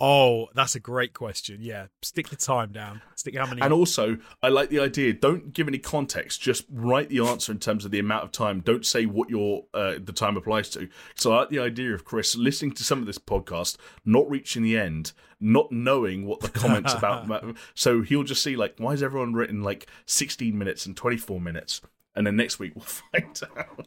Oh, 0.00 0.48
that's 0.54 0.74
a 0.74 0.80
great 0.80 1.12
question. 1.12 1.58
Yeah, 1.60 1.86
stick 2.00 2.28
the 2.30 2.36
time 2.36 2.72
down. 2.72 3.02
Stick 3.16 3.36
how 3.36 3.46
many? 3.46 3.60
And 3.60 3.72
also, 3.72 4.16
I 4.42 4.48
like 4.48 4.70
the 4.70 4.80
idea. 4.80 5.12
Don't 5.12 5.52
give 5.52 5.68
any 5.68 5.78
context. 5.78 6.40
Just 6.40 6.64
write 6.70 7.10
the 7.10 7.20
answer 7.20 7.52
in 7.52 7.58
terms 7.58 7.84
of 7.84 7.90
the 7.90 7.98
amount 7.98 8.24
of 8.24 8.32
time. 8.32 8.60
Don't 8.60 8.86
say 8.86 9.04
what 9.04 9.28
your 9.28 9.64
uh, 9.74 9.96
the 10.02 10.12
time 10.12 10.38
applies 10.38 10.70
to. 10.70 10.88
So 11.14 11.32
I 11.32 11.40
like 11.40 11.50
the 11.50 11.58
idea 11.58 11.92
of 11.92 12.04
Chris 12.06 12.34
listening 12.34 12.72
to 12.72 12.84
some 12.84 13.00
of 13.00 13.06
this 13.06 13.18
podcast, 13.18 13.76
not 14.04 14.28
reaching 14.30 14.62
the 14.62 14.78
end, 14.78 15.12
not 15.38 15.70
knowing 15.70 16.26
what 16.26 16.40
the 16.40 16.48
comments 16.48 16.94
about. 16.94 17.44
so 17.74 18.00
he'll 18.00 18.22
just 18.22 18.42
see 18.42 18.56
like, 18.56 18.74
why 18.78 18.92
is 18.92 19.02
everyone 19.02 19.34
written 19.34 19.62
like 19.62 19.86
16 20.06 20.56
minutes 20.56 20.86
and 20.86 20.96
24 20.96 21.40
minutes, 21.40 21.82
and 22.14 22.26
then 22.26 22.36
next 22.36 22.58
week 22.58 22.72
we'll 22.74 22.84
find 23.12 23.40
out. 23.56 23.86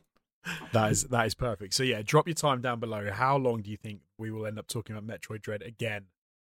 That 0.72 0.91
is 0.91 1.03
that 1.06 1.26
is 1.26 1.34
perfect. 1.34 1.74
So 1.74 1.84
yeah, 1.84 2.02
drop 2.03 2.28
your 2.28 2.36
time 2.36 2.61
down 2.61 2.80
below. 2.80 3.10
How 3.11 3.38
long 3.38 3.61
do 3.61 3.72
you 3.72 3.78
think 3.78 4.02
we 4.18 4.32
will 4.32 4.45
end 4.45 4.60
up 4.60 4.68
talking 4.68 4.95
about 4.95 5.07
Metroid 5.07 5.41
Dread 5.41 5.61
again 5.61 6.06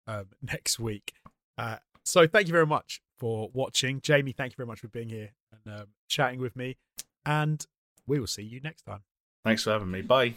um, 0.07 0.27
next 0.41 0.79
week? 0.79 1.13
Uh, 1.57 1.77
so 2.03 2.27
thank 2.27 2.47
you 2.47 2.53
very 2.53 2.67
much 2.67 3.01
for 3.17 3.49
watching, 3.53 4.01
Jamie. 4.01 4.31
Thank 4.31 4.53
you 4.53 4.57
very 4.57 4.67
much 4.67 4.79
for 4.79 4.87
being 4.87 5.09
here 5.09 5.31
and 5.51 5.81
um, 5.81 5.87
chatting 6.07 6.39
with 6.39 6.55
me, 6.55 6.77
and 7.25 7.65
we 8.05 8.19
will 8.19 8.27
see 8.27 8.43
you 8.43 8.59
next 8.61 8.83
time. 8.83 9.01
Thanks 9.43 9.63
for 9.63 9.71
having 9.71 9.91
me. 9.91 10.01
Bye. 10.01 10.35